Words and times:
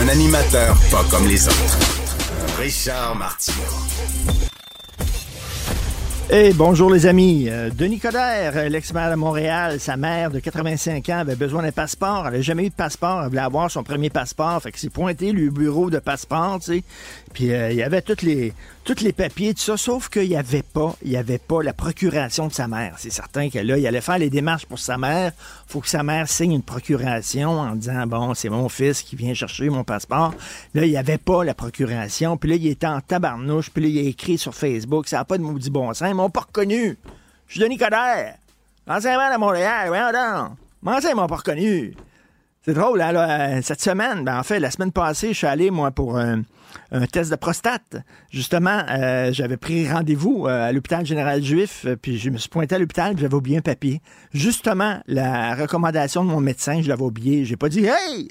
Un 0.00 0.08
animateur 0.08 0.74
pas 0.90 1.04
comme 1.10 1.28
les 1.28 1.46
autres. 1.46 1.78
Richard 2.58 3.16
Martineau. 3.16 3.66
Hey, 6.30 6.54
bonjour 6.54 6.90
les 6.90 7.04
amis. 7.06 7.48
Euh, 7.50 7.68
Denis 7.68 7.98
Coderre, 7.98 8.70
l'ex-maire 8.70 9.10
de 9.10 9.16
Montréal, 9.16 9.78
sa 9.78 9.98
mère 9.98 10.30
de 10.30 10.38
85 10.38 11.06
ans 11.10 11.18
avait 11.18 11.34
besoin 11.34 11.62
d'un 11.62 11.72
passeport. 11.72 12.26
Elle 12.26 12.34
n'a 12.34 12.40
jamais 12.40 12.64
eu 12.64 12.70
de 12.70 12.74
passeport. 12.74 13.20
Elle 13.22 13.28
voulait 13.28 13.42
avoir 13.42 13.70
son 13.70 13.82
premier 13.82 14.08
passeport. 14.08 14.62
Fait 14.62 14.72
que 14.72 14.78
c'est 14.78 14.88
pointé 14.88 15.32
le 15.32 15.50
bureau 15.50 15.90
de 15.90 15.98
passeport. 15.98 16.60
Puis 17.34 17.52
euh, 17.52 17.70
il 17.70 17.76
y 17.76 17.82
avait 17.82 18.00
tous 18.00 18.22
les, 18.22 18.54
tous 18.84 19.00
les 19.00 19.12
papiers, 19.12 19.54
tout 19.54 19.60
ça, 19.60 19.76
sauf 19.76 20.08
qu'il 20.08 20.28
n'y 20.28 20.36
avait 20.36 20.62
pas, 20.62 20.96
il 21.02 21.10
y 21.10 21.16
avait 21.16 21.38
pas 21.38 21.62
la 21.62 21.72
procuration 21.72 22.48
de 22.48 22.52
sa 22.52 22.66
mère. 22.66 22.94
C'est 22.98 23.12
certain 23.12 23.50
que 23.50 23.58
là, 23.58 23.76
il 23.76 23.86
allait 23.86 24.00
faire 24.00 24.18
les 24.18 24.30
démarches 24.30 24.66
pour 24.66 24.78
sa 24.78 24.98
mère. 24.98 25.32
faut 25.66 25.80
que 25.80 25.88
sa 25.88 26.02
mère 26.02 26.28
signe 26.28 26.52
une 26.52 26.62
procuration 26.62 27.60
en 27.60 27.76
disant, 27.76 28.06
bon, 28.06 28.34
c'est 28.34 28.48
mon 28.48 28.68
fils 28.68 29.02
qui 29.02 29.16
vient 29.16 29.34
chercher 29.34 29.68
mon 29.68 29.84
passeport. 29.84 30.34
Là, 30.74 30.84
il 30.84 30.90
n'y 30.90 30.96
avait 30.96 31.18
pas 31.18 31.44
la 31.44 31.54
procuration. 31.54 32.36
Puis 32.36 32.50
là, 32.50 32.56
il 32.56 32.66
était 32.66 32.86
en 32.86 33.00
tabarnouche. 33.00 33.70
Puis 33.70 33.82
là, 33.82 33.88
il 33.88 34.06
a 34.06 34.08
écrit 34.08 34.38
sur 34.38 34.54
Facebook, 34.54 35.08
ça 35.08 35.18
n'a 35.18 35.24
pas 35.24 35.38
de 35.38 35.42
maudit 35.42 35.70
bon 35.70 35.92
sens. 35.92 36.08
Ils 36.08 36.14
m'ont 36.14 36.30
pas 36.30 36.40
reconnu. 36.40 36.96
Je 37.46 37.52
suis 37.52 37.60
Denis 37.60 37.78
Coderre. 37.78 38.36
Maire 38.86 39.00
de 39.00 39.38
Montréal. 39.38 39.88
Voyons 39.88 40.12
donc. 40.12 40.56
Comment 40.82 41.00
ça, 41.00 41.10
ils 41.10 41.16
m'ont 41.16 41.26
pas 41.26 41.36
reconnu? 41.36 41.94
C'est 42.64 42.74
drôle, 42.74 43.00
hein, 43.00 43.12
là, 43.12 43.62
cette 43.62 43.80
semaine, 43.80 44.24
ben, 44.24 44.38
en 44.38 44.42
fait, 44.42 44.60
la 44.60 44.70
semaine 44.70 44.92
passée, 44.92 45.28
je 45.28 45.38
suis 45.38 45.46
allé, 45.46 45.70
moi, 45.70 45.90
pour 45.90 46.18
un, 46.18 46.42
un 46.92 47.06
test 47.06 47.30
de 47.30 47.36
prostate. 47.36 47.96
Justement, 48.30 48.82
euh, 48.90 49.32
j'avais 49.32 49.56
pris 49.56 49.90
rendez-vous 49.90 50.46
euh, 50.46 50.68
à 50.68 50.72
l'hôpital 50.72 51.04
général 51.06 51.42
juif, 51.42 51.84
euh, 51.86 51.96
puis 51.96 52.18
je 52.18 52.30
me 52.30 52.38
suis 52.38 52.48
pointé 52.48 52.74
à 52.74 52.78
l'hôpital, 52.78 53.16
j'avais 53.18 53.34
oublié 53.34 53.58
un 53.58 53.62
papier. 53.62 54.00
Justement, 54.32 55.00
la 55.06 55.54
recommandation 55.54 56.24
de 56.24 56.30
mon 56.30 56.40
médecin, 56.40 56.82
je 56.82 56.88
l'avais 56.88 57.02
oublié. 57.02 57.44
J'ai 57.44 57.56
pas 57.56 57.68
dit, 57.68 57.86
hey, 57.86 58.28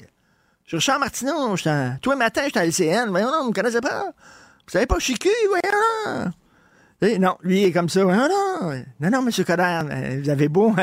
je 0.64 0.68
suis 0.68 0.76
Richard 0.76 1.00
Martineau, 1.00 1.56
tous 2.00 2.10
les 2.10 2.16
matins, 2.16 2.42
j'étais 2.44 2.60
à 2.60 2.66
LCN. 2.66 3.10
Voyons, 3.10 3.30
non, 3.30 3.42
vous 3.42 3.48
me 3.48 3.54
connaissez 3.54 3.80
pas. 3.80 4.04
Vous 4.06 4.72
savez 4.72 4.86
pas, 4.86 4.96
je 4.98 5.04
suis 5.04 5.18
cul, 5.18 5.28
voyons. 5.48 6.30
Eh, 7.02 7.18
non, 7.18 7.36
lui 7.42 7.64
est 7.64 7.72
comme 7.72 7.88
ça. 7.88 8.04
Non, 8.04 8.12
non, 8.12 8.82
non, 9.00 9.10
non, 9.10 9.26
M. 9.26 9.44
Coder, 9.44 10.20
vous 10.22 10.28
avez 10.28 10.48
beau 10.48 10.74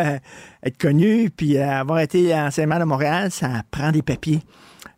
être 0.63 0.77
connu, 0.77 1.29
puis 1.29 1.57
avoir 1.59 1.99
été 1.99 2.33
enseignement 2.33 2.79
de 2.79 2.85
Montréal, 2.85 3.31
ça 3.31 3.61
prend 3.69 3.91
des 3.91 4.01
papiers 4.01 4.41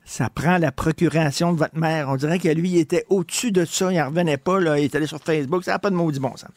ça 0.09 0.27
prend 0.27 0.57
la 0.57 0.71
procuration 0.71 1.53
de 1.53 1.59
votre 1.59 1.77
mère. 1.77 2.09
On 2.09 2.15
dirait 2.15 2.39
que 2.39 2.49
lui, 2.49 2.69
il 2.71 2.77
était 2.79 3.05
au-dessus 3.09 3.52
de 3.52 3.63
ça, 3.63 3.91
il 3.91 3.97
n'en 3.99 4.07
revenait 4.07 4.38
pas, 4.38 4.59
il 4.59 4.85
est 4.85 4.95
allé 4.95 5.05
sur 5.05 5.19
Facebook, 5.19 5.63
ça 5.63 5.73
n'a 5.73 5.79
pas 5.79 5.91
de 5.91 5.95
maudit 5.95 6.19
bon 6.19 6.35
sens. 6.35 6.49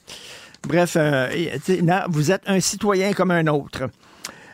Bref, 0.66 0.96
euh, 0.96 1.28
vous 2.08 2.32
êtes 2.32 2.42
un 2.46 2.60
citoyen 2.60 3.12
comme 3.12 3.30
un 3.30 3.46
autre. 3.48 3.90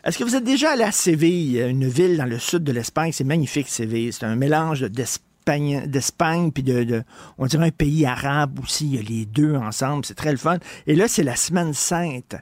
Est-ce 0.03 0.17
que 0.17 0.25
vous 0.25 0.35
êtes 0.35 0.43
déjà 0.43 0.71
allé 0.71 0.83
à 0.83 0.91
Séville, 0.91 1.61
une 1.61 1.87
ville 1.87 2.17
dans 2.17 2.25
le 2.25 2.39
sud 2.39 2.65
de 2.65 2.73
l'Espagne? 2.73 3.13
C'est 3.13 3.23
magnifique, 3.23 3.69
Séville. 3.69 4.11
C'est 4.11 4.25
un 4.25 4.35
mélange 4.35 4.81
d'Espagne, 4.81 5.85
d'Espagne 5.87 6.51
puis 6.51 6.63
de, 6.63 7.03
on 7.37 7.45
dirait 7.45 7.67
un 7.67 7.71
pays 7.71 8.05
arabe 8.05 8.59
aussi. 8.61 8.85
Il 8.85 8.95
y 8.95 8.99
a 8.99 9.01
les 9.01 9.25
deux 9.25 9.55
ensemble. 9.55 10.03
C'est 10.03 10.15
très 10.15 10.31
le 10.31 10.37
fun. 10.37 10.57
Et 10.87 10.95
là, 10.95 11.07
c'est 11.07 11.23
la 11.23 11.37
semaine 11.37 11.73
sainte 11.73 12.35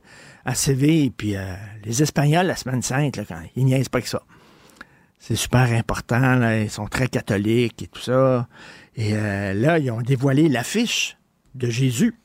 à 0.43 0.55
Séville. 0.55 1.11
Puis 1.11 1.35
euh, 1.35 1.53
les 1.85 2.01
Espagnols, 2.01 2.47
la 2.47 2.55
semaine 2.55 2.81
sainte, 2.81 3.17
là, 3.17 3.25
quand, 3.27 3.41
ils 3.55 3.65
niaisent 3.65 3.89
pas 3.89 4.01
que 4.01 4.09
ça. 4.09 4.23
C'est 5.19 5.35
super 5.35 5.71
important. 5.71 6.35
Là. 6.35 6.61
Ils 6.61 6.69
sont 6.69 6.87
très 6.87 7.07
catholiques 7.07 7.81
et 7.81 7.87
tout 7.87 8.01
ça. 8.01 8.47
Et 8.95 9.13
euh, 9.13 9.53
là, 9.53 9.79
ils 9.79 9.91
ont 9.91 10.01
dévoilé 10.01 10.47
l'affiche 10.49 11.17
de 11.55 11.69
Jésus 11.69 12.15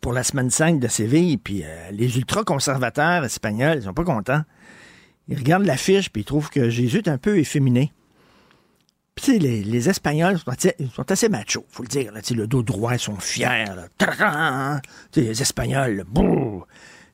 pour 0.00 0.12
la 0.12 0.22
semaine 0.22 0.50
5 0.50 0.80
de 0.80 0.88
Séville. 0.88 1.38
Puis 1.38 1.62
euh, 1.64 1.90
les 1.90 2.16
ultra-conservateurs 2.16 3.24
espagnols, 3.24 3.78
ils 3.78 3.84
sont 3.84 3.94
pas 3.94 4.04
contents. 4.04 4.42
Ils 5.28 5.36
regardent 5.36 5.66
l'affiche 5.66 6.10
puis 6.10 6.22
ils 6.22 6.24
trouvent 6.24 6.50
que 6.50 6.70
Jésus 6.70 6.98
est 6.98 7.08
un 7.08 7.18
peu 7.18 7.38
efféminé. 7.38 7.92
Puis 9.14 9.38
les, 9.40 9.64
les 9.64 9.88
Espagnols 9.88 10.38
sont, 10.38 10.52
sont 10.94 11.10
assez 11.10 11.28
machos, 11.28 11.66
faut 11.68 11.82
le 11.82 11.88
dire. 11.88 12.12
Là, 12.12 12.20
le 12.30 12.46
dos 12.46 12.62
droit, 12.62 12.94
ils 12.94 13.00
sont 13.00 13.16
fiers. 13.16 13.64
Là. 13.98 14.80
Les 15.16 15.42
Espagnols, 15.42 16.04
bouh! 16.08 16.64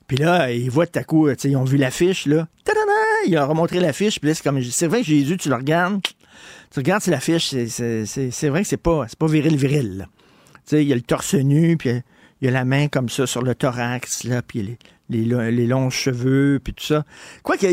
Puis 0.07 0.17
là, 0.17 0.51
ils 0.51 0.69
voient 0.69 0.85
tout 0.85 0.99
à 0.99 1.03
coup, 1.03 1.27
ils 1.29 1.57
ont 1.57 1.63
vu 1.63 1.77
l'affiche, 1.77 2.27
là. 2.27 2.47
Ils 3.27 3.37
ont 3.37 3.47
remontré 3.47 3.79
l'affiche, 3.79 4.19
puis 4.19 4.33
c'est 4.33 4.43
comme, 4.43 4.61
c'est 4.63 4.87
vrai 4.87 5.01
que 5.01 5.07
Jésus, 5.07 5.37
tu 5.37 5.49
le 5.49 5.55
regardes, 5.55 6.01
tu 6.01 6.79
regardes 6.79 7.05
l'affiche, 7.07 7.49
c'est 7.49 8.49
vrai 8.49 8.61
que 8.61 8.67
c'est 8.67 8.77
pas, 8.77 9.05
pas 9.17 9.27
viril, 9.27 9.55
viril. 9.55 10.07
Tu 10.55 10.61
sais, 10.65 10.83
il 10.83 10.87
y 10.87 10.93
a 10.93 10.95
le 10.95 11.01
torse 11.01 11.35
nu, 11.35 11.77
puis 11.77 11.89
il 12.41 12.45
y 12.45 12.47
a 12.47 12.51
la 12.51 12.65
main 12.65 12.87
comme 12.87 13.09
ça 13.09 13.27
sur 13.27 13.41
le 13.41 13.55
thorax, 13.55 14.23
là, 14.23 14.41
puis 14.41 14.77
les, 15.09 15.23
les, 15.51 15.67
longs 15.67 15.89
cheveux, 15.89 16.59
puis 16.63 16.73
tout 16.73 16.83
ça. 16.83 17.05
Quoi 17.43 17.57
que, 17.57 17.67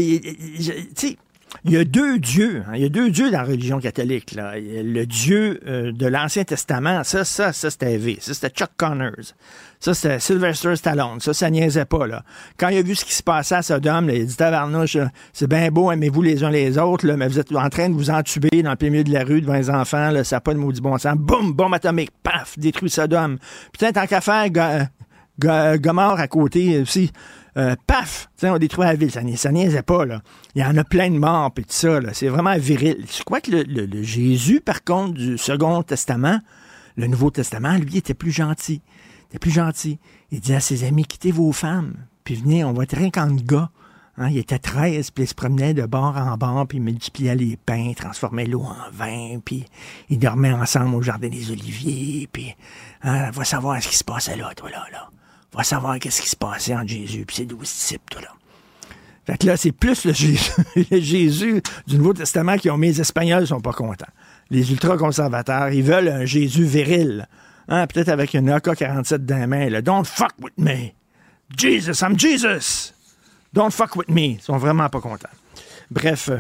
tu 0.95 1.17
il 1.65 1.73
y 1.73 1.77
a 1.77 1.85
deux 1.85 2.19
dieux. 2.19 2.63
Hein. 2.67 2.73
Il 2.77 2.83
y 2.83 2.87
a 2.87 2.89
deux 2.89 3.11
dieux 3.11 3.31
dans 3.31 3.39
la 3.39 3.45
religion 3.45 3.79
catholique. 3.79 4.33
Là. 4.33 4.55
Le 4.59 5.05
Dieu 5.05 5.61
euh, 5.67 5.93
de 5.93 6.07
l'Ancien 6.07 6.45
Testament, 6.45 7.05
ça, 7.05 7.25
ça, 7.25 7.53
ça, 7.53 7.71
c'était 7.71 7.99
V. 7.99 8.19
Ça, 8.21 8.35
c'était 8.35 8.51
Chuck 8.51 8.71
Connors. 8.77 9.35
Ça, 9.83 9.95
c'était 9.95 10.21
Sylvester 10.21 10.77
Stallone. 10.77 11.19
Ça, 11.19 11.35
ça 11.35 11.51
niaisait 11.51 11.85
pas. 11.85 12.07
Là. 12.07 12.23
Quand 12.57 12.69
il 12.69 12.79
a 12.79 12.83
vu 12.83 12.95
ce 12.95 13.05
qui 13.05 13.13
se 13.13 13.23
passait 13.25 13.57
à 13.57 13.63
Sodome, 13.63 14.11
il 14.11 14.23
a 14.23 14.25
dit 14.25 14.37
Tabarnouche, 14.37 14.97
c'est 15.33 15.49
bien 15.49 15.73
beau, 15.73 15.91
aimez-vous 15.91 16.23
les 16.23 16.45
uns 16.45 16.51
les 16.51 16.79
autres, 16.79 17.05
là, 17.05 17.17
mais 17.17 17.27
vous 17.27 17.41
êtes 17.41 17.53
en 17.53 17.69
train 17.69 17.89
de 17.89 17.95
vous 17.95 18.09
entuber 18.09 18.63
dans 18.63 18.77
le 18.81 18.91
milieu 18.91 19.03
de 19.03 19.13
la 19.13 19.25
rue 19.25 19.41
devant 19.41 19.55
les 19.55 19.71
enfants. 19.71 20.13
Ça 20.23 20.37
n'a 20.37 20.41
pas 20.41 20.55
de 20.55 20.61
maudit 20.61 20.81
bon 20.81 20.97
sens. 20.99 21.17
Boum, 21.17 21.53
bombe 21.53 21.75
atomique, 21.75 22.13
paf, 22.23 22.57
détruit 22.61 22.91
Sodome. 22.91 23.39
Putain, 23.73 23.91
tant 23.91 24.07
qu'à 24.07 24.21
faire, 24.21 24.47
Gomorre 25.41 26.21
à 26.21 26.29
côté 26.29 26.79
aussi. 26.79 27.11
Euh, 27.57 27.75
paf! 27.85 28.29
on 28.45 28.59
détruit 28.59 28.85
la 28.85 28.95
ville. 28.95 29.11
Ça, 29.11 29.23
ça 29.35 29.51
niaisait 29.51 29.83
pas, 29.83 30.07
là. 30.07 30.23
Il 30.55 30.63
y 30.63 30.65
en 30.65 30.77
a 30.77 30.85
plein 30.85 31.11
de 31.11 31.19
morts, 31.19 31.51
puis 31.53 31.65
tout 31.65 31.73
ça, 31.73 31.99
C'est 32.13 32.29
vraiment 32.29 32.57
viril. 32.57 33.05
Je 33.13 33.25
crois 33.25 33.41
que 33.41 33.51
le, 33.51 34.03
Jésus, 34.05 34.61
par 34.61 34.85
contre, 34.85 35.15
du 35.15 35.37
Second 35.39 35.83
Testament, 35.83 36.39
le 36.97 37.09
Nouveau 37.09 37.33
Testament, 37.33 37.79
lui, 37.79 37.97
était 37.97 38.15
plus 38.15 38.31
gentil? 38.31 38.81
Il 39.33 39.37
était 39.37 39.39
plus 39.39 39.51
gentil. 39.51 39.99
Il 40.31 40.41
disait 40.41 40.57
à 40.57 40.61
ses 40.61 40.85
amis, 40.85 41.05
quittez 41.05 41.33
vos 41.33 41.53
femmes, 41.53 41.95
puis 42.25 42.35
venez, 42.35 42.65
on 42.65 42.73
va 42.73 42.85
être 42.85 42.97
rien 42.97 43.11
qu'en 43.11 43.35
gars. 43.35 43.71
Hein, 44.19 44.29
il 44.29 44.37
était 44.37 44.59
13, 44.59 45.11
puis 45.11 45.25
il 45.25 45.27
se 45.27 45.35
promenait 45.35 45.73
de 45.73 45.87
bord 45.87 46.17
en 46.17 46.37
bord, 46.37 46.67
puis 46.69 46.77
il 46.79 46.83
multipliait 46.83 47.35
les 47.35 47.57
pains, 47.57 47.93
transformait 47.97 48.45
l'eau 48.45 48.63
en 48.63 48.91
vin, 48.93 49.39
puis 49.43 49.65
ils 50.11 50.19
dormaient 50.19 50.53
ensemble 50.53 50.95
au 50.95 51.03
Jardin 51.03 51.29
des 51.29 51.51
Oliviers, 51.51 52.29
puis 52.31 52.55
hein, 53.03 53.31
va 53.31 53.45
savoir 53.45 53.83
ce 53.83 53.89
qui 53.89 53.97
se 53.97 54.05
passait 54.05 54.37
là, 54.37 54.53
toi, 54.55 54.69
là, 54.69 54.85
là 54.93 55.09
va 55.53 55.63
savoir 55.63 55.99
qu'est-ce 55.99 56.23
qui 56.23 56.29
se 56.29 56.37
passait 56.37 56.75
entre 56.75 56.89
Jésus 56.89 57.21
et 57.21 57.33
ces 57.33 57.45
douze 57.45 57.61
disciples, 57.61 58.21
là. 58.23 58.29
Fait 59.25 59.39
que 59.39 59.47
là, 59.47 59.57
c'est 59.57 59.71
plus 59.71 60.05
le 60.05 60.13
Jésus, 60.13 61.63
du 61.87 61.97
Nouveau 61.97 62.13
Testament 62.13 62.57
qui 62.57 62.71
ont 62.71 62.77
mis 62.77 62.89
les 62.89 63.01
Espagnols 63.01 63.47
sont 63.47 63.61
pas 63.61 63.73
contents. 63.73 64.05
Les 64.51 64.73
ultra-conservateurs, 64.73 65.69
ils 65.69 65.85
veulent 65.85 66.09
un 66.09 66.25
Jésus 66.25 66.65
viril. 66.65 67.29
Hein, 67.69 67.87
peut-être 67.87 68.09
avec 68.09 68.35
une 68.35 68.51
AK-47 68.51 69.19
dans 69.19 69.39
la 69.39 69.47
main. 69.47 69.69
Là. 69.69 69.83
Don't 69.83 70.05
fuck 70.05 70.33
with 70.41 70.57
me. 70.59 70.95
Jesus, 71.57 72.03
I'm 72.03 72.19
Jesus. 72.19 72.93
Don't 73.53 73.71
fuck 73.71 73.97
with 73.97 74.09
me. 74.09 74.35
Ils 74.35 74.41
sont 74.41 74.57
vraiment 74.57 74.89
pas 74.89 75.01
contents. 75.01 75.29
Bref, 75.91 76.31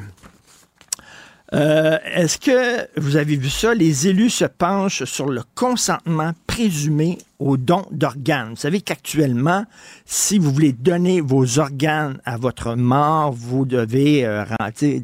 euh, 1.54 1.98
est-ce 2.06 2.38
que 2.38 2.88
vous 2.98 3.16
avez 3.16 3.36
vu 3.36 3.50
ça? 3.50 3.74
Les 3.74 4.08
élus 4.08 4.30
se 4.30 4.46
penchent 4.46 5.04
sur 5.04 5.28
le 5.28 5.42
consentement 5.54 6.32
présumé 6.46 7.18
au 7.38 7.58
don 7.58 7.84
d'organes. 7.90 8.50
Vous 8.50 8.56
savez 8.56 8.80
qu'actuellement, 8.80 9.66
si 10.06 10.38
vous 10.38 10.50
voulez 10.50 10.72
donner 10.72 11.20
vos 11.20 11.58
organes 11.58 12.20
à 12.24 12.38
votre 12.38 12.74
mort, 12.74 13.32
vous 13.32 13.66
devez 13.66 14.24
euh, 14.24 14.44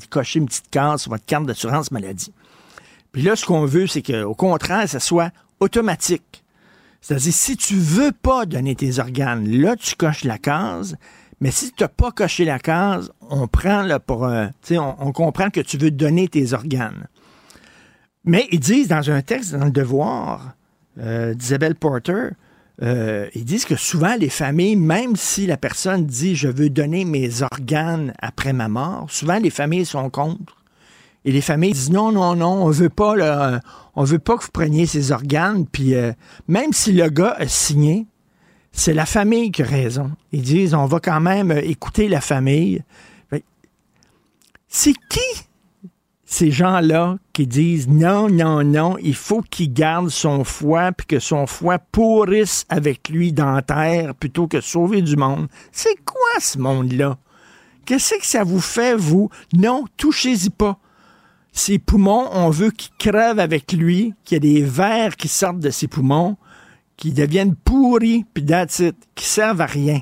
cocher 0.09 0.39
une 0.39 0.47
petite 0.47 0.71
case 0.71 1.03
sur 1.03 1.11
votre 1.11 1.27
carte 1.27 1.45
d'assurance 1.45 1.91
maladie. 1.91 2.33
Puis 3.13 3.23
là, 3.23 3.37
ce 3.37 3.45
qu'on 3.45 3.67
veut, 3.67 3.87
c'est 3.87 4.03
qu'au 4.03 4.35
contraire, 4.35 4.89
ça 4.89 5.01
soit 5.01 5.31
automatique. 5.61 6.45
C'est-à-dire, 7.01 7.33
si 7.33 7.57
tu 7.57 7.75
veux 7.75 8.13
pas 8.13 8.47
donner 8.47 8.75
tes 8.75 8.99
organes, 8.99 9.49
là, 9.49 9.77
tu 9.77 9.95
coches 9.95 10.25
la 10.25 10.39
case. 10.39 10.97
Mais 11.41 11.51
si 11.51 11.73
tu 11.73 11.85
n'as 11.85 11.89
pas 11.89 12.11
coché 12.11 12.45
la 12.45 12.59
case, 12.59 13.13
on 13.31 13.47
prend 13.47 13.83
là 13.83 14.01
pour 14.01 14.27
un, 14.27 14.51
on, 14.73 14.95
on 14.99 15.13
comprend 15.13 15.51
que 15.51 15.61
tu 15.61 15.79
veux 15.79 15.93
donner 15.93 16.29
tes 16.29 16.53
organes. 16.53 17.07
Mais 18.25 18.49
ils 18.51 18.61
disent 18.61 18.89
dans 18.89 19.11
un 19.11 19.23
texte 19.23 19.55
dans 19.55 19.65
le 19.65 19.71
Devoir 19.71 20.55
euh, 20.99 21.35
d'Isabelle 21.35 21.77
Porter, 21.77 22.31
euh, 22.83 23.29
ils 23.35 23.45
disent 23.45 23.65
que 23.65 23.77
souvent 23.77 24.15
les 24.17 24.29
familles, 24.29 24.77
même 24.77 25.17
si 25.17 25.47
la 25.47 25.57
personne 25.57 26.07
dit 26.07 26.37
je 26.37 26.49
veux 26.49 26.71
donner 26.71 27.05
mes 27.05 27.43
organes 27.43 28.13
après 28.21 28.53
ma 28.53 28.69
mort, 28.69 29.07
souvent 29.09 29.39
les 29.39 29.51
familles 29.51 29.87
sont 29.87 30.11
contre. 30.11 30.58
Et 31.25 31.33
les 31.33 31.41
familles 31.41 31.73
disent 31.73 31.91
non, 31.91 32.13
non, 32.13 32.37
non, 32.37 32.65
on 32.65 32.71
veut 32.71 32.89
pas, 32.89 33.61
on 33.95 34.05
veut 34.05 34.19
pas 34.19 34.37
que 34.37 34.45
vous 34.45 34.51
preniez 34.53 34.87
ces 34.87 35.13
organes. 35.13 35.67
Puis 35.67 35.95
euh, 35.95 36.13
même 36.47 36.73
si 36.73 36.93
le 36.93 37.09
gars 37.09 37.37
a 37.39 37.49
signé, 37.49 38.07
c'est 38.73 38.95
la 38.95 39.07
famille 39.07 39.51
qui 39.51 39.63
a 39.63 39.67
raison. 39.67 40.13
Ils 40.33 40.43
disent 40.43 40.75
on 40.75 40.87
va 40.87 41.01
quand 41.01 41.21
même 41.21 41.51
euh, 41.51 41.61
écouter 41.63 42.09
la 42.09 42.21
famille. 42.21 42.83
C'est 44.69 44.95
qui 45.09 45.49
ces 46.31 46.51
gens-là 46.51 47.17
qui 47.33 47.47
disent 47.47 47.89
non, 47.89 48.29
non, 48.29 48.63
non, 48.63 48.99
il 49.01 49.15
faut 49.15 49.41
qu'il 49.41 49.73
garde 49.73 50.11
son 50.11 50.45
foie 50.45 50.93
puis 50.93 51.07
que 51.07 51.19
son 51.21 51.47
foie 51.47 51.79
pourrisse 51.79 52.67
avec 52.69 53.09
lui 53.09 53.33
dans 53.33 53.53
la 53.53 53.63
terre 53.63 54.15
plutôt 54.15 54.47
que 54.47 54.61
sauver 54.61 55.01
du 55.01 55.17
monde? 55.17 55.49
C'est 55.73 55.97
quoi 56.05 56.39
ce 56.39 56.59
monde-là? 56.59 57.17
Qu'est-ce 57.87 58.17
que 58.17 58.27
ça 58.27 58.45
vous 58.45 58.61
fait, 58.61 58.95
vous? 58.95 59.31
Non, 59.55 59.87
touchez-y 59.97 60.51
pas. 60.51 60.79
Ses 61.59 61.81
poumons, 61.81 62.29
on 62.31 62.51
veut 62.51 62.71
qu'ils 62.71 62.95
crèvent 63.01 63.41
avec 63.41 63.73
lui, 63.73 64.15
qu'il 64.25 64.37
y 64.37 64.37
ait 64.37 64.61
des 64.61 64.63
vers 64.63 65.17
qui 65.17 65.27
sortent 65.27 65.59
de 65.59 65.71
ses 65.71 65.89
poumons, 65.89 66.37
qui 66.97 67.13
deviennent 67.13 67.57
pourris, 67.57 68.25
puis 68.33 68.47
that's 68.47 68.81
qui 69.17 69.25
servent 69.25 69.61
à 69.61 69.67
rien. 69.67 70.01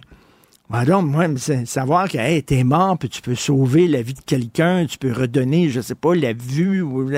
Donc, 0.86 1.06
moi, 1.06 1.24
savoir 1.64 2.10
que 2.10 2.18
hey, 2.18 2.42
t'es 2.42 2.62
mort, 2.62 2.98
puis 2.98 3.08
tu 3.08 3.22
peux 3.22 3.34
sauver 3.34 3.88
la 3.88 4.02
vie 4.02 4.12
de 4.12 4.20
quelqu'un, 4.20 4.84
tu 4.84 4.98
peux 4.98 5.10
redonner, 5.10 5.70
je 5.70 5.80
sais 5.80 5.94
pas, 5.94 6.14
la 6.14 6.34
vue, 6.34 6.82
ou 6.82 7.10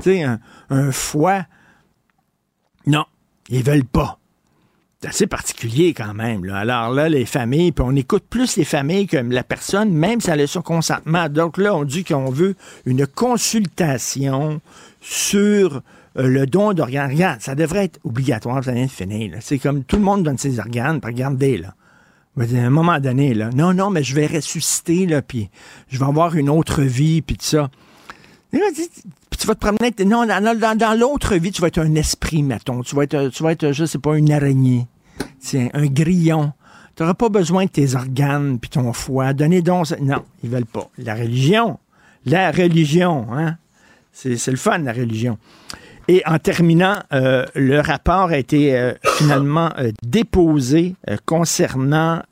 sais, 0.00 0.22
un, 0.22 0.40
un 0.70 0.90
foie. 0.90 1.44
Non, 2.86 3.04
ils 3.50 3.62
veulent 3.62 3.84
pas. 3.84 4.18
C'est 5.02 5.08
assez 5.08 5.26
particulier 5.26 5.94
quand 5.94 6.14
même. 6.14 6.44
Là. 6.44 6.58
Alors 6.58 6.90
là, 6.90 7.08
les 7.08 7.26
familles, 7.26 7.72
puis 7.72 7.84
on 7.84 7.96
écoute 7.96 8.22
plus 8.30 8.56
les 8.56 8.64
familles 8.64 9.08
que 9.08 9.16
la 9.16 9.42
personne, 9.42 9.90
même 9.90 10.20
si 10.20 10.30
elle 10.30 10.40
a 10.40 10.46
son 10.46 10.62
consentement. 10.62 11.28
Donc 11.28 11.58
là, 11.58 11.74
on 11.74 11.82
dit 11.82 12.04
qu'on 12.04 12.30
veut 12.30 12.54
une 12.86 13.04
consultation 13.08 14.60
sur 15.00 15.82
euh, 16.18 16.28
le 16.28 16.46
don 16.46 16.72
d'organes. 16.72 17.10
Regarde, 17.10 17.40
ça 17.40 17.56
devrait 17.56 17.86
être 17.86 17.98
obligatoire, 18.04 18.62
ça 18.62 18.70
vient 18.70 18.84
de 18.84 18.90
finir. 18.90 19.34
C'est 19.40 19.58
comme 19.58 19.82
tout 19.82 19.96
le 19.96 20.02
monde 20.02 20.22
donne 20.22 20.38
ses 20.38 20.60
organes, 20.60 21.00
regardez, 21.02 21.58
là. 21.58 21.74
À 22.38 22.44
un 22.44 22.70
moment 22.70 23.00
donné, 23.00 23.34
là, 23.34 23.50
non, 23.52 23.74
non, 23.74 23.90
mais 23.90 24.04
je 24.04 24.14
vais 24.14 24.26
ressusciter, 24.26 25.06
là, 25.06 25.20
puis 25.20 25.50
je 25.88 25.98
vais 25.98 26.06
avoir 26.06 26.36
une 26.36 26.48
autre 26.48 26.80
vie, 26.80 27.22
puis 27.22 27.36
tout 27.36 27.44
ça. 27.44 27.70
Tu 28.52 29.46
vas 29.46 29.54
te 29.54 29.60
promener, 29.60 29.92
non, 30.04 30.26
dans, 30.26 30.98
l'autre 30.98 31.34
vie, 31.36 31.50
tu 31.50 31.60
vas 31.62 31.68
être 31.68 31.78
un 31.78 31.94
esprit, 31.94 32.42
mettons. 32.42 32.82
Tu 32.82 32.94
vas 32.94 33.04
être, 33.04 33.28
tu 33.28 33.42
vas 33.42 33.52
être 33.52 33.72
je 33.72 33.84
sais 33.84 33.98
pas, 33.98 34.16
une 34.16 34.30
araignée. 34.30 34.86
C'est 35.40 35.70
un 35.74 35.86
grillon. 35.86 36.52
Tu 36.94 37.02
n'auras 37.02 37.14
pas 37.14 37.28
besoin 37.28 37.64
de 37.64 37.70
tes 37.70 37.94
organes 37.94 38.58
puis 38.58 38.70
ton 38.70 38.92
foie. 38.92 39.32
Donnez 39.32 39.62
donc. 39.62 39.90
Non, 40.00 40.24
ils 40.44 40.50
veulent 40.50 40.66
pas. 40.66 40.90
La 40.98 41.14
religion. 41.14 41.78
La 42.26 42.50
religion, 42.50 43.26
hein? 43.32 43.56
C'est 44.12 44.46
le 44.48 44.56
fun, 44.56 44.78
la 44.78 44.92
religion. 44.92 45.38
Et 46.08 46.22
en 46.26 46.38
terminant, 46.38 46.96
euh, 47.12 47.46
le 47.54 47.80
rapport 47.80 48.28
a 48.28 48.36
été 48.36 48.76
euh, 48.76 48.92
finalement 49.16 49.70
euh, 49.78 49.92
déposé 50.02 50.96
concernant 51.24 52.22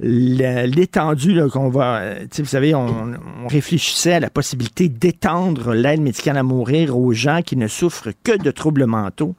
l'étendue 0.00 1.40
qu'on 1.52 1.68
va... 1.68 2.14
Vous 2.38 2.44
savez, 2.44 2.74
on, 2.74 3.16
réfléchissait 3.48 4.14
à 4.14 4.20
la 4.20 4.30
possibilité 4.30 4.88
d'étendre 4.88 5.74
l'aide 5.74 6.00
médicale 6.00 6.36
à 6.36 6.42
mourir 6.42 6.96
aux 6.98 7.12
gens 7.12 7.40
qui 7.42 7.56
ne 7.56 7.66
souffrent 7.66 8.10
que 8.22 8.36
de 8.36 8.50
troubles 8.50 8.86
mentaux. 8.86 9.34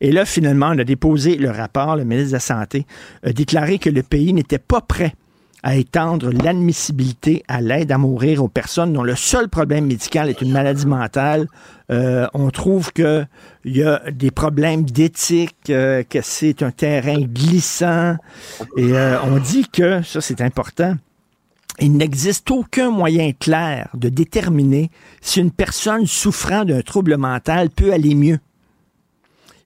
Et 0.00 0.12
là, 0.12 0.24
finalement, 0.24 0.70
on 0.74 0.78
a 0.78 0.84
déposé 0.84 1.36
le 1.36 1.50
rapport. 1.50 1.96
Le 1.96 2.04
ministre 2.04 2.30
de 2.30 2.34
la 2.34 2.40
Santé 2.40 2.86
a 3.22 3.32
déclaré 3.32 3.78
que 3.78 3.90
le 3.90 4.02
pays 4.02 4.32
n'était 4.32 4.58
pas 4.58 4.80
prêt 4.80 5.14
à 5.62 5.76
étendre 5.76 6.30
l'admissibilité 6.30 7.44
à 7.46 7.60
l'aide 7.60 7.92
à 7.92 7.98
mourir 7.98 8.42
aux 8.42 8.48
personnes 8.48 8.92
dont 8.92 9.04
le 9.04 9.14
seul 9.14 9.48
problème 9.48 9.86
médical 9.86 10.28
est 10.28 10.42
une 10.42 10.50
maladie 10.50 10.86
mentale. 10.86 11.46
Euh, 11.90 12.26
on 12.34 12.50
trouve 12.50 12.92
qu'il 12.92 13.28
y 13.64 13.82
a 13.82 14.02
des 14.10 14.30
problèmes 14.30 14.84
d'éthique, 14.84 15.70
euh, 15.70 16.02
que 16.02 16.20
c'est 16.20 16.62
un 16.62 16.72
terrain 16.72 17.20
glissant. 17.20 18.16
Et 18.76 18.92
euh, 18.92 19.20
on 19.22 19.38
dit 19.38 19.68
que, 19.72 20.02
ça 20.02 20.20
c'est 20.20 20.40
important, 20.40 20.96
il 21.78 21.92
n'existe 21.92 22.50
aucun 22.50 22.90
moyen 22.90 23.32
clair 23.32 23.88
de 23.94 24.08
déterminer 24.08 24.90
si 25.20 25.40
une 25.40 25.52
personne 25.52 26.06
souffrant 26.06 26.64
d'un 26.64 26.82
trouble 26.82 27.16
mental 27.16 27.70
peut 27.70 27.92
aller 27.92 28.14
mieux. 28.14 28.38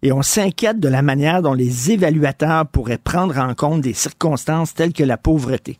Et 0.02 0.12
on 0.12 0.22
s'inquiète 0.22 0.78
de 0.78 0.88
la 0.88 1.02
manière 1.02 1.42
dont 1.42 1.54
les 1.54 1.90
évaluateurs 1.90 2.66
pourraient 2.66 2.99
prendre 2.99 3.38
en 3.38 3.54
compte 3.54 3.81
des 3.81 3.94
circonstances 3.94 4.75
telles 4.75 4.92
que 4.92 5.02
la 5.02 5.16
pauvreté. 5.16 5.78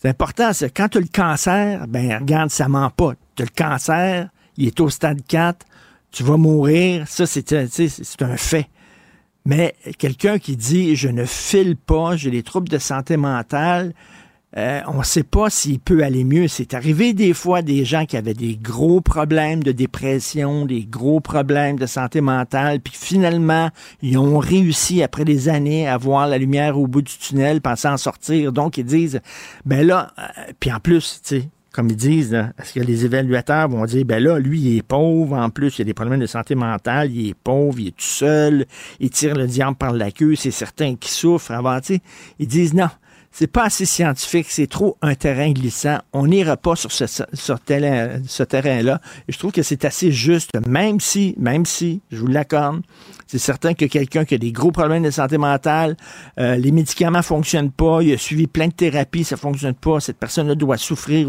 C'est 0.00 0.08
important, 0.08 0.54
c'est 0.54 0.74
quand 0.74 0.88
tu 0.88 0.96
as 0.96 1.00
le 1.02 1.08
cancer, 1.12 1.86
ben 1.86 2.20
regarde, 2.20 2.48
ça 2.48 2.68
ment 2.68 2.88
pas. 2.88 3.12
Tu 3.36 3.42
as 3.42 3.44
le 3.44 3.50
cancer, 3.54 4.30
il 4.56 4.68
est 4.68 4.80
au 4.80 4.88
stade 4.88 5.20
4, 5.28 5.66
tu 6.10 6.22
vas 6.22 6.38
mourir, 6.38 7.06
ça 7.06 7.26
c'est 7.26 7.52
un 7.52 8.36
fait. 8.38 8.70
Mais 9.44 9.74
quelqu'un 9.98 10.38
qui 10.38 10.56
dit 10.56 10.96
je 10.96 11.08
ne 11.08 11.26
file 11.26 11.76
pas, 11.76 12.16
j'ai 12.16 12.30
des 12.30 12.42
troubles 12.42 12.70
de 12.70 12.78
santé 12.78 13.18
mentale, 13.18 13.92
euh, 14.56 14.80
on 14.88 14.98
ne 14.98 15.04
sait 15.04 15.22
pas 15.22 15.48
s'il 15.48 15.78
peut 15.78 16.02
aller 16.02 16.24
mieux. 16.24 16.48
C'est 16.48 16.74
arrivé 16.74 17.12
des 17.12 17.34
fois 17.34 17.62
des 17.62 17.84
gens 17.84 18.04
qui 18.04 18.16
avaient 18.16 18.34
des 18.34 18.56
gros 18.56 19.00
problèmes 19.00 19.62
de 19.62 19.70
dépression, 19.70 20.66
des 20.66 20.84
gros 20.84 21.20
problèmes 21.20 21.78
de 21.78 21.86
santé 21.86 22.20
mentale, 22.20 22.80
puis 22.80 22.94
finalement, 22.96 23.70
ils 24.02 24.18
ont 24.18 24.38
réussi 24.38 25.02
après 25.02 25.24
des 25.24 25.48
années 25.48 25.88
à 25.88 25.96
voir 25.96 26.26
la 26.26 26.38
lumière 26.38 26.78
au 26.78 26.88
bout 26.88 27.02
du 27.02 27.16
tunnel, 27.16 27.60
pensant 27.60 27.92
en 27.92 27.96
sortir. 27.96 28.52
Donc, 28.52 28.76
ils 28.76 28.84
disent, 28.84 29.20
ben 29.64 29.86
là, 29.86 30.12
euh, 30.18 30.52
puis 30.58 30.72
en 30.72 30.80
plus, 30.80 31.20
tu 31.22 31.40
sais, 31.40 31.48
comme 31.72 31.88
ils 31.88 31.96
disent, 31.96 32.36
parce 32.56 32.72
que 32.72 32.80
les 32.80 33.04
évaluateurs 33.04 33.68
vont 33.68 33.84
dire, 33.84 34.04
ben 34.04 34.20
là, 34.20 34.40
lui, 34.40 34.60
il 34.60 34.78
est 34.78 34.82
pauvre, 34.82 35.36
en 35.36 35.50
plus, 35.50 35.78
il 35.78 35.82
a 35.82 35.84
des 35.84 35.94
problèmes 35.94 36.18
de 36.18 36.26
santé 36.26 36.56
mentale, 36.56 37.12
il 37.12 37.28
est 37.28 37.34
pauvre, 37.34 37.78
il 37.78 37.88
est 37.88 37.96
tout 37.96 38.02
seul, 38.02 38.66
il 38.98 39.10
tire 39.10 39.36
le 39.36 39.46
diable 39.46 39.76
par 39.76 39.92
la 39.92 40.10
queue, 40.10 40.34
c'est 40.34 40.50
certain 40.50 40.96
qu'il 40.96 41.12
souffre 41.12 41.52
avant, 41.52 41.80
tu 41.80 41.94
sais. 41.94 42.00
Ils 42.40 42.48
disent, 42.48 42.74
non, 42.74 42.88
c'est 43.32 43.46
pas 43.46 43.64
assez 43.64 43.84
scientifique, 43.84 44.46
c'est 44.48 44.66
trop 44.66 44.96
un 45.02 45.14
terrain 45.14 45.52
glissant. 45.52 45.98
On 46.12 46.26
n'ira 46.26 46.56
pas 46.56 46.74
sur 46.74 46.90
ce, 46.90 47.54
terrain-là. 48.44 49.00
Je 49.28 49.38
trouve 49.38 49.52
que 49.52 49.62
c'est 49.62 49.84
assez 49.84 50.10
juste, 50.10 50.50
même 50.66 51.00
si, 51.00 51.34
même 51.38 51.64
si, 51.64 52.00
je 52.10 52.18
vous 52.18 52.26
l'accorde, 52.26 52.82
c'est 53.28 53.38
certain 53.38 53.74
que 53.74 53.84
quelqu'un 53.84 54.24
qui 54.24 54.34
a 54.34 54.38
des 54.38 54.50
gros 54.50 54.72
problèmes 54.72 55.04
de 55.04 55.10
santé 55.10 55.38
mentale, 55.38 55.96
euh, 56.40 56.56
les 56.56 56.72
médicaments 56.72 57.22
fonctionnent 57.22 57.70
pas, 57.70 58.02
il 58.02 58.12
a 58.12 58.18
suivi 58.18 58.48
plein 58.48 58.66
de 58.66 58.72
thérapies, 58.72 59.22
ça 59.22 59.36
fonctionne 59.36 59.74
pas, 59.74 60.00
cette 60.00 60.18
personne-là 60.18 60.56
doit 60.56 60.76
souffrir 60.76 61.28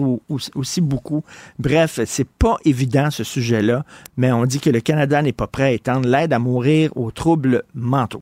aussi 0.56 0.81
beaucoup. 0.81 1.24
Bref, 1.59 2.00
c'est 2.06 2.27
pas 2.27 2.57
évident 2.65 3.12
ce 3.12 3.24
sujet-là, 3.24 3.86
mais 4.17 4.31
on 4.31 4.46
dit 4.46 4.60
que 4.60 4.72
le 4.72 4.81
Canada 4.81 5.22
n'est 5.22 5.34
pas 5.34 5.48
prêt 5.48 5.63
à 5.65 5.72
étendre 5.72 6.10
l'aide 6.10 6.34
à 6.34 6.39
mourir 6.39 6.89
aux 6.98 7.12
troubles 7.12 7.63
mentaux. 7.75 8.22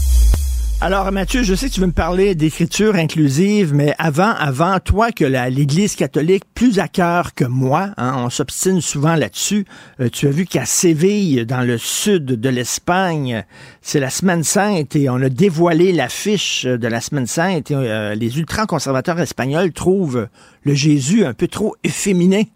Alors, 0.83 1.11
Mathieu, 1.11 1.43
je 1.43 1.53
sais 1.53 1.69
que 1.69 1.75
tu 1.75 1.79
veux 1.79 1.85
me 1.85 1.91
parler 1.91 2.33
d'écriture 2.33 2.95
inclusive, 2.95 3.71
mais 3.71 3.93
avant, 3.99 4.31
avant 4.31 4.79
toi 4.79 5.11
que 5.11 5.23
l'Église 5.23 5.95
catholique, 5.95 6.43
plus 6.55 6.79
à 6.79 6.87
cœur 6.87 7.35
que 7.35 7.45
moi, 7.45 7.91
hein, 7.97 8.15
on 8.17 8.31
s'obstine 8.31 8.81
souvent 8.81 9.13
là-dessus. 9.13 9.65
Euh, 9.99 10.09
tu 10.11 10.27
as 10.27 10.31
vu 10.31 10.47
qu'à 10.47 10.65
Séville, 10.65 11.45
dans 11.45 11.61
le 11.61 11.77
sud 11.77 12.25
de 12.25 12.49
l'Espagne, 12.49 13.45
c'est 13.83 13.99
la 13.99 14.09
Semaine 14.09 14.43
Sainte 14.43 14.95
et 14.95 15.07
on 15.07 15.21
a 15.21 15.29
dévoilé 15.29 15.91
l'affiche 15.91 16.65
de 16.65 16.87
la 16.87 16.99
Semaine 16.99 17.27
Sainte. 17.27 17.69
Et, 17.69 17.75
euh, 17.75 18.15
les 18.15 18.39
ultra-conservateurs 18.39 19.19
espagnols 19.19 19.73
trouvent 19.73 20.29
le 20.63 20.73
Jésus 20.73 21.25
un 21.25 21.35
peu 21.35 21.47
trop 21.47 21.75
efféminé 21.83 22.49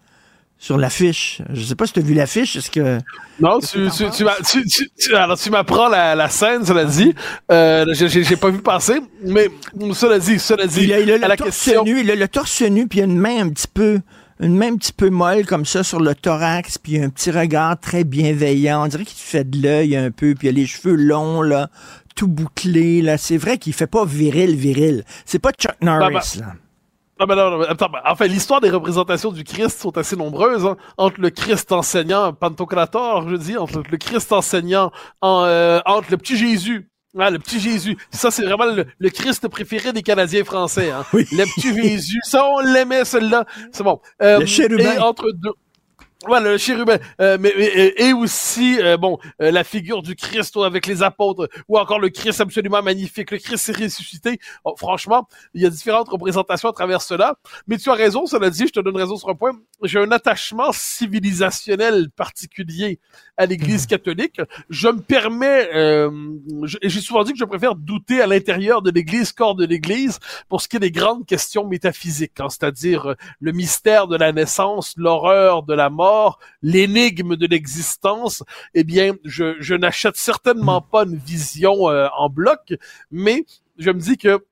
sur 0.57 0.77
l'affiche. 0.77 1.41
Je 1.53 1.62
sais 1.62 1.75
pas 1.75 1.85
si 1.85 1.93
tu 1.93 2.00
as 2.00 2.03
vu 2.03 2.13
l'affiche. 2.13 2.55
Est-ce 2.55 2.71
que. 2.71 3.00
Non, 3.39 3.59
tu, 3.59 3.89
tu, 3.89 4.05
tu, 4.65 4.89
tu, 4.97 5.15
alors 5.15 5.38
tu 5.38 5.50
m'apprends 5.50 5.89
la, 5.89 6.15
la 6.15 6.29
scène, 6.29 6.65
cela 6.65 6.85
dit. 6.85 7.13
Euh, 7.51 7.85
j'ai 7.93 8.35
pas 8.35 8.50
vu 8.50 8.62
passer, 8.62 9.00
mais 9.24 9.50
cela 9.93 10.19
dit, 10.19 10.39
cela 10.39 10.65
dit. 10.67 10.83
Il 10.83 10.93
a, 10.93 11.00
il 11.00 11.12
a 11.12 11.17
le 11.17 11.35
torse 11.35 11.69
nu, 11.83 12.01
il 12.01 12.12
a 12.12 12.15
le 12.15 12.27
torse 12.27 12.62
nu, 12.62 12.88
puis 12.88 13.00
il 13.00 13.01
a 13.03 13.05
une 13.05 13.17
main 13.19 13.45
un 13.45 13.50
petit 13.50 13.67
peu 13.67 14.00
une 14.41 14.57
main 14.57 14.74
un 14.74 14.75
petit 14.75 14.91
peu 14.91 15.09
molle 15.09 15.45
comme 15.45 15.65
ça 15.65 15.83
sur 15.83 16.00
le 16.00 16.13
thorax, 16.13 16.77
puis 16.77 17.01
un 17.01 17.09
petit 17.09 17.31
regard 17.31 17.79
très 17.79 18.03
bienveillant. 18.03 18.83
On 18.83 18.88
dirait 18.88 19.05
qu'il 19.05 19.17
fait 19.17 19.50
de 19.50 19.62
l'œil 19.62 19.95
un 19.95 20.12
peu, 20.12 20.35
puis 20.35 20.47
il 20.47 20.50
a 20.50 20.53
les 20.53 20.65
cheveux 20.65 20.95
longs, 20.95 21.41
là, 21.41 21.69
tout 22.15 22.27
bouclés, 22.27 23.01
là. 23.01 23.17
C'est 23.17 23.38
vrai 23.38 23.57
qu'il 23.57 23.74
fait 23.74 23.88
pas 23.88 24.03
viril, 24.05 24.55
viril. 24.55 25.03
C'est 25.25 25.39
pas 25.39 25.51
Chuck 25.51 25.75
Norris, 25.81 26.39
là. 26.39 26.53
Non, 27.19 27.27
mais 27.27 27.36
non, 27.36 27.62
attends, 27.62 27.89
enfin, 28.05 28.27
l'histoire 28.27 28.60
des 28.60 28.69
représentations 28.69 29.31
du 29.31 29.45
Christ 29.45 29.79
sont 29.79 29.98
assez 29.98 30.17
nombreuses. 30.17 30.65
Hein. 30.65 30.75
Entre 30.98 31.22
le 31.22 31.29
Christ 31.29 31.72
enseignant, 31.72 32.34
Pantocrator, 32.34 33.29
je 33.29 33.36
dis, 33.36 33.57
entre 33.57 33.84
le 33.89 33.98
Christ 33.98 34.34
enseignant, 34.34 34.91
en, 35.22 35.43
euh, 35.45 35.79
entre 35.86 36.12
le 36.12 36.17
petit 36.17 36.36
Jésus 36.36 36.89
Ah, 37.17 37.29
le 37.29 37.39
petit 37.39 37.62
Jésus. 37.62 37.98
Ça, 38.12 38.31
c'est 38.31 38.43
vraiment 38.43 38.65
le, 38.65 39.10
Christ 39.10 39.48
préféré 39.48 39.93
des 39.93 40.01
Canadiens 40.01 40.43
français. 40.43 40.91
Hein. 40.91 41.05
Oui. 41.13 41.25
Le 41.31 41.45
petit 41.45 41.74
Jésus. 41.74 42.19
Ça, 42.24 42.45
on 42.45 42.60
l'aimait, 42.60 43.05
celui-là. 43.05 43.45
C'est 43.72 43.84
bon. 43.84 44.01
Euh, 44.22 44.39
Le 44.39 44.45
chérubin. 44.45 44.95
Et 44.95 45.00
entre 45.00 45.31
deux. 45.31 45.53
Voilà, 46.27 46.51
le 46.51 46.58
chérubin. 46.58 46.98
Euh, 47.22 47.38
mais, 47.39 47.50
et, 47.50 48.08
et 48.08 48.13
aussi, 48.13 48.79
euh, 48.82 48.98
bon, 48.98 49.20
euh, 49.41 49.51
la 49.51 49.63
figure 49.63 50.01
du 50.01 50.15
Christ 50.15 50.58
avec 50.58 50.88
les 50.88 51.03
apôtres, 51.03 51.48
ou 51.67 51.77
encore 51.77 52.00
le 52.00 52.10
Christ 52.10 52.41
absolument 52.41 52.82
magnifique. 52.82 53.32
Le 53.32 53.38
Christ 53.38 53.75
ressuscité. 53.75 54.39
Oh, 54.63 54.74
franchement, 54.77 55.27
il 55.53 55.62
y 55.62 55.65
a 55.65 55.70
différentes 55.70 56.10
représentations 56.10 56.70
à 56.70 56.74
travers 56.74 57.01
cela. 57.01 57.36
Mais 57.67 57.77
tu 57.77 57.89
as 57.89 57.94
raison, 57.94 58.25
cela 58.25 58.50
dit, 58.50 58.65
je 58.67 58.74
te 58.74 58.79
donne 58.79 58.98
raison 58.98 59.17
sur 59.17 59.29
un 59.29 59.36
point. 59.36 59.51
J'ai 59.84 60.00
un 60.00 60.12
attachement 60.12 60.72
civilisationnel 60.72 62.10
particulier 62.10 63.00
à 63.38 63.46
l'Église 63.46 63.86
catholique. 63.86 64.42
Je 64.70 64.88
me 64.88 65.01
permets, 65.01 65.70
euh, 65.74 66.10
j'ai 66.82 67.01
souvent 67.01 67.24
dit 67.24 67.34
que 67.34 67.39
je 67.39 67.46
préfère 67.46 67.75
douter 67.75 68.22
à 68.22 68.27
l'intérieur 68.27 68.82
de 68.82 68.92
l'Église 68.92 69.32
qu'hors 69.32 69.56
de 69.56 69.65
l'Église 69.65 70.20
pour 70.50 70.62
ce 70.62 70.68
qui 70.68 70.77
est 70.77 70.80
des 70.80 70.92
grandes 70.92 71.25
questions 71.25 71.68
métaphysiques, 71.68 72.39
hein, 72.39 72.50
c'est-à-dire 72.50 73.12
euh, 73.12 73.15
le 73.39 73.51
mystère 73.51 74.08
de 74.08 74.18
la 74.18 74.32
naissance, 74.32 74.94
l'horreur 74.98 75.63
de 75.63 75.74
la 75.74 75.89
mort, 75.89 76.39
l'énigme 76.62 77.36
de 77.36 77.48
l'existence. 77.48 78.44
Eh 78.74 78.84
bien, 78.84 79.15
je, 79.24 79.56
je 79.60 79.75
n'achète 79.75 80.15
certainement 80.15 80.82
pas 80.82 81.04
une 81.04 81.18
vision 81.18 81.89
euh, 81.89 82.08
en 82.18 82.30
bloc, 82.30 82.74
mais 83.12 83.46
je 83.77 83.92
me 83.92 84.00
dis 84.00 84.18
que 84.18 84.44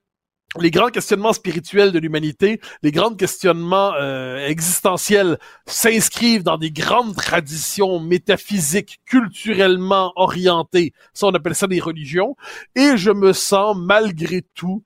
les 0.59 0.71
grands 0.71 0.89
questionnements 0.89 1.33
spirituels 1.33 1.91
de 1.91 1.99
l'humanité, 1.99 2.61
les 2.83 2.91
grands 2.91 3.15
questionnements 3.15 3.93
euh, 3.99 4.47
existentiels 4.47 5.39
s'inscrivent 5.65 6.43
dans 6.43 6.57
des 6.57 6.71
grandes 6.71 7.15
traditions 7.15 7.99
métaphysiques, 7.99 8.99
culturellement 9.05 10.13
orientées. 10.15 10.93
Ça, 11.13 11.27
on 11.27 11.31
appelle 11.31 11.55
ça 11.55 11.67
des 11.67 11.79
religions. 11.79 12.35
Et 12.75 12.97
je 12.97 13.11
me 13.11 13.33
sens 13.33 13.75
malgré 13.77 14.43
tout 14.53 14.83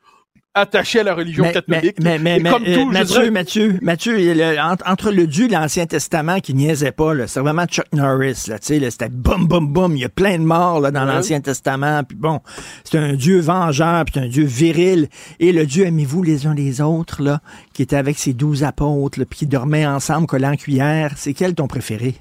attaché 0.60 1.00
à 1.00 1.04
la 1.04 1.14
religion 1.16 1.44
Mais, 1.44 1.52
catholique. 1.54 1.98
mais, 2.02 2.20
mais, 2.20 2.40
mais, 2.40 2.50
comme 2.50 2.64
euh, 2.66 2.76
tout, 2.76 2.86
Mathieu, 2.86 3.06
dirais- 3.06 3.32
Mathieu, 3.32 3.80
Mathieu, 3.82 4.34
le- 4.34 4.60
entre, 4.60 4.90
entre 4.90 5.12
le 5.12 5.28
Dieu 5.28 5.46
et 5.46 5.50
l'Ancien 5.50 5.86
Testament 5.86 6.40
qui 6.40 6.54
niaisait 6.54 6.92
pas, 6.92 7.14
c'est 7.28 7.40
vraiment 7.40 7.66
Chuck 7.66 7.86
Norris, 7.94 8.46
là, 8.48 8.60
tu 8.60 8.80
sais, 8.80 8.90
c'était 8.92 9.10
boum, 9.10 9.48
boum, 9.48 9.68
boum, 9.72 9.96
il 9.96 10.02
y 10.02 10.06
a 10.06 10.10
plein 10.10 10.38
de 10.38 10.44
morts, 10.44 10.80
là, 10.80 10.92
dans 10.92 11.06
Ouais. 11.06 11.14
l'Ancien 11.14 11.42
Testament, 11.42 12.04
puis 12.04 12.18
bon, 12.18 12.42
c'est 12.84 12.98
un 12.98 13.14
Dieu 13.14 13.40
vengeur, 13.40 14.06
puis 14.06 14.20
un 14.20 14.28
Dieu 14.28 14.46
viril, 14.46 15.08
et 15.40 15.52
le 15.52 15.66
Dieu 15.66 15.86
aimez-vous 15.86 16.24
les 16.24 16.48
uns 16.48 16.54
les 16.54 16.82
autres, 16.82 17.22
là, 17.22 17.42
qui 17.74 17.82
était 17.84 17.96
avec 17.96 18.18
ses 18.18 18.34
douze 18.34 18.64
apôtres, 18.64 19.20
là, 19.20 19.26
puis 19.26 19.40
qui 19.40 19.48
dormaient 19.48 19.86
ensemble, 19.86 20.28
collés 20.28 20.48
en 20.48 20.56
cuillère, 20.56 21.14
c'est 21.18 21.34
quel 21.34 21.54
ton 21.56 21.68
préféré? 21.68 22.16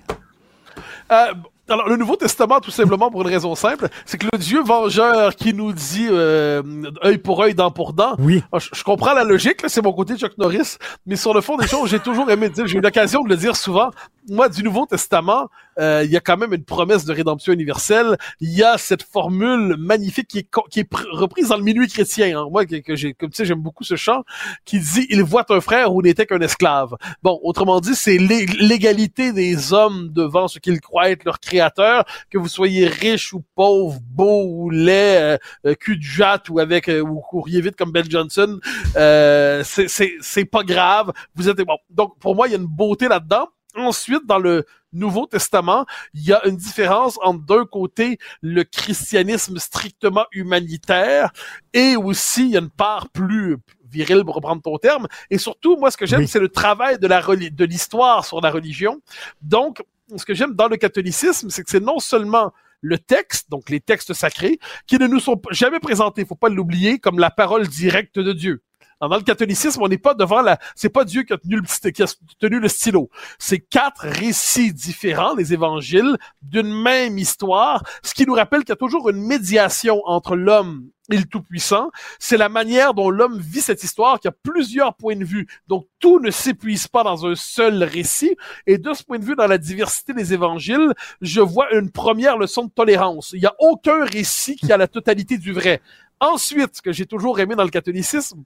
Euh, 1.13 1.33
alors, 1.69 1.89
le 1.89 1.97
Nouveau 1.97 2.17
Testament, 2.17 2.61
tout 2.61 2.71
simplement 2.71 3.11
pour 3.11 3.23
une 3.23 3.29
raison 3.29 3.55
simple, 3.55 3.89
c'est 4.05 4.19
que 4.19 4.27
le 4.33 4.39
Dieu 4.39 4.63
vengeur 4.63 5.35
qui 5.35 5.53
nous 5.53 5.73
dit 5.73 6.07
euh, 6.11 6.63
œil 7.05 7.19
pour 7.19 7.43
œil, 7.43 7.55
dent 7.55 7.71
pour 7.71 7.93
dent, 7.93 8.15
Oui. 8.19 8.43
Ah, 8.53 8.59
Je, 8.59 8.69
je 8.73 8.85
comprends 8.85 9.15
la 9.15 9.25
logique, 9.25 9.63
c'est 9.67 9.83
mon 9.83 9.93
côté 9.93 10.17
Chuck 10.17 10.39
Norris, 10.39 10.77
mais 11.07 11.17
sur 11.17 11.35
le 11.35 11.41
fond 11.41 11.57
des 11.57 11.67
choses, 11.67 11.91
j'ai 11.91 12.01
toujours 12.01 12.31
aimé 12.31 12.49
dire, 12.49 12.67
j'ai 12.67 12.79
eu 12.79 12.81
l'occasion 12.81 13.23
de 13.23 13.29
le 13.29 13.37
dire 13.37 13.57
souvent. 13.57 13.91
Moi, 14.29 14.49
du 14.49 14.63
Nouveau 14.63 14.87
Testament, 14.87 15.49
euh, 15.79 16.03
il 16.05 16.11
y 16.11 16.17
a 16.17 16.21
quand 16.21 16.37
même 16.37 16.53
une 16.55 16.65
promesse 16.65 17.05
de 17.05 17.13
rédemption 17.13 17.53
universelle. 17.53 18.17
Il 18.41 18.51
y 18.53 18.63
a 18.63 18.79
cette 18.79 19.03
formule 19.03 19.77
magnifique 19.79 20.29
qui 20.29 20.39
est, 20.39 20.49
qui 20.71 20.81
est 20.81 20.91
pr- 20.91 21.07
reprise 21.11 21.49
dans 21.49 21.57
le 21.57 21.63
minuit 21.63 21.89
chrétien. 21.89 22.39
hein. 22.41 22.49
Moi, 22.51 22.67
que, 22.67 22.77
que 22.77 22.97
j'ai, 22.97 23.15
comme 23.15 23.31
tu 23.31 23.37
sais, 23.37 23.45
j'aime 23.45 23.61
beaucoup 23.63 23.85
ce 23.85 23.97
chant 23.97 24.25
qui 24.65 24.79
dit 24.81 25.07
"Il 25.11 25.23
voit 25.23 25.45
un 25.51 25.61
frère 25.61 25.95
où 25.95 26.03
n'était 26.03 26.27
qu'un 26.27 26.41
esclave." 26.41 26.95
Bon, 27.23 27.39
autrement 27.43 27.81
dit, 27.81 27.95
c'est 27.95 28.19
l'é- 28.19 28.47
l'égalité 28.47 29.33
des 29.33 29.73
hommes 29.73 30.09
devant 30.13 30.49
ce 30.49 30.59
qu'ils 30.59 30.81
croient 30.81 31.11
être 31.11 31.25
leur 31.25 31.41
créateur, 31.41 32.05
que 32.31 32.39
vous 32.39 32.49
soyez 32.49 32.87
riche 32.87 33.33
ou 33.33 33.43
pauvre, 33.55 33.99
beau 34.03 34.45
ou 34.49 34.71
laid, 34.71 35.17
euh, 35.21 35.39
euh, 35.67 35.75
cul 35.75 35.97
de 35.99 36.03
jatte 36.03 36.49
ou 36.49 36.59
avec 36.59 36.89
euh, 36.89 37.01
ou 37.01 37.21
courrier 37.21 37.61
vite 37.61 37.77
comme 37.77 37.93
Ben 37.93 38.05
Johnson. 38.09 38.59
Euh, 38.97 39.63
c'est- 39.65 39.89
c'est 39.89 40.13
c'est 40.21 40.45
pas 40.45 40.63
grave. 40.63 41.13
Vous 41.35 41.49
êtes 41.49 41.57
bon. 41.59 41.77
Donc 41.91 42.19
pour 42.19 42.35
moi, 42.35 42.49
il 42.49 42.53
y 42.53 42.55
a 42.55 42.59
une 42.59 42.67
beauté 42.67 43.09
là-dedans. 43.09 43.49
Ensuite, 43.77 44.27
dans 44.27 44.39
le 44.39 44.65
Nouveau 44.93 45.27
Testament, 45.27 45.85
il 46.15 46.25
y 46.25 46.33
a 46.33 46.47
une 46.47 46.57
différence 46.57 47.19
entre 47.23 47.45
d'un 47.45 47.67
côté 47.67 48.19
le 48.41 48.65
christianisme 48.65 49.59
strictement 49.59 50.25
humanitaire 50.33 51.31
et 51.75 51.97
aussi 51.97 52.47
il 52.47 52.51
y 52.53 52.57
a 52.57 52.61
une 52.61 52.71
part 52.71 53.11
plus 53.11 53.59
virile 53.91 54.25
pour 54.25 54.37
reprendre 54.37 54.63
ton 54.63 54.79
terme 54.79 55.07
et 55.31 55.39
surtout 55.39 55.77
moi 55.77 55.91
ce 55.91 55.97
que 55.97 56.07
j'aime 56.07 56.21
Oui. 56.21 56.29
c'est 56.29 56.41
le 56.41 56.49
travail 56.49 56.99
de 56.99 57.07
la 57.07 57.21
de 57.21 57.65
l'histoire 57.65 58.25
sur 58.25 58.41
la 58.41 58.51
religion. 58.51 59.01
Donc 59.43 59.83
ce 60.17 60.25
que 60.25 60.35
j'aime 60.35 60.55
dans 60.55 60.69
le 60.69 60.77
catholicisme 60.77 61.51
c'est 61.51 61.63
que 61.63 61.71
c'est 61.71 61.81
non 61.81 61.99
seulement 61.99 62.53
le 62.81 62.99
texte, 62.99 63.51
donc 63.51 63.69
les 63.71 63.81
textes 63.81 64.15
sacrés, 64.15 64.59
qui 64.87 64.99
ne 64.99 65.07
nous 65.07 65.21
sont 65.21 65.41
jamais 65.51 65.81
présentés, 65.81 66.25
faut 66.25 66.35
pas 66.35 66.49
l'oublier, 66.49 66.99
comme 66.99 67.19
la 67.19 67.31
parole 67.31 67.67
directe 67.67 68.19
de 68.19 68.33
Dieu. 68.33 68.63
Dans 69.01 69.17
le 69.17 69.23
catholicisme, 69.23 69.83
on 69.83 69.89
n'est 69.89 69.99
pas 69.99 70.15
devant 70.15 70.41
la, 70.41 70.59
c'est 70.75 70.89
pas 70.89 71.05
Dieu 71.05 71.23
qui 71.23 71.33
a 71.33 71.39
tenu 71.39 71.57
le, 71.57 71.91
qui 71.91 72.03
a 72.03 72.07
tenu 72.39 72.61
le 72.61 72.69
stylo. 72.69 73.11
C'est 73.39 73.61
quatre 73.61 74.07
récits 74.07 74.73
différents, 74.73 75.35
les 75.35 75.53
évangiles, 75.53 76.17
d'une 76.41 76.73
même 76.73 77.19
histoire, 77.19 77.83
ce 78.03 78.15
qui 78.15 78.25
nous 78.25 78.35
rappelle 78.35 78.61
qu'il 78.61 78.71
y 78.71 78.73
a 78.73 78.77
toujours 78.77 79.11
une 79.11 79.21
médiation 79.21 80.01
entre 80.07 80.35
l'homme 80.35 80.89
et 81.11 81.19
le 81.19 81.25
Tout-Puissant. 81.25 81.91
C'est 82.19 82.39
la 82.39 82.49
manière 82.49 82.95
dont 82.95 83.11
l'homme 83.11 83.39
vit 83.39 83.61
cette 83.61 83.83
histoire, 83.85 84.19
qui 84.19 84.29
a 84.29 84.33
plusieurs 84.33 84.95
points 84.95 85.17
de 85.17 85.25
vue. 85.25 85.47
Donc, 85.69 85.87
tout 85.99 86.19
ne 86.19 86.31
s'épuise 86.31 86.89
pas 86.89 87.05
dans 87.05 87.27
un 87.27 87.35
seul 87.35 87.83
récit. 87.85 88.37
Et 88.67 88.79
de 88.79 88.93
ce 88.93 89.03
point 89.05 89.19
de 89.19 89.25
vue, 89.25 89.37
dans 89.37 89.47
la 89.47 89.59
diversité 89.59 90.15
des 90.15 90.33
évangiles, 90.33 90.95
je 91.21 91.41
vois 91.41 91.73
une 91.75 91.91
première 91.91 92.39
leçon 92.39 92.65
de 92.65 92.71
tolérance. 92.71 93.33
Il 93.35 93.41
n'y 93.41 93.47
a 93.47 93.55
aucun 93.59 94.05
récit 94.05 94.57
qui 94.57 94.73
a 94.73 94.77
la 94.77 94.89
totalité 94.89 95.39
du 95.39 95.53
vrai. 95.53 95.81
Ensuite, 96.19 96.77
ce 96.77 96.83
que 96.83 96.93
j'ai 96.93 97.07
toujours 97.07 97.39
aimé 97.41 97.55
dans 97.55 97.65
le 97.65 97.71
catholicisme, 97.71 98.43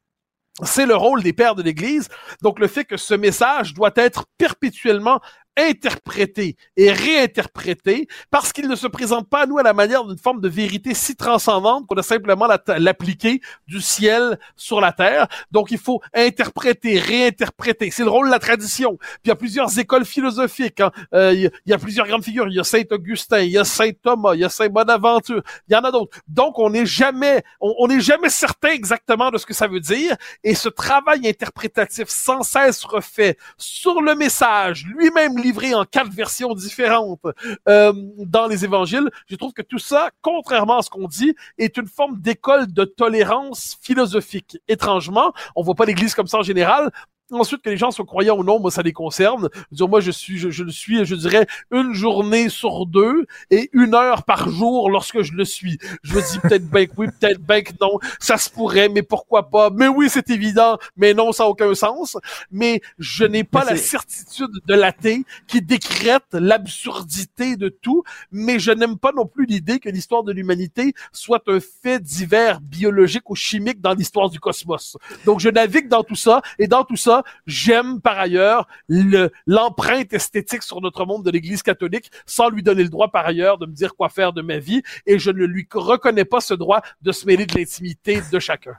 c'est 0.64 0.87
le 0.87 0.97
rôle 0.97 1.23
des 1.23 1.33
pères 1.33 1.55
de 1.55 1.62
l'Église. 1.62 2.09
Donc, 2.43 2.59
le 2.59 2.67
fait 2.67 2.85
que 2.85 2.97
ce 2.97 3.14
message 3.14 3.75
doit 3.75 3.93
être 3.97 4.26
perpétuellement 4.38 5.21
interprété 5.69 6.57
et 6.76 6.93
réinterprété 6.93 8.09
parce 8.31 8.52
qu'il 8.52 8.69
ne 8.69 8.76
se 8.76 8.87
présente 8.87 9.29
pas 9.29 9.43
à 9.43 9.47
nous 9.47 9.59
à 9.59 9.62
la 9.62 9.73
manière 9.73 10.05
d'une 10.05 10.19
forme 10.19 10.40
de 10.40 10.49
vérité 10.49 10.95
si 10.95 11.17
transcendante 11.17 11.87
qu'on 11.87 11.97
a 11.97 12.02
simplement 12.02 12.47
la- 12.47 12.79
l'appliquer 12.79 13.40
du 13.67 13.81
ciel 13.81 14.38
sur 14.57 14.81
la 14.81 14.93
terre. 14.93 15.26
Donc, 15.50 15.71
il 15.71 15.79
faut 15.79 16.00
interpréter, 16.14 16.99
réinterpréter. 16.99 17.90
C'est 17.90 18.05
le 18.05 18.11
rôle 18.11 18.26
de 18.26 18.31
la 18.33 18.38
tradition. 18.38 18.97
Puis, 18.99 19.19
il 19.25 19.29
y 19.29 19.33
a 19.33 19.37
plusieurs 19.37 19.79
écoles 19.79 20.05
philosophiques. 20.05 20.81
hein. 20.81 20.90
Euh, 21.14 21.33
il, 21.33 21.50
y 21.67 21.73
a, 21.73 21.79
plusieurs 21.79 22.07
grandes 22.07 22.25
figures. 22.25 22.47
Il 22.49 22.55
y 22.55 22.61
a 22.61 22.64
Saint 22.64 22.83
Augustin, 22.90 23.40
il 23.40 23.50
y 23.50 23.59
a 23.59 23.64
Saint 23.64 23.90
Thomas, 24.02 24.35
il 24.35 24.40
y 24.40 24.45
a 24.45 24.49
Saint 24.49 24.69
Bonaventure. 24.69 25.43
Il 25.69 25.73
y 25.75 25.76
en 25.76 25.81
a 25.85 25.90
d'autres. 25.90 26.19
Donc, 26.29 26.59
on 26.59 26.71
n'est 26.71 26.87
jamais, 26.87 27.43
on 27.61 27.87
n'est 27.88 28.00
jamais 28.00 28.29
certain 28.31 28.71
exactement 28.71 29.31
de 29.31 29.38
ce 29.38 29.47
que 29.47 29.55
ça 29.55 29.67
veut 29.67 29.81
dire. 29.81 30.17
Et 30.45 30.55
ce 30.55 30.69
travail 30.69 31.26
interprétatif 31.29 32.09
sans 32.09 32.43
cesse 32.43 32.85
refait 32.85 33.37
sur 33.57 34.00
le 34.02 34.14
message, 34.14 34.85
lui-même 34.87 35.38
livré 35.50 35.75
en 35.75 35.85
quatre 35.85 36.12
versions 36.12 36.54
différentes 36.54 37.26
euh, 37.69 37.92
dans 38.19 38.47
les 38.47 38.64
évangiles, 38.64 39.11
je 39.28 39.35
trouve 39.35 39.52
que 39.52 39.62
tout 39.62 39.78
ça, 39.78 40.11
contrairement 40.23 40.78
à 40.78 40.83
ce 40.83 40.90
qu'on 40.90 41.09
dit, 41.09 41.35
est 41.59 41.76
une 41.76 41.88
forme 41.88 42.21
d'école 42.21 42.73
de 42.73 42.85
tolérance 42.85 43.76
philosophique. 43.83 44.59
Étrangement, 44.69 45.33
on 45.57 45.62
voit 45.62 45.75
pas 45.75 45.87
l'Église 45.87 46.14
comme 46.14 46.28
ça 46.28 46.38
en 46.38 46.42
général. 46.42 46.90
Ensuite, 47.31 47.63
que 47.63 47.71
les 47.71 47.77
gens 47.77 47.91
soient 47.91 48.05
croyants 48.05 48.37
ou 48.37 48.45
non, 48.45 48.61
moi, 48.61 48.71
ça 48.71 48.83
les 48.83 48.93
concerne. 48.93 49.49
Dire, 49.71 49.89
moi, 49.89 50.01
je 50.01 50.11
suis, 50.11 50.39
je, 50.39 50.51
je 50.51 50.65
le 50.65 50.71
suis, 50.71 51.05
je 51.05 51.15
dirais, 51.15 51.47
une 51.71 51.93
journée 51.93 52.49
sur 52.49 52.87
deux 52.87 53.27
et 53.51 53.71
une 53.73 53.95
heure 53.95 54.25
par 54.25 54.49
jour 54.49 54.91
lorsque 54.91 55.23
je 55.23 55.33
le 55.33 55.45
suis. 55.45 55.79
Je 56.03 56.15
me 56.15 56.21
dis 56.21 56.39
peut-être 56.41 56.69
ben 56.69 56.87
que 56.87 56.93
oui, 56.97 57.07
peut-être 57.21 57.41
ben 57.41 57.63
que 57.63 57.73
non. 57.81 57.99
Ça 58.19 58.37
se 58.37 58.51
pourrait, 58.51 58.89
mais 58.89 59.03
pourquoi 59.03 59.51
pas? 59.51 59.71
Mais 59.71 59.89
oui, 59.89 60.09
c'est 60.11 60.31
évident, 60.31 60.79
mais 60.97 61.15
non, 61.15 61.33
ça 61.33 61.45
n'a 61.45 61.51
aucun 61.51 61.75
sens. 61.75 62.17
Mais 62.51 62.81
je 62.99 63.25
n'ai 63.25 63.45
pas 63.45 63.65
Mais 63.65 63.73
la 63.73 63.77
certitude 63.77 64.61
de 64.67 64.75
l'athée 64.75 65.25
qui 65.47 65.63
décrète 65.63 66.33
l'absurdité 66.33 67.57
de 67.57 67.69
tout, 67.69 68.03
mais 68.33 68.59
je 68.59 68.71
n'aime 68.73 68.99
pas 68.99 69.13
non 69.13 69.27
plus 69.27 69.47
l'idée 69.47 69.79
que 69.79 69.89
l'histoire 69.89 70.23
de 70.23 70.33
l'humanité 70.33 70.95
soit 71.13 71.43
un 71.49 71.59
fait 71.61 72.01
divers 72.01 72.61
biologique 72.61 73.29
ou 73.31 73.35
chimique 73.35 73.81
dans 73.81 73.95
l'histoire 73.95 74.31
du 74.31 74.41
cosmos. 74.41 74.97
Donc 75.25 75.41
je 75.41 75.49
navigue 75.49 75.89
dans 75.89 76.03
tout 76.03 76.17
ça, 76.17 76.43
et 76.59 76.67
dans 76.67 76.85
tout 76.85 76.97
ça, 76.97 77.20
j'aime 77.47 78.00
par 78.00 78.19
ailleurs 78.19 78.67
le- 78.89 79.31
l'empreinte 79.47 80.12
esthétique 80.12 80.62
sur 80.62 80.81
notre 80.81 81.05
monde 81.05 81.25
de 81.25 81.31
l'Église 81.31 81.62
catholique, 81.62 82.11
sans 82.27 82.49
lui 82.49 82.62
donner 82.62 82.83
le 82.83 82.89
droit 82.89 83.11
par 83.11 83.27
ailleurs 83.27 83.59
de 83.59 83.67
me 83.67 83.73
dire 83.73 83.95
quoi 83.95 84.09
faire 84.09 84.33
de 84.33 84.43
ma 84.43 84.59
vie, 84.59 84.83
et 85.07 85.19
je 85.19 85.31
ne 85.31 85.45
lui 85.45 85.67
reconnais 85.73 86.25
pas 86.25 86.41
ce 86.41 86.55
droit 86.55 86.83
de 87.03 87.12
se 87.12 87.27
mêler 87.27 87.47
de 87.47 87.57
l'intimité 87.57 88.21
de 88.33 88.39
chacun. 88.39 88.77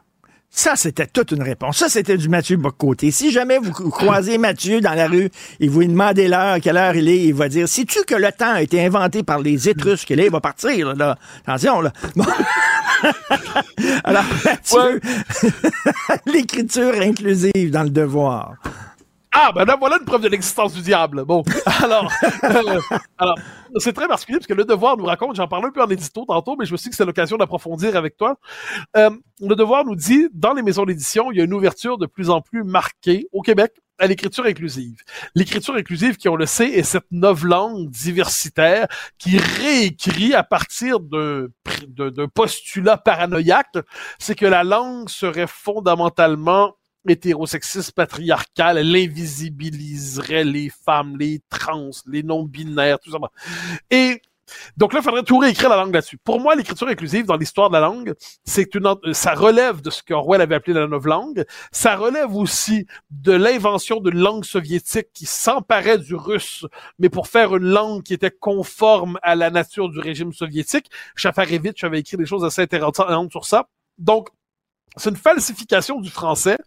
Ça, 0.54 0.76
c'était 0.76 1.08
toute 1.08 1.32
une 1.32 1.44
réponse. 1.44 1.78
Ça, 1.78 1.88
c'était 1.88 2.18
du 2.18 2.28
Mathieu 2.28 2.58
Bocoté. 2.58 3.10
Si 3.12 3.32
jamais 3.32 3.58
vous 3.58 3.72
cro- 3.72 3.90
croisez 3.90 4.38
Mathieu 4.38 4.82
dans 4.82 4.94
la 4.94 5.08
rue 5.08 5.30
et 5.62 5.68
vous 5.70 5.80
lui 5.80 5.88
demandez 5.88 6.28
l'heure, 6.28 6.58
quelle 6.62 6.76
heure 6.76 6.94
il 6.94 7.08
est, 7.08 7.24
il 7.24 7.34
va 7.34 7.48
dire, 7.48 7.70
sais-tu 7.70 8.04
que 8.04 8.16
le 8.16 8.30
temps 8.34 8.52
a 8.56 8.62
été 8.62 8.86
inventé 8.86 9.24
par 9.24 9.40
les 9.40 9.70
Étrusques? 9.70 10.12
Et 10.12 10.16
là, 10.18 10.26
il 10.26 10.30
va 10.32 10.42
partir, 10.42 10.90
là. 10.90 10.94
là. 10.94 11.18
Attention, 11.48 11.80
là. 11.80 11.94
Bon. 12.18 12.26
Alors, 14.04 14.26
Mathieu, 14.44 15.00
l'écriture 16.26 16.94
inclusive 17.02 17.72
dans 17.72 17.84
le 17.84 17.90
devoir. 17.90 18.56
Ah, 19.34 19.52
ben 19.56 19.64
là, 19.64 19.78
voilà 19.80 19.98
une 19.98 20.06
preuve 20.06 20.22
de 20.22 20.28
l'existence 20.28 20.74
du 20.74 20.82
diable. 20.82 21.24
Bon, 21.24 21.44
alors, 21.84 22.12
euh, 22.44 22.80
alors 23.18 23.36
c'est 23.78 23.94
très 23.94 24.08
particulier 24.08 24.40
parce 24.40 24.48
que 24.48 24.54
le 24.54 24.66
devoir 24.66 24.98
nous 24.98 25.06
raconte, 25.06 25.38
j'en 25.38 25.48
parlais 25.48 25.68
un 25.68 25.72
peu 25.72 25.82
en 25.82 25.90
édito 25.90 26.26
tantôt, 26.26 26.58
mais 26.58 26.66
je 26.66 26.74
me 26.74 26.78
suis 26.78 26.86
dit 26.86 26.90
que 26.90 26.98
c'est 26.98 27.06
l'occasion 27.06 27.38
d'approfondir 27.38 27.96
avec 27.96 28.18
toi. 28.18 28.36
Euh, 28.98 29.10
le 29.40 29.56
devoir 29.56 29.86
nous 29.86 29.96
dit, 29.96 30.28
dans 30.34 30.54
les 30.54 30.62
maisons 30.62 30.84
d'édition, 30.84 31.32
il 31.32 31.38
y 31.38 31.42
a 31.42 31.46
une 31.46 31.54
ouverture 31.54 31.98
de 31.98 32.08
plus 32.08 32.30
en 32.30 32.42
plus 32.42 32.66
marquée 32.66 33.28
au 33.32 33.42
Québec 33.42 33.72
à 34.00 34.08
l'écriture 34.08 34.46
inclusive. 34.46 34.98
L'écriture 35.36 35.76
inclusive, 35.76 36.18
qui 36.18 36.28
on 36.28 36.36
le 36.36 36.48
sait, 36.48 36.70
est 36.70 36.84
cette 36.84 37.06
langue 37.12 37.90
diversitaire 37.90 38.88
qui 39.18 39.38
réécrit 39.38 40.34
à 40.34 40.44
partir 40.44 41.00
d'un 41.00 41.48
postulat 42.34 42.98
paranoïaque, 42.98 43.78
c'est 44.20 44.36
que 44.36 44.48
la 44.48 44.64
langue 44.64 45.08
serait 45.08 45.48
fondamentalement 45.48 46.74
hétérosexiste 47.08 47.92
patriarcal, 47.94 48.78
elle 48.78 48.96
invisibiliserait 48.96 50.44
les 50.44 50.70
femmes, 50.70 51.18
les 51.18 51.42
trans, 51.50 51.90
les 52.08 52.24
non-binaires, 52.24 53.00
tout 53.00 53.12
ça. 53.12 53.18
Et 53.90 54.22
donc 54.78 54.94
là, 54.94 55.00
il 55.00 55.04
faudrait 55.04 55.24
tout 55.24 55.38
réécrire 55.38 55.70
la 55.70 55.78
langue 55.78 55.94
là-dessus. 55.94 56.18
Pour 56.18 56.40
moi, 56.40 56.56
l'écriture 56.56 56.88
inclusive 56.88 57.26
dans 57.26 57.38
l'histoire 57.38 57.70
de 57.70 57.74
la 57.74 57.82
langue, 57.82 58.14
c'est 58.44 58.76
une, 58.76 58.94
ça 59.14 59.34
relève 59.34 59.82
de 59.82 59.90
ce 59.90 60.04
qu'Orwell 60.04 60.42
avait 60.42 60.56
appelé 60.56 60.74
la 60.74 60.86
langue. 60.86 61.46
Ça 61.72 61.96
relève 61.96 62.36
aussi 62.36 62.86
de 63.10 63.32
l'invention 63.32 64.00
d'une 64.00 64.20
langue 64.20 64.46
soviétique 64.46 65.08
qui 65.14 65.26
s'emparait 65.26 65.98
du 65.98 66.16
russe, 66.16 66.66
mais 67.00 67.10
pour 67.10 67.28
faire 67.28 67.56
une 67.56 67.70
langue 67.70 68.04
qui 68.04 68.14
était 68.14 68.32
conforme 68.32 69.20
à 69.22 69.36
la 69.36 69.50
nature 69.50 69.90
du 69.90 70.00
régime 70.00 70.34
soviétique. 70.34 70.90
Chafarevitch 71.16 71.84
avait 71.84 72.00
écrit 72.00 72.18
des 72.18 72.26
choses 72.26 72.44
assez 72.44 72.62
intéressantes 72.62 73.32
sur 73.32 73.46
ça. 73.46 73.68
Donc, 73.98 74.30
c'est 74.98 75.10
une 75.10 75.16
falsification 75.16 76.00
du 76.00 76.10
français. 76.10 76.58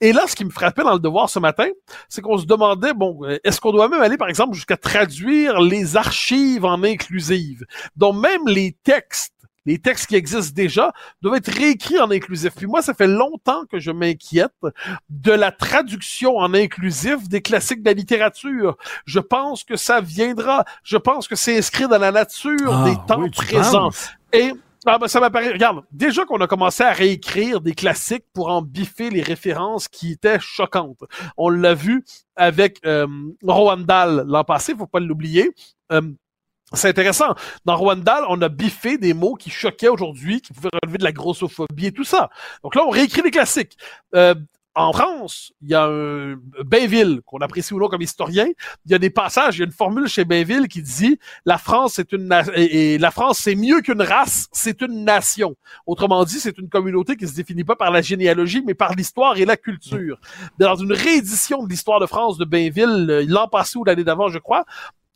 Et 0.00 0.12
là, 0.12 0.22
ce 0.26 0.34
qui 0.34 0.44
me 0.44 0.50
frappait 0.50 0.82
dans 0.82 0.94
le 0.94 0.98
devoir 0.98 1.28
ce 1.28 1.38
matin, 1.38 1.68
c'est 2.08 2.22
qu'on 2.22 2.38
se 2.38 2.46
demandait, 2.46 2.94
bon, 2.94 3.20
est-ce 3.44 3.60
qu'on 3.60 3.72
doit 3.72 3.88
même 3.88 4.00
aller, 4.00 4.16
par 4.16 4.28
exemple, 4.28 4.54
jusqu'à 4.54 4.76
traduire 4.76 5.60
les 5.60 5.96
archives 5.96 6.64
en 6.64 6.82
inclusive? 6.82 7.64
Donc, 7.96 8.16
même 8.16 8.46
les 8.46 8.76
textes 8.82 9.32
les 9.66 9.78
textes 9.78 10.06
qui 10.06 10.14
existent 10.14 10.54
déjà 10.54 10.92
doivent 11.20 11.36
être 11.36 11.52
réécrits 11.52 11.98
en 11.98 12.10
inclusif. 12.10 12.54
Puis 12.56 12.66
moi, 12.66 12.80
ça 12.82 12.94
fait 12.94 13.08
longtemps 13.08 13.64
que 13.66 13.80
je 13.80 13.90
m'inquiète 13.90 14.54
de 15.10 15.32
la 15.32 15.50
traduction 15.50 16.36
en 16.38 16.54
inclusif 16.54 17.28
des 17.28 17.42
classiques 17.42 17.82
de 17.82 17.88
la 17.88 17.94
littérature. 17.94 18.76
Je 19.04 19.18
pense 19.18 19.64
que 19.64 19.76
ça 19.76 20.00
viendra. 20.00 20.64
Je 20.84 20.96
pense 20.96 21.26
que 21.26 21.34
c'est 21.34 21.58
inscrit 21.58 21.88
dans 21.88 21.98
la 21.98 22.12
nature 22.12 22.72
ah, 22.72 22.84
des 22.88 22.96
temps 23.06 23.28
présents. 23.28 23.90
Et 24.32 24.52
ah 24.86 24.98
ben 24.98 25.08
ça 25.08 25.20
m'apparaît. 25.20 25.52
Regarde, 25.52 25.84
déjà 25.90 26.24
qu'on 26.24 26.40
a 26.40 26.46
commencé 26.46 26.82
à 26.82 26.92
réécrire 26.92 27.60
des 27.60 27.74
classiques 27.74 28.24
pour 28.32 28.48
en 28.48 28.62
biffer 28.62 29.10
les 29.10 29.22
références 29.22 29.88
qui 29.88 30.12
étaient 30.12 30.38
choquantes. 30.40 31.04
On 31.36 31.48
l'a 31.48 31.74
vu 31.74 32.04
avec 32.36 32.78
euh, 32.86 33.06
Rwandal 33.42 34.24
l'an 34.26 34.44
passé, 34.44 34.74
faut 34.76 34.86
pas 34.86 35.00
l'oublier. 35.00 35.50
Euh, 35.92 36.02
c'est 36.72 36.88
intéressant. 36.88 37.34
Dans 37.64 37.76
Rwandal, 37.76 38.24
on 38.28 38.40
a 38.42 38.48
biffé 38.48 38.98
des 38.98 39.14
mots 39.14 39.34
qui 39.34 39.50
choquaient 39.50 39.88
aujourd'hui, 39.88 40.40
qui 40.40 40.52
pouvaient 40.52 40.70
relever 40.82 40.98
de 40.98 41.04
la 41.04 41.12
grossophobie 41.12 41.86
et 41.86 41.92
tout 41.92 42.04
ça. 42.04 42.28
Donc 42.62 42.74
là, 42.74 42.84
on 42.84 42.90
réécrit 42.90 43.22
les 43.22 43.30
classiques. 43.30 43.76
Euh, 44.14 44.34
en 44.76 44.92
France, 44.92 45.52
il 45.62 45.70
y 45.70 45.74
a 45.74 45.84
un 45.84 46.36
Bainville, 46.64 47.22
qu'on 47.24 47.38
apprécie 47.38 47.72
ou 47.72 47.80
non 47.80 47.88
comme 47.88 48.02
historien, 48.02 48.46
il 48.84 48.92
y 48.92 48.94
a 48.94 48.98
des 48.98 49.08
passages, 49.08 49.56
il 49.56 49.60
y 49.60 49.62
a 49.62 49.66
une 49.66 49.72
formule 49.72 50.06
chez 50.06 50.26
Bainville 50.26 50.68
qui 50.68 50.82
dit 50.82 51.18
la 51.46 51.56
France 51.56 51.98
est 51.98 52.12
une 52.12 52.30
et 52.54 52.98
la 52.98 53.10
France 53.10 53.38
c'est 53.38 53.54
mieux 53.54 53.80
qu'une 53.80 54.02
race, 54.02 54.48
c'est 54.52 54.82
une 54.82 55.04
nation. 55.04 55.56
Autrement 55.86 56.24
dit, 56.24 56.38
c'est 56.40 56.58
une 56.58 56.68
communauté 56.68 57.16
qui 57.16 57.26
se 57.26 57.34
définit 57.34 57.64
pas 57.64 57.74
par 57.74 57.90
la 57.90 58.02
généalogie, 58.02 58.62
mais 58.66 58.74
par 58.74 58.94
l'histoire 58.94 59.38
et 59.38 59.46
la 59.46 59.56
culture. 59.56 60.20
Dans 60.58 60.76
une 60.76 60.92
réédition 60.92 61.64
de 61.64 61.70
l'histoire 61.70 61.98
de 61.98 62.06
France 62.06 62.36
de 62.36 62.44
Bainville, 62.44 63.06
euh, 63.08 63.24
l'an 63.26 63.48
passé 63.48 63.78
ou 63.78 63.84
l'année 63.84 64.04
d'avant, 64.04 64.28
je 64.28 64.38
crois, 64.38 64.66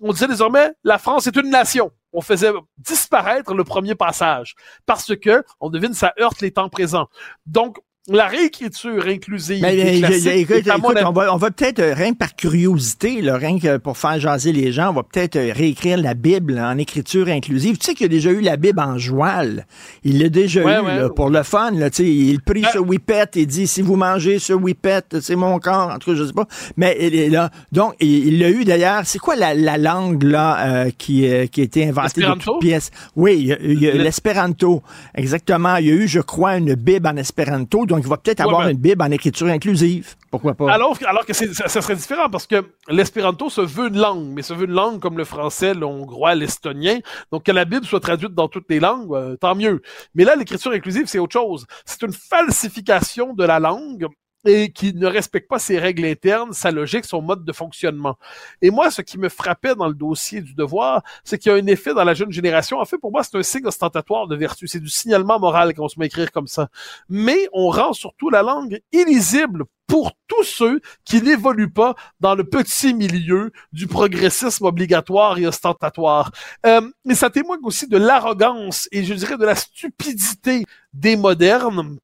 on 0.01 0.13
disait 0.13 0.29
désormais 0.29 0.73
la 0.85 0.99
France 0.99 1.27
est 1.27 1.37
une 1.37 1.51
nation. 1.51 1.91
On 2.13 2.23
faisait 2.23 2.51
disparaître 2.79 3.55
le 3.55 3.63
premier 3.63 3.95
passage 3.95 4.55
parce 4.87 5.15
que 5.17 5.45
on 5.61 5.69
devine 5.69 5.95
ça 5.95 6.15
heurte 6.19 6.41
les 6.41 6.51
temps 6.51 6.71
présents. 6.71 7.09
Donc 7.47 7.79
la 8.09 8.27
réécriture 8.29 9.05
inclusive. 9.07 9.61
Mais, 9.61 10.01
écoute, 10.41 10.67
on 11.05 11.13
va, 11.13 11.35
on 11.35 11.37
va 11.37 11.51
peut-être, 11.51 11.81
euh, 11.81 11.95
rien 11.95 12.13
que 12.13 12.19
par 12.19 12.35
curiosité, 12.35 13.21
là, 13.21 13.37
rien 13.37 13.59
que 13.59 13.77
pour 13.77 13.99
faire 13.99 14.19
jaser 14.19 14.53
les 14.53 14.73
gens, 14.73 14.91
on 14.91 14.95
va 14.95 15.03
peut-être 15.03 15.37
euh, 15.37 15.53
réécrire 15.55 15.99
la 15.99 16.15
Bible 16.15 16.59
en 16.59 16.79
écriture 16.79 17.29
inclusive. 17.29 17.77
Tu 17.77 17.87
sais 17.87 17.95
qu'il 17.95 18.05
y 18.05 18.07
a 18.07 18.09
déjà 18.09 18.31
eu 18.31 18.41
la 18.41 18.57
Bible 18.57 18.81
en 18.81 18.97
joual. 18.97 19.67
Il 20.03 20.23
l'a 20.23 20.31
déjà 20.31 20.63
eu 20.63 20.65
là, 20.65 21.11
pour 21.11 21.29
le 21.29 21.43
fun. 21.43 21.73
Là, 21.73 21.89
il 21.99 22.41
prie 22.41 22.65
ce 22.73 22.79
whippet 22.79 23.31
et 23.35 23.45
dit 23.45 23.67
si 23.67 23.83
vous 23.83 23.97
mangez 23.97 24.39
ce 24.39 24.55
whippet, 24.55 25.03
c'est 25.21 25.37
mon 25.37 25.59
corps. 25.59 25.91
En 25.91 25.99
tout 25.99 26.13
cas, 26.13 26.17
je 26.17 26.25
sais 26.25 26.33
pas. 26.33 26.47
Mais 26.79 27.29
là, 27.29 27.51
donc, 27.71 27.95
il 28.01 28.39
l'a 28.39 28.49
eu 28.49 28.65
d'ailleurs. 28.65 29.03
C'est 29.05 29.19
quoi 29.19 29.37
la, 29.37 29.55
la, 29.55 29.77
langue 29.77 30.23
là 30.23 30.87
euh, 30.87 30.91
qui, 30.97 31.29
qui 31.51 31.61
a 31.61 31.65
été 31.65 31.89
inventée 31.89 32.23
de 32.23 32.59
pièces? 32.61 32.91
Oui, 33.15 33.55
il 33.61 33.79
l'espéranto. 33.79 34.83
Exactement. 35.15 35.77
Il 35.77 35.87
y 35.87 35.91
a 35.91 35.95
eu, 35.95 36.09
je 36.09 36.21
crois, 36.21 36.57
une 36.57 36.75
Bible 36.75 37.07
en 37.07 37.17
espéranto 37.17 37.87
donc 37.91 38.05
il 38.05 38.09
va 38.09 38.17
peut-être 38.17 38.41
avoir 38.41 38.63
ben- 38.63 38.71
une 38.71 38.79
Bible 38.79 39.03
en 39.03 39.11
écriture 39.11 39.49
inclusive. 39.49 40.15
Pourquoi 40.31 40.55
pas? 40.55 40.73
Alors, 40.73 40.97
alors 41.07 41.27
que 41.27 41.33
ça, 41.33 41.69
serait 41.69 41.97
différent 41.97 42.31
parce 42.31 42.47
que 42.47 42.65
l'espéranto 42.89 43.51
se 43.51 43.61
veut 43.61 43.89
une 43.89 43.99
langue, 43.99 44.29
mais 44.29 44.43
se 44.43 44.55
veut 44.55 44.67
une 44.67 44.73
langue 44.73 45.01
comme 45.01 45.19
le 45.19 45.25
français, 45.25 45.75
le 45.75 45.85
hongrois, 45.85 46.35
l'estonien. 46.35 47.01
Donc 47.33 47.45
que 47.45 47.53
la 47.53 47.65
Bible 47.65 47.85
soit 47.85 48.01
traduite 48.01 48.33
dans 48.33 48.49
toutes 48.49 48.71
les 48.71 48.81
langues, 48.81 49.13
euh, 49.15 49.37
tant 49.37 49.55
mieux. 49.55 49.83
Mais 50.15 50.25
là, 50.25 50.37
l'écriture 50.37 50.73
inclusive, 50.73 51.07
c'est 51.07 51.19
autre 51.19 51.33
chose. 51.33 51.67
C'est 51.85 52.03
une 52.03 52.13
falsification 52.13 53.35
de 53.35 53.45
la 53.45 53.59
langue 53.59 54.07
et 54.45 54.71
qui 54.73 54.95
ne 54.95 55.07
respecte 55.07 55.49
pas 55.49 55.59
ses 55.59 55.79
règles 55.79 56.05
internes, 56.05 56.53
sa 56.53 56.71
logique, 56.71 57.05
son 57.05 57.23
mode 57.23 57.45
de 57.45 57.53
fonctionnement. 57.53 58.17
Et 58.63 58.71
moi, 58.71 58.91
ce 58.91 59.03
qui 59.03 59.19
me 59.19 59.29
frappait 59.29 59.75
dans 59.75 59.89
le 59.89 59.95
dossier 59.95 60.41
du 60.41 60.55
devoir, 60.55 61.03
c'est 61.25 61.39
qu'il 61.39 61.53
y 61.53 61.55
a 61.55 61.59
un 61.59 61.67
effet 61.67 61.95
dans 61.95 62.05
la 62.05 62.15
jeune 62.15 62.33
génération. 62.33 62.79
En 62.79 62.85
fait, 62.85 62.99
pour 62.99 63.13
moi, 63.13 63.23
c'est 63.23 63.37
un 63.37 63.43
signe 63.43 63.67
ostentatoire 63.67 64.27
de 64.27 64.37
vertu. 64.37 64.67
C'est 64.67 64.81
du 64.81 64.89
signalement 64.89 65.39
moral 65.39 65.75
qu'on 65.75 65.89
se 65.89 65.99
met 65.99 66.05
à 66.05 66.07
écrire 66.07 66.33
comme 66.33 66.47
ça. 66.47 66.69
Mais 67.09 67.49
on 67.53 67.69
rend 67.71 67.93
surtout 67.93 68.31
la 68.31 68.43
langue 68.43 68.81
illisible 68.93 69.65
pour 69.87 70.13
tous 70.29 70.45
ceux 70.45 70.81
qui 71.05 71.21
n'évoluent 71.21 71.73
pas 71.73 71.97
dans 72.21 72.37
le 72.37 72.45
petit 72.45 72.95
milieu 72.95 73.51
du 73.73 73.89
progressisme 73.89 74.65
obligatoire 74.65 75.37
et 75.39 75.49
ostentatoire. 75.49 76.31
Euh, 76.65 76.81
mais 77.05 77.17
ça 77.17 77.29
témoigne 77.29 77.59
aussi 77.65 77.89
de 77.89 77.97
l'arrogance 77.97 78.89
et 78.93 79.03
je 79.03 79.15
dirais 79.15 79.37
de 79.37 79.45
la 79.45 79.57
stupidité 79.57 80.65
des 80.93 81.17
modernes 81.17 81.99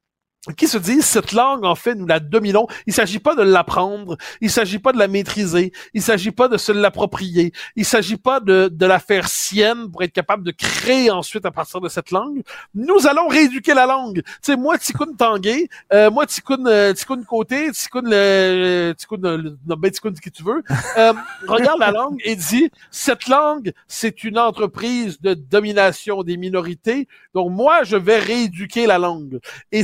qui 0.55 0.67
se 0.67 0.77
disent 0.77 1.05
cette 1.05 1.31
langue 1.31 1.65
en 1.65 1.75
fait 1.75 1.95
nous 1.95 2.05
la 2.05 2.19
dominons. 2.19 2.67
Il 2.85 2.93
s'agit 2.93 3.19
pas 3.19 3.35
de 3.35 3.41
l'apprendre, 3.41 4.17
il 4.41 4.49
s'agit 4.49 4.79
pas 4.79 4.93
de 4.93 4.99
la 4.99 5.07
maîtriser, 5.07 5.71
il 5.93 6.01
s'agit 6.01 6.31
pas 6.31 6.47
de 6.47 6.57
se 6.57 6.71
l'approprier, 6.71 7.51
il 7.75 7.85
s'agit 7.85 8.17
pas 8.17 8.39
de, 8.39 8.69
de 8.71 8.85
la 8.85 8.99
faire 8.99 9.27
sienne 9.27 9.91
pour 9.91 10.03
être 10.03 10.13
capable 10.13 10.43
de 10.43 10.51
créer 10.51 11.11
ensuite 11.11 11.45
à 11.45 11.51
partir 11.51 11.81
de 11.81 11.89
cette 11.89 12.11
langue. 12.11 12.41
Nous 12.75 13.07
allons 13.07 13.27
rééduquer 13.27 13.73
la 13.73 13.85
langue. 13.85 14.21
Tu 14.23 14.31
sais 14.41 14.55
moi 14.55 14.77
Tikkun 14.77 15.13
Tanguay, 15.17 15.69
euh, 15.93 16.09
moi 16.11 16.25
Tikkun 16.25 16.65
euh, 16.65 16.93
Tikkun 16.93 17.23
Côté, 17.23 17.71
Tikkun 17.71 18.01
le 18.05 18.93
Tikkun 18.97 19.17
le, 19.21 19.57
ben 19.75 19.91
Tikkun 19.91 20.13
qui 20.13 20.31
tu 20.31 20.43
veux. 20.43 20.63
Euh, 20.97 21.13
regarde 21.47 21.79
la 21.79 21.91
langue 21.91 22.19
et 22.23 22.35
dit 22.35 22.69
cette 22.91 23.27
langue 23.27 23.73
c'est 23.87 24.23
une 24.23 24.39
entreprise 24.39 25.19
de 25.21 25.33
domination 25.33 26.23
des 26.23 26.37
minorités. 26.37 27.07
Donc 27.33 27.51
moi 27.51 27.83
je 27.83 27.97
vais 27.97 28.19
rééduquer 28.19 28.85
la 28.87 28.97
langue. 28.97 29.39
Et 29.71 29.83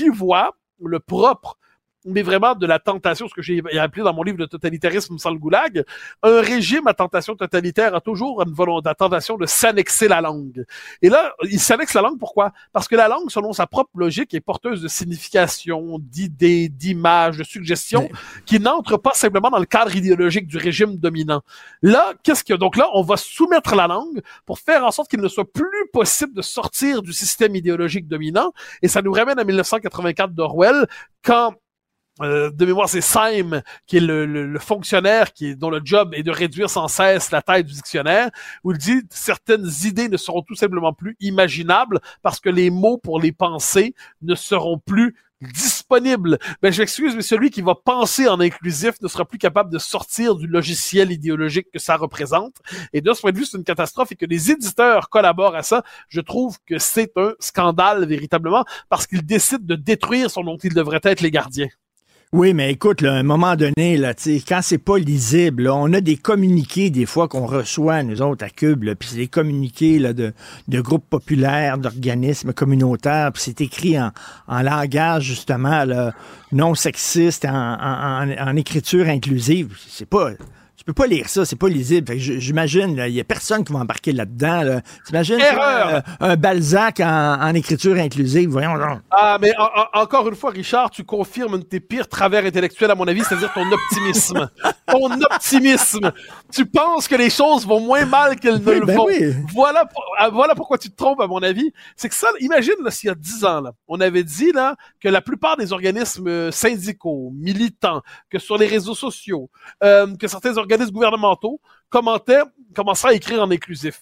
j'y 0.00 0.08
vois 0.08 0.56
le 0.82 0.98
propre 0.98 1.58
mais 2.04 2.22
vraiment 2.22 2.54
de 2.54 2.66
la 2.66 2.78
tentation, 2.78 3.28
ce 3.28 3.34
que 3.34 3.42
j'ai 3.42 3.62
appelé 3.78 4.02
dans 4.02 4.14
mon 4.14 4.22
livre 4.22 4.38
de 4.38 4.46
totalitarisme 4.46 5.18
sans 5.18 5.30
le 5.30 5.38
goulag, 5.38 5.84
un 6.22 6.40
régime 6.40 6.86
à 6.86 6.94
tentation 6.94 7.36
totalitaire 7.36 7.94
a 7.94 8.00
toujours 8.00 8.42
une 8.42 8.52
volonté, 8.52 8.88
la 8.88 8.94
tentation 8.94 9.36
de 9.36 9.46
s'annexer 9.46 10.08
la 10.08 10.20
langue. 10.20 10.64
Et 11.02 11.08
là, 11.08 11.34
il 11.42 11.60
s'annexe 11.60 11.94
la 11.94 12.02
langue 12.02 12.18
pourquoi? 12.18 12.52
Parce 12.72 12.88
que 12.88 12.96
la 12.96 13.08
langue, 13.08 13.30
selon 13.30 13.52
sa 13.52 13.66
propre 13.66 13.90
logique, 13.96 14.32
est 14.34 14.40
porteuse 14.40 14.80
de 14.82 14.88
signification, 14.88 15.98
d'idées, 16.00 16.68
d'images, 16.68 17.38
de 17.38 17.44
suggestions, 17.44 18.08
qui 18.46 18.60
n'entrent 18.60 18.96
pas 18.96 19.12
simplement 19.14 19.50
dans 19.50 19.58
le 19.58 19.66
cadre 19.66 19.94
idéologique 19.94 20.46
du 20.46 20.56
régime 20.56 20.96
dominant. 20.96 21.42
Là, 21.82 22.14
qu'est-ce 22.22 22.44
que, 22.44 22.54
donc 22.54 22.76
là, 22.76 22.88
on 22.94 23.02
va 23.02 23.16
soumettre 23.16 23.74
la 23.74 23.86
langue 23.86 24.22
pour 24.46 24.58
faire 24.58 24.84
en 24.84 24.90
sorte 24.90 25.10
qu'il 25.10 25.20
ne 25.20 25.28
soit 25.28 25.50
plus 25.50 25.88
possible 25.92 26.32
de 26.34 26.42
sortir 26.42 27.02
du 27.02 27.12
système 27.12 27.54
idéologique 27.54 28.08
dominant. 28.08 28.52
Et 28.82 28.88
ça 28.88 29.02
nous 29.02 29.12
ramène 29.12 29.38
à 29.38 29.44
1984 29.44 30.32
d'Orwell, 30.32 30.86
quand 31.22 31.54
euh, 32.22 32.50
de 32.50 32.66
mémoire, 32.66 32.88
c'est 32.88 33.00
Syme, 33.00 33.62
qui 33.86 33.96
est 33.96 34.00
le, 34.00 34.58
fonctionnaire 34.58 35.32
qui 35.32 35.50
est, 35.50 35.54
dont 35.54 35.70
le 35.70 35.80
job 35.84 36.12
est 36.14 36.22
de 36.22 36.30
réduire 36.30 36.68
sans 36.68 36.88
cesse 36.88 37.30
la 37.30 37.42
taille 37.42 37.64
du 37.64 37.72
dictionnaire, 37.72 38.30
où 38.64 38.72
il 38.72 38.78
dit 38.78 39.02
certaines 39.10 39.68
idées 39.84 40.08
ne 40.08 40.16
seront 40.16 40.42
tout 40.42 40.54
simplement 40.54 40.92
plus 40.92 41.16
imaginables 41.20 42.00
parce 42.22 42.40
que 42.40 42.50
les 42.50 42.70
mots 42.70 42.98
pour 42.98 43.20
les 43.20 43.32
penser 43.32 43.94
ne 44.22 44.34
seront 44.34 44.78
plus 44.78 45.16
disponibles. 45.40 46.38
Ben, 46.62 46.72
je 46.72 46.80
m'excuse, 46.82 47.16
mais 47.16 47.22
celui 47.22 47.50
qui 47.50 47.62
va 47.62 47.74
penser 47.74 48.28
en 48.28 48.40
inclusif 48.40 49.00
ne 49.00 49.08
sera 49.08 49.24
plus 49.24 49.38
capable 49.38 49.72
de 49.72 49.78
sortir 49.78 50.34
du 50.36 50.46
logiciel 50.46 51.10
idéologique 51.10 51.68
que 51.72 51.78
ça 51.78 51.96
représente. 51.96 52.56
Et 52.92 53.00
de 53.00 53.12
ce 53.12 53.20
point 53.22 53.32
de 53.32 53.38
vue, 53.38 53.46
c'est 53.46 53.56
une 53.56 53.64
catastrophe 53.64 54.12
et 54.12 54.16
que 54.16 54.26
les 54.26 54.50
éditeurs 54.50 55.08
collaborent 55.08 55.54
à 55.54 55.62
ça. 55.62 55.82
Je 56.08 56.20
trouve 56.20 56.58
que 56.66 56.78
c'est 56.78 57.12
un 57.16 57.32
scandale 57.40 58.04
véritablement 58.06 58.64
parce 58.88 59.06
qu'ils 59.06 59.24
décident 59.24 59.64
de 59.64 59.76
détruire 59.76 60.30
ce 60.30 60.40
dont 60.40 60.58
ils 60.58 60.74
devraient 60.74 61.00
être 61.02 61.20
les 61.22 61.30
gardiens. 61.30 61.68
Oui, 62.32 62.54
mais 62.54 62.70
écoute, 62.70 63.00
là, 63.00 63.14
à 63.14 63.16
un 63.16 63.24
moment 63.24 63.56
donné, 63.56 63.96
là, 63.96 64.14
quand 64.46 64.60
c'est 64.62 64.78
pas 64.78 64.98
lisible, 64.98 65.68
on 65.68 65.92
a 65.92 66.00
des 66.00 66.16
communiqués 66.16 66.88
des 66.88 67.04
fois 67.04 67.26
qu'on 67.26 67.44
reçoit, 67.44 68.04
nous 68.04 68.22
autres, 68.22 68.44
à 68.44 68.50
Cube, 68.50 68.84
puis 68.94 69.08
c'est 69.10 69.16
des 69.16 69.26
communiqués 69.26 69.98
là, 69.98 70.12
de, 70.12 70.32
de 70.68 70.80
groupes 70.80 71.08
populaires, 71.10 71.76
d'organismes 71.78 72.52
communautaires, 72.52 73.32
puis 73.32 73.42
c'est 73.44 73.60
écrit 73.60 73.98
en, 74.00 74.12
en 74.46 74.62
langage, 74.62 75.24
justement, 75.24 75.84
non 76.52 76.76
sexiste, 76.76 77.46
en, 77.46 77.50
en, 77.50 78.30
en- 78.30 78.48
en 78.48 78.56
écriture 78.56 79.08
inclusive. 79.08 79.76
C'est 79.88 80.08
pas... 80.08 80.30
Tu 80.80 80.84
peux 80.86 80.94
pas 80.94 81.06
lire 81.06 81.28
ça, 81.28 81.44
c'est 81.44 81.56
pas 81.58 81.68
lisible. 81.68 82.14
J'imagine, 82.16 83.04
il 83.06 83.12
y 83.12 83.20
a 83.20 83.24
personne 83.24 83.64
qui 83.64 83.70
va 83.74 83.80
embarquer 83.80 84.12
là-dedans. 84.12 84.62
Là. 84.62 84.80
T'imagines 85.06 85.36
toi, 85.36 85.46
Erreur! 85.46 85.88
euh, 85.96 86.00
un 86.20 86.36
Balzac 86.36 87.00
en, 87.00 87.38
en 87.38 87.54
écriture 87.54 87.96
inclusive, 87.98 88.48
voyons 88.48 88.78
donc. 88.78 89.00
Ah, 89.10 89.36
mais 89.38 89.52
en- 89.58 89.64
en- 89.64 90.00
encore 90.00 90.26
une 90.26 90.34
fois, 90.36 90.52
Richard, 90.52 90.88
tu 90.88 91.04
confirmes 91.04 91.52
un 91.52 91.58
de 91.58 91.64
tes 91.64 91.80
pires 91.80 92.08
travers 92.08 92.46
intellectuels, 92.46 92.90
à 92.90 92.94
mon 92.94 93.06
avis, 93.06 93.22
c'est-à-dire 93.24 93.52
ton 93.52 93.70
optimisme. 93.70 94.48
ton 94.90 95.20
optimisme. 95.20 96.12
Tu 96.50 96.64
penses 96.64 97.08
que 97.08 97.14
les 97.14 97.28
choses 97.28 97.66
vont 97.66 97.80
moins 97.80 98.06
mal 98.06 98.36
qu'elles 98.40 98.62
ne 98.64 98.70
le 98.72 98.86
ben 98.86 98.96
vont. 98.96 99.04
oui. 99.04 99.34
Voilà, 99.52 99.84
ah, 100.18 100.30
voilà 100.30 100.54
pourquoi 100.54 100.78
tu 100.78 100.88
te 100.88 100.96
trompes, 100.96 101.20
à 101.20 101.26
mon 101.26 101.42
avis. 101.42 101.70
C'est 101.94 102.08
que 102.08 102.14
ça, 102.14 102.28
imagine, 102.40 102.72
s'il 102.88 103.08
y 103.08 103.10
a 103.10 103.14
dix 103.14 103.44
ans, 103.44 103.60
là, 103.60 103.72
on 103.86 104.00
avait 104.00 104.24
dit, 104.24 104.50
là, 104.52 104.76
que 104.98 105.10
la 105.10 105.20
plupart 105.20 105.58
des 105.58 105.74
organismes 105.74 106.26
euh, 106.26 106.50
syndicaux, 106.50 107.32
militants, 107.36 108.00
que 108.30 108.38
sur 108.38 108.56
les 108.56 108.66
réseaux 108.66 108.94
sociaux, 108.94 109.50
euh, 109.84 110.06
que 110.16 110.26
certains 110.26 110.56
organismes 110.56 110.69
gouvernementaux 110.92 111.60
commentaient, 111.88 112.42
commençaient 112.74 113.08
à 113.08 113.12
écrire 113.14 113.42
en 113.42 113.50
inclusif. 113.50 114.00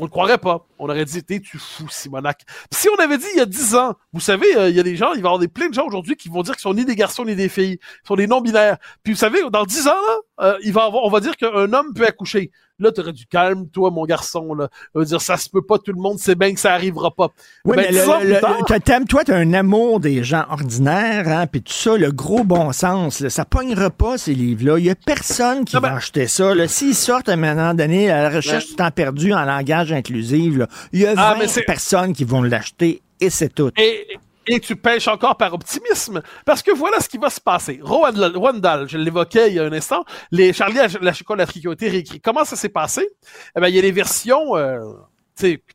On 0.00 0.04
ne 0.04 0.08
croirait 0.08 0.38
pas. 0.38 0.66
On 0.78 0.88
aurait 0.88 1.04
dit, 1.04 1.24
t'es 1.24 1.40
tu 1.40 1.58
fou, 1.58 1.88
Simonac? 1.90 2.42
Si 2.72 2.88
on 2.88 2.94
avait 3.02 3.18
dit 3.18 3.26
il 3.34 3.38
y 3.38 3.40
a 3.40 3.46
dix 3.46 3.74
ans, 3.74 3.94
vous 4.12 4.20
savez, 4.20 4.56
euh, 4.56 4.70
il 4.70 4.76
y 4.76 4.80
a 4.80 4.84
des 4.84 4.96
gens, 4.96 5.12
il 5.14 5.14
va 5.14 5.16
y 5.16 5.20
avoir 5.20 5.38
des, 5.38 5.48
plein 5.48 5.68
de 5.68 5.74
gens 5.74 5.86
aujourd'hui 5.86 6.14
qui 6.14 6.28
vont 6.28 6.42
dire 6.42 6.54
qu'ils 6.54 6.62
sont 6.62 6.74
ni 6.74 6.84
des 6.84 6.94
garçons 6.94 7.24
ni 7.24 7.34
des 7.34 7.48
filles, 7.48 7.78
ils 8.04 8.06
sont 8.06 8.14
des 8.14 8.28
non-binaires. 8.28 8.78
Puis 9.02 9.12
vous 9.12 9.18
savez, 9.18 9.40
dans 9.50 9.64
dix 9.64 9.88
ans, 9.88 9.92
euh, 10.40 10.56
on 10.76 11.10
va 11.10 11.20
dire 11.20 11.36
qu'un 11.36 11.72
homme 11.72 11.92
peut 11.94 12.06
accoucher. 12.06 12.52
Là, 12.80 12.92
t'aurais 12.92 13.12
du 13.12 13.26
calme, 13.26 13.68
toi, 13.68 13.90
mon 13.90 14.04
garçon, 14.04 14.54
là. 14.54 14.68
On 14.94 15.00
va 15.00 15.04
dire, 15.04 15.20
ça 15.20 15.36
se 15.36 15.48
peut 15.50 15.62
pas, 15.62 15.78
tout 15.78 15.92
le 15.92 16.00
monde 16.00 16.18
sait 16.18 16.36
bien 16.36 16.54
que 16.54 16.60
ça 16.60 16.72
arrivera 16.72 17.10
pas. 17.10 17.28
Oui, 17.64 17.76
Ben, 17.76 17.86
mais 17.86 17.92
le- 17.92 17.98
le- 17.98 18.30
plus 18.34 18.40
tard- 18.40 18.56
le- 18.60 18.64
t'as- 18.66 18.80
t'aimes- 18.80 19.04
toi, 19.06 19.24
tu 19.24 19.32
as 19.32 19.36
un 19.36 19.52
amour 19.52 19.98
des 20.00 20.22
gens 20.22 20.44
ordinaires, 20.50 21.26
hein, 21.28 21.46
puis 21.48 21.60
tout 21.62 21.72
ça, 21.72 21.96
le 21.96 22.12
gros 22.12 22.44
bon 22.44 22.70
sens, 22.72 23.20
là, 23.20 23.30
ça 23.30 23.44
pognera 23.44 23.90
pas, 23.90 24.16
ces 24.16 24.32
livres-là. 24.34 24.78
Il 24.78 24.84
y 24.84 24.90
a 24.90 24.94
personne 24.94 25.64
qui 25.64 25.74
va 25.74 25.80
ben- 25.80 25.94
acheter 25.96 26.26
ça. 26.28 26.52
S'ils 26.68 26.94
sortent 26.94 27.28
à 27.28 27.32
un 27.32 27.36
moment 27.36 27.74
donné 27.74 28.10
à 28.10 28.22
la 28.22 28.30
recherche 28.36 28.68
du 28.68 28.74
temps 28.76 28.90
perdu 28.90 29.32
en 29.32 29.44
langage 29.44 29.92
inclusif, 29.92 30.54
il 30.92 31.00
y 31.00 31.06
a 31.06 31.14
Ah, 31.16 31.32
20 31.34 31.40
mais 31.40 31.48
c'est- 31.48 31.62
personnes 31.62 32.12
qui 32.12 32.24
vont 32.24 32.42
l'acheter, 32.42 33.02
et 33.20 33.30
c'est 33.30 33.52
tout. 33.52 33.70
Et, 33.76 34.06
et 34.48 34.60
tu 34.60 34.76
pêches 34.76 35.08
encore 35.08 35.36
par 35.36 35.54
optimisme. 35.54 36.22
Parce 36.44 36.62
que 36.62 36.70
voilà 36.70 37.00
ce 37.00 37.08
qui 37.08 37.18
va 37.18 37.30
se 37.30 37.40
passer. 37.40 37.80
Roald 37.82 38.60
Dahl, 38.60 38.88
je 38.88 38.98
l'évoquais 38.98 39.48
il 39.48 39.54
y 39.54 39.58
a 39.58 39.64
un 39.64 39.72
instant, 39.72 40.04
les 40.30 40.52
Charlie 40.52 40.78
la 41.00 41.12
chocolaterie 41.12 42.02
qui. 42.04 42.20
Comment 42.20 42.44
ça 42.44 42.56
s'est 42.56 42.68
passé? 42.68 43.08
Eh 43.56 43.60
ben, 43.60 43.68
il 43.68 43.74
y 43.74 43.78
a 43.78 43.82
les 43.82 43.92
versions, 43.92 44.56
euh, 44.56 44.80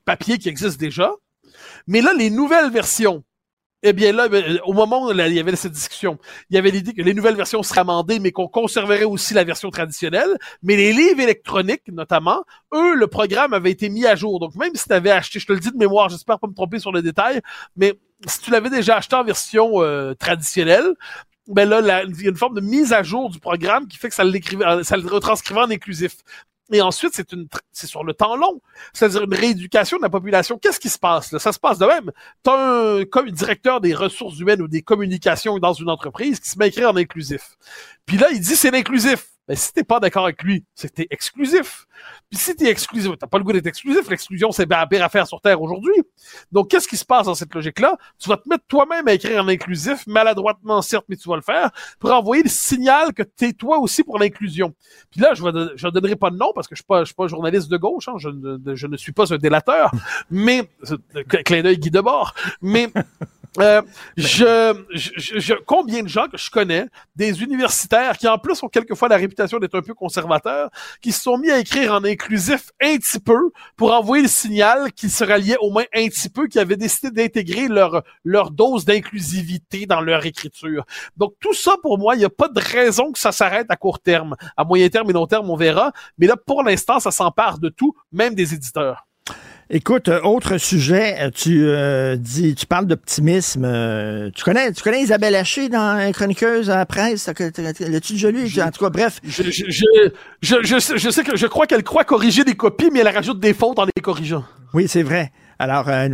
papier 0.05 0.37
qui 0.37 0.49
existent 0.49 0.79
déjà. 0.79 1.11
Mais 1.87 2.01
là, 2.01 2.13
les 2.13 2.29
nouvelles 2.29 2.71
versions, 2.71 3.23
eh 3.83 3.93
bien 3.93 4.13
là, 4.13 4.29
ben, 4.29 4.59
au 4.65 4.73
moment 4.73 5.07
où 5.07 5.11
il 5.11 5.33
y 5.33 5.39
avait 5.39 5.55
cette 5.57 5.73
discussion, 5.73 6.17
il 6.49 6.55
y 6.55 6.57
avait 6.57 6.71
l'idée 6.71 6.93
que 6.93 7.01
les 7.01 7.13
nouvelles 7.13 7.35
versions 7.35 7.61
seraient 7.63 7.81
amendées, 7.81 8.19
mais 8.19 8.31
qu'on 8.31 8.47
conserverait 8.47 9.03
aussi 9.03 9.33
la 9.33 9.43
version 9.43 9.69
traditionnelle. 9.69 10.37
Mais 10.63 10.77
les 10.77 10.93
livres 10.93 11.19
électroniques, 11.19 11.83
notamment, 11.89 12.45
eux, 12.73 12.95
le 12.95 13.07
programme 13.07 13.53
avait 13.53 13.71
été 13.71 13.89
mis 13.89 14.05
à 14.05 14.15
jour. 14.15 14.39
Donc 14.39 14.55
même 14.55 14.73
si 14.75 14.87
tu 14.87 14.93
avais 14.93 15.11
acheté, 15.11 15.39
je 15.39 15.45
te 15.45 15.53
le 15.53 15.59
dis 15.59 15.71
de 15.71 15.77
mémoire, 15.77 16.07
j'espère 16.07 16.39
pas 16.39 16.47
me 16.47 16.53
tromper 16.53 16.79
sur 16.79 16.93
le 16.93 17.01
détail, 17.01 17.41
mais 17.75 17.93
si 18.25 18.39
tu 18.39 18.51
l'avais 18.51 18.69
déjà 18.69 18.97
acheté 18.97 19.17
en 19.17 19.23
version 19.25 19.81
euh, 19.81 20.13
traditionnelle, 20.13 20.93
ben 21.47 21.67
là, 21.67 22.03
il 22.07 22.21
y 22.21 22.27
a 22.27 22.29
une 22.29 22.37
forme 22.37 22.55
de 22.55 22.61
mise 22.61 22.93
à 22.93 23.03
jour 23.03 23.29
du 23.29 23.39
programme 23.39 23.87
qui 23.87 23.97
fait 23.97 24.07
que 24.07 24.15
ça 24.15 24.23
ça 24.23 24.97
le 24.97 25.07
retranscrivait 25.07 25.59
en 25.59 25.69
inclusif. 25.69 26.15
Et 26.73 26.81
ensuite, 26.81 27.13
c'est 27.71 27.87
sur 27.87 28.03
le 28.03 28.13
temps 28.13 28.35
long. 28.35 28.59
C'est-à-dire 28.93 29.23
une 29.23 29.33
rééducation 29.33 29.97
de 29.97 30.01
la 30.01 30.09
population. 30.09 30.57
Qu'est-ce 30.57 30.79
qui 30.79 30.89
se 30.89 30.97
passe, 30.97 31.31
là? 31.31 31.37
Ça 31.37 31.51
se 31.51 31.59
passe 31.59 31.77
de 31.77 31.85
même. 31.85 32.11
T'as 32.41 32.99
un, 32.99 33.05
comme 33.05 33.29
directeur 33.29 33.79
des 33.79 33.93
ressources 33.93 34.39
humaines 34.39 34.61
ou 34.61 34.67
des 34.67 34.81
communications 34.81 35.59
dans 35.59 35.73
une 35.73 35.89
entreprise 35.89 36.39
qui 36.39 36.49
se 36.49 36.57
met 36.57 36.65
à 36.65 36.67
écrire 36.69 36.89
en 36.89 36.95
inclusif. 36.95 37.57
Puis 38.07 38.17
là, 38.17 38.27
il 38.31 38.39
dit 38.39 38.55
c'est 38.55 38.71
l'inclusif. 38.71 39.27
Mais 39.47 39.55
si 39.55 39.73
t'es 39.73 39.83
pas 39.83 39.99
d'accord 39.99 40.23
avec 40.23 40.41
lui, 40.41 40.63
c'est 40.73 40.87
que 40.89 40.93
t'es 40.93 41.07
exclusif. 41.09 41.85
Puis 42.29 42.39
si 42.39 42.55
t'es 42.55 42.69
exclusif, 42.69 43.11
t'as 43.19 43.27
pas 43.27 43.37
le 43.37 43.43
goût 43.43 43.51
d'être 43.51 43.67
exclusif, 43.67 44.09
l'exclusion, 44.09 44.51
c'est 44.51 44.69
la 44.69 44.87
pire 44.87 45.03
affaire 45.03 45.27
sur 45.27 45.41
Terre 45.41 45.61
aujourd'hui. 45.61 45.95
Donc, 46.51 46.69
qu'est-ce 46.69 46.87
qui 46.87 46.95
se 46.95 47.03
passe 47.03 47.25
dans 47.25 47.35
cette 47.35 47.53
logique-là? 47.53 47.97
Tu 48.19 48.29
vas 48.29 48.37
te 48.37 48.47
mettre 48.47 48.63
toi-même 48.67 49.07
à 49.07 49.13
écrire 49.13 49.43
en 49.43 49.47
inclusif, 49.47 50.07
maladroitement 50.07 50.81
certes, 50.81 51.05
mais 51.09 51.17
tu 51.17 51.27
vas 51.27 51.35
le 51.35 51.41
faire, 51.41 51.71
pour 51.99 52.11
envoyer 52.11 52.43
le 52.43 52.49
signal 52.49 53.13
que 53.13 53.23
t'es 53.23 53.51
toi 53.51 53.79
aussi 53.79 54.03
pour 54.03 54.17
l'inclusion. 54.17 54.73
Puis 55.11 55.19
là, 55.19 55.33
je 55.33 55.43
ne 55.43 55.89
donnerai 55.89 56.15
pas 56.15 56.29
de 56.29 56.37
nom 56.37 56.53
parce 56.55 56.67
que 56.67 56.75
je 56.75 56.81
suis 56.81 56.87
pas, 56.87 57.03
suis 57.03 57.13
pas 57.13 57.27
journaliste 57.27 57.69
de 57.69 57.77
gauche, 57.77 58.07
hein, 58.07 58.15
je, 58.17 58.29
ne, 58.29 58.97
suis 58.97 59.11
pas 59.11 59.33
un 59.33 59.37
délateur, 59.37 59.91
mais, 60.31 60.69
clin 61.45 61.61
d'œil 61.61 61.77
Guy 61.77 61.91
Debord, 61.91 62.33
mais, 62.61 62.91
euh, 63.59 63.81
je, 64.17 64.73
je, 64.93 65.09
je- 65.15 65.39
je- 65.39 65.53
combien 65.65 66.01
de 66.03 66.07
gens 66.07 66.27
que 66.27 66.37
je 66.37 66.49
connais, 66.49 66.85
des 67.15 67.43
universitaires 67.43 68.17
qui 68.17 68.27
en 68.27 68.37
plus 68.37 68.61
ont 68.63 68.67
quelquefois 68.69 69.07
la 69.09 69.17
réputation 69.17 69.59
d'être 69.59 69.75
un 69.77 69.81
peu 69.81 69.93
conservateurs, 69.93 70.69
qui 71.01 71.11
se 71.11 71.21
sont 71.21 71.37
mis 71.37 71.51
à 71.51 71.59
écrire 71.59 71.93
en 71.93 72.03
inclusif 72.03 72.71
un 72.81 72.97
petit 72.97 73.19
peu 73.19 73.51
pour 73.75 73.91
envoyer 73.93 74.23
le 74.23 74.29
signal 74.29 74.91
qu'ils 74.93 75.11
se 75.11 75.23
ralliaient 75.23 75.57
au 75.61 75.69
moins 75.69 75.85
un 75.93 76.07
petit 76.07 76.29
peu, 76.29 76.47
qui 76.47 76.59
avaient 76.59 76.77
décidé 76.77 77.11
d'intégrer 77.11 77.67
leur, 77.67 78.03
leur 78.23 78.51
dose 78.51 78.85
d'inclusivité 78.85 79.85
dans 79.85 80.01
leur 80.01 80.25
écriture. 80.25 80.85
Donc 81.17 81.33
tout 81.39 81.53
ça, 81.53 81.75
pour 81.81 81.97
moi, 81.99 82.15
il 82.15 82.19
n'y 82.19 82.25
a 82.25 82.29
pas 82.29 82.47
de 82.47 82.59
raison 82.59 83.11
que 83.11 83.19
ça 83.19 83.31
s'arrête 83.31 83.67
à 83.69 83.75
court 83.75 83.99
terme. 83.99 84.35
À 84.57 84.63
moyen 84.63 84.89
terme 84.89 85.09
et 85.09 85.13
long 85.13 85.27
terme, 85.27 85.49
on 85.49 85.55
verra. 85.55 85.91
Mais 86.17 86.27
là, 86.27 86.35
pour 86.37 86.63
l'instant, 86.63 86.99
ça 86.99 87.11
s'empare 87.11 87.59
de 87.59 87.69
tout, 87.69 87.93
même 88.11 88.33
des 88.35 88.53
éditeurs. 88.53 89.05
Écoute, 89.69 90.09
euh, 90.09 90.21
autre 90.21 90.57
sujet, 90.57 91.15
euh, 91.19 91.29
tu 91.33 91.65
euh, 91.65 92.15
dis, 92.17 92.53
tu 92.53 92.65
parles 92.65 92.85
d'optimisme. 92.85 93.63
euh, 93.65 94.29
tu 94.35 94.43
connais, 94.43 94.71
tu 94.71 94.83
connais 94.83 95.01
Isabelle 95.01 95.35
Haché 95.35 95.69
dans 95.69 96.11
Chroniqueuse 96.11 96.69
à 96.69 96.75
la 96.75 96.85
presse? 96.85 97.27
L'as-tu 97.27 98.13
déjà 98.13 98.29
lu? 98.29 98.47
En 98.61 98.71
tout 98.71 98.83
cas, 98.83 98.89
bref. 98.89 99.19
Je, 99.23 99.43
je, 99.43 99.63
je, 99.69 100.11
je, 100.41 100.55
je 100.63 100.79
sais, 100.79 100.97
je 100.97 101.09
sais 101.09 101.23
que 101.23 101.37
je 101.37 101.47
crois 101.47 101.65
qu'elle 101.65 101.83
croit 101.83 102.03
corriger 102.03 102.43
des 102.43 102.55
copies, 102.55 102.89
mais 102.91 102.99
elle 102.99 103.07
rajoute 103.07 103.39
des 103.39 103.53
fautes 103.53 103.79
en 103.79 103.85
les 103.85 104.01
corrigeant. 104.01 104.43
Oui, 104.73 104.87
c'est 104.87 105.03
vrai. 105.03 105.31
Alors, 105.59 105.87
euh, 105.89 106.07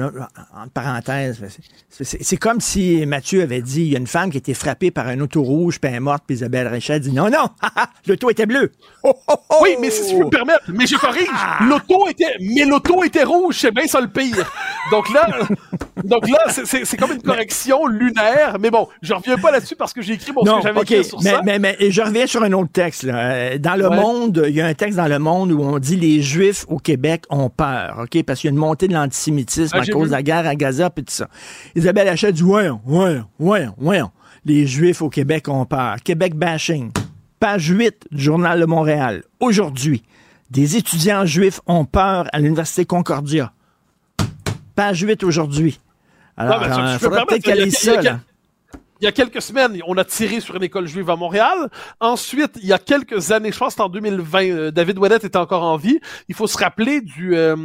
en 0.55 0.67
parenthèse, 0.67 1.41
c'est- 1.89 2.37
comme 2.37 2.59
si 2.61 3.05
Mathieu 3.05 3.41
avait 3.43 3.61
dit, 3.61 3.81
il 3.81 3.91
y 3.91 3.95
a 3.95 3.99
une 3.99 4.07
femme 4.07 4.29
qui 4.31 4.37
a 4.37 4.39
été 4.39 4.53
frappée 4.53 4.91
par 4.91 5.07
un 5.07 5.19
auto 5.19 5.41
rouge, 5.41 5.79
puis 5.79 5.89
elle 5.89 5.97
est 5.97 5.99
morte, 6.01 6.23
puis 6.27 6.35
Isabelle 6.35 6.67
Richard 6.67 6.99
dit, 6.99 7.11
non, 7.11 7.29
non, 7.29 7.47
l'auto 8.07 8.29
était 8.29 8.45
bleu. 8.45 8.71
Oh, 9.03 9.13
oh, 9.27 9.35
oh! 9.49 9.55
Oui, 9.61 9.75
mais 9.81 9.89
si 9.89 10.09
tu 10.09 10.17
peux 10.17 10.25
me 10.25 10.29
permettre, 10.29 10.63
mais 10.67 10.85
je 10.85 10.95
corrige. 10.97 11.27
L'auto 11.67 12.07
était, 12.09 12.35
mais 12.41 12.65
l'auto 12.65 13.03
était 13.03 13.23
rouge, 13.23 13.55
c'est 13.59 13.73
bien 13.73 13.87
ça 13.87 14.01
le 14.01 14.07
pire. 14.09 14.51
Donc 14.91 15.11
là, 15.13 15.27
donc 16.03 16.27
là, 16.29 16.39
c'est- 16.49 16.97
comme 16.97 17.11
une 17.13 17.21
correction 17.21 17.87
lunaire. 17.87 18.57
Mais 18.59 18.69
bon, 18.71 18.87
je 19.01 19.13
reviens 19.13 19.37
pas 19.37 19.51
là-dessus 19.51 19.75
parce 19.75 19.93
que 19.93 20.01
j'ai 20.01 20.13
écrit 20.13 20.31
mon 20.33 20.43
que 20.43 20.61
j'avais 20.63 20.79
OK, 20.79 20.91
écrit 20.91 21.03
sur 21.05 21.21
mais, 21.21 21.29
ça. 21.31 21.41
mais, 21.45 21.59
mais 21.59 21.75
et 21.79 21.91
je 21.91 22.01
reviens 22.01 22.27
sur 22.27 22.43
un 22.43 22.51
autre 22.53 22.71
texte. 22.71 23.03
là. 23.03 23.17
Euh, 23.31 23.57
Dans 23.57 23.75
Le 23.75 23.87
Ouais. 23.89 23.95
Monde, 23.95 24.43
il 24.47 24.55
y 24.55 24.61
a 24.61 24.65
un 24.67 24.73
texte 24.73 24.97
dans 24.97 25.07
Le 25.07 25.19
Monde 25.19 25.51
où 25.51 25.61
on 25.61 25.79
dit 25.79 25.95
les 25.95 26.21
Juifs 26.21 26.65
au 26.67 26.77
Québec 26.77 27.23
ont 27.29 27.49
peur, 27.49 27.99
OK? 28.03 28.23
Parce 28.23 28.39
qu'il 28.41 28.49
y 28.49 28.51
a 28.51 28.53
une 28.53 28.59
montée 28.59 28.87
de 28.87 28.93
l'antisémitisme 28.93 29.28
Ah, 29.73 29.77
à 29.77 29.85
cause 29.85 30.03
vu. 30.03 30.07
de 30.07 30.11
la 30.11 30.23
guerre 30.23 30.47
à 30.47 30.55
Gaza 30.55 30.91
et 30.95 31.01
tout 31.03 31.13
ça. 31.13 31.27
Isabelle 31.75 32.07
Hachette 32.07 32.35
dit, 32.35 32.41
voyons, 32.41 32.81
voyons, 32.85 33.25
voyons, 33.37 33.75
voyons. 33.77 34.11
Les 34.45 34.65
Juifs 34.65 35.01
au 35.01 35.09
Québec 35.09 35.47
ont 35.47 35.65
peur. 35.65 35.97
Québec 36.03 36.35
bashing. 36.35 36.91
Page 37.39 37.67
8 37.67 38.07
du 38.11 38.23
Journal 38.23 38.59
de 38.59 38.65
Montréal. 38.65 39.23
Aujourd'hui, 39.39 40.03
des 40.49 40.77
étudiants 40.77 41.25
juifs 41.25 41.61
ont 41.67 41.85
peur 41.85 42.27
à 42.33 42.39
l'Université 42.39 42.85
Concordia. 42.85 43.53
Page 44.75 45.01
8 45.01 45.23
aujourd'hui. 45.23 45.79
Alors, 46.35 46.63
ça, 46.63 46.93
il 46.93 46.99
peux 46.99 47.05
faudrait 47.05 47.25
peut-être 47.25 47.43
caler 47.43 47.69
ça, 47.69 48.01
là. 48.01 48.19
Il 49.01 49.05
y 49.05 49.07
a 49.07 49.11
quelques 49.13 49.41
semaines, 49.41 49.79
on 49.87 49.97
a 49.97 50.03
tiré 50.03 50.41
sur 50.41 50.55
une 50.55 50.63
école 50.63 50.85
juive 50.85 51.09
à 51.09 51.15
Montréal. 51.15 51.69
Ensuite, 52.01 52.57
il 52.61 52.67
y 52.67 52.73
a 52.73 52.79
quelques 52.79 53.31
années, 53.31 53.51
je 53.51 53.57
pense 53.57 53.75
que 53.75 53.81
en 53.81 53.87
2020, 53.87 54.43
euh, 54.43 54.71
David 54.71 54.99
Ouellet 54.99 55.15
était 55.15 55.37
encore 55.37 55.63
en 55.63 55.77
vie. 55.77 55.99
Il 56.27 56.35
faut 56.35 56.47
se 56.47 56.57
rappeler 56.57 56.99
du, 56.99 57.35
euh, 57.35 57.55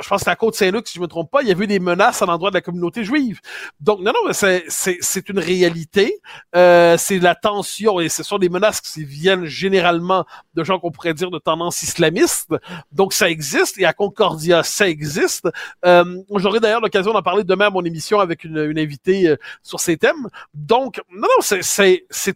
je 0.00 0.08
pense 0.08 0.20
que 0.20 0.24
c'est 0.24 0.30
à 0.30 0.36
Côte-Saint-Luc, 0.36 0.88
si 0.88 0.94
je 0.94 1.00
me 1.00 1.06
trompe 1.06 1.30
pas, 1.30 1.42
il 1.42 1.48
y 1.48 1.52
avait 1.52 1.64
eu 1.64 1.66
des 1.66 1.78
menaces 1.78 2.22
à 2.22 2.26
l'endroit 2.26 2.50
de 2.50 2.54
la 2.54 2.60
communauté 2.60 3.04
juive. 3.04 3.40
Donc, 3.80 4.00
non, 4.00 4.12
non, 4.12 4.32
c'est, 4.32 4.64
c'est 4.68 5.28
une 5.28 5.38
réalité. 5.38 6.20
Euh, 6.56 6.96
c'est 6.98 7.18
la 7.18 7.34
tension 7.34 8.00
et 8.00 8.08
ce 8.08 8.22
sont 8.22 8.38
des 8.38 8.48
menaces 8.48 8.80
qui 8.80 9.04
viennent 9.04 9.44
généralement 9.44 10.24
de 10.54 10.64
gens 10.64 10.78
qu'on 10.78 10.90
pourrait 10.90 11.14
dire 11.14 11.30
de 11.30 11.38
tendance 11.38 11.82
islamiste. 11.82 12.54
Donc, 12.92 13.12
ça 13.12 13.28
existe 13.28 13.78
et 13.78 13.84
à 13.84 13.92
Concordia, 13.92 14.62
ça 14.62 14.88
existe. 14.88 15.48
Euh, 15.84 16.04
J'aurai 16.36 16.60
d'ailleurs 16.60 16.80
l'occasion 16.80 17.12
d'en 17.12 17.22
parler 17.22 17.44
demain 17.44 17.66
à 17.66 17.70
mon 17.70 17.84
émission 17.84 18.20
avec 18.20 18.44
une, 18.44 18.58
une 18.58 18.78
invitée 18.78 19.28
euh, 19.28 19.36
sur 19.62 19.80
ces 19.80 19.96
thèmes. 19.96 20.28
Donc, 20.62 21.00
non, 21.10 21.22
non, 21.22 21.40
c'est- 21.40 21.62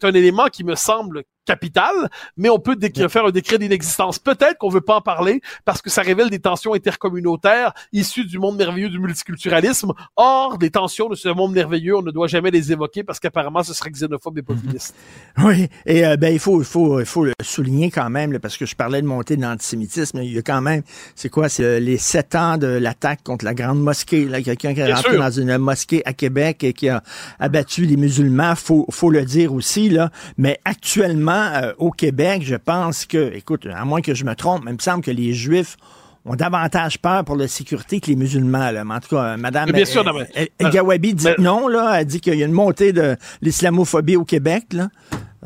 un 0.05 0.13
élément 0.13 0.47
qui 0.47 0.65
me 0.65 0.75
semble 0.75 1.23
capitale, 1.47 2.11
mais 2.37 2.51
on 2.51 2.59
peut 2.59 2.77
faire 3.09 3.25
un 3.25 3.31
décret 3.31 3.59
d'inexistence. 3.59 4.19
Peut-être 4.19 4.59
qu'on 4.59 4.69
veut 4.69 4.81
pas 4.83 4.97
en 4.97 5.01
parler 5.01 5.41
parce 5.65 5.81
que 5.81 5.89
ça 5.89 6.03
révèle 6.03 6.29
des 6.29 6.41
tensions 6.41 6.75
intercommunautaires 6.75 7.73
issues 7.93 8.27
du 8.27 8.39
monde 8.39 8.57
merveilleux 8.57 8.91
du 8.91 8.99
multiculturalisme. 8.99 9.93
Or, 10.17 10.59
des 10.59 10.71
tensions 10.71 11.09
de 11.09 11.15
ce 11.15 11.29
monde 11.29 11.53
merveilleux, 11.53 11.97
on 11.97 12.03
ne 12.03 12.11
doit 12.11 12.27
jamais 12.27 12.51
les 12.51 12.73
évoquer 12.73 13.05
parce 13.05 13.21
qu'apparemment, 13.21 13.63
ce 13.63 13.73
serait 13.73 13.91
xénophobe 13.91 14.39
et 14.39 14.43
populiste. 14.43 14.95
Oui, 15.39 15.69
et 15.85 16.05
euh, 16.05 16.17
ben 16.17 16.33
il 16.33 16.39
faut, 16.39 16.61
il 16.61 16.65
faut, 16.65 16.99
il 16.99 17.07
faut 17.07 17.25
le 17.25 17.33
souligner 17.43 17.91
quand 17.91 18.09
même, 18.09 18.33
là, 18.33 18.39
parce 18.39 18.57
que 18.57 18.65
je 18.65 18.75
parlais 18.75 19.03
de 19.03 19.07
montée 19.07 19.37
de 19.37 19.43
l'antisémitisme. 19.43 20.23
Il 20.23 20.33
y 20.33 20.39
a 20.39 20.43
quand 20.43 20.63
même, 20.63 20.83
c'est 21.15 21.29
quoi, 21.29 21.49
c'est 21.49 21.63
euh, 21.63 21.79
les 21.79 21.99
sept 21.99 22.35
ans 22.35 22.57
de 22.57 22.67
l'attaque 22.67 23.23
contre 23.23 23.45
la 23.45 23.55
grande 23.55 23.81
mosquée. 23.81 24.25
Là, 24.25 24.41
quelqu'un 24.41 24.75
qui 24.75 24.81
est 24.81 24.87
Bien 24.87 24.97
rentré 24.97 25.13
sûr. 25.13 25.21
dans 25.21 25.31
une 25.31 25.59
mosquée 25.59 26.03
à 26.07 26.15
Québec 26.15 26.65
et 26.65 26.73
qui 26.73 26.89
a 26.89 27.03
abattu 27.39 27.85
les 27.85 27.97
musulmans. 27.97 28.55
Faut, 28.57 28.87
faut 28.91 29.11
le 29.11 29.25
dire 29.25 29.53
aussi 29.53 29.91
là. 29.91 30.11
Mais 30.39 30.59
actuellement 30.65 31.36
euh, 31.37 31.73
au 31.79 31.91
Québec, 31.91 32.43
je 32.45 32.57
pense 32.57 33.07
que, 33.07 33.33
écoute, 33.35 33.67
à 33.73 33.85
moins 33.85 34.01
que 34.01 34.15
je 34.15 34.25
me 34.25 34.35
trompe, 34.35 34.63
mais 34.65 34.71
il 34.73 34.75
me 34.77 34.81
semble 34.81 35.03
que 35.03 35.11
les 35.11 35.33
Juifs 35.33 35.77
ont 36.25 36.35
davantage 36.35 36.99
peur 36.99 37.25
pour 37.25 37.37
la 37.37 37.47
sécurité 37.47 38.01
que 38.01 38.07
les 38.09 38.17
musulmans. 38.17 38.71
Là. 38.73 38.85
Mais 38.85 38.95
en 38.95 39.01
tout 39.01 39.15
cas, 39.15 39.23
euh, 39.23 39.37
Madame 39.37 39.71
bien 39.71 39.85
sûr, 39.85 40.01
El- 40.01 40.07
non, 40.07 40.13
mais- 40.15 40.29
El- 40.35 40.49
El 40.59 40.71
Gawabi 40.71 41.15
dit 41.15 41.25
mais- 41.25 41.37
non, 41.39 41.69
là. 41.69 42.01
Elle 42.01 42.07
dit 42.07 42.21
qu'il 42.21 42.35
y 42.35 42.43
a 42.43 42.47
une 42.47 42.53
montée 42.53 42.93
de 42.93 43.17
l'islamophobie 43.43 44.17
au 44.17 44.25
Québec, 44.25 44.65
là. 44.73 44.89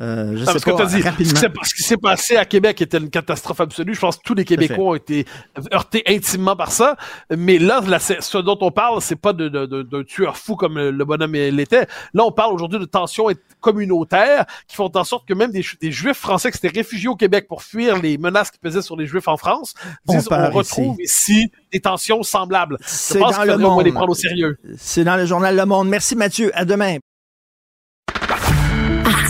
Euh, 0.00 0.32
je 0.34 0.38
Non, 0.38 0.38
sais 0.38 0.44
parce 0.46 0.64
que 0.64 0.70
pas, 0.70 0.76
t'as 0.78 0.84
dit, 0.86 1.02
ce 1.02 1.74
qui 1.74 1.82
s'est- 1.82 1.96
passé 1.98 2.36
à 2.36 2.44
Québec 2.44 2.80
était 2.80 2.98
une 2.98 3.10
catastrophe 3.10 3.60
absolue. 3.60 3.94
Je 3.94 4.00
pense 4.00 4.16
que 4.16 4.22
tous 4.24 4.34
les. 4.34 4.44
Québécois 4.44 4.84
ont 4.84 4.94
été 4.94 5.26
heurtés 5.72 6.02
intimement 6.06 6.56
par 6.56 6.72
ça. 6.72 6.96
Mais 7.36 7.58
là, 7.58 7.80
ce 8.20 8.38
dont 8.38 8.56
on 8.62 8.70
parle, 8.70 9.00
c'est 9.02 9.16
pas 9.16 9.32
d'un 9.32 10.02
tueur 10.06 10.36
fou 10.36 10.56
comme 10.56 10.78
le 10.78 11.04
bonhomme 11.04 11.32
l'était. 11.34 11.86
Là, 12.14 12.24
on 12.24 12.32
parle 12.32 12.54
aujourd'hui 12.54 12.78
de 12.78 12.84
tensions 12.86 13.26
communautaires 13.60 14.46
qui 14.66 14.76
font 14.76 14.90
en 14.94 15.04
sorte 15.04 15.26
que 15.28 15.34
même 15.34 15.50
des, 15.50 15.62
Ju- 15.62 15.76
des 15.80 15.92
Juifs 15.92 16.16
français 16.18 16.50
qui 16.50 16.58
s'étaient 16.58 16.78
réfugiés 16.78 17.08
au 17.08 17.16
Québec 17.16 17.46
pour 17.48 17.62
fuir 17.62 18.00
les 18.00 18.16
menaces 18.18 18.50
qui 18.50 18.58
pesaient 18.58 18.82
sur 18.82 18.96
les 18.96 19.06
Juifs 19.06 19.28
en 19.28 19.36
France 19.36 19.74
On 20.08 20.14
disent 20.14 20.26
on, 20.26 20.30
part 20.30 20.52
retrouve 20.52 20.96
ici. 21.00 21.50
des 21.72 21.80
tensions 21.80 22.22
semblables. 22.22 22.76
Je 22.80 22.86
C'est 22.86 23.18
dans 23.18 23.44
le 23.44 23.58
moins 23.58 23.82
les 23.82 23.90
monde. 23.90 23.94
prendre 23.96 24.12
au 24.12 24.14
sérieux. 24.14 24.56
C'est 24.78 25.04
dans 25.04 25.16
le 25.16 25.26
journal 25.26 25.54
Le 25.56 25.66
Monde. 25.66 25.88
Merci 25.88 26.16
Mathieu. 26.16 26.50
À 26.54 26.64
demain. 26.64 26.96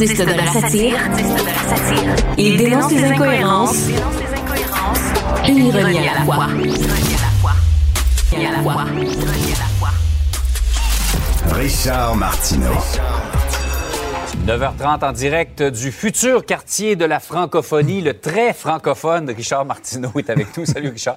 Artiste 0.00 0.22
de 0.22 0.32
la 0.32 0.46
satire. 0.46 0.96
Il 2.38 2.56
dénonce 2.56 2.90
les 2.90 3.04
incohérences 3.04 3.88
et 5.46 5.50
il 5.50 5.70
renie 5.70 6.08
à 6.08 6.14
la 6.14 6.24
fois. 6.24 6.46
Et 8.32 8.46
à 8.46 8.52
la 8.52 8.62
fois. 8.62 8.84
Richard 11.52 12.16
Martineau. 12.16 12.72
9h30 14.46 15.04
en 15.04 15.12
direct 15.12 15.62
du 15.62 15.92
futur 15.92 16.46
quartier 16.46 16.96
de 16.96 17.04
la 17.04 17.20
francophonie, 17.20 18.00
le 18.00 18.18
très 18.18 18.54
francophone 18.54 19.28
Richard 19.28 19.66
Martineau 19.66 20.12
est 20.16 20.30
avec 20.30 20.56
nous. 20.56 20.64
Salut 20.64 20.88
Richard. 20.88 21.16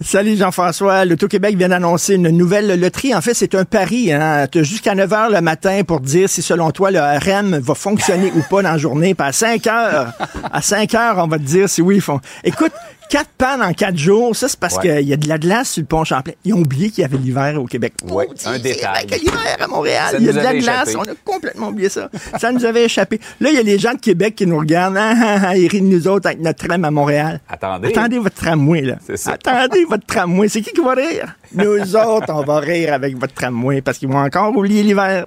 Salut 0.00 0.36
Jean-François. 0.36 1.04
L'Auto-Québec 1.04 1.56
vient 1.56 1.68
d'annoncer 1.68 2.16
une 2.16 2.28
nouvelle 2.30 2.80
loterie. 2.80 3.14
En 3.14 3.20
fait, 3.20 3.32
c'est 3.32 3.54
un 3.54 3.64
pari. 3.64 4.12
Hein. 4.12 4.48
Tu 4.50 4.58
as 4.58 4.62
jusqu'à 4.64 4.94
9 4.94 5.08
h 5.08 5.32
le 5.32 5.40
matin 5.40 5.82
pour 5.86 6.00
dire 6.00 6.28
si, 6.28 6.42
selon 6.42 6.72
toi, 6.72 6.90
le 6.90 6.98
REM 6.98 7.58
va 7.58 7.74
fonctionner 7.74 8.32
ou 8.34 8.42
pas 8.50 8.62
dans 8.62 8.72
la 8.72 8.78
journée. 8.78 9.14
Puis 9.14 9.26
à 9.26 9.32
5 9.32 9.66
heures, 9.68 10.12
à 10.52 10.62
5 10.62 10.92
heures, 10.96 11.18
on 11.18 11.28
va 11.28 11.38
te 11.38 11.44
dire 11.44 11.68
si 11.68 11.80
oui, 11.80 12.00
font. 12.00 12.20
Écoute, 12.42 12.72
quatre 13.08 13.30
pannes 13.38 13.62
en 13.62 13.72
quatre 13.72 13.96
jours, 13.96 14.34
ça, 14.34 14.48
c'est 14.48 14.58
parce 14.58 14.76
Ouais. 14.76 14.82
qu'il 14.98 15.08
y 15.08 15.12
a 15.12 15.16
de 15.16 15.28
la 15.28 15.38
glace 15.38 15.70
sur 15.72 15.82
le 15.82 15.86
pont 15.86 16.04
Champlain. 16.04 16.32
Ils 16.44 16.54
ont 16.54 16.58
oublié 16.58 16.90
qu'il 16.90 17.02
y 17.02 17.04
avait 17.04 17.16
l'hiver 17.16 17.60
au 17.60 17.66
Québec. 17.66 17.94
Maudit, 18.04 18.46
un 18.46 18.58
détail. 18.58 19.06
l'hiver 19.06 19.56
à 19.60 19.66
Montréal, 19.66 20.16
il 20.18 20.26
y 20.26 20.28
a 20.28 20.32
de 20.32 20.38
la 20.40 20.54
glace. 20.54 20.88
échappé. 20.90 21.08
On 21.08 21.12
a 21.12 21.14
complètement 21.24 21.68
oublié 21.68 21.88
ça. 21.88 22.08
Ça 22.40 22.50
nous 22.52 22.64
avait 22.64 22.84
échappé. 22.84 23.20
Là, 23.40 23.50
il 23.50 23.56
y 23.56 23.58
a 23.58 23.62
les 23.62 23.78
gens 23.78 23.94
de 23.94 24.00
Québec 24.00 24.34
qui 24.34 24.46
nous 24.46 24.58
regardent. 24.58 24.96
Ah, 24.98 25.14
ah, 25.16 25.38
ah, 25.48 25.56
ils 25.56 25.68
rient 25.68 25.80
de 25.82 25.86
nous 25.86 26.08
autres 26.08 26.26
avec 26.26 26.40
notre 26.40 26.66
tram 26.66 26.84
à 26.84 26.90
Montréal. 26.90 27.40
Attendez. 27.48 27.88
Attendez 27.88 28.18
votre 28.18 28.36
tramway, 28.36 28.80
là. 28.82 28.96
C'est 29.06 29.16
ça. 29.16 29.32
Attendez 29.32 29.84
votre 29.88 30.06
tramway. 30.06 30.48
C'est 30.48 30.60
qui 30.62 30.72
qui 30.72 30.80
va 30.80 30.94
rire? 30.94 31.36
Nous 31.54 31.96
autres, 31.96 32.32
on 32.32 32.42
va 32.42 32.58
rire 32.60 32.92
avec 32.94 33.16
votre 33.18 33.34
tramway 33.34 33.80
parce 33.82 33.98
qu'ils 33.98 34.08
vont 34.08 34.18
encore 34.22 34.56
oublier 34.56 34.82
l'hiver. 34.82 35.26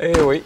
Eh 0.00 0.12
oui. 0.26 0.42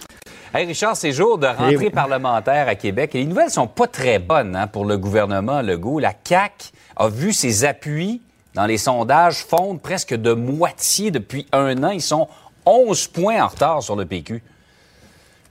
Hey 0.57 0.65
Richard, 0.65 0.97
c'est 0.97 1.13
jour 1.13 1.37
de 1.37 1.47
rentrée 1.47 1.73
Eh 1.73 1.77
oui. 1.77 1.91
parlementaire 1.91 2.67
à 2.67 2.77
Québec 2.77 3.15
et 3.15 3.19
les 3.19 3.27
nouvelles 3.27 3.51
sont 3.51 3.67
pas 3.67 3.87
très 3.87 4.19
bonnes 4.19 4.57
hein, 4.57 4.67
pour 4.67 4.87
le 4.87 4.97
gouvernement 4.97 5.61
Legault. 5.61 5.99
La 5.99 6.15
CAQ 6.27 6.71
a 6.97 7.09
vu 7.11 7.35
ses 7.35 7.67
appuis 7.67 8.23
dans 8.55 8.65
les 8.65 8.79
sondages 8.79 9.45
fondre 9.45 9.79
presque 9.79 10.15
de 10.15 10.33
moitié 10.33 11.11
depuis 11.11 11.47
un 11.53 11.83
an. 11.85 11.91
Ils 11.91 12.01
sont 12.01 12.27
11 12.65 13.09
points 13.09 13.45
en 13.45 13.49
retard 13.49 13.83
sur 13.83 13.97
le 13.97 14.07
PQ. 14.07 14.43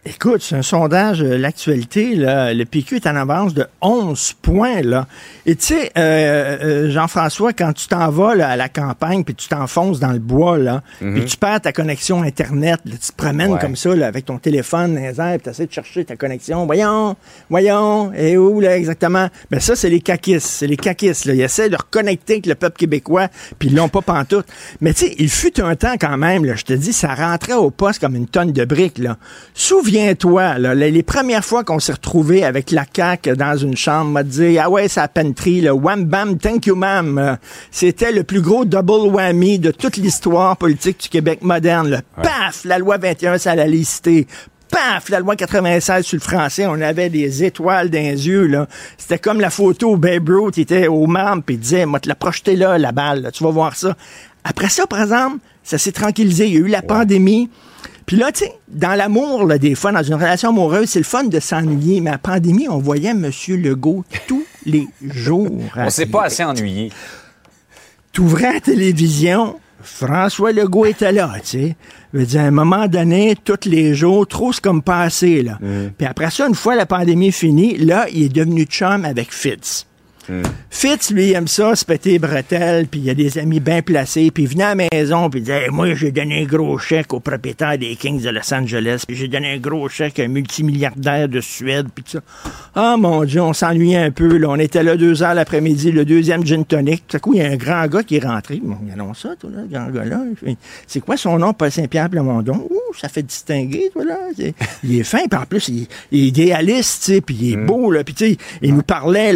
Écoute, 0.08 0.44
c'est 0.44 0.56
un 0.56 0.62
sondage, 0.62 1.24
euh, 1.24 1.36
l'actualité, 1.36 2.12
le 2.16 2.64
PQ 2.66 2.98
est 2.98 3.08
en 3.08 3.16
avance 3.16 3.56
de 3.56 3.66
11 3.82 4.34
points, 4.40 4.84
là. 4.84 5.08
Et 5.48 5.56
tu 5.56 5.66
sais, 5.74 5.92
euh, 5.98 6.58
euh, 6.86 6.90
Jean-François, 6.92 7.54
quand 7.54 7.74
tu 7.74 7.88
t'en 7.88 8.12
vas 8.12 8.36
là, 8.36 8.50
à 8.50 8.56
la 8.56 8.70
campagne, 8.70 9.24
puis 9.24 9.34
tu 9.34 9.48
t'enfonces 9.48 10.00
dans 10.00 10.12
le 10.12 10.20
bois, 10.20 10.60
là, 10.60 10.84
puis 11.00 11.26
tu 11.26 11.38
perds 11.38 11.62
ta 11.62 11.72
connexion 11.72 12.22
Internet, 12.22 12.82
là, 12.86 12.92
tu 13.02 13.12
te 13.12 13.16
promènes 13.18 13.54
Ouais. 13.54 13.60
comme 13.60 13.76
ça, 13.76 13.96
là, 13.96 14.06
avec 14.06 14.26
ton 14.26 14.38
téléphone 14.38 14.94
dans 14.94 15.02
les 15.02 15.20
airs, 15.20 15.38
puis 15.38 15.44
tu 15.46 15.50
essaies 15.50 15.66
de 15.66 15.72
chercher 15.72 16.06
ta 16.06 16.16
connexion. 16.16 16.68
Voyons, 16.68 17.16
voyons, 17.50 18.14
et 18.14 18.38
où, 18.38 18.60
là, 18.62 18.78
exactement? 18.78 19.30
Ben 19.50 19.60
ça, 19.60 19.76
c'est 19.76 19.90
les 19.90 20.02
caquistes, 20.02 20.46
c'est 20.48 20.68
les 20.68 20.78
caquistes, 20.78 21.26
là. 21.26 21.34
Ils 21.34 21.42
essaient 21.42 21.70
de 21.70 21.78
reconnecter 21.78 22.34
avec 22.34 22.46
le 22.46 22.54
peuple 22.54 22.78
québécois, 22.78 23.28
puis 23.58 23.70
ils 23.70 23.76
l'ont 23.76 23.90
pas 23.90 24.02
pantoute. 24.04 24.46
Mais 24.82 24.94
tu 24.94 25.08
sais, 25.08 25.16
il 25.18 25.30
fut 25.32 25.60
un 25.62 25.76
temps 25.76 25.96
quand 26.00 26.18
même, 26.18 26.46
là, 26.46 26.54
je 26.56 26.64
te 26.64 26.74
dis, 26.74 26.94
ça 26.94 27.16
rentrait 27.16 27.54
au 27.54 27.72
poste 27.72 28.00
comme 28.02 28.16
une 28.16 28.28
tonne 28.28 28.52
de 28.52 28.66
briques, 28.66 29.00
là. 29.00 29.18
Souviens-toi, 29.96 30.58
les, 30.58 30.92
les 30.92 31.04
premières 31.04 31.46
fois 31.46 31.64
qu'on 31.64 31.80
s'est 31.80 31.94
retrouvés 31.94 32.44
avec 32.44 32.72
la 32.72 32.84
CAQ 32.94 33.38
dans 33.38 33.56
une 33.56 33.78
chambre, 33.78 34.12
m'a 34.12 34.24
dit, 34.24 34.60
ah 34.60 34.70
ouais, 34.70 34.90
ça 34.90 35.08
penterie, 35.08 35.62
le 35.62 35.72
wham 35.72 36.04
bam, 36.04 36.38
thank 36.38 36.66
you 36.66 36.76
ma'am. 36.76 37.38
C'était 37.72 38.12
le 38.12 38.24
plus 38.24 38.42
gros 38.42 38.66
double 38.66 39.08
whammy 39.16 39.58
de 39.58 39.72
toute 39.72 39.96
l'histoire 39.96 40.58
politique 40.58 41.04
du 41.04 41.08
Québec 41.08 41.44
moderne. 41.44 41.88
là. 41.88 42.02
Paf, 42.22 42.66
la 42.66 42.78
loi 42.78 42.98
21, 42.98 43.38
ça 43.38 43.56
la 43.56 43.68
licité. 43.68 44.28
Paf, 44.70 45.08
la 45.08 45.22
loi 45.22 45.38
96 45.38 46.06
sur 46.06 46.18
le 46.18 46.22
français, 46.22 46.66
on 46.68 46.82
avait 46.82 47.10
des 47.10 47.46
étoiles 47.46 47.90
dans 47.90 47.98
les 47.98 48.28
yeux, 48.28 48.48
là. 48.48 48.68
C'était 48.98 49.18
comme 49.18 49.40
la 49.40 49.50
photo 49.50 49.94
où 49.94 49.98
Babe 49.98 50.28
Ruth 50.28 50.58
était 50.58 50.88
au 50.88 51.08
membre 51.08 51.44
puis 51.46 51.56
il 51.56 51.62
disait, 51.62 51.86
moi, 51.86 52.02
te 52.02 52.10
la 52.10 52.16
projeter 52.16 52.58
là, 52.58 52.78
la 52.78 52.92
balle, 52.92 53.22
là, 53.22 53.32
tu 53.32 53.46
vas 53.46 53.52
voir 53.52 53.78
ça. 53.78 53.96
Après 54.44 54.68
ça, 54.68 54.88
par 54.88 55.04
exemple, 55.04 55.38
ça 55.64 55.78
s'est 55.78 55.94
tranquillisé. 55.94 56.48
Il 56.48 56.54
y 56.54 56.58
a 56.58 56.60
eu 56.60 56.68
la 56.68 56.82
pandémie. 56.82 57.50
Puis 58.06 58.18
là, 58.18 58.32
tu 58.32 58.46
sais, 58.46 58.54
dans 58.68 58.94
l'amour, 58.94 59.46
là, 59.46 59.58
des 59.58 59.74
fois, 59.74 59.92
dans 59.92 60.04
une 60.04 60.14
relation 60.14 60.50
amoureuse, 60.50 60.90
c'est 60.90 61.00
le 61.00 61.06
fun 61.06 61.24
de 61.24 61.40
s'ennuyer. 61.40 62.02
Mais 62.02 62.12
à 62.12 62.14
la 62.14 62.20
pandémie, 62.20 62.68
on 62.70 62.78
voyait 62.78 63.10
M. 63.10 63.32
Legault 63.50 64.04
tous 64.28 64.46
les 64.66 64.88
jours. 65.02 65.60
On 65.76 65.90
s'est 65.90 66.06
pas 66.06 66.26
assez 66.26 66.44
ennuyé. 66.44 66.92
T'ouvrais 68.12 68.54
la 68.54 68.60
télévision, 68.62 69.60
François 69.82 70.52
Legault 70.52 70.86
était 70.86 71.12
là, 71.12 71.34
tu 71.42 71.48
sais. 71.48 71.76
Je 72.14 72.20
veux 72.20 72.26
dire, 72.26 72.42
à 72.42 72.46
un 72.46 72.52
moment 72.52 72.88
donné, 72.88 73.36
tous 73.44 73.68
les 73.68 73.94
jours, 73.94 74.26
trop 74.26 74.54
c'est 74.54 74.64
comme 74.64 74.82
passé, 74.82 75.42
là. 75.42 75.60
Puis 75.98 76.08
après 76.08 76.30
ça, 76.32 76.48
une 76.48 76.56
fois 76.56 76.76
la 76.76 76.86
pandémie 76.86 77.32
finie, 77.32 77.78
là, 77.78 78.08
il 78.12 78.24
est 78.24 78.30
devenu 78.30 78.64
chum 78.64 79.04
avec 79.04 79.34
Fitz. 79.34 79.86
Fitz, 80.70 81.12
lui, 81.12 81.32
aime 81.32 81.48
ça, 81.48 81.76
se 81.76 81.86
péter 81.86 82.12
les 82.12 82.20
bretelles, 82.20 82.88
puis 82.88 83.00
il 83.00 83.10
a 83.10 83.14
des 83.14 83.38
amis 83.38 83.60
bien 83.60 83.82
placés, 83.82 84.32
puis 84.32 84.44
il 84.44 84.50
venait 84.50 84.64
à 84.64 84.76
la 84.76 84.88
maison, 84.92 85.30
puis 85.30 85.40
il 85.40 85.44
disait 85.44 85.64
Hey, 85.66 85.70
Moi, 85.70 85.94
j'ai 85.94 86.12
donné 86.12 86.42
un 86.42 86.46
gros 86.46 86.78
chèque 86.78 87.14
au 87.14 87.20
propriétaire 87.20 87.78
des 87.78 87.96
Kings 87.96 88.22
de 88.22 88.30
Los 88.30 88.54
Angeles, 88.54 89.04
puis 89.08 89.16
j'ai 89.16 89.28
donné 89.28 89.54
un 89.54 89.58
gros 89.58 89.88
chèque 89.88 90.20
à 90.20 90.24
un 90.24 90.28
multimilliardaire 90.28 91.30
de 91.30 91.42
Suède, 91.42 91.88
puis 91.94 92.04
tout 92.04 92.12
ça. 92.12 92.22
Ah, 92.76 92.98
mon 92.98 93.24
Dieu, 93.24 93.42
on 93.42 93.54
s'ennuyait 93.54 93.98
un 93.98 94.12
peu, 94.12 94.38
là. 94.38 94.50
On 94.50 94.58
était 94.58 94.84
là 94.84 94.98
deux 94.98 95.24
heures 95.24 95.34
l'après-midi, 95.34 95.92
le 95.92 96.06
deuxième 96.06 96.46
gin 96.46 96.66
tonic. 96.66 97.08
Tout 97.08 97.18
à 97.18 97.20
coup, 97.20 97.34
il 97.34 97.40
y 97.40 97.42
a 97.42 97.50
un 97.50 97.56
grand 97.56 97.86
gars 97.88 98.04
qui 98.04 98.18
est 98.18 98.26
rentré. 98.26 98.60
Bon, 98.64 98.76
regardons 98.82 99.14
ça, 99.14 99.30
toi, 99.40 99.50
là, 99.54 99.62
le 99.62 99.68
grand 99.68 99.90
gars-là. 99.90 100.24
C'est 100.88 101.00
quoi 101.00 101.18
son 101.18 101.38
nom, 101.38 101.54
Paul 101.54 101.72
Saint-Pierre 101.72 102.10
Plamondon? 102.10 102.68
Ouh, 102.70 102.94
ça 103.00 103.10
fait 103.10 103.24
distinguer, 103.24 103.90
toi, 103.94 104.04
là. 104.04 104.18
Il 104.84 105.00
est 105.00 105.04
fin, 105.04 105.28
puis 105.30 105.40
en 105.40 105.46
plus, 105.46 105.68
il, 105.70 105.88
il 106.12 106.26
est 106.26 106.28
idéaliste, 106.28 107.06
tu 107.06 107.14
sais, 107.14 107.22
puis 107.22 107.38
il 107.40 107.54
est 107.54 107.58
beau, 107.58 107.92
là. 107.92 108.04
Puis, 108.04 108.14
tu 108.16 108.32
sais, 108.32 108.38
il 108.62 108.74
nous 108.74 108.82
parlait, 108.82 109.34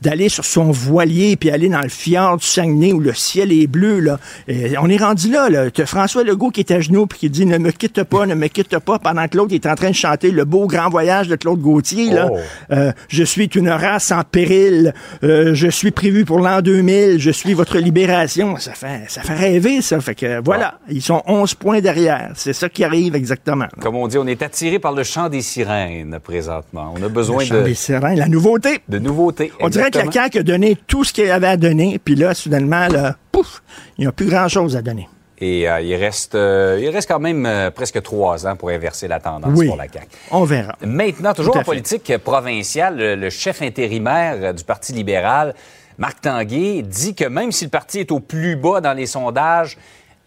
d'aller 0.00 0.29
sur 0.30 0.44
son 0.44 0.70
voilier, 0.70 1.36
puis 1.36 1.50
aller 1.50 1.68
dans 1.68 1.82
le 1.82 1.88
fjord 1.88 2.38
du 2.38 2.46
Saguenay 2.46 2.92
où 2.92 3.00
le 3.00 3.12
ciel 3.14 3.52
est 3.52 3.66
bleu, 3.66 4.00
là. 4.00 4.18
Et 4.48 4.76
on 4.78 4.88
est 4.88 4.96
rendu 4.96 5.30
là, 5.30 5.48
là. 5.48 5.70
T'as 5.70 5.86
François 5.86 6.24
Legault 6.24 6.50
qui 6.50 6.60
est 6.60 6.70
à 6.70 6.80
genoux, 6.80 7.06
puis 7.06 7.18
qui 7.18 7.30
dit, 7.30 7.46
ne 7.46 7.58
me 7.58 7.70
quitte 7.70 8.02
pas, 8.04 8.26
ne 8.26 8.34
me 8.34 8.46
quitte 8.48 8.78
pas, 8.78 8.98
pendant 8.98 9.26
que 9.28 9.36
l'autre 9.36 9.54
est 9.54 9.66
en 9.66 9.74
train 9.74 9.90
de 9.90 9.94
chanter 9.94 10.30
le 10.30 10.44
beau 10.44 10.66
grand 10.66 10.88
voyage 10.88 11.28
de 11.28 11.36
Claude 11.36 11.60
Gauthier, 11.60 12.10
là. 12.10 12.28
Oh. 12.32 12.38
Euh, 12.72 12.92
je 13.08 13.24
suis 13.24 13.46
une 13.46 13.68
race 13.68 14.12
en 14.12 14.22
péril. 14.22 14.94
Euh, 15.22 15.54
je 15.54 15.68
suis 15.68 15.90
prévu 15.90 16.24
pour 16.24 16.38
l'an 16.40 16.60
2000. 16.62 17.18
Je 17.18 17.30
suis 17.30 17.54
votre 17.54 17.78
libération. 17.78 18.56
Ça 18.56 18.72
fait, 18.72 19.04
ça 19.08 19.22
fait 19.22 19.34
rêver, 19.34 19.82
ça. 19.82 20.00
Fait 20.00 20.14
que 20.14 20.40
voilà, 20.44 20.78
ils 20.88 21.02
sont 21.02 21.22
11 21.26 21.54
points 21.54 21.80
derrière. 21.80 22.30
C'est 22.34 22.52
ça 22.52 22.68
qui 22.68 22.84
arrive 22.84 23.14
exactement. 23.14 23.66
Comme 23.80 23.96
on 23.96 24.06
dit, 24.08 24.18
on 24.18 24.26
est 24.26 24.42
attiré 24.42 24.78
par 24.78 24.92
le 24.92 25.02
chant 25.02 25.28
des 25.28 25.42
sirènes 25.42 26.18
présentement. 26.22 26.94
On 26.96 27.02
a 27.02 27.08
besoin 27.08 27.38
Le 27.40 27.44
chant 27.44 27.54
de, 27.56 27.62
des 27.62 27.74
sirènes, 27.74 28.18
la 28.18 28.28
nouveauté. 28.28 28.80
de 28.88 28.98
nouveautés. 28.98 29.52
On 29.60 29.68
dirait 29.68 29.90
que 29.90 29.98
la 29.98 30.06
Exactement. 30.20 30.24
CAQ 30.24 30.38
a 30.38 30.42
donné 30.42 30.76
tout 30.86 31.04
ce 31.04 31.12
qu'elle 31.12 31.30
avait 31.30 31.46
à 31.48 31.56
donner, 31.56 31.98
puis 31.98 32.14
là, 32.14 32.34
soudainement, 32.34 32.88
là, 32.88 33.16
pouf, 33.32 33.62
il 33.98 34.02
n'y 34.02 34.06
a 34.06 34.12
plus 34.12 34.26
grand-chose 34.26 34.76
à 34.76 34.82
donner. 34.82 35.08
Et 35.38 35.68
euh, 35.68 35.80
il, 35.80 35.94
reste, 35.94 36.34
euh, 36.34 36.78
il 36.82 36.90
reste 36.90 37.08
quand 37.08 37.18
même 37.18 37.46
euh, 37.46 37.70
presque 37.70 38.02
trois 38.02 38.46
ans 38.46 38.56
pour 38.56 38.68
inverser 38.68 39.08
la 39.08 39.20
tendance 39.20 39.52
Oui. 39.56 39.68
pour 39.68 39.76
la 39.76 39.88
CAQ. 39.88 40.06
On 40.30 40.44
verra. 40.44 40.76
Maintenant, 40.84 41.32
toujours 41.32 41.56
en 41.56 41.60
fait. 41.60 41.64
politique 41.64 42.18
provinciale, 42.18 42.96
le, 42.96 43.14
le 43.16 43.30
chef 43.30 43.62
intérimaire 43.62 44.52
du 44.52 44.64
Parti 44.64 44.92
libéral, 44.92 45.54
Marc 45.96 46.20
Tanguay, 46.20 46.82
dit 46.82 47.14
que 47.14 47.24
même 47.24 47.52
si 47.52 47.64
le 47.64 47.70
parti 47.70 48.00
est 48.00 48.12
au 48.12 48.20
plus 48.20 48.56
bas 48.56 48.82
dans 48.82 48.92
les 48.92 49.06
sondages, 49.06 49.78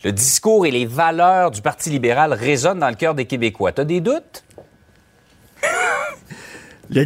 le 0.03 0.11
discours 0.11 0.65
et 0.65 0.71
les 0.71 0.85
valeurs 0.87 1.51
du 1.51 1.61
Parti 1.61 1.89
libéral 1.91 2.33
résonnent 2.33 2.79
dans 2.79 2.89
le 2.89 2.95
cœur 2.95 3.13
des 3.13 3.25
Québécois. 3.25 3.71
T'as 3.71 3.83
des 3.85 4.01
doutes? 4.01 4.43
Le- 6.89 7.05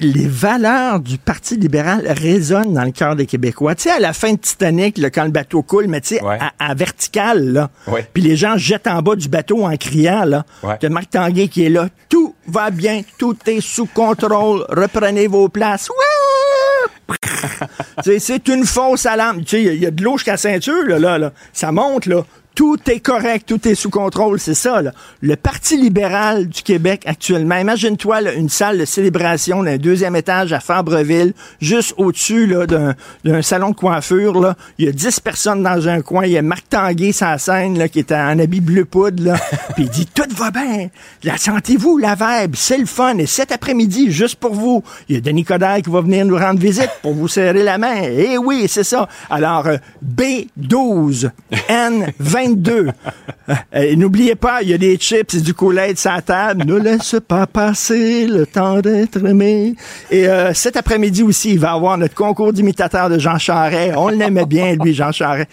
les 0.00 0.26
valeurs 0.26 1.00
du 1.00 1.16
Parti 1.16 1.56
libéral 1.56 2.04
résonnent 2.06 2.74
dans 2.74 2.84
le 2.84 2.90
cœur 2.90 3.14
des 3.16 3.24
Québécois. 3.26 3.74
Tu 3.74 3.82
sais, 3.84 3.90
à 3.90 3.98
la 4.00 4.12
fin 4.12 4.32
de 4.32 4.38
Titanic, 4.38 4.98
là, 4.98 5.10
quand 5.10 5.24
le 5.24 5.30
bateau 5.30 5.62
coule, 5.62 5.86
mais 5.88 6.00
tu 6.00 6.16
sais, 6.16 6.22
Ouais. 6.24 6.38
à, 6.40 6.52
à 6.58 6.74
vertical, 6.74 7.52
là. 7.52 7.70
Ouais. 7.86 8.06
Puis 8.12 8.22
les 8.22 8.36
gens 8.36 8.56
jettent 8.56 8.88
en 8.88 9.00
bas 9.02 9.14
du 9.16 9.28
bateau 9.28 9.64
en 9.64 9.76
criant, 9.76 10.24
là. 10.24 10.44
Ouais. 10.62 10.76
T'as 10.80 10.88
Marc 10.88 11.10
Tanguay 11.10 11.48
qui 11.48 11.64
est 11.64 11.68
là. 11.70 11.88
Tout 12.08 12.34
va 12.48 12.70
bien, 12.70 13.02
tout 13.18 13.36
est 13.46 13.60
sous 13.60 13.86
contrôle. 13.86 14.64
Reprenez 14.68 15.28
vos 15.28 15.48
places. 15.48 15.88
Ouais! 15.88 17.14
C'est 18.20 18.48
une 18.48 18.64
fausse 18.66 19.06
alarme. 19.06 19.42
Tu 19.44 19.48
sais, 19.50 19.62
il 19.62 19.74
y 19.74 19.78
y, 19.82 19.86
a 19.86 19.90
de 19.92 20.02
l'eau 20.02 20.16
jusqu'à 20.18 20.32
la 20.32 20.36
ceinture, 20.36 20.84
là, 20.86 20.98
là, 20.98 21.18
là. 21.18 21.32
Ça 21.52 21.70
monte, 21.72 22.06
là 22.06 22.22
tout 22.56 22.78
est 22.90 23.00
correct, 23.00 23.44
tout 23.46 23.68
est 23.68 23.74
sous 23.74 23.90
contrôle, 23.90 24.40
c'est 24.40 24.54
ça. 24.54 24.80
Là. 24.80 24.92
Le 25.20 25.36
Parti 25.36 25.76
libéral 25.76 26.48
du 26.48 26.62
Québec 26.62 27.02
actuellement, 27.04 27.58
imagine-toi 27.58 28.32
une 28.32 28.48
salle 28.48 28.78
de 28.78 28.86
célébration 28.86 29.62
d'un 29.62 29.76
deuxième 29.76 30.16
étage 30.16 30.54
à 30.54 30.60
Fabreville, 30.60 31.34
juste 31.60 31.92
au-dessus 31.98 32.50
d'un 33.24 33.42
salon 33.42 33.70
de 33.70 33.74
coiffure. 33.74 34.40
Là. 34.40 34.56
Il 34.78 34.86
y 34.86 34.88
a 34.88 34.92
dix 34.92 35.20
personnes 35.20 35.62
dans 35.62 35.86
un 35.86 36.00
coin. 36.00 36.24
Il 36.24 36.32
y 36.32 36.38
a 36.38 36.42
Marc 36.42 36.70
Tanguay 36.70 37.12
sa 37.12 37.36
scène 37.36 37.78
là, 37.78 37.88
qui 37.90 37.98
est 37.98 38.10
en 38.10 38.38
habit 38.38 38.62
bleu 38.62 38.86
poudre. 38.86 39.22
Là. 39.22 39.34
Puis 39.74 39.84
il 39.84 39.90
dit, 39.90 40.06
tout 40.06 40.34
va 40.34 40.50
bien. 40.50 40.88
La 41.24 41.36
sentez-vous, 41.36 41.98
la 41.98 42.14
verbe, 42.14 42.54
c'est 42.56 42.78
le 42.78 42.86
fun. 42.86 43.18
Et 43.18 43.26
cet 43.26 43.52
après-midi, 43.52 44.10
juste 44.10 44.36
pour 44.36 44.54
vous, 44.54 44.82
il 45.10 45.16
y 45.16 45.18
a 45.18 45.20
Denis 45.20 45.44
Coderre 45.44 45.82
qui 45.84 45.90
va 45.90 46.00
venir 46.00 46.24
nous 46.24 46.38
rendre 46.38 46.58
visite 46.58 46.90
pour 47.02 47.12
vous 47.12 47.28
serrer 47.28 47.62
la 47.62 47.76
main. 47.76 48.00
Eh 48.02 48.38
oui, 48.38 48.64
c'est 48.66 48.82
ça. 48.82 49.10
Alors, 49.28 49.66
euh, 49.66 49.76
B12, 50.02 51.28
N20. 51.68 52.45
Euh, 53.48 53.62
et 53.72 53.96
n'oubliez 53.96 54.34
pas, 54.34 54.62
il 54.62 54.70
y 54.70 54.74
a 54.74 54.78
des 54.78 54.96
chips 54.96 55.34
et 55.34 55.40
du 55.40 55.54
coulet 55.54 55.92
de 55.92 55.98
sa 55.98 56.20
table. 56.20 56.64
Ne 56.64 56.76
laisse 56.76 57.16
pas 57.26 57.46
passer 57.46 58.26
le 58.26 58.46
temps 58.46 58.80
d'être 58.80 59.24
aimé. 59.24 59.74
Et 60.10 60.28
euh, 60.28 60.52
cet 60.54 60.76
après-midi 60.76 61.22
aussi, 61.22 61.52
il 61.52 61.58
va 61.58 61.72
y 61.72 61.74
avoir 61.74 61.98
notre 61.98 62.14
concours 62.14 62.52
d'imitateur 62.52 63.08
de 63.08 63.18
Jean 63.18 63.38
Charest. 63.38 63.94
On 63.96 64.08
l'aimait 64.08 64.46
bien, 64.46 64.74
lui, 64.74 64.94
Jean 64.94 65.12
Charest. 65.12 65.48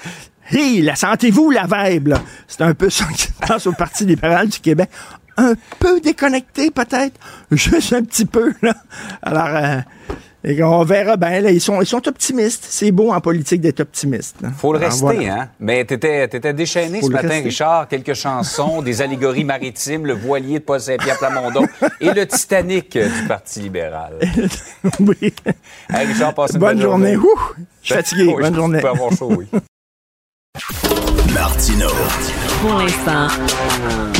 Hé, 0.51 0.81
la 0.81 0.95
sentez-vous, 0.95 1.51
la 1.51 1.65
vibe, 1.65 2.13
C'est 2.47 2.61
un 2.61 2.73
peu 2.73 2.89
ça 2.89 3.05
qui 3.15 3.23
se 3.23 3.47
passe 3.47 3.65
au 3.65 3.71
Parti 3.71 4.05
libéral 4.05 4.47
du 4.47 4.59
Québec 4.59 4.89
un 5.37 5.53
peu 5.79 5.99
déconnecté 5.99 6.71
peut-être, 6.71 7.19
juste 7.51 7.93
un 7.93 8.03
petit 8.03 8.25
peu. 8.25 8.53
Là. 8.61 8.75
Alors, 9.21 9.47
euh, 9.47 9.79
et 10.43 10.61
on 10.63 10.83
verra 10.83 11.15
bien, 11.17 11.39
là. 11.41 11.51
Ils 11.51 11.61
sont, 11.61 11.81
ils 11.81 11.85
sont 11.85 12.05
optimistes. 12.07 12.65
C'est 12.67 12.91
beau 12.91 13.11
en 13.13 13.21
politique 13.21 13.61
d'être 13.61 13.79
optimiste. 13.79 14.35
là. 14.41 14.49
Faut 14.57 14.73
le 14.73 14.79
Alors, 14.79 14.89
rester, 14.91 15.03
voilà. 15.05 15.33
hein? 15.43 15.49
Mais 15.59 15.85
t'étais, 15.85 16.27
t'étais 16.27 16.53
déchaîné 16.53 16.99
Faut 16.99 17.07
ce 17.07 17.11
matin, 17.11 17.27
rester. 17.29 17.43
Richard. 17.45 17.87
Quelques 17.87 18.13
chansons, 18.13 18.81
des 18.81 19.01
allégories 19.01 19.43
maritimes, 19.45 20.05
le 20.05 20.13
voilier 20.13 20.59
de 20.59 20.63
Paul 20.63 20.79
Saint-Pierre 20.79 21.17
Plamondon 21.17 21.65
et 22.01 22.11
le 22.11 22.25
Titanic 22.25 22.97
du 22.97 23.27
Parti 23.27 23.61
libéral. 23.61 24.19
oui. 24.99 25.33
Hey, 25.89 26.07
Richard, 26.07 26.33
passe 26.33 26.51
une 26.53 26.59
Bonne 26.59 26.73
bonne 26.77 26.81
journée. 26.81 27.15
Ouh, 27.15 27.27
je 27.81 27.85
suis 27.87 27.95
fatigué. 27.95 28.25
Oui, 28.27 28.41
Bonne 28.41 28.49
tu 28.51 28.55
journée. 28.57 28.81
peux 28.81 28.89
avoir 28.89 29.11
chaud, 29.15 29.33
oui. 29.37 29.45
Martino. 31.33 31.87
Pour 32.61 32.75
l'instant, 32.77 33.27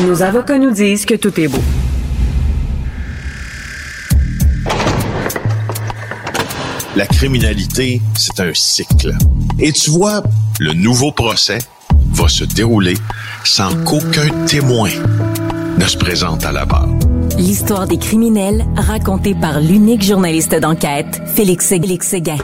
nos 0.05 0.21
avocats 0.23 0.57
nous 0.57 0.71
disent 0.71 1.05
que 1.05 1.15
tout 1.15 1.38
est 1.39 1.47
beau. 1.47 1.59
La 6.95 7.08
criminalité, 7.08 8.01
c'est 8.15 8.39
un 8.39 8.53
cycle. 8.53 9.13
Et 9.58 9.71
tu 9.71 9.89
vois, 9.89 10.21
le 10.60 10.73
nouveau 10.73 11.12
procès 11.12 11.58
va 12.12 12.27
se 12.27 12.43
dérouler 12.43 12.93
sans 13.43 13.73
qu'aucun 13.84 14.29
témoin 14.45 14.91
ne 15.79 15.86
se 15.86 15.97
présente 15.97 16.45
à 16.45 16.51
la 16.51 16.65
barre. 16.65 16.89
L'histoire 17.36 17.88
des 17.88 17.97
criminels 17.97 18.63
racontée 18.75 19.34
par 19.34 19.60
l'unique 19.60 20.03
journaliste 20.03 20.53
d'enquête, 20.53 21.19
Félix, 21.34 21.67
Félix 21.67 22.10
Séguin. 22.10 22.38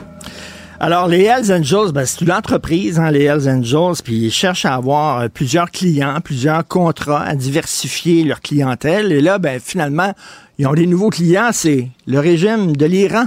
Alors, 0.79 1.07
les 1.07 1.25
Hells 1.25 1.51
Angels, 1.51 1.91
ben, 1.93 2.05
c'est 2.07 2.21
une 2.21 2.31
entreprise, 2.31 2.97
hein, 2.97 3.12
les 3.12 3.25
Hells 3.25 3.47
Angels, 3.47 4.01
puis 4.03 4.15
ils 4.15 4.31
cherchent 4.31 4.65
à 4.65 4.73
avoir 4.73 5.19
euh, 5.19 5.27
plusieurs 5.31 5.69
clients, 5.69 6.21
plusieurs 6.23 6.65
contrats, 6.67 7.21
à 7.21 7.35
diversifier 7.35 8.23
leur 8.23 8.41
clientèle. 8.41 9.12
Et 9.12 9.21
là, 9.21 9.38
ben, 9.38 9.59
finalement, 9.63 10.13
ils 10.57 10.65
ont 10.65 10.73
des 10.73 10.88
nouveaux 10.88 11.12
clients, 11.12 11.49
c'est 11.51 11.89
le 12.07 12.19
régime 12.19 12.75
de 12.75 12.85
l'Iran. 12.88 13.25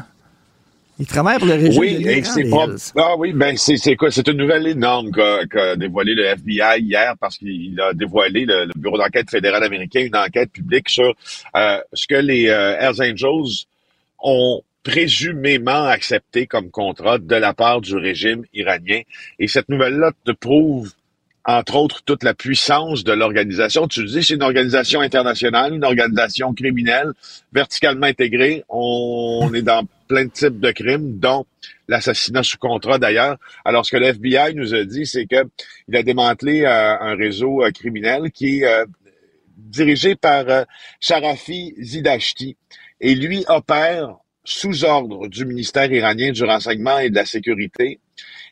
Ils 1.03 1.09
travaillent 1.09 1.39
pour 1.39 1.49
le 1.49 1.55
régime 1.55 1.73
de 1.73 1.79
Oui, 1.81 2.07
et 2.09 2.23
c'est 2.23 2.49
pas. 2.49 2.67
Ah 2.97 3.17
oui, 3.19 3.33
ben 3.33 3.57
c'est 3.57 3.77
c'est 3.77 3.97
quoi? 3.97 4.13
C'est 4.13 4.29
une 4.29 4.37
nouvelle 4.37 4.69
énorme 4.69 5.11
qu'a 5.11 5.45
qu'a 5.51 5.75
dévoilé 5.75 6.15
le 6.15 6.27
FBI 6.27 6.81
hier 6.81 7.15
parce 7.21 7.39
qu'il 7.39 7.81
a 7.81 7.93
dévoilé 7.93 8.45
le, 8.45 8.67
le 8.67 8.73
Bureau 8.77 8.99
d'enquête 8.99 9.29
fédéral 9.29 9.65
américain 9.65 9.99
une 10.07 10.15
enquête 10.15 10.53
publique 10.53 10.89
sur 10.89 11.13
euh, 11.57 11.79
ce 11.93 12.07
que 12.07 12.15
les 12.15 12.49
euh, 12.49 12.77
Hells 12.79 13.03
Angels 13.03 13.67
ont 14.21 14.63
présumément 14.85 15.87
accepté 15.87 16.47
comme 16.47 16.71
contrat 16.71 17.19
de 17.19 17.35
la 17.35 17.53
part 17.53 17.81
du 17.81 17.97
régime 17.97 18.45
iranien. 18.55 19.01
Et 19.41 19.49
cette 19.49 19.69
nouvelle-là 19.69 20.13
te 20.25 20.31
prouve 20.31 20.93
entre 21.45 21.77
autres, 21.77 22.03
toute 22.05 22.23
la 22.23 22.35
puissance 22.35 23.03
de 23.03 23.13
l'organisation. 23.13 23.89
Tu 23.89 24.05
dis, 24.05 24.23
c'est 24.23 24.35
une 24.35 24.43
organisation 24.43 25.01
internationale, 25.01 25.75
une 25.75 25.85
organisation 25.85 26.55
criminelle, 26.55 27.13
verticalement 27.53 28.07
intégrée. 28.07 28.65
On 28.69 29.51
est 29.53 29.63
dans 29.63 29.87
plein 30.07 30.27
de 30.27 30.31
types 30.31 30.61
de 30.61 30.71
crimes, 30.71 31.19
dont 31.19 31.45
l'assassinat 31.89 32.43
sous 32.43 32.59
contrat 32.59 32.99
d'ailleurs. 32.99 33.39
Alors, 33.65 33.85
ce 33.85 33.91
que 33.91 33.97
le 33.97 34.07
FBI 34.07 34.55
nous 34.55 34.75
a 34.75 34.85
dit, 34.85 35.05
c'est 35.05 35.27
que 35.27 35.45
il 35.89 35.97
a 35.97 36.03
démantelé 36.03 36.63
euh, 36.63 36.99
un 37.01 37.17
réseau 37.17 37.65
euh, 37.65 37.71
criminel 37.71 38.31
qui 38.31 38.61
est 38.61 38.67
euh, 38.67 38.87
dirigé 39.57 40.15
par 40.15 40.45
Sharafi 41.01 41.75
Zidashti. 41.81 42.57
Et 43.01 43.15
lui 43.17 43.45
opère 43.49 44.17
sous 44.45 44.85
ordre 44.85 45.29
du 45.29 45.45
ministère 45.45 45.91
iranien 45.93 46.31
du 46.31 46.45
renseignement 46.45 46.99
et 46.99 47.11
de 47.11 47.17
la 47.17 47.27
sécurité. 47.27 48.01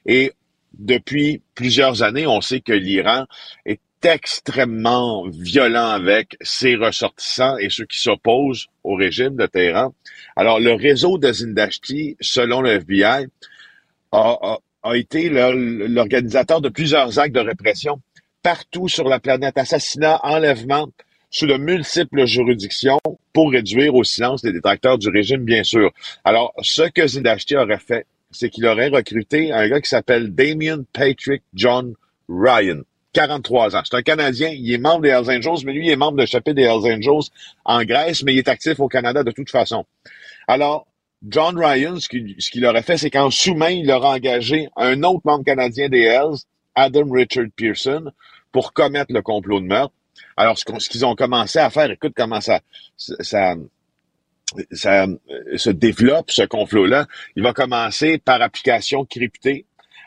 Et 0.06 0.32
depuis 0.78 1.42
plusieurs 1.54 2.02
années, 2.02 2.26
on 2.26 2.40
sait 2.40 2.60
que 2.60 2.72
l'Iran 2.72 3.26
est 3.66 3.80
extrêmement 4.02 5.26
violent 5.28 5.88
avec 5.88 6.36
ses 6.40 6.76
ressortissants 6.76 7.58
et 7.58 7.68
ceux 7.70 7.84
qui 7.84 8.00
s'opposent 8.00 8.68
au 8.82 8.94
régime 8.94 9.36
de 9.36 9.46
Téhéran. 9.46 9.94
Alors, 10.36 10.58
le 10.58 10.72
réseau 10.72 11.18
de 11.18 11.30
Zindashti, 11.32 12.16
selon 12.20 12.62
le 12.62 12.70
FBI, 12.70 13.26
a, 14.12 14.58
été 14.94 15.28
l'organisateur 15.28 16.60
de 16.60 16.70
plusieurs 16.70 17.18
actes 17.18 17.34
de 17.34 17.40
répression 17.40 18.00
partout 18.42 18.88
sur 18.88 19.06
la 19.06 19.20
planète, 19.20 19.58
assassinats, 19.58 20.18
enlèvements, 20.22 20.88
sous 21.30 21.46
de 21.46 21.56
multiples 21.56 22.24
juridictions 22.24 22.98
pour 23.32 23.52
réduire 23.52 23.94
au 23.94 24.02
silence 24.02 24.42
les 24.42 24.52
détracteurs 24.52 24.98
du 24.98 25.10
régime, 25.10 25.44
bien 25.44 25.62
sûr. 25.62 25.92
Alors, 26.24 26.54
ce 26.62 26.88
que 26.88 27.06
Zindashti 27.06 27.56
aurait 27.56 27.78
fait, 27.78 28.06
c'est 28.30 28.50
qu'il 28.50 28.66
aurait 28.66 28.88
recruté 28.88 29.52
un 29.52 29.68
gars 29.68 29.80
qui 29.80 29.88
s'appelle 29.88 30.34
Damien 30.34 30.84
Patrick 30.92 31.42
John 31.54 31.94
Ryan. 32.28 32.82
43 33.12 33.76
ans. 33.76 33.82
C'est 33.84 33.96
un 33.96 34.02
Canadien. 34.02 34.50
Il 34.50 34.72
est 34.72 34.78
membre 34.78 35.02
des 35.02 35.08
Hells 35.08 35.30
Angels, 35.30 35.64
mais 35.64 35.72
lui, 35.72 35.86
il 35.86 35.90
est 35.90 35.96
membre 35.96 36.18
de 36.18 36.26
chapitre 36.26 36.54
des 36.54 36.62
Hells 36.62 36.94
Angels 36.94 37.30
en 37.64 37.82
Grèce, 37.82 38.22
mais 38.22 38.34
il 38.34 38.38
est 38.38 38.48
actif 38.48 38.78
au 38.78 38.88
Canada 38.88 39.24
de 39.24 39.32
toute 39.32 39.50
façon. 39.50 39.84
Alors, 40.46 40.86
John 41.28 41.58
Ryan, 41.58 41.98
ce 41.98 42.08
qu'il 42.08 42.66
aurait 42.66 42.82
fait, 42.82 42.96
c'est 42.96 43.10
qu'en 43.10 43.30
sous-main, 43.30 43.70
il 43.70 43.90
aurait 43.90 44.16
engagé 44.16 44.68
un 44.76 45.02
autre 45.02 45.22
membre 45.24 45.44
canadien 45.44 45.88
des 45.88 46.02
Hells, 46.02 46.38
Adam 46.74 47.10
Richard 47.10 47.46
Pearson, 47.56 48.12
pour 48.52 48.72
commettre 48.72 49.12
le 49.12 49.22
complot 49.22 49.60
de 49.60 49.66
meurtre. 49.66 49.94
Alors, 50.36 50.56
ce 50.58 50.88
qu'ils 50.88 51.04
ont 51.04 51.14
commencé 51.14 51.58
à 51.58 51.68
faire, 51.68 51.90
écoute 51.90 52.12
comment 52.16 52.40
ça, 52.40 52.60
ça, 52.96 53.54
ça 54.72 55.04
euh, 55.04 55.56
se 55.56 55.70
développe, 55.70 56.30
ce 56.30 56.42
complot-là. 56.42 57.06
Il 57.36 57.42
va 57.42 57.52
commencer 57.52 58.18
par 58.18 58.42
application 58.42 59.04
cryptée. 59.04 59.66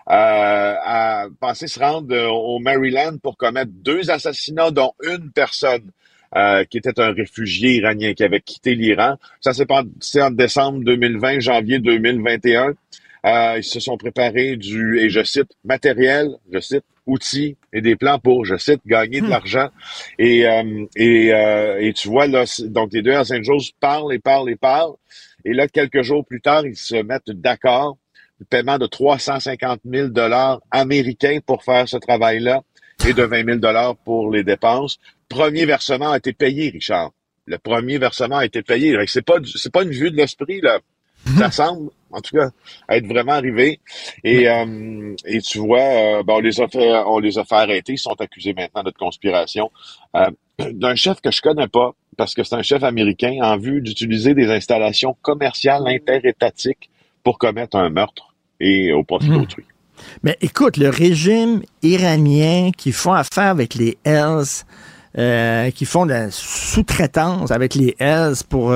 Euh, 0.10 0.75
à 0.84 1.27
penser 1.39 1.67
se 1.67 1.79
rendre 1.79 2.13
au 2.27 2.60
Maryland 2.60 3.17
pour 3.23 3.38
commettre 3.38 3.71
deux 3.71 4.12
assassinats, 4.12 4.69
dont 4.69 4.91
une 5.01 5.32
personne 5.32 5.91
euh, 6.36 6.65
qui 6.65 6.79
était 6.79 6.99
un 6.99 7.13
réfugié 7.13 7.75
iranien 7.75 8.13
qui 8.13 8.23
avait 8.23 8.41
quitté 8.41 8.73
l'Iran. 8.73 9.17
Ça 9.39 9.53
s'est 9.53 9.67
passé 9.67 10.19
en 10.19 10.32
décembre 10.32 10.84
2020, 10.84 11.39
janvier 11.39 11.77
2021. 11.77 12.73
Euh, 13.25 13.53
ils 13.58 13.63
se 13.63 13.79
sont 13.79 13.97
préparés 13.97 14.58
du, 14.58 14.99
et 14.99 15.10
je 15.10 15.23
cite, 15.23 15.51
matériel, 15.63 16.30
je 16.51 16.59
cite, 16.59 16.84
outils 17.06 17.58
et 17.72 17.82
des 17.82 17.95
plans 17.95 18.20
pour, 18.20 18.45
je 18.45 18.58
cite, 18.58 18.82
gagner 18.86 19.22
de 19.22 19.28
l'argent. 19.28 19.70
Et, 20.20 20.47
euh, 20.47 20.86
et, 20.95 21.34
euh, 21.34 21.80
et 21.82 21.93
tu 21.93 22.08
vois, 22.08 22.28
là, 22.28 22.45
donc 22.68 22.93
les 22.93 23.01
deux 23.01 23.12
Hells 23.12 23.34
Angels 23.39 23.72
parlent 23.80 24.14
et 24.14 24.20
parlent 24.20 24.49
et 24.49 24.56
parlent. 24.56 24.95
Et 25.45 25.54
là, 25.54 25.68
quelques 25.68 26.01
jours 26.01 26.26
plus 26.26 26.41
tard, 26.41 26.66
ils 26.66 26.78
se 26.78 26.95
mettent 26.95 27.32
d'accord. 27.32 27.97
Le 28.39 28.45
paiement 28.45 28.78
de 28.78 28.88
350 28.88 29.82
000 29.86 30.08
dollars 30.10 30.62
américains 30.72 31.39
pour 31.45 31.64
faire 31.64 31.88
ce 31.88 31.97
travail-là. 31.97 32.62
et 33.08 33.14
de 33.14 33.24
20 33.24 33.60
000 33.62 33.95
pour 34.06 34.32
les 34.32 34.43
dépenses. 34.43 34.99
Premier 35.28 35.66
versement 35.66 36.12
a 36.12 36.18
été 36.18 36.32
payé, 36.32 36.70
Richard. 36.70 37.12
Le 37.45 37.58
premier 37.58 37.97
versement 37.97 38.38
a 38.38 38.45
été 38.45 38.62
payé. 38.62 38.95
C'est 39.08 39.26
pas, 39.26 39.36
c'est 39.56 39.72
pas 39.72 39.84
une 39.84 39.91
vue 39.91 40.12
de 40.12 40.16
l'esprit, 40.16 40.62
là. 40.62 40.80
Ça 41.38 41.51
semble, 41.51 41.89
en 42.14 42.22
tout 42.22 42.38
cas, 42.38 42.49
être 42.89 43.07
vraiment 43.07 43.34
arrivé. 43.34 43.80
Et, 44.24 44.47
euh, 44.47 45.16
et 45.26 45.41
tu 45.41 45.59
vois, 45.59 45.80
euh, 45.80 46.24
ben, 46.24 46.36
on 46.36 46.39
les 46.39 46.61
a 46.61 46.68
fait, 46.68 46.93
on 47.07 47.20
les 47.20 47.38
a 47.38 47.43
fait 47.43 47.55
arrêter. 47.55 47.93
Ils 47.93 47.97
sont 47.97 48.20
accusés 48.20 48.53
maintenant 48.53 48.84
de 48.84 48.91
conspiration 48.91 49.72
euh, 50.16 50.30
d'un 50.72 50.95
chef 50.95 51.22
que 51.22 51.32
je 51.32 51.41
connais 51.41 51.68
pas, 51.68 51.91
parce 52.18 52.36
que 52.36 52.43
c'est 52.43 52.55
un 52.55 52.61
chef 52.61 52.84
américain 52.84 53.39
en 53.41 53.57
vue 53.57 53.82
d'utiliser 53.82 54.34
des 54.34 54.49
installations 54.49 55.18
commerciales 55.22 55.88
interétatiques 55.88 56.89
pour 57.24 57.38
commettre 57.38 57.76
un 57.78 57.89
meurtre 57.89 58.34
et 58.59 58.93
au 58.93 59.03
profit 59.03 59.30
Hmm. 59.30 59.39
d'autrui. 59.39 59.64
Mais 60.22 60.38
écoute, 60.41 60.78
le 60.78 60.89
régime 60.89 61.61
iranien 61.82 62.72
qui 62.76 62.91
font 62.91 63.14
affaire 63.14 63.49
avec 63.49 63.76
les 63.76 63.97
Hells, 64.03 64.66
qui 65.74 65.86
font 65.86 66.05
de 66.05 66.11
la 66.11 66.32
sous-traitance 66.32 67.51
avec 67.51 67.76
les 67.76 67.95
Hells 67.99 68.43
pour 68.49 68.74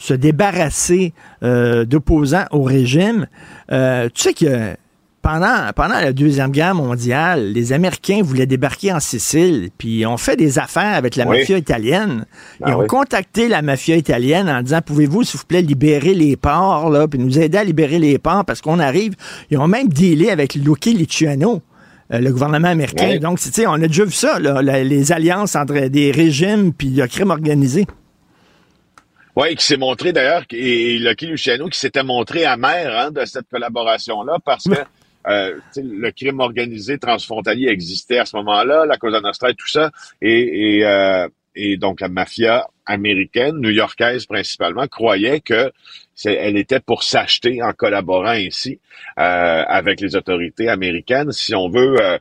se 0.00 0.14
débarrasser 0.14 1.12
euh, 1.42 1.84
d'opposants 1.84 2.46
au 2.52 2.62
régime, 2.62 3.26
euh, 3.70 4.08
tu 4.14 4.22
sais 4.22 4.32
que 4.34 4.74
pendant, 5.22 5.70
pendant 5.76 5.96
la 6.00 6.14
Deuxième 6.14 6.50
Guerre 6.50 6.74
mondiale, 6.74 7.52
les 7.52 7.74
Américains 7.74 8.22
voulaient 8.22 8.46
débarquer 8.46 8.90
en 8.90 9.00
Sicile, 9.00 9.68
puis 9.76 10.06
ont 10.06 10.16
fait 10.16 10.34
des 10.36 10.58
affaires 10.58 10.94
avec 10.94 11.14
la 11.16 11.26
Oui. 11.26 11.40
mafia 11.40 11.58
italienne. 11.58 12.24
Ils 12.60 12.64
Ah 12.68 12.78
ont 12.78 12.80
oui. 12.80 12.86
contacté 12.86 13.46
la 13.46 13.60
mafia 13.60 13.96
italienne 13.96 14.48
en 14.48 14.62
disant 14.62 14.80
Pouvez-vous, 14.80 15.22
s'il 15.24 15.38
vous 15.38 15.44
plaît, 15.46 15.60
libérer 15.60 16.14
les 16.14 16.36
ports, 16.38 16.88
là, 16.88 17.06
puis 17.06 17.18
nous 17.18 17.38
aider 17.38 17.58
à 17.58 17.64
libérer 17.64 17.98
les 17.98 18.18
ports 18.18 18.46
parce 18.46 18.62
qu'on 18.62 18.78
arrive. 18.78 19.12
Ils 19.50 19.58
ont 19.58 19.68
même 19.68 19.88
dealé 19.90 20.30
avec 20.30 20.54
Lucky 20.54 20.94
Luciano. 20.94 21.60
euh, 22.12 22.18
le 22.18 22.32
gouvernement 22.32 22.66
américain. 22.68 23.08
Oui. 23.10 23.20
Donc, 23.20 23.38
tu 23.38 23.50
sais, 23.52 23.66
on 23.68 23.74
a 23.74 23.86
déjà 23.86 24.04
vu 24.04 24.10
ça, 24.10 24.40
là, 24.40 24.62
la- 24.62 24.82
les 24.82 25.12
alliances 25.12 25.54
entre 25.54 25.86
des 25.88 26.10
régimes 26.10 26.72
puis 26.72 26.88
le 26.90 27.06
crime 27.06 27.30
organisé. 27.30 27.86
Oui, 29.40 29.56
qui 29.56 29.64
s'est 29.64 29.78
montré 29.78 30.12
d'ailleurs, 30.12 30.44
et 30.50 30.98
Lucky 30.98 31.26
Luciano 31.26 31.66
qui 31.70 31.78
s'était 31.78 32.02
montré 32.02 32.44
amer 32.44 32.94
hein, 32.94 33.10
de 33.10 33.24
cette 33.24 33.48
collaboration-là 33.48 34.36
parce 34.44 34.64
que 34.64 34.74
euh, 35.28 35.58
le 35.76 36.10
crime 36.10 36.40
organisé 36.40 36.98
transfrontalier 36.98 37.68
existait 37.68 38.18
à 38.18 38.26
ce 38.26 38.36
moment-là, 38.36 38.84
la 38.84 38.98
Cosa 38.98 39.22
Nostra 39.22 39.48
et 39.48 39.54
tout 39.54 39.66
ça, 39.66 39.92
et, 40.20 40.76
et, 40.76 40.84
euh, 40.84 41.26
et 41.54 41.78
donc 41.78 42.02
la 42.02 42.10
mafia 42.10 42.68
américaine, 42.84 43.56
new-yorkaise 43.56 44.26
principalement, 44.26 44.86
croyait 44.88 45.40
que 45.40 45.72
elle 46.26 46.58
était 46.58 46.80
pour 46.80 47.02
s'acheter 47.02 47.62
en 47.62 47.72
collaborant 47.72 48.26
ainsi 48.26 48.78
euh, 49.18 49.64
avec 49.66 50.02
les 50.02 50.16
autorités 50.16 50.68
américaines, 50.68 51.32
si 51.32 51.54
on 51.54 51.70
veut, 51.70 51.96
euh, 51.98 52.18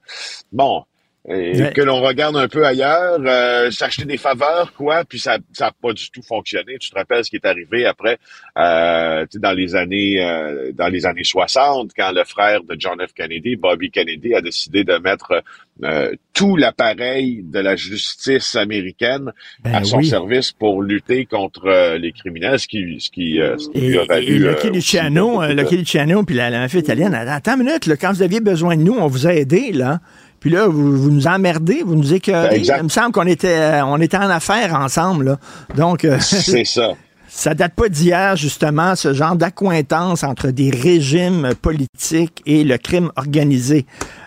bon, 0.54 0.86
et 1.30 1.62
Ouais. 1.62 1.72
que 1.74 1.82
l'on 1.82 2.02
regarde 2.02 2.36
un 2.38 2.48
peu 2.48 2.66
ailleurs, 2.66 3.20
euh, 3.26 3.70
s'acheter 3.72 4.06
des 4.06 4.18
faveurs, 4.18 4.74
quoi, 4.74 5.04
puis 5.06 5.20
ça 5.20 5.38
ça 5.54 5.68
a 5.68 5.72
pas 5.72 5.94
du 5.94 6.10
tout 6.10 6.22
fonctionné. 6.24 6.78
Tu 6.80 6.90
te 6.90 6.96
rappelles 6.96 7.24
ce 7.24 7.30
qui 7.30 7.36
est 7.38 7.46
arrivé 7.46 7.86
après, 7.86 8.18
euh, 8.58 9.22
tu 9.24 9.34
sais, 9.34 9.40
dans 9.40 9.52
les 9.54 9.76
années 9.76 10.24
euh, 10.24 10.72
dans 10.74 10.88
les 10.88 11.06
années 11.06 11.24
60, 11.24 11.92
quand 11.96 12.12
le 12.12 12.24
frère 12.24 12.64
de 12.64 12.76
John 12.80 12.98
F. 13.06 13.14
Kennedy, 13.14 13.56
Bobby 13.56 13.92
Kennedy, 13.92 14.34
a 14.34 14.42
décidé 14.42 14.84
de 14.84 14.98
mettre 14.98 15.44
euh, 15.84 16.14
tout 16.34 16.58
l'appareil 16.58 17.42
de 17.44 17.60
la 17.60 17.76
justice 17.76 18.56
américaine 18.56 19.32
Ben 19.64 19.76
à 19.76 19.84
son 19.84 19.98
oui. 20.00 20.08
service 20.08 20.52
pour 20.52 20.82
lutter 20.82 21.26
contre 21.26 21.68
euh, 21.68 21.98
les 21.98 22.12
criminels, 22.12 22.60
ce 22.60 22.68
qui 22.68 22.98
ce 23.00 23.10
qui, 23.10 23.40
euh, 23.40 23.58
ce 23.58 23.70
qui 23.70 23.78
Et, 23.78 23.90
lui 23.90 24.00
a 24.00 24.06
valu. 24.06 24.26
et 24.36 24.40
Lucky 24.40 24.70
Luciano, 24.72 25.42
de- 25.48 25.54
Lucky 25.54 25.78
Luciano 25.78 26.24
puis 26.24 26.36
la, 26.36 26.50
la 26.50 26.60
mafia 26.60 26.80
italienne, 26.80 27.14
attends 27.14 27.54
une 27.58 27.66
minute, 27.66 27.86
là, 27.86 27.96
quand 27.98 28.12
vous 28.12 28.24
aviez 28.24 28.40
besoin 28.42 28.76
de 28.76 28.82
nous, 28.82 28.98
on 28.98 29.08
vous 29.08 29.28
a 29.28 29.34
aidés, 29.34 29.72
là. 29.72 30.00
Puis 30.40 30.50
là, 30.50 30.68
vous, 30.68 30.96
vous 30.98 31.12
nous 31.12 31.28
emmerdez, 31.28 31.84
vous 31.86 31.96
nous 31.96 32.14
écœurez. 32.14 32.56
Exact. 32.56 32.78
Il 32.80 32.84
me 32.84 32.90
semble 32.90 33.12
qu'on 33.12 33.28
était, 33.28 33.58
euh, 33.58 33.86
on 33.86 34.00
était 34.00 34.18
en 34.18 34.30
affaires 34.30 34.74
ensemble, 34.76 35.26
là. 35.26 35.40
Donc, 35.76 36.06
euh, 36.06 36.18
C'est 36.22 36.64
ça. 36.66 36.94
ça 37.28 37.54
date 37.54 37.74
pas 37.74 37.90
d'hier, 37.90 38.36
justement, 38.36 38.96
ce 38.96 39.14
genre 39.14 39.36
d'accointance 39.36 40.24
entre 40.24 40.50
des 40.52 40.70
régimes 40.70 41.54
politiques 41.62 42.42
et 42.46 42.64
le 42.64 42.78
crime 42.78 43.12
organisé. 43.16 43.86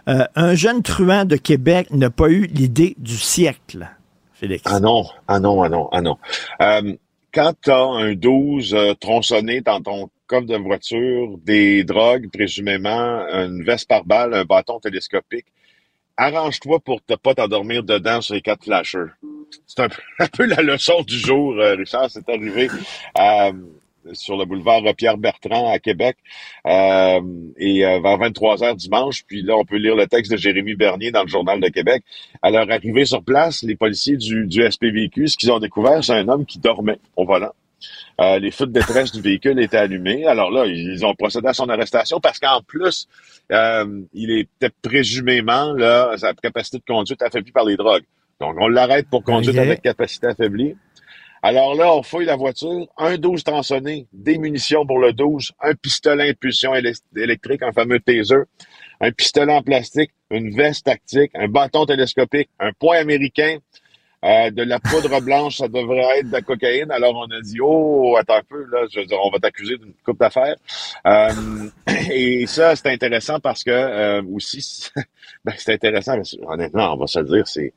Euh, 0.09 0.25
un 0.35 0.55
jeune 0.55 0.83
truand 0.83 1.25
de 1.25 1.37
Québec 1.37 1.89
n'a 1.93 2.11
pas 2.11 2.29
eu 2.29 2.47
l'idée 2.47 2.95
du 2.99 3.17
siècle, 3.17 3.89
Félix. 4.35 4.63
Ah 4.67 4.81
non, 4.81 5.05
ah 5.29 5.39
non, 5.39 5.63
ah 5.63 5.69
non, 5.69 5.89
ah 5.93 6.01
non. 6.03 6.19
Euh, 6.61 6.95
quand 7.33 7.53
tu 7.63 7.71
as 7.71 7.85
un 7.85 8.15
12 8.15 8.75
euh, 8.75 8.95
tronçonné 8.95 9.61
dans 9.61 9.81
ton 9.81 10.11
coffre 10.27 10.47
de 10.47 10.57
voiture, 10.57 11.39
des 11.45 11.85
drogues, 11.85 12.29
présumément, 12.33 13.25
une 13.29 13.63
veste 13.65 13.89
par 13.89 14.05
balle, 14.05 14.35
un 14.35 14.45
bâton 14.45 14.81
télescopique, 14.81 15.47
arrange-toi 16.23 16.81
pour 16.81 17.01
ne 17.09 17.17
pas 17.17 17.35
t'endormir 17.35 17.83
dedans 17.83 18.21
sur 18.21 18.35
les 18.35 18.41
quatre 18.43 18.65
flashers. 18.65 19.13
C'est 19.67 19.81
un, 20.19 20.27
peu- 20.33 20.47
la 20.47 20.63
leçon 20.63 21.03
du 21.03 21.17
jour, 21.19 21.55
euh, 21.59 21.75
Richard. 21.75 22.11
C'est 22.11 22.29
arrivé 22.29 22.69
euh, 23.19 23.53
sur 24.13 24.37
le 24.37 24.45
boulevard 24.45 24.83
Pierre 24.97 25.19
Bertrand 25.19 25.71
à 25.71 25.79
Québec 25.79 26.17
euh, 26.67 27.21
et 27.59 27.81
vers 27.81 28.19
23 28.19 28.65
heures 28.65 28.77
dimanche. 28.77 29.25
Puis 29.27 29.43
là, 29.43 29.57
on 29.57 29.65
peut 29.65 29.77
lire 29.77 29.97
le 29.97 30.07
texte 30.07 30.33
de 30.33 30.37
Jérémy 30.37 30.75
Bernier 30.75 31.11
dans 31.11 31.23
le 31.23 31.29
Journal 31.29 31.61
de 31.61 31.69
Québec. 31.69 32.03
À 32.41 32.51
leur 32.51 32.67
sur 33.05 33.23
place, 33.23 33.63
les 33.63 33.77
policiers 33.77 34.17
du, 34.17 34.47
du 34.47 34.71
SPVQ, 34.71 35.29
ce 35.29 35.37
qu'ils 35.37 35.53
ont 35.53 35.61
découvert, 35.61 36.03
c'est 36.03 36.15
un 36.15 36.29
homme 36.29 36.47
qui 36.47 36.59
dormait 36.59 36.99
au 37.17 37.25
volant. 37.25 37.53
Euh, 38.21 38.39
les 38.39 38.51
feux 38.51 38.67
de 38.67 38.73
détresse 38.73 39.11
du 39.13 39.21
véhicule 39.21 39.59
étaient 39.61 39.79
allumés. 39.79 40.27
Alors 40.27 40.51
là, 40.51 40.67
ils 40.67 41.05
ont 41.05 41.15
procédé 41.15 41.49
à 41.49 41.55
son 41.55 41.69
arrestation 41.69 42.21
parce 42.21 42.39
qu'en 42.39 42.61
plus, 42.63 43.09
euh, 43.51 44.03
il 44.13 44.31
était 44.31 44.71
présumément, 44.83 45.73
là, 45.73 46.15
sa 46.19 46.35
capacité 46.35 46.79
de 46.79 46.85
conduite 46.87 47.23
affaiblie 47.23 47.53
par 47.53 47.65
les 47.65 47.77
drogues. 47.77 48.05
Donc, 48.41 48.57
on 48.61 48.69
l'arrête 48.69 49.09
pour 49.09 49.23
conduite 49.25 49.55
avec 49.63 49.83
capacité 49.83 50.27
affaiblie. 50.27 50.77
Alors 51.45 51.75
là, 51.75 51.93
on 51.93 52.03
fouille 52.05 52.27
la 52.27 52.37
voiture, 52.37 52.87
un 52.99 53.17
12 53.17 53.43
tronçonné, 53.43 54.07
des 54.13 54.39
munitions 54.39 54.87
pour 54.87 55.01
le 55.01 55.13
12, 55.13 55.51
un 55.61 55.75
pistolet 55.75 56.25
à 56.25 56.31
impulsion 56.31 56.73
éle- 56.75 57.01
électrique, 57.17 57.63
un 57.63 57.73
fameux 57.73 57.99
taser, 57.99 58.43
un 59.01 59.11
pistolet 59.11 59.53
en 59.53 59.63
plastique, 59.63 60.13
une 60.31 60.55
veste 60.55 60.87
tactique, 60.87 61.33
un 61.35 61.49
bâton 61.49 61.85
télescopique, 61.85 62.49
un 62.61 62.71
poing 62.73 62.99
américain, 62.99 63.57
euh, 64.25 64.51
de 64.51 64.63
la 64.63 64.79
poudre 64.79 65.21
blanche, 65.21 65.59
ça 65.59 65.69
devrait 65.69 66.21
être 66.21 66.29
de 66.29 66.33
la 66.33 66.43
cocaïne. 66.43 66.91
Alors 66.91 67.15
on 67.17 67.31
a 67.31 67.41
dit, 67.41 67.59
oh, 67.61 68.17
attends 68.19 68.37
un 68.37 68.43
peu, 68.49 68.65
là, 68.71 68.87
je 68.93 69.01
veux 69.01 69.07
dire, 69.07 69.19
on 69.23 69.31
va 69.31 69.39
t'accuser 69.39 69.77
d'une 69.77 69.93
coupe 70.05 70.21
d'affaires. 70.21 70.57
Euh, 71.07 71.31
et 72.11 72.47
ça, 72.47 72.77
c'est 72.77 72.89
intéressant 72.89 73.41
parce 73.41 73.65
que 73.65 73.71
euh, 73.71 74.23
aussi, 74.33 74.91
ben, 75.45 75.55
c'est 75.57 75.75
intéressant, 75.75 76.17
parce 76.17 76.37
que, 76.37 76.45
honnêtement, 76.47 76.95
on 76.95 76.99
va 76.99 77.07
se 77.07 77.19
le 77.19 77.27
dire, 77.27 77.49
c'est 77.49 77.73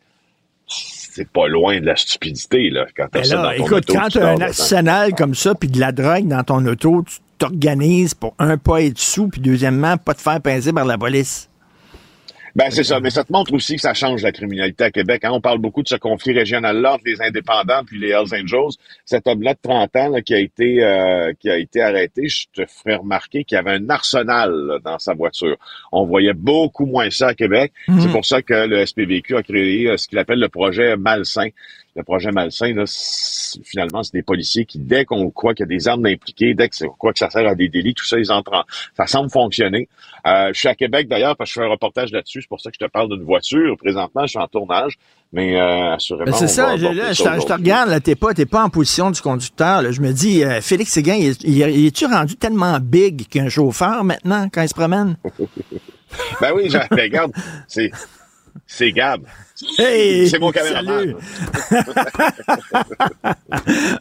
c'est 0.68 1.30
pas 1.30 1.48
loin 1.48 1.80
de 1.80 1.86
la 1.86 1.96
stupidité, 1.96 2.70
là, 2.70 2.86
quand 2.96 3.08
t'as 3.12 3.20
Ben 3.20 3.24
ça 3.26 3.36
dans 3.38 3.43
ton 3.43 3.52
écoute, 3.52 3.89
auto, 3.89 3.93
quand 3.93 4.08
tu 4.10 4.20
as 4.20 4.28
un 4.28 4.41
arsenal 4.41 5.14
comme 5.16 5.34
ça, 5.34 5.56
puis 5.56 5.70
de 5.70 5.80
la 5.80 5.91
drogue 5.91 6.28
dans 6.28 6.43
ton 6.43 6.66
auto, 6.66 7.04
tu 7.08 7.20
t'organises 7.38 8.14
pour, 8.14 8.34
un, 8.38 8.58
pas 8.58 8.82
être 8.82 9.00
sous, 9.00 9.30
puis 9.30 9.41
deuxièmement, 9.41 9.98
pas 9.98 10.14
te 10.14 10.22
faire 10.22 10.41
pincer 10.41 10.74
par 10.74 10.86
la 10.86 10.98
police. 10.98 11.50
Ben, 12.56 12.72
c'est 12.72 12.84
ça. 12.86 13.01
Mais 13.01 13.10
ça 13.10 13.26
te 13.26 13.34
montre 13.34 13.53
aussi 13.53 13.76
que 13.76 13.82
ça 13.82 13.93
change 13.93 14.22
la 14.24 14.32
criminalité 14.32 14.86
à 14.86 14.91
Québec. 14.91 15.26
hein. 15.26 15.32
On 15.34 15.41
parle 15.41 15.60
beaucoup 15.60 15.84
de 15.84 15.89
ce 15.89 15.95
conflit 15.95 16.32
régional-là 16.34 16.93
entre 16.93 17.03
les 17.06 17.22
indépendants 17.22 17.84
puis 17.86 17.99
les 17.99 18.10
Hells 18.12 18.34
Angels. 18.34 18.78
Cet 19.03 19.28
homme-là 19.28 19.56
de 19.56 19.60
30 19.62 19.95
ans 19.97 20.10
là, 20.10 20.22
qui 20.22 20.34
a 20.34 20.39
été 20.39 20.82
euh, 20.84 21.34
qui 21.38 21.49
a 21.49 21.58
été 21.58 21.82
arrêté, 21.82 22.30
je 22.30 22.45
te 22.53 22.66
ferai 22.66 22.95
remarquer 22.95 23.43
qu'il 23.43 23.58
y 23.58 23.60
avait 23.60 23.72
un 23.72 23.89
arsenal 23.89 24.51
là, 24.51 24.80
dans 24.84 24.99
sa 24.99 25.14
voiture. 25.14 25.58
On 25.91 26.06
voyait 26.06 26.34
beaucoup 26.34 26.86
moins 26.86 27.10
ça 27.10 27.28
à 27.28 27.34
Québec. 27.34 27.74
C'est 27.99 28.12
pour 28.12 28.26
ça 28.26 28.41
que 28.41 28.53
le 28.53 28.86
SPVQ 28.86 29.36
a 29.36 29.43
créé 29.43 29.88
euh, 29.89 29.97
ce 29.97 30.08
qu'il 30.08 30.18
appelle 30.18 30.39
le 30.39 30.49
projet 30.49 30.95
Malsain. 30.95 31.49
Le 31.98 32.04
projet 32.04 32.30
Malsain, 32.32 32.74
là, 32.74 32.84
finalement, 33.64 34.04
c'est 34.04 34.12
des 34.12 34.22
policiers 34.22 34.66
qui, 34.66 34.80
dès 34.80 35.06
qu'on 35.06 35.30
croit 35.32 35.54
qu'il 35.54 35.64
y 35.64 35.68
a 35.74 35.78
des 35.78 35.88
armes 35.88 36.06
impliquées, 36.08 36.54
dès 36.54 36.68
que 36.68 36.86
quoi 36.88 37.14
que 37.14 37.20
ça 37.20 37.30
sert 37.30 37.48
à 37.48 37.56
des 37.56 37.70
délits, 37.70 37.93
tout 37.93 38.04
ça, 38.06 38.20
ils 38.20 38.32
entrent 38.34 38.54
en... 38.54 38.64
Ça 38.98 39.08
semble 39.08 39.30
fonctionner. 39.30 39.88
Euh, 40.28 40.50
je 40.54 40.60
suis 40.60 40.68
à 40.68 40.76
Québec 40.76 41.08
d'ailleurs 41.08 41.38
parce 41.38 41.50
que 41.50 41.54
je 41.54 41.60
fais 41.62 41.66
un 41.66 41.70
reportage 41.70 42.12
là-dessus. 42.12 42.41
C'est 42.41 42.50
pour 42.50 42.60
ça 42.60 42.70
que 42.70 42.76
je 42.78 42.86
te 42.86 42.91
parle 42.91 43.08
d'une 43.10 43.24
voiture. 43.24 43.78
Présentement, 43.78 44.24
je 44.24 44.32
suis 44.32 44.39
en 44.39 44.48
tournage, 44.48 44.96
mais 45.32 45.56
euh, 45.58 45.93
assurément. 45.93 46.36
C'est 46.36 46.50
ça, 46.50 46.76
je, 46.76 46.84
là, 46.88 46.91
je, 46.93 47.00
ça 47.00 47.06
te- 47.08 47.14
je 47.14 47.24
te 47.24 47.30
aujourd'hui. 47.46 47.54
regarde, 47.54 47.89
là, 47.89 48.00
t'es 48.02 48.16
pas, 48.16 48.34
t'es 48.34 48.46
pas 48.46 48.64
en 48.66 48.70
position 48.70 49.10
du 49.10 49.22
conducteur. 49.22 49.82
là. 49.82 49.91
Je 49.91 50.02
me 50.02 50.12
dis, 50.12 50.43
euh, 50.43 50.60
Félix 50.60 50.91
Séguin, 50.91 51.16
il, 51.16 51.34
il, 51.43 51.58
il 51.60 51.86
est-tu 51.88 52.08
rendu 52.08 52.36
tellement 52.36 52.78
big 52.82 53.26
qu'un 53.30 53.48
chauffeur 53.48 54.04
maintenant 54.04 54.50
quand 54.52 54.62
il 54.64 54.68
se 54.70 54.74
promène? 54.74 55.16
Ben 56.41 56.52
oui, 56.56 56.70
je- 56.70 56.78
ben, 56.78 57.02
regarde, 57.04 57.32
c'est 57.68 57.91
c'est 58.68 58.91
Gab. 58.91 59.22
Hey, 59.78 60.30
C'est 60.30 60.39
mon 60.39 60.51
caméraman. 60.51 61.16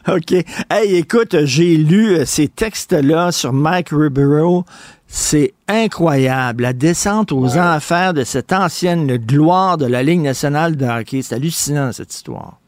OK. 0.07 0.31
Hey, 0.69 0.95
écoute, 0.95 1.45
j'ai 1.45 1.77
lu 1.77 2.17
euh, 2.17 2.25
ces 2.25 2.47
textes-là 2.47 3.31
sur 3.31 3.53
Mike 3.53 3.89
Ribeiro. 3.91 4.65
C'est 5.07 5.53
incroyable. 5.67 6.63
La 6.63 6.73
descente 6.73 7.31
aux 7.31 7.57
enfers 7.57 8.13
de 8.13 8.23
cette 8.23 8.51
ancienne 8.51 9.17
gloire 9.17 9.77
de 9.77 9.85
la 9.85 10.03
Ligue 10.03 10.21
nationale 10.21 10.75
de 10.75 10.85
hockey. 10.85 11.21
C'est 11.21 11.35
hallucinant, 11.35 11.91
cette 11.91 12.13
histoire. 12.13 12.59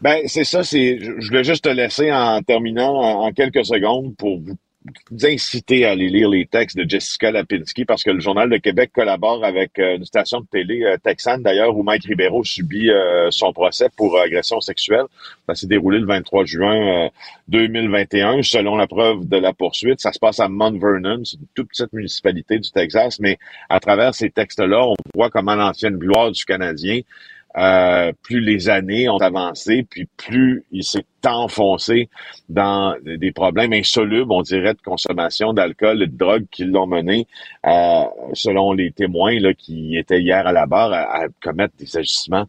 Ben, 0.00 0.22
c'est 0.26 0.44
ça, 0.44 0.64
c'est. 0.64 0.98
Je 0.98 1.28
voulais 1.28 1.44
juste 1.44 1.64
te 1.64 1.68
laisser 1.68 2.10
en 2.10 2.42
terminant 2.42 3.22
en 3.24 3.30
quelques 3.32 3.64
secondes 3.64 4.16
pour 4.16 4.40
vous 4.40 4.56
inciter 5.22 5.84
à 5.84 5.90
aller 5.90 6.08
lire 6.08 6.28
les 6.28 6.46
textes 6.46 6.76
de 6.76 6.88
Jessica 6.88 7.30
Lapinski 7.30 7.84
parce 7.84 8.02
que 8.02 8.10
le 8.10 8.20
Journal 8.20 8.50
de 8.50 8.56
Québec 8.56 8.90
collabore 8.92 9.44
avec 9.44 9.78
euh, 9.78 9.96
une 9.96 10.04
station 10.04 10.40
de 10.40 10.46
télé 10.46 10.82
euh, 10.84 10.96
texane 10.96 11.42
d'ailleurs 11.42 11.76
où 11.76 11.82
Mike 11.82 12.04
Ribeiro 12.04 12.42
subit 12.44 12.90
euh, 12.90 13.30
son 13.30 13.52
procès 13.52 13.88
pour 13.96 14.18
agression 14.18 14.60
sexuelle. 14.60 15.04
Ça 15.46 15.54
s'est 15.54 15.66
déroulé 15.66 15.98
le 15.98 16.06
23 16.06 16.44
juin 16.44 17.08
2021 17.48 18.42
selon 18.42 18.76
la 18.76 18.86
preuve 18.86 19.28
de 19.28 19.36
la 19.36 19.52
poursuite. 19.52 20.00
Ça 20.00 20.12
se 20.12 20.18
passe 20.18 20.40
à 20.40 20.48
Mount 20.48 20.78
Vernon, 20.78 21.24
c'est 21.24 21.36
une 21.36 21.46
toute 21.54 21.68
petite 21.68 21.92
municipalité 21.92 22.58
du 22.58 22.70
Texas, 22.70 23.20
mais 23.20 23.38
à 23.68 23.80
travers 23.80 24.14
ces 24.14 24.30
textes-là, 24.30 24.86
on 24.86 24.94
voit 25.14 25.30
comment 25.30 25.54
l'ancienne 25.54 25.96
gloire 25.96 26.30
du 26.30 26.44
Canadien 26.44 27.00
euh, 27.56 28.12
plus 28.22 28.40
les 28.40 28.68
années 28.68 29.08
ont 29.08 29.18
avancé, 29.18 29.86
puis 29.88 30.06
plus 30.16 30.64
il 30.72 30.84
s'est 30.84 31.04
enfoncé 31.26 32.08
dans 32.48 32.96
des 33.04 33.32
problèmes 33.32 33.72
insolubles, 33.72 34.32
on 34.32 34.42
dirait, 34.42 34.74
de 34.74 34.82
consommation 34.82 35.52
d'alcool 35.52 36.02
et 36.02 36.06
de 36.06 36.16
drogue 36.16 36.46
qui 36.50 36.64
l'ont 36.64 36.86
mené, 36.86 37.26
euh, 37.66 38.04
selon 38.32 38.72
les 38.72 38.90
témoins 38.90 39.38
là, 39.38 39.54
qui 39.54 39.96
étaient 39.96 40.20
hier 40.20 40.46
à 40.46 40.52
la 40.52 40.66
barre, 40.66 40.92
à, 40.92 41.26
commettre 41.42 41.74
des 41.78 41.96
agissements 41.96 42.46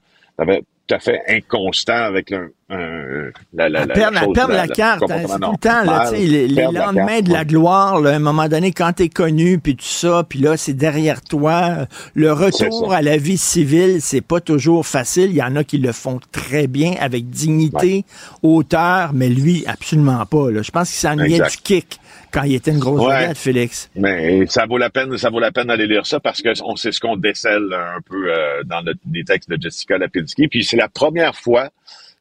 tout 0.87 0.95
à 0.95 0.99
fait 0.99 1.21
inconstant 1.29 1.93
avec 1.93 2.33
un, 2.73 3.31
la, 3.53 3.69
la, 3.69 3.85
la, 3.85 3.93
perdre, 3.93 4.47
la, 4.49 4.67
carte, 4.67 5.09
hein, 5.09 5.23
tout 5.25 5.51
le 5.51 5.57
temps, 5.57 5.83
là, 5.83 6.11
les, 6.11 6.47
les 6.47 6.63
lendemains 6.63 7.21
de 7.21 7.31
la 7.31 7.45
gloire, 7.45 8.01
là, 8.01 8.11
à 8.11 8.15
un 8.15 8.19
moment 8.19 8.47
donné, 8.47 8.71
quand 8.71 8.93
t'es 8.93 9.09
connu, 9.09 9.59
puis 9.59 9.75
tout 9.75 9.85
ça, 9.85 10.23
puis 10.27 10.39
là, 10.39 10.57
c'est 10.57 10.73
derrière 10.73 11.21
toi. 11.21 11.87
Le 12.15 12.31
retour 12.33 12.93
à 12.93 13.01
la 13.01 13.17
vie 13.17 13.37
civile, 13.37 14.01
c'est 14.01 14.21
pas 14.21 14.39
toujours 14.39 14.85
facile. 14.85 15.29
Il 15.31 15.37
y 15.37 15.43
en 15.43 15.55
a 15.55 15.63
qui 15.63 15.77
le 15.77 15.91
font 15.91 16.19
très 16.31 16.67
bien, 16.67 16.93
avec 16.99 17.29
dignité, 17.29 18.05
hauteur, 18.41 19.11
mais 19.13 19.29
lui, 19.29 19.63
absolument 19.67 20.25
pas. 20.25 20.51
Là. 20.51 20.61
Je 20.61 20.71
pense 20.71 20.89
qu'il 20.89 20.99
s'ennuyait 20.99 21.39
du 21.39 21.57
kick 21.57 21.99
quand 22.33 22.43
il 22.43 22.55
était 22.55 22.71
une 22.71 22.79
grosse 22.79 23.07
ouais. 23.07 23.35
Félix. 23.35 23.89
Mais 23.95 24.45
ça 24.47 24.65
vaut 24.65 24.77
la 24.77 24.89
peine, 24.89 25.15
ça 25.17 25.29
vaut 25.29 25.39
la 25.39 25.51
peine 25.51 25.67
d'aller 25.67 25.87
lire 25.87 26.05
ça 26.05 26.19
parce 26.19 26.41
que 26.41 26.49
on 26.63 26.75
sait 26.75 26.91
ce 26.91 26.99
qu'on 26.99 27.15
décèle 27.15 27.71
un 27.71 28.01
peu 28.01 28.31
euh, 28.31 28.63
dans 28.65 28.83
les 29.11 29.23
textes 29.23 29.49
de 29.49 29.61
Jessica 29.61 29.97
Lapinski. 29.97 30.47
Puis 30.47 30.63
c'est 30.63 30.77
la 30.77 30.89
première 30.89 31.35
fois, 31.35 31.69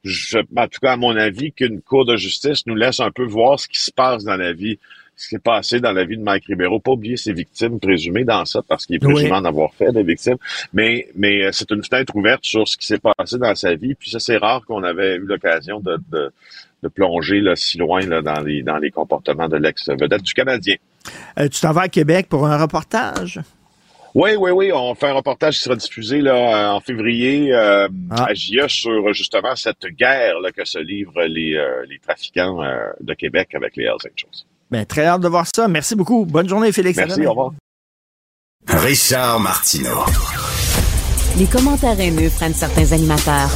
je, 0.05 0.38
en 0.57 0.66
tout 0.66 0.80
cas 0.80 0.92
à 0.92 0.96
mon 0.96 1.16
avis, 1.16 1.53
qu'une 1.53 1.80
cour 1.80 2.05
de 2.05 2.16
justice 2.16 2.66
nous 2.66 2.74
laisse 2.74 3.00
un 3.00 3.11
peu 3.11 3.24
voir 3.24 3.59
ce 3.59 3.68
qui 3.68 3.80
se 3.80 3.90
passe 3.90 4.24
dans 4.24 4.36
la 4.36 4.53
vie 4.53 4.78
ce 5.14 5.28
qui 5.28 5.34
s'est 5.34 5.40
passé 5.40 5.78
dans 5.78 5.92
la 5.92 6.05
vie 6.05 6.16
de 6.16 6.22
Mike 6.22 6.46
Ribeiro. 6.46 6.80
Pas 6.80 6.92
oublier 6.92 7.18
ses 7.18 7.34
victimes 7.34 7.78
présumées 7.78 8.24
dans 8.24 8.44
ça, 8.46 8.61
parce 8.66 8.86
qu'il 8.86 8.96
est 8.96 8.98
présumé 8.98 9.30
en 9.30 9.44
avoir 9.44 9.72
fait 9.74 9.92
des 9.92 10.03
victimes. 10.03 10.38
Mais, 10.72 11.07
mais 11.14 11.44
euh, 11.44 11.50
c'est 11.53 11.70
une 11.70 11.84
fenêtre 11.84 12.16
ouverte 12.16 12.44
sur 12.44 12.66
ce 12.66 12.78
qui 12.78 12.86
s'est 12.86 12.98
passé 12.98 13.36
dans 13.38 13.55
sa 13.55 13.74
vie. 13.74 13.94
Puis 13.94 14.11
ça, 14.11 14.18
c'est 14.18 14.38
rare 14.38 14.64
qu'on 14.64 14.82
avait 14.82 15.16
eu 15.16 15.26
l'occasion 15.26 15.80
de, 15.80 15.98
de 16.82 16.88
plonger 16.88 17.40
là, 17.40 17.57
si 17.57 17.78
loin 17.78 18.00
là, 18.00 18.22
dans, 18.22 18.40
les, 18.40 18.62
dans 18.62 18.78
les 18.78 18.90
comportements 18.90 19.48
de 19.48 19.57
l'ex-vedette 19.57 20.22
du 20.22 20.34
Canadien. 20.34 20.76
Euh, 21.38 21.48
tu 21.48 21.61
t'en 21.61 21.72
vas 21.72 21.82
à 21.82 21.88
Québec 21.88 22.26
pour 22.28 22.46
un 22.46 22.59
reportage? 22.59 23.40
Oui, 24.14 24.32
oui, 24.38 24.50
oui. 24.50 24.70
On 24.74 24.94
fait 24.94 25.08
un 25.08 25.14
reportage 25.14 25.56
qui 25.56 25.62
sera 25.62 25.76
diffusé 25.76 26.20
là, 26.20 26.74
en 26.74 26.80
février 26.80 27.52
euh, 27.54 27.88
ah. 28.10 28.26
à 28.28 28.34
GIA 28.34 28.68
sur 28.68 29.12
justement 29.14 29.56
cette 29.56 29.86
guerre 29.86 30.38
là, 30.40 30.52
que 30.52 30.64
se 30.64 30.78
livrent 30.78 31.22
les, 31.22 31.54
euh, 31.54 31.84
les 31.88 31.98
trafiquants 31.98 32.58
de 33.00 33.14
Québec 33.14 33.54
avec 33.54 33.76
les 33.76 33.84
Hells 33.84 33.94
Angels. 33.94 34.46
Bien, 34.70 34.84
très 34.84 35.04
hâte 35.06 35.20
de 35.20 35.28
voir 35.28 35.46
ça. 35.46 35.68
Merci 35.68 35.94
beaucoup. 35.94 36.24
Bonne 36.24 36.48
journée, 36.48 36.72
Félix. 36.72 36.96
Merci, 36.96 37.26
au 37.26 37.30
revoir. 37.30 37.52
Richard 38.66 39.40
Martineau. 39.40 40.04
Les 41.38 41.46
commentaires 41.46 41.98
haineux 41.98 42.30
prennent 42.30 42.54
certains 42.54 42.92
animateurs. 42.92 43.50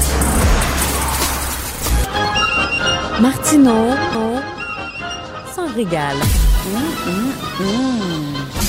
Martineau 3.20 3.90
s'en 5.54 5.66
régale. 5.74 6.16
Mmh, 6.66 7.11
mmh, 7.11 7.64
mmh. 7.64 8.65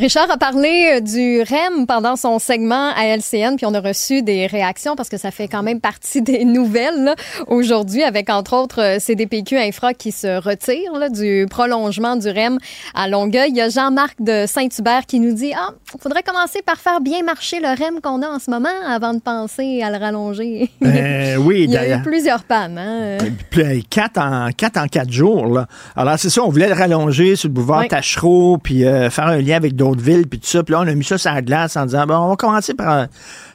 Richard 0.00 0.30
a 0.30 0.38
parlé 0.38 0.94
euh, 0.94 1.00
du 1.00 1.42
REM 1.42 1.86
pendant 1.86 2.16
son 2.16 2.38
segment 2.38 2.88
à 2.96 3.04
LCN, 3.04 3.56
puis 3.56 3.66
on 3.66 3.74
a 3.74 3.82
reçu 3.82 4.22
des 4.22 4.46
réactions 4.46 4.96
parce 4.96 5.10
que 5.10 5.18
ça 5.18 5.30
fait 5.30 5.46
quand 5.46 5.62
même 5.62 5.78
partie 5.78 6.22
des 6.22 6.46
nouvelles 6.46 7.14
aujourd'hui, 7.48 8.02
avec 8.02 8.30
entre 8.30 8.56
autres 8.56 8.80
euh, 8.80 8.98
CDPQ 8.98 9.58
Infra 9.58 9.92
qui 9.92 10.10
se 10.10 10.40
retire 10.40 10.94
là, 10.94 11.10
du 11.10 11.44
prolongement 11.50 12.16
du 12.16 12.30
REM 12.30 12.56
à 12.94 13.08
Longueuil. 13.08 13.50
Il 13.50 13.56
y 13.56 13.60
a 13.60 13.68
Jean-Marc 13.68 14.22
de 14.22 14.46
Saint-Hubert 14.46 15.04
qui 15.04 15.20
nous 15.20 15.34
dit 15.34 15.52
Ah, 15.54 15.74
il 15.94 16.00
faudrait 16.00 16.22
commencer 16.22 16.62
par 16.64 16.78
faire 16.78 17.02
bien 17.02 17.22
marcher 17.22 17.60
le 17.60 17.68
REM 17.68 18.00
qu'on 18.00 18.22
a 18.22 18.28
en 18.28 18.38
ce 18.38 18.50
moment 18.50 18.68
avant 18.88 19.12
de 19.12 19.20
penser 19.20 19.82
à 19.82 19.90
le 19.90 19.98
rallonger. 19.98 20.70
Euh, 20.82 21.36
oui, 21.36 21.64
Il 21.64 21.70
y 21.70 21.76
a 21.76 21.98
eu 21.98 22.02
plusieurs 22.02 22.42
pannes. 22.42 22.76
Hein? 22.76 23.18
Quatre 23.88 24.18
en, 24.18 24.50
quatre 24.50 24.76
en 24.76 24.86
quatre 24.86 25.10
jours. 25.10 25.46
Là. 25.46 25.66
Alors, 25.94 26.18
c'est 26.18 26.30
ça, 26.30 26.42
on 26.42 26.48
voulait 26.48 26.68
le 26.68 26.74
rallonger 26.74 27.36
sur 27.36 27.48
le 27.48 27.54
boulevard 27.54 27.86
Tachereau, 27.86 28.58
puis 28.58 28.80
faire 28.82 29.26
un 29.26 29.38
lien 29.38 29.56
avec 29.56 29.76
d'autres 29.76 29.89
ville, 29.98 30.26
puis 30.26 30.38
tout 30.38 30.46
ça. 30.46 30.62
Puis 30.62 30.72
là, 30.72 30.80
on 30.80 30.86
a 30.86 30.94
mis 30.94 31.04
ça 31.04 31.18
sur 31.18 31.32
la 31.32 31.42
glace 31.42 31.76
en 31.76 31.86
disant, 31.86 32.06
bon, 32.06 32.16
on 32.16 32.28
va 32.28 32.36
commencer 32.36 32.74
par 32.74 32.92
euh, 32.98 33.06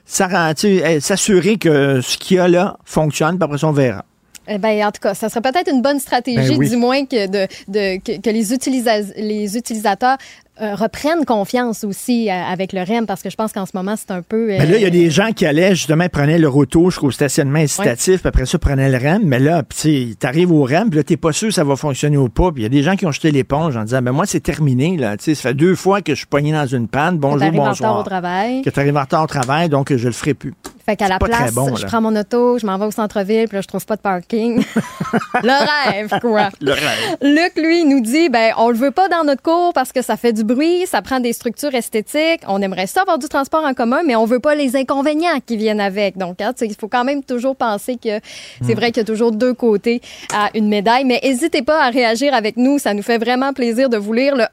s'assurer 0.05 1.57
que 1.57 2.01
ce 2.01 2.17
qu'il 2.17 2.37
y 2.37 2.39
a 2.39 2.47
là 2.47 2.77
fonctionne, 2.85 3.37
puis 3.37 3.43
après 3.43 3.57
ça, 3.57 3.67
on 3.67 3.71
verra. 3.71 4.05
Eh 4.47 4.57
ben, 4.59 4.85
en 4.85 4.91
tout 4.91 5.01
cas, 5.01 5.15
ça 5.15 5.27
serait 5.29 5.41
peut-être 5.41 5.71
une 5.71 5.81
bonne 5.81 5.99
stratégie, 5.99 6.57
ben 6.57 6.69
du 6.69 6.75
moins, 6.75 7.05
que, 7.05 7.27
de, 7.27 7.47
de 7.67 7.97
que, 7.97 8.29
les, 8.29 9.23
les 9.23 9.57
utilisateurs 9.57 10.17
euh, 10.61 10.73
reprennent 10.75 11.25
confiance 11.25 11.83
aussi 11.83 12.29
euh, 12.29 12.33
avec 12.33 12.71
le 12.71 12.81
REM 12.81 13.05
parce 13.05 13.21
que 13.21 13.29
je 13.29 13.35
pense 13.35 13.51
qu'en 13.51 13.65
ce 13.65 13.71
moment, 13.73 13.95
c'est 13.97 14.11
un 14.11 14.21
peu. 14.21 14.47
Mais 14.47 14.65
là, 14.65 14.77
il 14.77 14.81
y 14.81 14.85
a 14.85 14.89
des 14.89 15.09
gens 15.09 15.31
qui 15.31 15.45
allaient 15.45 15.75
justement, 15.75 16.07
prenaient 16.07 16.39
le 16.39 16.49
auto 16.49 16.89
jusqu'au 16.89 17.11
stationnement 17.11 17.59
incitatif, 17.59 18.21
puis 18.21 18.29
après 18.29 18.45
ça, 18.45 18.57
prenaient 18.57 18.89
le 18.89 18.97
REM. 18.97 19.23
Mais 19.25 19.39
là, 19.39 19.63
tu 19.63 20.15
arrives 20.23 20.51
au 20.51 20.63
REM, 20.63 20.89
puis 20.89 20.97
là, 20.97 21.03
t'es 21.03 21.17
pas 21.17 21.33
sûr 21.33 21.49
que 21.49 21.53
ça 21.53 21.65
va 21.65 21.75
fonctionner 21.75 22.15
ou 22.15 22.29
pas. 22.29 22.51
Puis 22.51 22.61
il 22.61 22.63
y 22.63 22.67
a 22.67 22.69
des 22.69 22.83
gens 22.83 22.95
qui 22.95 23.05
ont 23.05 23.11
jeté 23.11 23.31
l'éponge 23.31 23.75
en 23.75 23.83
disant, 23.83 24.01
ben 24.01 24.13
moi, 24.13 24.25
c'est 24.25 24.39
terminé, 24.39 24.95
là. 24.95 25.17
Tu 25.17 25.25
sais, 25.25 25.35
ça 25.35 25.49
fait 25.49 25.53
deux 25.53 25.75
fois 25.75 26.01
que 26.01 26.13
je 26.13 26.19
suis 26.19 26.27
pogné 26.27 26.53
dans 26.53 26.67
une 26.67 26.87
panne. 26.87 27.17
Bonjour, 27.17 27.51
bonsoir. 27.51 27.65
Que 27.65 27.67
en 27.67 27.71
retard 27.71 27.99
au 27.99 28.03
travail. 28.03 28.61
Que 28.61 28.69
t'arrives 28.69 28.97
en 28.97 29.01
retard 29.01 29.23
au 29.23 29.27
travail, 29.27 29.67
donc 29.67 29.93
je 29.93 30.07
le 30.07 30.13
ferai 30.13 30.33
plus. 30.33 30.53
Fait 30.85 30.95
qu'à 30.95 31.07
la 31.07 31.17
place, 31.17 31.51
je 31.77 31.85
prends 31.87 32.01
mon 32.01 32.15
auto, 32.15 32.59
je 32.59 32.65
m'en 32.65 32.77
vais 32.77 32.85
au 32.85 32.91
centre-ville, 32.91 33.47
puis 33.47 33.55
là, 33.55 33.61
je 33.61 33.67
trouve 33.67 33.83
pas 33.87 33.95
de 33.95 34.01
parking. 34.01 34.63
le 35.43 35.91
rêve, 35.91 36.19
quoi. 36.21 36.49
Le 36.61 36.73
rêve. 36.73 37.17
Luc, 37.21 37.53
lui, 37.55 37.85
nous 37.85 38.01
dit, 38.01 38.29
ben, 38.29 38.53
on 38.57 38.69
le 38.69 38.75
veut 38.75 38.91
pas 38.91 39.09
dans 39.09 39.23
notre 39.23 39.41
cours 39.41 39.73
parce 39.73 39.91
que 39.91 40.03
ça 40.03 40.15
fait 40.15 40.31
du 40.31 40.43
bruit, 40.43 40.85
ça 40.85 41.01
prend 41.01 41.19
des 41.19 41.33
structures 41.33 41.73
esthétiques. 41.73 42.41
On 42.47 42.61
aimerait 42.61 42.85
ça 42.85 43.01
avoir 43.01 43.17
du 43.17 43.27
transport 43.27 43.65
en 43.65 43.73
commun, 43.73 44.01
mais 44.05 44.15
on 44.15 44.25
veut 44.25 44.39
pas 44.39 44.53
les 44.53 44.75
inconvénients 44.75 45.39
qui 45.45 45.57
viennent 45.57 45.79
avec. 45.79 46.17
Donc, 46.17 46.39
hein, 46.39 46.53
il 46.61 46.75
faut 46.75 46.87
quand 46.87 47.03
même 47.03 47.23
toujours 47.23 47.55
penser 47.55 47.95
que 47.95 48.19
c'est 48.61 48.73
hmm. 48.73 48.75
vrai 48.75 48.91
qu'il 48.91 48.97
y 48.97 49.01
a 49.01 49.05
toujours 49.05 49.31
deux 49.31 49.55
côtés 49.55 50.01
à 50.33 50.51
une 50.53 50.67
médaille. 50.67 51.05
Mais 51.05 51.19
n'hésitez 51.23 51.63
pas 51.63 51.83
à 51.83 51.89
réagir 51.89 52.35
avec 52.35 52.57
nous. 52.57 52.77
Ça 52.77 52.93
nous 52.93 53.03
fait 53.03 53.17
vraiment 53.17 53.53
plaisir 53.53 53.89
de 53.89 53.97
vous 53.97 54.13
lire. 54.13 54.35
Le 54.35 54.43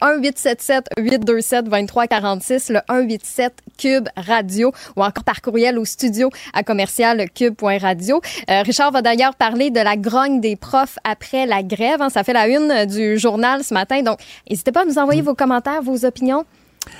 1-877-827-2346, 0.98 2.72
le 2.72 2.80
187 2.88 3.52
Cube 3.78 4.08
Radio 4.16 4.72
ou 4.96 5.02
encore 5.02 5.24
par 5.24 5.42
courriel 5.42 5.78
au 5.78 5.84
studio 5.84 6.21
à 6.52 6.62
commercial 6.62 7.26
cube.radio. 7.34 8.20
Euh, 8.50 8.62
Richard 8.62 8.92
va 8.92 9.02
d'ailleurs 9.02 9.34
parler 9.34 9.70
de 9.70 9.80
la 9.80 9.96
grogne 9.96 10.40
des 10.40 10.56
profs 10.56 10.98
après 11.04 11.46
la 11.46 11.62
grève. 11.62 12.00
Hein. 12.00 12.10
Ça 12.10 12.24
fait 12.24 12.32
la 12.32 12.48
une 12.48 12.86
du 12.86 13.18
journal 13.18 13.64
ce 13.64 13.74
matin. 13.74 14.02
Donc, 14.02 14.18
n'hésitez 14.48 14.72
pas 14.72 14.82
à 14.82 14.84
nous 14.84 14.98
envoyer 14.98 15.22
mm. 15.22 15.26
vos 15.26 15.34
commentaires, 15.34 15.82
vos 15.82 16.04
opinions. 16.04 16.44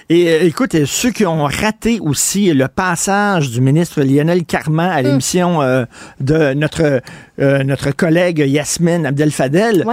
Et 0.09 0.29
euh, 0.29 0.45
écoute, 0.45 0.85
ceux 0.85 1.11
qui 1.11 1.27
ont 1.27 1.45
raté 1.45 1.99
aussi 2.01 2.53
le 2.53 2.69
passage 2.69 3.51
du 3.51 3.61
ministre 3.61 4.03
Lionel 4.03 4.45
Carman 4.45 4.91
à 4.91 5.03
mm. 5.03 5.07
l'émission 5.07 5.63
euh, 5.63 5.85
de 6.21 6.55
notre 6.55 7.01
euh, 7.41 7.65
notre 7.65 7.91
collègue 7.91 8.45
Yasmine 8.47 9.07
Abdel-Fadel, 9.07 9.85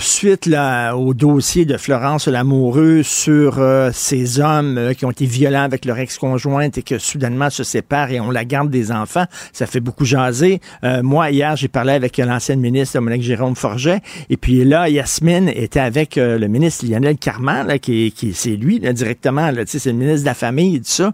suite 0.00 0.46
là, 0.46 0.94
au 0.94 1.14
dossier 1.14 1.64
de 1.64 1.76
Florence 1.76 2.28
Lamoureux 2.28 3.02
sur 3.02 3.62
ces 3.92 4.40
hommes 4.40 4.92
qui 4.96 5.04
ont 5.04 5.10
été 5.10 5.26
violents 5.26 5.62
avec 5.62 5.84
leur 5.84 5.98
ex-conjointe 5.98 6.78
et 6.78 6.82
que 6.82 6.98
soudainement 6.98 7.50
se 7.50 7.64
séparent 7.64 8.10
et 8.10 8.20
on 8.20 8.30
la 8.30 8.44
garde 8.44 8.70
des 8.70 8.92
enfants. 8.92 9.24
Ça 9.52 9.66
fait 9.66 9.80
beaucoup 9.80 10.04
jaser. 10.04 10.60
moi, 11.02 11.30
hier, 11.30 11.56
j'ai 11.56 11.68
parlé 11.68 11.92
avec 11.92 12.18
l'ancienne 12.18 12.60
ministre 12.60 12.98
Monique 13.00 13.22
Jérôme 13.22 13.56
Forget 13.56 14.00
et 14.28 14.36
puis 14.36 14.64
là, 14.64 14.88
Yasmine 14.88 15.48
était 15.48 15.80
avec 15.80 16.16
le 16.16 16.46
ministre 16.46 16.84
Lionel 16.86 17.16
Carman, 17.16 17.66
là, 17.66 17.78
qui, 17.78 18.12
qui 18.12 18.34
c'est 18.34 18.56
lui, 18.56 18.80
directeur 18.80 19.04
directement, 19.04 19.50
c'est 19.66 19.86
le 19.86 19.92
ministre 19.92 20.20
de 20.22 20.26
la 20.26 20.34
Famille 20.34 20.76
et 20.76 20.80
tout 20.80 20.86
ça. 20.86 21.12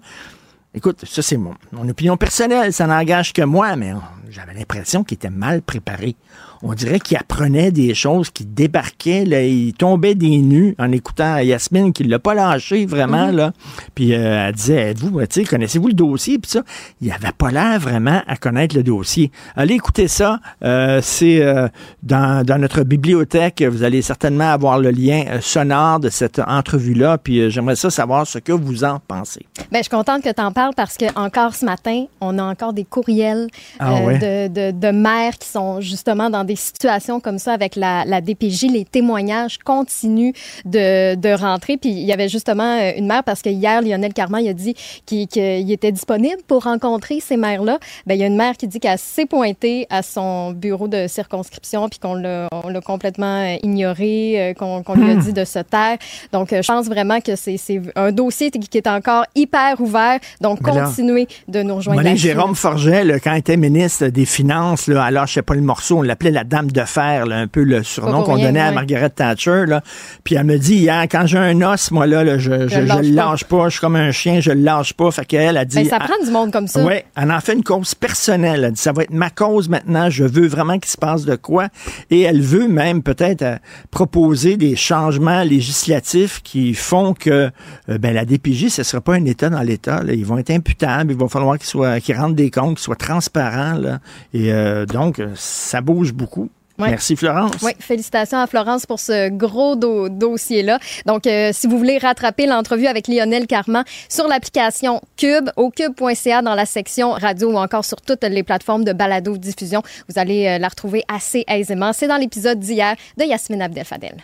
Écoute, 0.75 1.05
ça, 1.05 1.21
c'est 1.21 1.37
mon, 1.37 1.55
mon, 1.73 1.89
opinion 1.89 2.17
personnelle. 2.17 2.73
Ça 2.73 2.87
n'engage 2.87 3.33
que 3.33 3.43
moi, 3.43 3.75
mais 3.75 3.93
j'avais 4.29 4.55
l'impression 4.55 5.03
qu'il 5.03 5.17
était 5.17 5.31
mal 5.31 5.63
préparé 5.63 6.17
on 6.63 6.75
dirait 6.75 7.01
qu'il 7.01 7.17
apprenait 7.17 7.71
des 7.71 7.95
choses, 7.95 8.31
qu'il 8.31 8.53
débarquait, 8.53 9.25
là, 9.25 9.43
il 9.43 9.73
tombait 9.73 10.15
des 10.15 10.39
nues 10.39 10.75
en 10.79 10.93
écoutant 10.93 11.39
Yasmine, 11.39 11.93
qui 11.93 12.05
l'a 12.05 12.19
pas 12.19 12.35
lâché 12.35 12.85
vraiment, 12.85 13.29
mhm. 13.29 13.37
là. 13.37 13.53
Puis 13.95 14.15
euh, 14.15 14.47
elle 14.49 14.55
disait, 14.55 14.95
vous, 14.95 15.25
tu 15.27 15.45
connaissez-vous 15.45 15.89
le 15.89 15.95
dossier? 15.95 16.39
Puis 16.39 16.51
ça, 16.51 16.63
il 17.01 17.11
avait 17.11 17.33
pas 17.33 17.51
l'air 17.51 17.79
vraiment 17.81 18.23
à 18.27 18.37
connaître 18.37 18.77
le 18.77 18.83
dossier. 18.83 19.31
Allez 19.57 19.75
écouter 19.75 20.09
ça, 20.09 20.39
euh, 20.63 21.01
c'est 21.03 21.43
euh, 21.43 21.69
dans, 22.03 22.45
dans, 22.45 22.61
notre 22.61 22.83
bibliothèque, 22.83 23.63
vous 23.63 23.83
allez 23.83 24.03
certainement 24.03 24.51
avoir 24.51 24.79
le 24.79 24.91
lien 24.91 25.25
sonore 25.41 26.01
de 26.01 26.11
cette 26.11 26.41
entrevue-là, 26.41 27.17
puis 27.17 27.51
j'aimerais 27.51 27.77
ça 27.77 27.89
savoir 27.89 28.27
ce 28.27 28.39
que 28.39 28.53
vous 28.53 28.85
en 28.85 29.01
pensez. 29.07 29.47
Bien, 29.71 29.81
je 29.81 29.85
suis 29.85 29.91
contente 29.91 30.23
que 30.23 30.33
tu 30.33 30.43
en 30.43 30.53
parles 30.53 30.60
parle 30.61 30.75
parce 30.75 30.97
que 30.99 31.07
encore 31.19 31.55
ce 31.55 31.65
matin, 31.65 32.05
on 32.21 32.39
a 32.39 32.43
encore 32.43 32.75
des 32.75 32.85
courriels 32.85 33.47
Ah 33.79 33.95
euh, 33.97 34.05
ouais? 34.07 34.19
de, 34.19 34.73
de, 34.73 34.79
de 34.79 34.91
mères 34.91 35.39
qui 35.39 35.49
sont 35.49 35.81
justement 35.81 36.29
dans 36.29 36.45
des 36.45 36.57
situations 36.57 37.19
comme 37.19 37.39
ça 37.39 37.53
avec 37.55 37.77
la, 37.77 38.05
la 38.05 38.21
DPJ. 38.21 38.65
Les 38.71 38.85
témoignages 38.85 39.57
continuent 39.59 40.35
de, 40.67 41.15
de 41.15 41.33
rentrer. 41.33 41.79
Puis 41.79 41.91
il 41.91 42.05
y 42.05 42.13
avait 42.13 42.29
justement 42.29 42.73
euh, 42.79 42.93
une 42.99 43.07
mère 43.07 43.25
parce 43.25 43.41
que 43.41 43.49
hier, 43.49 43.81
Lionel 43.81 44.13
Carman 44.13 44.43
il 44.45 44.51
a 44.51 44.53
dit 44.53 44.75
qu'il 45.07 45.27
qu'il 45.29 45.71
était 45.73 45.93
disponible 45.93 46.43
pour 46.47 46.65
rencontrer 46.65 47.21
ces 47.21 47.39
mères-là. 47.39 47.79
Ben, 48.07 48.15
il 48.17 48.21
y 48.21 48.25
a 48.25 48.27
une 48.27 48.37
mère 48.37 48.57
qui 48.59 48.67
dit 48.67 48.81
qu'elle 48.81 48.99
s'est 48.99 49.25
pointée 49.27 49.87
à 49.89 50.03
son 50.03 50.51
bureau 50.53 50.89
de 50.89 51.07
circonscription 51.07 51.89
puis 51.89 51.99
qu'on 51.99 52.15
l'a 52.15 52.49
complètement 52.85 53.37
euh, 53.45 53.57
ignoré, 53.63 54.55
qu'on 54.59 54.83
lui 54.95 55.11
a 55.11 55.15
Hmm. 55.15 55.21
dit 55.21 55.33
de 55.33 55.45
se 55.45 55.61
taire. 55.61 55.97
Donc, 56.33 56.49
je 56.51 56.67
pense 56.67 56.87
vraiment 56.87 57.21
que 57.21 57.35
c'est 57.37 57.57
c'est 57.57 57.81
un 57.97 58.13
dossier 58.13 58.51
qui 58.51 58.79
est 58.79 58.87
encore 58.87 59.25
hyper 59.35 59.81
ouvert. 59.81 60.19
Donc, 60.41 60.50
Mais 60.63 60.73
là, 60.73 60.85
continuez 60.87 61.29
de 61.49 61.63
nous 61.63 61.77
rejoindre. 61.77 62.03
Là-dessus. 62.03 62.23
Jérôme 62.23 62.55
Forget, 62.55 63.05
là, 63.05 63.21
quand 63.21 63.35
il 63.35 63.39
était 63.39 63.57
ministre 63.57 64.07
des 64.09 64.25
Finances, 64.25 64.87
là, 64.87 65.05
alors 65.05 65.27
je 65.27 65.35
sais 65.35 65.43
pas 65.43 65.55
le 65.55 65.61
morceau, 65.61 65.99
on 65.99 66.03
l'appelait 66.03 66.31
la 66.31 66.45
Dame 66.45 66.71
de 66.71 66.85
Fer, 66.85 67.27
là, 67.27 67.37
un 67.37 67.47
peu 67.47 67.63
le 67.63 67.83
surnom 67.83 68.23
qu'on 68.23 68.39
donnait 68.39 68.61
à. 68.61 68.73
Margaret 68.73 69.11
Thatcher. 69.11 69.65
Là. 69.67 69.83
Puis 70.25 70.37
elle 70.37 70.45
me 70.45 70.59
dit 70.59 70.77
hier, 70.77 71.03
quand 71.11 71.27
j'ai 71.27 71.39
un 71.39 71.61
os, 71.63 71.91
moi 71.91 72.07
là, 72.07 72.25
là, 72.25 72.39
je, 72.39 72.69
je, 72.69 72.81
le 72.81 73.15
lâche 73.15 73.45
pas. 73.45 73.65
je 73.65 73.73
suis 73.73 73.81
comme 73.81 73.97
un 73.97 74.13
chien, 74.13 74.41
je 74.41 74.51
le 74.53 74.63
lâche 74.63 74.95
pas. 74.95 75.11
Fait 75.11 75.25
qu'elle 75.25 75.57
a 75.57 75.65
dit. 75.65 75.77
Ben, 75.77 75.89
ça 75.89 75.99
prend 75.99 76.25
du 76.25 76.31
monde 76.31 76.53
comme 76.53 76.67
ça. 76.67 76.85
Oui, 76.85 76.95
elle 77.17 77.31
en 77.31 77.41
fait 77.41 77.55
une 77.55 77.65
cause 77.65 77.95
personnelle. 77.95 78.65
Elle 78.65 78.73
dit, 78.73 78.81
ça 78.81 78.93
va 78.93 79.03
être 79.03 79.13
ma 79.13 79.31
cause 79.31 79.69
maintenant. 79.69 80.11
Je 80.11 80.25
veux 80.25 80.47
vraiment 80.47 80.79
qu'il 80.79 80.91
se 80.91 80.97
passe 80.97 81.25
de 81.25 81.37
quoi. 81.37 81.69
Et 82.11 82.23
elle 82.23 82.41
veut 82.41 82.69
même 82.69 83.03
peut-être 83.03 83.43
euh, 83.43 83.57
proposer 83.91 84.57
des 84.57 84.77
changements 84.77 85.43
législatifs 85.43 86.41
qui 86.43 86.75
font 86.75 87.15
que 87.15 87.51
euh, 87.89 87.99
ben, 87.99 88.15
la 88.15 88.25
DPJ, 88.25 88.69
ce 88.69 88.81
ne 88.81 88.85
sera 88.85 89.01
pas 89.01 89.15
un 89.15 89.25
État 89.25 89.51
dans 89.51 89.63
l'État. 89.63 90.03
là. 90.03 90.13
Ils 90.13 90.27
vont 90.27 90.39
être 90.41 90.51
imputables. 90.51 91.13
Il 91.13 91.19
va 91.19 91.29
falloir 91.29 91.57
qu'ils 91.59 91.69
soient, 91.69 92.01
qu'ils 92.01 92.17
rendent 92.17 92.35
des 92.35 92.51
comptes, 92.51 92.77
qu'ils 92.77 92.85
soient 92.85 92.97
transparents. 92.97 93.75
Là. 93.75 93.99
Et 94.35 94.53
euh, 94.53 94.87
donc, 94.87 95.19
euh, 95.19 95.33
ça 95.37 95.81
bouge 95.81 96.13
beaucoup. 96.13 96.51
Ouais. 96.79 96.89
Merci, 96.89 97.15
Florence. 97.15 97.53
Oui, 97.63 97.73
félicitations 97.79 98.39
à 98.39 98.47
Florence 98.47 98.87
pour 98.87 98.99
ce 99.01 99.29
gros 99.29 99.77
do- 99.77 100.09
dossier-là. 100.09 100.79
Donc, 101.05 101.27
euh, 101.27 101.51
si 101.53 101.67
vous 101.67 101.77
voulez 101.77 101.99
rattraper 101.99 102.47
l'entrevue 102.47 102.87
avec 102.87 103.07
Lionel 103.07 103.47
Carman 103.47 103.85
sur 104.09 104.27
l'application 104.27 105.03
Cube, 105.19 105.51
au 105.57 105.69
cube.ca 105.71 106.41
dans 106.41 106.55
la 106.55 106.65
section 106.65 107.11
radio 107.13 107.53
ou 107.53 107.57
encore 107.59 107.85
sur 107.85 108.01
toutes 108.01 108.25
les 108.25 108.43
plateformes 108.43 108.85
de 108.85 108.95
balado-diffusion, 108.95 109.83
vous 110.09 110.19
allez 110.19 110.47
euh, 110.47 110.59
la 110.59 110.69
retrouver 110.69 111.03
assez 111.07 111.45
aisément. 111.49 111.93
C'est 111.93 112.09
dans 112.09 112.17
l'épisode 112.17 112.59
d'hier 112.59 112.95
de 113.19 113.25
Yasmine 113.25 113.61
Abdel-Fadel. 113.61 114.17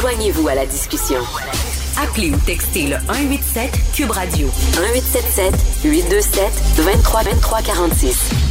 Joignez-vous 0.00 0.46
à 0.46 0.54
la 0.54 0.64
discussion. 0.66 1.18
Appelez 2.00 2.30
ou 2.30 2.36
textez 2.38 2.86
le 2.86 2.96
187 3.06 3.92
Cube 3.92 4.10
Radio 4.12 4.46
1877 4.46 5.54
827 5.84 6.52
23 6.84 7.22
23 7.24 7.62
46. 7.62 8.47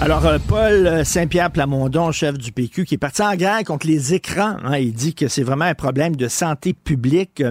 Alors, 0.00 0.24
euh, 0.26 0.38
Paul 0.46 1.04
Saint-Pierre 1.04 1.50
Plamondon, 1.50 2.12
chef 2.12 2.38
du 2.38 2.52
PQ, 2.52 2.84
qui 2.84 2.94
est 2.94 2.98
parti 2.98 3.20
en 3.20 3.34
guerre 3.34 3.64
contre 3.64 3.88
les 3.88 4.14
écrans. 4.14 4.54
hein, 4.64 4.78
il 4.78 4.92
dit 4.92 5.12
que 5.12 5.26
c'est 5.26 5.42
vraiment 5.42 5.64
un 5.64 5.74
problème 5.74 6.14
de 6.14 6.28
santé 6.28 6.72
publique. 6.72 7.42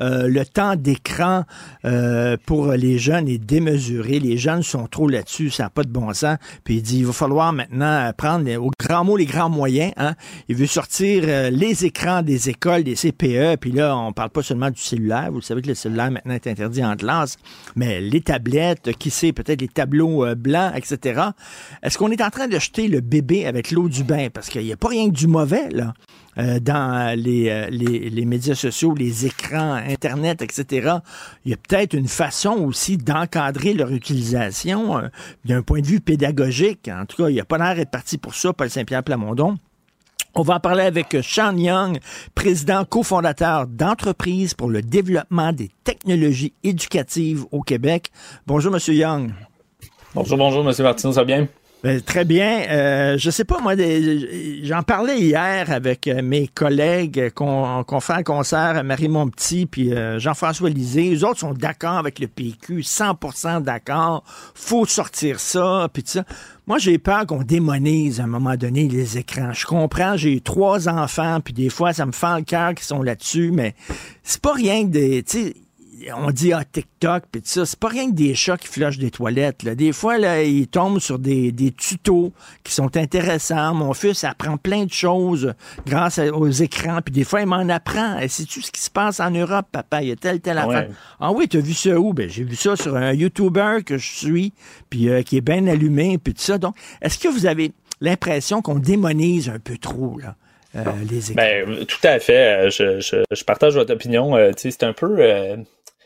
Euh, 0.00 0.26
le 0.26 0.44
temps 0.44 0.74
d'écran 0.74 1.44
euh, 1.84 2.36
pour 2.44 2.72
les 2.72 2.98
jeunes 2.98 3.28
est 3.28 3.38
démesuré. 3.38 4.18
Les 4.18 4.36
jeunes 4.36 4.64
sont 4.64 4.88
trop 4.88 5.06
là-dessus, 5.06 5.50
ça 5.50 5.62
n'a 5.64 5.70
pas 5.70 5.84
de 5.84 5.90
bon 5.90 6.12
sens. 6.12 6.38
Puis 6.64 6.74
il 6.78 6.82
dit, 6.82 6.98
il 6.98 7.06
va 7.06 7.12
falloir 7.12 7.52
maintenant 7.52 8.10
prendre 8.18 8.44
les- 8.46 8.56
au 8.56 8.72
grand 8.80 9.04
mot 9.04 9.16
les 9.16 9.24
grands 9.26 9.48
moyens. 9.48 9.92
Hein. 9.96 10.14
Il 10.48 10.56
veut 10.56 10.66
sortir 10.66 11.22
les 11.52 11.84
écrans 11.84 12.22
des 12.22 12.48
écoles, 12.50 12.82
des 12.82 12.96
CPE. 12.96 13.58
Puis 13.60 13.70
là, 13.70 13.96
on 13.96 14.12
parle 14.12 14.30
pas 14.30 14.42
seulement 14.42 14.70
du 14.70 14.80
cellulaire. 14.80 15.30
Vous 15.30 15.40
savez 15.40 15.62
que 15.62 15.68
le 15.68 15.74
cellulaire 15.74 16.10
maintenant 16.10 16.34
est 16.34 16.48
interdit 16.48 16.84
en 16.84 16.96
classe. 16.96 17.36
Mais 17.76 18.00
les 18.00 18.22
tablettes, 18.22 18.90
qui 18.98 19.10
sait, 19.10 19.32
peut-être 19.32 19.60
les 19.60 19.68
tableaux 19.68 20.26
blancs, 20.34 20.72
etc. 20.74 21.20
Est-ce 21.92 21.98
qu'on 21.98 22.10
est 22.10 22.22
en 22.22 22.30
train 22.30 22.48
de 22.48 22.58
jeter 22.58 22.88
le 22.88 23.02
bébé 23.02 23.44
avec 23.44 23.70
l'eau 23.70 23.86
du 23.86 24.02
bain? 24.02 24.28
Parce 24.32 24.48
qu'il 24.48 24.64
n'y 24.64 24.72
a 24.72 24.78
pas 24.78 24.88
rien 24.88 25.10
que 25.10 25.14
du 25.14 25.26
mauvais, 25.26 25.68
euh, 26.38 26.58
dans 26.58 27.14
les, 27.14 27.50
euh, 27.50 27.68
les 27.68 28.24
médias 28.24 28.54
sociaux, 28.54 28.94
les 28.94 29.26
écrans, 29.26 29.74
Internet, 29.74 30.40
etc. 30.40 30.94
Il 31.44 31.50
y 31.50 31.52
a 31.52 31.58
peut-être 31.58 31.92
une 31.92 32.08
façon 32.08 32.52
aussi 32.64 32.96
d'encadrer 32.96 33.74
leur 33.74 33.92
utilisation 33.92 34.96
euh, 34.96 35.08
d'un 35.44 35.60
point 35.60 35.82
de 35.82 35.86
vue 35.86 36.00
pédagogique. 36.00 36.88
En 36.88 37.04
tout 37.04 37.24
cas, 37.24 37.28
il 37.28 37.34
n'y 37.34 37.40
a 37.40 37.44
pas 37.44 37.58
l'air 37.58 37.74
d'être 37.74 37.90
parti 37.90 38.16
pour 38.16 38.34
ça, 38.34 38.54
Paul 38.54 38.70
Saint-Pierre 38.70 39.02
Plamondon. 39.02 39.58
On 40.34 40.40
va 40.40 40.54
en 40.54 40.60
parler 40.60 40.84
avec 40.84 41.14
Sean 41.22 41.54
Young, 41.58 41.98
président 42.34 42.86
cofondateur 42.86 43.66
d'entreprise 43.66 44.54
pour 44.54 44.70
le 44.70 44.80
développement 44.80 45.52
des 45.52 45.68
technologies 45.84 46.54
éducatives 46.64 47.44
au 47.50 47.60
Québec. 47.60 48.10
Bonjour, 48.46 48.72
Monsieur 48.72 48.94
Young. 48.94 49.34
Bonjour, 50.14 50.38
bonjour, 50.38 50.64
Monsieur 50.64 50.84
Martineau, 50.84 51.12
ça 51.12 51.20
va 51.20 51.26
bien? 51.26 51.48
Ben, 51.82 52.00
très 52.00 52.24
bien. 52.24 52.64
Euh, 52.70 53.18
je 53.18 53.28
sais 53.30 53.44
pas, 53.44 53.58
moi, 53.60 53.74
j'en 54.62 54.84
parlais 54.84 55.20
hier 55.20 55.68
avec 55.68 56.06
euh, 56.06 56.22
mes 56.22 56.46
collègues 56.46 57.30
qu'on 57.34 58.00
fait 58.00 58.12
un 58.12 58.22
concert, 58.22 58.84
Marie 58.84 59.08
Montpetit 59.08 59.66
puis 59.66 59.92
euh, 59.92 60.20
Jean-François 60.20 60.70
Lisée. 60.70 61.10
Les 61.10 61.24
autres 61.24 61.40
sont 61.40 61.54
d'accord 61.54 61.98
avec 61.98 62.20
le 62.20 62.28
PQ, 62.28 62.82
100% 62.82 63.62
d'accord. 63.62 64.22
Faut 64.54 64.86
sortir 64.86 65.40
ça, 65.40 65.88
puis 65.92 66.04
ça. 66.06 66.24
Moi, 66.68 66.78
j'ai 66.78 66.98
peur 66.98 67.26
qu'on 67.26 67.42
démonise 67.42 68.20
à 68.20 68.24
un 68.24 68.28
moment 68.28 68.54
donné 68.54 68.86
les 68.86 69.18
écrans. 69.18 69.52
Je 69.52 69.66
comprends, 69.66 70.16
j'ai 70.16 70.40
trois 70.40 70.88
enfants, 70.88 71.40
puis 71.44 71.52
des 71.52 71.68
fois, 71.68 71.92
ça 71.92 72.06
me 72.06 72.12
fait 72.12 72.36
le 72.36 72.42
cœur 72.42 72.74
qu'ils 72.74 72.86
sont 72.86 73.02
là-dessus, 73.02 73.50
mais 73.50 73.74
c'est 74.22 74.40
pas 74.40 74.52
rien 74.52 74.84
que 74.84 74.90
des... 74.90 75.24
on 76.16 76.30
dit 76.30 76.52
ah, 76.52 76.64
TikTok 76.64 77.24
puis 77.30 77.42
tout 77.42 77.48
ça, 77.48 77.66
c'est 77.66 77.78
pas 77.78 77.88
rien 77.88 78.10
que 78.10 78.14
des 78.14 78.34
chats 78.34 78.56
qui 78.56 78.68
flushent 78.68 78.98
des 78.98 79.10
toilettes. 79.10 79.62
Là. 79.62 79.74
Des 79.74 79.92
fois, 79.92 80.18
là, 80.18 80.42
ils 80.42 80.66
tombent 80.68 80.98
sur 81.00 81.18
des, 81.18 81.52
des 81.52 81.70
tutos 81.72 82.32
qui 82.64 82.72
sont 82.72 82.96
intéressants. 82.96 83.74
Mon 83.74 83.92
fils 83.94 84.24
apprend 84.24 84.56
plein 84.56 84.84
de 84.84 84.92
choses 84.92 85.54
grâce 85.86 86.18
à- 86.18 86.32
aux 86.32 86.48
écrans. 86.48 87.00
Puis 87.04 87.12
des 87.12 87.24
fois, 87.24 87.40
il 87.40 87.46
m'en 87.46 87.68
apprend. 87.68 88.18
Et 88.18 88.28
sais-tu 88.28 88.62
ce 88.62 88.70
qui 88.70 88.80
se 88.80 88.90
passe 88.90 89.20
en 89.20 89.30
Europe, 89.30 89.66
papa? 89.70 90.02
Il 90.02 90.08
y 90.08 90.12
a 90.12 90.16
telle, 90.16 90.40
telle 90.40 90.58
affaire. 90.58 90.88
Ouais. 90.88 90.94
Ah 91.20 91.32
oui, 91.32 91.48
t'as 91.48 91.60
vu 91.60 91.74
ça 91.74 91.98
où? 91.98 92.12
Ben, 92.12 92.28
j'ai 92.28 92.44
vu 92.44 92.56
ça 92.56 92.76
sur 92.76 92.96
un 92.96 93.12
YouTuber 93.12 93.78
que 93.84 93.98
je 93.98 94.10
suis, 94.12 94.52
puis 94.90 95.08
euh, 95.08 95.22
qui 95.22 95.36
est 95.36 95.40
bien 95.42 95.66
allumé, 95.66 96.18
puis 96.18 96.34
tout 96.34 96.42
ça. 96.42 96.58
Donc, 96.58 96.74
est-ce 97.00 97.18
que 97.18 97.28
vous 97.28 97.46
avez 97.46 97.72
l'impression 98.00 98.62
qu'on 98.62 98.78
démonise 98.78 99.48
un 99.48 99.58
peu 99.58 99.78
trop, 99.78 100.18
là, 100.18 100.34
euh, 100.76 100.84
les 101.10 101.32
écrans? 101.32 101.42
Ben, 101.44 101.84
tout 101.86 101.98
à 102.06 102.18
fait. 102.18 102.66
Euh, 102.66 102.70
Je, 102.70 103.00
je, 103.00 103.16
je 103.30 103.44
partage 103.44 103.74
votre 103.74 103.92
opinion. 103.92 104.36
Euh, 104.36 104.50
tu 104.52 104.62
sais, 104.62 104.70
c'est 104.72 104.84
un 104.84 104.92
peu. 104.92 105.16
euh, 105.18 105.56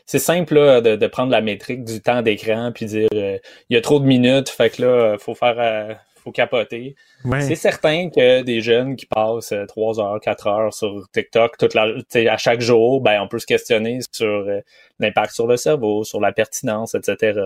c'est 0.07 0.19
simple 0.19 0.55
là, 0.55 0.81
de, 0.81 0.95
de 0.95 1.07
prendre 1.07 1.31
la 1.31 1.41
métrique 1.41 1.83
du 1.83 2.01
temps 2.01 2.21
d'écran 2.21 2.71
puis 2.73 2.85
dire 2.85 3.09
euh, 3.13 3.37
il 3.69 3.75
y 3.75 3.77
a 3.77 3.81
trop 3.81 3.99
de 3.99 4.05
minutes, 4.05 4.49
fait 4.49 4.71
que 4.71 4.81
là, 4.81 4.87
euh, 4.87 5.17
faut 5.19 5.35
faire 5.35 5.55
euh, 5.59 5.93
faut 6.23 6.31
capoter. 6.31 6.95
Ouais. 7.25 7.41
C'est 7.41 7.55
certain 7.55 8.09
que 8.09 8.41
des 8.41 8.61
jeunes 8.61 8.95
qui 8.95 9.05
passent 9.05 9.51
euh, 9.51 9.65
3 9.65 9.99
heures, 9.99 10.19
4 10.21 10.47
heures 10.47 10.73
sur 10.73 11.07
TikTok 11.11 11.57
toute 11.57 11.73
la, 11.73 11.87
à 12.31 12.37
chaque 12.37 12.61
jour, 12.61 13.01
ben 13.01 13.21
on 13.21 13.27
peut 13.27 13.39
se 13.39 13.45
questionner 13.45 13.99
sur 14.11 14.27
euh, 14.27 14.61
l'impact 14.99 15.33
sur 15.33 15.45
le 15.45 15.57
cerveau, 15.57 16.03
sur 16.05 16.21
la 16.21 16.31
pertinence, 16.31 16.95
etc. 16.95 17.39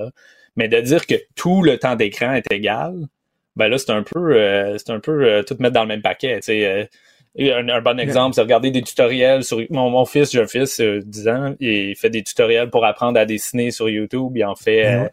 Mais 0.56 0.68
de 0.68 0.80
dire 0.82 1.08
que 1.08 1.16
tout 1.36 1.64
le 1.64 1.78
temps 1.80 1.96
d'écran 1.96 2.34
est 2.34 2.52
égal, 2.52 3.08
ben 3.56 3.68
là, 3.70 3.78
c'est 3.78 3.92
un 3.92 4.04
peu 4.04 4.36
euh, 4.36 4.78
c'est 4.78 4.92
un 4.92 5.00
peu 5.00 5.24
euh, 5.26 5.44
tout 5.44 5.56
mettre 5.60 5.74
dans 5.74 5.82
le 5.82 5.88
même 5.88 6.02
paquet. 6.02 6.40
euh, 6.50 6.86
un, 7.40 7.70
un 7.70 7.82
bon 7.82 8.00
exemple, 8.00 8.36
c'est 8.36 8.42
regarder 8.42 8.72
des 8.72 8.82
tutoriels 8.82 9.44
sur 9.44 9.62
mon, 9.70 9.90
mon 9.90 10.06
fils, 10.06 10.32
j'ai 10.32 10.42
un 10.42 10.48
fils 10.48 10.80
euh, 10.80 11.00
10 11.04 11.28
ans, 11.30 11.56
il 11.60 11.96
fait 11.96 12.10
des 12.10 12.24
tutoriels 12.24 12.70
pour 12.70 12.86
apprendre 12.86 13.20
à 13.20 13.26
dessiner 13.26 13.72
sur 13.72 13.90
YouTube, 13.90 14.34
il 14.36 14.44
en 14.44 14.56
fait 14.56 14.86
euh, 14.86 15.08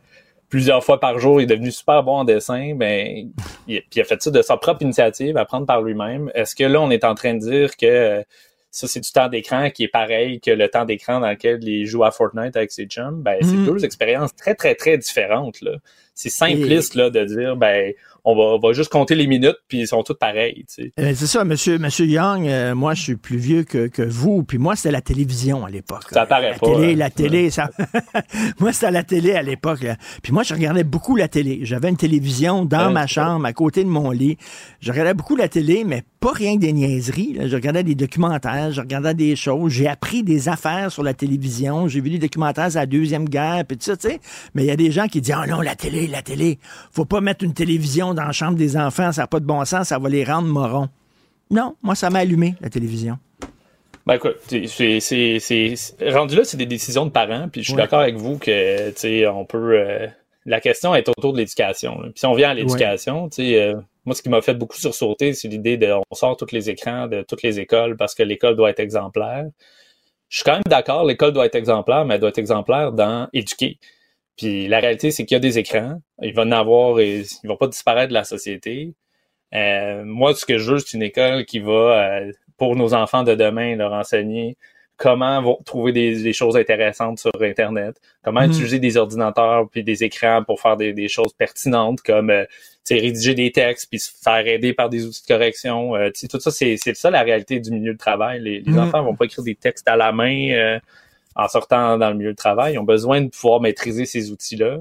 plusieurs 0.48 0.82
fois 0.82 0.98
par 0.98 1.18
jour, 1.18 1.40
il 1.40 1.44
est 1.44 1.46
devenu 1.46 1.70
super 1.70 2.02
bon 2.02 2.18
en 2.18 2.24
dessin, 2.24 2.74
ben 2.74 3.30
il, 3.68 3.82
puis 3.82 3.84
il 3.96 4.00
a 4.00 4.04
fait 4.04 4.20
ça 4.20 4.30
de 4.30 4.42
sa 4.42 4.56
propre 4.56 4.82
initiative, 4.82 5.36
apprendre 5.36 5.66
par 5.66 5.82
lui-même. 5.82 6.30
Est-ce 6.34 6.56
que 6.56 6.64
là, 6.64 6.80
on 6.80 6.90
est 6.90 7.04
en 7.04 7.14
train 7.14 7.34
de 7.34 7.40
dire 7.40 7.76
que 7.76 7.86
euh, 7.86 8.22
ça, 8.70 8.86
c'est 8.86 9.00
du 9.00 9.10
temps 9.10 9.28
d'écran 9.28 9.70
qui 9.70 9.84
est 9.84 9.88
pareil 9.88 10.40
que 10.40 10.50
le 10.50 10.68
temps 10.68 10.84
d'écran 10.84 11.20
dans 11.20 11.30
lequel 11.30 11.62
il 11.66 11.86
joue 11.86 12.04
à 12.04 12.10
Fortnite 12.10 12.56
avec 12.56 12.70
ses 12.70 12.84
chums? 12.84 13.22
Ben, 13.22 13.38
c'est 13.40 13.64
deux 13.64 13.84
expériences 13.84 14.34
très, 14.36 14.54
très, 14.54 14.74
très 14.74 14.98
différentes, 14.98 15.60
là. 15.62 15.72
C'est 16.14 16.30
simpliste, 16.30 16.94
là, 16.94 17.10
de 17.10 17.24
dire, 17.24 17.56
ben, 17.56 17.92
on 18.29 18.37
va, 18.37 18.43
on 18.57 18.59
va 18.59 18.72
juste 18.72 18.91
compter 18.91 19.14
les 19.14 19.26
minutes, 19.26 19.57
puis 19.68 19.79
ils 19.81 19.87
sont 19.87 20.03
toutes 20.03 20.18
pareilles, 20.18 20.64
tu 20.68 20.85
sais. 20.85 20.93
Euh, 21.01 21.12
c'est 21.14 21.26
ça, 21.26 21.45
monsieur, 21.45 21.79
monsieur 21.79 22.05
Young, 22.07 22.47
euh, 22.47 22.74
moi 22.74 22.95
je 22.95 23.03
suis 23.03 23.16
plus 23.16 23.39
vieux 23.39 23.64
que, 23.64 23.87
que 23.89 24.03
vous, 24.03 24.45
puis 24.45 24.59
moi 24.59 24.76
c'était 24.76 24.91
la 24.91 25.01
télévision 25.01 25.64
à 25.64 25.70
l'époque. 25.70 26.05
Ça 26.11 26.26
paraît 26.26 26.51
la 26.51 26.59
pas, 26.59 26.66
Télé, 26.66 26.93
hein. 26.93 26.97
la 26.97 27.11
télé, 27.11 27.51
ça. 27.51 27.70
moi 28.61 28.72
c'était 28.72 28.91
la 28.91 29.03
télé 29.03 29.33
à 29.33 29.43
l'époque. 29.43 29.85
Puis 30.22 30.33
moi 30.33 30.43
je 30.43 30.55
regardais 30.55 30.85
beaucoup 30.85 31.16
la 31.16 31.29
télé. 31.29 31.61
J'avais 31.62 31.89
une 31.89 31.97
télévision 31.97 32.64
dans 32.64 32.89
Ouais, 32.89 32.93
ma 32.93 33.07
chambre, 33.07 33.47
à 33.47 33.53
côté 33.53 33.83
de 33.85 33.89
mon 33.89 34.11
lit. 34.11 34.37
Je 34.81 34.93
regardais 34.93 35.14
beaucoup 35.14 35.37
la 35.37 35.49
télé, 35.49 35.85
mais 35.85 36.03
pas 36.20 36.32
rien 36.32 36.56
que 36.56 36.60
des 36.60 36.72
niaiseries. 36.72 37.34
là. 37.34 37.48
Je 37.48 37.54
regardais 37.54 37.82
des 37.82 37.94
documentaires, 37.94 38.72
je 38.72 38.80
regardais 38.80 39.14
des 39.14 39.36
choses. 39.36 39.72
J'ai 39.72 39.86
appris 39.88 40.22
des 40.22 40.48
affaires 40.48 40.90
sur 40.90 41.02
la 41.02 41.14
télévision. 41.14 41.88
J'ai 41.88 42.00
vu 42.00 42.10
des 42.10 42.18
documentaires 42.18 42.70
sur 42.70 42.80
la 42.80 42.86
Deuxième 42.86 43.28
Guerre, 43.28 43.64
puis 43.66 43.76
tout 43.76 43.84
ça, 43.84 43.96
tu 43.96 44.08
sais. 44.08 44.20
Mais 44.54 44.64
il 44.64 44.66
y 44.66 44.70
a 44.70 44.76
des 44.76 44.90
gens 44.90 45.06
qui 45.06 45.20
disent, 45.20 45.34
ah 45.36 45.46
non, 45.46 45.60
la 45.60 45.76
télé, 45.76 46.06
la 46.06 46.22
télé. 46.22 46.58
Faut 46.90 47.04
pas 47.04 47.20
mettre 47.20 47.44
une 47.44 47.54
télévision 47.54 48.14
dans 48.14 48.24
la 48.24 48.32
chambre 48.32 48.56
des 48.56 48.76
enfants, 48.76 49.12
ça 49.12 49.22
n'a 49.22 49.26
pas 49.26 49.40
de 49.40 49.46
bon 49.46 49.64
sens, 49.64 49.88
ça 49.88 49.98
va 49.98 50.08
les 50.08 50.24
rendre 50.24 50.48
morons. 50.48 50.88
Non, 51.50 51.76
moi, 51.82 51.94
ça 51.94 52.10
m'a 52.10 52.20
allumé, 52.20 52.56
la 52.60 52.68
télévision. 52.68 53.18
Ben 54.06 54.14
écoute, 54.14 54.36
c'est, 54.48 55.74
rendu 56.10 56.36
là, 56.36 56.44
c'est 56.44 56.56
des 56.56 56.66
décisions 56.66 57.04
de 57.04 57.10
parents, 57.10 57.48
puis 57.50 57.62
je 57.62 57.68
suis 57.68 57.76
d'accord 57.76 58.00
avec 58.00 58.16
vous 58.16 58.38
que, 58.38 58.88
tu 58.90 58.94
sais, 58.96 59.26
on 59.26 59.44
peut... 59.44 59.72
euh, 59.78 60.06
la 60.49 60.61
question 60.61 60.94
est 60.94 61.09
autour 61.09 61.34
de 61.34 61.38
l'éducation. 61.38 61.99
Puis 62.01 62.12
si 62.16 62.26
on 62.26 62.34
vient 62.34 62.51
à 62.51 62.55
l'éducation, 62.55 63.28
tu 63.28 63.36
sais, 63.36 63.61
euh, 63.61 63.74
moi, 64.07 64.14
ce 64.14 64.22
qui 64.22 64.30
m'a 64.30 64.40
fait 64.40 64.55
beaucoup 64.55 64.76
sursauter, 64.76 65.34
c'est 65.34 65.49
l'idée 65.49 65.76
de 65.76 65.92
on 65.92 66.14
sort 66.14 66.36
tous 66.36 66.53
les 66.53 66.70
écrans 66.70 67.07
de 67.07 67.22
toutes 67.22 67.42
les 67.42 67.61
écoles 67.61 67.96
parce 67.96 68.14
que 68.14 68.22
l'école 68.22 68.57
doit 68.57 68.70
être 68.70 68.80
exemplaire. 68.80 69.44
Je 70.30 70.38
suis 70.38 70.44
quand 70.44 70.55
même 70.55 70.62
d'accord, 70.66 71.05
l'école 71.05 71.32
doit 71.32 71.46
être 71.46 71.55
exemplaire, 71.55 72.05
mais 72.07 72.14
elle 72.14 72.20
doit 72.20 72.30
être 72.30 72.38
exemplaire 72.38 72.92
dans 72.92 73.28
éduquer. 73.34 73.78
Puis 74.36 74.68
la 74.68 74.80
réalité, 74.80 75.11
c'est 75.11 75.26
qu'il 75.26 75.34
y 75.34 75.36
a 75.36 75.40
des 75.40 75.59
écrans, 75.59 76.01
il 76.22 76.32
va 76.32 76.42
en 76.42 76.53
avoir 76.53 76.99
et 77.01 77.24
ils 77.42 77.46
vont 77.46 77.57
pas 77.57 77.66
disparaître 77.66 78.09
de 78.09 78.14
la 78.14 78.24
société. 78.24 78.94
Euh, 79.55 80.05
moi, 80.05 80.34
ce 80.34 80.46
que 80.46 80.57
je 80.57 80.72
veux, 80.72 80.78
c'est 80.78 80.96
une 80.96 81.03
école 81.03 81.44
qui 81.44 81.59
va, 81.59 82.20
euh, 82.20 82.32
pour 82.57 82.76
nos 82.76 82.94
enfants 82.94 83.22
de 83.22 83.34
demain, 83.34 83.76
leur 83.76 83.92
enseigner 83.92 84.57
comment 84.99 85.40
vont 85.40 85.59
trouver 85.64 85.92
des, 85.92 86.22
des 86.22 86.32
choses 86.34 86.57
intéressantes 86.57 87.18
sur 87.18 87.30
Internet, 87.40 87.96
comment 88.22 88.40
Mhm. 88.42 88.51
utiliser 88.51 88.78
des 88.80 88.96
ordinateurs 88.99 89.68
puis 89.70 89.82
des 89.84 90.05
écrans 90.05 90.42
pour 90.44 90.61
faire 90.61 90.76
des, 90.76 90.92
des 90.92 91.09
choses 91.09 91.32
pertinentes 91.32 92.03
comme 92.03 92.28
euh, 92.30 92.44
rédiger 92.90 93.34
des 93.34 93.53
textes 93.53 93.88
puis 93.90 93.99
se 94.01 94.11
faire 94.22 94.46
aider 94.46 94.72
par 94.72 94.88
des 94.88 95.07
outils 95.07 95.22
de 95.22 95.28
correction. 95.28 95.94
Euh, 95.94 96.11
tu 96.11 96.20
sais, 96.20 96.28
tout 96.28 96.40
ça, 96.40 96.51
c'est 96.51 96.76
c'est 96.82 96.94
ça 96.94 97.11
la 97.11 97.22
réalité 97.22 97.61
du 97.61 97.70
milieu 97.70 97.92
de 97.92 97.99
travail. 97.99 98.40
Les, 98.40 98.61
les 98.61 98.72
Mhm. 98.72 98.78
enfants 98.80 99.03
vont 99.03 99.14
pas 99.14 99.24
écrire 99.26 99.44
des 99.44 99.55
textes 99.55 99.86
à 99.88 99.96
la 99.96 100.11
main 100.12 100.51
euh, 100.53 100.78
en 101.36 101.46
sortant 101.49 101.96
dans 101.99 102.09
le 102.11 102.16
milieu 102.16 102.32
de 102.32 102.36
travail. 102.36 102.74
Ils 102.74 102.78
ont 102.78 102.84
besoin 102.84 103.20
de 103.20 103.28
pouvoir 103.28 103.61
maîtriser 103.61 104.05
ces 104.07 104.30
outils-là. 104.32 104.78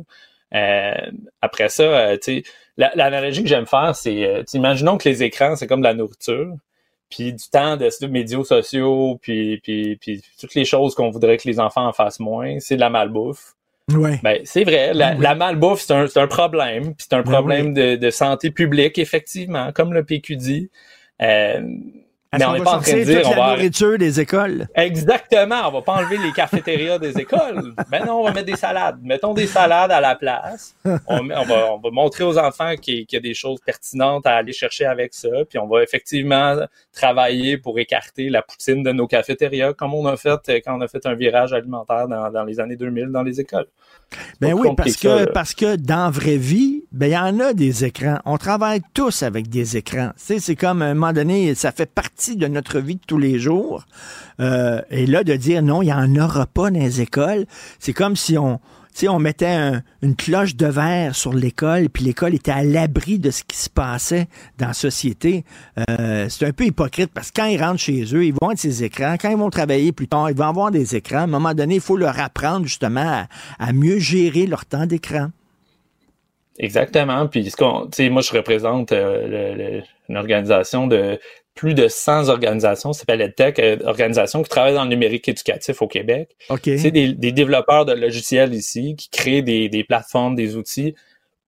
Euh, 0.56 1.12
après 1.42 1.70
ça, 1.70 1.84
euh, 1.84 2.18
tu 2.18 2.38
sais, 2.38 2.44
la- 2.78 2.92
l'analogie 2.96 3.44
que 3.44 3.50
j'aime 3.50 3.66
faire, 3.68 3.96
c'est, 3.96 4.24
euh, 4.26 4.44
imaginons 4.54 4.98
que 4.98 5.08
les 5.10 5.22
écrans, 5.24 5.56
c'est 5.56 5.68
comme 5.68 5.82
de 5.82 5.88
la 5.88 5.94
nourriture, 5.94 6.54
puis 7.10 7.34
du 7.34 7.50
temps 7.50 7.78
de 7.78 7.90
de 8.02 8.08
médias 8.08 8.44
sociaux, 8.44 9.18
puis, 9.22 9.60
puis, 9.64 9.96
puis 9.96 10.22
toutes 10.40 10.54
les 10.56 10.66
choses 10.66 10.94
qu'on 10.96 11.10
voudrait 11.10 11.38
que 11.38 11.48
les 11.48 11.60
enfants 11.60 11.88
en 11.88 11.94
fassent 11.94 12.20
moins, 12.20 12.60
c'est 12.60 12.76
de 12.76 12.82
la 12.82 12.90
malbouffe. 12.90 13.54
Ouais. 13.94 14.20
Ben, 14.22 14.42
c'est 14.44 14.66
vrai, 14.66 14.94
la, 14.94 15.12
Oui. 15.14 15.22
la 15.22 15.34
malbouffe, 15.36 15.80
c'est 15.82 15.94
un, 15.94 16.08
c'est 16.08 16.20
un 16.20 16.28
problème, 16.28 16.94
puis 16.96 17.08
c'est 17.10 17.14
un 17.16 17.22
Ben 17.24 17.32
problème 17.32 17.74
de, 17.74 17.96
de 17.96 18.10
santé 18.10 18.52
publique, 18.52 18.98
effectivement, 18.98 19.72
comme 19.72 19.94
le 19.94 20.04
PQ 20.04 20.36
dit. 20.36 20.70
Euh, 21.22 21.62
mais 22.38 22.44
on 22.46 22.52
n'est 22.52 22.60
va 22.60 22.66
pas 22.66 22.78
en 22.78 22.82
train 22.82 22.94
de 22.98 23.04
dire 23.06 23.22
on 23.26 23.30
la 23.30 23.36
va 23.38 23.56
nourriture 23.56 23.98
des 23.98 24.20
écoles? 24.20 24.68
Exactement, 24.76 25.62
on 25.70 25.72
va 25.72 25.82
pas 25.82 25.94
enlever 25.94 26.18
les 26.18 26.34
cafétérias 26.34 27.00
des 27.00 27.18
écoles. 27.18 27.74
Ben 27.90 28.06
non, 28.06 28.20
on 28.20 28.24
va 28.26 28.34
mettre 28.34 28.48
des 28.48 28.58
salades. 28.58 29.00
Mettons 29.02 29.34
des 29.34 29.48
salades 29.48 29.92
à 29.92 30.02
la 30.02 30.16
place. 30.16 30.76
On, 31.08 31.24
met- 31.24 31.36
on 31.36 31.44
va, 31.46 31.72
on 31.74 31.78
va 31.80 31.90
montrer 31.90 32.26
aux 32.26 32.38
enfants 32.38 32.76
qu'il 32.76 33.06
qu'il 33.06 33.16
y 33.16 33.20
a 33.20 33.22
des 33.22 33.34
choses 33.34 33.62
pertinentes 33.66 34.28
à 34.28 34.36
aller 34.36 34.52
chercher 34.52 34.86
avec 34.86 35.14
ça. 35.14 35.30
Puis 35.50 35.58
on 35.58 35.68
va 35.68 35.82
effectivement 35.82 36.58
travailler 36.98 37.58
pour 37.58 37.80
écarter 37.80 38.30
la 38.30 38.42
poutine 38.42 38.84
de 38.84 38.92
nos 38.92 39.08
cafétérias, 39.08 39.74
comme 39.74 39.94
on 39.94 40.06
a 40.08 40.18
fait 40.18 40.50
euh, 40.50 40.60
quand 40.64 40.78
on 40.78 40.82
a 40.82 40.88
fait 40.88 41.06
un 41.06 41.14
virage 41.14 41.54
alimentaire 41.54 42.08
dans, 42.08 42.32
dans 42.32 42.44
les 42.44 42.60
années 42.60 42.76
2000 42.76 43.08
dans 43.08 43.24
les 43.24 43.40
écoles. 43.40 43.68
Ben 44.40 44.54
oui, 44.54 44.70
parce 44.76 44.96
que 44.96 45.10
ça, 45.10 45.20
que, 45.20 45.26
là. 45.26 45.32
parce 45.34 45.54
que 45.54 45.76
dans 45.76 46.06
la 46.06 46.10
vraie 46.10 46.38
vie, 46.38 46.86
ben 46.92 47.08
il 47.08 47.14
y 47.14 47.18
en 47.18 47.40
a 47.40 47.54
des 47.54 47.84
écrans. 47.84 48.20
On 48.26 48.38
travaille 48.38 48.82
tous 48.94 49.22
avec 49.24 49.50
des 49.50 49.78
écrans. 49.78 50.12
C'est 50.16 50.56
comme 50.56 50.82
à 50.82 50.86
un 50.86 50.94
moment 50.94 51.14
donné, 51.14 51.56
ça 51.56 51.72
fait 51.72 51.92
partie 51.92 52.38
de 52.38 52.48
notre 52.48 52.80
vie 52.80 52.96
de 52.96 53.02
tous 53.06 53.18
les 53.18 53.38
jours. 53.38 53.86
Euh, 54.40 54.82
et 54.90 55.06
là, 55.06 55.24
de 55.24 55.36
dire 55.36 55.62
non, 55.62 55.82
il 55.82 55.88
n'y 55.88 55.94
en 55.94 56.16
aura 56.16 56.46
pas 56.46 56.70
dans 56.72 56.80
les 56.80 57.02
écoles, 57.02 57.46
c'est 57.80 57.94
comme 57.94 58.16
si 58.16 58.38
on, 58.38 58.60
sais, 59.00 59.08
on 59.08 59.20
mettait 59.20 59.46
un- 59.48 59.82
une 60.02 60.16
cloche 60.16 60.56
de 60.56 60.68
verre 60.68 61.16
sur 61.16 61.34
l'école, 61.34 61.90
puis 61.90 62.04
l'école 62.04 62.34
était 62.34 62.52
à 62.52 62.64
l'abri 62.64 63.20
de 63.20 63.32
ce 63.32 63.44
qui 63.44 63.58
se 63.58 63.70
passait 63.70 64.28
dans 64.58 64.68
la 64.68 64.74
société. 64.74 65.44
Euh, 65.90 66.28
c'est 66.30 66.46
un 66.46 66.52
peu 66.52 66.66
hypocrite 66.66 67.12
parce 67.14 67.32
que 67.32 67.42
quand 67.42 67.48
ils 67.48 67.62
rentrent 67.62 67.80
chez 67.80 68.04
eux, 68.14 68.26
ils 68.26 68.34
vont 68.42 68.52
être 68.52 68.60
ces 68.60 68.84
écrans. 68.84 69.16
Quand 69.20 69.30
ils 69.30 69.38
vont 69.38 69.50
travailler 69.50 69.92
plus 69.92 70.08
tard, 70.08 70.30
ils 70.30 70.36
vont 70.36 70.46
avoir 70.48 70.72
des 70.72 70.96
écrans. 70.96 71.20
À 71.20 71.24
un 71.24 71.28
moment 71.28 71.54
donné, 71.54 71.76
il 71.76 71.82
faut 71.82 71.98
leur 71.98 72.20
apprendre 72.20 72.66
justement 72.66 73.26
à, 73.60 73.74
mieux 73.74 74.00
gérer 74.00 74.48
leur 74.48 74.66
temps 74.66 74.86
d'écran. 74.86 75.30
Exactement. 76.60 77.28
Puis, 77.28 77.50
ce 77.52 77.56
qu'on, 77.56 77.88
moi, 78.12 78.22
je 78.22 78.32
représente 78.34 78.92
euh, 78.92 79.82
une 80.10 80.18
organisation 80.18 80.88
de 80.88 81.20
plus 81.58 81.74
de 81.74 81.88
100 81.88 82.30
organisations, 82.30 82.94
ça 82.94 83.02
s'appelle 83.02 83.22
EdTech, 83.22 83.60
euh, 83.60 83.78
organisation 83.86 84.42
qui 84.44 84.50
travaille 84.50 84.74
dans 84.74 84.84
le 84.84 84.90
numérique 84.90 85.28
éducatif 85.28 85.82
au 85.82 85.88
Québec. 85.88 86.36
C'est 86.64 86.92
des, 86.92 87.14
des 87.14 87.32
développeurs 87.32 87.86
de 87.86 87.94
logiciels 87.94 88.54
ici 88.54 88.96
qui 88.96 89.10
créent 89.10 89.42
des, 89.42 89.68
des 89.68 89.84
plateformes, 89.84 90.36
des 90.36 90.56
outils 90.56 90.96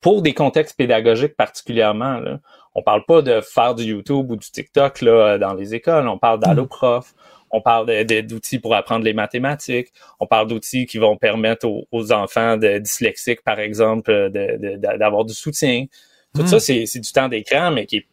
pour 0.01 0.21
des 0.21 0.33
contextes 0.33 0.77
pédagogiques 0.77 1.35
particulièrement. 1.35 2.19
Là. 2.19 2.39
On 2.75 2.81
parle 2.81 3.05
pas 3.05 3.21
de 3.21 3.41
faire 3.41 3.75
du 3.75 3.83
YouTube 3.83 4.31
ou 4.31 4.35
du 4.35 4.51
TikTok 4.51 5.01
là, 5.01 5.37
dans 5.37 5.53
les 5.53 5.75
écoles. 5.75 6.07
On 6.07 6.17
parle 6.17 6.39
d'alloprof. 6.39 7.13
On 7.51 7.61
parle 7.61 7.87
d'outils 8.25 8.59
pour 8.59 8.75
apprendre 8.75 9.03
les 9.03 9.13
mathématiques. 9.13 9.87
On 10.19 10.27
parle 10.27 10.47
d'outils 10.47 10.85
qui 10.85 10.97
vont 10.99 11.17
permettre 11.17 11.67
aux, 11.67 11.87
aux 11.91 12.11
enfants 12.11 12.57
de 12.57 12.77
dyslexiques, 12.77 13.43
par 13.43 13.59
exemple, 13.59 14.29
d'avoir 14.99 15.25
du 15.25 15.33
soutien. 15.33 15.85
Tout 16.35 16.43
Mm. 16.43 16.47
ça, 16.47 16.59
c'est 16.59 16.85
c'est 16.85 16.99
du 16.99 17.11
temps 17.11 17.27
d'écran, 17.27 17.71
mais 17.71 17.85
qui 17.85 17.97
est 17.97 18.07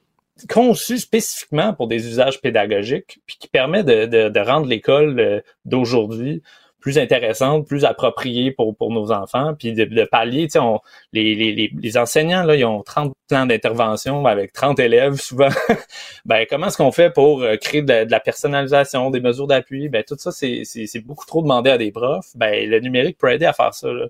conçu 0.48 0.98
spécifiquement 0.98 1.72
pour 1.72 1.88
des 1.88 2.06
usages 2.06 2.40
pédagogiques, 2.40 3.20
puis 3.26 3.36
qui 3.38 3.48
permet 3.48 3.84
de, 3.84 4.40
rendre 4.40 4.66
l'école 4.66 5.18
euh, 5.18 5.40
d'aujourd'hui 5.64 6.42
plus 6.86 6.98
intéressante, 6.98 7.66
plus 7.66 7.84
appropriée 7.84 8.52
pour, 8.52 8.76
nos 8.92 9.10
enfants, 9.10 9.54
puis 9.58 9.72
de, 9.72 10.04
pallier, 10.04 10.46
on- 10.54 10.78
les, 11.12 11.34
les, 11.34 11.98
enseignants, 11.98 12.44
là, 12.44 12.54
ils 12.54 12.64
ont 12.64 12.80
30 12.84 13.12
plans 13.28 13.44
d'intervention 13.44 14.24
avec 14.24 14.52
30 14.52 14.78
élèves 14.78 15.16
souvent. 15.16 15.48
ben, 16.26 16.46
comment 16.48 16.68
est-ce 16.68 16.76
qu'on 16.76 16.92
fait 16.92 17.10
pour 17.12 17.42
euh, 17.42 17.56
créer 17.56 17.82
de, 17.82 18.08
la- 18.08 18.20
personnalisation, 18.20 19.10
des 19.10 19.20
mesures 19.20 19.48
d'appui? 19.48 19.88
Ben, 19.88 20.04
tout 20.06 20.14
ça, 20.16 20.30
c'est 20.30 21.00
beaucoup 21.04 21.26
trop 21.26 21.42
demandé 21.42 21.70
à 21.70 21.78
des 21.78 21.90
profs. 21.90 22.36
Ben, 22.36 22.70
le 22.70 22.78
numérique 22.78 23.18
peut 23.18 23.32
aider 23.32 23.46
à 23.46 23.52
faire 23.52 23.74
ça, 23.74 23.90
là. 23.90 24.06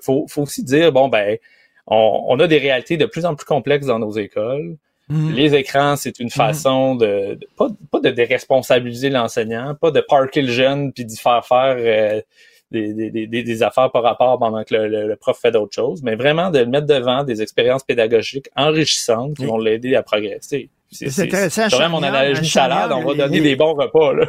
Faut 0.00 0.26
aussi 0.36 0.62
dire, 0.62 0.92
bon, 0.92 1.08
ben, 1.08 1.38
on, 1.88 2.26
on 2.28 2.38
a 2.38 2.46
des 2.46 2.58
réalités 2.58 2.96
de 2.96 3.06
plus 3.06 3.24
en 3.26 3.34
plus 3.34 3.44
complexes 3.44 3.86
dans 3.86 3.98
nos 3.98 4.12
écoles. 4.12 4.76
Mhm. 5.08 5.32
Les 5.34 5.54
écrans, 5.54 5.96
c'est 5.96 6.18
une 6.18 6.30
façon 6.30 6.94
de, 6.94 7.34
de- 7.34 7.48
pas, 7.56 7.68
pas 7.90 8.00
de 8.00 8.10
déresponsabiliser 8.10 9.10
l'enseignant, 9.10 9.74
pas 9.74 9.90
de 9.90 10.00
parker 10.00 10.42
le 10.42 10.50
jeune 10.52 10.92
puis 10.92 11.04
d'y 11.04 11.16
faire 11.16 11.44
faire 11.46 11.76
euh, 11.78 12.20
des, 12.70 12.94
des, 12.94 13.26
des, 13.26 13.42
des 13.42 13.62
affaires 13.62 13.90
par 13.92 14.02
rapport 14.02 14.38
pendant 14.38 14.64
que 14.64 14.74
le, 14.74 14.88
le- 14.88 15.06
le 15.08 15.16
prof 15.16 15.38
fait 15.38 15.50
d'autres 15.52 15.74
choses, 15.74 16.02
mais 16.02 16.16
vraiment 16.16 16.50
de 16.50 16.60
le 16.60 16.66
mettre 16.66 16.86
devant 16.86 17.22
des 17.22 17.42
expériences 17.42 17.84
pédagogiques 17.84 18.48
enrichissantes 18.56 19.36
qui 19.36 19.44
vont 19.46 19.58
l'aider 19.58 19.94
à 19.94 20.02
progresser. 20.02 20.70
C'est 20.90 21.22
intéressant, 21.22 21.68
c'est 21.68 21.76
vraiment 21.76 21.96
mon 21.96 22.00
Charnière, 22.02 22.20
analogie 22.20 22.40
de 22.42 22.46
Charnière, 22.46 22.82
salade, 22.82 22.92
on 22.92 23.04
va 23.08 23.14
donner 23.14 23.38
les- 23.40 23.48
des 23.50 23.56
bons 23.56 23.74
repas. 23.74 24.12
Là. 24.12 24.26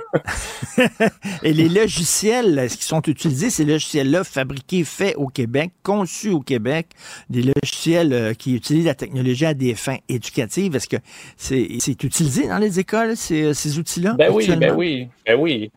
Et 1.44 1.54
les 1.54 1.70
logiciels 1.70 2.58
euh, 2.58 2.68
qui 2.68 2.84
sont 2.84 3.02
utilisés, 3.04 3.52
ces 3.52 3.66
logiciels-là 3.66 4.24
fabriqués, 4.24 4.84
faits 4.84 5.16
au 5.18 5.28
Québec, 5.28 5.72
conçus 5.84 6.32
au 6.32 6.40
Québec, 6.40 6.88
des 7.30 7.44
logiciels 7.44 8.14
euh, 8.14 8.34
qui 8.34 8.56
utilisent 8.56 8.86
la 8.86 8.96
technologie 8.96 9.46
à 9.46 9.54
des 9.54 9.76
fins 9.76 9.98
éducatives, 10.10 10.76
est-ce 10.76 10.88
que 10.90 10.98
c'est 11.38 12.04
utilisé 12.04 12.48
dans 12.48 12.58
les 12.58 12.80
écoles, 12.80 13.16
ces, 13.16 13.54
ces 13.54 13.78
outils-là? 13.78 14.14
Ben 14.18 14.32
oui, 14.32 14.48
ben 14.56 14.74
oui, 14.76 15.08
ben 15.26 15.36
oui. 15.40 15.72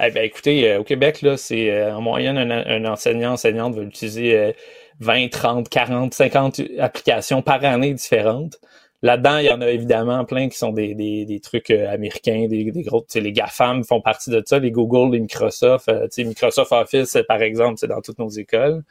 Eh 0.00 0.10
ben 0.12 0.22
écoutez, 0.24 0.70
euh, 0.70 0.78
au 0.78 0.84
Québec, 0.84 1.22
là, 1.22 1.36
c'est 1.36 1.70
euh, 1.72 1.96
en 1.96 2.00
moyenne 2.00 2.38
un, 2.38 2.50
un 2.50 2.84
enseignant, 2.84 3.32
enseignante 3.32 3.74
va 3.74 3.82
utiliser 3.82 4.36
euh, 4.38 4.52
20, 5.00 5.28
30, 5.30 5.68
40, 5.68 6.14
50 6.14 6.60
applications 6.78 7.42
par 7.42 7.64
année 7.64 7.94
différentes. 7.94 8.58
Là-dedans, 9.02 9.38
il 9.38 9.46
y 9.46 9.50
en 9.50 9.60
a 9.60 9.70
évidemment 9.70 10.24
plein 10.24 10.48
qui 10.48 10.58
sont 10.58 10.72
des, 10.72 10.94
des, 10.94 11.24
des 11.24 11.40
trucs 11.40 11.70
euh, 11.70 11.88
américains, 11.92 12.46
des, 12.48 12.70
des 12.72 12.82
gros, 12.82 13.00
tu 13.02 13.06
sais, 13.10 13.20
les 13.20 13.32
GAFAM 13.32 13.84
font 13.84 14.00
partie 14.00 14.30
de 14.30 14.42
ça, 14.44 14.58
les 14.58 14.72
Google, 14.72 15.12
les 15.14 15.20
Microsoft, 15.20 15.88
euh, 15.88 16.02
tu 16.08 16.22
sais, 16.22 16.24
Microsoft 16.24 16.72
Office, 16.72 17.14
euh, 17.16 17.22
par 17.22 17.40
exemple, 17.42 17.76
c'est 17.78 17.86
dans 17.86 18.00
toutes 18.00 18.18
nos 18.18 18.28
écoles. 18.30 18.82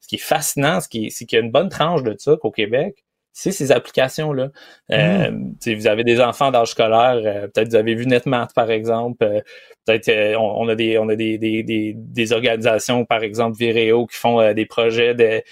Ce 0.00 0.08
qui 0.08 0.14
est 0.16 0.18
fascinant, 0.18 0.80
ce 0.80 0.88
qui 0.88 1.06
est- 1.06 1.10
c'est 1.10 1.26
qu'il 1.26 1.38
y 1.38 1.42
a 1.42 1.44
une 1.44 1.50
bonne 1.52 1.68
tranche 1.68 2.02
de 2.02 2.14
ça 2.18 2.36
qu'au 2.40 2.50
Québec, 2.50 3.04
c'est 3.32 3.52
ces 3.52 3.70
applications-là. 3.72 4.48
Euh, 4.92 5.30
tu 5.30 5.70
sais, 5.72 5.74
vous 5.74 5.86
avez 5.86 6.04
des 6.04 6.20
enfants 6.20 6.50
d'âge 6.50 6.70
scolaire, 6.70 7.20
euh, 7.24 7.46
peut-être 7.48 7.68
vous 7.68 7.76
avez 7.76 7.94
vu 7.94 8.06
NetMath, 8.06 8.54
par 8.54 8.70
exemple. 8.70 9.24
euh, 9.24 9.40
peut-être 9.86 10.08
euh, 10.08 10.36
on, 10.38 10.62
on 10.64 10.68
a 10.68 10.74
des 10.74 10.98
on 10.98 11.08
a 11.08 11.16
des, 11.16 11.38
des, 11.38 11.62
des, 11.62 11.94
des 11.96 12.32
organisations, 12.32 13.04
par 13.04 13.22
exemple 13.22 13.56
Vireo, 13.58 14.06
qui 14.06 14.16
font 14.16 14.52
des 14.54 14.66
projets 14.66 15.14
de 15.14 15.42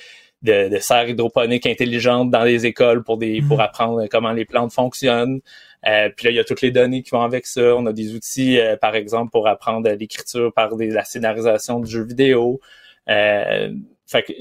de, 0.42 0.68
de 0.68 0.78
serres 0.78 1.08
hydroponiques 1.08 1.66
intelligentes 1.66 2.30
dans 2.30 2.44
les 2.44 2.66
écoles 2.66 3.02
pour 3.02 3.18
des 3.18 3.42
pour 3.42 3.60
apprendre 3.60 4.06
comment 4.10 4.32
les 4.32 4.44
plantes 4.44 4.72
fonctionnent. 4.72 5.40
Euh, 5.86 6.08
puis 6.14 6.26
là, 6.26 6.30
il 6.30 6.36
y 6.36 6.40
a 6.40 6.44
toutes 6.44 6.60
les 6.60 6.70
données 6.70 7.02
qui 7.02 7.10
vont 7.10 7.22
avec 7.22 7.46
ça. 7.46 7.76
On 7.76 7.86
a 7.86 7.92
des 7.92 8.14
outils, 8.14 8.58
euh, 8.58 8.76
par 8.76 8.94
exemple, 8.94 9.30
pour 9.30 9.46
apprendre 9.46 9.88
l'écriture 9.90 10.52
par 10.52 10.76
des, 10.76 10.90
la 10.90 11.04
scénarisation 11.04 11.80
de 11.80 11.86
jeux 11.86 12.04
vidéo. 12.04 12.60
Euh, 13.08 13.72
fait 14.06 14.22
que 14.22 14.32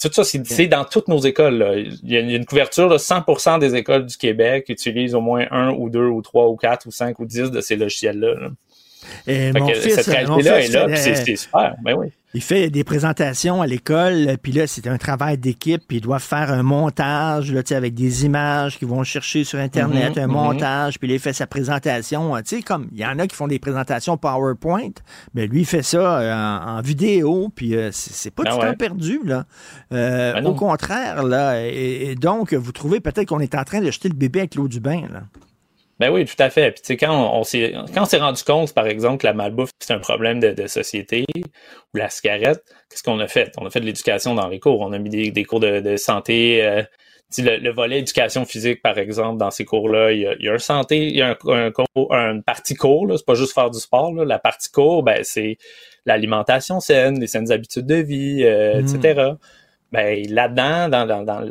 tout 0.00 0.12
ça, 0.12 0.24
c'est 0.24 0.66
dans 0.66 0.84
toutes 0.84 1.08
nos 1.08 1.18
écoles. 1.18 1.58
là. 1.58 1.76
Il 1.76 2.10
y 2.10 2.16
a 2.16 2.20
une 2.20 2.44
couverture 2.44 2.88
de 2.88 2.98
100% 2.98 3.58
des 3.58 3.74
écoles 3.74 4.06
du 4.06 4.16
Québec 4.16 4.66
utilisent 4.68 5.14
au 5.14 5.20
moins 5.20 5.46
un 5.50 5.70
ou 5.70 5.88
deux 5.88 6.06
ou 6.06 6.20
trois 6.22 6.48
ou 6.48 6.56
quatre 6.56 6.86
ou 6.86 6.90
cinq 6.90 7.18
ou 7.18 7.24
dix 7.24 7.50
de 7.50 7.60
ces 7.60 7.76
logiciels-là. 7.76 8.34
là. 8.34 8.50
Et 9.26 9.52
Fait 9.52 9.60
mon 9.60 9.68
fils, 9.68 9.94
cette 9.94 10.06
mon 10.28 10.36
réalité-là 10.36 10.60
fils 10.60 10.68
est 10.70 10.72
là, 10.72 10.96
fait- 10.96 11.12
puis 11.12 11.22
c'est 11.26 11.36
super. 11.36 11.74
Ben 11.82 11.94
oui. 11.96 12.08
Il 12.36 12.42
fait 12.42 12.68
des 12.68 12.82
présentations 12.82 13.62
à 13.62 13.66
l'école, 13.68 14.36
puis 14.42 14.50
là, 14.50 14.66
c'est 14.66 14.88
un 14.88 14.98
travail 14.98 15.38
d'équipe, 15.38 15.80
puis 15.86 15.98
il 15.98 16.00
doit 16.00 16.18
faire 16.18 16.50
un 16.52 16.64
montage, 16.64 17.52
là, 17.52 17.60
avec 17.70 17.94
des 17.94 18.24
images 18.24 18.76
qu'ils 18.76 18.88
vont 18.88 19.04
chercher 19.04 19.44
sur 19.44 19.60
Internet, 19.60 20.16
Mhm, 20.16 20.24
un 20.24 20.26
mhm. 20.26 20.32
montage, 20.32 20.98
puis 20.98 21.06
là, 21.06 21.14
il 21.14 21.20
fait 21.20 21.32
sa 21.32 21.46
présentation. 21.46 22.34
Tu 22.38 22.56
sais, 22.56 22.62
comme 22.62 22.88
il 22.90 22.98
y 22.98 23.06
en 23.06 23.20
a 23.20 23.28
qui 23.28 23.36
font 23.36 23.46
des 23.46 23.60
présentations 23.60 24.16
PowerPoint, 24.16 24.90
mais 25.32 25.46
lui, 25.46 25.60
il 25.60 25.64
fait 25.64 25.84
ça 25.84 26.18
euh, 26.18 26.34
en, 26.34 26.78
en 26.78 26.80
vidéo, 26.82 27.52
puis 27.54 27.76
euh, 27.76 27.90
c'est 27.92 28.32
pas 28.34 28.42
Ben 28.42 28.50
du 28.50 28.58
ouais. 28.58 28.66
temps 28.72 28.76
perdu, 28.78 29.20
là. 29.24 29.44
Euh, 29.92 30.32
Ben 30.32 30.44
au 30.46 30.54
contraire, 30.54 31.22
là, 31.22 31.60
et, 31.64 32.10
et 32.10 32.14
donc, 32.16 32.52
vous 32.52 32.72
trouvez 32.72 32.98
peut-être 32.98 33.28
qu'on 33.28 33.38
est 33.40 33.54
en 33.54 33.62
train 33.62 33.80
de 33.80 33.92
jeter 33.92 34.08
le 34.08 34.16
bébé 34.16 34.40
avec 34.40 34.56
l'eau 34.56 34.66
du 34.66 34.80
bain, 34.80 35.02
là. 35.12 35.22
Ben 36.00 36.10
oui, 36.10 36.24
tout 36.24 36.34
à 36.38 36.50
fait. 36.50 36.72
Puis 36.72 36.80
tu 36.82 36.86
sais, 36.88 36.96
quand 36.96 37.32
on, 37.34 37.44
s'est 37.44 37.72
quand 37.94 38.02
on 38.02 38.04
s'est 38.04 38.18
rendu 38.18 38.42
compte, 38.42 38.74
par 38.74 38.86
exemple, 38.86 39.18
que 39.18 39.26
la 39.26 39.32
malbouffe 39.32 39.70
c'est 39.78 39.92
un 39.92 39.98
problème 40.00 40.40
de, 40.40 40.50
de 40.52 40.66
société 40.66 41.24
ou 41.36 41.96
la 41.96 42.10
cigarette, 42.10 42.62
qu'est-ce 42.90 43.02
qu'on 43.02 43.20
a 43.20 43.28
fait? 43.28 43.52
On 43.58 43.66
a 43.66 43.70
fait 43.70 43.80
de 43.80 43.86
l'éducation 43.86 44.34
dans 44.34 44.48
les 44.48 44.58
cours. 44.58 44.80
On 44.80 44.92
a 44.92 44.98
mis 44.98 45.10
des, 45.10 45.30
des 45.30 45.44
cours 45.44 45.60
de, 45.60 45.80
de 45.80 45.96
santé. 45.96 46.64
euh, 46.64 46.82
le, 47.38 47.56
le 47.58 47.72
volet 47.72 47.98
éducation 47.98 48.44
physique, 48.44 48.80
par 48.82 48.98
exemple, 48.98 49.38
dans 49.38 49.50
ces 49.50 49.64
cours-là, 49.64 50.12
il 50.12 50.20
y 50.20 50.26
a, 50.26 50.34
il 50.38 50.44
y 50.44 50.48
a 50.48 50.52
un 50.52 50.58
santé, 50.58 51.06
il 51.06 51.16
y 51.16 51.22
a 51.22 51.36
un, 51.46 51.70
un 52.10 52.40
partie 52.40 52.74
cours. 52.74 53.06
Là, 53.06 53.16
c'est 53.16 53.26
pas 53.26 53.34
juste 53.34 53.54
faire 53.54 53.70
du 53.70 53.78
sport. 53.80 54.12
Là. 54.14 54.24
La 54.24 54.38
partie 54.38 54.70
cours, 54.70 55.02
ben 55.02 55.20
c'est 55.24 55.56
l'alimentation 56.06 56.80
saine, 56.80 57.18
les 57.18 57.26
saines 57.26 57.50
habitudes 57.50 57.86
de 57.86 57.96
vie, 57.96 58.42
euh, 58.44 58.80
etc. 58.80 59.32
Ben 59.94 60.26
là-dedans, 60.28 60.88
dans, 60.88 61.06
dans, 61.06 61.22
dans 61.22 61.50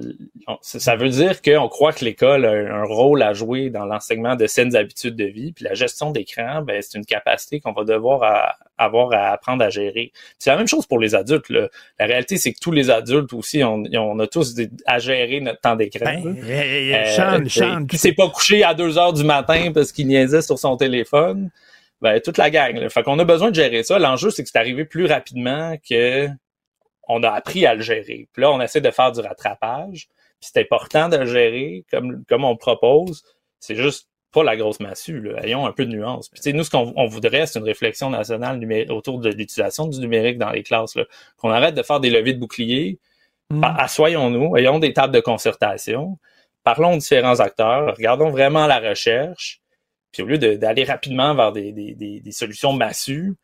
ça 0.61 0.95
veut 0.97 1.09
dire 1.09 1.41
qu'on 1.41 1.69
croit 1.69 1.93
que 1.93 2.03
l'école 2.03 2.45
a 2.45 2.51
un 2.51 2.83
rôle 2.83 3.21
à 3.23 3.33
jouer 3.33 3.69
dans 3.69 3.85
l'enseignement 3.85 4.35
de 4.35 4.45
saines 4.47 4.75
habitudes 4.75 5.15
de 5.15 5.23
vie, 5.25 5.53
puis 5.53 5.63
la 5.63 5.73
gestion 5.73 6.11
d'écran, 6.11 6.61
ben 6.61 6.81
c'est 6.81 6.97
une 6.97 7.05
capacité 7.05 7.59
qu'on 7.61 7.71
va 7.71 7.83
devoir 7.85 8.23
à- 8.23 8.55
avoir 8.77 9.13
à 9.13 9.29
apprendre 9.31 9.63
à 9.63 9.69
gérer. 9.69 10.11
C'est 10.39 10.49
la 10.49 10.57
même 10.57 10.67
chose 10.67 10.85
pour 10.85 10.99
les 10.99 11.15
adultes. 11.15 11.47
là. 11.49 11.69
La 11.99 12.05
réalité, 12.05 12.35
c'est 12.37 12.51
que 12.51 12.59
tous 12.61 12.71
les 12.71 12.89
adultes 12.89 13.31
aussi, 13.33 13.63
on, 13.63 13.83
on 13.93 14.19
a 14.19 14.27
tous 14.27 14.53
des- 14.55 14.69
à 14.85 14.99
gérer 14.99 15.39
notre 15.39 15.61
temps 15.61 15.75
d'écran. 15.77 16.03
Ben, 16.23 16.35
eh, 16.47 16.95
Euh, 16.95 17.05
sais, 17.49 17.85
qui 17.87 17.97
s'est 17.97 18.13
pas 18.13 18.29
couché 18.29 18.63
à 18.63 18.73
2 18.73 18.97
heures 18.97 19.13
du 19.13 19.23
matin 19.23 19.71
parce 19.73 19.91
qu'il 19.93 20.07
niaisait 20.07 20.41
sur 20.41 20.59
son 20.59 20.75
téléphone. 20.75 21.49
Ben, 22.01 22.19
toute 22.19 22.37
la 22.37 22.49
gang. 22.49 22.75
Là. 22.77 22.89
Fait 22.89 23.01
qu'on 23.03 23.17
a 23.19 23.23
besoin 23.23 23.49
de 23.49 23.55
gérer 23.55 23.81
ça. 23.83 23.97
L'enjeu, 23.97 24.29
c'est 24.29 24.43
que 24.43 24.49
c'est 24.51 24.59
arrivé 24.59 24.83
plus 24.83 25.05
rapidement 25.05 25.75
que 25.89 26.27
on 27.07 27.23
a 27.23 27.29
appris 27.29 27.65
à 27.65 27.75
le 27.75 27.81
gérer. 27.81 28.27
Puis 28.31 28.41
là, 28.41 28.51
on 28.51 28.61
essaie 28.61 28.81
de 28.81 28.91
faire 28.91 29.11
du 29.11 29.19
rattrapage. 29.19 30.07
Puis 30.39 30.49
c'est 30.53 30.59
important 30.59 31.09
de 31.09 31.17
le 31.17 31.25
gérer 31.25 31.85
comme, 31.91 32.23
comme 32.25 32.43
on 32.43 32.55
propose. 32.55 33.23
C'est 33.59 33.75
juste 33.75 34.09
pas 34.31 34.43
la 34.43 34.57
grosse 34.57 34.79
massue. 34.79 35.21
Là. 35.21 35.43
Ayons 35.43 35.65
un 35.65 35.71
peu 35.71 35.85
de 35.85 35.91
nuance. 35.91 36.29
Puis 36.29 36.39
tu 36.39 36.49
sais, 36.49 36.53
nous, 36.53 36.63
ce 36.63 36.69
qu'on 36.69 36.93
on 36.95 37.05
voudrait, 37.05 37.45
c'est 37.45 37.59
une 37.59 37.65
réflexion 37.65 38.09
nationale 38.09 38.59
autour 38.89 39.19
de 39.19 39.29
l'utilisation 39.29 39.87
du 39.87 39.99
numérique 39.99 40.37
dans 40.37 40.49
les 40.49 40.63
classes. 40.63 40.97
Qu'on 41.37 41.51
arrête 41.51 41.75
de 41.75 41.83
faire 41.83 41.99
des 41.99 42.09
levées 42.09 42.33
de 42.33 42.39
boucliers. 42.39 42.99
Mm. 43.49 43.63
Assoyons-nous, 43.63 44.57
ayons 44.57 44.79
des 44.79 44.93
tables 44.93 45.13
de 45.13 45.19
concertation, 45.19 46.17
parlons 46.63 46.93
aux 46.93 46.97
différents 46.97 47.39
acteurs, 47.39 47.93
regardons 47.95 48.29
vraiment 48.31 48.67
la 48.67 48.79
recherche, 48.79 49.61
puis 50.11 50.23
au 50.23 50.25
lieu 50.25 50.37
de- 50.37 50.55
d'aller 50.55 50.85
rapidement 50.85 51.35
vers 51.35 51.51
des, 51.51 51.71
des, 51.73 51.93
des, 51.93 52.19
des 52.21 52.31
solutions 52.31 52.73
massues, 52.73 53.35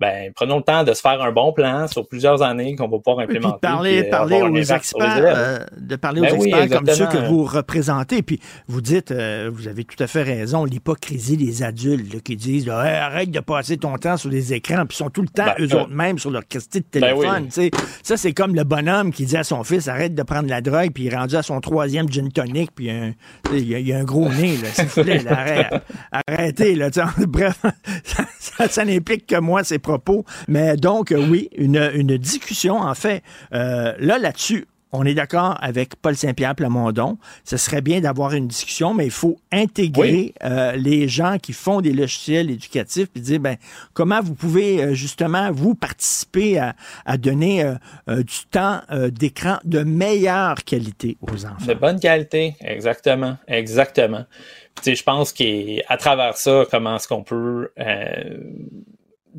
ben 0.00 0.32
prenons 0.34 0.56
le 0.56 0.62
temps 0.62 0.82
de 0.82 0.94
se 0.94 1.00
faire 1.02 1.20
un 1.20 1.30
bon 1.30 1.52
plan 1.52 1.86
sur 1.86 2.08
plusieurs 2.08 2.42
années 2.42 2.74
qu'on 2.74 2.88
va 2.88 2.96
pouvoir 2.98 3.18
puis 3.26 3.36
implémenter. 3.36 3.54
de 3.56 3.60
parler, 3.60 3.98
puis, 4.00 4.06
euh, 4.06 4.10
parler 4.10 4.42
aux 4.42 4.56
experts, 4.56 5.16
euh, 5.18 5.58
de 5.76 5.96
parler 5.96 6.20
Ben 6.22 6.32
aux 6.32 6.40
oui, 6.42 6.48
experts 6.54 6.78
comme 6.78 6.86
ceux 6.94 7.06
que 7.06 7.28
vous 7.28 7.44
représentez. 7.44 8.22
Puis 8.22 8.40
vous 8.66 8.80
dites, 8.80 9.10
euh, 9.10 9.50
vous 9.52 9.68
avez 9.68 9.84
tout 9.84 10.02
à 10.02 10.06
fait 10.06 10.22
raison, 10.22 10.64
l'hypocrisie 10.64 11.36
des 11.36 11.62
adultes 11.62 12.12
là, 12.14 12.20
qui 12.20 12.34
disent 12.36 12.66
là, 12.66 12.84
Hey, 12.86 12.96
arrête 12.96 13.30
de 13.30 13.40
passer 13.40 13.76
ton 13.76 13.96
temps 13.98 14.16
sur 14.16 14.30
les 14.30 14.54
écrans, 14.54 14.86
puis 14.86 14.96
ils 14.96 15.04
sont 15.04 15.10
tout 15.10 15.22
le 15.22 15.28
temps 15.28 15.44
Ben, 15.44 15.64
eux 15.64 15.68
euh, 15.74 15.80
autres 15.82 15.92
mêmes 15.94 16.18
sur 16.18 16.30
leur 16.30 16.46
question 16.48 16.80
de 16.94 16.98
Ben 17.00 17.12
oui. 17.14 17.26
téléphone. 17.26 17.70
Ça, 18.02 18.16
c'est 18.16 18.32
comme 18.32 18.54
le 18.54 18.64
bonhomme 18.64 19.12
qui 19.12 19.26
dit 19.26 19.36
à 19.36 19.44
son 19.44 19.62
fils 19.64 19.86
arrête 19.86 20.14
de 20.14 20.22
prendre 20.22 20.48
la 20.48 20.60
drogue, 20.62 20.92
puis 20.94 21.04
il 21.04 21.12
est 21.12 21.16
rendu 21.16 21.36
à 21.36 21.42
son 21.42 21.60
troisième 21.60 22.10
gin 22.10 22.30
tonic, 22.32 22.70
puis 22.74 22.90
un- 22.90 23.12
il 23.52 23.68
y, 23.68 23.74
a- 23.74 23.78
il 23.78 23.86
y 23.88 23.92
a 23.92 23.98
un 23.98 24.04
gros 24.04 24.28
nez. 24.30 24.56
S'il 24.72 24.84
vous 24.86 25.02
plaît, 25.02 25.18
là, 25.18 25.32
arrête- 25.38 25.82
arrêtez. 26.28 26.74
Là. 26.74 26.88
Bref, 27.28 27.60
ça, 28.04 28.24
ça- 28.38 28.68
ça 28.68 28.84
n'implique 28.84 29.26
que 29.26 29.38
moi, 29.38 29.62
ces 29.64 29.78
propos. 29.90 30.24
Mais 30.48 30.76
donc, 30.76 31.12
euh, 31.12 31.26
oui, 31.30 31.48
une, 31.56 31.90
une 31.94 32.16
discussion, 32.16 32.76
en 32.76 32.94
fait, 32.94 33.22
euh, 33.52 33.94
là, 33.98 34.18
là-dessus, 34.18 34.66
on 34.92 35.04
est 35.06 35.14
d'accord 35.14 35.56
avec 35.60 35.94
Paul 36.02 36.16
Saint-Pierre 36.16 36.56
Plamondon. 36.56 37.16
Ce 37.44 37.56
serait 37.56 37.80
bien 37.80 38.00
d'avoir 38.00 38.32
une 38.32 38.48
discussion, 38.48 38.92
mais 38.92 39.04
il 39.04 39.12
faut 39.12 39.36
intégrer 39.52 40.12
Oui. 40.12 40.34
euh, 40.42 40.72
les 40.72 41.06
gens 41.06 41.36
qui 41.40 41.52
font 41.52 41.80
des 41.80 41.92
logiciels 41.92 42.50
éducatifs 42.50 43.06
puis 43.12 43.22
dire 43.22 43.38
ben 43.38 43.56
comment 43.94 44.20
vous 44.20 44.34
pouvez 44.34 44.82
euh, 44.82 44.94
justement 44.94 45.52
vous 45.52 45.76
participer 45.76 46.58
à, 46.58 46.74
à 47.06 47.16
donner 47.18 47.62
euh, 47.62 48.22
du 48.24 48.46
temps 48.50 48.80
d'écran 49.12 49.58
de 49.64 49.84
meilleure 49.84 50.56
qualité 50.64 51.16
aux 51.20 51.46
enfants. 51.46 51.66
De 51.68 51.74
bonne 51.74 52.00
qualité, 52.00 52.56
exactement, 52.60 53.36
exactement. 53.46 54.24
Je 54.84 55.02
pense 55.04 55.32
qu'à 55.32 55.96
travers 55.98 56.36
ça, 56.36 56.64
comment 56.68 56.96
est-ce 56.96 57.06
qu'on 57.06 57.22
peut 57.22 57.68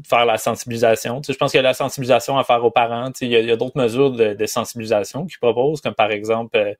faire 0.07 0.25
la 0.25 0.37
sensibilisation. 0.37 1.21
Tu 1.21 1.27
sais, 1.27 1.33
je 1.33 1.37
pense 1.37 1.51
qu'il 1.51 1.57
y 1.57 1.59
a 1.59 1.63
la 1.63 1.73
sensibilisation 1.73 2.37
à 2.37 2.43
faire 2.43 2.63
aux 2.63 2.71
parents. 2.71 3.11
Tu 3.11 3.19
sais, 3.19 3.25
il 3.25 3.31
y 3.31 3.51
a, 3.51 3.55
d'autres 3.55 3.77
mesures 3.77 4.11
de, 4.11 4.33
de 4.33 4.45
sensibilisation 4.45 5.25
qu'ils 5.25 5.39
proposent, 5.39 5.81
comme 5.81 5.93
par 5.95 6.11
exemple, 6.11 6.57
euh, 6.57 6.73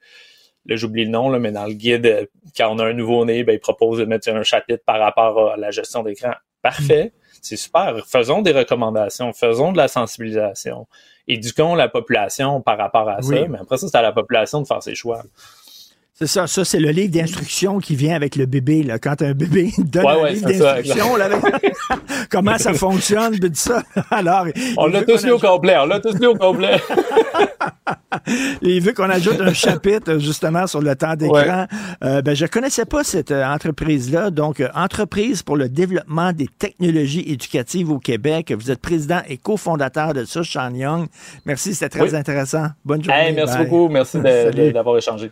là 0.65 0.75
j'oublie 0.75 1.05
le 1.05 1.11
nom, 1.11 1.29
là, 1.29 1.39
mais 1.39 1.51
dans 1.51 1.65
le 1.65 1.73
guide, 1.73 2.05
euh, 2.05 2.25
quand 2.55 2.69
on 2.73 2.79
a 2.79 2.85
un 2.85 2.93
nouveau-né, 2.93 3.43
ben, 3.43 3.53
ils 3.53 3.59
proposent 3.59 3.99
de 3.99 4.05
mettre 4.05 4.29
un 4.29 4.43
chapitre 4.43 4.83
par 4.85 4.99
rapport 4.99 5.51
à 5.51 5.57
la 5.57 5.71
gestion 5.71 6.03
d'écran. 6.03 6.33
Parfait, 6.61 7.11
c'est 7.41 7.57
super. 7.57 8.05
Faisons 8.07 8.41
des 8.41 8.51
recommandations, 8.51 9.33
faisons 9.33 9.71
de 9.71 9.77
la 9.77 9.87
sensibilisation. 9.87 10.87
Éduquons 11.27 11.75
la 11.75 11.87
population 11.87 12.61
par 12.61 12.77
rapport 12.77 13.09
à 13.09 13.21
ça, 13.21 13.29
Oui. 13.29 13.47
mais 13.49 13.59
après 13.59 13.77
ça, 13.77 13.87
c'est 13.87 13.97
à 13.97 14.01
la 14.01 14.11
population 14.11 14.61
de 14.61 14.67
faire 14.67 14.83
ses 14.83 14.95
choix. 14.95 15.23
C'est 16.21 16.27
ça, 16.27 16.45
ça 16.45 16.63
c'est 16.63 16.79
le 16.79 16.91
livre 16.91 17.11
d'instruction 17.11 17.79
qui 17.79 17.95
vient 17.95 18.15
avec 18.15 18.35
le 18.35 18.45
bébé. 18.45 18.83
Là. 18.83 18.99
Quand 18.99 19.23
un 19.23 19.33
bébé 19.33 19.71
donne 19.79 20.05
Ouais, 20.05 20.11
un 20.11 20.21
ouais, 20.21 20.33
livre 20.33 20.49
d'instruction, 20.49 21.05
comment 22.29 22.59
ça 22.59 22.73
fonctionne, 22.75 23.39
puis 23.39 23.49
ça. 23.55 23.81
Alors, 24.11 24.45
On 24.77 24.85
l'a 24.85 25.01
tous 25.03 25.25
lu 25.25 25.31
au 25.31 25.39
complet, 25.39 25.77
on 25.79 25.87
l'a 25.87 25.99
tous 25.99 26.13
lu 26.19 26.27
au 26.27 26.35
complet. 26.35 26.79
Il 28.61 28.81
veut 28.81 28.93
qu'on 28.93 29.09
ajoute 29.09 29.41
un 29.41 29.53
chapitre 29.53 30.19
justement 30.19 30.67
sur 30.67 30.79
le 30.79 30.95
temps 30.95 31.15
d'écran. 31.15 31.65
Euh, 32.03 32.21
ben, 32.21 32.35
je 32.35 32.45
connaissais 32.45 32.85
pas 32.85 33.03
cette 33.03 33.31
euh, 33.31 33.43
entreprise-là. 33.43 34.29
Donc, 34.29 34.59
euh, 34.59 34.69
entreprise 34.75 35.41
pour 35.41 35.57
le 35.57 35.69
développement 35.69 36.33
des 36.33 36.47
technologies 36.47 37.23
éducatives 37.25 37.89
au 37.89 37.97
Québec. 37.97 38.53
Vous 38.55 38.69
êtes 38.69 38.79
président 38.81 39.21
et 39.27 39.37
cofondateur 39.37 40.13
de 40.13 40.25
ça, 40.25 40.43
Sean 40.43 40.73
Young. 40.75 41.07
Merci, 41.45 41.73
c'était 41.73 41.89
très 41.89 42.11
Oui. 42.11 42.15
intéressant. 42.15 42.67
Bonne 42.85 43.03
journée. 43.03 43.19
Hey, 43.19 43.33
merci 43.33 43.57
Bye. 43.57 43.65
beaucoup, 43.67 43.89
merci 43.89 44.19
d'avoir 44.19 44.97
échangé. 44.97 45.31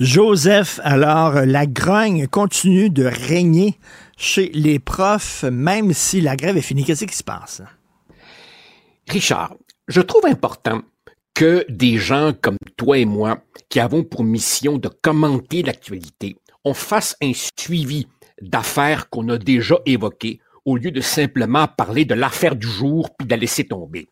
Joseph, 0.00 0.78
alors, 0.84 1.44
la 1.44 1.66
grogne 1.66 2.28
continue 2.28 2.88
de 2.88 3.04
régner 3.04 3.80
chez 4.16 4.48
les 4.54 4.78
profs, 4.78 5.42
même 5.42 5.92
si 5.92 6.20
la 6.20 6.36
grève 6.36 6.56
est 6.56 6.62
finie. 6.62 6.84
Qu'est-ce 6.84 7.04
qui 7.04 7.16
se 7.16 7.24
passe? 7.24 7.62
Richard, 9.08 9.56
je 9.88 10.00
trouve 10.00 10.26
important 10.26 10.82
que 11.34 11.66
des 11.68 11.98
gens 11.98 12.32
comme 12.40 12.58
toi 12.76 12.98
et 12.98 13.06
moi, 13.06 13.40
qui 13.68 13.80
avons 13.80 14.04
pour 14.04 14.22
mission 14.22 14.78
de 14.78 14.88
commenter 14.88 15.64
l'actualité, 15.64 16.36
on 16.64 16.74
fasse 16.74 17.16
un 17.20 17.32
suivi 17.58 18.06
d'affaires 18.40 19.10
qu'on 19.10 19.28
a 19.30 19.36
déjà 19.36 19.78
évoquées 19.84 20.38
au 20.64 20.76
lieu 20.76 20.92
de 20.92 21.00
simplement 21.00 21.66
parler 21.66 22.04
de 22.04 22.14
l'affaire 22.14 22.54
du 22.54 22.68
jour 22.68 23.10
puis 23.16 23.26
de 23.26 23.32
la 23.32 23.38
laisser 23.38 23.64
tomber. 23.64 24.08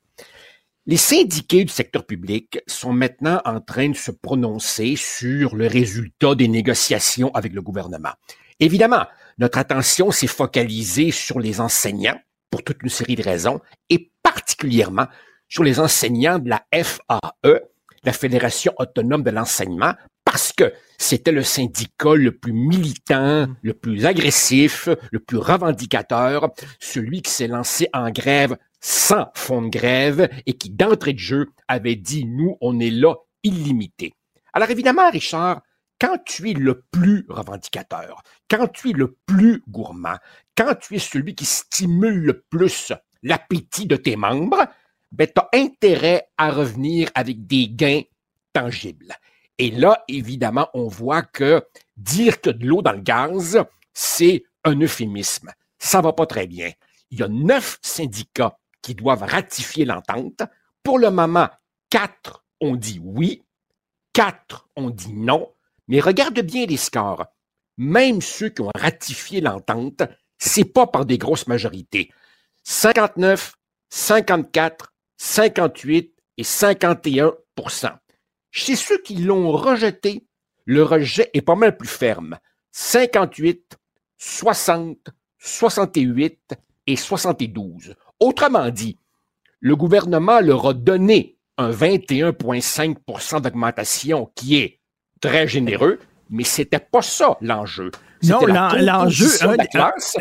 Les 0.88 0.96
syndiqués 0.96 1.64
du 1.64 1.72
secteur 1.72 2.06
public 2.06 2.60
sont 2.68 2.92
maintenant 2.92 3.40
en 3.44 3.60
train 3.60 3.88
de 3.88 3.96
se 3.96 4.12
prononcer 4.12 4.94
sur 4.94 5.56
le 5.56 5.66
résultat 5.66 6.36
des 6.36 6.46
négociations 6.46 7.34
avec 7.34 7.54
le 7.54 7.60
gouvernement. 7.60 8.12
Évidemment, 8.60 9.04
notre 9.38 9.58
attention 9.58 10.12
s'est 10.12 10.28
focalisée 10.28 11.10
sur 11.10 11.40
les 11.40 11.60
enseignants 11.60 12.20
pour 12.52 12.62
toute 12.62 12.84
une 12.84 12.88
série 12.88 13.16
de 13.16 13.24
raisons 13.24 13.60
et 13.90 14.12
particulièrement 14.22 15.08
sur 15.48 15.64
les 15.64 15.80
enseignants 15.80 16.38
de 16.38 16.50
la 16.50 16.64
FAE, 16.72 17.60
la 18.04 18.12
Fédération 18.12 18.72
autonome 18.78 19.24
de 19.24 19.30
l'enseignement, 19.30 19.94
parce 20.24 20.52
que 20.52 20.72
c'était 20.98 21.32
le 21.32 21.42
syndicat 21.42 22.14
le 22.14 22.30
plus 22.30 22.52
militant, 22.52 23.48
le 23.62 23.74
plus 23.74 24.06
agressif, 24.06 24.88
le 25.10 25.18
plus 25.18 25.38
revendicateur, 25.38 26.52
celui 26.78 27.22
qui 27.22 27.32
s'est 27.32 27.48
lancé 27.48 27.88
en 27.92 28.08
grève 28.10 28.56
sans 28.80 29.30
fond 29.34 29.62
de 29.62 29.68
grève 29.68 30.28
et 30.46 30.54
qui, 30.54 30.70
d'entrée 30.70 31.12
de 31.12 31.18
jeu, 31.18 31.46
avait 31.68 31.96
dit, 31.96 32.24
nous, 32.24 32.56
on 32.60 32.78
est 32.80 32.90
là 32.90 33.14
illimité. 33.42 34.14
Alors 34.52 34.70
évidemment, 34.70 35.10
Richard, 35.10 35.62
quand 36.00 36.18
tu 36.24 36.50
es 36.50 36.52
le 36.52 36.82
plus 36.90 37.24
revendicateur, 37.28 38.22
quand 38.50 38.68
tu 38.68 38.90
es 38.90 38.92
le 38.92 39.16
plus 39.26 39.62
gourmand, 39.68 40.16
quand 40.56 40.74
tu 40.74 40.96
es 40.96 40.98
celui 40.98 41.34
qui 41.34 41.44
stimule 41.44 42.20
le 42.20 42.42
plus 42.50 42.92
l'appétit 43.22 43.86
de 43.86 43.96
tes 43.96 44.16
membres, 44.16 44.66
ben, 45.12 45.26
tu 45.26 45.40
as 45.40 45.48
intérêt 45.54 46.28
à 46.36 46.50
revenir 46.50 47.10
avec 47.14 47.46
des 47.46 47.68
gains 47.68 48.02
tangibles. 48.52 49.14
Et 49.58 49.70
là, 49.70 50.04
évidemment, 50.08 50.68
on 50.74 50.86
voit 50.86 51.22
que 51.22 51.64
dire 51.96 52.40
que 52.40 52.50
de 52.50 52.66
l'eau 52.66 52.82
dans 52.82 52.92
le 52.92 53.00
gaz, 53.00 53.62
c'est 53.94 54.44
un 54.64 54.78
euphémisme. 54.80 55.52
Ça 55.78 56.00
va 56.02 56.12
pas 56.12 56.26
très 56.26 56.46
bien. 56.46 56.70
Il 57.10 57.20
y 57.20 57.22
a 57.22 57.28
neuf 57.28 57.78
syndicats 57.80 58.58
qui 58.86 58.94
doivent 58.94 59.24
ratifier 59.24 59.84
l'entente. 59.84 60.44
Pour 60.84 61.00
le 61.00 61.10
moment, 61.10 61.48
quatre 61.90 62.44
ont 62.60 62.76
dit 62.76 63.00
oui, 63.02 63.42
quatre 64.12 64.68
ont 64.76 64.90
dit 64.90 65.12
non. 65.12 65.52
Mais 65.88 65.98
regarde 65.98 66.38
bien 66.38 66.66
les 66.66 66.76
scores. 66.76 67.26
Même 67.78 68.20
ceux 68.22 68.48
qui 68.48 68.62
ont 68.62 68.70
ratifié 68.76 69.40
l'entente, 69.40 70.02
c'est 70.38 70.72
pas 70.72 70.86
par 70.86 71.04
des 71.04 71.18
grosses 71.18 71.48
majorités. 71.48 72.12
59, 72.62 73.56
54, 73.90 74.94
58 75.16 76.14
et 76.36 76.42
51% 76.44 77.92
Chez 78.52 78.76
ceux 78.76 79.02
qui 79.02 79.16
l'ont 79.16 79.50
rejeté, 79.50 80.28
le 80.64 80.84
rejet 80.84 81.28
est 81.34 81.42
pas 81.42 81.56
mal 81.56 81.76
plus 81.76 81.88
ferme. 81.88 82.38
58, 82.70 83.78
60, 84.16 85.08
68 85.40 86.54
et 86.86 86.94
72. 86.94 87.96
Autrement 88.20 88.70
dit, 88.70 88.98
le 89.60 89.76
gouvernement 89.76 90.40
leur 90.40 90.66
a 90.66 90.74
donné 90.74 91.36
un 91.58 91.70
21,5% 91.70 93.40
d'augmentation 93.40 94.30
qui 94.34 94.56
est 94.56 94.80
très 95.20 95.48
généreux, 95.48 95.98
mais 96.30 96.44
c'était 96.44 96.78
pas 96.78 97.02
ça 97.02 97.36
l'enjeu. 97.40 97.90
Non, 98.22 98.40
l'enjeu, 98.46 99.28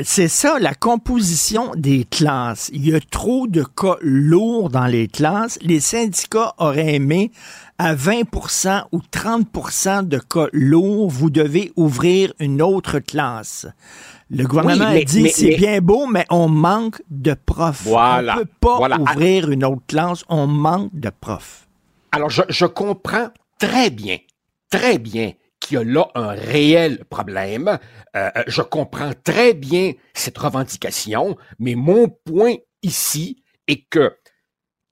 c'est 0.03 0.27
ça, 0.27 0.59
la 0.59 0.73
composition 0.75 1.71
des 1.75 2.03
classes. 2.03 2.69
Il 2.73 2.87
y 2.87 2.93
a 2.93 2.99
trop 2.99 3.47
de 3.47 3.63
cas 3.63 3.95
lourds 4.01 4.69
dans 4.69 4.85
les 4.85 5.07
classes. 5.07 5.57
Les 5.61 5.79
syndicats 5.79 6.53
auraient 6.57 6.95
aimé 6.95 7.31
à 7.77 7.95
20% 7.95 8.83
ou 8.91 8.99
30% 8.99 10.07
de 10.07 10.19
cas 10.19 10.47
lourds, 10.51 11.09
vous 11.09 11.29
devez 11.29 11.71
ouvrir 11.75 12.33
une 12.39 12.61
autre 12.61 12.99
classe. 12.99 13.67
Le 14.29 14.45
gouvernement 14.45 14.85
a 14.85 15.03
dit 15.03 15.29
c'est 15.29 15.55
bien 15.55 15.81
beau, 15.81 16.07
mais 16.07 16.25
on 16.29 16.47
manque 16.47 17.01
de 17.09 17.33
profs. 17.33 17.83
Voilà. 17.83 18.35
On 18.35 18.39
ne 18.39 18.43
peut 18.43 18.49
pas 18.59 18.97
ouvrir 18.97 19.51
une 19.51 19.63
autre 19.63 19.83
classe, 19.87 20.23
on 20.29 20.47
manque 20.47 20.93
de 20.93 21.09
profs. 21.09 21.67
Alors, 22.11 22.29
je, 22.29 22.41
je 22.49 22.65
comprends 22.65 23.29
très 23.59 23.89
bien, 23.89 24.17
très 24.71 24.97
bien 24.97 25.33
qu'il 25.59 25.77
y 25.77 25.81
a 25.81 25.83
là 25.83 26.07
un 26.15 26.29
réel 26.29 27.05
problème. 27.05 27.79
Euh, 28.15 28.29
euh, 28.35 28.43
je 28.47 28.61
comprends 28.61 29.11
très 29.23 29.53
bien 29.53 29.93
cette 30.13 30.37
revendication, 30.37 31.35
mais 31.59 31.75
mon 31.75 32.09
point 32.09 32.55
ici 32.81 33.43
est 33.67 33.85
que 33.89 34.15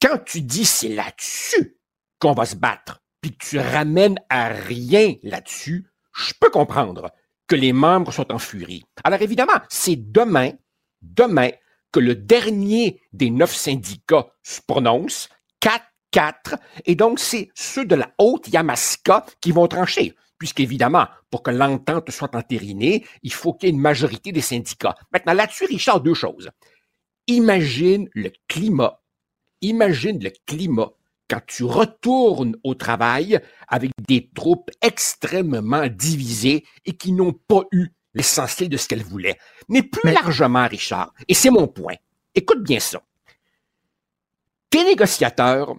quand 0.02 0.18
tu 0.26 0.42
dis 0.42 0.66
c'est 0.66 0.90
là-dessus 0.90 1.78
qu'on 2.20 2.34
va 2.34 2.46
se 2.46 2.56
battre, 2.56 3.02
puis 3.22 3.36
que 3.36 3.46
tu 3.46 3.60
ramènes 3.60 4.20
à 4.30 4.50
rien 4.50 5.16
là-dessus, 5.24 5.88
je 6.14 6.34
peux 6.40 6.50
comprendre 6.50 7.12
que 7.48 7.56
les 7.56 7.74
membres 7.74 8.12
sont 8.12 8.32
en 8.32 8.40
furie. 8.40 8.84
Alors 9.04 9.22
évidemment, 9.22 9.60
c'est 9.70 10.12
demain, 10.12 10.52
demain, 11.02 11.50
que 11.92 12.00
le 12.00 12.16
dernier 12.16 13.02
des 13.12 13.30
neuf 13.30 13.54
syndicats 13.54 14.28
se 14.42 14.62
prononce, 14.66 15.30
4-4, 15.62 16.58
et 16.86 16.96
donc 16.96 17.20
c'est 17.20 17.50
ceux 17.54 17.86
de 17.86 17.96
la 17.96 18.12
haute 18.18 18.48
Yamaska 18.48 19.26
qui 19.42 19.52
vont 19.52 19.68
trancher 19.68 20.16
puisqu'évidemment, 20.44 21.08
pour 21.30 21.42
que 21.42 21.52
l'entente 21.52 22.12
soit 22.12 22.36
entérinée, 22.36 23.06
il 23.22 23.32
faut 23.32 23.54
qu'il 23.54 23.70
y 23.70 23.72
ait 23.72 23.76
une 23.76 23.80
majorité 23.80 24.34
des 24.34 24.42
syndicats. 24.42 24.94
Maintenant, 25.14 25.32
là-dessus, 25.32 25.64
Richard, 25.64 26.02
deux 26.02 26.14
choses. 26.14 26.52
Imagine 27.28 28.10
le 28.14 28.30
climat, 28.50 29.02
imagine 29.62 30.22
le 30.22 30.32
climat 30.46 30.92
quand 31.30 31.42
tu 31.48 31.64
retournes 31.64 32.56
au 32.64 32.76
travail 32.76 33.40
avec 33.68 33.92
des 34.08 34.30
troupes 34.34 34.70
extrêmement 34.82 35.88
divisées 35.88 36.66
et 36.86 36.94
qui 36.94 37.12
n'ont 37.12 37.34
pas 37.34 37.64
eu 37.72 37.90
l'essentiel 38.14 38.70
de 38.70 38.78
ce 38.78 38.88
qu'elles 38.88 39.04
voulaient. 39.04 39.38
Mais 39.70 39.82
plus 39.82 40.12
largement, 40.12 40.68
Richard, 40.68 41.14
et 41.28 41.34
c'est 41.34 41.50
mon 41.50 41.68
point, 41.68 41.96
écoute 42.36 42.64
bien 42.64 42.80
ça. 42.80 43.02
Tes 44.70 44.84
négociateurs 44.84 45.76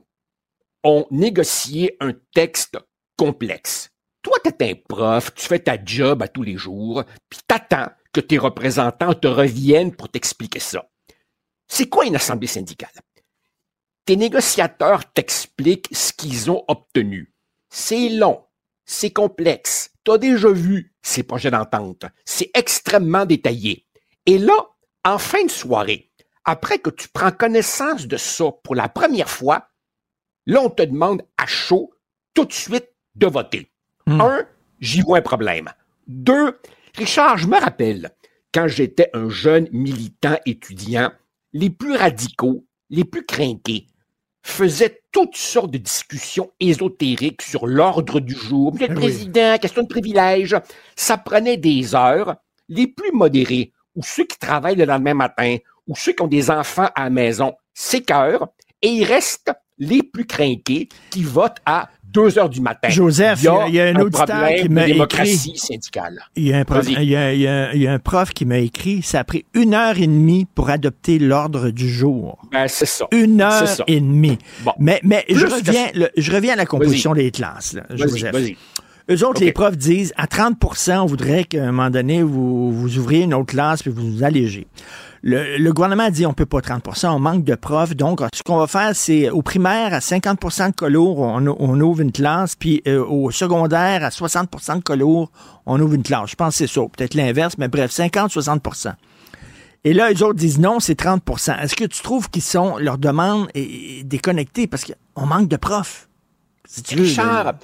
ont 0.82 1.07
négocié 1.11 1.97
un 2.01 2.12
texte 2.32 2.78
complexe 3.16 3.90
toi, 4.24 4.38
tu 4.42 4.51
es 4.64 4.70
un 4.70 4.74
prof, 4.88 5.32
tu 5.34 5.47
fais 5.47 5.61
ta 5.61 5.76
job 5.84 6.22
à 6.22 6.28
tous 6.28 6.42
les 6.42 6.57
jours, 6.57 7.05
puis 7.28 7.40
t'attends 7.47 7.90
que 8.12 8.20
tes 8.20 8.38
représentants 8.38 9.14
te 9.14 9.28
reviennent 9.28 9.95
pour 9.95 10.09
t'expliquer 10.09 10.61
ça. 10.61 10.88
C'est 11.68 11.88
quoi 11.88 12.07
une 12.07 12.16
assemblée 12.16 12.47
syndicale? 12.47 12.90
Tes 14.05 14.16
négociateurs 14.16 15.11
t'expliquent 15.12 15.88
ce 15.92 16.12
qu'ils 16.12 16.50
ont 16.50 16.62
obtenu. 16.68 17.32
C'est 17.70 18.11
long, 18.11 18.44
c'est 18.84 19.12
complexe. 19.12 19.90
Tu 20.05 20.12
as 20.12 20.18
déjà 20.18 20.50
vu 20.50 20.94
ces 21.02 21.22
projets 21.22 21.50
d'entente. 21.50 22.05
C'est 22.24 22.50
extrêmement 22.55 23.24
détaillé. 23.24 23.86
Et 24.26 24.38
là, 24.38 24.55
en 25.05 25.18
fin 25.18 25.44
de 25.44 25.50
soirée, 25.50 26.11
après 26.44 26.78
que 26.78 26.90
tu 26.90 27.09
prends 27.09 27.30
connaissance 27.30 28.07
de 28.07 28.16
ça 28.18 28.52
pour 28.62 28.74
la 28.74 28.88
première 28.88 29.30
fois, 29.30 29.68
là, 30.46 30.61
on 30.61 30.70
te 30.70 30.82
demande 30.82 31.22
à 31.38 31.46
chaud 31.46 31.94
tout 32.34 32.44
de 32.44 32.52
suite 32.52 32.90
de 33.14 33.26
voter. 33.26 33.70
Hmm. 34.07 34.20
Un, 34.20 34.46
j'y 34.80 35.00
vois 35.00 35.18
un 35.18 35.22
problème. 35.22 35.70
Deux, 36.07 36.61
Richard, 36.96 37.38
je 37.38 37.46
me 37.46 37.59
rappelle, 37.59 38.11
quand 38.52 38.68
j'étais 38.68 39.09
un 39.14 39.30
jeune 39.30 39.68
militant 39.72 40.36
étudiant, 40.44 41.11
les 41.55 41.70
plus 41.70 41.96
radicaux, 41.96 42.66
les 42.90 43.05
plus 43.05 43.24
crainqués, 43.24 43.86
faisaient 44.45 45.01
toutes 45.11 45.36
sortes 45.36 45.70
de 45.70 45.78
discussions 45.78 46.53
ésotériques 46.61 47.42
sur 47.42 47.66
l'ordre 47.66 48.20
du 48.20 48.34
jour. 48.34 48.72
Monsieur 48.74 48.88
le 48.88 48.95
Président, 48.95 49.59
question 49.59 49.82
de 49.82 49.88
privilège. 49.88 50.55
Ça 50.95 51.16
prenait 51.16 51.57
des 51.57 51.95
heures. 51.95 52.36
Les 52.68 52.86
plus 52.86 53.11
modérés, 53.12 53.72
ou 53.95 54.03
ceux 54.03 54.24
qui 54.24 54.38
travaillent 54.38 54.76
le 54.76 54.84
lendemain 54.84 55.14
matin, 55.14 55.57
ou 55.86 55.97
ceux 55.97 56.12
qui 56.12 56.22
ont 56.22 56.28
des 56.28 56.51
enfants 56.51 56.88
à 56.95 57.05
la 57.05 57.11
maison, 57.11 57.55
s'écœurent, 57.72 58.49
et 58.80 58.88
il 58.88 59.05
reste 59.05 59.51
les 59.78 60.02
plus 60.02 60.26
crainqués 60.26 60.88
qui 61.10 61.22
votent 61.22 61.60
à 61.66 61.88
2 62.14 62.38
heures 62.38 62.48
du 62.48 62.60
matin. 62.60 62.88
Joseph, 62.88 63.40
il 63.40 63.74
y 63.74 63.80
a, 63.80 63.86
un, 63.86 63.96
auditeur 63.96 64.48
qui 64.60 64.68
m'a 64.68 64.86
écrit. 64.86 65.36
syndicale. 65.56 66.20
Il 66.36 66.46
y, 66.46 66.52
a 66.52 66.58
un 66.58 66.64
prof, 66.64 66.86
il, 66.88 67.02
y 67.02 67.16
a, 67.16 67.92
un 67.92 67.98
prof 67.98 68.30
qui 68.30 68.44
m'a 68.44 68.58
écrit, 68.58 69.02
ça 69.02 69.20
a 69.20 69.24
pris 69.24 69.44
une 69.52 69.74
heure 69.74 69.98
et 69.98 70.06
demie 70.06 70.46
pour 70.54 70.70
adopter 70.70 71.18
l'ordre 71.18 71.70
du 71.70 71.88
jour. 71.88 72.38
Ben, 72.52 72.68
c'est 72.68 72.86
ça. 72.86 73.06
Une 73.10 73.40
heure 73.40 73.68
et 73.88 74.00
demie. 74.00 74.38
Mais, 74.78 75.00
mais 75.02 75.24
je, 75.28 75.44
reviens, 75.44 75.86
je 76.16 76.32
reviens 76.32 76.52
à 76.52 76.56
la 76.56 76.66
composition 76.66 77.12
des 77.14 77.32
classes, 77.32 77.76
Joseph. 77.90 78.34
Eux 79.10 79.26
autres, 79.26 79.42
les 79.42 79.52
profs 79.52 79.76
disent 79.76 80.14
à 80.16 80.24
30% 80.26 81.00
on 81.00 81.06
voudrait 81.06 81.44
qu'à 81.44 81.62
un 81.62 81.72
moment 81.72 81.90
donné, 81.90 82.22
vous, 82.22 82.72
vous 82.72 82.96
ouvriez 82.96 83.24
une 83.24 83.34
autre 83.34 83.52
classe 83.52 83.82
puis 83.82 83.90
vous 83.90 84.10
vous 84.10 84.24
allégez. 84.24 84.66
Le, 85.26 85.72
gouvernement 85.72 86.02
a 86.02 86.10
dit 86.10 86.26
on 86.26 86.34
peut 86.34 86.44
pas 86.44 86.60
30% 86.60 87.08
on 87.08 87.18
manque 87.18 87.44
de 87.44 87.54
profs. 87.54 87.96
Donc, 87.96 88.20
ce 88.34 88.42
qu'on 88.42 88.58
va 88.58 88.66
faire, 88.66 88.94
c'est 88.94 89.30
au 89.30 89.40
primaire, 89.40 89.94
à 89.94 90.00
50% 90.00 90.70
de 90.70 90.74
colour, 90.74 91.18
on, 91.18 91.80
ouvre 91.80 92.02
une 92.02 92.12
classe, 92.12 92.54
puis 92.56 92.82
euh, 92.86 93.02
au 93.02 93.30
secondaire, 93.30 94.04
à 94.04 94.10
60% 94.10 94.78
de 94.78 94.82
colour, 94.82 95.32
on 95.64 95.80
ouvre 95.80 95.94
une 95.94 96.02
classe. 96.02 96.30
Je 96.30 96.36
pense 96.36 96.58
que 96.58 96.66
c'est 96.66 96.72
ça. 96.74 96.82
Peut-être 96.82 97.14
l'inverse, 97.14 97.54
mais 97.56 97.68
bref, 97.68 97.90
50-60% 97.90 98.92
et 99.86 99.92
là, 99.92 100.10
les 100.10 100.22
autres 100.22 100.38
disent 100.38 100.58
non, 100.58 100.80
c'est 100.80 100.98
30% 100.98 101.60
Est-ce 101.60 101.76
que 101.76 101.84
tu 101.84 102.02
trouves 102.02 102.30
qu'ils 102.30 102.42
sont, 102.42 102.78
leur 102.78 102.96
demande 102.96 103.48
est 103.54 104.02
déconnectée? 104.02 104.66
Parce 104.66 104.84
qu'on 104.84 105.26
manque 105.26 105.48
de 105.48 105.56
profs? 105.56 106.08
Richard, 106.90 107.54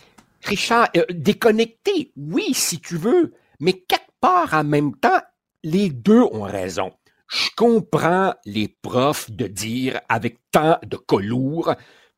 Richard, 0.42 0.88
euh, 0.96 1.04
déconnecté, 1.08 2.12
oui, 2.16 2.52
si 2.52 2.78
tu 2.78 2.96
veux, 2.96 3.32
mais 3.58 3.72
quelque 3.72 4.12
part 4.20 4.52
en 4.52 4.64
même 4.64 4.94
temps, 4.96 5.20
les 5.62 5.88
deux 5.88 6.22
ont 6.32 6.42
raison. 6.42 6.92
Je 7.30 7.48
comprends 7.56 8.34
les 8.44 8.66
profs 8.66 9.30
de 9.30 9.46
dire 9.46 10.00
avec 10.08 10.38
tant 10.50 10.78
de 10.84 10.96
colours, 10.96 11.72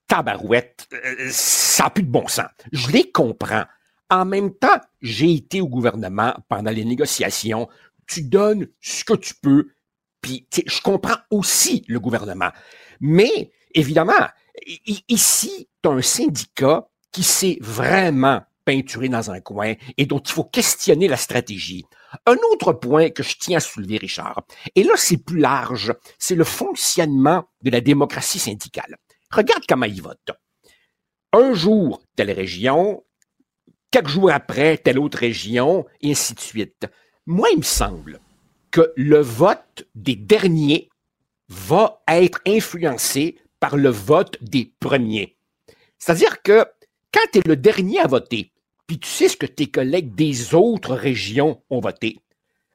tabarouette, 0.08 0.88
euh, 0.92 1.28
ça 1.30 1.84
n'a 1.84 1.90
plus 1.90 2.02
de 2.02 2.10
bon 2.10 2.26
sens. 2.28 2.48
Je 2.72 2.90
les 2.90 3.10
comprends. 3.12 3.64
En 4.08 4.24
même 4.24 4.54
temps, 4.54 4.80
j'ai 5.02 5.34
été 5.34 5.60
au 5.60 5.68
gouvernement 5.68 6.34
pendant 6.48 6.70
les 6.70 6.86
négociations. 6.86 7.68
Tu 8.06 8.22
donnes 8.22 8.68
ce 8.80 9.04
que 9.04 9.12
tu 9.12 9.34
peux, 9.34 9.68
puis 10.22 10.46
je 10.66 10.80
comprends 10.80 11.18
aussi 11.30 11.84
le 11.88 12.00
gouvernement. 12.00 12.50
Mais, 13.00 13.52
évidemment, 13.74 14.28
ici, 15.08 15.68
tu 15.82 15.90
as 15.90 15.92
un 15.92 16.02
syndicat 16.02 16.88
qui 17.10 17.22
s'est 17.22 17.58
vraiment 17.60 18.40
peinturé 18.64 19.10
dans 19.10 19.30
un 19.30 19.40
coin 19.40 19.74
et 19.98 20.06
dont 20.06 20.20
il 20.20 20.32
faut 20.32 20.44
questionner 20.44 21.06
la 21.06 21.16
stratégie. 21.18 21.84
Un 22.26 22.36
autre 22.52 22.72
point 22.72 23.10
que 23.10 23.22
je 23.22 23.36
tiens 23.38 23.58
à 23.58 23.60
soulever, 23.60 23.98
Richard, 23.98 24.42
et 24.74 24.82
là 24.82 24.94
c'est 24.96 25.16
plus 25.16 25.38
large, 25.38 25.94
c'est 26.18 26.34
le 26.34 26.44
fonctionnement 26.44 27.44
de 27.62 27.70
la 27.70 27.80
démocratie 27.80 28.38
syndicale. 28.38 28.96
Regarde 29.30 29.64
comment 29.68 29.86
ils 29.86 30.02
votent. 30.02 30.32
Un 31.32 31.54
jour, 31.54 32.02
telle 32.16 32.30
région, 32.30 33.02
quelques 33.90 34.08
jours 34.08 34.30
après, 34.30 34.78
telle 34.78 34.98
autre 34.98 35.18
région, 35.18 35.86
et 36.00 36.10
ainsi 36.10 36.34
de 36.34 36.40
suite. 36.40 36.86
Moi, 37.26 37.48
il 37.52 37.58
me 37.58 37.62
semble 37.62 38.20
que 38.70 38.92
le 38.96 39.20
vote 39.20 39.86
des 39.94 40.16
derniers 40.16 40.90
va 41.48 42.02
être 42.08 42.40
influencé 42.46 43.38
par 43.60 43.76
le 43.76 43.90
vote 43.90 44.36
des 44.42 44.74
premiers. 44.80 45.36
C'est-à-dire 45.98 46.42
que 46.42 46.64
quand 47.12 47.20
tu 47.32 47.38
es 47.38 47.42
le 47.46 47.56
dernier 47.56 48.00
à 48.00 48.06
voter, 48.06 48.52
puis 48.92 48.98
tu 48.98 49.08
sais 49.08 49.28
ce 49.28 49.38
que 49.38 49.46
tes 49.46 49.68
collègues 49.68 50.14
des 50.14 50.54
autres 50.54 50.94
régions 50.94 51.62
ont 51.70 51.80
voté, 51.80 52.18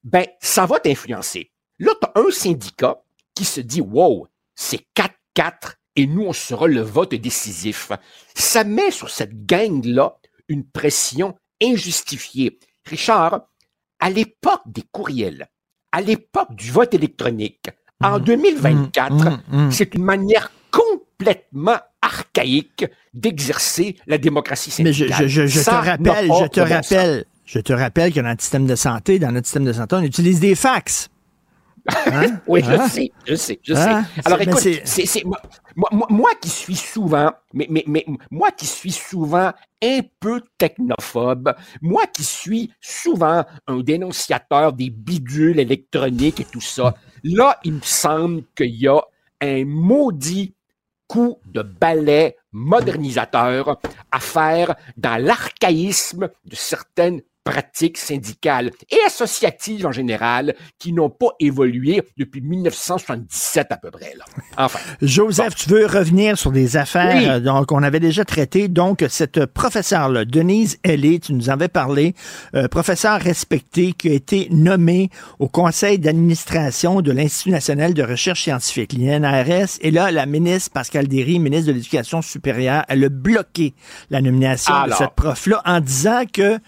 ben, 0.03 0.26
ça 0.39 0.65
va 0.65 0.80
t'influencer. 0.80 1.51
Là, 1.78 1.91
tu 2.01 2.07
as 2.07 2.20
un 2.20 2.32
syndicat 2.32 3.03
qui 3.36 3.45
se 3.45 3.61
dit, 3.61 3.82
wow, 3.82 4.26
c'est 4.55 4.82
4-4 4.95 5.76
et 5.95 6.07
nous, 6.07 6.24
on 6.24 6.34
sera 6.34 6.65
le 6.65 6.82
vote 6.82 7.13
décisif. 7.13 7.91
Ça 8.34 8.63
met 8.63 8.89
sur 8.89 9.11
cette 9.11 9.45
gang-là 9.45 10.18
une 10.47 10.68
pression 10.68 11.36
injustifiée. 11.61 12.57
Richard, 12.86 13.41
à 13.99 14.09
l'époque 14.09 14.63
des 14.65 14.86
courriels, 14.91 15.47
à 15.91 16.01
l'époque 16.01 16.55
du 16.55 16.72
vote 16.72 16.95
électronique, 16.95 17.70
en 18.01 18.18
2024, 18.18 19.13
mmh. 19.13 19.43
mmh, 19.49 19.65
mmh, 19.68 19.72
c'est 19.72 19.93
une 19.93 20.03
manière 20.03 20.51
complètement 21.18 21.78
archaïque 22.01 22.86
d'exercer 23.13 23.95
la 24.05 24.18
démocratie 24.18 24.72
syndicale. 24.72 25.07
Mais 25.20 25.28
je, 25.28 25.47
je, 25.47 25.63
te 25.63 25.70
rappelle, 25.70 26.28
je 26.28 26.47
te 26.47 26.59
rappelle, 26.59 27.26
je 27.45 27.59
te 27.59 27.74
rappelle 27.74 28.13
que 28.13 28.20
dans 28.20 28.30
notre 28.30 28.41
système 28.41 28.65
de 28.65 28.76
santé, 28.76 29.20
dans 29.20 29.32
notre 29.32 29.47
système 29.47 29.65
de 29.65 29.74
santé, 29.74 29.95
on 29.95 30.03
utilise 30.03 30.39
des 30.39 30.55
fax. 30.55 31.09
Hein? 32.07 32.39
oui, 32.47 32.61
je 32.63 32.72
hein? 32.72 32.88
sais, 32.88 33.11
je 33.26 33.36
sais, 33.36 33.59
je 33.63 33.74
sais. 33.74 33.80
Hein? 33.80 34.05
Alors 34.26 34.41
écoute, 34.41 34.59
c'est, 34.84 35.24
moi, 35.24 35.39
moi, 36.09 36.32
qui 36.41 36.49
suis 36.49 36.76
souvent, 36.76 37.32
mais, 37.53 37.68
mais, 37.70 37.84
mais 37.88 38.05
moi 38.30 38.51
qui 38.51 38.65
suis 38.65 38.91
souvent 38.91 39.53
un 39.82 39.99
peu 40.20 40.41
technophobe, 40.57 41.55
moi 41.82 42.05
qui 42.07 42.24
suis 42.24 42.72
souvent 42.82 43.45
un 43.68 43.80
dénonciateur 43.80 44.74
des 44.74 44.89
bidules 44.89 45.59
électroniques 45.59 46.41
et 46.41 46.45
tout 46.45 46.61
ça, 46.61 46.95
là, 47.24 47.57
il 47.63 47.74
me 47.74 47.82
semble 47.82 48.43
qu'il 48.55 48.76
y 48.76 48.88
a 48.88 48.99
un 49.41 49.65
maudit 49.65 50.53
coup 51.08 51.39
de 51.45 51.62
balai 51.62 52.38
modernisateur 52.51 53.80
à 54.12 54.20
faire 54.20 54.76
dans 54.97 55.24
l'archaïsme 55.24 56.30
de 56.45 56.55
certaines 56.55 57.22
pratiques 57.50 57.98
syndicales 57.98 58.72
et 58.89 58.98
associatives 59.06 59.86
en 59.86 59.91
général 59.91 60.56
qui 60.80 60.93
n'ont 60.93 61.10
pas 61.10 61.30
évolué 61.39 62.02
depuis 62.18 62.41
1977 62.41 63.72
à 63.72 63.78
peu 63.78 63.91
près. 63.91 64.14
Là. 64.18 64.26
Enfin. 64.58 64.80
Joseph, 65.02 65.56
tu 65.56 65.70
veux 65.70 65.86
revenir 65.86 66.38
sur 66.38 66.52
des 66.52 66.78
affaires 66.78 67.08
euh, 67.16 67.39
donc 67.39 67.72
on 67.72 67.84
avait 67.84 68.00
déjà 68.00 68.26
traité. 68.26 68.68
Donc 68.68 69.06
cette 69.10 69.45
professeure-là, 69.45 70.26
Denise 70.26 70.78
Hellé, 70.84 71.20
tu 71.20 71.34
nous 71.34 71.50
avais 71.50 71.68
parlé, 71.68 72.14
euh, 72.56 72.68
professeure 72.68 73.20
respectée 73.20 73.93
qui 73.93 74.10
a 74.10 74.14
été 74.14 74.48
nommée 74.52 75.10
au 75.39 75.48
conseil 75.48 76.00
d'administration 76.00 77.02
de 77.02 77.12
l'Institut 77.12 77.52
national 77.52 77.93
de 77.93 78.04
recherche 78.04 78.43
scientifique, 78.43 78.93
l'INRS. 78.93 79.78
Et 79.82 79.91
là, 79.91 80.12
la 80.12 80.26
ministre 80.26 80.72
Pascal 80.72 81.08
Derry, 81.08 81.39
ministre 81.39 81.68
de 81.68 81.74
l'Éducation 81.74 82.22
supérieure, 82.22 82.84
elle 82.88 83.04
a 83.04 83.10
bloqué 83.10 83.74
la 84.10 84.22
nomination 84.22 84.74
de 84.88 84.93
cette 84.93 85.16
prof-là 85.16 85.62
en 85.66 85.80
disant 85.80 86.24
que 86.32 86.60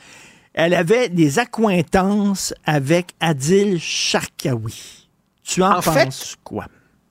elle 0.60 0.74
avait 0.74 1.08
des 1.08 1.40
accointances 1.40 2.54
avec 2.66 3.12
Adil 3.22 3.80
Sharkawi. 3.80 5.08
Tu 5.42 5.64
en, 5.64 5.80
penses 5.80 6.36
quoi? 6.44 6.66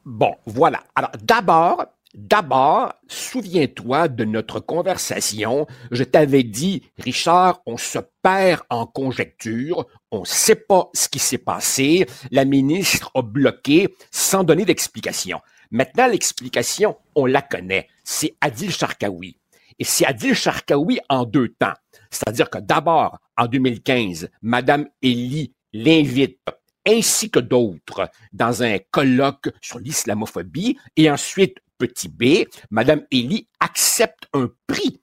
Bon, 0.05 0.35
voilà. 0.45 0.83
Alors, 0.95 1.13
d'abord, 1.23 1.87
D'abord, 2.15 2.95
souviens-toi 3.07 4.09
de 4.09 4.25
notre 4.25 4.61
conversation. 4.61 5.67
Je 5.91 6.03
t'avais 6.05 6.43
dit, 6.43 6.83
Richard, 6.99 7.61
on 7.67 7.77
se 7.77 7.99
perd 8.23 8.63
en 8.71 8.87
conjecture, 8.87 9.87
on 10.11 10.21
ne 10.21 10.27
sait 10.27 10.57
pas 10.57 10.89
ce 10.95 11.09
qui 11.09 11.19
s'est 11.19 11.39
passé, 11.39 12.07
la 12.31 12.47
ministre 12.47 13.11
a 13.15 13.23
bloqué 13.23 13.95
sans 14.11 14.43
donner 14.43 14.65
d'explication. 14.65 15.41
Maintenant, 15.71 16.09
l'explication, 16.09 16.97
on 17.15 17.27
la 17.27 17.43
connaît, 17.43 17.89
c'est 18.05 18.35
Adil 18.41 18.73
Sharkawi. 18.73 19.37
Et 19.79 19.85
c'est 19.85 20.07
Adil 20.07 20.35
Sharkawi 20.35 21.01
en 21.09 21.25
deux 21.25 21.49
temps. 21.49 21.75
C'est-à-dire 22.11 22.51
que 22.51 22.59
d'abord, 22.59 23.19
en 23.37 23.47
2015, 23.47 24.29
Madame 24.43 24.89
Elie 25.03 25.53
l'invite 25.73 26.41
ainsi 26.87 27.31
que 27.31 27.39
d'autres 27.39 28.09
dans 28.33 28.63
un 28.63 28.79
colloque 28.91 29.51
sur 29.61 29.79
l'islamophobie 29.79 30.79
et 30.97 31.11
ensuite, 31.11 31.59
petit 31.77 32.09
b, 32.09 32.47
Madame 32.71 33.05
Elie 33.13 33.49
accepte 33.61 34.27
un 34.33 34.51
prix 34.67 35.01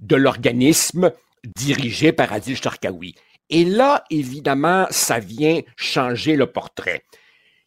de 0.00 0.16
l'organisme 0.16 1.10
dirigé 1.56 2.12
par 2.12 2.32
Adil 2.32 2.56
Sharkawi. 2.56 3.14
Et 3.50 3.64
là, 3.64 4.04
évidemment, 4.10 4.86
ça 4.90 5.18
vient 5.18 5.60
changer 5.76 6.36
le 6.36 6.46
portrait. 6.46 7.04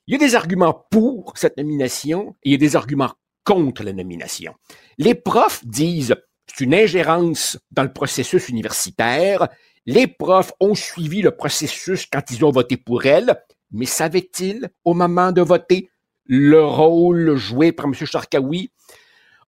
Il 0.07 0.13
y 0.13 0.15
a 0.15 0.19
des 0.19 0.35
arguments 0.35 0.85
pour 0.89 1.33
cette 1.35 1.57
nomination 1.57 2.35
et 2.43 2.49
il 2.49 2.51
y 2.53 2.55
a 2.55 2.59
des 2.59 2.75
arguments 2.75 3.13
contre 3.45 3.83
la 3.83 3.93
nomination. 3.93 4.53
Les 4.97 5.15
profs 5.15 5.65
disent 5.65 6.15
c'est 6.47 6.63
une 6.63 6.73
ingérence 6.73 7.57
dans 7.71 7.83
le 7.83 7.93
processus 7.93 8.49
universitaire. 8.49 9.47
Les 9.85 10.07
profs 10.07 10.53
ont 10.59 10.75
suivi 10.75 11.21
le 11.21 11.31
processus 11.31 12.05
quand 12.11 12.31
ils 12.31 12.43
ont 12.43 12.51
voté 12.51 12.77
pour 12.77 13.05
elle, 13.05 13.41
mais 13.71 13.85
savaient-ils, 13.85 14.69
au 14.83 14.93
moment 14.93 15.31
de 15.31 15.41
voter, 15.41 15.89
le 16.25 16.63
rôle 16.63 17.35
joué 17.35 17.71
par 17.71 17.85
M. 17.85 17.93
Charkaoui? 17.93 18.71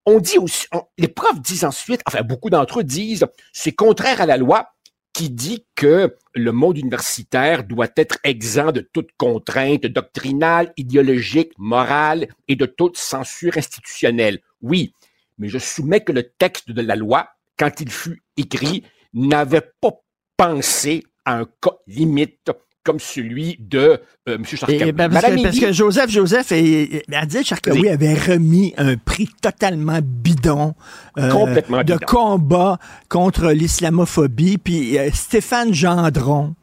On 0.06 0.20
dit 0.20 0.38
aussi, 0.38 0.68
les 0.98 1.08
profs 1.08 1.41
disent 1.41 1.66
ensuite, 1.66 2.02
enfin 2.06 2.22
beaucoup 2.22 2.50
d'entre 2.50 2.80
eux 2.80 2.84
disent, 2.84 3.26
c'est 3.52 3.74
contraire 3.74 4.22
à 4.22 4.26
la 4.26 4.38
loi 4.38 4.70
qui 5.18 5.32
dit 5.32 5.65
que 5.74 6.15
le 6.36 6.51
monde 6.51 6.78
universitaire 6.78 7.63
doit 7.63 7.88
être 7.95 8.20
exempt 8.24 8.72
de 8.72 8.82
toute 8.82 9.09
contrainte 9.18 9.88
doctrinale, 9.88 10.72
idéologique, 10.78 11.53
morale 11.57 12.28
et 12.47 12.55
de 12.55 12.68
toute 12.68 12.97
censure 12.97 13.57
institutionnelle. 13.57 14.41
Oui, 14.61 14.93
mais 15.39 15.47
je 15.47 15.57
soumets 15.57 16.03
que 16.03 16.11
le 16.11 16.22
texte 16.22 16.70
de 16.70 16.84
la 16.84 16.95
loi, 16.95 17.30
quand 17.57 17.82
il 17.82 17.89
fut 17.89 18.22
écrit, 18.38 18.84
n'avait 19.11 19.68
pas 19.82 19.93
pensé 20.38 21.03
à 21.26 21.39
un 21.39 21.45
cas 21.45 21.78
limite 21.88 22.51
comme 22.88 22.99
celui 23.01 23.57
de 23.59 23.99
euh, 24.29 24.35
M. 24.35 24.45
Charkaoui. 24.45 24.93
Ben, 24.93 25.09
parce, 25.09 25.59
que, 25.59 25.73
Joseph, 25.73 26.09
Joseph 26.09 26.53
et, 26.53 27.03
Adil 27.11 27.43
Charkaoui 27.43 27.89
avait 27.89 28.13
remis 28.13 28.73
un 28.77 28.95
prix 28.95 29.27
totalement 29.41 29.99
bidon 30.01 30.73
euh, 31.19 31.29
Complètement 31.29 31.83
de 31.83 31.97
combat 31.97 32.79
contre 33.09 33.51
l'islamophobie. 33.51 34.57
Puis 34.57 34.97
euh, 34.97 35.09
Stéphane 35.11 35.73
Gendron, 35.73 36.55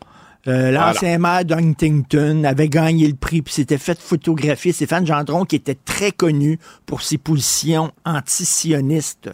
euh, 0.48 0.70
l'ancien 0.70 1.18
maire 1.18 1.44
d'Huntington 1.44 2.44
avait 2.44 2.70
gagné 2.70 3.06
le 3.06 3.16
prix 3.16 3.42
puis 3.42 3.52
s'était 3.52 3.76
fait 3.76 4.00
photographier. 4.00 4.72
Stéphane 4.72 5.06
Gendron, 5.06 5.44
qui 5.44 5.56
était 5.56 5.76
très 5.76 6.10
connu 6.10 6.58
pour 6.86 7.02
ses 7.02 7.18
positions 7.18 7.92
anti-sionistes 8.06 9.28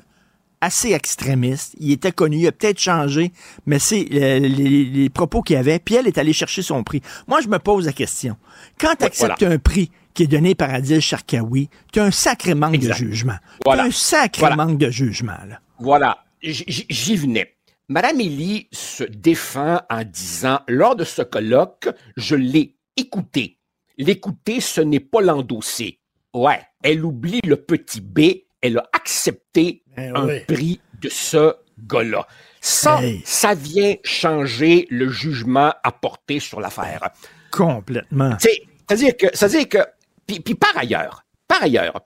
assez 0.61 0.93
extrémistes. 0.93 1.75
Il 1.79 1.93
était 1.93 2.13
connu, 2.13 2.39
il 2.39 2.47
a 2.47 2.53
peut-être 2.53 2.79
changé, 2.79 3.33
mais 3.67 3.79
c'est 3.79 4.07
euh, 4.13 4.39
les, 4.39 5.11
propos 5.11 5.43
qu'il 5.43 5.57
avait. 5.57 5.79
Puis 5.79 5.95
elle 5.95 6.07
est 6.07 6.19
allée 6.19 6.33
chercher 6.33 6.63
son 6.63 6.83
prix. 6.83 7.01
Moi, 7.27 7.41
je 7.41 7.49
me 7.49 7.59
pose 7.59 7.87
la 7.87 7.93
question. 7.93 8.37
Quand 8.79 8.95
tu 8.99 9.05
acceptes 9.05 9.43
un 9.43 9.59
prix 9.59 9.91
qui 10.15 10.25
est 10.25 10.27
donné 10.27 10.55
par 10.55 10.71
Adil 10.71 11.01
Sharkawi, 11.01 11.69
tu 11.93 12.01
as 12.01 12.05
un 12.05 12.11
sacré 12.11 12.55
manque 12.55 12.79
de 12.79 12.93
jugement. 12.93 13.37
Tu 13.65 13.71
as 13.71 13.83
un 13.83 13.91
sacré 13.91 14.55
manque 14.55 14.79
de 14.79 14.91
jugement. 14.91 15.39
Là. 15.49 15.61
Voilà, 15.79 16.25
j'y 16.43 17.17
venais. 17.17 17.55
Madame 17.89 18.21
Élie 18.21 18.69
se 18.71 19.03
défend 19.03 19.81
en 19.91 20.05
disant, 20.05 20.61
lors 20.69 20.95
de 20.95 21.03
ce 21.03 21.23
colloque, 21.23 21.89
je 22.17 22.37
l'ai 22.37 22.77
écouté. 22.97 23.59
L'écouter, 23.99 24.61
ce 24.61 24.81
n'est 24.81 25.01
pas 25.01 25.21
l'endosser. 25.21 25.99
Ouais, 26.33 26.61
elle 26.85 27.05
oublie 27.05 27.41
le 27.45 27.57
petit 27.57 28.01
B, 28.01 28.21
elle 28.63 28.79
a 28.79 28.89
accepté 28.93 29.83
eh 30.01 30.19
un 30.19 30.41
prix 30.47 30.81
de 31.01 31.09
ce 31.09 31.55
gars-là. 31.79 32.27
Ça, 32.61 33.01
ça 33.25 33.55
vient 33.55 33.97
changer 34.05 34.87
le 34.91 35.09
jugement 35.09 35.72
apporté 35.83 36.41
sur 36.41 36.61
l'affaire. 36.61 37.11
Complètement. 37.51 38.37
C'est-à-dire 38.39 39.17
que, 39.17 39.27
c'est-à-dire 39.33 39.68
que, 39.68 39.79
puis, 40.27 40.41
puis 40.41 40.55
par 40.55 40.77
ailleurs, 40.77 41.25
par 41.49 41.63
ailleurs, 41.63 42.01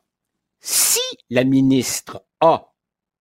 si 0.61 1.01
la 1.29 1.45
ministre 1.45 2.25
a 2.41 2.73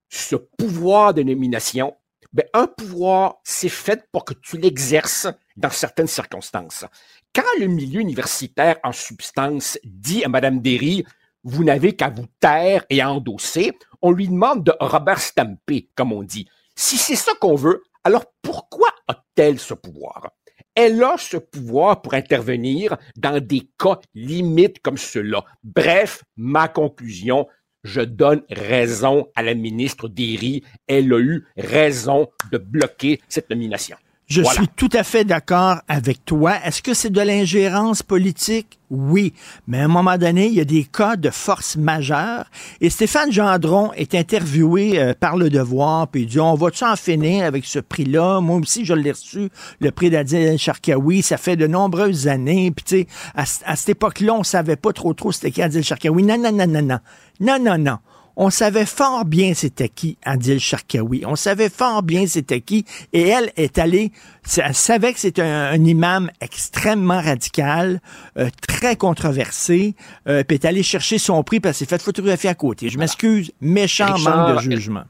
ce 0.10 0.36
pouvoir 0.36 1.14
de 1.14 1.24
nomination, 1.24 1.95
ben, 2.34 2.45
un 2.54 2.68
pouvoir, 2.68 3.40
c'est 3.44 3.70
fait 3.70 4.08
pour 4.12 4.26
que 4.26 4.34
tu 4.34 4.58
l'exerces 4.58 5.28
dans 5.56 5.70
certaines 5.70 6.08
circonstances. 6.08 6.86
Quand 7.34 7.41
le 7.60 7.68
milieu 7.68 8.00
universitaire 8.00 8.78
en 8.84 8.91
substance 8.91 9.78
dit 9.84 10.24
à 10.24 10.30
Mme 10.30 10.62
Derry, 10.62 11.06
vous 11.44 11.64
n'avez 11.64 11.95
qu'à 11.95 12.10
vous 12.10 12.28
taire 12.40 12.86
et 12.90 13.02
à 13.02 13.11
endosser, 13.11 13.74
on 14.02 14.11
lui 14.11 14.28
demande 14.28 14.64
de 14.64 14.74
Robert 14.80 15.20
Stampé, 15.20 15.90
comme 15.95 16.11
on 16.11 16.24
dit. 16.24 16.48
Si 16.76 16.98
c'est 16.98 17.15
ça 17.15 17.34
qu'on 17.40 17.56
veut, 17.56 17.84
alors 18.03 18.26
pourquoi 18.41 18.90
a-t-elle 19.07 19.60
ce 19.60 19.74
pouvoir? 19.74 20.32
Elle 20.76 21.03
a 21.03 21.15
ce 21.18 21.38
pouvoir 21.38 22.02
pour 22.02 22.15
intervenir 22.15 22.98
dans 23.15 23.44
des 23.44 23.70
cas 23.78 23.99
limites 24.15 24.80
comme 24.80 24.98
ceux-là. 24.98 25.44
Bref, 25.64 26.24
ma 26.36 26.68
conclusion, 26.68 27.48
je 27.84 28.02
donne 28.02 28.41
raison 28.49 29.28
à 29.36 29.44
la 29.44 29.53
ministre 29.53 30.07
Derry. 30.07 30.64
Elle 30.88 31.14
a 31.14 31.20
eu 31.20 31.45
raison 31.57 32.28
de 32.52 32.57
bloquer 32.57 33.22
cette 33.28 33.49
nomination. 33.49 33.98
Je 34.34 34.43
suis 34.43 34.68
tout 34.76 34.89
à 34.93 35.03
fait 35.03 35.26
d'accord 35.26 35.77
avec 35.88 36.26
toi. 36.26 36.53
Est-ce 36.65 36.81
que 36.81 36.93
c'est 36.93 37.11
de 37.11 37.22
l'ingérence 37.22 38.01
politique? 38.03 38.80
Oui. 38.89 39.34
Mais 39.68 39.80
à 39.80 39.85
un 39.85 39.88
moment 39.88 40.18
donné, 40.18 40.47
il 40.47 40.53
y 40.53 40.61
a 40.61 40.65
des 40.65 40.84
cas 40.84 41.15
de 41.15 41.30
force 41.30 41.77
majeure. 41.77 42.45
Et 42.80 42.89
Stéphane 42.89 43.31
Gendron 43.31 43.91
est 43.93 44.15
interviewé 44.15 44.99
euh, 44.99 45.14
par 45.19 45.35
Le 45.38 45.49
Devoir, 45.49 46.07
puis 46.07 46.22
il 46.22 46.27
dit, 46.27 46.39
on 46.39 46.53
va-tu 46.55 46.84
en 46.84 46.95
finir 46.95 47.45
avec 47.45 47.65
ce 47.65 47.80
prix-là? 47.80 48.39
Moi 48.39 48.57
aussi, 48.57 48.85
je 48.85 48.93
l'ai 48.93 49.11
reçu, 49.11 49.49
le 49.80 49.91
prix 49.91 50.10
d'Adil 50.10 50.57
Sharkawi. 50.57 51.22
Ça 51.22 51.38
fait 51.38 51.55
de 51.55 51.68
nombreuses 51.68 52.27
années. 52.27 52.72
Puis 52.72 52.85
tu 52.85 52.97
sais, 52.97 53.07
à, 53.35 53.43
à, 53.65 53.76
cette 53.76 53.89
époque-là, 53.89 54.34
on 54.34 54.43
savait 54.43 54.76
pas 54.76 54.93
trop 54.93 55.14
trop 55.14 55.31
c'était 55.31 55.51
qui 55.51 55.61
Adil 55.61 55.84
Sharkawi. 55.84 56.23
Non, 56.23 56.38
non, 56.38 56.51
non, 56.51 56.68
non, 56.68 56.81
non. 56.81 56.99
Non, 57.39 57.60
non, 57.60 57.77
non. 57.77 57.97
On 58.35 58.49
savait 58.49 58.85
fort 58.85 59.26
bien 59.26 59.53
c'était 59.53 59.89
qui 59.89 60.18
Adil 60.23 60.60
Sharkawi. 60.60 61.23
On 61.26 61.35
savait 61.35 61.69
fort 61.69 62.03
bien 62.03 62.26
c'était 62.26 62.61
qui. 62.61 62.85
Et 63.14 63.27
elle 63.27 63.51
est 63.57 63.77
allée, 63.77 64.11
elle 64.57 64.73
savait 64.73 65.14
que 65.14 65.19
c'était 65.19 65.41
un, 65.41 65.84
imam 65.84 66.31
extrêmement 66.41 67.22
radical, 67.22 68.01
euh, 68.38 68.49
très 68.68 68.95
controversé, 68.95 69.95
euh, 70.27 70.43
puis 70.43 70.55
est 70.55 70.65
allée 70.65 70.84
chercher 70.84 71.18
son 71.18 71.43
prix 71.43 71.60
parce 71.60 71.77
qu'elle 71.77 71.88
s'est 71.88 71.97
fait 71.97 72.01
photographier 72.01 72.49
à 72.49 72.55
côté. 72.55 72.89
Je 72.89 72.97
m'excuse, 72.97 73.51
méchant 73.61 74.18
manque 74.18 74.55
de 74.55 74.72
jugement. 74.72 75.03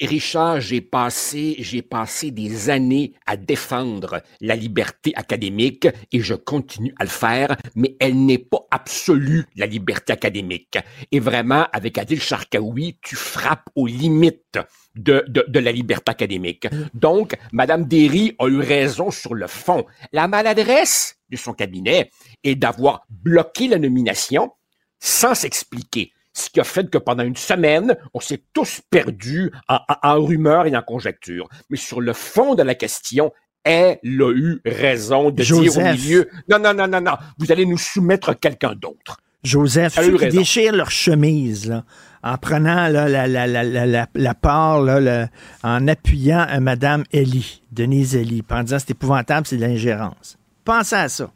Richard, 0.00 0.60
j'ai 0.60 0.80
passé, 0.80 1.54
j'ai 1.58 1.82
passé 1.82 2.30
des 2.30 2.68
années 2.68 3.12
à 3.26 3.36
défendre 3.36 4.22
la 4.40 4.56
liberté 4.56 5.12
académique 5.14 5.86
et 6.10 6.20
je 6.20 6.34
continue 6.34 6.92
à 6.98 7.04
le 7.04 7.10
faire, 7.10 7.56
mais 7.76 7.96
elle 8.00 8.16
n'est 8.16 8.38
pas 8.38 8.66
absolue, 8.70 9.46
la 9.56 9.66
liberté 9.66 10.12
académique. 10.12 10.78
Et 11.12 11.20
vraiment, 11.20 11.66
avec 11.72 11.96
Adil 11.98 12.20
Sharkawi, 12.20 12.98
tu 13.02 13.14
frappes 13.14 13.68
aux 13.76 13.86
limites 13.86 14.58
de, 14.96 15.24
de, 15.28 15.58
la 15.58 15.72
liberté 15.72 16.10
académique. 16.10 16.66
Donc, 16.92 17.34
Madame 17.52 17.84
Derry 17.84 18.34
a 18.38 18.48
eu 18.48 18.58
raison 18.58 19.10
sur 19.10 19.34
le 19.34 19.46
fond. 19.46 19.84
La 20.12 20.26
maladresse 20.28 21.16
de 21.30 21.36
son 21.36 21.52
cabinet 21.52 22.10
est 22.42 22.56
d'avoir 22.56 23.04
bloqué 23.08 23.68
la 23.68 23.78
nomination 23.78 24.50
sans 24.98 25.34
s'expliquer 25.34 26.12
ce 26.34 26.50
qui 26.50 26.60
a 26.60 26.64
fait 26.64 26.90
que 26.90 26.98
pendant 26.98 27.22
une 27.22 27.36
semaine, 27.36 27.96
on 28.12 28.20
s'est 28.20 28.42
tous 28.52 28.80
perdus 28.90 29.52
en, 29.68 30.22
rumeurs 30.22 30.66
et 30.66 30.76
en 30.76 30.82
conjectures. 30.82 31.48
Mais 31.70 31.76
sur 31.76 32.00
le 32.00 32.12
fond 32.12 32.54
de 32.54 32.62
la 32.62 32.74
question, 32.74 33.32
elle 33.62 33.98
a 34.04 34.32
eu 34.32 34.60
raison 34.66 35.30
de 35.30 35.42
dire 35.42 35.76
au 35.76 35.80
milieu, 35.80 36.28
non, 36.50 36.58
non, 36.58 36.74
non, 36.74 36.88
non, 36.88 37.00
non, 37.00 37.14
vous 37.38 37.50
allez 37.50 37.64
nous 37.64 37.78
soumettre 37.78 38.38
quelqu'un 38.38 38.74
d'autre. 38.74 39.18
Joseph, 39.44 39.94
ceux 39.94 40.18
qui 40.18 40.28
déchirent 40.28 40.74
leur 40.74 40.90
chemise, 40.90 41.68
là, 41.68 41.84
en 42.22 42.38
prenant 42.38 42.88
la, 42.88 43.08
la, 43.08 43.26
la, 43.26 43.46
la, 43.46 44.06
la 44.14 44.34
part, 44.34 44.80
là, 44.80 45.28
en 45.62 45.86
appuyant 45.86 46.40
à 46.40 46.58
Madame 46.60 47.04
Ellie, 47.12 47.62
Denise 47.70 48.16
Ellie, 48.16 48.42
en 48.50 48.62
disant 48.62 48.78
c'est 48.78 48.92
épouvantable, 48.92 49.46
c'est 49.46 49.56
de 49.56 49.60
l'ingérence. 49.60 50.38
Pensez 50.64 50.96
à 50.96 51.08
ça. 51.08 51.30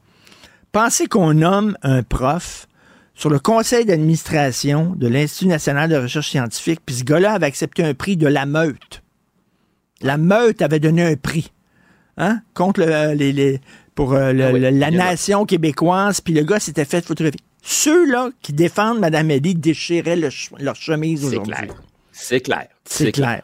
Pensez 0.72 1.06
qu'on 1.06 1.34
nomme 1.34 1.76
un 1.82 2.02
prof 2.02 2.67
sur 3.18 3.30
le 3.30 3.40
conseil 3.40 3.84
d'administration 3.84 4.94
de 4.96 5.08
l'Institut 5.08 5.48
national 5.48 5.90
de 5.90 5.96
recherche 5.96 6.30
scientifique, 6.30 6.80
puis 6.86 6.94
ce 6.94 7.04
gars-là 7.04 7.32
avait 7.32 7.46
accepté 7.46 7.82
un 7.82 7.92
prix 7.92 8.16
de 8.16 8.28
la 8.28 8.46
meute. 8.46 9.02
La 10.00 10.16
meute 10.16 10.62
avait 10.62 10.78
donné 10.78 11.02
un 11.02 11.16
prix 11.16 11.52
hein, 12.16 12.40
contre 12.54 12.80
les, 13.16 13.32
les, 13.32 13.60
pour 13.96 14.12
euh, 14.12 14.32
ah 14.32 14.52
la 14.70 14.90
nation 14.92 15.46
québécoise, 15.46 16.20
puis 16.20 16.32
le 16.32 16.44
gars 16.44 16.60
s'était 16.60 16.84
fait 16.84 17.04
photographier. 17.04 17.40
Ceux-là 17.60 18.30
qui 18.40 18.52
défendent 18.52 19.00
Mme 19.00 19.32
Eddy 19.32 19.56
déchiraient 19.56 20.14
leur 20.14 20.76
chemise 20.76 21.24
aujourd'hui. 21.24 21.54
C'est 21.54 21.60
clair. 21.60 21.74
C'est 22.12 22.40
clair. 22.40 22.68
C'est 22.84 23.12
clair. 23.12 23.42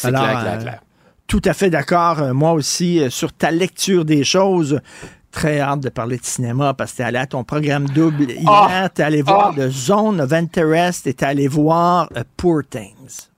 clair, 0.00 0.40
clair, 0.40 0.58
clair. 0.60 0.80
tout 1.26 1.42
à 1.44 1.52
fait 1.52 1.68
d'accord, 1.68 2.20
euh, 2.20 2.32
moi 2.32 2.52
aussi, 2.52 3.00
euh, 3.00 3.10
sur 3.10 3.34
ta 3.34 3.50
lecture 3.50 4.06
des 4.06 4.24
choses 4.24 4.80
très 5.30 5.60
hâte 5.60 5.80
de 5.80 5.88
parler 5.88 6.18
de 6.18 6.24
cinéma 6.24 6.74
parce 6.74 6.92
que 6.92 6.98
t'es 6.98 7.02
allé 7.02 7.18
à 7.18 7.26
ton 7.26 7.44
programme 7.44 7.88
double 7.88 8.30
hier, 8.30 8.84
oh, 8.84 8.88
t'es 8.94 9.02
allé 9.02 9.22
voir 9.22 9.54
oh. 9.56 9.60
The 9.60 9.68
Zone 9.68 10.20
of 10.20 10.32
Interest 10.32 11.06
et 11.06 11.14
t'es 11.14 11.26
allé 11.26 11.48
voir 11.48 12.08
uh, 12.16 12.20
Poor 12.36 12.62
Things. 12.68 13.28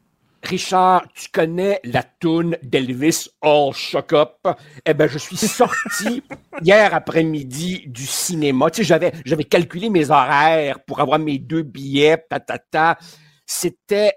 Richard, 0.43 1.07
tu 1.15 1.29
connais 1.31 1.81
la 1.85 2.03
toune 2.03 2.57
d'Elvis 2.63 3.29
All 3.43 3.73
Shock 3.75 4.13
Up? 4.15 4.49
Eh 4.87 4.95
ben, 4.95 5.07
je 5.07 5.19
suis 5.19 5.37
sorti 5.37 6.23
hier 6.63 6.95
après-midi 6.95 7.85
du 7.87 8.07
cinéma. 8.07 8.71
Tu 8.71 8.79
sais, 8.79 8.85
j'avais, 8.85 9.13
j'avais 9.27 9.45
calculé 9.45 9.91
mes 9.91 10.11
horaires 10.11 10.83
pour 10.87 11.01
avoir 11.01 11.19
mes 11.19 11.39
deux 11.39 11.63
billets, 11.63 12.25
ta. 12.71 12.97
C'était, 13.45 14.15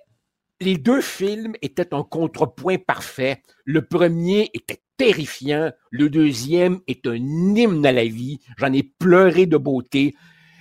les 0.62 0.78
deux 0.78 1.02
films 1.02 1.56
étaient 1.62 1.94
un 1.94 2.04
contrepoint 2.04 2.78
parfait. 2.78 3.42
Le 3.66 3.86
premier 3.86 4.50
était 4.54 4.83
terrifiant. 4.98 5.72
Le 5.92 6.10
deuxième 6.10 6.80
est 6.88 7.08
un 7.08 7.16
hymne 7.16 7.86
à 7.86 7.92
la 7.92 8.06
vie. 8.06 8.40
J'en 8.58 8.74
ai 8.74 8.84
pleuré 8.84 9.46
de 9.46 9.58
beauté. 9.58 10.16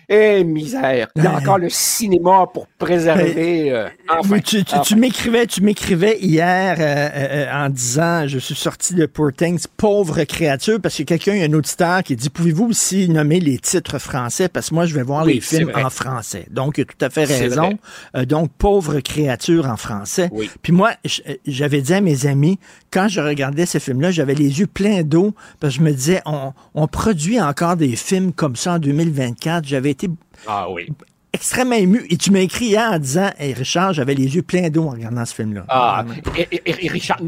Eh, 0.08 0.44
misère. 0.44 1.08
Il 1.16 1.24
y 1.24 1.26
a 1.26 1.34
encore 1.34 1.58
le 1.58 1.68
cinéma 1.68 2.46
pour 2.52 2.66
préserver. 2.78 3.70
Euh, 3.72 3.88
enfin, 4.08 4.40
tu, 4.40 4.64
tu, 4.64 4.96
m'écrivais, 4.96 5.46
tu 5.46 5.62
m'écrivais 5.62 6.18
hier 6.20 6.76
euh, 6.78 7.08
euh, 7.14 7.52
en 7.52 7.68
disant, 7.68 8.26
je 8.26 8.38
suis 8.38 8.54
sorti 8.54 8.94
de 8.94 9.06
Poor 9.06 9.32
Things, 9.32 9.64
pauvre 9.76 10.24
créature, 10.24 10.80
parce 10.80 10.96
que 10.96 11.04
quelqu'un, 11.04 11.40
un 11.42 11.52
auditeur 11.52 12.02
qui 12.02 12.16
dit, 12.16 12.30
pouvez-vous 12.30 12.66
aussi 12.66 13.08
nommer 13.08 13.40
les 13.40 13.58
titres 13.58 13.98
français, 13.98 14.48
parce 14.48 14.70
que 14.70 14.74
moi, 14.74 14.86
je 14.86 14.94
vais 14.94 15.02
voir 15.02 15.24
les 15.24 15.40
films 15.40 15.72
en 15.74 15.90
français. 15.90 16.46
Donc, 16.50 16.78
il 16.78 16.82
a 16.82 16.84
tout 16.84 17.04
à 17.04 17.10
fait 17.10 17.24
raison. 17.24 17.78
donc, 18.26 18.50
pauvre 18.58 19.00
créature 19.00 19.66
en 19.66 19.76
français. 19.76 20.30
Puis 20.62 20.72
moi, 20.72 20.92
j'avais 21.46 21.80
dit 21.80 21.94
à 21.94 22.00
mes 22.00 22.26
amis, 22.26 22.58
quand 22.90 23.08
je 23.08 23.20
regardais 23.20 23.66
ces 23.66 23.80
films-là, 23.80 24.10
j'avais 24.10 24.34
les 24.34 24.60
yeux 24.60 24.66
pleins 24.66 25.02
d'eau, 25.02 25.34
parce 25.60 25.74
que 25.74 25.80
je 25.80 25.84
me 25.84 25.92
disais, 25.92 26.20
on, 26.26 26.52
on 26.74 26.86
produit 26.86 27.40
encore 27.40 27.76
des 27.76 27.96
films 27.96 28.32
comme 28.32 28.56
ça 28.56 28.74
en 28.74 28.78
2024. 28.78 29.66
J'avais 29.66 29.91
été 29.92 30.08
ah 30.46 30.70
oui. 30.70 30.88
extrêmement 31.32 31.76
ému. 31.76 32.04
Et 32.10 32.16
tu 32.16 32.30
m'as 32.30 32.40
écrit 32.40 32.66
hier 32.66 32.90
en 32.90 32.98
disant 32.98 33.30
Hey 33.38 33.52
Richard, 33.52 33.92
j'avais 33.92 34.14
les 34.14 34.34
yeux 34.34 34.42
pleins 34.42 34.70
d'eau 34.70 34.84
en 34.84 34.90
regardant 34.90 35.24
ce 35.24 35.34
film-là. 35.34 35.64
Ah, 35.68 36.04
et, 36.36 36.88
Richard, 36.88 37.20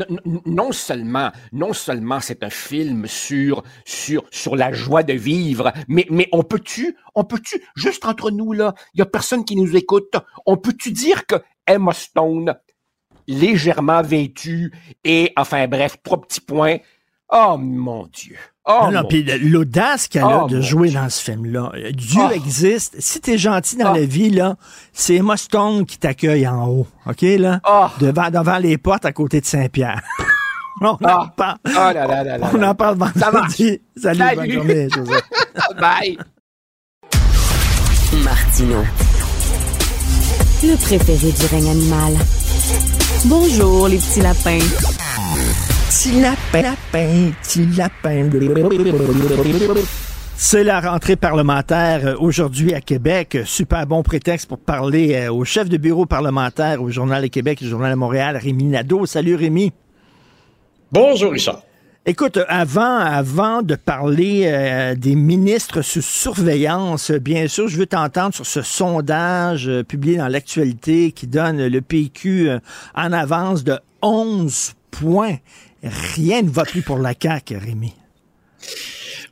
non 0.46 0.72
seulement, 0.72 1.30
non 1.52 1.72
seulement 1.72 2.20
c'est 2.20 2.42
un 2.42 2.50
film 2.50 3.06
sur, 3.06 3.62
sur, 3.84 4.24
sur 4.30 4.56
la 4.56 4.72
joie 4.72 5.02
de 5.02 5.14
vivre, 5.14 5.72
mais, 5.88 6.06
mais 6.10 6.28
on 6.32 6.42
peut-tu, 6.42 6.96
on 7.14 7.24
peut-tu, 7.24 7.62
juste 7.76 8.04
entre 8.04 8.30
nous 8.30 8.52
là, 8.52 8.74
il 8.94 8.98
y 8.98 9.02
a 9.02 9.06
personne 9.06 9.44
qui 9.44 9.56
nous 9.56 9.76
écoute, 9.76 10.16
on 10.46 10.56
peut-tu 10.56 10.90
dire 10.90 11.26
que 11.26 11.36
Emma 11.66 11.92
Stone, 11.92 12.54
légèrement 13.26 14.02
vêtue 14.02 14.72
et, 15.04 15.32
enfin 15.36 15.66
bref, 15.68 15.96
trois 16.02 16.20
petits 16.20 16.40
points, 16.40 16.78
oh 17.30 17.56
mon 17.58 18.06
Dieu. 18.06 18.36
Oh, 18.66 18.88
non, 18.90 19.04
puis 19.04 19.22
l'audace 19.40 20.08
qu'elle 20.08 20.22
a 20.22 20.44
oh, 20.44 20.48
de 20.48 20.62
jouer 20.62 20.90
dans 20.90 21.10
ce 21.10 21.22
film-là. 21.22 21.72
Dieu 21.92 22.22
oh. 22.24 22.30
existe. 22.32 22.96
Si 22.98 23.20
t'es 23.20 23.36
gentil 23.36 23.76
dans 23.76 23.92
la 23.92 24.06
vie, 24.06 24.30
là, 24.30 24.56
c'est 24.94 25.16
Emma 25.16 25.36
Stone 25.36 25.84
qui 25.84 25.98
t'accueille 25.98 26.48
en 26.48 26.66
haut. 26.66 26.86
OK, 27.06 27.20
là? 27.22 27.60
Devant, 28.00 28.30
devant 28.30 28.56
les 28.56 28.78
portes 28.78 29.04
à 29.04 29.12
côté 29.12 29.42
de 29.42 29.46
Saint-Pierre. 29.46 30.00
On 30.80 30.86
en 30.86 31.28
parle. 31.28 31.58
On 32.54 32.62
en 32.62 32.74
parle 32.74 32.98
vendredi. 32.98 33.80
Salut, 33.96 34.18
Salut, 34.18 34.36
bonne 34.36 34.50
journée, 34.50 34.88
Bye. 35.80 36.18
Martino. 38.24 38.82
Le 40.62 40.76
préféré 40.76 41.32
du 41.32 41.46
règne 41.46 41.68
animal. 41.68 42.14
Bonjour, 43.26 43.88
les 43.88 43.98
petits 43.98 44.20
lapins. 44.20 44.58
Petit 45.94 46.20
lapin, 46.20 46.62
lapin, 46.62 47.30
petit 47.40 47.66
lapin. 47.76 48.28
C'est 50.34 50.64
la 50.64 50.80
rentrée 50.80 51.14
parlementaire 51.14 52.00
euh, 52.04 52.16
aujourd'hui 52.18 52.74
à 52.74 52.80
Québec. 52.80 53.38
Super 53.44 53.86
bon 53.86 54.02
prétexte 54.02 54.48
pour 54.48 54.58
parler 54.58 55.14
euh, 55.14 55.32
au 55.32 55.44
chef 55.44 55.68
de 55.68 55.76
bureau 55.76 56.04
parlementaire 56.04 56.82
au 56.82 56.90
Journal 56.90 57.22
de 57.22 57.28
Québec 57.28 57.62
et 57.62 57.66
au 57.66 57.68
Journal 57.68 57.92
de 57.92 57.96
Montréal, 57.96 58.36
Rémi 58.36 58.64
Nadeau. 58.64 59.06
Salut 59.06 59.36
Rémi. 59.36 59.72
Bonjour 60.90 61.30
Richard. 61.30 61.62
Écoute, 62.04 62.40
avant, 62.48 62.96
avant 62.98 63.62
de 63.62 63.76
parler 63.76 64.46
euh, 64.46 64.96
des 64.96 65.14
ministres 65.14 65.82
sous 65.82 66.02
surveillance, 66.02 67.12
bien 67.12 67.46
sûr, 67.46 67.68
je 67.68 67.78
veux 67.78 67.86
t'entendre 67.86 68.34
sur 68.34 68.46
ce 68.46 68.62
sondage 68.62 69.70
publié 69.86 70.16
dans 70.16 70.26
l'actualité 70.28 71.12
qui 71.12 71.28
donne 71.28 71.64
le 71.64 71.80
PQ 71.80 72.50
en 72.96 73.12
avance 73.12 73.62
de 73.62 73.78
11 74.02 74.72
points. 74.90 75.36
Rien 76.14 76.42
ne 76.42 76.50
va 76.50 76.64
plus 76.64 76.82
pour 76.82 76.98
la 76.98 77.14
CAQ, 77.20 77.56
Rémi. 77.56 77.92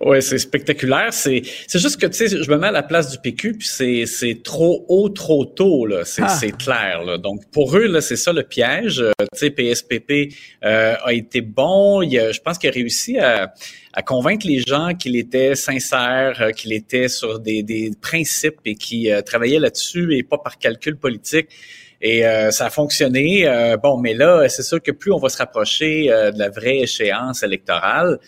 Ouais, 0.00 0.20
c'est 0.20 0.38
spectaculaire. 0.38 1.12
C'est 1.12 1.42
c'est 1.68 1.78
juste 1.78 2.00
que 2.00 2.06
tu 2.06 2.28
sais, 2.28 2.42
je 2.42 2.50
me 2.50 2.56
mets 2.56 2.66
à 2.66 2.72
la 2.72 2.82
place 2.82 3.10
du 3.10 3.18
PQ, 3.18 3.52
puis 3.58 3.68
c'est 3.68 4.04
c'est 4.06 4.42
trop 4.42 4.84
haut, 4.88 5.08
trop 5.08 5.44
tôt 5.44 5.86
là. 5.86 6.04
C'est 6.04 6.22
Ah. 6.24 6.28
c'est 6.28 6.50
clair 6.56 7.04
là. 7.04 7.18
Donc 7.18 7.48
pour 7.52 7.76
eux 7.76 7.86
là, 7.86 8.00
c'est 8.00 8.16
ça 8.16 8.32
le 8.32 8.42
piège. 8.42 9.00
Euh, 9.00 9.12
tu 9.32 9.38
sais, 9.38 9.50
PSPP 9.50 10.34
euh, 10.64 10.96
a 11.04 11.12
été 11.12 11.40
bon. 11.40 12.02
Il 12.02 12.18
a, 12.18 12.32
je 12.32 12.40
pense 12.40 12.58
qu'il 12.58 12.68
a 12.68 12.72
réussi 12.72 13.18
à 13.18 13.54
à 13.92 14.02
convaincre 14.02 14.46
les 14.46 14.58
gens 14.60 14.94
qu'il 14.94 15.14
était 15.16 15.54
sincère, 15.54 16.40
euh, 16.40 16.50
qu'il 16.50 16.72
était 16.72 17.06
sur 17.08 17.38
des 17.38 17.62
des 17.62 17.92
principes 18.00 18.58
et 18.64 18.74
qu'il 18.74 19.22
travaillait 19.24 19.60
là-dessus 19.60 20.16
et 20.16 20.24
pas 20.24 20.38
par 20.38 20.58
calcul 20.58 20.96
politique. 20.96 21.48
Et 22.04 22.26
euh, 22.26 22.50
ça 22.50 22.66
a 22.66 22.70
fonctionné. 22.70 23.46
Euh, 23.46 23.76
bon, 23.76 23.96
mais 23.96 24.12
là, 24.12 24.48
c'est 24.48 24.64
sûr 24.64 24.82
que 24.82 24.90
plus 24.90 25.12
on 25.12 25.18
va 25.18 25.28
se 25.28 25.36
rapprocher 25.38 26.10
euh, 26.10 26.32
de 26.32 26.38
la 26.40 26.50
vraie 26.50 26.78
échéance 26.78 27.44
électorale, 27.44 28.18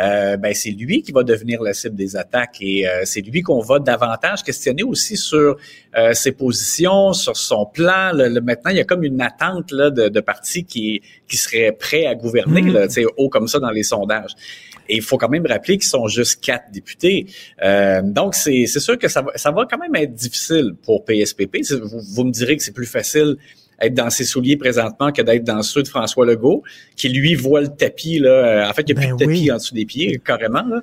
euh, 0.00 0.36
ben 0.38 0.54
c'est 0.54 0.70
lui 0.70 1.02
qui 1.02 1.12
va 1.12 1.22
devenir 1.22 1.62
la 1.62 1.74
cible 1.74 1.94
des 1.96 2.16
attaques 2.16 2.56
et 2.62 2.86
euh, 2.88 3.02
c'est 3.04 3.20
lui 3.20 3.42
qu'on 3.42 3.60
va 3.60 3.78
davantage 3.78 4.42
questionner 4.42 4.82
aussi 4.82 5.16
sur 5.18 5.56
euh, 5.98 6.12
ses 6.14 6.32
positions, 6.32 7.12
sur 7.12 7.36
son 7.36 7.66
plan. 7.66 8.10
Le- 8.14 8.28
le- 8.28 8.40
maintenant, 8.40 8.70
il 8.70 8.78
y 8.78 8.80
a 8.80 8.84
comme 8.84 9.04
une 9.04 9.20
attente 9.20 9.70
là, 9.70 9.90
de, 9.90 10.08
de 10.08 10.20
partis 10.20 10.64
qui 10.64 11.02
qui 11.28 11.36
seraient 11.38 11.72
prêts 11.72 12.06
à 12.06 12.14
gouverner, 12.14 12.62
Mhm. 12.62 12.72
là, 12.74 12.86
tu 12.86 12.94
sais, 13.02 13.04
haut 13.16 13.28
comme 13.30 13.48
ça 13.48 13.58
dans 13.60 13.70
les 13.70 13.82
sondages. 13.82 14.32
Et 14.88 14.96
il 14.96 15.02
faut 15.02 15.18
quand 15.18 15.28
même 15.28 15.46
rappeler 15.46 15.78
qu'ils 15.78 15.88
sont 15.88 16.06
juste 16.08 16.42
quatre 16.42 16.70
députés. 16.70 17.26
Euh, 17.62 18.02
donc, 18.02 18.34
c'est 18.34 18.66
sûr 18.66 18.98
que 18.98 19.08
ça 19.08 19.22
va, 19.22 19.32
ça 19.36 19.50
va 19.50 19.66
quand 19.70 19.78
même 19.78 19.94
être 19.96 20.14
difficile 20.14 20.74
pour 20.82 21.04
PSPP. 21.04 21.58
Vous 22.14 22.24
me 22.24 22.30
direz 22.30 22.56
que 22.56 22.62
c'est 22.62 22.72
plus 22.72 22.86
facile 22.86 23.36
être 23.82 23.94
dans 23.94 24.10
ses 24.10 24.24
souliers 24.24 24.56
présentement 24.56 25.10
que 25.12 25.22
d'être 25.22 25.44
dans 25.44 25.62
ceux 25.62 25.82
de 25.82 25.88
François 25.88 26.24
Legault, 26.26 26.62
qui 26.96 27.08
lui 27.08 27.34
voit 27.34 27.60
le 27.60 27.68
tapis. 27.68 28.18
Là, 28.18 28.30
Euh, 28.30 28.68
en 28.68 28.72
fait, 28.72 28.82
il 28.88 28.94
n'y 28.94 29.02
a 29.04 29.06
Ben 29.08 29.16
plus 29.16 29.24
de 29.26 29.30
tapis 29.30 29.40
oui. 29.42 29.52
en 29.52 29.56
dessous 29.56 29.74
des 29.74 29.84
pieds, 29.84 30.20
carrément. 30.24 30.62
Là. 30.62 30.82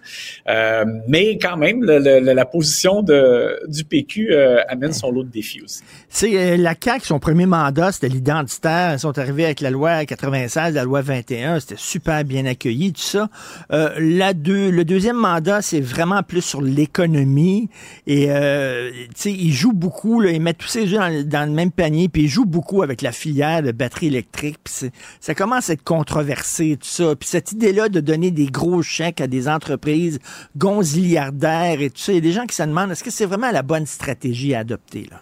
Euh, 0.50 0.86
mais 1.08 1.38
quand 1.38 1.58
même, 1.58 1.84
le- 1.84 2.00
le- 2.00 2.20
le- 2.20 2.34
la 2.34 2.46
position 2.46 3.02
de, 3.04 3.60
du 3.68 3.84
PQ 3.84 4.30
euh, 4.32 4.58
amène 4.68 4.92
son 4.94 5.12
lot 5.12 5.24
de 5.24 5.30
défis 5.30 5.62
aussi. 5.62 5.82
C'est 6.10 6.36
euh, 6.38 6.58
la 6.58 6.74
CAQ, 6.82 7.06
son 7.06 7.20
premier 7.20 7.46
mandat, 7.46 7.92
c'était 7.92 8.10
l'identitaire. 8.10 8.94
Ils 8.94 9.00
sont 9.00 9.18
arrivés 9.18 9.46
avec 9.46 9.62
la 9.62 9.70
loi 9.70 10.06
96, 10.06 10.74
la 10.74 10.84
loi 10.84 11.02
21. 11.02 11.60
C'était 11.60 11.76
super 11.78 12.24
bien 12.24 12.46
accueilli, 12.46 12.92
tout 12.94 13.02
ça. 13.02 13.30
Euh, 13.72 13.90
la 14.00 14.34
deux, 14.34 14.72
le 14.72 14.84
deuxième 14.86 15.18
mandat, 15.18 15.62
c'est 15.62 15.80
vraiment 15.82 16.24
plus 16.24 16.42
sur 16.42 16.62
l'économie. 16.62 17.70
Et, 18.08 18.28
euh, 18.30 18.90
tu 18.92 19.08
sais, 19.16 19.32
ils 19.32 19.54
jouent 19.54 19.74
beaucoup, 19.74 20.22
là, 20.22 20.32
ils 20.32 20.42
mettent 20.42 20.58
tous 20.58 20.68
ces 20.68 20.88
jeux 20.88 20.98
dans, 20.98 21.10
le- 21.10 21.24
dans 21.24 21.46
le 21.48 21.52
même 21.54 21.72
panier, 21.72 22.10
puis 22.10 22.24
ils 22.24 22.28
jouent 22.28 22.46
beaucoup 22.46 22.82
avec 22.82 22.89
la 23.02 23.12
filière 23.12 23.64
de 23.64 23.72
batterie 23.72 24.08
électrique. 24.08 24.58
Puis 24.64 24.92
ça 25.20 25.36
commence 25.36 25.70
à 25.70 25.74
être 25.74 25.84
controversé, 25.84 26.78
tout 26.80 26.88
ça. 26.88 27.16
Puis 27.16 27.30
cette 27.30 27.52
idée-là 27.52 27.90
de 27.90 28.00
donner 28.00 28.32
des 28.32 28.48
gros 28.48 28.82
chèques 28.82 29.22
à 29.22 29.28
des 29.28 29.48
entreprises 29.48 30.20
gonziliardaires 30.58 31.82
et 31.82 31.90
tout 31.90 32.00
ça, 32.00 32.12
il 32.12 32.16
y 32.16 32.18
a 32.20 32.22
des 32.22 32.32
gens 32.32 32.46
qui 32.46 32.56
se 32.56 32.64
demandent, 32.64 32.92
est-ce 32.92 33.04
que 33.04 33.12
c'est 33.12 33.26
vraiment 33.26 33.52
la 33.52 33.62
bonne 33.62 33.86
stratégie 33.86 34.54
à 34.54 34.60
adopter, 34.60 35.08
là? 35.10 35.22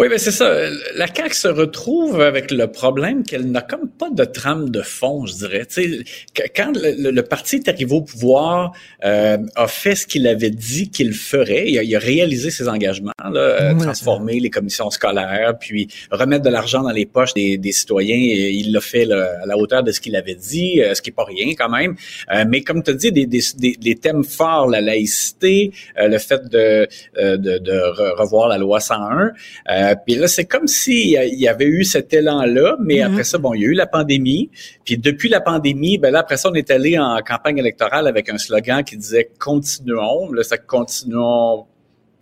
Oui, 0.00 0.08
ben 0.08 0.16
c'est 0.16 0.30
ça. 0.30 0.48
La 0.94 1.08
CAQ 1.12 1.34
se 1.34 1.48
retrouve 1.48 2.20
avec 2.20 2.52
le 2.52 2.68
problème 2.68 3.24
qu'elle 3.24 3.50
n'a 3.50 3.62
comme 3.62 3.88
pas 3.88 4.10
de 4.10 4.22
trame 4.24 4.70
de 4.70 4.80
fond, 4.82 5.26
je 5.26 5.34
dirais. 5.34 5.66
Tu 5.66 5.82
sais, 5.82 6.04
que- 6.34 6.48
quand 6.54 6.70
le, 6.76 7.20
parti 7.22 7.56
est 7.56 7.68
arrivé 7.68 7.92
au 7.92 8.02
pouvoir, 8.02 8.70
euh, 9.04 9.38
a 9.56 9.66
fait 9.66 9.96
ce 9.96 10.06
qu'il 10.06 10.28
avait 10.28 10.50
dit 10.52 10.90
qu'il 10.90 11.12
ferait, 11.14 11.64
il 11.68 11.78
a, 11.80 11.82
il 11.82 11.96
a 11.96 11.98
réalisé 11.98 12.52
ses 12.52 12.68
engagements, 12.68 13.10
là, 13.18 13.40
euh, 13.40 13.74
transformer 13.74 14.38
les 14.38 14.50
commissions 14.50 14.88
scolaires, 14.90 15.54
puis 15.58 15.88
remettre 16.12 16.44
de 16.44 16.50
l'argent 16.50 16.82
dans 16.84 16.92
les 16.92 17.04
poches 17.06 17.34
des, 17.34 17.58
des 17.58 17.72
citoyens. 17.72 18.14
Et 18.14 18.50
il 18.52 18.70
l'a 18.72 18.80
fait 18.80 19.04
là, 19.04 19.32
à 19.42 19.46
la 19.46 19.58
hauteur 19.58 19.82
de 19.82 19.90
ce 19.90 20.00
qu'il 20.00 20.14
avait 20.14 20.36
dit, 20.36 20.80
euh, 20.80 20.94
ce 20.94 21.02
qui 21.02 21.10
est 21.10 21.12
pas 21.12 21.24
rien 21.24 21.54
quand 21.58 21.70
même. 21.70 21.96
Euh, 22.32 22.44
mais 22.48 22.60
comme 22.60 22.84
tu 22.84 22.92
as 22.92 22.94
dit, 22.94 23.10
des, 23.10 23.26
des, 23.26 23.94
thèmes 23.96 24.22
forts, 24.22 24.68
la 24.68 24.80
laïcité, 24.80 25.72
euh, 25.98 26.06
le 26.06 26.18
fait 26.18 26.44
de, 26.48 26.86
de, 27.16 27.58
de 27.58 27.72
re- 27.72 28.14
revoir 28.16 28.46
la 28.46 28.58
loi 28.58 28.78
101. 28.78 29.32
Euh, 29.70 29.87
puis 29.96 30.16
là, 30.16 30.28
c'est 30.28 30.44
comme 30.44 30.66
s'il 30.66 31.08
y 31.08 31.18
il 31.32 31.38
y 31.40 31.48
avait 31.48 31.66
eu 31.66 31.84
cet 31.84 32.12
élan-là, 32.12 32.76
mais 32.80 33.00
après 33.02 33.24
ça, 33.24 33.38
bon, 33.38 33.54
il 33.54 33.62
y 33.62 33.64
a 33.64 33.68
eu 33.68 33.74
la 33.74 33.86
pandémie. 33.86 34.50
Puis 34.84 34.98
depuis 34.98 35.28
la 35.28 35.40
pandémie, 35.40 35.98
ben 35.98 36.10
là, 36.10 36.20
après 36.20 36.36
ça, 36.36 36.50
on 36.50 36.54
est 36.54 36.70
allé 36.70 36.98
en 36.98 37.18
campagne 37.26 37.58
électorale 37.58 38.06
avec 38.06 38.28
un 38.28 38.38
slogan 38.38 38.82
qui 38.84 38.96
disait 38.96 39.30
«Continuons». 39.38 40.30
Là, 40.32 40.42
c'est 40.42 40.64
«Continuons» 40.66 41.66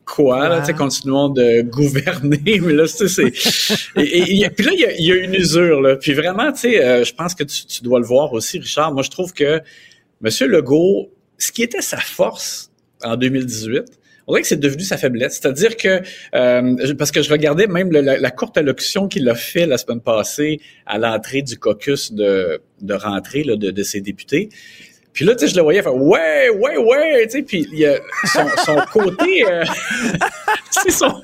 quoi, 0.06 0.48
là, 0.48 0.62
continuons 0.72 1.28
de 1.28 1.62
gouverner, 1.70 2.60
mais 2.62 2.72
là, 2.72 2.86
tu 2.86 3.08
sais, 3.08 3.30
c'est... 3.32 3.96
Et, 4.00 4.40
et- 4.40 4.50
puis 4.50 4.64
là, 4.64 4.72
il 4.72 4.80
y 4.80 4.84
a, 4.84 4.92
y 5.00 5.12
a 5.12 5.24
une 5.24 5.34
usure, 5.34 5.80
là. 5.80 5.96
Puis 5.96 6.14
vraiment, 6.14 6.52
tu 6.52 6.60
sais, 6.60 6.84
euh, 6.84 7.04
je 7.04 7.12
pense 7.12 7.34
que 7.34 7.42
tu, 7.42 7.66
tu 7.66 7.82
dois 7.82 7.98
le 7.98 8.06
voir 8.06 8.32
aussi, 8.32 8.58
Richard. 8.58 8.92
Moi, 8.94 9.02
je 9.02 9.10
trouve 9.10 9.32
que 9.32 9.60
M. 10.24 10.30
Legault, 10.42 11.10
ce 11.38 11.50
qui 11.50 11.62
était 11.62 11.82
sa 11.82 11.98
force 11.98 12.70
en 13.02 13.16
2018, 13.16 13.82
on 14.26 14.32
dirait 14.32 14.42
que 14.42 14.48
c'est 14.48 14.60
devenu 14.60 14.82
sa 14.82 14.96
faiblesse. 14.96 15.38
C'est-à-dire 15.40 15.76
que, 15.76 16.02
euh, 16.34 16.94
parce 16.98 17.10
que 17.10 17.22
je 17.22 17.30
regardais 17.30 17.66
même 17.66 17.92
la, 17.92 18.30
courte 18.30 18.58
allocution 18.58 19.08
qu'il 19.08 19.28
a 19.28 19.34
fait 19.34 19.66
la 19.66 19.78
semaine 19.78 20.00
passée 20.00 20.60
à 20.84 20.98
l'entrée 20.98 21.42
du 21.42 21.58
caucus 21.58 22.12
de, 22.12 22.60
rentrée 22.90 23.44
là, 23.44 23.56
de, 23.56 23.70
de 23.70 23.82
ses 23.82 24.00
députés. 24.00 24.48
Puis 25.16 25.24
là, 25.24 25.34
tu 25.34 25.46
sais, 25.46 25.52
je 25.52 25.56
le 25.56 25.62
voyais 25.62 25.82
faire 25.82 25.96
ouais, 25.96 26.50
ouais, 26.50 26.76
ouais, 26.76 27.26
tu 27.26 27.38
sais, 27.38 27.42
puis 27.42 27.66
il 27.72 27.78
y 27.78 27.86
a 27.86 27.98
son, 28.34 28.46
son 28.66 28.76
côté, 28.92 29.46
euh, 29.50 29.64
c'est 30.70 30.90
son, 30.90 31.22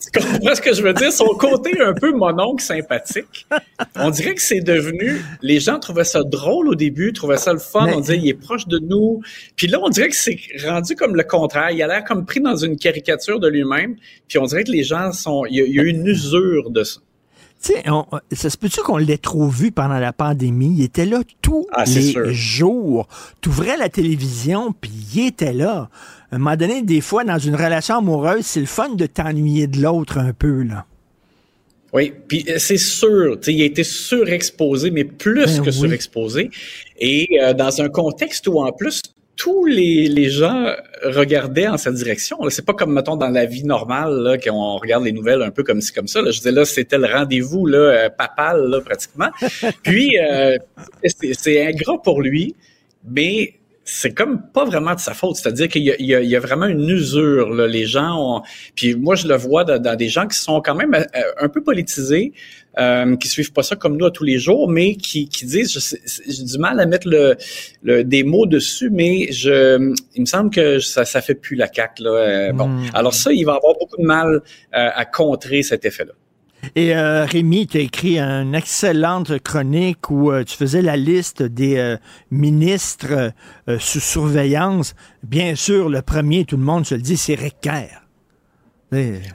tu 0.00 0.18
comprends 0.18 0.54
ce 0.54 0.60
que 0.60 0.72
je 0.72 0.82
veux 0.82 0.94
dire? 0.94 1.12
Son 1.12 1.28
côté 1.34 1.78
un 1.80 1.92
peu 1.92 2.12
mononcle 2.12 2.62
sympathique. 2.62 3.46
On 3.96 4.10
dirait 4.10 4.34
que 4.34 4.40
c'est 4.42 4.60
devenu, 4.60 5.20
les 5.42 5.60
gens 5.60 5.78
trouvaient 5.78 6.04
ça 6.04 6.22
drôle 6.22 6.68
au 6.68 6.74
début, 6.74 7.12
trouvaient 7.12 7.36
ça 7.36 7.52
le 7.52 7.58
fun, 7.58 7.86
Mais- 7.86 7.94
on 7.94 8.00
disait 8.00 8.16
il 8.18 8.28
est 8.28 8.34
proche 8.34 8.66
de 8.66 8.78
nous. 8.78 9.20
Puis 9.56 9.66
là, 9.66 9.78
on 9.82 9.88
dirait 9.90 10.08
que 10.08 10.16
c'est 10.16 10.38
rendu 10.66 10.94
comme 10.96 11.14
le 11.16 11.22
contraire. 11.24 11.70
Il 11.70 11.82
a 11.82 11.86
l'air 11.86 12.04
comme 12.04 12.24
pris 12.24 12.40
dans 12.40 12.56
une 12.56 12.76
caricature 12.76 13.40
de 13.40 13.48
lui-même. 13.48 13.96
Puis 14.28 14.38
on 14.38 14.44
dirait 14.46 14.64
que 14.64 14.72
les 14.72 14.84
gens 14.84 15.12
sont, 15.12 15.44
il 15.46 15.56
y 15.56 15.60
a, 15.60 15.64
il 15.64 15.74
y 15.74 15.80
a 15.80 15.82
une 15.82 16.06
usure 16.06 16.70
de 16.70 16.82
ça. 16.82 17.00
Tu 17.62 17.74
sais, 17.74 17.84
ça 18.32 18.48
se 18.48 18.56
peut-tu 18.56 18.80
qu'on 18.80 18.96
l'ait 18.96 19.18
trop 19.18 19.46
vu 19.48 19.70
pendant 19.70 19.98
la 19.98 20.14
pandémie? 20.14 20.76
Il 20.78 20.82
était 20.82 21.04
là 21.04 21.20
tous 21.42 21.66
Ah, 21.72 21.84
les 21.84 22.00
sûr. 22.12 22.32
jours. 22.32 23.06
Tu 23.42 23.50
ouvrais 23.50 23.76
la 23.76 23.90
télévision, 23.90 24.72
puis 24.72 24.90
il 25.14 25.26
était 25.26 25.52
là. 25.52 25.90
À 26.32 26.36
un 26.36 26.38
moment 26.38 26.56
donné, 26.56 26.82
des 26.82 27.00
fois, 27.00 27.24
dans 27.24 27.38
une 27.38 27.56
relation 27.56 27.98
amoureuse, 27.98 28.46
c'est 28.46 28.60
le 28.60 28.66
fun 28.66 28.90
de 28.90 29.06
t'ennuyer 29.06 29.66
de 29.66 29.80
l'autre 29.80 30.18
un 30.18 30.32
peu, 30.32 30.62
là. 30.62 30.86
Oui, 31.92 32.12
puis 32.28 32.44
euh, 32.48 32.58
c'est 32.58 32.76
sûr, 32.76 33.36
il 33.48 33.62
a 33.62 33.64
été 33.64 33.82
surexposé, 33.82 34.92
mais 34.92 35.02
plus 35.02 35.56
Ben 35.56 35.64
que 35.64 35.70
oui. 35.70 35.72
surexposé. 35.72 36.50
Et 37.00 37.26
euh, 37.42 37.52
dans 37.52 37.80
un 37.82 37.88
contexte 37.88 38.46
où, 38.46 38.60
en 38.60 38.70
plus, 38.70 39.02
tous 39.34 39.64
les, 39.64 40.06
les 40.06 40.28
gens 40.28 40.66
regardaient 41.02 41.66
en 41.66 41.78
sa 41.78 41.90
direction. 41.90 42.38
C'est 42.50 42.64
pas 42.64 42.74
comme, 42.74 42.92
mettons, 42.92 43.16
dans 43.16 43.30
la 43.30 43.46
vie 43.46 43.64
normale, 43.64 44.12
là, 44.22 44.36
qu'on 44.36 44.76
regarde 44.76 45.02
les 45.02 45.12
nouvelles 45.12 45.40
un 45.40 45.50
peu 45.50 45.62
comme 45.62 45.80
ci, 45.80 45.92
comme 45.94 46.08
ça. 46.08 46.20
Là. 46.20 46.30
Je 46.30 46.36
disais, 46.36 46.52
là, 46.52 46.66
c'était 46.66 46.98
le 46.98 47.06
rendez-vous 47.06 47.64
là, 47.64 47.78
euh, 47.78 48.08
papal, 48.10 48.68
là, 48.68 48.82
pratiquement. 48.82 49.30
Puis, 49.82 50.18
euh, 50.18 50.58
c'est 51.04 51.66
ingrat 51.66 52.00
pour 52.02 52.20
lui, 52.20 52.54
mais 53.08 53.54
c'est 53.84 54.12
comme 54.14 54.42
pas 54.52 54.64
vraiment 54.64 54.94
de 54.94 55.00
sa 55.00 55.14
faute. 55.14 55.36
C'est-à-dire 55.36 55.68
qu'il 55.68 55.82
y 55.82 55.90
a, 55.90 55.96
il 55.98 56.06
y 56.06 56.14
a- 56.14 56.20
il 56.20 56.28
y 56.28 56.36
a 56.36 56.40
vraiment 56.40 56.66
une 56.66 56.88
usure. 56.88 57.50
Là. 57.50 57.66
Les 57.66 57.86
gens 57.86 58.36
ont... 58.36 58.42
Puis 58.76 58.94
moi, 58.94 59.14
je 59.16 59.26
le 59.26 59.36
vois 59.36 59.64
dans, 59.64 59.80
dans 59.80 59.96
des 59.96 60.08
gens 60.08 60.26
qui 60.28 60.38
sont 60.38 60.60
quand 60.60 60.74
même 60.76 60.94
euh, 60.94 61.02
un 61.38 61.48
peu 61.48 61.62
politisés, 61.62 62.32
euh, 62.78 63.16
qui 63.16 63.26
suivent 63.26 63.52
pas 63.52 63.62
ça 63.64 63.74
comme 63.76 63.96
nous 63.96 64.06
à 64.06 64.10
tous 64.12 64.22
les 64.22 64.38
jours, 64.38 64.68
mais 64.70 64.94
qui, 64.94 65.28
qui 65.28 65.44
disent, 65.44 65.98
j'ai 66.28 66.44
du 66.44 66.58
mal 66.58 66.78
à 66.78 66.86
mettre 66.86 67.08
le, 67.08 67.36
le- 67.82 68.04
des 68.04 68.22
mots 68.22 68.46
dessus, 68.46 68.90
mais 68.90 69.32
je, 69.32 69.92
il 70.14 70.20
me 70.20 70.26
semble 70.26 70.50
que 70.50 70.78
ça, 70.78 71.04
ça 71.04 71.20
fait 71.20 71.34
plus 71.34 71.56
la. 71.56 71.66
Là. 71.98 72.10
Euh, 72.10 72.52
Bon, 72.52 72.68
Mm. 72.68 72.90
alors 72.94 73.14
ça, 73.14 73.32
il 73.32 73.44
va 73.44 73.54
avoir 73.54 73.74
beaucoup 73.78 73.96
de 74.00 74.06
mal 74.06 74.28
euh, 74.36 74.40
à 74.72 75.04
contrer 75.04 75.62
cet 75.62 75.84
effet-là. 75.84 76.12
Et 76.76 76.94
euh, 76.94 77.24
Rémi, 77.24 77.66
tu 77.66 77.78
as 77.78 77.80
écrit 77.80 78.18
une 78.18 78.54
excellente 78.54 79.38
chronique 79.40 80.10
où 80.10 80.30
euh, 80.30 80.44
tu 80.44 80.56
faisais 80.56 80.82
la 80.82 80.96
liste 80.96 81.42
des 81.42 81.76
euh, 81.76 81.96
ministres 82.30 83.32
euh, 83.68 83.78
sous 83.78 84.00
surveillance. 84.00 84.94
Bien 85.22 85.54
sûr, 85.54 85.88
le 85.88 86.02
premier, 86.02 86.44
tout 86.44 86.56
le 86.56 86.62
monde 86.62 86.86
se 86.86 86.94
le 86.94 87.02
dit, 87.02 87.16
c'est 87.16 87.34
Recker. 87.34 87.88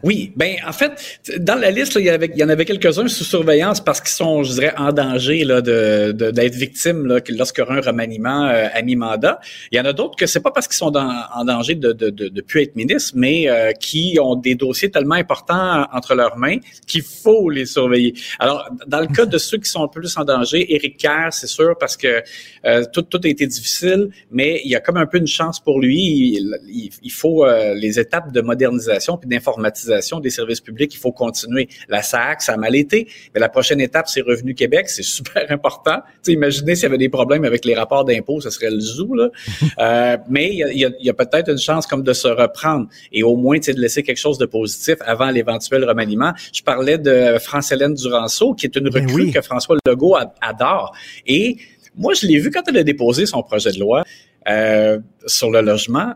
Oui, 0.04 0.34
ben 0.36 0.56
en 0.68 0.74
fait, 0.74 0.92
dans 1.40 1.56
la 1.56 1.72
liste, 1.72 1.94
là, 1.94 2.02
il, 2.02 2.06
y 2.08 2.10
avait, 2.10 2.30
il 2.34 2.38
y 2.40 2.44
en 2.44 2.50
avait 2.50 2.66
quelques-uns 2.66 3.08
sous 3.08 3.24
surveillance 3.24 3.80
parce 3.82 4.02
qu'ils 4.02 4.10
sont, 4.10 4.44
je 4.44 4.52
dirais, 4.52 4.74
en 4.78 4.92
danger 4.92 5.46
là, 5.46 5.62
de, 5.62 6.12
de- 6.12 6.32
d'être 6.32 6.56
victimes 6.56 7.06
là, 7.06 7.20
lorsqu'il 7.30 7.64
y 7.64 7.68
aura 7.68 7.76
un 7.78 7.82
remaniement 7.82 8.46
euh, 8.48 8.68
à 8.74 8.82
mi-mandat. 8.82 9.40
Il 9.72 9.78
y 9.78 9.80
en 9.80 9.86
a 9.86 9.94
d'autres 9.94 10.18
que 10.18 10.26
c'est 10.26 10.42
pas 10.42 10.52
parce 10.52 10.68
qu'ils 10.68 10.76
sont 10.76 10.92
dans- 10.92 11.24
en 11.34 11.46
danger 11.46 11.76
de 11.76 11.94
de, 11.94 12.10
de, 12.10 12.28
de 12.28 12.42
plus 12.42 12.64
être 12.64 12.76
ministres, 12.76 13.14
mais 13.16 13.50
euh, 13.50 13.72
qui 13.72 14.18
ont 14.22 14.36
des 14.36 14.56
dossiers 14.56 14.92
tellement 14.92 15.16
importants 15.16 15.86
entre 15.94 16.16
leurs 16.16 16.38
mains 16.38 16.58
qu'il 16.86 17.04
faut 17.04 17.50
les 17.50 17.66
surveiller. 17.66 18.14
Alors, 18.40 18.68
dans 18.88 19.00
le 19.00 19.08
cas 19.08 19.26
de 19.26 19.38
ceux 19.38 19.58
qui 19.58 19.70
sont 19.70 19.88
plus 19.88 20.18
en 20.18 20.26
danger, 20.26 20.74
Éric 20.76 20.98
Kerr, 20.98 21.30
c'est 21.32 21.48
sûr, 21.48 21.78
parce 21.80 21.96
que 21.96 22.22
euh, 22.66 22.84
tout, 22.92 23.04
tout 23.04 23.22
a 23.24 23.28
été 23.28 23.48
difficile, 23.48 24.10
mais 24.32 24.62
il 24.66 24.72
y 24.72 24.76
a 24.76 24.80
comme 24.82 24.98
un 24.98 25.06
peu 25.06 25.18
une 25.18 25.28
chance 25.28 25.60
pour 25.62 25.80
lui. 25.80 25.96
Il, 26.36 26.58
il- 26.68 26.90
il 27.04 27.12
faut 27.12 27.46
euh, 27.46 27.74
les 27.74 28.00
étapes 28.00 28.32
de 28.34 28.42
modernisation 28.42 29.18
puis 29.18 29.30
l'informatisation 29.46 30.20
des 30.20 30.30
services 30.30 30.62
publics, 30.62 30.94
il 30.94 30.98
faut 30.98 31.12
continuer. 31.12 31.68
La 31.90 32.02
SAC, 32.02 32.42
ça 32.42 32.54
a 32.54 32.58
mal 32.58 32.76
été, 32.76 33.08
mais 33.34 33.40
la 33.40 33.50
prochaine 33.50 33.80
étape, 33.80 34.08
c'est 34.08 34.22
Revenu 34.22 34.56
Québec, 34.56 34.90
c'est 34.90 35.04
super 35.04 35.46
important. 35.50 35.98
Tu 36.24 36.32
sais, 36.32 36.34
imaginez 36.34 36.76
s'il 36.76 36.84
y 36.84 36.88
avait 36.88 36.98
des 36.98 37.10
problèmes 37.10 37.46
avec 37.46 37.66
les 37.66 37.76
rapports 37.76 38.06
d'impôts, 38.06 38.42
ce 38.42 38.50
serait 38.50 38.72
le 38.72 38.80
zoo, 38.80 39.14
là. 39.14 39.30
euh, 39.80 40.18
mais 40.30 40.50
il 40.52 40.78
y 40.78 40.86
a, 40.86 40.90
y 41.00 41.10
a 41.10 41.14
peut-être 41.14 41.50
une 41.50 41.58
chance 41.58 41.86
comme 41.88 42.04
de 42.04 42.14
se 42.14 42.28
reprendre 42.28 42.88
et 43.12 43.24
au 43.24 43.36
moins, 43.36 43.58
de 43.58 43.80
laisser 43.80 44.04
quelque 44.04 44.18
chose 44.18 44.38
de 44.38 44.46
positif 44.46 44.96
avant 45.02 45.30
l'éventuel 45.30 45.86
remaniement. 45.86 46.34
Je 46.54 46.62
parlais 46.62 46.98
de 46.98 47.38
France-Hélène 47.40 47.94
Duranceau, 47.94 48.54
qui 48.54 48.66
est 48.66 48.76
une 48.76 48.90
Ben 48.90 49.04
recrue 49.04 49.24
oui. 49.24 49.32
que 49.32 49.42
François 49.42 49.78
Legault 49.88 50.16
adore. 50.42 50.96
Et 51.26 51.58
moi, 51.96 52.14
je 52.14 52.28
l'ai 52.28 52.40
vu 52.40 52.52
quand 52.52 52.62
elle 52.68 52.78
a 52.78 52.84
déposé 52.84 53.26
son 53.26 53.42
projet 53.42 53.72
de 53.72 53.80
loi 53.80 54.04
euh, 54.48 55.00
sur 55.26 55.50
le 55.50 55.62
logement. 55.62 56.14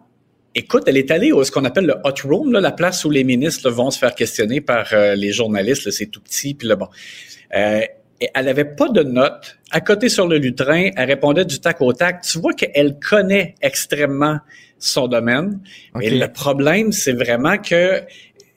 Écoute, 0.56 0.84
elle 0.88 0.98
est 0.98 1.12
allée 1.12 1.32
au 1.32 1.44
ce 1.44 1.52
qu'on 1.52 1.64
appelle 1.66 1.86
le 1.86 1.96
hot 2.04 2.28
room, 2.28 2.52
là, 2.52 2.60
la 2.60 2.72
place 2.72 3.06
où 3.06 3.10
les 3.12 3.24
ministres 3.24 3.70
là, 3.70 3.74
vont 3.76 3.92
se 3.92 4.00
faire 4.00 4.16
questionner 4.16 4.62
par 4.62 4.88
euh, 4.94 5.16
les 5.16 5.32
journalistes. 5.32 5.86
là, 5.86 5.92
C'est 5.92 6.08
tout 6.08 6.22
petit, 6.22 6.54
puis 6.56 6.68
là, 6.68 6.76
bon. 6.76 6.88
Euh, 7.56 7.82
et 8.22 8.30
elle 8.36 8.50
avait 8.50 8.66
pas 8.66 8.90
de 8.90 9.02
notes. 9.04 9.58
À 9.72 9.80
côté 9.80 10.10
sur 10.10 10.28
le 10.28 10.38
lutrin, 10.38 10.90
elle 10.96 11.08
répondait 11.08 11.46
du 11.46 11.60
tac 11.60 11.80
au 11.82 11.94
tac. 11.94 12.22
Tu 12.22 12.40
vois 12.40 12.54
qu'elle 12.54 12.98
connaît 13.00 13.56
extrêmement 13.62 14.40
son 14.78 15.08
domaine. 15.08 15.60
Mais 15.96 16.12
Ok. 16.12 16.20
le 16.20 16.28
problème, 16.28 16.92
c'est 16.92 17.14
vraiment 17.14 17.58
que 17.58 18.02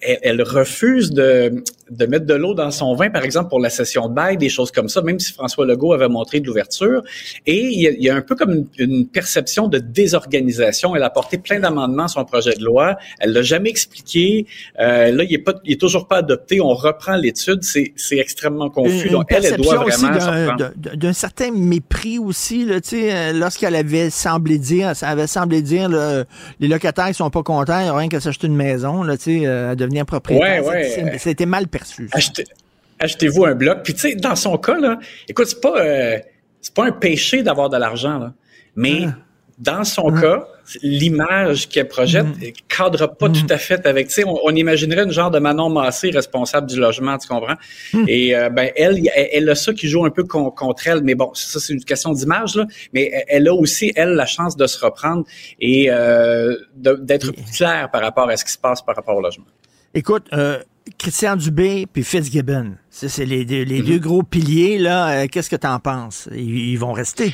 elle, 0.03 0.19
elle 0.23 0.43
refuse 0.43 1.11
de, 1.13 1.63
de 1.91 2.07
mettre 2.07 2.27
de 2.27 2.35
l'eau 2.35 2.55
dans 2.55 2.71
son 2.71 2.95
vin, 2.95 3.11
par 3.11 3.25
exemple, 3.25 3.49
pour 3.49 3.61
la 3.61 3.71
session 3.71 4.09
de 4.09 4.15
bail, 4.15 4.37
des 4.37 4.49
choses 4.49 4.71
comme 4.71 4.89
ça, 4.89 5.03
même 5.03 5.19
si 5.19 5.33
François 5.33 5.67
Legault 5.67 5.93
avait 5.93 6.09
montré 6.09 6.41
de 6.41 6.47
l'ouverture. 6.47 7.03
Et 7.47 7.61
il 7.67 7.81
y, 7.81 7.87
a, 7.89 7.91
il 7.91 8.03
y 8.03 8.11
a 8.11 8.17
un 8.17 8.23
peu 8.23 8.35
comme 8.35 8.53
une, 8.53 8.67
une 8.79 9.07
perception 9.09 9.69
de 9.69 9.79
désorganisation. 9.79 10.95
Elle 10.97 11.03
a 11.03 11.11
porté 11.11 11.39
plein 11.39 11.61
d'amendements 11.61 12.05
à 12.05 12.09
son 12.09 12.25
projet 12.25 12.55
de 12.55 12.65
loi. 12.65 12.97
Elle 13.21 13.33
l'a 13.33 13.43
jamais 13.43 13.71
expliqué. 13.71 14.47
Euh, 14.81 15.11
là, 15.13 15.25
il 15.25 15.33
est, 15.35 15.39
pas, 15.39 15.55
il 15.65 15.73
est 15.73 15.81
toujours 15.81 16.07
pas 16.09 16.17
adopté. 16.19 16.61
On 16.61 16.75
reprend 16.75 17.17
l'étude. 17.17 17.63
C'est 17.63 17.93
c'est 17.97 18.19
extrêmement 18.19 18.71
confus. 18.71 19.07
Une, 19.07 19.13
Donc, 19.13 19.27
elle, 19.31 19.45
elle 19.45 19.57
doit 19.61 19.77
vraiment 19.79 20.09
d'un- 20.15 20.43
reprendre. 20.53 20.71
d'un 20.77 20.97
d'un 20.97 21.13
certain 21.13 21.51
mépris 21.53 22.19
aussi, 22.19 22.65
là, 22.65 22.81
tu 22.81 22.91
sais, 22.91 23.13
euh, 23.15 23.33
lorsqu'elle 23.33 23.75
avait 23.75 24.11
semblé 24.11 24.59
dire, 24.59 24.95
ça 24.97 25.09
avait 25.09 25.27
semblé 25.27 25.63
dire, 25.63 25.89
là, 25.89 26.25
les 26.61 26.69
locataires 26.69 27.09
qui 27.09 27.15
sont 27.15 27.31
pas 27.31 27.43
contents, 27.43 27.81
ils 27.81 27.91
rien 27.91 28.09
qu'à 28.09 28.21
s'acheter 28.21 28.47
une 28.47 28.57
maison, 28.57 29.03
là, 29.03 29.17
tu 29.17 29.41
sais, 29.41 29.47
euh, 29.47 29.75
devenir 29.93 30.07
propriétaire. 30.07 30.65
Ouais, 30.65 30.95
ouais. 31.03 31.19
C'était 31.19 31.47
mal 31.47 31.69
perçu. 31.69 32.09
Achetez, 32.13 32.45
achetez-vous 32.99 33.45
un 33.45 33.55
bloc. 33.55 33.79
Puis 33.85 33.95
tu 33.95 34.01
sais, 34.01 34.15
dans 34.15 34.37
son 34.37 34.57
cas 34.59 34.79
là, 34.79 34.99
écoute, 35.29 35.47
c'est 35.47 35.61
pas 35.61 35.79
euh, 35.79 36.19
c'est 36.61 36.75
pas 36.75 36.87
un 36.87 36.93
péché 36.93 37.43
d'avoir 37.43 37.69
de 37.69 37.77
l'argent 37.77 38.19
là, 38.19 38.33
mais 38.77 39.03
Ah. 39.07 39.15
dans 39.59 39.85
son 39.85 40.11
cas, 40.13 40.47
l'image 40.83 41.69
qu'elle 41.69 41.89
projette 41.89 42.25
Mm. 42.27 42.35
elle 42.43 42.53
cadre 42.69 43.07
pas 43.17 43.29
tout 43.29 43.47
à 43.51 43.59
fait 43.59 43.85
avec. 43.87 44.07
Tu 44.09 44.15
sais, 44.15 44.25
on, 44.25 44.39
on 44.45 44.55
imaginerait 44.55 45.03
une 45.03 45.11
genre 45.11 45.31
de 45.31 45.41
Manon 45.41 45.69
Massé 45.69 46.11
responsable 46.11 46.69
du 46.69 46.79
logement, 46.79 47.19
tu 47.19 47.27
comprends? 47.27 47.57
Mm. 47.93 48.05
Et 48.07 48.35
euh, 48.37 48.49
ben 48.49 48.71
elle, 48.77 49.01
elle, 49.15 49.29
elle 49.33 49.51
a 49.51 49.55
ça 49.57 49.73
qui 49.75 49.89
joue 49.89 50.05
un 50.05 50.11
peu 50.11 50.23
con- 50.25 50.51
contre 50.53 50.87
elle, 50.87 51.03
mais 51.03 51.15
bon, 51.17 51.33
ça 51.35 51.59
c'est 51.59 51.73
une 51.73 51.85
question 51.85 52.13
d'image 52.13 52.55
là. 52.55 52.67
Mais 52.93 53.11
elle- 53.13 53.25
elle 53.29 53.49
a 53.49 53.55
aussi 53.55 53.93
elle 53.97 54.11
la 54.11 54.27
chance 54.27 54.57
de 54.57 54.67
se 54.69 54.79
reprendre 54.85 55.25
et 55.61 55.91
euh, 55.91 56.57
de- 56.77 56.95
d'être 56.95 57.33
plus 57.33 57.57
claire 57.57 57.91
par 57.91 58.01
rapport 58.03 58.29
à 58.31 58.37
ce 58.37 58.45
qui 58.45 58.53
se 58.53 58.59
passe 58.59 58.81
par 58.83 58.95
rapport 58.95 59.17
au 59.17 59.21
logement. 59.21 59.47
Écoute, 59.95 60.25
euh, 60.33 60.59
Christian 60.99 61.37
Dubé 61.37 61.87
puis 61.93 62.03
Fitzgibbon, 62.03 62.73
c'est 62.91 63.25
les, 63.25 63.45
deux- 63.45 63.65
deux 63.83 63.99
gros 63.99 64.23
piliers, 64.23 64.79
là. 64.79 65.23
euh, 65.23 65.27
Qu'est-ce 65.31 65.51
que 65.51 65.57
tu 65.57 65.67
en 65.67 65.79
penses? 65.79 66.29
Ils, 66.35 66.71
ils 66.71 66.77
vont 66.79 66.93
rester. 66.93 67.33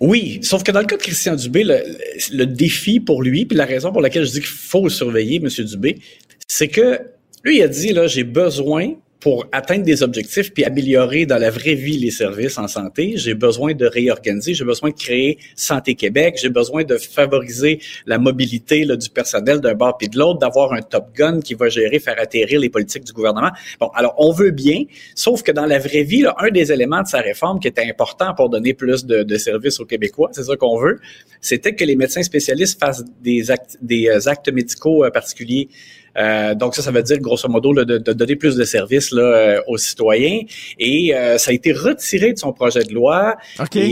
Oui, 0.00 0.40
sauf 0.42 0.62
que 0.64 0.72
dans 0.72 0.80
le 0.80 0.86
cas 0.86 0.96
de 0.96 1.02
Christian 1.02 1.36
Dubé, 1.36 1.62
le, 1.64 1.74
le- 1.76 2.36
le 2.38 2.46
défi 2.46 2.98
pour 2.98 3.22
lui, 3.22 3.46
puis 3.46 3.56
la 3.56 3.66
raison 3.66 3.92
pour 3.92 4.00
laquelle 4.00 4.24
je 4.24 4.32
dis 4.32 4.40
qu'il 4.40 4.48
faut 4.48 4.88
surveiller 4.88 5.36
M. 5.36 5.48
Dubé, 5.64 6.00
c'est 6.48 6.68
que 6.68 6.98
lui, 7.44 7.58
il 7.58 7.62
a 7.62 7.68
dit, 7.68 7.92
là, 7.92 8.06
j'ai 8.08 8.24
besoin 8.24 8.94
pour 9.22 9.46
atteindre 9.52 9.84
des 9.84 10.02
objectifs 10.02 10.52
puis 10.52 10.64
améliorer 10.64 11.26
dans 11.26 11.38
la 11.38 11.48
vraie 11.48 11.76
vie 11.76 11.96
les 11.96 12.10
services 12.10 12.58
en 12.58 12.66
santé, 12.66 13.12
j'ai 13.14 13.34
besoin 13.34 13.72
de 13.72 13.86
réorganiser, 13.86 14.52
j'ai 14.52 14.64
besoin 14.64 14.90
de 14.90 14.96
créer 14.96 15.38
Santé 15.54 15.94
Québec, 15.94 16.38
j'ai 16.42 16.48
besoin 16.48 16.82
de 16.82 16.96
favoriser 16.96 17.78
la 18.04 18.18
mobilité 18.18 18.84
là, 18.84 18.96
du 18.96 19.08
personnel 19.08 19.60
d'un 19.60 19.74
bord 19.74 19.96
puis 19.96 20.08
de 20.08 20.18
l'autre, 20.18 20.40
d'avoir 20.40 20.72
un 20.72 20.82
top 20.82 21.14
gun 21.14 21.40
qui 21.40 21.54
va 21.54 21.68
gérer, 21.68 22.00
faire 22.00 22.16
atterrir 22.18 22.58
les 22.58 22.68
politiques 22.68 23.04
du 23.04 23.12
gouvernement. 23.12 23.52
Bon, 23.78 23.90
alors 23.94 24.14
on 24.18 24.32
veut 24.32 24.50
bien, 24.50 24.82
sauf 25.14 25.44
que 25.44 25.52
dans 25.52 25.66
la 25.66 25.78
vraie 25.78 26.02
vie, 26.02 26.22
là, 26.22 26.34
un 26.38 26.50
des 26.50 26.72
éléments 26.72 27.02
de 27.02 27.06
sa 27.06 27.20
réforme 27.20 27.60
qui 27.60 27.68
était 27.68 27.88
important 27.88 28.34
pour 28.34 28.50
donner 28.50 28.74
plus 28.74 29.06
de, 29.06 29.36
services 29.36 29.78
aux 29.78 29.86
Québécois, 29.86 30.30
c'est 30.32 30.42
ça 30.42 30.56
qu'on 30.56 30.78
veut, 30.78 30.98
c'était 31.40 31.76
que 31.76 31.84
les 31.84 31.94
médecins 31.94 32.24
spécialistes 32.24 32.80
fassent 32.80 33.04
des 33.22 33.52
actes, 33.52 33.78
des 33.80 34.08
euh, 34.08 34.28
actes 34.28 34.52
médicaux 34.52 35.04
euh, 35.04 35.10
particuliers. 35.10 35.68
Euh, 36.18 36.54
donc 36.54 36.74
ça, 36.74 36.82
ça 36.82 36.90
veut 36.90 37.02
dire 37.02 37.18
grosso 37.20 37.48
modo 37.48 37.72
là, 37.72 37.84
de, 37.84 37.98
de 37.98 38.12
donner 38.12 38.36
plus 38.36 38.54
de 38.56 38.64
services 38.64 39.12
là, 39.12 39.22
euh, 39.22 39.60
aux 39.66 39.78
citoyens. 39.78 40.40
Et 40.78 41.14
euh, 41.14 41.38
ça 41.38 41.50
a 41.50 41.54
été 41.54 41.72
retiré 41.72 42.32
de 42.32 42.38
son 42.38 42.52
projet 42.52 42.82
de 42.84 42.92
loi. 42.92 43.36
OK. 43.60 43.76
Et 43.76 43.82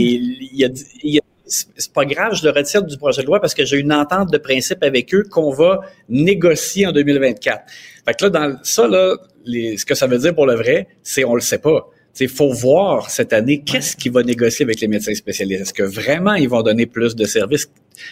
il 0.53 0.63
a, 0.65 0.69
dit- 0.69 0.85
il 1.03 1.17
a 1.17 1.21
c'est 1.47 1.91
pas 1.91 2.05
grave, 2.05 2.33
je 2.33 2.45
le 2.45 2.51
retire 2.51 2.81
du 2.81 2.97
projet 2.97 3.23
de 3.23 3.27
loi 3.27 3.41
parce 3.41 3.53
que 3.53 3.65
j'ai 3.65 3.77
une 3.77 3.91
entente 3.91 4.31
de 4.31 4.37
principe 4.37 4.83
avec 4.83 5.13
eux 5.13 5.23
qu'on 5.29 5.51
va 5.51 5.81
négocier 6.07 6.87
en 6.87 6.91
2024. 6.93 7.63
Fait 8.05 8.13
que 8.13 8.23
là, 8.23 8.29
dans 8.29 8.57
ça, 8.63 8.87
là, 8.87 9.17
les- 9.45 9.77
ce 9.77 9.85
que 9.85 9.95
ça 9.95 10.07
veut 10.07 10.17
dire 10.17 10.33
pour 10.33 10.45
le 10.45 10.55
vrai, 10.55 10.87
c'est 11.03 11.25
on 11.25 11.35
le 11.35 11.41
sait 11.41 11.57
pas. 11.57 11.87
Il 12.19 12.29
faut 12.29 12.51
voir 12.51 13.09
cette 13.09 13.33
année 13.33 13.61
qu'est-ce 13.61 13.95
qu'il 13.95 14.11
va 14.11 14.23
négocier 14.23 14.63
avec 14.63 14.79
les 14.79 14.87
médecins 14.87 15.15
spécialistes? 15.15 15.61
Est-ce 15.61 15.73
que 15.73 15.83
vraiment 15.83 16.33
ils 16.33 16.49
vont 16.49 16.61
donner 16.61 16.85
plus 16.85 17.15
de 17.15 17.25
services? 17.25 17.69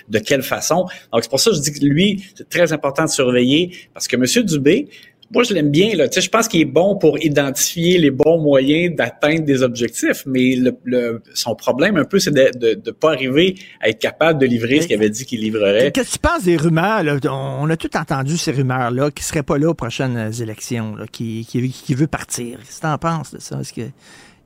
De 0.07 0.19
quelle 0.19 0.43
façon? 0.43 0.85
Donc, 1.11 1.23
c'est 1.23 1.29
pour 1.29 1.39
ça 1.39 1.51
que 1.51 1.57
je 1.57 1.61
dis 1.61 1.73
que 1.73 1.85
lui, 1.85 2.23
c'est 2.35 2.49
très 2.49 2.71
important 2.73 3.05
de 3.05 3.09
surveiller 3.09 3.71
parce 3.93 4.07
que 4.07 4.15
M. 4.15 4.45
Dubé, 4.45 4.87
moi, 5.31 5.43
je 5.43 5.53
l'aime 5.53 5.69
bien. 5.69 5.95
Là. 5.95 6.07
Tu 6.07 6.15
sais, 6.15 6.21
je 6.21 6.29
pense 6.29 6.47
qu'il 6.47 6.61
est 6.61 6.65
bon 6.65 6.95
pour 6.95 7.23
identifier 7.23 7.97
les 7.99 8.09
bons 8.11 8.39
moyens 8.39 8.95
d'atteindre 8.95 9.41
des 9.45 9.61
objectifs, 9.61 10.23
mais 10.25 10.55
le, 10.55 10.75
le- 10.83 11.21
son 11.33 11.55
problème 11.55 11.97
un 11.97 12.03
peu, 12.05 12.19
c'est 12.19 12.31
de 12.33 12.81
ne 12.85 12.91
pas 12.91 13.11
arriver 13.13 13.55
à 13.81 13.89
être 13.89 13.99
capable 13.99 14.39
de 14.39 14.45
livrer 14.45 14.81
ce 14.81 14.87
qu'il 14.87 14.95
avait 14.95 15.09
dit 15.09 15.25
qu'il 15.25 15.41
livrerait. 15.41 15.91
Qu'est-ce 15.91 16.09
que 16.09 16.13
tu 16.13 16.19
penses 16.19 16.43
des 16.43 16.57
rumeurs? 16.57 17.03
Là? 17.03 17.17
On 17.25 17.49
on 17.61 17.69
a 17.69 17.77
tout 17.77 17.95
entendu 17.97 18.37
ces 18.37 18.51
rumeurs-là, 18.51 19.11
qui 19.11 19.21
ne 19.21 19.25
seraient 19.25 19.43
pas 19.43 19.57
là 19.57 19.69
aux 19.69 19.73
prochaines 19.73 20.31
élections, 20.41 20.95
là, 20.95 21.05
qui, 21.11 21.45
qui, 21.47 21.69
qui 21.69 21.93
veut 21.93 22.07
partir. 22.07 22.57
Qu'est-ce 22.59 22.77
que 22.77 22.81
tu 22.81 22.87
en 22.87 22.97
penses 22.97 23.33
de 23.33 23.39
ça? 23.39 23.59
Est-ce 23.59 23.73
qu'il 23.73 23.91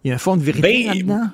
y 0.03 0.11
a 0.11 0.15
un 0.15 0.17
fond 0.17 0.35
de 0.35 0.41
vérité 0.43 0.61
Ben, 0.83 0.87
là-dedans? 0.87 1.27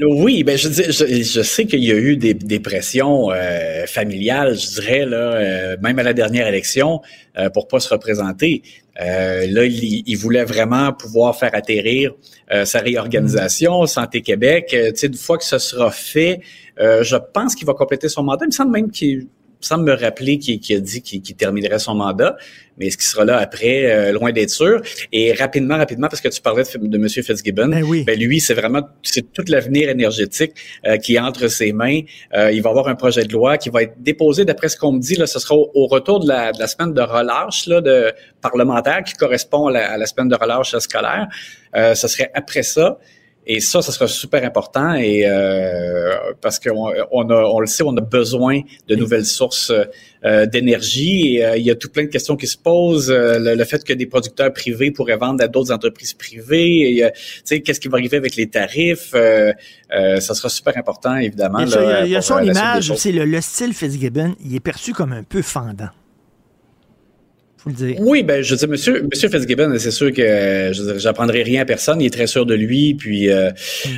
Oui, 0.00 0.44
ben 0.44 0.56
je, 0.56 0.68
dis- 0.68 0.92
je, 0.92 1.22
je 1.24 1.42
sais 1.42 1.64
qu'il 1.66 1.82
y 1.82 1.90
a 1.90 1.96
eu 1.96 2.16
des, 2.16 2.32
des 2.32 2.60
pressions 2.60 3.32
euh, 3.32 3.84
familiales, 3.86 4.56
je 4.56 4.80
dirais 4.80 5.04
là, 5.04 5.16
euh, 5.34 5.76
même 5.82 5.98
à 5.98 6.04
la 6.04 6.12
dernière 6.12 6.46
élection, 6.46 7.00
euh, 7.36 7.50
pour 7.50 7.66
pas 7.66 7.80
se 7.80 7.88
représenter. 7.88 8.62
Euh, 9.00 9.46
là, 9.48 9.64
il, 9.64 10.04
il 10.06 10.16
voulait 10.16 10.44
vraiment 10.44 10.92
pouvoir 10.92 11.36
faire 11.36 11.50
atterrir 11.52 12.12
euh, 12.52 12.64
sa 12.64 12.78
réorganisation, 12.78 13.86
Santé 13.86 14.22
Québec. 14.22 14.70
Euh, 14.72 14.92
tu 14.92 14.98
sais, 14.98 15.06
une 15.08 15.14
fois 15.14 15.36
que 15.36 15.44
ce 15.44 15.58
sera 15.58 15.90
fait, 15.90 16.40
euh, 16.78 17.02
je 17.02 17.16
pense 17.34 17.56
qu'il 17.56 17.66
va 17.66 17.74
compléter 17.74 18.08
son 18.08 18.22
mandat. 18.22 18.44
Il 18.44 18.48
me 18.48 18.52
semble 18.52 18.70
même 18.70 18.92
qu'il 18.92 19.26
semble 19.60 19.84
me 19.84 19.94
rappeler 19.94 20.38
qu'il 20.38 20.76
a 20.76 20.80
dit 20.80 21.02
qu'il 21.02 21.22
terminerait 21.36 21.78
son 21.78 21.94
mandat, 21.94 22.36
mais 22.78 22.86
est-ce 22.86 22.96
qu'il 22.96 23.06
sera 23.06 23.24
là 23.24 23.38
après, 23.38 23.90
euh, 23.90 24.12
loin 24.12 24.30
d'être 24.30 24.50
sûr? 24.50 24.80
Et 25.12 25.32
rapidement, 25.32 25.76
rapidement, 25.76 26.08
parce 26.08 26.20
que 26.20 26.28
tu 26.28 26.40
parlais 26.40 26.62
de, 26.62 26.86
de 26.86 26.96
M. 26.96 27.08
Fitzgibbon, 27.08 27.68
Ben 27.68 27.82
oui. 27.82 28.04
ben 28.04 28.18
lui, 28.18 28.40
c'est 28.40 28.54
vraiment 28.54 28.82
c'est 29.02 29.32
tout 29.32 29.42
l'avenir 29.48 29.88
énergétique 29.88 30.52
euh, 30.86 30.96
qui 30.96 31.16
est 31.16 31.18
entre 31.18 31.48
ses 31.48 31.72
mains. 31.72 32.00
Euh, 32.36 32.52
il 32.52 32.62
va 32.62 32.70
avoir 32.70 32.88
un 32.88 32.94
projet 32.94 33.24
de 33.24 33.32
loi 33.32 33.58
qui 33.58 33.68
va 33.68 33.82
être 33.82 33.94
déposé, 34.00 34.44
d'après 34.44 34.68
ce 34.68 34.76
qu'on 34.76 34.92
me 34.92 35.00
dit, 35.00 35.16
là, 35.16 35.26
ce 35.26 35.38
sera 35.40 35.56
au, 35.56 35.70
au 35.74 35.86
retour 35.86 36.20
de 36.20 36.28
la, 36.28 36.52
de 36.52 36.58
la 36.58 36.68
semaine 36.68 36.94
de 36.94 37.00
relâche 37.02 37.66
là, 37.66 37.80
de 37.80 38.12
parlementaire 38.40 39.02
qui 39.02 39.14
correspond 39.14 39.66
à 39.66 39.72
la, 39.72 39.92
à 39.92 39.96
la 39.96 40.06
semaine 40.06 40.28
de 40.28 40.36
relâche 40.36 40.76
scolaire. 40.78 41.26
Euh, 41.74 41.94
ce 41.94 42.06
serait 42.06 42.30
après 42.34 42.62
ça. 42.62 42.98
Et 43.50 43.60
ça, 43.60 43.80
ça 43.80 43.92
sera 43.92 44.06
super 44.08 44.44
important 44.44 44.92
et 44.94 45.24
euh, 45.26 46.14
parce 46.42 46.58
qu'on 46.58 46.92
on 47.10 47.30
a, 47.30 47.42
on 47.44 47.60
le 47.60 47.66
sait, 47.66 47.82
on 47.82 47.96
a 47.96 48.02
besoin 48.02 48.60
de 48.88 48.94
nouvelles 48.94 49.24
sources 49.24 49.72
euh, 50.24 50.44
d'énergie. 50.44 51.36
Et, 51.36 51.44
euh, 51.46 51.56
il 51.56 51.64
y 51.64 51.70
a 51.70 51.74
tout 51.74 51.88
plein 51.88 52.02
de 52.04 52.08
questions 52.10 52.36
qui 52.36 52.46
se 52.46 52.58
posent. 52.58 53.10
Euh, 53.10 53.38
le, 53.38 53.54
le 53.54 53.64
fait 53.64 53.82
que 53.84 53.94
des 53.94 54.04
producteurs 54.04 54.52
privés 54.52 54.90
pourraient 54.90 55.16
vendre 55.16 55.42
à 55.42 55.48
d'autres 55.48 55.72
entreprises 55.72 56.12
privées. 56.12 57.02
Euh, 57.02 57.10
tu 57.14 57.22
sais, 57.44 57.60
qu'est-ce 57.62 57.80
qui 57.80 57.88
va 57.88 57.96
arriver 57.96 58.18
avec 58.18 58.36
les 58.36 58.48
tarifs 58.50 59.12
euh, 59.14 59.52
euh, 59.96 60.20
Ça 60.20 60.34
sera 60.34 60.50
super 60.50 60.76
important, 60.76 61.16
évidemment. 61.16 61.60
Il 61.60 61.70
y 61.70 61.74
a, 61.74 61.80
là, 61.80 61.86
il 61.86 61.88
y 61.88 61.92
a- 61.94 62.04
il 62.06 62.10
y 62.10 62.16
a 62.16 62.18
pour, 62.18 62.24
son 62.26 62.34
image 62.50 62.90
aussi, 62.90 63.12
le, 63.12 63.24
le 63.24 63.40
style 63.40 63.72
Fitzgibbon, 63.72 64.34
il 64.44 64.54
est 64.54 64.60
perçu 64.60 64.92
comme 64.92 65.14
un 65.14 65.22
peu 65.22 65.40
fendant. 65.40 65.88
Faut 67.58 67.70
le 67.70 67.74
dire. 67.74 67.96
Oui, 67.98 68.22
ben 68.22 68.40
je 68.40 68.50
veux 68.52 68.56
dire, 68.56 68.68
Monsieur, 68.68 69.02
Monsieur 69.02 69.28
Fitzgibbon, 69.28 69.76
c'est 69.78 69.90
sûr 69.90 70.12
que 70.12 70.22
je 70.72 70.98
j'apprendrai 70.98 71.42
rien 71.42 71.62
à 71.62 71.64
personne. 71.64 72.00
Il 72.00 72.06
est 72.06 72.10
très 72.10 72.28
sûr 72.28 72.46
de 72.46 72.54
lui, 72.54 72.94
puis 72.94 73.30
euh, 73.30 73.50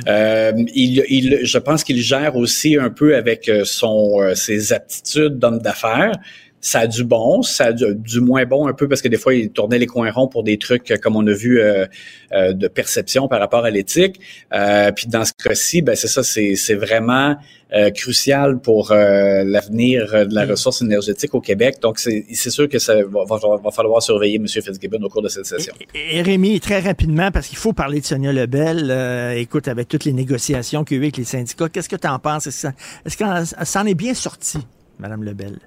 euh, 0.07 0.51
il, 0.73 1.03
il, 1.07 1.39
je 1.43 1.57
pense 1.59 1.83
qu'il 1.83 2.01
gère 2.01 2.35
aussi 2.35 2.75
un 2.75 2.89
peu 2.89 3.15
avec 3.15 3.47
euh, 3.49 3.61
son 3.63 4.19
euh, 4.19 4.33
ses 4.33 4.73
aptitudes 4.73 5.37
d'homme 5.37 5.59
d'affaires. 5.59 6.13
Ça 6.61 6.81
a 6.81 6.87
du 6.87 7.03
bon, 7.03 7.41
ça 7.41 7.65
a 7.65 7.73
du, 7.73 7.85
du, 7.95 8.21
moins 8.21 8.45
bon 8.45 8.67
un 8.67 8.73
peu 8.73 8.87
parce 8.87 9.01
que 9.01 9.07
des 9.07 9.17
fois, 9.17 9.33
il 9.33 9.49
tournait 9.49 9.79
les 9.79 9.87
coins 9.87 10.11
ronds 10.11 10.27
pour 10.27 10.43
des 10.43 10.57
trucs, 10.57 10.93
comme 11.01 11.15
on 11.15 11.25
a 11.25 11.33
vu, 11.33 11.59
euh, 11.59 11.85
euh, 12.33 12.53
de 12.53 12.67
perception 12.67 13.27
par 13.27 13.39
rapport 13.39 13.65
à 13.65 13.71
l'éthique. 13.71 14.19
Euh, 14.53 14.91
puis 14.91 15.07
dans 15.07 15.25
ce 15.25 15.33
cas-ci, 15.33 15.81
ben 15.81 15.95
c'est 15.95 16.07
ça, 16.07 16.23
c'est, 16.23 16.75
vraiment 16.75 17.35
euh, 17.73 17.89
crucial 17.89 18.59
pour 18.59 18.91
euh, 18.91 19.43
l'avenir 19.43 20.27
de 20.27 20.33
la 20.33 20.45
ressource 20.45 20.81
énergétique 20.81 21.33
au 21.33 21.41
Québec. 21.41 21.77
Donc, 21.81 21.99
c'est, 21.99 22.23
sûr 22.31 22.69
que 22.69 22.79
ça 22.79 22.95
va, 22.95 23.25
va, 23.25 23.37
va, 23.63 23.71
falloir 23.71 24.01
surveiller 24.03 24.35
M. 24.35 24.47
Fitzgibbon 24.47 25.01
au 25.03 25.09
cours 25.09 25.23
de 25.23 25.29
cette 25.29 25.45
session. 25.45 25.73
Et, 25.95 26.17
et 26.17 26.21
Rémi, 26.21 26.59
très 26.59 26.79
rapidement, 26.79 27.31
parce 27.31 27.47
qu'il 27.47 27.57
faut 27.57 27.73
parler 27.73 28.01
de 28.01 28.05
Sonia 28.05 28.31
Lebel, 28.31 29.35
écoute, 29.37 29.67
avec 29.67 29.87
toutes 29.87 30.05
les 30.05 30.13
négociations 30.13 30.83
qu'il 30.83 30.97
y 30.97 30.99
a 30.99 31.01
eu 31.01 31.05
avec 31.05 31.17
les 31.17 31.23
syndicats, 31.23 31.69
qu'est-ce 31.69 31.89
que 31.89 31.95
tu 31.95 32.07
en 32.07 32.19
penses? 32.19 32.47
Est-ce, 32.47 32.67
que 32.67 32.73
est-ce 33.05 33.17
que 33.17 33.65
ça 33.65 33.81
en 33.81 33.85
est 33.85 33.95
bien 33.95 34.13
sorti, 34.13 34.59
Mme 34.99 35.23
Lebel? 35.23 35.57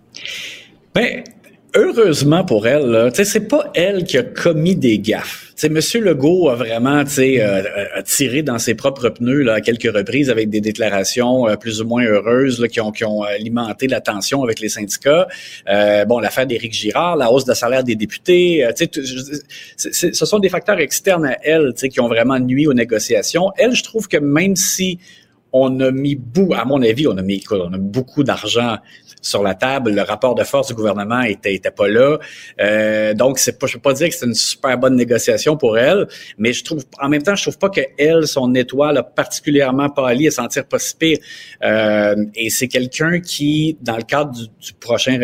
Ben, 0.95 1.25
heureusement 1.75 2.45
pour 2.45 2.69
elle, 2.69 2.87
là, 2.87 3.11
c'est 3.13 3.49
pas 3.49 3.73
elle 3.75 4.05
qui 4.05 4.17
a 4.17 4.23
commis 4.23 4.77
des 4.77 5.01
gaffes. 5.01 5.53
T'sais, 5.57 5.69
Monsieur 5.69 6.01
Legault 6.01 6.49
a 6.49 6.55
vraiment 6.55 7.03
euh, 7.19 7.63
a 7.95 8.03
tiré 8.05 8.43
dans 8.43 8.61
ses 8.61 8.77
propres 8.77 9.09
pneus 9.09 9.43
là, 9.43 9.55
à 9.55 9.61
quelques 9.61 9.93
reprises 9.93 10.31
avec 10.31 10.51
des 10.51 10.61
déclarations 10.61 11.49
euh, 11.49 11.57
plus 11.57 11.81
ou 11.81 11.87
moins 11.87 12.05
heureuses 12.05 12.61
là, 12.61 12.69
qui, 12.69 12.81
ont, 12.81 12.93
qui 12.93 13.05
ont 13.05 13.23
alimenté 13.23 13.89
la 13.89 14.01
tension 14.01 14.45
avec 14.45 14.61
les 14.61 14.69
syndicats. 14.69 15.27
Euh, 15.69 16.05
bon, 16.05 16.21
l'affaire 16.21 16.47
d'Éric 16.47 16.73
Girard, 16.73 17.17
la 17.17 17.33
hausse 17.33 17.45
de 17.45 17.55
salaire 17.55 17.83
des 17.83 17.97
députés, 17.97 18.65
euh, 18.65 18.71
ce 19.77 20.13
sont 20.13 20.39
des 20.39 20.49
facteurs 20.49 20.79
externes 20.79 21.27
à 21.27 21.39
elle 21.43 21.75
qui 21.75 21.99
ont 21.99 22.09
vraiment 22.09 22.39
nuit 22.39 22.69
aux 22.69 22.75
négociations. 22.75 23.51
Elle, 23.57 23.75
je 23.75 23.83
trouve 23.83 24.07
que 24.07 24.19
même 24.19 24.55
si 24.55 25.01
on 25.57 25.79
a 25.79 25.93
mis 25.93 26.17
beaucoup, 26.17 26.53
à 26.53 26.65
mon 26.65 26.83
avis, 26.83 27.07
on 27.07 27.17
a 27.17 27.23
mis 27.23 27.43
on 27.53 27.73
a 27.73 27.79
beaucoup 27.79 28.25
d'argent 28.25 28.77
sur 29.23 29.43
la 29.45 29.55
table. 29.55 29.93
Le 29.93 30.03
rapport 30.03 30.35
de 30.35 30.43
force 30.43 30.67
du 30.67 30.75
gouvernement 30.75 31.23
était, 31.23 31.55
était 31.55 31.71
pas 31.71 31.89
là. 31.89 32.19
Euh, 32.61 33.15
donc, 33.15 33.39
c'est 33.39 33.57
pas, 33.57 33.69
je 33.69 33.75
peux 33.75 33.81
pas 33.81 33.93
dire 33.93 34.09
que 34.09 34.15
c'est 34.17 34.27
une 34.27 34.35
super 34.35 34.77
bonne 34.77 34.97
négociation 34.97 35.57
pour 35.57 35.79
elle, 35.79 36.09
mais 36.39 36.53
je 36.53 36.65
trouve, 36.65 36.85
en 37.01 37.09
même 37.09 37.23
temps, 37.23 37.37
je 37.37 37.43
trouve 37.43 37.59
pas 37.59 37.71
que 37.71 37.83
elle, 37.97 38.27
son 38.27 38.53
étoile, 38.57 38.99
a 38.99 39.05
particulièrement 39.05 39.89
pâli 39.91 40.27
et 40.27 40.33
sentir 40.33 40.67
pas 40.67 40.81
si 40.81 40.97
pire. 40.97 41.19
Euh, 41.63 42.17
et 42.35 42.51
c'est 42.51 42.67
quelqu'un 42.67 43.21
qui, 43.21 43.79
dans 43.81 43.97
le 43.97 44.03
cadre 44.03 44.33
du, 44.33 44.49
du 44.61 44.73
prochain 44.81 45.21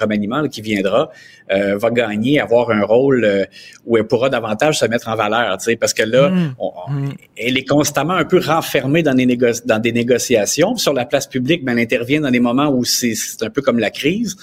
remaniement 0.00 0.48
qui 0.48 0.62
viendra, 0.62 1.10
euh, 1.52 1.76
va 1.76 1.90
gagner, 1.90 2.40
avoir 2.40 2.70
un 2.70 2.84
rôle 2.84 3.46
où 3.84 3.98
elle 3.98 4.06
pourra 4.06 4.30
davantage 4.30 4.78
se 4.78 4.86
mettre 4.86 5.08
en 5.08 5.14
valeur, 5.14 5.58
tu 5.58 5.64
sais, 5.64 5.76
parce 5.76 5.92
que 5.92 6.02
là, 6.02 6.30
mmh. 6.30 6.54
on, 6.58 6.72
mmh. 6.90 7.12
elle 7.36 7.58
est 7.58 7.68
constamment 7.68 8.14
un 8.14 8.24
peu 8.24 8.40
renfermée 8.40 9.02
dans 9.02 9.14
des, 9.14 9.26
dans 9.74 9.80
des 9.80 9.92
négociations. 9.92 10.76
Sur 10.76 10.92
la 10.92 11.04
place 11.04 11.26
publique, 11.26 11.64
ben, 11.64 11.72
elle 11.72 11.84
intervient 11.84 12.20
dans 12.20 12.30
des 12.30 12.40
moments 12.40 12.68
où 12.68 12.84
c'est 12.84 13.14
un 13.42 13.50
peu 13.50 13.62
comme 13.62 13.78
la 13.78 13.90
crise. 13.90 14.36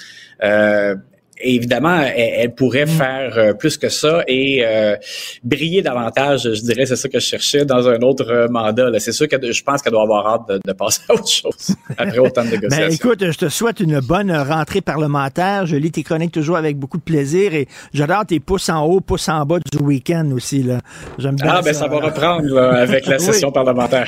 Euh, 0.44 0.96
évidemment, 1.44 2.00
elle, 2.02 2.54
pourrait 2.54 2.86
mm. 2.86 2.90
faire 2.90 3.38
euh, 3.38 3.54
plus 3.54 3.78
que 3.78 3.90
ça 3.90 4.24
et 4.28 4.64
euh, 4.66 4.96
briller 5.44 5.82
davantage, 5.82 6.44
je 6.44 6.62
dirais, 6.62 6.86
c'est 6.86 6.96
ça 6.96 7.10
que 7.10 7.20
je 7.20 7.26
cherchais 7.26 7.66
dans 7.66 7.88
un 7.88 8.02
autre 8.02 8.30
euh, 8.30 8.48
mandat. 8.48 8.88
C'est 9.00 9.12
sûr 9.12 9.28
que 9.28 9.52
je 9.52 9.64
pense 9.64 9.82
qu'elle 9.82 9.94
doit 9.94 10.04
avoir 10.04 10.28
hâte 10.28 10.62
de, 10.66 10.74
passer 10.74 11.02
à 11.10 11.14
autre 11.14 11.28
chose 11.30 11.76
après 11.98 12.20
autant 12.20 12.44
de 12.44 12.52
négociations. 12.52 12.88
Ben, 12.88 12.94
écoute, 12.94 13.32
je 13.32 13.38
te 13.38 13.50
souhaite 13.50 13.80
une 13.80 14.00
bonne 14.00 14.32
rentrée 14.32 14.82
parlementaire. 14.82 15.66
Je 15.66 15.76
lis 15.76 15.92
tes 15.92 16.04
chroniques 16.04 16.32
toujours 16.32 16.58
avec 16.58 16.78
beaucoup 16.78 16.98
de 16.98 17.04
plaisir 17.04 17.54
et 17.54 17.68
j'adore 17.94 18.26
tes 18.26 18.40
pouces 18.40 18.70
en 18.70 18.86
haut, 18.86 19.02
pouces 19.02 19.30
en 19.30 19.46
bas 19.46 19.58
du 19.60 19.78
week-end 19.80 20.30
aussi. 20.34 20.64
Là. 20.64 20.80
J'aime 21.18 21.36
bien 21.36 21.52
ah, 21.54 21.62
ben 21.62 21.74
ça 21.74 21.88
va 21.88 21.98
reprendre 21.98 22.58
avec 22.58 23.06
la 23.06 23.20
session 23.20 23.52
parlementaire. 23.52 24.08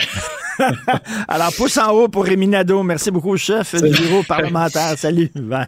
Alors, 1.27 1.51
pouce 1.55 1.77
en 1.77 1.91
haut 1.91 2.07
pour 2.07 2.25
Rémi 2.25 2.47
Nadeau. 2.47 2.83
Merci 2.83 3.11
beaucoup, 3.11 3.35
chef 3.37 3.75
du 3.81 3.89
bureau 3.89 4.23
parlementaire. 4.23 4.97
Salut. 4.97 5.31
Bye. 5.35 5.67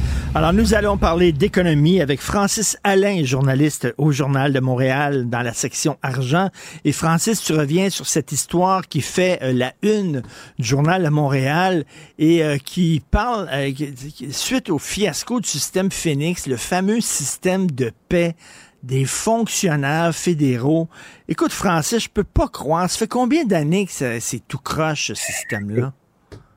Alors, 0.33 0.53
nous 0.53 0.73
allons 0.73 0.97
parler 0.97 1.33
d'économie 1.33 1.99
avec 1.99 2.21
Francis 2.21 2.77
Alain, 2.85 3.25
journaliste 3.25 3.93
au 3.97 4.13
Journal 4.13 4.53
de 4.53 4.61
Montréal 4.61 5.29
dans 5.29 5.41
la 5.41 5.53
section 5.53 5.97
argent. 6.01 6.49
Et 6.85 6.93
Francis, 6.93 7.43
tu 7.43 7.51
reviens 7.51 7.89
sur 7.89 8.07
cette 8.07 8.31
histoire 8.31 8.87
qui 8.87 9.01
fait 9.01 9.39
euh, 9.43 9.51
la 9.51 9.73
une 9.81 10.21
du 10.57 10.65
Journal 10.65 11.03
de 11.03 11.09
Montréal 11.09 11.83
et 12.17 12.45
euh, 12.45 12.57
qui 12.57 13.03
parle, 13.11 13.49
euh, 13.51 13.73
suite 14.31 14.69
au 14.69 14.79
fiasco 14.79 15.41
du 15.41 15.49
système 15.49 15.91
Phoenix, 15.91 16.47
le 16.47 16.55
fameux 16.55 17.01
système 17.01 17.69
de 17.69 17.91
paix 18.07 18.37
des 18.83 19.03
fonctionnaires 19.03 20.15
fédéraux. 20.15 20.87
Écoute, 21.27 21.51
Francis, 21.51 22.05
je 22.05 22.09
peux 22.09 22.23
pas 22.23 22.47
croire. 22.47 22.89
Ça 22.89 22.99
fait 22.99 23.07
combien 23.07 23.43
d'années 23.43 23.85
que 23.85 24.19
c'est 24.21 24.47
tout 24.47 24.59
croche, 24.59 25.07
ce 25.07 25.13
système-là? 25.13 25.91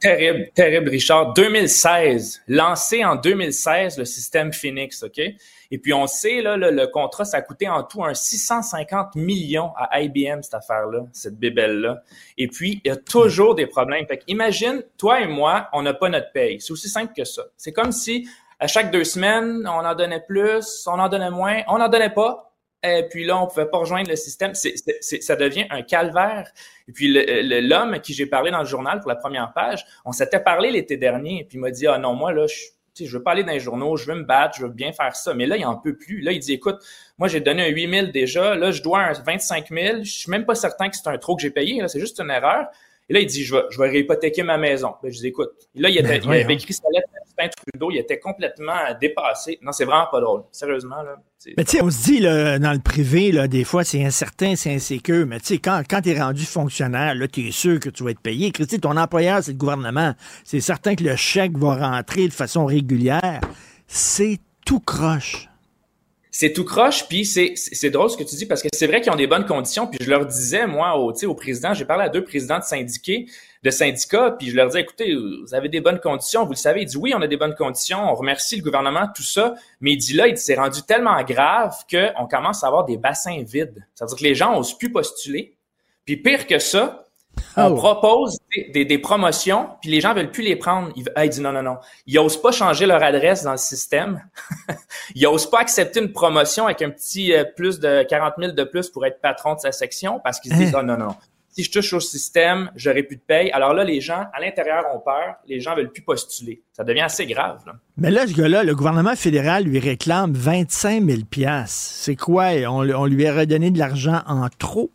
Terrible, 0.05 0.51
terrible, 0.55 0.91
Richard. 0.91 1.33
2016, 1.33 2.43
lancé 2.49 3.05
en 3.05 3.17
2016 3.17 3.99
le 3.99 4.05
système 4.05 4.53
Phoenix, 4.53 5.03
OK? 5.03 5.19
Et 5.19 5.79
puis 5.79 5.95
on 5.95 6.07
sait, 6.07 6.43
là, 6.43 6.57
le, 6.57 6.87
contrat, 6.87 7.25
ça 7.25 7.39
a 7.39 7.43
coûté 7.43 7.69
en 7.69 7.83
tout 7.83 8.05
un 8.05 8.13
650 8.13 9.17
millions 9.17 9.73
à 9.77 10.01
IBM, 10.03 10.43
cette 10.43 10.55
affaire-là, 10.55 11.07
cette 11.13 11.39
bébelle-là. 11.39 12.03
Et 12.37 12.49
puis, 12.49 12.83
il 12.85 12.89
y 12.89 12.91
a 12.91 12.97
toujours 12.97 13.55
des 13.55 13.67
problèmes. 13.67 14.07
Fait 14.07 14.23
imagine, 14.29 14.83
toi 14.99 15.21
et 15.21 15.27
moi, 15.27 15.69
on 15.73 15.83
n'a 15.83 15.95
pas 15.95 16.09
notre 16.11 16.31
paye. 16.33 16.61
C'est 16.61 16.73
aussi 16.73 16.89
simple 16.89 17.13
que 17.17 17.25
ça. 17.25 17.43
C'est 17.57 17.73
comme 17.73 17.93
si 17.93 18.29
à 18.61 18.67
chaque 18.67 18.91
deux 18.91 19.05
semaines, 19.05 19.67
on 19.67 19.85
en 19.85 19.95
donnait 19.95 20.23
plus, 20.27 20.87
on 20.87 20.99
en 20.99 21.09
donnait 21.09 21.31
moins, 21.31 21.63
on 21.69 21.79
n'en 21.79 21.89
donnait 21.89 22.15
pas. 22.15 22.53
Et 22.83 23.07
puis 23.11 23.25
là, 23.25 23.39
on 23.41 23.47
pouvait 23.47 23.67
pas 23.67 23.79
rejoindre 23.79 24.11
le 24.11 24.17
système. 24.17 24.53
Ça 24.55 25.37
devient 25.37 25.65
un 25.71 25.83
calvaire. 25.83 26.53
Et 26.89 26.93
puis 26.93 27.09
l'homme 27.09 27.95
à 27.95 27.99
qui 27.99 28.13
j'ai 28.13 28.27
parlé 28.27 28.51
dans 28.51 28.61
le 28.61 28.67
journal 28.67 29.01
pour 29.01 29.09
la 29.09 29.17
première 29.17 29.53
page, 29.53 29.85
on 30.05 30.13
s'était 30.13 30.41
parlé 30.41 30.71
l'été 30.71 30.97
dernier, 30.97 31.41
et 31.41 31.45
puis 31.45 31.57
il 31.57 31.61
m'a 31.61 31.71
dit, 31.71 31.87
ah 31.87 31.99
non, 31.99 32.15
moi, 32.15 32.33
là, 32.33 32.47
je, 32.47 33.05
je 33.05 33.17
veux 33.17 33.23
pas 33.23 33.33
aller 33.33 33.43
dans 33.43 33.53
les 33.53 33.61
journaux, 33.61 33.97
je 33.97 34.07
veux 34.07 34.15
me 34.15 34.25
battre, 34.25 34.57
je 34.59 34.67
veux 34.67 34.73
bien 34.73 34.93
faire 34.93 35.17
ça. 35.17 35.35
Mais 35.35 35.47
là, 35.47 35.57
il 35.57 35.65
en 35.65 35.77
peut 35.77 35.97
plus. 35.97 36.21
Là, 36.21 36.33
il 36.33 36.39
dit, 36.39 36.53
écoute, 36.53 36.77
moi, 37.19 37.29
j'ai 37.29 37.41
donné 37.41 37.65
un 37.65 37.69
8 37.69 37.91
000 37.91 38.07
déjà, 38.09 38.55
là, 38.55 38.71
je 38.71 38.83
dois 38.83 39.01
un 39.01 39.13
25 39.13 39.69
000. 39.71 39.99
Je 40.03 40.11
suis 40.11 40.31
même 40.31 40.45
pas 40.45 40.55
certain 40.55 40.89
que 40.89 40.97
c'est 40.97 41.09
un 41.09 41.19
trop 41.19 41.37
que 41.37 41.43
j'ai 41.43 41.51
payé, 41.51 41.81
là, 41.81 41.89
c'est 41.89 42.01
juste 42.01 42.21
une 42.21 42.31
erreur. 42.31 42.67
Et 43.09 43.15
là, 43.15 43.21
il 43.21 43.27
dit, 43.27 43.45
je 43.45 43.55
vais, 43.55 43.63
je 43.71 43.79
vais 43.79 43.89
réhypothéquer 43.89 44.43
ma 44.43 44.57
maison. 44.57 44.95
Ben, 45.03 45.13
je 45.13 45.19
dis, 45.19 45.27
écoute. 45.27 45.51
là, 45.75 45.89
il, 45.89 45.99
était, 45.99 46.21
ben, 46.21 46.35
il 46.35 46.43
avait 46.43 46.55
écrit 46.55 46.73
sa 46.73 46.89
lettre 46.93 47.09
Justin 47.39 47.51
Trudeau. 47.73 47.91
Il 47.91 47.99
était 47.99 48.19
complètement 48.19 48.79
dépassé. 49.01 49.59
Non, 49.63 49.73
c'est 49.73 49.85
vraiment 49.85 50.07
pas 50.11 50.21
drôle. 50.21 50.43
Sérieusement, 50.53 51.03
là. 51.03 51.17
Mais 51.59 51.65
tu 51.65 51.77
sais, 51.77 51.83
on 51.83 51.91
se 51.91 52.03
dit, 52.05 52.21
là, 52.21 52.59
dans 52.59 52.73
le 52.73 52.79
privé, 52.79 53.31
là, 53.31 53.47
des 53.49 53.65
fois, 53.65 53.85
c'est 53.85 54.03
incertain, 54.03 54.57
c'est 54.57 54.73
insécure. 54.73 55.27
Mais 55.27 55.41
tu 55.41 55.47
sais, 55.47 55.59
quand, 55.59 55.83
quand 55.89 56.07
es 56.07 56.19
rendu 56.19 56.45
fonctionnaire, 56.45 57.15
là, 57.15 57.27
es 57.37 57.51
sûr 57.51 57.81
que 57.81 57.91
tu 57.91 58.03
vas 58.03 58.11
être 58.11 58.21
payé. 58.21 58.51
Tu 58.51 58.67
ton 58.81 58.97
employeur, 58.97 59.43
c'est 59.43 59.53
le 59.53 59.59
gouvernement. 59.59 60.15
C'est 60.45 60.61
certain 60.61 60.95
que 60.95 61.05
le 61.05 61.17
chèque 61.17 61.57
va 61.59 61.91
rentrer 61.91 62.29
de 62.29 62.33
façon 62.33 62.65
régulière. 62.65 63.41
C'est 63.87 64.39
tout 64.65 64.81
croche 64.81 65.49
c'est 66.37 66.53
tout 66.53 66.65
croche, 66.65 67.07
puis 67.07 67.25
c'est, 67.25 67.53
c'est 67.55 67.91
drôle 67.91 68.11
ce 68.11 68.17
que 68.17 68.25
tu 68.25 68.35
dis 68.35 68.45
parce 68.45 68.61
que 68.61 68.67
c'est 68.73 68.89
vrai 68.89 69.01
qu'ils 69.01 69.13
ont 69.13 69.17
des 69.17 69.29
bonnes 69.29 69.47
conditions. 69.47 69.87
Puis 69.87 70.01
je 70.03 70.11
leur 70.11 70.27
disais, 70.27 70.67
moi, 70.67 70.99
au, 70.99 71.13
au 71.13 71.35
président, 71.37 71.75
j'ai 71.75 71.85
parlé 71.85 72.03
à 72.03 72.09
deux 72.09 72.25
présidents 72.25 72.59
de 72.59 72.65
syndiqués, 72.65 73.27
de 73.65 73.71
syndicats, 73.71 74.33
puis 74.39 74.51
je 74.51 74.57
leur 74.57 74.67
disais, 74.67 74.83
écoutez, 74.83 75.15
vous 75.15 75.55
avez 75.55 75.71
des 75.71 75.81
bonnes 75.81 75.99
conditions, 75.99 76.45
vous 76.45 76.53
le 76.53 76.57
savez. 76.57 76.83
Il 76.83 76.87
dit 76.87 76.99
oui, 76.99 77.15
on 77.17 77.23
a 77.23 77.27
des 77.27 77.39
bonnes 77.39 77.55
conditions, 77.55 77.99
on 77.99 78.15
remercie 78.15 78.57
le 78.57 78.63
gouvernement, 78.63 79.09
tout 79.15 79.23
ça. 79.23 79.55
Mais 79.81 79.93
il 79.93 79.97
dit 79.97 80.13
là, 80.13 80.29
il 80.29 80.37
s'est 80.37 80.55
rendu 80.55 80.83
tellement 80.83 81.21
grave 81.23 81.75
qu'on 81.91 82.27
commence 82.27 82.63
à 82.63 82.67
avoir 82.67 82.85
des 82.85 82.99
bassins 82.99 83.43
vides. 83.43 83.87
C'est-à-dire 83.95 84.17
que 84.19 84.23
les 84.23 84.35
gens 84.35 84.55
n'osent 84.55 84.77
plus 84.77 84.93
postuler. 84.93 85.57
Puis 86.05 86.19
pire 86.19 86.47
que 86.47 86.59
ça, 86.59 87.07
on 87.57 87.73
oh. 87.73 87.75
propose 87.75 88.39
des, 88.75 88.99
promotions, 88.99 89.71
puis 89.81 89.91
les 89.91 90.03
gens 90.03 90.13
veulent 90.13 90.31
plus 90.31 90.43
les 90.43 90.57
prendre. 90.57 90.91
Ils, 90.95 91.11
ah, 91.15 91.27
disent 91.27 91.41
non, 91.41 91.53
non, 91.53 91.63
non. 91.63 91.79
Ils 92.07 92.19
osent 92.19 92.41
pas 92.41 92.53
changer 92.53 92.85
leur 92.85 93.03
adresse 93.03 93.45
dans 93.45 93.53
le 93.53 93.57
système. 93.57 94.23
ils 95.15 95.27
osent 95.27 95.49
pas 95.49 95.61
accepter 95.61 96.01
une 96.01 96.13
promotion 96.13 96.67
avec 96.67 96.83
un 96.83 96.91
petit 96.91 97.33
euh, 97.33 97.45
plus 97.45 97.81
de 97.81 98.03
40 98.03 98.35
000 98.39 98.53
de 98.53 98.65
plus 98.65 98.91
pour 98.91 99.07
être 99.07 99.23
patron 99.23 99.55
de 99.55 99.61
sa 99.61 99.73
section 99.73 100.21
parce 100.23 100.39
qu'ils 100.39 100.53
se 100.53 100.59
disent, 100.59 100.75
oh, 100.77 100.83
non, 100.83 100.99
non, 100.99 101.07
non. 101.07 101.17
Si 101.55 101.63
je 101.63 101.71
touche 101.71 101.93
au 101.93 102.01
système, 102.01 102.71
j'aurai 102.75 103.05
plus 103.05 103.17
de 103.17 103.23
paye. 103.23 103.51
Alors 103.53 103.75
là, 103.75 103.85
les 103.85 104.01
gens, 104.01 104.25
à 104.33 104.41
l'intérieur, 104.41 104.85
ont 104.93 104.99
peur. 104.99 105.37
Les 105.47 105.61
gens 105.61 105.77
veulent 105.77 105.93
plus 105.93 106.03
postuler. 106.03 106.63
Ça 106.73 106.83
devient 106.83 107.03
assez 107.03 107.27
grave. 107.27 107.61
Là. 107.65 107.75
Mais 107.97 108.11
là, 108.11 108.27
ce 108.27 108.35
gars-là, 108.35 108.65
le 108.65 108.75
gouvernement 108.75 109.15
fédéral 109.15 109.63
lui 109.63 109.79
réclame 109.79 110.33
25 110.33 111.05
000 111.05 111.21
C'est 111.67 112.17
quoi? 112.17 112.47
On, 112.67 112.89
on 112.91 113.07
lui 113.07 113.27
a 113.29 113.35
redonné 113.35 113.71
de 113.71 113.79
l'argent 113.79 114.21
en 114.27 114.49
trop? 114.49 114.91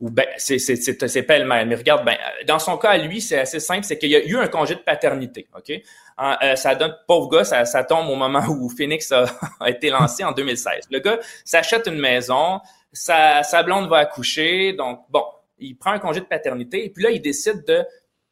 ou 0.00 0.08
ben, 0.10 0.26
c'est, 0.38 0.58
c'est, 0.58 0.76
c'est, 0.76 1.06
c'est 1.08 1.22
pêle-mêle. 1.22 1.68
Mais 1.68 1.74
regarde, 1.74 2.04
ben, 2.04 2.16
dans 2.46 2.58
son 2.58 2.78
cas, 2.78 2.90
à 2.90 2.98
lui, 2.98 3.20
c'est 3.20 3.38
assez 3.38 3.60
simple, 3.60 3.84
c'est 3.84 3.98
qu'il 3.98 4.10
y 4.10 4.16
a 4.16 4.24
eu 4.24 4.36
un 4.36 4.48
congé 4.48 4.74
de 4.74 4.80
paternité, 4.80 5.46
OK? 5.54 5.70
Euh, 5.70 6.56
ça 6.56 6.74
donne, 6.74 6.94
pauvre 7.06 7.28
gars, 7.28 7.44
ça, 7.44 7.64
ça, 7.64 7.84
tombe 7.84 8.08
au 8.08 8.14
moment 8.14 8.42
où 8.48 8.68
Phoenix 8.70 9.12
a, 9.12 9.24
été 9.66 9.90
lancé 9.90 10.24
en 10.24 10.32
2016. 10.32 10.86
Le 10.90 11.00
gars 11.00 11.18
s'achète 11.44 11.86
une 11.86 11.98
maison, 11.98 12.60
sa, 12.92 13.42
sa 13.42 13.62
blonde 13.62 13.88
va 13.88 13.98
accoucher, 13.98 14.72
donc 14.72 15.00
bon, 15.10 15.24
il 15.60 15.74
prend 15.76 15.92
un 15.92 15.98
congé 15.98 16.20
de 16.20 16.26
paternité, 16.26 16.84
et 16.84 16.90
puis 16.90 17.02
là, 17.04 17.10
il 17.10 17.20
décide 17.20 17.64
de, 17.66 17.84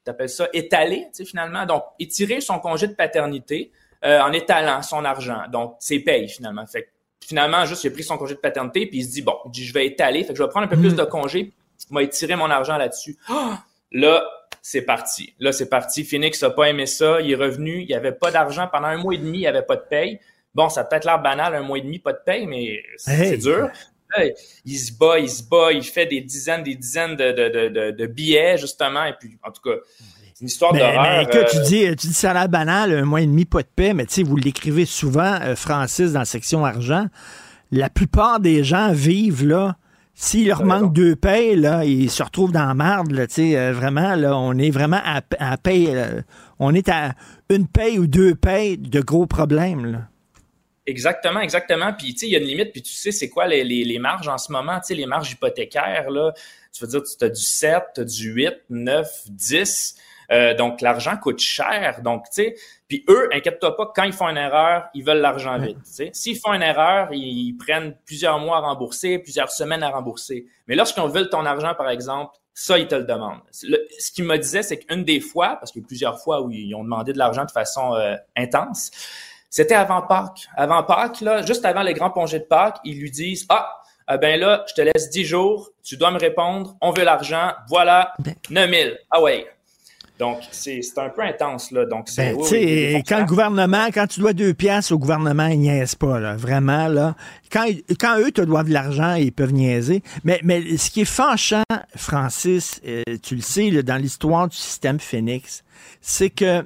t'appelles 0.05 0.29
ça, 0.29 0.49
étaler, 0.53 1.03
tu 1.07 1.09
sais, 1.13 1.25
finalement, 1.25 1.67
donc 1.67 1.83
étirer 1.99 2.41
son 2.41 2.59
congé 2.59 2.87
de 2.87 2.95
paternité 2.95 3.71
euh, 4.05 4.21
en 4.21 4.33
étalant 4.33 4.83
son 4.83 5.05
argent. 5.05 5.43
Donc, 5.51 5.77
c'est 5.81 5.99
paye 6.01 6.29
finalement. 6.29 6.67
Fait 6.67 6.83
que, 6.85 6.89
finalement, 7.27 7.65
juste, 7.65 7.85
il 7.85 7.89
a 7.89 7.91
pris 7.91 8.05
son 8.05 8.17
congé 8.17 8.35
de 8.35 8.41
paternité, 8.41 8.87
puis 8.87 8.99
il 8.99 9.05
se 9.05 9.11
dit, 9.11 9.23
bon, 9.23 9.37
il 9.47 9.51
dit, 9.51 9.65
je 9.65 9.75
vais 9.75 9.87
étaler, 9.87 10.23
fait 10.25 10.33
que 10.33 10.39
je 10.39 10.43
vais 10.43 10.49
prendre 10.49 10.67
un 10.67 10.69
peu 10.69 10.79
plus 10.79 10.95
de 10.95 11.05
congé, 11.05 11.53
je 11.89 11.95
vais 11.95 12.05
étirer 12.05 12.37
mon 12.37 12.51
argent 12.51 12.77
là-dessus. 12.77 13.17
Ah! 13.29 13.63
Là, 13.91 14.23
c'est 14.61 14.83
parti. 14.83 15.35
Là, 15.39 15.51
c'est 15.51 15.69
parti. 15.71 16.05
Phoenix 16.05 16.43
a 16.43 16.51
pas 16.51 16.69
aimé 16.69 16.85
ça. 16.85 17.23
Il 17.23 17.31
est 17.31 17.37
revenu. 17.37 17.81
Il 17.81 17.89
y 17.89 17.95
avait 17.95 18.13
pas 18.13 18.31
d'argent 18.31 18.69
pendant 18.71 18.89
un 18.89 18.99
mois 18.99 19.15
et 19.15 19.19
demi. 19.19 19.39
Il 19.39 19.43
y 19.43 19.47
avait 19.47 19.63
pas 19.63 19.77
de 19.77 19.85
paye. 19.89 20.21
Bon, 20.55 20.69
ça 20.69 20.85
peut 20.85 20.97
être 20.97 21.07
l'air 21.07 21.23
banal, 21.23 21.55
un 21.55 21.63
mois 21.63 21.79
et 21.79 21.81
demi, 21.81 21.99
pas 21.99 22.13
de 22.13 22.19
paye, 22.25 22.47
mais 22.47 22.83
c'est 22.99 23.13
Hey. 23.13 23.39
dur. 23.39 23.71
Là, 24.17 24.25
il 24.65 24.79
se 24.79 24.93
bat, 24.93 25.19
il 25.19 25.29
se 25.29 25.43
bat, 25.43 25.73
il 25.73 25.83
fait 25.83 26.07
des 26.07 26.21
dizaines, 26.21 26.63
des 26.63 26.75
dizaines 26.75 27.17
de, 27.17 27.33
de, 27.33 27.91
de, 27.91 28.07
billets, 28.07 28.57
justement. 28.59 29.05
Et 29.05 29.15
puis, 29.19 29.37
en 29.43 29.51
tout 29.51 29.63
cas, 29.63 29.77
c'est 30.35 30.41
une 30.43 30.49
histoire 30.49 30.73
Mais, 30.73 30.81
d'horreur. 30.81 31.03
mais 31.03 31.23
écoute, 31.25 31.51
tu 31.51 31.59
euh, 31.59 31.63
dis, 31.63 31.97
tu 31.97 32.07
dis 32.09 32.15
ça 32.15 32.31
a 32.31 32.35
l'air 32.35 32.49
banal, 32.49 32.93
un 32.93 33.05
mois 33.05 33.21
et 33.21 33.27
demi, 33.27 33.45
pas 33.45 33.63
de 33.63 33.69
paix, 33.75 33.93
mais 33.93 34.07
tu 34.07 34.15
sais, 34.15 34.23
vous 34.23 34.37
l'écrivez 34.37 34.87
souvent, 34.87 35.39
euh, 35.43 35.57
Francis, 35.57 36.13
dans 36.13 36.21
la 36.21 36.25
section 36.25 36.65
argent. 36.65 37.07
La 37.71 37.91
plupart 37.91 38.41
des 38.41 38.65
gens 38.65 38.93
vivent 38.93 39.47
là. 39.47 39.77
S'il 40.21 40.49
leur 40.49 40.65
manque 40.65 40.93
deux 40.93 41.15
payes, 41.15 41.55
là, 41.55 41.85
ils 41.85 42.11
se 42.11 42.25
retrouvent 42.25 42.51
dans 42.51 42.67
la 42.67 42.75
marde, 42.75 43.13
là, 43.13 43.29
tu 43.29 43.35
sais, 43.35 43.57
euh, 43.57 43.73
vraiment, 43.73 44.17
là, 44.17 44.37
on 44.37 44.59
est 44.59 44.71
vraiment 44.71 45.01
à, 45.05 45.21
à 45.39 45.57
paye, 45.57 45.91
euh, 45.91 46.23
on 46.59 46.75
est 46.75 46.89
à 46.89 47.13
une 47.51 47.69
paye 47.69 48.01
ou 48.01 48.09
deux 48.09 48.35
payes 48.35 48.79
de 48.79 49.01
gros 49.01 49.27
problèmes, 49.27 49.87
là. 49.87 49.99
Exactement, 50.89 51.41
exactement. 51.41 51.93
Puis, 51.93 52.15
tu 52.15 52.21
sais, 52.21 52.27
il 52.29 52.33
y 52.33 52.37
a 52.37 52.39
une 52.39 52.47
limite, 52.47 52.73
puis 52.73 52.81
tu 52.81 52.93
sais, 52.95 53.13
c'est 53.13 53.29
quoi 53.29 53.47
les, 53.47 53.63
les, 53.63 53.85
les 53.85 53.99
marges 53.99 54.27
en 54.27 54.39
ce 54.39 54.51
moment, 54.51 54.81
tu 54.81 54.87
sais, 54.87 54.95
les 54.95 55.05
marges 55.05 55.31
hypothécaires, 55.33 56.11
là. 56.11 56.33
Tu 56.73 56.83
veux 56.83 56.89
dire, 56.91 57.03
tu 57.03 57.25
as 57.25 57.29
du 57.29 57.43
7, 57.43 57.83
tu 57.95 58.01
as 58.01 58.05
du 58.05 58.31
8, 58.33 58.55
9, 58.71 59.07
10. 59.29 59.97
Euh, 60.31 60.55
donc, 60.55 60.81
l'argent 60.81 61.17
coûte 61.19 61.41
cher. 61.41 62.01
Donc, 62.03 62.25
tu 62.31 62.43
sais, 62.43 62.55
puis 62.89 63.05
eux, 63.11 63.29
inquiète-toi 63.33 63.77
pas, 63.77 63.93
quand 63.95 64.05
ils 64.05 64.13
font 64.15 64.29
une 64.29 64.37
erreur, 64.39 64.85
ils 64.95 65.05
veulent 65.05 65.21
l'argent 65.21 65.59
vite. 65.59 65.77
S'ils 66.15 66.39
font 66.39 66.55
une 66.55 66.63
erreur, 66.63 67.09
ils, 67.13 67.49
ils 67.49 67.53
prennent 67.57 67.95
plusieurs 68.07 68.39
mois 68.39 68.57
à 68.57 68.61
rembourser, 68.61 69.19
plusieurs 69.19 69.51
semaines 69.51 69.83
à 69.83 69.91
rembourser. 69.91 70.47
Mais 70.69 70.75
lorsqu'on 70.75 71.09
veut 71.09 71.29
ton 71.29 71.45
argent, 71.45 71.75
par 71.75 71.91
exemple, 71.91 72.35
ça, 72.55 72.79
ils 72.79 72.89
te 72.89 72.95
le 72.95 73.05
demandent. 73.05 73.41
Le- 73.63 73.87
ce 73.99 74.11
qu'il 74.11 74.25
me 74.25 74.37
disait, 74.37 74.63
c'est 74.63 74.79
qu'une 74.79 75.05
des 75.05 75.21
fois, 75.21 75.57
parce 75.61 75.71
qu'il 75.71 75.83
y 75.83 75.85
a 75.85 75.87
plusieurs 75.87 76.19
fois 76.21 76.41
où 76.43 76.51
ils 76.51 76.75
ont 76.75 76.83
demandé 76.83 77.13
de 77.13 77.19
l'argent 77.19 77.45
de 77.45 77.51
façon 77.51 77.95
euh, 77.95 78.17
intense, 78.37 78.91
c'était 79.51 79.75
avant 79.75 80.03
Pâques. 80.03 80.49
Avant 80.57 80.83
Pâques, 80.83 81.21
là, 81.21 81.43
juste 81.43 81.65
avant 81.65 81.83
les 81.83 81.95
grands 81.95 82.11
congés 82.11 82.41
de 82.41 82.45
Pâques, 82.45 82.79
ils 82.85 83.01
lui 83.01 83.11
disent 83.11 83.47
Ah, 83.49 83.69
ah 84.07 84.17
ben 84.17 84.39
là, 84.41 84.65
je 84.69 84.75
te 84.75 84.81
laisse 84.81 85.11
10 85.11 85.25
jours, 85.25 85.71
tu 85.83 85.97
dois 85.97 86.11
me 86.11 86.19
répondre, 86.19 86.77
on 86.81 86.93
veut 86.93 87.05
l'argent, 87.05 87.53
voilà, 87.69 88.15
9000. 88.51 88.99
Ah 89.11 89.23
ouais. 89.23 89.47
Donc, 90.19 90.39
c'est 90.51 90.83
c'est 90.83 90.99
un 90.99 91.11
peu 91.11 91.23
intense, 91.23 91.71
là. 91.71 91.85
Donc, 91.85 92.09
c'est. 92.09 92.33
Ben, 92.33 92.37
oui, 92.37 92.93
oui, 92.95 93.03
quand 93.07 93.21
le 93.21 93.25
gouvernement, 93.25 93.87
quand 93.95 94.07
tu 94.09 94.19
dois 94.19 94.33
deux 94.33 94.53
piastres 94.53 94.93
au 94.93 94.99
gouvernement, 94.99 95.47
ils 95.47 95.61
niaisent 95.61 95.95
pas, 95.95 96.19
là. 96.19 96.37
Vraiment, 96.37 96.89
là. 96.89 97.15
Quand, 97.53 97.67
quand 98.01 98.19
eux 98.19 98.33
te 98.33 98.41
doivent 98.41 98.69
de 98.69 98.73
l'argent, 98.73 99.15
ils 99.15 99.31
peuvent 99.31 99.53
niaiser. 99.53 100.03
Mais, 100.25 100.41
mais 100.43 100.77
ce 100.77 100.91
qui 100.91 101.03
est 101.03 101.05
fâchant, 101.05 101.63
Francis, 101.95 102.81
euh, 102.87 103.03
tu 103.23 103.37
le 103.37 103.43
sais, 103.43 103.71
là, 103.71 103.83
dans 103.83 103.97
l'histoire 103.97 104.49
du 104.49 104.57
système 104.57 104.99
Phoenix, 104.99 105.63
c'est 106.01 106.31
que 106.31 106.65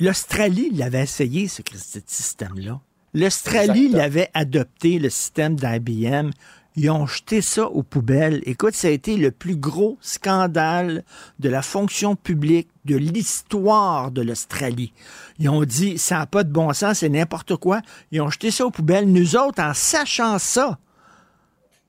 l'Australie 0.00 0.70
l'avait 0.70 1.02
essayé, 1.02 1.48
ce 1.48 1.62
système-là. 2.06 2.80
L'Australie 3.12 3.88
l'avait 3.88 4.30
adopté, 4.34 4.98
le 4.98 5.08
système 5.08 5.54
d'IBM. 5.54 6.30
Ils 6.76 6.90
ont 6.90 7.06
jeté 7.06 7.40
ça 7.40 7.68
aux 7.68 7.84
poubelles. 7.84 8.42
Écoute, 8.46 8.74
ça 8.74 8.88
a 8.88 8.90
été 8.90 9.16
le 9.16 9.30
plus 9.30 9.54
gros 9.54 9.96
scandale 10.00 11.04
de 11.38 11.48
la 11.48 11.62
fonction 11.62 12.16
publique 12.16 12.68
de 12.84 12.96
l'histoire 12.96 14.10
de 14.10 14.22
l'Australie. 14.22 14.92
Ils 15.38 15.48
ont 15.48 15.64
dit, 15.64 15.98
ça 15.98 16.18
n'a 16.18 16.26
pas 16.26 16.42
de 16.42 16.50
bon 16.50 16.72
sens, 16.72 16.98
c'est 16.98 17.08
n'importe 17.08 17.54
quoi. 17.56 17.80
Ils 18.10 18.20
ont 18.20 18.30
jeté 18.30 18.50
ça 18.50 18.66
aux 18.66 18.72
poubelles. 18.72 19.10
Nous 19.10 19.36
autres, 19.36 19.62
en 19.62 19.72
sachant 19.74 20.40
ça, 20.40 20.78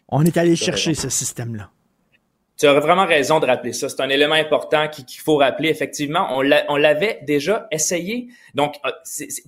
on 0.07 0.23
est 0.23 0.37
allé 0.37 0.55
chercher 0.55 0.93
ce 0.93 1.09
système-là. 1.09 1.71
Tu 2.57 2.67
aurais 2.67 2.79
vraiment 2.79 3.05
raison 3.05 3.39
de 3.41 3.45
rappeler 3.45 3.73
ça. 3.73 3.89
C'est 3.89 3.99
un 4.01 4.07
élément 4.09 4.35
important 4.35 4.87
qui- 4.87 5.03
qu'il 5.05 5.19
faut 5.19 5.35
rappeler. 5.35 5.67
Effectivement, 5.69 6.27
on 6.31 6.41
l'a- 6.41 6.63
on 6.69 6.77
l'avait 6.77 7.19
déjà 7.23 7.67
essayé. 7.69 8.29
Donc, 8.53 8.75
euh, 8.85 8.91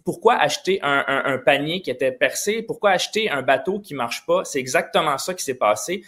pourquoi 0.03 0.35
acheter 0.35 0.79
un, 0.81 1.05
un- 1.07 1.23
un 1.33 1.37
panier 1.37 1.81
qui 1.81 1.89
était 1.89 2.11
percé? 2.11 2.61
Pourquoi 2.63 2.89
acheter 2.91 3.29
un 3.29 3.41
bateau 3.43 3.79
qui 3.79 3.93
marche 3.93 4.25
pas? 4.25 4.43
C'est 4.43 4.59
exactement 4.59 5.17
ça 5.17 5.33
qui 5.33 5.43
s'est 5.43 5.53
passé. 5.57 6.03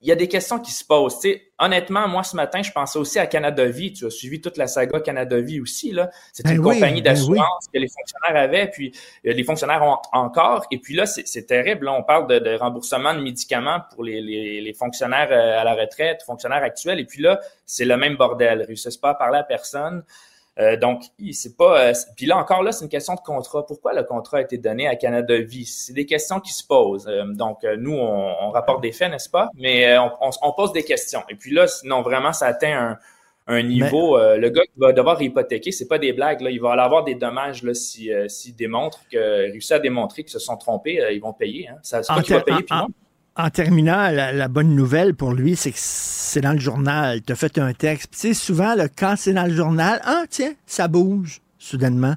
Il 0.00 0.08
y 0.08 0.12
a 0.12 0.14
des 0.14 0.28
questions 0.28 0.58
qui 0.58 0.72
se 0.72 0.84
posent. 0.84 1.20
Tu 1.20 1.32
sais, 1.32 1.42
honnêtement, 1.58 2.08
moi, 2.08 2.22
ce 2.22 2.34
matin, 2.36 2.62
je 2.62 2.70
pensais 2.72 2.98
aussi 2.98 3.18
à 3.18 3.26
Canada 3.26 3.66
Vie. 3.66 3.92
Tu 3.92 4.06
as 4.06 4.10
suivi 4.10 4.40
toute 4.40 4.56
la 4.56 4.66
saga 4.66 5.00
Canada 5.00 5.38
Vie 5.40 5.60
aussi. 5.60 5.92
là. 5.92 6.10
C'est 6.32 6.44
Ben 6.44 6.52
une 6.54 6.60
oui, 6.60 6.74
compagnie 6.74 7.02
ben 7.02 7.12
d'assurance 7.12 7.66
que 7.72 7.78
les 7.78 7.88
fonctionnaires 7.88 8.42
avaient, 8.42 8.68
puis 8.70 8.92
euh, 9.26 9.32
les 9.32 9.44
fonctionnaires 9.44 9.82
ont 9.82 9.98
encore. 10.12 10.66
Et 10.70 10.78
puis 10.78 10.94
là, 10.94 11.06
c'est 11.06 11.46
terrible. 11.46 11.86
Là, 11.86 11.92
on 11.92 12.02
parle 12.02 12.26
de, 12.28 12.38
de 12.38 12.56
remboursement 12.56 13.14
de 13.14 13.20
médicaments 13.20 13.80
pour 13.92 14.04
les, 14.04 14.20
les, 14.20 14.60
les 14.60 14.72
fonctionnaires 14.74 15.28
euh, 15.30 15.60
à 15.60 15.64
la 15.64 15.74
retraite, 15.74 16.22
fonctionnaires 16.24 16.62
actuels. 16.62 17.00
Et 17.00 17.04
puis 17.04 17.22
là, 17.22 17.40
c'est 17.66 17.84
le 17.84 17.96
même 17.96 18.16
bordel. 18.16 18.62
Réussissent 18.62 18.96
pas 18.96 19.10
à 19.10 19.14
parler 19.14 19.38
à 19.38 19.44
personne. 19.44 20.04
Euh, 20.60 20.76
donc, 20.76 21.02
c'est 21.32 21.56
pas. 21.56 21.88
euh, 21.90 21.92
puis 22.16 22.26
là 22.26 22.36
encore 22.36 22.62
là, 22.64 22.72
c'est 22.72 22.84
une 22.84 22.90
question 22.90 23.14
de 23.14 23.20
contrat. 23.20 23.64
Pourquoi 23.64 23.92
le 23.94 24.02
contrat 24.02 24.38
a 24.38 24.40
été 24.40 24.58
donné 24.58 24.88
à 24.88 24.96
Canada 24.96 25.38
Vie? 25.38 25.64
C'est 25.66 25.92
des 25.92 26.04
questions 26.06 26.40
qui 26.40 26.52
se 26.52 26.66
posent. 26.66 27.06
Euh, 27.08 27.24
donc, 27.26 27.62
euh, 27.64 27.76
nous, 27.78 27.92
on, 27.94 28.34
on 28.42 28.50
rapporte 28.50 28.82
des 28.82 28.90
faits, 28.92 29.10
n'est-ce 29.10 29.30
pas? 29.30 29.50
Mais 29.54 29.86
euh, 29.86 30.02
on, 30.02 30.10
on- 30.28 30.30
on 30.48 30.52
pose 30.52 30.72
des 30.72 30.82
questions. 30.82 31.22
Et 31.28 31.36
puis 31.36 31.52
là, 31.54 31.66
non, 31.84 32.02
vraiment, 32.02 32.32
ça 32.32 32.46
atteint 32.46 32.96
un, 33.46 33.54
un 33.58 33.62
niveau. 33.62 34.18
euh, 34.18 34.36
le 34.36 34.50
gars 34.50 34.62
qui 34.64 34.78
va 34.78 34.92
devoir 34.92 35.22
hypothéquer, 35.22 35.70
c'est 35.70 35.86
pas 35.88 35.98
des 35.98 36.12
blagues. 36.12 36.40
Là, 36.40 36.50
il 36.50 36.60
va 36.60 36.72
avoir 36.72 37.04
des 37.04 37.14
dommages 37.14 37.62
là 37.62 37.72
si 37.72 38.12
euh, 38.12 38.26
s'il 38.28 38.56
démontre 38.56 39.00
que 39.10 39.18
réussit 39.52 39.72
à 39.72 39.78
démontrer 39.78 40.22
qu'ils 40.24 40.32
se 40.32 40.38
sont 40.40 40.56
trompés, 40.56 41.00
euh, 41.00 41.12
ils 41.12 41.20
vont 41.20 41.32
payer. 41.32 41.68
Hein. 41.68 41.76
Ça, 41.82 42.02
c'est 42.02 42.12
En 42.12 42.16
pas 42.16 42.22
qu'il 42.22 42.34
va 42.34 42.40
ter- 42.40 42.54
payer. 42.54 42.64
puis 42.64 42.76
non. 42.76 42.88
En 43.38 43.50
terminant, 43.50 44.10
la, 44.10 44.32
la 44.32 44.48
bonne 44.48 44.74
nouvelle 44.74 45.14
pour 45.14 45.32
lui, 45.32 45.54
c'est 45.54 45.70
que 45.70 45.78
c'est 45.78 46.40
dans 46.40 46.52
le 46.52 46.58
journal. 46.58 47.22
Tu 47.22 47.32
as 47.32 47.36
fait 47.36 47.56
un 47.58 47.72
texte. 47.72 48.10
Tu 48.10 48.18
sais, 48.18 48.34
souvent, 48.34 48.74
là, 48.74 48.88
quand 48.88 49.14
c'est 49.16 49.32
dans 49.32 49.46
le 49.46 49.54
journal, 49.54 50.00
ah, 50.04 50.24
tiens, 50.28 50.54
ça 50.66 50.88
bouge, 50.88 51.40
soudainement. 51.56 52.16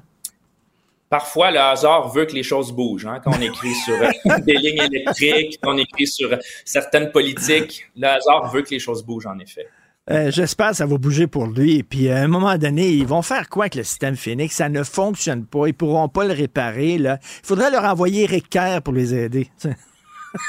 Parfois, 1.08 1.50
le 1.52 1.60
hasard 1.60 2.08
veut 2.08 2.24
que 2.24 2.32
les 2.32 2.42
choses 2.42 2.72
bougent. 2.72 3.06
Hein? 3.06 3.20
Quand 3.22 3.32
on 3.38 3.40
écrit 3.40 3.74
sur 3.84 3.94
euh, 3.94 4.38
des 4.46 4.54
lignes 4.54 4.82
électriques, 4.82 5.60
quand 5.62 5.74
on 5.74 5.76
écrit 5.78 6.06
sur 6.06 6.32
euh, 6.32 6.38
certaines 6.64 7.12
politiques, 7.12 7.86
le 7.96 8.08
hasard 8.08 8.50
veut 8.50 8.62
que 8.62 8.70
les 8.70 8.78
choses 8.78 9.04
bougent, 9.04 9.26
en 9.26 9.38
effet. 9.38 9.68
Euh, 10.10 10.32
J'espère 10.32 10.70
que 10.70 10.76
ça 10.76 10.86
va 10.86 10.96
bouger 10.96 11.28
pour 11.28 11.46
lui. 11.46 11.76
Et 11.76 11.82
puis, 11.84 12.10
à 12.10 12.16
un 12.16 12.28
moment 12.28 12.58
donné, 12.58 12.88
ils 12.88 13.06
vont 13.06 13.22
faire 13.22 13.48
quoi 13.48 13.64
avec 13.64 13.76
le 13.76 13.84
système 13.84 14.16
Phoenix? 14.16 14.56
Ça 14.56 14.68
ne 14.68 14.82
fonctionne 14.82 15.44
pas. 15.44 15.68
Ils 15.68 15.74
pourront 15.74 16.08
pas 16.08 16.24
le 16.24 16.32
réparer. 16.32 16.98
Là. 16.98 17.18
Il 17.22 17.46
faudrait 17.46 17.70
leur 17.70 17.84
envoyer 17.84 18.26
Rick 18.26 18.48
Kerr 18.48 18.80
pour 18.82 18.94
les 18.94 19.14
aider. 19.14 19.48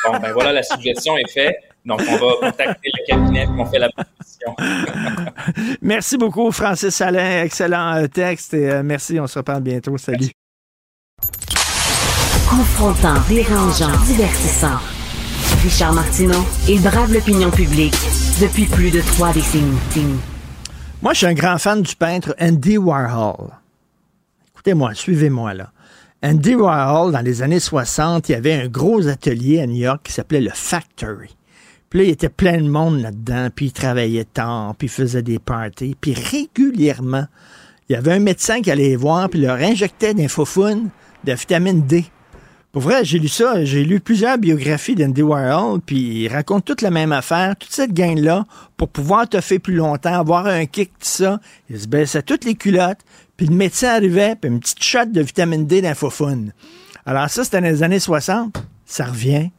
Bon, 0.05 0.19
ben 0.19 0.31
voilà, 0.33 0.53
la 0.53 0.63
suggestion 0.63 1.17
est 1.17 1.29
faite. 1.29 1.55
Donc, 1.85 2.01
on 2.07 2.15
va 2.15 2.49
contacter 2.49 2.89
le 2.93 3.05
cabinet 3.05 3.43
et 3.43 3.47
on 3.47 3.65
fait 3.65 3.79
la 3.79 3.89
proposition. 3.89 4.55
Merci 5.81 6.17
beaucoup, 6.17 6.51
Francis 6.51 7.01
Alain. 7.01 7.43
Excellent 7.43 7.95
euh, 7.95 8.07
texte. 8.07 8.53
Et, 8.53 8.69
euh, 8.69 8.83
merci. 8.83 9.19
On 9.19 9.27
se 9.27 9.39
reparle 9.39 9.63
bientôt. 9.63 9.97
Salut. 9.97 10.31
Confrontant, 12.49 13.15
dérangeant, 13.27 13.91
divertissant. 14.05 14.79
Richard 15.63 15.93
Martineau, 15.93 16.45
il 16.67 16.81
brave 16.81 17.13
l'opinion 17.13 17.51
publique 17.51 17.95
depuis 18.41 18.65
plus 18.65 18.91
de 18.91 19.01
trois 19.01 19.31
décennies. 19.33 19.77
Moi, 21.01 21.13
je 21.13 21.19
suis 21.19 21.27
un 21.27 21.33
grand 21.33 21.57
fan 21.57 21.81
du 21.81 21.95
peintre 21.95 22.35
Andy 22.39 22.77
Warhol. 22.77 23.49
Écoutez-moi, 24.53 24.93
suivez-moi 24.93 25.53
là. 25.53 25.71
Andy 26.25 26.55
Warhol, 26.55 27.11
dans 27.11 27.19
les 27.19 27.41
années 27.41 27.59
60, 27.59 28.29
il 28.29 28.31
y 28.31 28.35
avait 28.35 28.53
un 28.53 28.69
gros 28.69 29.09
atelier 29.09 29.59
à 29.59 29.67
New 29.67 29.75
York 29.75 29.99
qui 30.05 30.13
s'appelait 30.13 30.39
le 30.39 30.51
Factory. 30.53 31.35
Puis 31.89 31.99
là, 31.99 32.05
il 32.05 32.11
était 32.11 32.29
plein 32.29 32.61
de 32.61 32.69
monde 32.69 33.01
là-dedans, 33.01 33.49
puis 33.53 33.65
il 33.65 33.71
travaillait 33.73 34.23
tard, 34.23 34.73
puis 34.77 34.87
faisait 34.87 35.21
des 35.21 35.37
parties. 35.37 35.97
Puis 35.99 36.13
régulièrement, 36.13 37.25
il 37.89 37.93
y 37.93 37.95
avait 37.97 38.13
un 38.13 38.19
médecin 38.19 38.61
qui 38.61 38.71
allait 38.71 38.95
voir, 38.95 39.29
puis 39.29 39.41
leur 39.41 39.57
injectait 39.57 40.13
des 40.13 40.29
faufounes 40.29 40.91
de 41.25 41.33
vitamine 41.33 41.81
D. 41.85 42.05
Pour 42.71 42.83
vrai, 42.83 43.03
j'ai 43.03 43.19
lu 43.19 43.27
ça, 43.27 43.65
j'ai 43.65 43.83
lu 43.83 43.99
plusieurs 43.99 44.37
biographies 44.37 44.95
d'Andy 44.95 45.21
Warhol, 45.21 45.81
puis 45.81 46.23
il 46.23 46.27
raconte 46.29 46.63
toute 46.63 46.81
la 46.81 46.89
même 46.89 47.11
affaire, 47.11 47.57
toute 47.57 47.73
cette 47.73 47.93
gang-là, 47.93 48.45
pour 48.77 48.87
pouvoir 48.87 49.27
te 49.27 49.41
faire 49.41 49.59
plus 49.59 49.75
longtemps, 49.75 50.17
avoir 50.17 50.47
un 50.47 50.65
kick, 50.67 50.89
tout 50.93 50.99
ça. 51.01 51.41
Il 51.69 51.79
se 51.79 51.87
baissait 51.87 52.23
toutes 52.23 52.45
les 52.45 52.55
culottes, 52.55 53.01
puis 53.37 53.47
le 53.47 53.55
médecin 53.55 53.89
arrivait, 53.89 54.35
puis 54.35 54.49
une 54.49 54.59
petite 54.59 54.83
shot 54.83 55.05
de 55.05 55.21
vitamine 55.21 55.65
D 55.65 55.81
d'infophone. 55.81 56.53
Alors 57.05 57.29
ça, 57.29 57.43
c'était 57.43 57.61
dans 57.61 57.67
les 57.67 57.83
années 57.83 57.99
60. 57.99 58.63
Ça 58.85 59.05
revient. 59.05 59.49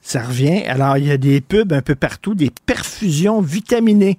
Ça 0.00 0.22
revient. 0.22 0.62
Alors, 0.66 0.96
il 0.96 1.06
y 1.06 1.10
a 1.10 1.16
des 1.16 1.40
pubs 1.40 1.72
un 1.72 1.82
peu 1.82 1.94
partout, 1.94 2.34
des 2.34 2.50
perfusions 2.66 3.40
vitaminées. 3.40 4.18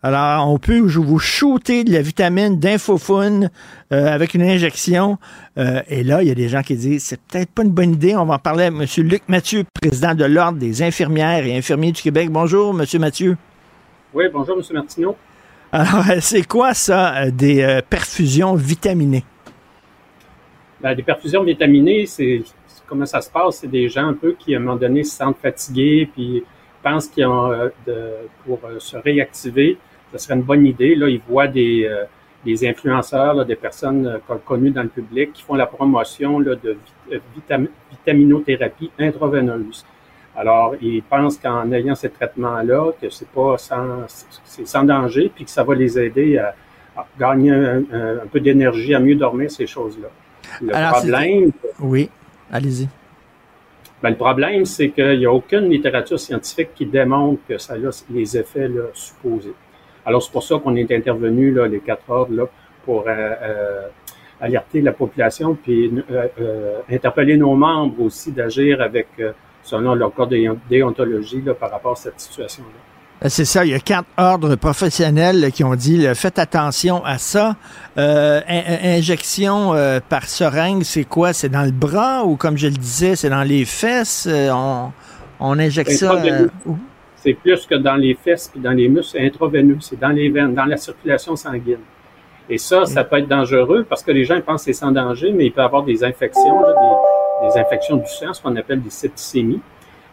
Alors, 0.00 0.48
on 0.48 0.58
peut 0.58 0.78
vous 0.78 1.18
shooter 1.18 1.82
de 1.82 1.92
la 1.92 2.02
vitamine 2.02 2.60
d'infophone 2.60 3.50
euh, 3.92 4.06
avec 4.06 4.34
une 4.34 4.42
injection. 4.42 5.18
Euh, 5.58 5.82
et 5.88 6.04
là, 6.04 6.22
il 6.22 6.28
y 6.28 6.30
a 6.30 6.36
des 6.36 6.48
gens 6.48 6.62
qui 6.62 6.76
disent, 6.76 7.02
c'est 7.02 7.20
peut-être 7.20 7.50
pas 7.50 7.64
une 7.64 7.72
bonne 7.72 7.94
idée. 7.94 8.14
On 8.14 8.24
va 8.24 8.34
en 8.34 8.38
parler 8.38 8.64
à 8.64 8.66
M. 8.68 8.84
Luc 8.98 9.22
Mathieu, 9.26 9.64
président 9.82 10.14
de 10.14 10.24
l'Ordre 10.24 10.58
des 10.58 10.82
infirmières 10.82 11.44
et 11.44 11.56
infirmiers 11.56 11.90
du 11.90 12.00
Québec. 12.00 12.30
Bonjour, 12.30 12.78
M. 12.78 12.86
Mathieu. 13.00 13.36
Oui, 14.14 14.26
bonjour, 14.32 14.56
M. 14.56 14.62
Martineau. 14.72 15.16
Alors, 15.70 16.08
euh, 16.10 16.18
c'est 16.20 16.46
quoi 16.46 16.72
ça, 16.72 17.24
euh, 17.24 17.30
des 17.30 17.60
euh, 17.60 17.80
perfusions 17.88 18.54
vitaminées? 18.54 19.24
Ben, 20.80 20.94
des 20.94 21.02
perfusions 21.02 21.42
vitaminées, 21.44 22.06
c'est 22.06 22.42
comment 22.86 23.04
ça 23.04 23.20
se 23.20 23.30
passe? 23.30 23.58
C'est 23.58 23.68
des 23.68 23.88
gens 23.88 24.08
un 24.08 24.14
peu 24.14 24.32
qui, 24.38 24.54
à 24.54 24.58
un 24.58 24.60
moment 24.60 24.76
donné, 24.76 25.04
se 25.04 25.16
sentent 25.16 25.38
fatigués, 25.42 26.08
puis 26.12 26.42
pensent 26.82 27.08
qu'ils 27.08 27.26
ont 27.26 27.70
pour 28.46 28.60
se 28.78 28.96
réactiver, 28.96 29.76
ce 30.12 30.18
serait 30.18 30.34
une 30.34 30.42
bonne 30.42 30.64
idée. 30.64 30.94
Là, 30.94 31.08
ils 31.08 31.20
voient 31.28 31.48
des, 31.48 31.90
des 32.44 32.66
influenceurs, 32.66 33.44
des 33.44 33.56
personnes 33.56 34.20
connues 34.46 34.70
dans 34.70 34.84
le 34.84 34.88
public 34.88 35.32
qui 35.34 35.42
font 35.42 35.54
la 35.54 35.66
promotion 35.66 36.40
de 36.40 36.58
vit- 37.10 37.20
vitam- 37.36 37.68
vitaminothérapie 37.90 38.90
intraveineuse. 38.98 39.84
Alors, 40.38 40.76
ils 40.80 41.02
pensent 41.02 41.36
qu'en 41.36 41.70
ayant 41.72 41.96
ces 41.96 42.10
traitements-là, 42.10 42.92
que 43.02 43.10
c'est 43.10 43.28
pas 43.28 43.58
sans, 43.58 44.06
c'est 44.44 44.66
sans 44.68 44.84
danger, 44.84 45.32
puis 45.34 45.44
que 45.44 45.50
ça 45.50 45.64
va 45.64 45.74
les 45.74 45.98
aider 45.98 46.38
à, 46.38 46.54
à 46.96 47.04
gagner 47.18 47.50
un, 47.50 48.26
peu 48.30 48.38
d'énergie, 48.38 48.94
à 48.94 49.00
mieux 49.00 49.16
dormir, 49.16 49.50
ces 49.50 49.66
choses-là. 49.66 50.06
Le 50.62 50.72
Alors, 50.74 50.92
problème, 50.92 51.50
Oui, 51.80 52.08
allez-y. 52.52 52.88
ben, 54.00 54.10
le 54.10 54.16
problème, 54.16 54.64
c'est 54.64 54.90
qu'il 54.90 55.18
n'y 55.18 55.26
a 55.26 55.32
aucune 55.32 55.68
littérature 55.70 56.20
scientifique 56.20 56.70
qui 56.76 56.86
démontre 56.86 57.40
que 57.48 57.58
ça 57.58 57.74
a 57.74 58.04
les 58.08 58.36
effets 58.38 58.68
là, 58.68 58.84
supposés. 58.94 59.54
Alors, 60.06 60.22
c'est 60.22 60.30
pour 60.32 60.44
ça 60.44 60.56
qu'on 60.62 60.76
est 60.76 60.90
intervenu, 60.92 61.52
là, 61.52 61.66
les 61.66 61.80
quatre 61.80 62.08
ordres, 62.08 62.32
là, 62.34 62.44
pour 62.84 63.08
euh, 63.08 63.34
euh, 63.42 63.88
alerter 64.40 64.80
la 64.82 64.92
population, 64.92 65.56
puis 65.60 65.92
euh, 66.12 66.28
euh, 66.40 66.78
interpeller 66.88 67.36
nos 67.36 67.56
membres 67.56 68.00
aussi 68.02 68.30
d'agir 68.30 68.80
avec, 68.80 69.08
selon 69.68 69.94
leur 69.94 70.12
code 70.14 70.30
de 70.30 70.56
déontologie 70.70 71.42
là, 71.42 71.54
par 71.54 71.70
rapport 71.70 71.92
à 71.92 71.96
cette 71.96 72.18
situation-là. 72.20 72.68
Ben, 73.20 73.28
C'est 73.28 73.44
ça, 73.44 73.64
il 73.64 73.72
y 73.72 73.74
a 73.74 73.80
quatre 73.80 74.06
ordres 74.16 74.54
professionnels 74.56 75.40
là, 75.40 75.50
qui 75.50 75.62
ont 75.64 75.74
dit 75.74 75.96
là, 75.98 76.14
faites 76.14 76.38
attention 76.38 77.04
à 77.04 77.18
ça. 77.18 77.56
Euh, 77.98 78.40
in- 78.48 78.62
in- 78.72 78.96
injection 78.98 79.74
euh, 79.74 80.00
par 80.08 80.24
seringue, 80.24 80.84
c'est 80.84 81.04
quoi? 81.04 81.32
C'est 81.32 81.48
dans 81.48 81.64
le 81.64 81.72
bras 81.72 82.24
ou 82.24 82.36
comme 82.36 82.56
je 82.56 82.68
le 82.68 82.74
disais, 82.76 83.16
c'est 83.16 83.30
dans 83.30 83.42
les 83.42 83.64
fesses? 83.64 84.26
Euh, 84.30 84.50
on, 84.52 84.92
on 85.40 85.58
injecte 85.58 85.90
ça. 85.90 86.12
Euh? 86.14 86.48
C'est 87.16 87.34
plus 87.34 87.66
que 87.66 87.74
dans 87.74 87.96
les 87.96 88.14
fesses 88.14 88.48
puis 88.50 88.60
dans 88.60 88.70
les 88.70 88.88
muscles, 88.88 89.18
c'est 89.18 89.26
intraveineux, 89.26 89.78
c'est 89.80 89.98
dans 89.98 90.10
les 90.10 90.30
veines, 90.30 90.54
dans 90.54 90.64
la 90.64 90.76
circulation 90.76 91.34
sanguine. 91.36 91.80
Et 92.50 92.58
ça, 92.58 92.86
ça 92.86 93.04
peut 93.04 93.18
être 93.18 93.28
dangereux 93.28 93.84
parce 93.88 94.02
que 94.02 94.10
les 94.10 94.24
gens 94.24 94.40
pensent 94.40 94.62
que 94.64 94.72
c'est 94.72 94.80
sans 94.80 94.92
danger, 94.92 95.32
mais 95.32 95.46
il 95.46 95.52
peut 95.52 95.62
avoir 95.62 95.82
des 95.82 96.02
infections, 96.02 96.62
des, 97.42 97.60
infections 97.60 97.96
du 97.96 98.06
sang, 98.06 98.32
ce 98.32 98.40
qu'on 98.42 98.56
appelle 98.56 98.82
des 98.82 98.90
septicémies. 98.90 99.60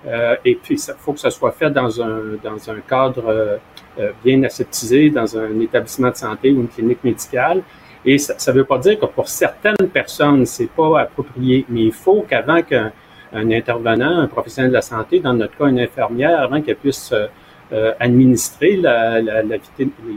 Euh, 0.07 0.35
et 0.43 0.55
puis, 0.55 0.75
il 0.75 0.93
faut 0.99 1.13
que 1.13 1.19
ça 1.19 1.31
soit 1.31 1.51
fait 1.51 1.71
dans 1.71 2.01
un, 2.01 2.37
dans 2.43 2.69
un 2.69 2.79
cadre 2.87 3.23
euh, 3.27 3.57
euh, 3.99 4.11
bien 4.23 4.43
aseptisé, 4.43 5.09
dans 5.09 5.37
un 5.37 5.59
établissement 5.61 6.11
de 6.11 6.15
santé 6.15 6.51
ou 6.51 6.61
une 6.61 6.67
clinique 6.67 7.03
médicale. 7.03 7.63
Et 8.05 8.19
ça 8.19 8.51
ne 8.51 8.57
veut 8.57 8.65
pas 8.65 8.77
dire 8.77 8.99
que 8.99 9.05
pour 9.07 9.27
certaines 9.27 9.89
personnes, 9.91 10.45
c'est 10.45 10.69
pas 10.69 11.01
approprié, 11.01 11.65
mais 11.69 11.85
il 11.85 11.91
faut 11.91 12.23
qu'avant 12.27 12.61
qu'un 12.61 12.91
un 13.35 13.51
intervenant, 13.51 14.19
un 14.19 14.27
professionnel 14.27 14.71
de 14.71 14.75
la 14.75 14.81
santé, 14.81 15.19
dans 15.19 15.33
notre 15.33 15.57
cas 15.57 15.67
une 15.67 15.79
infirmière, 15.79 16.39
avant 16.39 16.61
qu'elle 16.61 16.77
puisse 16.77 17.11
euh, 17.11 17.27
euh, 17.73 17.93
administrer 17.99 18.75
la, 18.77 19.21
la, 19.21 19.41
les 19.41 19.59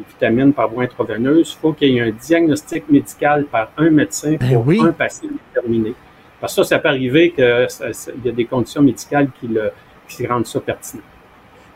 vitamines 0.08 0.52
par 0.52 0.68
voie 0.68 0.84
intraveineuse, 0.84 1.56
il 1.56 1.60
faut 1.60 1.72
qu'il 1.72 1.92
y 1.92 1.98
ait 1.98 2.02
un 2.02 2.10
diagnostic 2.10 2.84
médical 2.90 3.44
par 3.44 3.70
un 3.78 3.90
médecin 3.90 4.36
pour 4.36 4.66
oui. 4.66 4.80
un 4.82 4.92
patient 4.92 5.28
déterminé. 5.54 5.94
Parce 6.40 6.54
que 6.54 6.62
ça, 6.62 6.68
ça 6.68 6.78
peut 6.78 6.88
arriver 6.88 7.30
qu'il 7.30 7.68
y 8.24 8.28
a 8.28 8.32
des 8.32 8.44
conditions 8.44 8.82
médicales 8.82 9.28
qui, 9.40 9.48
le, 9.48 9.70
qui 10.08 10.26
rendent 10.26 10.46
ça 10.46 10.60
pertinent. 10.60 11.02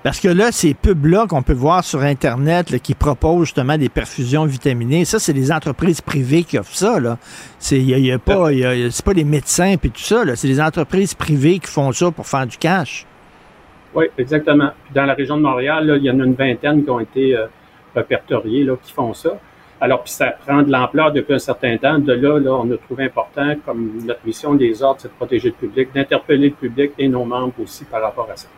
Parce 0.03 0.19
que 0.19 0.29
là, 0.29 0.51
ces 0.51 0.75
pubs-là 0.75 1.27
qu'on 1.29 1.43
peut 1.43 1.53
voir 1.53 1.85
sur 1.85 2.01
Internet 2.03 2.71
là, 2.71 2.79
qui 2.81 2.95
proposent 2.95 3.47
justement 3.47 3.79
des 3.79 3.89
perfusions 3.89 4.45
vitaminées, 4.45 5.05
ça, 5.05 5.21
c'est 5.21 5.33
des 5.33 5.53
entreprises 5.53 6.01
privées 6.01 6.43
qui 6.43 6.59
offrent 6.59 6.75
ça. 6.75 6.99
Là. 6.99 7.19
C'est, 7.61 7.81
y 7.81 7.95
a, 7.95 7.99
y 7.99 8.11
a 8.11 8.19
pas, 8.19 8.53
y 8.53 8.65
a- 8.65 8.91
c'est 8.91 9.05
pas 9.05 9.15
des 9.15 9.23
médecins 9.23 9.77
puis 9.77 9.91
tout 9.91 10.03
ça. 10.03 10.25
Là. 10.25 10.35
C'est 10.35 10.49
des 10.49 10.61
entreprises 10.61 11.15
privées 11.15 11.61
qui 11.61 11.69
font 11.71 11.93
ça 11.93 12.11
pour 12.11 12.27
faire 12.27 12.47
du 12.47 12.57
cash. 12.57 13.07
Oui, 13.95 14.07
exactement. 14.17 14.71
Puis 14.85 14.95
dans 14.95 15.05
la 15.05 15.15
région 15.15 15.37
de 15.37 15.43
Montréal, 15.43 15.87
là, 15.87 15.97
il 15.97 16.05
y 16.05 16.11
en 16.11 16.19
a 16.21 16.25
une 16.25 16.35
vingtaine 16.35 16.83
qui 16.83 16.91
ont 16.91 17.01
été 17.01 17.37
euh, 17.37 17.47
répertoriés 17.95 18.65
là, 18.65 18.75
qui 18.83 18.93
font 18.93 19.13
ça. 19.13 19.39
Alors, 19.81 20.03
puis 20.05 20.13
ça 20.13 20.31
prend 20.47 20.63
de 20.63 20.71
l'ampleur 20.71 21.13
depuis 21.13 21.35
un 21.35 21.39
certain 21.41 21.77
temps. 21.77 21.99
De 21.99 22.13
là, 22.13 22.39
là, 22.39 22.53
on 22.53 22.71
a 22.71 22.77
trouvé 22.77 23.05
important, 23.05 23.55
comme 23.67 24.05
notre 24.05 24.25
mission 24.25 24.55
des 24.55 24.83
ordres, 24.83 25.01
c'est 25.01 25.09
de 25.09 25.15
protéger 25.15 25.49
le 25.49 25.55
public, 25.55 25.89
d'interpeller 25.93 26.51
le 26.51 26.55
public 26.55 26.93
et 26.99 27.09
nos 27.09 27.25
membres 27.25 27.55
aussi 27.61 27.85
par 27.85 28.01
rapport 28.01 28.31
à 28.31 28.37
ça. 28.37 28.49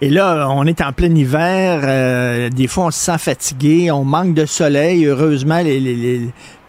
Et 0.00 0.10
là, 0.10 0.48
on 0.50 0.64
est 0.64 0.80
en 0.80 0.92
plein 0.92 1.12
hiver. 1.14 1.80
euh, 1.82 2.48
des 2.50 2.68
fois, 2.68 2.86
on 2.86 2.90
se 2.90 3.00
sent 3.00 3.18
fatigué. 3.18 3.90
On 3.90 4.04
manque 4.04 4.34
de 4.34 4.46
soleil. 4.46 5.04
Heureusement, 5.06 5.58
les, 5.58 5.80
les, 5.80 6.20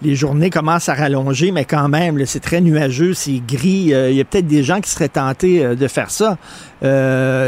les, 0.02 0.16
journées 0.16 0.50
commencent 0.50 0.90
à 0.90 0.96
rallonger, 0.96 1.52
mais 1.52 1.64
quand 1.64 1.88
même, 1.90 2.26
c'est 2.26 2.40
très 2.40 2.60
nuageux, 2.60 3.14
c'est 3.14 3.40
gris. 3.46 3.94
Euh, 3.94 4.10
Il 4.10 4.18
y 4.18 4.22
a 4.22 4.26
peut-être 4.26 4.48
des 4.48 4.64
gens 4.64 4.82
qui 4.82 4.90
seraient 4.90 5.10
tentés 5.10 5.64
euh, 5.64 5.76
de 5.76 5.88
faire 5.88 6.10
ça. 6.10 6.38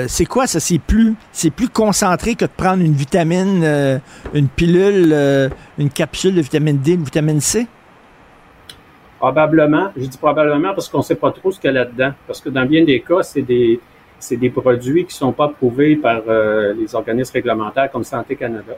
C'est 0.07 0.26
quoi 0.26 0.45
ça? 0.45 0.59
C'est 0.59 0.80
plus, 0.80 1.15
c'est 1.31 1.51
plus 1.51 1.69
concentré 1.69 2.35
que 2.35 2.45
de 2.45 2.51
prendre 2.55 2.84
une 2.84 2.93
vitamine, 2.93 3.99
une 4.34 4.47
pilule, 4.49 5.49
une 5.80 5.89
capsule 5.89 6.35
de 6.35 6.41
vitamine 6.41 6.77
D, 6.77 6.97
de 6.97 7.03
vitamine 7.03 7.41
C? 7.41 7.65
Probablement, 9.18 9.91
je 9.95 10.05
dis 10.05 10.18
probablement 10.18 10.73
parce 10.73 10.89
qu'on 10.89 10.97
ne 10.97 11.03
sait 11.03 11.15
pas 11.15 11.31
trop 11.31 11.51
ce 11.51 11.59
qu'il 11.59 11.68
y 11.68 11.72
a 11.72 11.73
là-dedans. 11.73 12.11
Parce 12.27 12.41
que 12.41 12.49
dans 12.49 12.65
bien 12.65 12.84
des 12.84 13.01
cas, 13.01 13.22
c'est 13.22 13.43
des, 13.43 13.80
c'est 14.22 14.38
des 14.38 14.49
produits 14.49 15.02
qui 15.06 15.14
ne 15.15 15.19
sont 15.26 15.31
pas 15.34 15.45
approuvés 15.45 15.95
par 15.98 16.22
euh, 16.27 16.73
les 16.73 16.95
organismes 16.95 17.34
réglementaires 17.34 17.91
comme 17.91 18.03
Santé 18.06 18.35
Canada. 18.35 18.73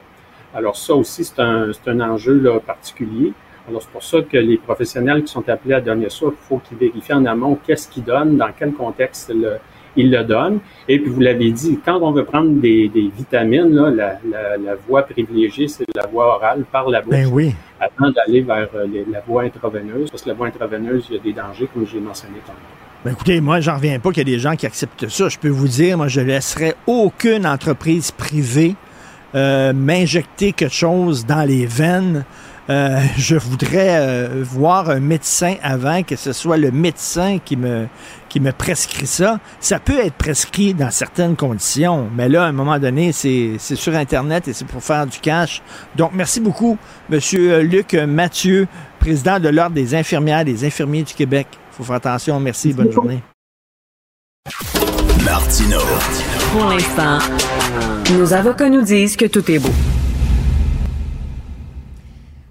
Alors 0.54 0.76
ça 0.76 0.94
aussi, 0.94 1.24
c'est 1.24 1.40
un, 1.40 1.70
c'est 1.72 1.88
un 1.90 2.00
enjeu 2.00 2.34
là, 2.40 2.58
particulier. 2.60 3.32
Alors 3.68 3.80
c'est 3.82 3.90
pour 3.90 4.02
ça 4.02 4.18
que 4.22 4.36
les 4.36 4.58
professionnels 4.58 5.22
qui 5.24 5.32
sont 5.32 5.48
appelés 5.48 5.74
à 5.74 5.80
donner 5.80 6.10
ça, 6.10 6.26
il 6.26 6.32
faut 6.48 6.58
qu'ils 6.58 6.76
vérifient 6.78 7.14
en 7.14 7.24
amont 7.26 7.58
qu'est-ce 7.66 7.88
qu'ils 7.88 8.04
donnent, 8.04 8.36
dans 8.36 8.50
quel 8.58 8.72
contexte 8.72 9.32
le- 9.34 9.58
ils 9.96 10.10
le 10.10 10.24
donnent. 10.24 10.58
Et 10.88 10.98
puis 10.98 11.08
vous 11.10 11.20
l'avez 11.20 11.50
dit, 11.52 11.78
quand 11.84 11.98
on 12.02 12.10
veut 12.10 12.24
prendre 12.24 12.50
des, 12.50 12.88
des 12.88 13.08
vitamines, 13.16 13.72
là, 13.72 13.90
la, 13.90 14.18
la, 14.28 14.56
la 14.56 14.74
voie 14.74 15.02
privilégiée, 15.02 15.68
c'est 15.68 15.84
la 15.94 16.06
voie 16.06 16.34
orale 16.36 16.64
par 16.70 16.88
la 16.90 17.00
bouche 17.00 17.14
Ben 17.14 17.30
oui. 17.32 17.54
avant 17.80 18.10
d'aller 18.10 18.40
vers 18.42 18.68
euh, 18.74 18.86
les- 18.92 19.06
la 19.10 19.20
voie 19.20 19.42
intraveineuse, 19.44 20.10
parce 20.10 20.22
que 20.24 20.28
la 20.30 20.34
voie 20.34 20.48
intraveineuse, 20.48 21.06
il 21.10 21.16
y 21.16 21.18
a 21.18 21.22
des 21.22 21.32
dangers, 21.32 21.68
comme 21.72 21.86
j'ai 21.86 22.00
mentionné 22.00 22.38
tantôt. 22.44 22.58
Ben 23.04 23.12
écoutez, 23.12 23.42
moi, 23.42 23.60
j'en 23.60 23.74
reviens 23.74 23.98
pas 23.98 24.12
qu'il 24.12 24.26
y 24.26 24.32
a 24.32 24.34
des 24.34 24.40
gens 24.40 24.56
qui 24.56 24.64
acceptent 24.64 25.10
ça. 25.10 25.28
Je 25.28 25.36
peux 25.36 25.50
vous 25.50 25.68
dire, 25.68 25.98
moi, 25.98 26.08
je 26.08 26.22
laisserai 26.22 26.74
aucune 26.86 27.46
entreprise 27.46 28.10
privée 28.10 28.76
euh, 29.34 29.74
m'injecter 29.74 30.54
quelque 30.54 30.72
chose 30.72 31.26
dans 31.26 31.42
les 31.42 31.66
veines. 31.66 32.24
Euh, 32.70 32.98
je 33.18 33.36
voudrais 33.36 33.98
euh, 33.98 34.42
voir 34.42 34.88
un 34.88 35.00
médecin 35.00 35.56
avant 35.62 36.02
que 36.02 36.16
ce 36.16 36.32
soit 36.32 36.56
le 36.56 36.70
médecin 36.70 37.40
qui 37.44 37.58
me, 37.58 37.88
qui 38.30 38.40
me 38.40 38.52
prescrit 38.52 39.06
ça. 39.06 39.38
Ça 39.60 39.78
peut 39.80 39.98
être 39.98 40.14
prescrit 40.14 40.72
dans 40.72 40.90
certaines 40.90 41.36
conditions, 41.36 42.08
mais 42.16 42.30
là, 42.30 42.44
à 42.44 42.46
un 42.46 42.52
moment 42.52 42.78
donné, 42.78 43.12
c'est 43.12 43.58
sur 43.58 43.94
Internet 43.94 44.48
et 44.48 44.54
c'est 44.54 44.66
pour 44.66 44.82
faire 44.82 45.06
du 45.06 45.18
cash. 45.18 45.60
Donc, 45.94 46.12
merci 46.14 46.40
beaucoup, 46.40 46.78
Monsieur 47.10 47.60
Luc 47.60 47.92
Mathieu, 47.92 48.66
président 48.98 49.38
de 49.40 49.50
l'Ordre 49.50 49.74
des 49.74 49.94
infirmières 49.94 50.46
des 50.46 50.64
infirmiers 50.64 51.02
du 51.02 51.12
Québec. 51.12 51.48
Il 51.74 51.78
faut 51.78 51.84
faire 51.84 51.96
attention. 51.96 52.38
Merci. 52.38 52.72
Bonne 52.72 52.92
journée. 52.92 53.20
Martino. 55.24 55.80
Pour 56.52 56.66
l'instant, 56.66 57.18
nos 58.16 58.32
avocats 58.32 58.68
nous 58.68 58.82
disent 58.82 59.16
que 59.16 59.24
tout 59.24 59.50
est 59.50 59.58
beau. 59.58 59.70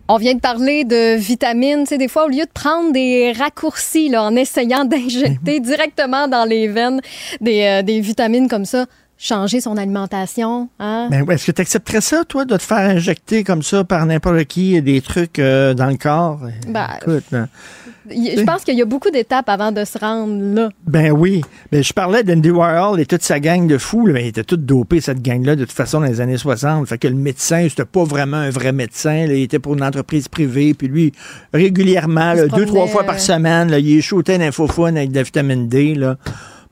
On 0.09 0.17
vient 0.17 0.33
de 0.33 0.41
parler 0.41 0.83
de 0.83 1.15
vitamines. 1.15 1.83
Tu 1.83 1.91
sais, 1.91 1.97
des 1.97 2.09
fois, 2.09 2.25
au 2.25 2.27
lieu 2.27 2.43
de 2.43 2.51
prendre 2.53 2.91
des 2.91 3.31
raccourcis 3.31 4.09
là, 4.09 4.23
en 4.23 4.35
essayant 4.35 4.83
d'injecter 4.85 5.61
directement 5.61 6.27
dans 6.27 6.43
les 6.43 6.67
veines 6.67 6.99
des, 7.39 7.63
euh, 7.63 7.81
des 7.81 8.01
vitamines 8.01 8.49
comme 8.49 8.65
ça, 8.65 8.87
changer 9.17 9.61
son 9.61 9.77
alimentation. 9.77 10.69
Hein? 10.79 11.07
Ben, 11.09 11.29
est-ce 11.29 11.47
que 11.47 11.51
tu 11.51 11.61
accepterais 11.61 12.01
ça, 12.01 12.23
toi, 12.25 12.45
de 12.45 12.57
te 12.57 12.61
faire 12.61 12.89
injecter 12.89 13.43
comme 13.43 13.63
ça 13.63 13.83
par 13.83 14.05
n'importe 14.05 14.43
qui 14.45 14.81
des 14.81 15.01
trucs 15.01 15.39
euh, 15.39 15.73
dans 15.73 15.87
le 15.87 15.97
corps? 15.97 16.39
Ben, 16.67 16.87
Écoute, 17.01 17.25
hein. 17.33 17.47
Je 18.09 18.43
pense 18.43 18.63
qu'il 18.63 18.77
y 18.77 18.81
a 18.81 18.85
beaucoup 18.85 19.11
d'étapes 19.11 19.47
avant 19.47 19.71
de 19.71 19.85
se 19.85 19.97
rendre 19.97 20.53
là. 20.53 20.69
Ben 20.85 21.11
oui. 21.11 21.41
Ben, 21.71 21.83
je 21.83 21.93
parlais 21.93 22.23
d'Andy 22.23 22.51
Warhol 22.51 22.99
et 22.99 23.05
toute 23.05 23.23
sa 23.23 23.39
gang 23.39 23.65
de 23.65 23.77
fous. 23.77 24.05
Là, 24.05 24.13
ben, 24.13 24.25
ils 24.25 24.27
étaient 24.27 24.43
tous 24.43 24.57
dopés, 24.57 24.99
cette 24.99 25.21
gang-là, 25.21 25.55
de 25.55 25.63
toute 25.63 25.73
façon, 25.73 26.01
dans 26.01 26.07
les 26.07 26.19
années 26.19 26.37
60. 26.37 26.87
Fait 26.87 26.97
que 26.97 27.07
le 27.07 27.15
médecin, 27.15 27.65
c'était 27.69 27.85
pas 27.85 28.03
vraiment 28.03 28.37
un 28.37 28.49
vrai 28.49 28.73
médecin. 28.73 29.25
là. 29.25 29.33
il 29.33 29.43
était 29.43 29.59
pour 29.59 29.75
une 29.75 29.83
entreprise 29.83 30.27
privée. 30.27 30.73
Puis 30.73 30.87
lui, 30.87 31.13
régulièrement, 31.53 32.33
là, 32.33 32.47
deux, 32.47 32.65
trois 32.65 32.85
promenait, 32.85 32.91
fois 32.91 33.03
par 33.03 33.15
euh, 33.15 33.19
semaine, 33.19 33.71
là, 33.71 33.79
il 33.79 34.01
shootait 34.01 34.37
d'infophone 34.37 34.97
avec 34.97 35.11
de 35.11 35.15
la 35.15 35.23
vitamine 35.23 35.67
D. 35.67 35.95
Là. 35.95 36.17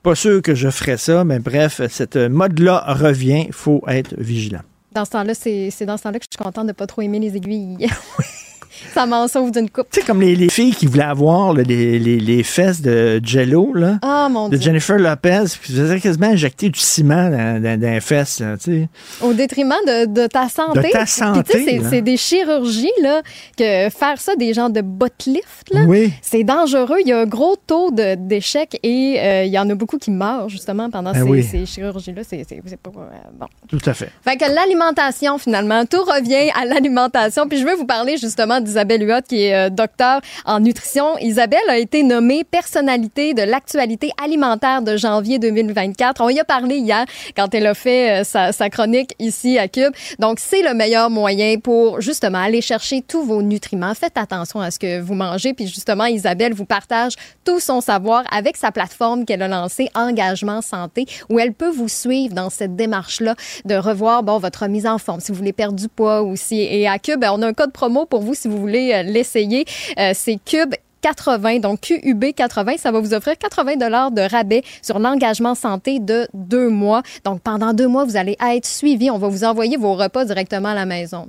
Pas 0.03 0.15
sûr 0.15 0.41
que 0.41 0.55
je 0.55 0.69
ferais 0.69 0.97
ça, 0.97 1.23
mais 1.23 1.39
bref, 1.39 1.81
cette 1.89 2.15
mode-là 2.15 2.83
revient. 2.87 3.49
faut 3.51 3.83
être 3.87 4.15
vigilant. 4.17 4.61
Dans 4.93 5.05
ce 5.05 5.11
temps-là, 5.11 5.33
c'est 5.35 5.85
dans 5.85 5.97
ce 5.97 6.03
temps-là 6.03 6.19
que 6.19 6.25
je 6.29 6.37
suis 6.37 6.43
contente 6.43 6.67
de 6.67 6.73
pas 6.73 6.87
trop 6.87 7.01
aimer 7.01 7.19
les 7.19 7.35
aiguilles. 7.35 7.87
Ça 8.93 9.05
m'en 9.05 9.27
sauve 9.27 9.51
d'une 9.51 9.69
coupe. 9.69 9.87
Tu 9.91 9.99
sais, 10.01 10.05
comme 10.05 10.21
les, 10.21 10.35
les 10.35 10.49
filles 10.49 10.73
qui 10.75 10.85
voulaient 10.85 11.03
avoir 11.03 11.53
là, 11.53 11.63
les, 11.63 11.99
les, 11.99 12.19
les 12.19 12.43
fesses 12.43 12.81
de 12.81 13.19
Jello, 13.23 13.73
là, 13.73 13.99
Ah, 14.01 14.27
mon 14.29 14.49
de 14.49 14.57
Dieu. 14.57 14.65
Jennifer 14.65 14.97
Lopez, 14.97 15.43
qui 15.63 15.71
faisait 15.73 15.99
quasiment 15.99 16.27
injecter 16.27 16.69
du 16.69 16.79
ciment 16.79 17.29
dans, 17.29 17.61
dans, 17.61 17.79
dans 17.79 17.89
les 17.93 18.01
fesses, 18.01 18.39
là, 18.39 18.57
tu 18.57 18.71
sais. 18.71 18.89
Au 19.21 19.33
détriment 19.33 19.73
de, 19.87 20.05
de 20.05 20.27
ta 20.27 20.49
santé. 20.49 20.79
De 20.79 20.83
ta 20.83 20.89
Puis, 20.89 20.91
tu 20.91 21.05
sais, 21.05 21.05
santé, 21.07 21.81
c'est- 21.89 22.01
des 22.01 22.17
chirurgies, 22.17 22.87
là, 23.01 23.21
que 23.57 23.89
faire 23.89 24.19
ça, 24.19 24.35
des 24.35 24.53
gens 24.53 24.69
de 24.69 24.81
butt 24.81 25.25
lift, 25.27 25.69
là, 25.71 25.81
Oui. 25.87 26.11
c'est 26.21 26.43
dangereux. 26.43 26.97
Il 27.01 27.07
y 27.07 27.13
a 27.13 27.19
un 27.19 27.25
gros 27.25 27.55
taux 27.55 27.91
de- 27.91 28.15
d'échec 28.15 28.79
et 28.83 29.17
euh, 29.19 29.43
il 29.45 29.51
y 29.51 29.59
en 29.59 29.69
a 29.69 29.75
beaucoup 29.75 29.97
qui 29.97 30.11
meurent, 30.11 30.49
justement, 30.49 30.89
pendant 30.89 31.11
Ben 31.11 31.23
ces, 31.23 31.29
oui. 31.29 31.43
ces 31.43 31.65
chirurgies-là. 31.65 32.21
C'est 32.27 32.43
c'est- 32.47 32.61
c'est 32.65 32.79
pas... 32.79 32.89
euh, 32.97 33.01
bon. 33.39 33.45
Tout 33.69 33.79
à 33.85 33.93
fait. 33.93 34.09
Fait 34.23 34.37
que 34.37 34.45
l'alimentation, 34.53 35.37
finalement, 35.37 35.85
tout 35.85 36.01
revient 36.03 36.49
à 36.59 36.65
l'alimentation. 36.65 37.47
Puis 37.47 37.59
je 37.59 37.65
veux 37.65 37.75
vous 37.75 37.85
parler 37.85 38.17
justement 38.17 38.59
d'Isabelle 38.71 39.07
Huot, 39.07 39.21
qui 39.27 39.43
est 39.43 39.55
euh, 39.55 39.69
docteur 39.69 40.21
en 40.45 40.59
nutrition. 40.59 41.17
Isabelle 41.19 41.59
a 41.69 41.77
été 41.77 42.03
nommée 42.03 42.43
personnalité 42.43 43.33
de 43.33 43.43
l'actualité 43.43 44.11
alimentaire 44.23 44.81
de 44.81 44.95
janvier 44.95 45.39
2024. 45.39 46.21
On 46.21 46.29
y 46.29 46.39
a 46.39 46.45
parlé 46.45 46.77
hier 46.77 47.05
quand 47.35 47.53
elle 47.53 47.67
a 47.67 47.73
fait 47.73 48.21
euh, 48.21 48.23
sa, 48.23 48.51
sa 48.51 48.69
chronique 48.69 49.13
ici 49.19 49.57
à 49.57 49.67
Cube. 49.67 49.93
Donc, 50.19 50.39
c'est 50.39 50.61
le 50.61 50.73
meilleur 50.73 51.09
moyen 51.09 51.59
pour 51.59 52.01
justement 52.01 52.39
aller 52.39 52.61
chercher 52.61 53.01
tous 53.01 53.23
vos 53.23 53.41
nutriments. 53.41 53.93
Faites 53.93 54.17
attention 54.17 54.61
à 54.61 54.71
ce 54.71 54.79
que 54.79 55.01
vous 55.01 55.15
mangez. 55.15 55.53
Puis 55.53 55.67
justement, 55.67 56.05
Isabelle 56.05 56.53
vous 56.53 56.65
partage 56.65 57.13
tout 57.43 57.59
son 57.59 57.81
savoir 57.81 58.23
avec 58.31 58.57
sa 58.57 58.71
plateforme 58.71 59.25
qu'elle 59.25 59.41
a 59.41 59.47
lancée, 59.47 59.89
Engagement 59.95 60.61
Santé, 60.61 61.05
où 61.29 61.39
elle 61.39 61.53
peut 61.53 61.69
vous 61.69 61.89
suivre 61.89 62.33
dans 62.33 62.49
cette 62.49 62.75
démarche-là 62.75 63.35
de 63.65 63.75
revoir 63.75 64.23
bon, 64.23 64.37
votre 64.37 64.67
mise 64.67 64.87
en 64.87 64.97
forme, 64.97 65.19
si 65.19 65.31
vous 65.31 65.37
voulez 65.37 65.53
perdre 65.53 65.75
du 65.75 65.87
poids 65.87 66.21
aussi. 66.21 66.61
Et 66.61 66.87
à 66.87 66.99
Cube, 66.99 67.23
on 67.29 67.41
a 67.41 67.47
un 67.47 67.53
code 67.53 67.73
promo 67.73 68.05
pour 68.05 68.21
vous 68.21 68.33
si 68.33 68.47
vous 68.47 68.57
voulez 68.61 68.93
euh, 68.93 69.03
l'essayer. 69.03 69.65
Euh, 69.99 70.11
c'est 70.15 70.39
Cube 70.43 70.73
80, 71.01 71.59
donc 71.59 71.81
QUB 71.81 72.33
80, 72.35 72.77
ça 72.77 72.91
va 72.91 72.99
vous 72.99 73.13
offrir 73.13 73.37
80 73.37 73.75
dollars 73.75 74.11
de 74.11 74.21
rabais 74.21 74.63
sur 74.81 74.99
l'engagement 74.99 75.55
santé 75.55 75.99
de 75.99 76.27
deux 76.33 76.69
mois. 76.69 77.01
Donc 77.25 77.41
pendant 77.41 77.73
deux 77.73 77.87
mois, 77.87 78.05
vous 78.05 78.17
allez 78.17 78.37
être 78.39 78.65
suivi. 78.65 79.09
On 79.09 79.17
va 79.17 79.27
vous 79.27 79.43
envoyer 79.43 79.77
vos 79.77 79.95
repas 79.95 80.25
directement 80.25 80.69
à 80.69 80.75
la 80.75 80.85
maison. 80.85 81.27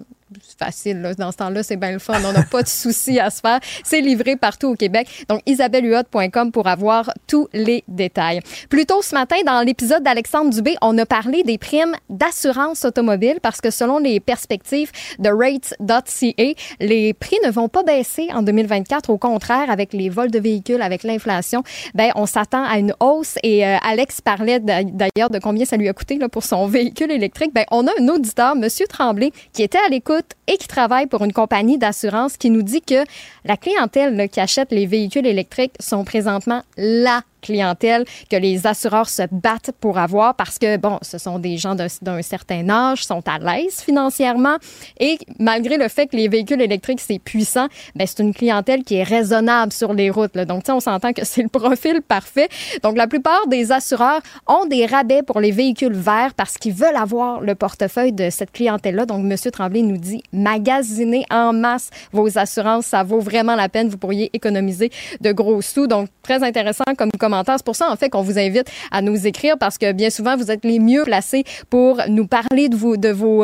Facile, 0.58 1.00
là. 1.02 1.14
dans 1.14 1.32
ce 1.32 1.36
temps-là, 1.38 1.62
c'est 1.62 1.76
bien 1.76 1.92
le 1.92 1.98
fun. 1.98 2.20
On 2.24 2.32
n'a 2.32 2.42
pas 2.42 2.62
de 2.62 2.68
soucis 2.68 3.18
à 3.20 3.30
se 3.30 3.40
faire. 3.40 3.60
C'est 3.84 4.00
livré 4.00 4.36
partout 4.36 4.68
au 4.68 4.74
Québec. 4.74 5.08
Donc, 5.28 5.40
isabellehuot.com 5.46 6.52
pour 6.52 6.66
avoir 6.66 7.10
tous 7.26 7.48
les 7.52 7.84
détails. 7.88 8.40
Plus 8.68 8.86
tôt 8.86 9.02
ce 9.02 9.14
matin, 9.14 9.36
dans 9.46 9.60
l'épisode 9.62 10.02
d'Alexandre 10.02 10.50
Dubé, 10.50 10.76
on 10.82 10.96
a 10.98 11.06
parlé 11.06 11.42
des 11.42 11.58
primes 11.58 11.94
d'assurance 12.10 12.84
automobile 12.84 13.38
parce 13.42 13.60
que 13.60 13.70
selon 13.70 13.98
les 13.98 14.20
perspectives 14.20 14.90
de 15.18 15.28
rates.ca, 15.30 16.54
les 16.80 17.14
prix 17.14 17.36
ne 17.44 17.50
vont 17.50 17.68
pas 17.68 17.82
baisser 17.82 18.28
en 18.32 18.42
2024. 18.42 19.10
Au 19.10 19.18
contraire, 19.18 19.70
avec 19.70 19.92
les 19.92 20.08
vols 20.08 20.30
de 20.30 20.38
véhicules, 20.38 20.82
avec 20.82 21.02
l'inflation, 21.02 21.62
ben, 21.94 22.10
on 22.14 22.26
s'attend 22.26 22.64
à 22.64 22.78
une 22.78 22.94
hausse. 23.00 23.36
Et 23.42 23.66
euh, 23.66 23.76
Alex 23.82 24.20
parlait 24.20 24.60
d'a- 24.60 24.84
d'ailleurs 24.84 25.30
de 25.30 25.38
combien 25.38 25.64
ça 25.64 25.76
lui 25.76 25.88
a 25.88 25.92
coûté 25.92 26.18
là, 26.18 26.28
pour 26.28 26.44
son 26.44 26.66
véhicule 26.68 27.10
électrique. 27.10 27.52
Ben, 27.54 27.64
on 27.70 27.86
a 27.86 27.90
un 28.00 28.08
auditeur, 28.08 28.56
Monsieur 28.56 28.86
Tremblay, 28.86 29.32
qui 29.52 29.62
était 29.62 29.78
à 29.84 29.88
l'écoute 29.88 30.21
et 30.46 30.56
qui 30.56 30.68
travaille 30.68 31.06
pour 31.06 31.24
une 31.24 31.32
compagnie 31.32 31.78
d'assurance 31.78 32.36
qui 32.36 32.50
nous 32.50 32.62
dit 32.62 32.82
que 32.82 33.04
la 33.44 33.56
clientèle 33.56 34.28
qui 34.28 34.40
achète 34.40 34.72
les 34.72 34.86
véhicules 34.86 35.26
électriques 35.26 35.74
sont 35.80 36.04
présentement 36.04 36.62
la 36.76 37.22
clientèle 37.42 38.04
que 38.30 38.36
les 38.36 38.66
assureurs 38.66 39.08
se 39.08 39.22
battent 39.30 39.72
pour 39.80 39.98
avoir 39.98 40.34
parce 40.34 40.58
que, 40.58 40.76
bon, 40.76 40.98
ce 41.02 41.18
sont 41.18 41.38
des 41.38 41.58
gens 41.58 41.74
d'un 41.74 42.22
certain 42.22 42.68
âge, 42.70 43.04
sont 43.04 43.22
à 43.28 43.38
l'aise 43.38 43.80
financièrement 43.80 44.56
et 45.00 45.18
malgré 45.38 45.76
le 45.76 45.88
fait 45.88 46.06
que 46.06 46.16
les 46.16 46.28
véhicules 46.28 46.60
électriques, 46.60 47.00
c'est 47.00 47.18
puissant, 47.18 47.66
ben, 47.94 48.06
c'est 48.06 48.22
une 48.22 48.32
clientèle 48.32 48.84
qui 48.84 48.96
est 48.96 49.02
raisonnable 49.02 49.72
sur 49.72 49.92
les 49.92 50.10
routes. 50.10 50.34
là. 50.36 50.44
Donc, 50.44 50.62
on 50.68 50.80
s'entend 50.80 51.12
que 51.12 51.24
c'est 51.24 51.42
le 51.42 51.48
profil 51.48 52.00
parfait. 52.02 52.48
Donc, 52.82 52.96
la 52.96 53.06
plupart 53.06 53.46
des 53.48 53.72
assureurs 53.72 54.20
ont 54.46 54.66
des 54.66 54.86
rabais 54.86 55.22
pour 55.22 55.40
les 55.40 55.50
véhicules 55.50 55.92
verts 55.92 56.34
parce 56.34 56.56
qu'ils 56.58 56.74
veulent 56.74 56.96
avoir 56.96 57.40
le 57.40 57.54
portefeuille 57.54 58.12
de 58.12 58.30
cette 58.30 58.52
clientèle-là. 58.52 59.06
Donc, 59.06 59.20
M. 59.20 59.36
Tremblay 59.50 59.82
nous 59.82 59.98
dit, 59.98 60.22
magasinez 60.32 61.24
en 61.30 61.52
masse 61.52 61.90
vos 62.12 62.38
assurances, 62.38 62.86
ça 62.86 63.02
vaut 63.02 63.20
vraiment 63.20 63.56
la 63.56 63.68
peine. 63.68 63.88
Vous 63.88 63.98
pourriez 63.98 64.30
économiser 64.32 64.90
de 65.20 65.32
gros 65.32 65.60
sous. 65.62 65.86
Donc, 65.86 66.08
très 66.22 66.42
intéressant 66.42 66.84
comme. 66.96 67.10
C'est 67.44 67.64
pour 67.64 67.76
ça, 67.76 67.90
en 67.90 67.96
fait, 67.96 68.08
qu'on 68.10 68.22
vous 68.22 68.38
invite 68.38 68.70
à 68.90 69.00
nous 69.02 69.26
écrire 69.26 69.56
parce 69.58 69.78
que 69.78 69.92
bien 69.92 70.10
souvent, 70.10 70.36
vous 70.36 70.50
êtes 70.50 70.64
les 70.64 70.78
mieux 70.78 71.04
placés 71.04 71.44
pour 71.70 72.00
nous 72.08 72.26
parler 72.26 72.68
de 72.68 72.76
vos, 72.76 72.94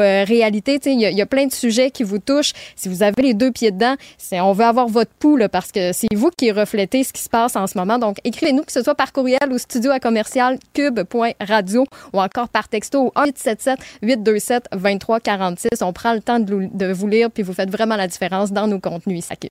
euh, 0.00 0.24
réalités. 0.24 0.78
Il 0.86 1.00
y, 1.00 1.22
a- 1.22 1.26
plein 1.26 1.46
de 1.46 1.52
sujets 1.52 1.90
qui 1.90 2.02
vous 2.04 2.18
touchent. 2.18 2.52
Si 2.76 2.88
vous 2.88 3.02
avez 3.02 3.22
les 3.22 3.34
deux 3.34 3.50
pieds 3.50 3.70
dedans, 3.70 3.94
on 4.32 4.52
veut 4.52 4.64
avoir 4.64 4.88
votre 4.88 5.10
pouls 5.18 5.36
là, 5.36 5.48
parce 5.48 5.72
que 5.72 5.92
c'est 5.92 6.06
vous 6.14 6.30
qui 6.36 6.50
reflétez 6.52 7.04
ce 7.04 7.12
qui 7.12 7.22
se 7.22 7.28
passe 7.28 7.56
en 7.56 7.66
ce 7.66 7.76
moment. 7.76 7.98
Donc, 7.98 8.18
écrivez-nous, 8.24 8.62
que 8.62 8.72
ce 8.72 8.82
soit 8.82 8.94
par 8.94 9.12
courriel 9.12 9.38
au 9.50 9.58
studio 9.58 9.90
à 9.90 10.00
commercial 10.00 10.58
cube.radio 10.74 11.84
ou 12.12 12.20
encore 12.20 12.48
par 12.48 12.68
texto 12.68 13.06
au 13.06 13.12
1-877-827-2346. 13.16 15.82
On 15.82 15.92
prend 15.92 16.12
le 16.14 16.20
temps 16.20 16.40
de, 16.40 16.68
de 16.72 16.92
vous 16.92 17.08
lire 17.08 17.30
puis 17.30 17.42
vous 17.42 17.52
faites 17.52 17.70
vraiment 17.70 17.96
la 17.96 18.06
différence 18.08 18.52
dans 18.52 18.66
nos 18.66 18.80
contenus 18.80 19.18
ici 19.20 19.32
à 19.32 19.36
Cube. 19.36 19.50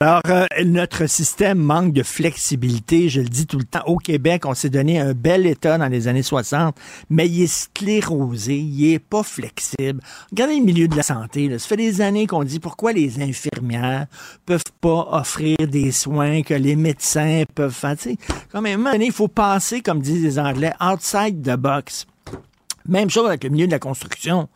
Alors, 0.00 0.20
euh, 0.28 0.46
notre 0.64 1.06
système 1.06 1.58
manque 1.58 1.92
de 1.92 2.02
flexibilité. 2.02 3.08
Je 3.08 3.20
le 3.20 3.28
dis 3.28 3.46
tout 3.46 3.58
le 3.58 3.64
temps. 3.64 3.82
Au 3.86 3.96
Québec, 3.96 4.46
on 4.46 4.54
s'est 4.54 4.70
donné 4.70 5.00
un 5.00 5.12
bel 5.12 5.46
état 5.46 5.78
dans 5.78 5.88
les 5.88 6.08
années 6.08 6.22
60, 6.22 6.76
mais 7.10 7.28
il 7.28 7.42
est 7.42 7.46
sclérosé, 7.46 8.56
il 8.56 8.92
est 8.92 8.98
pas 8.98 9.22
flexible. 9.22 10.00
Regardez 10.30 10.58
le 10.58 10.64
milieu 10.64 10.88
de 10.88 10.96
la 10.96 11.02
santé. 11.02 11.50
Ça 11.58 11.68
fait 11.68 11.76
des 11.76 12.00
années 12.00 12.26
qu'on 12.26 12.44
dit 12.44 12.60
pourquoi 12.60 12.92
les 12.92 13.22
infirmières 13.22 14.06
peuvent 14.46 14.62
pas 14.80 15.08
offrir 15.12 15.56
des 15.60 15.92
soins 15.92 16.42
que 16.42 16.54
les 16.54 16.76
médecins 16.76 17.44
peuvent 17.54 17.74
faire. 17.74 17.96
Tu 17.96 18.10
sais, 18.10 18.16
quand 18.50 18.60
même, 18.60 18.72
à 18.72 18.74
un 18.74 18.78
moment 18.78 18.92
donné, 18.92 19.06
il 19.06 19.12
faut 19.12 19.28
passer, 19.28 19.80
comme 19.80 20.00
disent 20.00 20.22
les 20.22 20.38
Anglais, 20.38 20.72
outside 20.80 21.42
the 21.42 21.56
box. 21.56 22.06
Même 22.86 23.08
chose 23.08 23.26
avec 23.26 23.44
le 23.44 23.50
milieu 23.50 23.66
de 23.66 23.72
la 23.72 23.78
construction. 23.78 24.48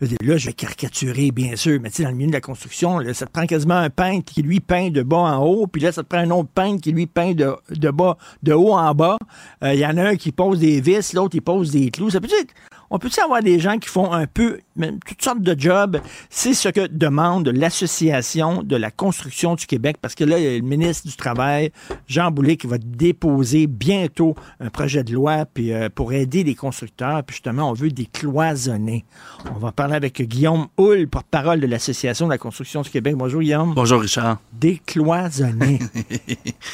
Là, 0.00 0.38
je 0.38 0.46
vais 0.46 0.52
caricaturer, 0.54 1.32
bien 1.32 1.54
sûr, 1.54 1.78
mais 1.82 1.90
tu 1.90 1.96
sais, 1.96 2.02
dans 2.04 2.08
le 2.10 2.14
milieu 2.14 2.28
de 2.28 2.32
la 2.32 2.40
construction, 2.40 3.00
ça 3.12 3.26
te 3.26 3.30
prend 3.30 3.44
quasiment 3.44 3.76
un 3.76 3.90
peintre 3.90 4.32
qui 4.32 4.40
lui 4.40 4.60
peint 4.60 4.88
de 4.88 5.02
bas 5.02 5.18
en 5.18 5.44
haut, 5.44 5.66
puis 5.66 5.82
là, 5.82 5.92
ça 5.92 6.02
te 6.02 6.08
prend 6.08 6.20
un 6.20 6.30
autre 6.30 6.48
peintre 6.48 6.80
qui 6.80 6.92
lui 6.92 7.06
peint 7.06 7.32
de, 7.32 7.54
de 7.70 7.90
bas, 7.90 8.16
de 8.42 8.54
haut 8.54 8.72
en 8.72 8.94
bas. 8.94 9.18
Euh, 9.62 9.74
Il 9.74 9.80
y 9.80 9.86
en 9.86 9.98
a 9.98 10.02
un 10.02 10.16
qui 10.16 10.32
pose 10.32 10.60
des 10.60 10.80
vis, 10.80 11.12
l'autre, 11.12 11.34
il 11.36 11.42
pose 11.42 11.72
des 11.72 11.90
clous. 11.90 12.08
Ça 12.08 12.20
peut 12.20 12.28
être, 12.40 12.54
on 12.90 12.98
peut-tu 12.98 13.20
avoir 13.20 13.42
des 13.42 13.58
gens 13.58 13.78
qui 13.78 13.88
font 13.88 14.12
un 14.12 14.26
peu, 14.26 14.60
même 14.76 14.98
toutes 15.06 15.22
sortes 15.22 15.40
de 15.40 15.58
jobs? 15.58 16.00
C'est 16.30 16.54
ce 16.54 16.68
que 16.68 16.86
demande 16.86 17.48
l'Association 17.48 18.62
de 18.62 18.76
la 18.76 18.90
construction 18.90 19.54
du 19.54 19.66
Québec, 19.66 19.96
parce 20.00 20.14
que 20.14 20.24
là, 20.24 20.38
il 20.38 20.44
y 20.44 20.48
a 20.48 20.58
le 20.58 20.60
ministre 20.60 21.08
du 21.08 21.16
Travail, 21.16 21.72
Jean 22.06 22.30
Boulet, 22.30 22.56
qui 22.56 22.66
va 22.66 22.78
déposer 22.78 23.66
bientôt 23.66 24.34
un 24.60 24.70
projet 24.70 25.04
de 25.04 25.12
loi 25.12 25.44
puis, 25.46 25.72
euh, 25.72 25.88
pour 25.94 26.12
aider 26.12 26.44
les 26.44 26.54
constructeurs. 26.54 27.22
Puis 27.24 27.34
justement, 27.34 27.70
on 27.70 27.72
veut 27.72 27.90
décloisonner. 27.90 29.04
On 29.54 29.58
va 29.58 29.72
parler 29.72 29.94
avec 29.94 30.20
Guillaume 30.22 30.66
Houle, 30.76 31.08
porte-parole 31.08 31.60
de 31.60 31.66
l'Association 31.66 32.26
de 32.26 32.30
la 32.30 32.38
construction 32.38 32.82
du 32.82 32.90
Québec. 32.90 33.14
Bonjour, 33.16 33.40
Guillaume. 33.40 33.74
Bonjour, 33.74 34.00
Richard. 34.00 34.38
Décloisonner. 34.52 35.78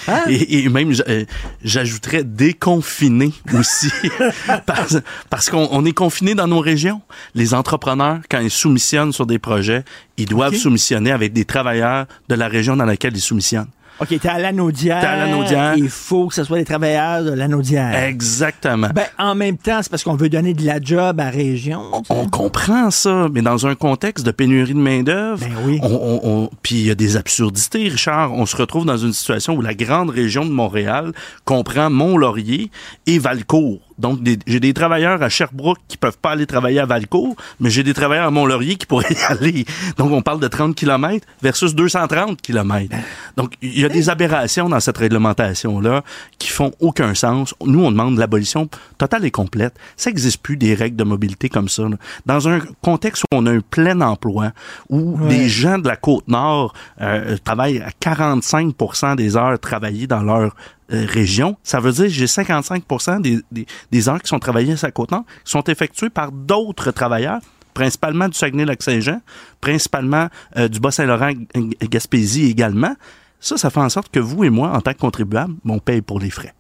Hein? 0.08 0.24
Et, 0.28 0.64
et 0.64 0.68
même, 0.68 0.92
euh, 1.08 1.24
j'ajouterais 1.62 2.24
déconfiner 2.24 3.32
aussi. 3.54 3.90
parce 4.66 4.96
parce 5.28 5.50
qu'on 5.50 5.68
on 5.70 5.84
est 5.84 5.92
confiné 6.00 6.34
dans 6.34 6.46
nos 6.48 6.60
régions. 6.60 7.02
Les 7.34 7.52
entrepreneurs, 7.52 8.20
quand 8.30 8.40
ils 8.40 8.50
soumissionnent 8.50 9.12
sur 9.12 9.26
des 9.26 9.38
projets, 9.38 9.84
ils 10.16 10.24
doivent 10.26 10.54
soumissionner 10.54 11.12
avec 11.12 11.34
des 11.34 11.44
travailleurs 11.44 12.06
de 12.30 12.34
la 12.34 12.48
région 12.48 12.74
dans 12.74 12.86
laquelle 12.86 13.14
ils 13.14 13.20
soumissionnent. 13.20 13.68
OK, 14.00 14.18
t'es 14.18 14.28
à 14.30 14.38
l'anaudière. 14.38 15.02
T'es 15.02 15.06
à 15.08 15.16
l'Anaudière. 15.26 15.74
Il 15.76 15.90
faut 15.90 16.28
que 16.28 16.34
ce 16.34 16.42
soit 16.42 16.56
des 16.56 16.64
travailleurs 16.64 17.22
de 17.22 17.32
l'anaudière. 17.32 17.94
Exactement. 18.02 18.88
Ben, 18.94 19.04
en 19.18 19.34
même 19.34 19.58
temps, 19.58 19.80
c'est 19.82 19.90
parce 19.90 20.02
qu'on 20.04 20.14
veut 20.14 20.30
donner 20.30 20.54
de 20.54 20.64
la 20.64 20.80
job 20.80 21.20
à 21.20 21.24
la 21.24 21.30
région. 21.30 21.82
On 22.08 22.26
comprend 22.26 22.90
ça, 22.90 23.28
mais 23.30 23.42
dans 23.42 23.66
un 23.66 23.74
contexte 23.74 24.24
de 24.24 24.30
pénurie 24.30 24.72
de 24.72 24.78
main-d'œuvre, 24.78 25.44
Ben 25.44 25.80
on- 25.82 26.20
on- 26.24 26.50
puis 26.62 26.76
il 26.76 26.86
y 26.86 26.90
a 26.90 26.94
des 26.94 27.18
absurdités, 27.18 27.88
Richard. 27.88 28.32
On 28.32 28.46
se 28.46 28.56
retrouve 28.56 28.86
dans 28.86 28.96
une 28.96 29.12
situation 29.12 29.54
où 29.54 29.60
la 29.60 29.74
grande 29.74 30.08
région 30.08 30.46
de 30.46 30.50
Montréal 30.50 31.12
comprend 31.44 31.90
Mont-Laurier 31.90 32.70
et 33.06 33.18
Valcourt. 33.18 33.80
Donc, 34.00 34.18
j'ai 34.46 34.60
des 34.60 34.72
travailleurs 34.74 35.22
à 35.22 35.28
Sherbrooke 35.28 35.78
qui 35.88 35.96
peuvent 35.96 36.18
pas 36.18 36.30
aller 36.30 36.46
travailler 36.46 36.80
à 36.80 36.86
Valcourt, 36.86 37.36
mais 37.60 37.70
j'ai 37.70 37.82
des 37.82 37.94
travailleurs 37.94 38.26
à 38.26 38.30
Mont-Laurier 38.30 38.76
qui 38.76 38.86
pourraient 38.86 39.12
y 39.12 39.32
aller. 39.32 39.64
Donc, 39.98 40.10
on 40.12 40.22
parle 40.22 40.40
de 40.40 40.48
30 40.48 40.74
km 40.74 41.26
versus 41.42 41.74
230 41.74 42.40
km. 42.40 42.94
Donc, 43.36 43.54
il 43.62 43.78
y 43.78 43.84
a 43.84 43.88
des 43.88 44.08
aberrations 44.10 44.68
dans 44.68 44.80
cette 44.80 44.98
réglementation-là 44.98 46.02
qui 46.38 46.48
font 46.48 46.72
aucun 46.80 47.14
sens. 47.14 47.54
Nous, 47.64 47.84
on 47.84 47.90
demande 47.90 48.18
l'abolition 48.18 48.68
totale 48.98 49.24
et 49.24 49.30
complète. 49.30 49.74
Ça 49.96 50.10
n'existe 50.10 50.42
plus 50.42 50.56
des 50.56 50.74
règles 50.74 50.96
de 50.96 51.04
mobilité 51.04 51.48
comme 51.48 51.68
ça. 51.68 51.82
là. 51.82 51.96
Dans 52.26 52.48
un 52.48 52.60
contexte 52.82 53.22
où 53.24 53.36
on 53.36 53.46
a 53.46 53.50
un 53.52 53.60
plein 53.60 54.00
emploi, 54.00 54.52
où 54.88 55.18
Ouais. 55.20 55.28
les 55.30 55.48
gens 55.48 55.78
de 55.78 55.88
la 55.88 55.96
Côte-Nord 55.96 56.72
euh, 57.00 57.36
travaillent 57.44 57.80
à 57.80 57.90
45% 58.00 59.16
des 59.16 59.36
heures 59.36 59.58
travaillées 59.58 60.06
dans 60.06 60.22
leur 60.22 60.54
région, 60.90 61.56
ça 61.62 61.80
veut 61.80 61.92
dire 61.92 62.04
que 62.04 62.10
j'ai 62.10 62.26
55 62.26 62.84
des, 63.22 63.40
des, 63.50 63.66
des 63.90 64.00
qui 64.22 64.28
sont 64.28 64.38
travaillées 64.38 64.74
la 64.82 64.90
Côte-Nord 64.90 65.24
qui 65.44 65.50
sont 65.50 65.64
effectuées 65.64 66.10
par 66.10 66.32
d'autres 66.32 66.90
travailleurs 66.90 67.40
principalement 67.74 68.28
du 68.28 68.36
Saguenay-Lac-Saint-Jean, 68.36 69.20
principalement 69.60 70.28
euh, 70.56 70.68
du 70.68 70.80
Bas-Saint-Laurent 70.80 71.30
et 71.54 71.88
Gaspésie 71.88 72.46
également. 72.50 72.94
Ça, 73.38 73.56
ça 73.56 73.70
fait 73.70 73.80
en 73.80 73.88
sorte 73.88 74.10
que 74.10 74.20
vous 74.20 74.44
et 74.44 74.50
moi, 74.50 74.70
en 74.72 74.80
tant 74.80 74.92
que 74.92 74.98
contribuables, 74.98 75.54
on 75.64 75.78
paye 75.78 76.02
pour 76.02 76.18
les 76.18 76.30
frais. 76.30 76.52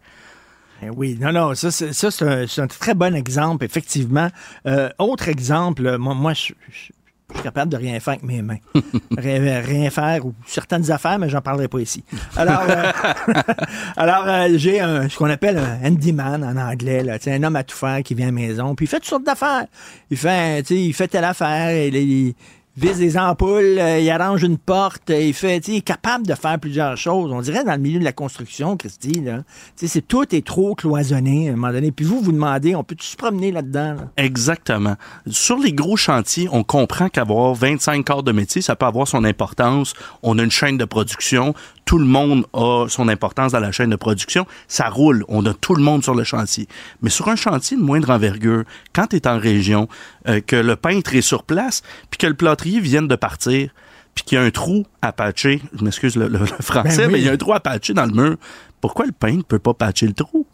Eh 0.82 0.88
Oui, 0.88 1.18
non, 1.20 1.32
non, 1.32 1.54
ça, 1.54 1.70
c'est, 1.70 2.22
un, 2.22 2.66
très 2.68 2.94
bon 2.94 3.14
exemple, 3.14 3.64
effectivement. 3.64 4.28
Euh, 4.66 4.88
autre 4.98 5.28
exemple, 5.28 5.86
euh, 5.86 5.98
moi, 5.98 6.14
moi 6.14 6.32
je, 6.32 6.54
je- 6.70 6.92
je 7.30 7.38
suis 7.38 7.42
capable 7.42 7.70
de 7.70 7.76
rien 7.76 7.98
faire 8.00 8.14
avec 8.14 8.24
mes 8.24 8.42
mains. 8.42 8.58
rien, 9.16 9.90
faire 9.90 10.26
ou 10.26 10.34
certaines 10.46 10.90
affaires, 10.90 11.18
mais 11.18 11.28
j'en 11.28 11.40
parlerai 11.40 11.68
pas 11.68 11.80
ici. 11.80 12.04
Alors, 12.36 12.62
euh, 12.68 12.92
alors 13.96 14.24
euh, 14.26 14.48
j'ai 14.56 14.78
ce 14.78 15.16
qu'on 15.16 15.30
appelle 15.30 15.58
un 15.58 15.86
handyman 15.86 16.44
en 16.44 16.56
anglais, 16.56 17.02
là, 17.02 17.18
un 17.26 17.42
homme 17.42 17.56
à 17.56 17.64
tout 17.64 17.76
faire 17.76 18.02
qui 18.02 18.14
vient 18.14 18.28
à 18.28 18.30
la 18.30 18.32
maison, 18.32 18.74
puis 18.74 18.86
il 18.86 18.88
fait 18.88 18.98
toutes 18.98 19.08
sortes 19.08 19.24
d'affaires. 19.24 19.66
Il 20.10 20.16
fait, 20.16 20.68
il 20.70 20.92
fait 20.92 21.08
telle 21.08 21.24
affaire, 21.24 21.86
il, 21.86 21.96
il 21.96 22.34
vise 22.76 22.98
des 22.98 23.18
ampoules, 23.18 23.78
euh, 23.78 23.98
il 23.98 24.08
arrange 24.10 24.42
une 24.42 24.56
porte, 24.58 25.10
il 25.10 25.34
fait, 25.34 25.66
il 25.68 25.76
est 25.76 25.80
capable 25.80 26.26
de 26.26 26.34
faire 26.34 26.58
plusieurs 26.58 26.96
choses. 26.96 27.32
On 27.32 27.40
dirait 27.40 27.64
dans 27.64 27.72
le 27.72 27.78
milieu 27.78 27.98
de 27.98 28.04
la 28.04 28.12
construction, 28.12 28.76
Christy, 28.76 29.20
là, 29.20 29.42
c'est 29.76 30.06
tout 30.06 30.34
est 30.34 30.46
trop 30.46 30.74
cloisonné 30.74 31.48
à 31.48 31.52
un 31.52 31.56
moment 31.56 31.72
donné. 31.72 31.90
Puis 31.90 32.04
vous, 32.04 32.20
vous 32.20 32.32
demandez, 32.32 32.74
on 32.74 32.84
peut-tu 32.84 33.06
se 33.06 33.16
promener 33.16 33.52
là-dedans? 33.52 33.94
là? 33.94 34.08
Exactement. 34.16 34.96
Sur 35.26 35.58
les 35.58 35.72
gros 35.72 35.96
chantiers, 35.96 36.48
on 36.52 36.62
comprend 36.62 37.08
qu'avoir 37.08 37.54
25 37.54 38.04
corps 38.04 38.22
de 38.22 38.32
métier, 38.32 38.62
ça 38.62 38.76
peut 38.76 38.86
avoir 38.86 39.08
son 39.08 39.24
importance. 39.24 39.94
On 40.22 40.38
a 40.38 40.42
une 40.42 40.50
chaîne 40.50 40.78
de 40.78 40.84
production. 40.84 41.54
Tout 41.84 41.98
le 41.98 42.04
monde 42.04 42.44
a 42.52 42.86
son 42.88 43.08
importance 43.08 43.52
dans 43.52 43.58
la 43.60 43.72
chaîne 43.72 43.90
de 43.90 43.96
production. 43.96 44.46
Ça 44.68 44.88
roule. 44.88 45.24
On 45.28 45.44
a 45.46 45.54
tout 45.54 45.74
le 45.74 45.82
monde 45.82 46.04
sur 46.04 46.14
le 46.14 46.22
chantier. 46.24 46.68
Mais 47.02 47.10
sur 47.10 47.28
un 47.28 47.36
chantier 47.36 47.76
de 47.76 47.82
moindre 47.82 48.10
envergure, 48.10 48.62
quand 48.92 49.08
tu 49.08 49.16
es 49.16 49.26
en 49.26 49.38
région, 49.38 49.88
euh, 50.28 50.40
que 50.40 50.54
le 50.56 50.76
peintre 50.76 51.14
est 51.16 51.20
sur 51.20 51.42
place, 51.42 51.82
puis 52.10 52.18
que 52.18 52.26
le 52.28 52.34
plâtrier 52.34 52.78
vienne 52.80 53.08
de 53.08 53.16
partir, 53.16 53.70
puis 54.14 54.24
qu'il 54.24 54.36
y 54.36 54.38
a 54.40 54.44
un 54.44 54.50
trou 54.50 54.86
à 55.02 55.12
patcher, 55.12 55.62
je 55.76 55.82
m'excuse 55.84 56.16
le, 56.16 56.28
le- 56.28 56.38
le 56.38 56.46
français, 56.46 56.96
Ben 56.98 57.06
oui. 57.06 57.12
mais 57.14 57.20
il 57.20 57.24
y 57.24 57.28
a 57.28 57.32
un 57.32 57.36
trou 57.36 57.52
à 57.54 57.60
patcher 57.60 57.92
dans 57.94 58.06
le 58.06 58.12
mur. 58.12 58.36
Pourquoi 58.80 59.06
le 59.06 59.12
peintre 59.12 59.44
peut 59.44 59.58
pas 59.58 59.74
patcher 59.74 60.06
le 60.06 60.14
trou? 60.14 60.46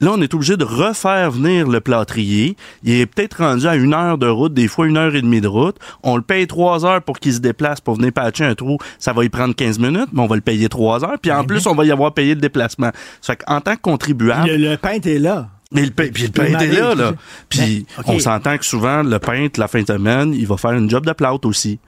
Là, 0.00 0.12
on 0.12 0.20
est 0.20 0.34
obligé 0.34 0.56
de 0.56 0.64
refaire 0.64 1.30
venir 1.30 1.68
le 1.68 1.80
plâtrier. 1.80 2.56
Il 2.82 2.92
est 2.92 3.06
peut-être 3.06 3.38
rendu 3.38 3.66
à 3.66 3.76
une 3.76 3.94
heure 3.94 4.18
de 4.18 4.26
route, 4.26 4.54
des 4.54 4.68
fois 4.68 4.86
une 4.86 4.96
heure 4.96 5.14
et 5.14 5.22
demie 5.22 5.40
de 5.40 5.48
route. 5.48 5.76
On 6.02 6.16
le 6.16 6.22
paye 6.22 6.46
trois 6.46 6.84
heures 6.84 7.02
pour 7.02 7.18
qu'il 7.18 7.32
se 7.32 7.40
déplace 7.40 7.80
pour 7.80 7.96
venir 7.96 8.12
patcher 8.12 8.44
un 8.44 8.54
trou. 8.54 8.78
Ça 8.98 9.12
va 9.12 9.24
y 9.24 9.28
prendre 9.28 9.54
15 9.54 9.78
minutes, 9.78 10.08
mais 10.12 10.22
on 10.22 10.26
va 10.26 10.36
le 10.36 10.42
payer 10.42 10.68
trois 10.68 11.04
heures. 11.04 11.18
Puis 11.20 11.30
en 11.30 11.44
plus, 11.44 11.66
on 11.66 11.74
va 11.74 11.84
y 11.84 11.90
avoir 11.90 12.12
payé 12.14 12.34
le 12.34 12.40
déplacement. 12.40 12.90
Ça 13.20 13.34
fait 13.34 13.44
qu'en 13.44 13.60
tant 13.60 13.76
que 13.76 13.80
contribuable... 13.80 14.48
Le, 14.48 14.56
le 14.56 14.76
peintre 14.76 15.08
est 15.08 15.18
là. 15.18 15.48
Mais 15.72 15.86
le, 15.86 15.90
puis 15.90 16.24
le 16.24 16.28
peintre 16.28 16.62
est 16.62 16.72
là, 16.72 16.94
là. 16.94 17.12
Puis 17.48 17.86
Ben, 17.96 18.04
on 18.06 18.18
s'entend 18.18 18.58
que 18.58 18.64
souvent, 18.64 19.02
le 19.02 19.18
peintre, 19.18 19.58
la 19.58 19.68
fin 19.68 19.80
de 19.80 19.86
semaine, 19.86 20.34
il 20.34 20.46
va 20.46 20.56
faire 20.56 20.72
une 20.72 20.88
job 20.90 21.06
de 21.06 21.12
plâtre 21.12 21.48
aussi. 21.48 21.78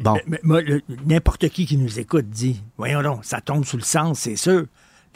Bon. 0.00 0.16
Mais 0.26 0.40
n'importe 1.06 1.48
qui 1.48 1.66
qui 1.66 1.76
nous 1.76 1.98
écoute 1.98 2.28
dit, 2.30 2.62
voyons 2.76 3.02
donc, 3.02 3.24
ça 3.24 3.40
tombe 3.40 3.64
sous 3.64 3.76
le 3.76 3.82
sens, 3.82 4.20
c'est 4.20 4.36
sûr. 4.36 4.64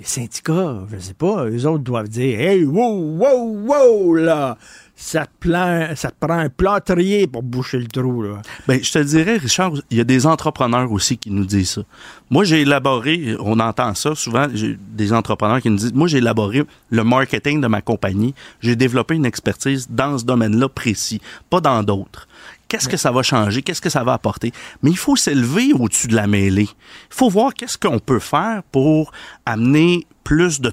Les 0.02 0.08
syndicats, 0.08 0.80
je 0.92 0.98
sais 0.98 1.14
pas, 1.14 1.46
eux 1.46 1.64
autres 1.64 1.84
doivent 1.84 2.08
dire, 2.08 2.40
hey, 2.40 2.64
wow, 2.64 3.18
wow, 3.18 3.56
wow, 3.68 4.14
là, 4.16 4.58
ça 4.96 5.26
te, 5.26 5.48
ça 5.94 6.10
te 6.10 6.16
prend 6.18 6.38
un 6.38 6.48
plâtrier 6.48 7.28
pour 7.28 7.44
boucher 7.44 7.78
le 7.78 7.86
trou, 7.86 8.20
là. 8.22 8.42
Ben, 8.66 8.82
je 8.82 8.90
te 8.90 8.98
dirais, 8.98 9.36
Richard, 9.36 9.74
il 9.90 9.98
y 9.98 10.00
a 10.00 10.04
des 10.04 10.26
entrepreneurs 10.26 10.90
aussi 10.90 11.18
qui 11.18 11.30
nous 11.30 11.44
disent 11.44 11.70
ça. 11.70 11.82
Moi, 12.30 12.42
j'ai 12.42 12.62
élaboré, 12.62 13.36
on 13.38 13.60
entend 13.60 13.94
ça 13.94 14.16
souvent, 14.16 14.48
des 14.48 15.12
entrepreneurs 15.12 15.60
qui 15.60 15.70
nous 15.70 15.76
disent, 15.76 15.94
moi, 15.94 16.08
j'ai 16.08 16.18
élaboré 16.18 16.64
le 16.90 17.04
marketing 17.04 17.60
de 17.60 17.68
ma 17.68 17.80
compagnie. 17.80 18.34
J'ai 18.60 18.74
développé 18.74 19.14
une 19.14 19.26
expertise 19.26 19.86
dans 19.88 20.18
ce 20.18 20.24
domaine-là 20.24 20.68
précis, 20.68 21.20
pas 21.48 21.60
dans 21.60 21.84
d'autres. 21.84 22.26
Qu'est-ce 22.72 22.88
que 22.88 22.96
ça 22.96 23.10
va 23.10 23.22
changer? 23.22 23.60
Qu'est-ce 23.60 23.82
que 23.82 23.90
ça 23.90 24.02
va 24.02 24.14
apporter? 24.14 24.50
Mais 24.82 24.88
il 24.88 24.96
faut 24.96 25.14
s'élever 25.14 25.74
au-dessus 25.74 26.08
de 26.08 26.16
la 26.16 26.26
mêlée. 26.26 26.70
Il 26.70 27.14
faut 27.14 27.28
voir 27.28 27.52
qu'est-ce 27.52 27.76
qu'on 27.76 27.98
peut 27.98 28.18
faire 28.18 28.62
pour 28.72 29.12
amener 29.44 30.06
plus 30.24 30.62
de, 30.62 30.70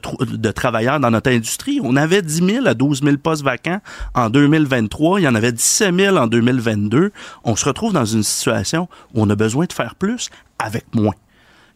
travailleurs 0.51 1.01
dans 1.01 1.11
notre 1.11 1.29
industrie. 1.29 1.81
On 1.83 1.97
avait 1.97 2.21
10 2.21 2.45
000 2.45 2.67
à 2.67 2.73
12 2.73 3.01
000 3.03 3.17
postes 3.17 3.43
vacants 3.43 3.81
en 4.15 4.29
2023. 4.29 5.19
Il 5.19 5.23
y 5.23 5.27
en 5.27 5.35
avait 5.35 5.51
17 5.51 5.93
000 5.93 6.15
en 6.15 6.27
2022. 6.27 7.11
On 7.43 7.57
se 7.57 7.65
retrouve 7.65 7.91
dans 7.91 8.05
une 8.05 8.23
situation 8.23 8.87
où 9.13 9.21
on 9.21 9.29
a 9.29 9.35
besoin 9.35 9.65
de 9.65 9.73
faire 9.73 9.95
plus 9.95 10.29
avec 10.57 10.85
moins. 10.95 11.15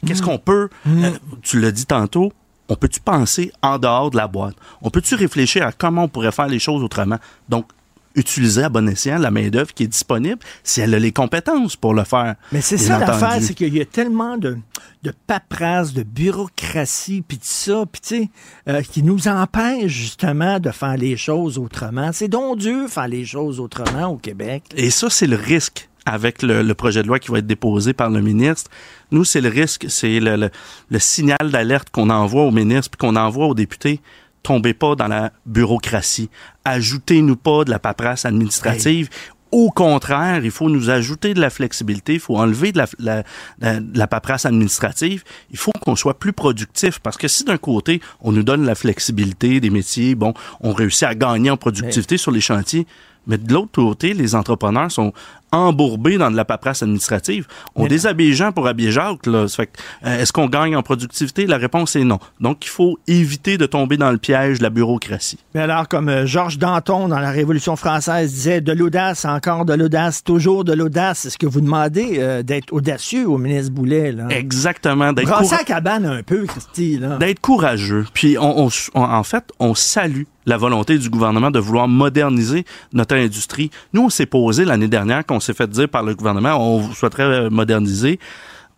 Qu'est-ce 0.08 0.22
qu'on 0.22 0.40
peut, 0.40 0.70
euh, 0.88 1.12
tu 1.42 1.60
l'as 1.60 1.72
dit 1.72 1.86
tantôt, 1.86 2.32
on 2.70 2.78
peut-tu 2.78 3.02
penser 3.02 3.52
en 3.62 3.78
dehors 3.78 4.10
de 4.10 4.16
la 4.16 4.28
boîte? 4.28 4.56
On 4.82 4.90
peut-tu 4.90 5.16
réfléchir 5.16 5.68
à 5.68 5.74
comment 5.74 6.04
on 6.04 6.08
pourrait 6.08 6.32
faire 6.32 6.48
les 6.48 6.60
choses 6.60 6.82
autrement? 6.82 7.18
Donc, 7.50 7.66
utiliser 8.16 8.64
à 8.64 8.70
bon 8.70 8.88
escient 8.88 9.18
la 9.18 9.32
main-d'œuvre 9.32 9.74
qui 9.74 9.84
est 9.84 9.88
disponible 9.88 10.40
si 10.64 10.82
elle 10.82 10.94
a 10.94 11.00
les 11.00 11.12
compétences 11.12 11.76
pour 11.76 11.94
le 11.94 12.04
faire. 12.04 12.36
Mais 12.52 12.62
c'est 12.62 12.78
ça 12.78 13.00
l'affaire, 13.00 13.30
c'est 13.42 13.54
qu'il 13.54 13.74
y 13.76 13.82
a 13.82 13.86
tellement 13.86 14.38
de, 14.38 14.58
de 15.04 15.14
paperasse, 15.28 15.94
de 15.94 16.04
bureaucratie, 16.04 17.24
puis 17.28 17.38
de 17.38 17.44
ça, 17.44 17.86
puis 17.92 18.02
tu 18.02 18.08
sais, 18.24 18.30
euh, 18.70 18.82
qui 18.82 19.04
nous 19.04 19.28
empêche 19.28 19.92
justement 19.92 20.60
de 20.60 20.70
faire 20.72 20.98
les 20.98 21.18
choses 21.18 21.58
autrement. 21.58 22.12
C'est 22.14 22.28
donc 22.28 22.60
dur 22.60 22.88
faire 22.90 23.08
les 23.08 23.26
choses 23.26 23.60
autrement 23.60 24.08
au 24.08 24.18
Québec. 24.18 24.64
Et 24.76 24.90
ça, 24.90 25.10
c'est 25.10 25.28
le 25.28 25.36
risque 25.36 25.90
avec 26.06 26.42
le, 26.42 26.64
le 26.64 26.74
projet 26.74 27.02
de 27.02 27.08
loi 27.08 27.18
qui 27.18 27.32
va 27.32 27.40
être 27.40 27.48
déposé 27.48 27.94
par 27.94 28.10
le 28.10 28.22
ministre. 28.22 28.70
Nous, 29.12 29.24
c'est 29.24 29.40
le 29.42 29.48
risque, 29.50 29.86
c'est 29.88 30.20
le, 30.20 30.36
le- 30.36 30.50
le 30.90 31.00
signal 31.00 31.50
d'alerte 31.50 31.90
qu'on 31.92 32.10
envoie 32.10 32.44
au 32.44 32.52
ministre 32.52 32.92
puis 32.92 32.98
qu'on 33.08 33.16
envoie 33.16 33.46
aux 33.48 33.54
députés. 33.56 34.02
Tombez 34.44 34.74
pas 34.74 34.96
dans 34.96 35.08
la 35.08 35.32
bureaucratie. 35.46 36.30
Ajoutez-nous 36.66 37.36
pas 37.38 37.64
de 37.64 37.70
la 37.72 37.80
paperasse 37.80 38.26
administrative. 38.26 39.10
Au 39.52 39.70
contraire, 39.70 40.44
il 40.44 40.50
faut 40.50 40.68
nous 40.68 40.90
ajouter 40.90 41.36
de 41.36 41.40
la 41.40 41.52
flexibilité, 41.52 42.16
il 42.16 42.20
faut 42.20 42.38
enlever 42.38 42.72
de 42.72 42.80
la, 42.80 42.88
la, 42.98 43.24
la- 43.60 43.80
de 43.80 43.98
la 43.98 44.08
paperasse 44.08 44.48
administrative, 44.48 45.24
il 45.52 45.58
faut 45.58 45.72
qu'on 45.80 45.96
soit 45.96 46.18
plus 46.18 46.34
productif 46.34 46.98
parce 46.98 47.18
que 47.18 47.28
si 47.28 47.44
d'un 47.44 47.58
côté, 47.58 48.02
on 48.22 48.32
nous 48.32 48.42
donne 48.42 48.66
la 48.66 48.74
flexibilité 48.74 49.60
des 49.60 49.70
métiers, 49.70 50.16
bon, 50.16 50.34
on 50.62 50.74
réussit 50.74 51.04
à 51.04 51.14
gagner 51.14 51.52
en 51.52 51.58
productivité 51.58 52.18
sur 52.18 52.32
les 52.32 52.42
chantiers, 52.42 52.88
mais 53.28 53.38
de 53.38 53.54
l'autre 53.54 53.74
côté, 53.74 54.16
les 54.16 54.34
entrepreneurs 54.34 54.92
sont 54.92 55.14
embourbés 55.54 56.18
dans 56.18 56.30
de 56.30 56.36
la 56.36 56.44
paperasse 56.46 56.84
administrative. 56.84 57.48
On 57.76 57.86
déshabille 57.88 58.28
les 58.30 58.34
gens 58.34 58.52
pour 58.52 58.68
habiller 58.68 58.92
Jacques. 58.92 59.26
Là. 59.28 59.48
Ça 59.48 59.56
fait 59.58 59.68
que, 59.68 59.80
euh, 60.06 60.20
Est-ce 60.20 60.34
qu'on 60.34 60.48
gagne 60.48 60.76
en 60.76 60.84
productivité? 60.84 61.46
La 61.46 61.58
réponse 61.58 61.96
est 61.96 62.04
non. 62.04 62.20
Donc, 62.42 62.66
il 62.66 62.70
faut 62.70 62.98
éviter 63.08 63.58
de 63.58 63.66
tomber 63.66 63.98
dans 63.98 64.12
le 64.12 64.18
piège 64.18 64.58
de 64.58 64.64
la 64.64 64.70
bureaucratie. 64.70 65.38
Mais 65.54 65.62
alors, 65.62 65.88
comme 65.88 66.10
euh, 66.10 66.26
Georges 66.26 66.58
Danton 66.58 67.08
dans 67.08 67.20
la 67.20 67.32
Révolution 67.32 67.76
française 67.76 68.34
disait, 68.34 68.62
de 68.62 68.72
l'audace, 68.74 69.26
encore 69.26 69.66
de 69.66 69.74
l'audace, 69.74 70.24
toujours 70.24 70.64
de 70.64 70.74
l'audace. 70.74 71.26
Est-ce 71.26 71.38
que 71.38 71.46
vous 71.48 71.62
demandez 71.62 72.16
euh, 72.18 72.42
d'être 72.44 72.74
audacieux 72.74 73.28
au 73.30 73.38
ministre 73.38 73.72
Boulet? 73.72 74.12
Là? 74.12 74.28
Exactement. 74.32 75.14
D'être 75.14 75.32
coura- 75.32 75.64
cabane 75.64 76.06
un 76.06 76.24
peu, 76.24 76.46
Christy. 76.46 77.00
D'être 77.20 77.40
courageux. 77.40 78.06
Puis, 78.14 78.38
on, 78.40 78.66
on- 78.66 78.70
on- 78.96 79.02
en 79.04 79.24
fait, 79.24 79.44
on 79.60 79.76
salue 79.76 80.24
la 80.46 80.58
volonté 80.58 80.98
du 80.98 81.10
gouvernement 81.10 81.52
de 81.52 81.60
vouloir 81.60 81.88
moderniser 81.88 82.66
notre 82.94 83.16
industrie. 83.16 83.70
Nous, 83.94 84.04
on 84.04 84.10
s'est 84.10 84.26
posé 84.26 84.66
l'année 84.66 84.88
dernière, 84.88 85.26
qu'on 85.26 85.40
s'est 85.40 85.54
fait 85.54 85.70
dire 85.70 85.90
par 85.90 86.04
le 86.04 86.16
gouvernement, 86.16 86.56
on 86.58 86.92
souhaiterait 86.94 87.24
euh, 87.24 87.50
moderniser. 87.50 88.20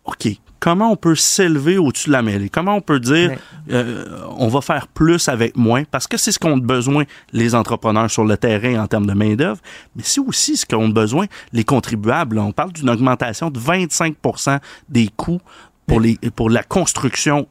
OK. 0.04 0.28
Comment 0.58 0.90
on 0.90 0.96
peut 0.96 1.14
s'élever 1.14 1.76
au-dessus 1.76 2.08
de 2.08 2.12
la 2.12 2.22
mêlée? 2.22 2.48
Comment 2.48 2.76
on 2.76 2.80
peut 2.80 2.98
dire 2.98 3.36
euh, 3.70 4.04
on 4.38 4.48
va 4.48 4.60
faire 4.62 4.88
plus 4.88 5.28
avec 5.28 5.56
moins? 5.56 5.84
Parce 5.84 6.06
que 6.06 6.16
c'est 6.16 6.32
ce 6.32 6.38
qu'ont 6.38 6.56
besoin 6.56 7.04
les 7.32 7.54
entrepreneurs 7.54 8.10
sur 8.10 8.24
le 8.24 8.36
terrain 8.36 8.82
en 8.82 8.86
termes 8.86 9.06
de 9.06 9.12
main-d'œuvre, 9.12 9.60
mais 9.94 10.02
c'est 10.04 10.20
aussi 10.20 10.56
ce 10.56 10.64
qu'ont 10.64 10.88
besoin 10.88 11.26
les 11.52 11.62
contribuables. 11.62 12.38
On 12.38 12.52
parle 12.52 12.72
d'une 12.72 12.88
augmentation 12.88 13.50
de 13.50 13.60
25% 13.60 14.58
des 14.88 15.08
coûts 15.14 15.40
pour, 15.86 16.00
les, 16.00 16.16
pour 16.34 16.48
la 16.48 16.62
construction 16.62 17.46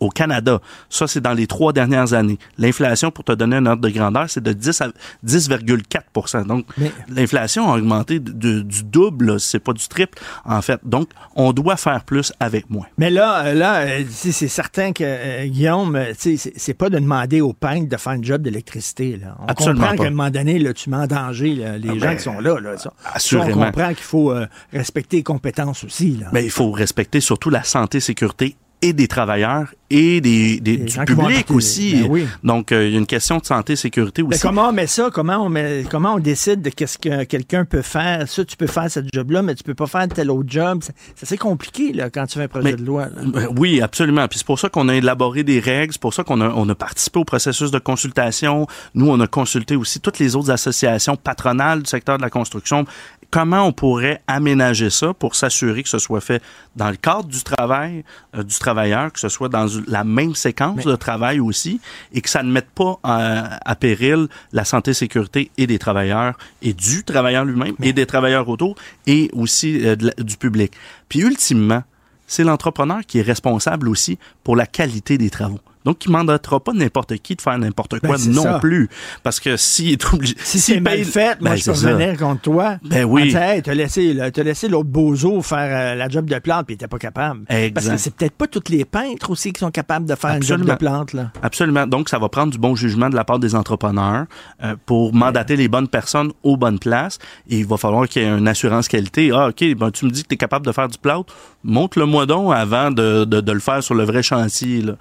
au 0.00 0.10
Canada. 0.10 0.60
Ça, 0.88 1.06
c'est 1.06 1.20
dans 1.20 1.32
les 1.32 1.46
trois 1.46 1.72
dernières 1.72 2.12
années. 2.12 2.38
L'inflation, 2.58 3.10
pour 3.10 3.24
te 3.24 3.32
donner 3.32 3.56
un 3.56 3.66
ordre 3.66 3.82
de 3.82 3.88
grandeur, 3.90 4.28
c'est 4.28 4.42
de 4.42 4.52
10 4.52 4.80
à 4.80 4.88
10,4 5.26 6.46
Donc, 6.46 6.66
l'inflation 7.08 7.70
a 7.72 7.76
augmenté 7.76 8.18
du 8.18 8.64
double, 8.84 9.40
c'est 9.40 9.58
pas 9.58 9.72
du 9.72 9.86
triple, 9.88 10.18
en 10.44 10.62
fait. 10.62 10.80
Donc, 10.84 11.10
on 11.34 11.52
doit 11.52 11.76
faire 11.76 12.04
plus 12.04 12.32
avec 12.40 12.70
moins. 12.70 12.86
Mais 12.96 13.10
là, 13.10 13.54
là, 13.54 13.80
euh, 13.80 14.04
c'est 14.10 14.32
certain 14.48 14.92
que, 14.92 15.04
euh, 15.04 15.46
Guillaume, 15.46 15.96
euh, 15.96 16.12
c'est 16.16 16.74
pas 16.74 16.90
de 16.90 16.98
demander 16.98 17.40
aux 17.40 17.52
peintres 17.52 17.88
de 17.88 17.96
faire 17.96 18.12
un 18.12 18.22
job 18.22 18.42
d'électricité. 18.42 19.20
On 19.40 19.46
Absolument 19.46 19.88
comprend 19.88 19.96
qu'à 20.02 20.08
un 20.08 20.10
moment 20.10 20.30
donné, 20.30 20.58
là, 20.58 20.72
tu 20.72 20.90
mets 20.90 20.96
en 20.96 21.06
danger 21.06 21.54
les 21.54 21.88
Ah 21.88 21.94
gens 21.94 22.00
ben, 22.00 22.16
qui 22.16 22.22
sont 22.22 22.40
là. 22.40 22.60
là 22.60 22.76
ça. 22.76 22.92
assurément. 23.12 23.62
on 23.62 23.64
comprend 23.66 23.88
qu'il 23.88 24.04
faut 24.04 24.34
respecter 24.72 25.18
les 25.18 25.22
compétences 25.22 25.84
aussi. 25.84 26.16
Là. 26.16 26.26
Mais 26.32 26.44
il 26.44 26.50
faut 26.50 26.70
respecter 26.70 27.20
surtout 27.20 27.50
la 27.50 27.62
santé, 27.62 28.00
sécurité 28.00 28.56
et 28.80 28.92
des 28.92 29.08
travailleurs 29.08 29.72
et 29.90 30.20
des, 30.20 30.60
des 30.60 30.76
du 30.76 30.98
public 31.06 31.50
aussi. 31.50 32.02
Ben 32.02 32.06
oui. 32.10 32.26
Donc, 32.44 32.72
euh, 32.72 32.86
il 32.86 32.92
y 32.92 32.94
a 32.94 32.98
une 32.98 33.06
question 33.06 33.38
de 33.38 33.44
santé, 33.46 33.74
sécurité 33.74 34.22
Mais 34.22 34.34
aussi. 34.34 34.42
comment 34.42 34.68
on 34.68 34.72
met 34.72 34.86
ça? 34.86 35.08
Comment 35.12 35.38
on, 35.38 35.48
met, 35.48 35.84
comment 35.90 36.14
on 36.14 36.18
décide 36.18 36.60
de 36.60 36.68
qu'est-ce 36.70 36.98
que 36.98 37.24
quelqu'un 37.24 37.64
peut 37.64 37.80
faire? 37.82 38.28
Ça, 38.28 38.44
tu 38.44 38.56
peux 38.56 38.66
faire 38.66 38.90
ce 38.90 39.00
job-là, 39.12 39.40
mais 39.42 39.54
tu 39.54 39.64
peux 39.64 39.74
pas 39.74 39.86
faire 39.86 40.06
tel 40.08 40.30
autre 40.30 40.48
job. 40.50 40.80
C'est 40.82 40.94
c'est 41.16 41.24
assez 41.24 41.38
compliqué 41.38 41.92
là, 41.94 42.10
quand 42.10 42.26
tu 42.26 42.38
fais 42.38 42.44
un 42.44 42.48
projet 42.48 42.72
Mais- 42.72 42.76
de 42.76 42.84
loi. 42.84 43.08
Ben 43.24 43.48
Oui, 43.56 43.80
absolument. 43.80 44.28
Puis 44.28 44.38
c'est 44.40 44.46
pour 44.46 44.58
ça 44.58 44.68
qu'on 44.68 44.88
a 44.90 44.94
élaboré 44.94 45.42
des 45.42 45.58
règles, 45.58 45.92
c'est 45.94 46.00
pour 46.02 46.12
ça 46.14 46.22
qu'on 46.22 46.40
a, 46.42 46.48
on 46.50 46.68
a 46.68 46.74
participé 46.74 47.18
au 47.18 47.24
processus 47.24 47.70
de 47.70 47.78
consultation. 47.78 48.66
Nous, 48.94 49.08
on 49.10 49.18
a 49.20 49.26
consulté 49.26 49.74
aussi 49.74 50.00
toutes 50.00 50.18
les 50.18 50.36
autres 50.36 50.50
associations 50.50 51.16
patronales 51.16 51.82
du 51.82 51.88
secteur 51.88 52.18
de 52.18 52.22
la 52.22 52.30
construction. 52.30 52.84
Comment 53.30 53.64
on 53.66 53.72
pourrait 53.72 54.22
aménager 54.26 54.88
ça 54.88 55.12
pour 55.12 55.34
s'assurer 55.34 55.82
que 55.82 55.88
ce 55.90 55.98
soit 55.98 56.22
fait 56.22 56.42
dans 56.76 56.88
le 56.88 56.96
cadre 56.96 57.24
du 57.28 57.42
travail 57.42 58.02
euh, 58.34 58.42
du 58.42 58.58
travailleur, 58.58 59.12
que 59.12 59.20
ce 59.20 59.28
soit 59.28 59.50
dans 59.50 59.66
la 59.86 60.02
même 60.02 60.34
séquence 60.34 60.84
de 60.84 60.96
travail 60.96 61.38
aussi, 61.38 61.78
et 62.14 62.22
que 62.22 62.30
ça 62.30 62.42
ne 62.42 62.50
mette 62.50 62.70
pas 62.70 62.98
euh, 63.04 63.42
à 63.64 63.76
péril 63.76 64.28
la 64.52 64.64
santé, 64.64 64.94
sécurité 64.94 65.50
et 65.58 65.66
des 65.66 65.78
travailleurs 65.78 66.38
et 66.62 66.72
du 66.72 67.04
travailleur 67.04 67.44
lui-même 67.44 67.74
et 67.82 67.92
des 67.92 68.06
travailleurs 68.06 68.48
autour 68.48 68.76
et 69.06 69.28
aussi 69.34 69.84
euh, 69.86 69.94
la- 70.00 70.24
du 70.24 70.38
public. 70.38 70.72
Puis 71.10 71.20
ultimement, 71.20 71.82
c'est 72.26 72.44
l'entrepreneur 72.44 73.00
qui 73.06 73.18
est 73.18 73.22
responsable 73.22 73.88
aussi 73.90 74.18
pour 74.42 74.56
la 74.56 74.64
qualité 74.66 75.18
des 75.18 75.28
travaux. 75.28 75.60
Donc, 75.84 76.04
il 76.04 76.08
ne 76.08 76.16
mandatera 76.16 76.60
pas 76.60 76.72
n'importe 76.72 77.16
qui 77.18 77.34
de 77.36 77.42
faire 77.42 77.58
n'importe 77.58 78.00
quoi 78.00 78.16
Ben, 78.16 78.30
non 78.32 78.42
ça. 78.42 78.58
plus. 78.58 78.88
Parce 79.22 79.40
que 79.40 79.56
s'il 79.56 79.92
est 79.92 80.12
obligé... 80.12 80.34
Si 80.38 80.58
c'est 80.60 80.80
mal 80.80 81.04
fait, 81.04 81.40
moi, 81.40 81.50
Ben, 81.50 81.56
je 81.56 81.64
peux 81.64 81.70
revenir 81.72 82.16
contre 82.18 82.42
toi. 82.42 82.76
Ben 82.82 83.04
oui. 83.04 83.34
En 83.36 83.40
hey, 83.40 83.62
t'as 83.62 83.74
laissé, 83.74 84.12
là, 84.14 84.30
t'as 84.30 84.42
laissé 84.42 84.68
l'autre 84.68 84.88
bozo 84.88 85.40
faire 85.42 85.58
euh, 85.70 85.94
la 85.94 86.08
job 86.08 86.28
de 86.28 86.38
plante, 86.38 86.66
puis 86.66 86.74
il 86.74 86.76
était 86.76 86.88
pas 86.88 86.98
capable. 86.98 87.40
Exact. 87.48 87.74
Parce 87.74 87.88
que 87.88 87.96
c'est 87.96 88.14
peut-être 88.14 88.34
pas 88.34 88.46
tous 88.46 88.70
les 88.70 88.84
peintres 88.84 89.30
aussi 89.30 89.52
qui 89.52 89.60
sont 89.60 89.70
capables 89.70 90.06
de 90.06 90.14
faire 90.14 90.36
une 90.36 90.42
job 90.42 90.64
de 90.64 90.74
plante. 90.74 91.12
Là. 91.12 91.30
Absolument. 91.42 91.86
Donc, 91.86 92.08
ça 92.08 92.18
va 92.18 92.28
prendre 92.28 92.52
du 92.52 92.58
bon 92.58 92.74
jugement 92.74 93.08
de 93.08 93.16
la 93.16 93.24
part 93.24 93.38
des 93.38 93.54
entrepreneurs 93.54 94.26
euh, 94.62 94.74
pour 94.86 95.14
mandater 95.14 95.56
les 95.56 95.68
bonnes 95.68 95.88
personnes 95.88 96.32
aux 96.42 96.56
bonnes 96.56 96.78
places. 96.78 97.18
Et 97.48 97.58
il 97.60 97.66
va 97.66 97.76
falloir 97.76 98.08
qu'il 98.08 98.22
y 98.22 98.24
ait 98.24 98.28
une 98.38 98.48
assurance 98.48 98.88
qualité. 98.88 99.30
Ah, 99.34 99.48
OK, 99.48 99.64
ben, 99.76 99.90
tu 99.90 100.04
me 100.04 100.10
dis 100.10 100.22
que 100.22 100.28
tu 100.28 100.34
es 100.34 100.38
capable 100.38 100.66
de 100.66 100.72
faire 100.72 100.88
du 100.88 100.98
plâtre. 100.98 101.32
Montre-le-moi 101.64 102.26
donc 102.26 102.52
avant 102.54 102.90
de, 102.90 103.24
de, 103.24 103.40
de 103.40 103.52
le 103.52 103.58
faire 103.60 103.82
sur 103.82 103.94
le 103.94 104.04
vrai 104.04 104.22
chantier. 104.22 104.82
là. 104.82 104.94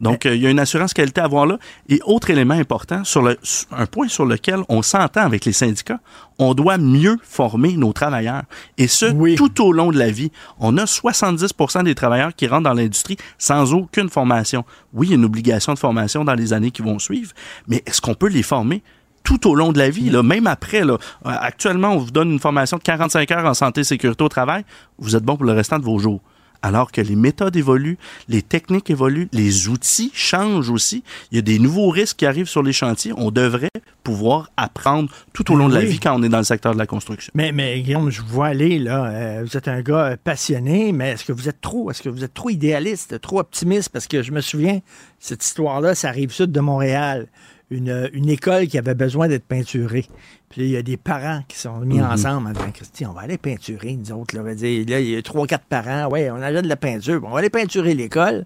Donc, 0.00 0.26
euh, 0.26 0.34
il 0.34 0.42
y 0.42 0.46
a 0.46 0.50
une 0.50 0.58
assurance 0.58 0.94
qualité 0.94 1.20
à 1.20 1.24
avoir 1.24 1.46
là. 1.46 1.58
Et 1.88 2.00
autre 2.04 2.30
élément 2.30 2.54
important, 2.54 3.04
sur 3.04 3.22
le, 3.22 3.38
un 3.70 3.86
point 3.86 4.08
sur 4.08 4.24
lequel 4.24 4.60
on 4.68 4.82
s'entend 4.82 5.22
avec 5.22 5.44
les 5.44 5.52
syndicats, 5.52 6.00
on 6.38 6.54
doit 6.54 6.78
mieux 6.78 7.18
former 7.22 7.76
nos 7.76 7.92
travailleurs. 7.92 8.42
Et 8.78 8.88
ce, 8.88 9.06
tout 9.36 9.64
au 9.64 9.72
long 9.72 9.90
de 9.90 9.98
la 9.98 10.10
vie. 10.10 10.32
On 10.58 10.76
a 10.78 10.84
70% 10.84 11.84
des 11.84 11.94
travailleurs 11.94 12.34
qui 12.34 12.46
rentrent 12.46 12.64
dans 12.64 12.74
l'industrie 12.74 13.18
sans 13.38 13.74
aucune 13.74 14.08
formation. 14.08 14.64
Oui, 14.94 15.08
il 15.08 15.10
y 15.10 15.12
a 15.14 15.16
une 15.16 15.24
obligation 15.24 15.74
de 15.74 15.78
formation 15.78 16.24
dans 16.24 16.34
les 16.34 16.52
années 16.52 16.70
qui 16.70 16.82
vont 16.82 16.98
suivre, 16.98 17.32
mais 17.68 17.82
est-ce 17.86 18.00
qu'on 18.00 18.14
peut 18.14 18.28
les 18.28 18.42
former? 18.42 18.82
tout 19.22 19.48
au 19.48 19.54
long 19.54 19.70
de 19.70 19.78
la 19.78 19.90
vie, 19.90 20.08
là, 20.08 20.22
même 20.22 20.46
après. 20.46 20.82
Là. 20.82 20.94
Euh, 20.94 20.96
Actuellement, 21.40 21.92
on 21.92 21.98
vous 21.98 22.10
donne 22.10 22.32
une 22.32 22.38
formation 22.38 22.78
de 22.78 22.82
45 22.82 23.30
heures 23.32 23.44
en 23.44 23.54
santé 23.54 23.82
et 23.82 23.84
sécurité 23.84 24.24
au 24.24 24.28
travail. 24.30 24.64
Vous 24.98 25.14
êtes 25.14 25.22
bon 25.22 25.36
pour 25.36 25.44
le 25.44 25.52
restant 25.52 25.78
de 25.78 25.84
vos 25.84 25.98
jours. 25.98 26.20
Alors 26.62 26.92
que 26.92 27.00
les 27.00 27.16
méthodes 27.16 27.56
évoluent, 27.56 27.96
les 28.28 28.42
techniques 28.42 28.90
évoluent, 28.90 29.28
les 29.32 29.68
outils 29.68 30.10
changent 30.14 30.70
aussi. 30.70 31.02
Il 31.32 31.36
y 31.36 31.38
a 31.38 31.42
des 31.42 31.58
nouveaux 31.58 31.88
risques 31.88 32.18
qui 32.18 32.26
arrivent 32.26 32.48
sur 32.48 32.62
les 32.62 32.72
chantiers. 32.72 33.12
On 33.16 33.30
devrait 33.30 33.68
pouvoir 34.02 34.50
apprendre 34.56 35.10
tout 35.32 35.52
au 35.52 35.56
long 35.56 35.68
de 35.68 35.74
la 35.74 35.84
vie 35.84 35.98
quand 35.98 36.18
on 36.18 36.22
est 36.22 36.28
dans 36.28 36.38
le 36.38 36.44
secteur 36.44 36.72
de 36.72 36.78
la 36.78 36.86
construction. 36.86 37.30
Mais, 37.34 37.52
mais 37.52 37.80
Guillaume, 37.80 38.10
je 38.10 38.20
vous 38.22 38.28
vois 38.28 38.48
aller, 38.48 38.78
là. 38.78 39.06
euh, 39.06 39.44
vous 39.44 39.56
êtes 39.56 39.68
un 39.68 39.80
gars 39.82 40.04
euh, 40.04 40.16
passionné, 40.22 40.92
mais 40.92 41.10
est-ce 41.10 41.24
que 41.24 41.32
vous 41.32 41.48
êt 41.48 41.54
trop, 41.60 41.90
est-ce 41.90 42.02
que 42.02 42.08
vous 42.08 42.24
êtes 42.24 42.34
trop 42.34 42.50
idéaliste, 42.50 43.20
trop 43.20 43.40
optimiste? 43.40 43.90
Parce 43.90 44.06
que 44.06 44.22
je 44.22 44.32
me 44.32 44.40
souviens, 44.40 44.80
cette 45.18 45.44
histoire-là, 45.44 45.94
ça 45.94 46.08
arrive 46.08 46.30
sud 46.32 46.52
de 46.52 46.60
Montréal. 46.60 47.28
Une, 47.70 48.10
une 48.12 48.28
école 48.28 48.66
qui 48.66 48.78
avait 48.78 48.94
besoin 48.96 49.28
d'être 49.28 49.44
peinturée. 49.44 50.04
Puis 50.48 50.62
il 50.62 50.70
y 50.70 50.76
a 50.76 50.82
des 50.82 50.96
parents 50.96 51.42
qui 51.46 51.56
sont 51.56 51.78
mis 51.78 51.98
Mhm. 51.98 52.04
ensemble 52.10 52.48
en 52.48 52.52
disant, 52.52 52.70
Christy, 52.74 53.06
on 53.06 53.12
va 53.12 53.20
aller 53.20 53.38
peinturer, 53.38 53.92
nous 53.96 54.10
autres. 54.12 54.36
Là, 54.36 54.42
il 54.52 54.90
y 55.10 55.16
a 55.16 55.22
trois, 55.22 55.46
quatre 55.46 55.64
parents, 55.66 56.08
ouais, 56.08 56.28
on 56.30 56.42
a 56.42 56.50
de 56.62 56.66
la 56.68 56.76
peinture, 56.76 57.20
on 57.24 57.30
va 57.30 57.38
aller 57.38 57.50
peinturer 57.50 57.94
l'école. 57.94 58.44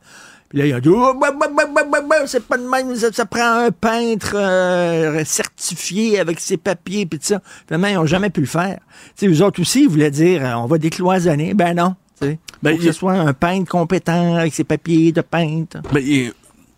Puis 0.51 0.59
là, 0.59 0.67
ils 0.67 0.75
ont 0.75 0.79
dit, 0.79 0.89
oh, 0.91 1.15
bah, 1.19 1.33
bah, 1.41 1.49
bah, 1.57 1.65
bah, 1.75 1.83
bah, 1.91 2.01
bah, 2.07 2.17
c'est 2.27 2.45
pas 2.47 2.59
de 2.59 2.69
même, 2.69 2.95
ça, 2.97 3.11
ça 3.13 3.25
prend 3.25 3.65
un 3.65 3.71
peintre 3.71 4.35
euh, 4.37 5.25
certifié 5.25 6.19
avec 6.21 6.39
ses 6.39 6.59
papiers, 6.59 7.07
puis 7.07 7.19
tout 7.19 7.25
ça. 7.27 7.41
Finalement, 7.67 7.89
ils 7.89 7.95
n'ont 7.95 8.07
jamais 8.07 8.29
pu 8.31 8.41
le 8.41 8.47
faire. 8.47 8.79
Tu 9.17 9.27
sais, 9.27 9.27
eux 9.29 9.43
autres 9.43 9.63
aussi, 9.63 9.85
ils 9.85 9.89
voulaient 9.89 10.11
dire, 10.11 10.45
euh, 10.45 10.53
on 10.57 10.67
va 10.67 10.77
décloisonner. 10.77 11.55
Ben 11.55 11.75
non. 11.75 11.95
Ben, 12.63 12.77
que 12.77 12.83
il 12.83 12.87
ce 12.87 12.93
soit 12.93 13.13
un 13.15 13.33
peintre 13.33 13.71
compétent 13.71 14.37
avec 14.37 14.55
ses 14.55 14.65
papiers 14.65 15.13
de 15.13 15.21
peintre. 15.23 15.79
Et 15.97 16.31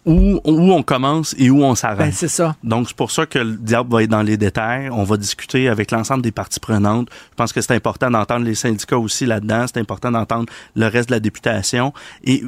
où, 0.06 0.40
où 0.44 0.72
on 0.72 0.82
commence 0.82 1.34
et 1.36 1.50
où 1.50 1.64
on 1.64 1.74
s'arrête. 1.74 1.98
Ben, 1.98 2.12
c'est 2.12 2.28
ça. 2.28 2.56
Donc, 2.62 2.88
c'est 2.88 2.96
pour 2.96 3.10
ça 3.10 3.26
que 3.26 3.40
le 3.40 3.56
diable 3.56 3.92
va 3.92 4.04
être 4.04 4.10
dans 4.10 4.22
les 4.22 4.36
détails. 4.36 4.88
On 4.90 5.02
va 5.02 5.16
discuter 5.16 5.68
avec 5.68 5.90
l'ensemble 5.90 6.22
des 6.22 6.30
parties 6.30 6.60
prenantes. 6.60 7.08
Je 7.30 7.34
pense 7.34 7.52
que 7.52 7.60
c'est 7.60 7.74
important 7.74 8.10
d'entendre 8.10 8.44
les 8.44 8.54
syndicats 8.54 8.98
aussi 8.98 9.26
là-dedans. 9.26 9.66
C'est 9.66 9.80
important 9.80 10.12
d'entendre 10.12 10.50
le 10.76 10.86
reste 10.86 11.08
de 11.08 11.14
la 11.14 11.20
députation. 11.20 11.92
Et 12.22 12.44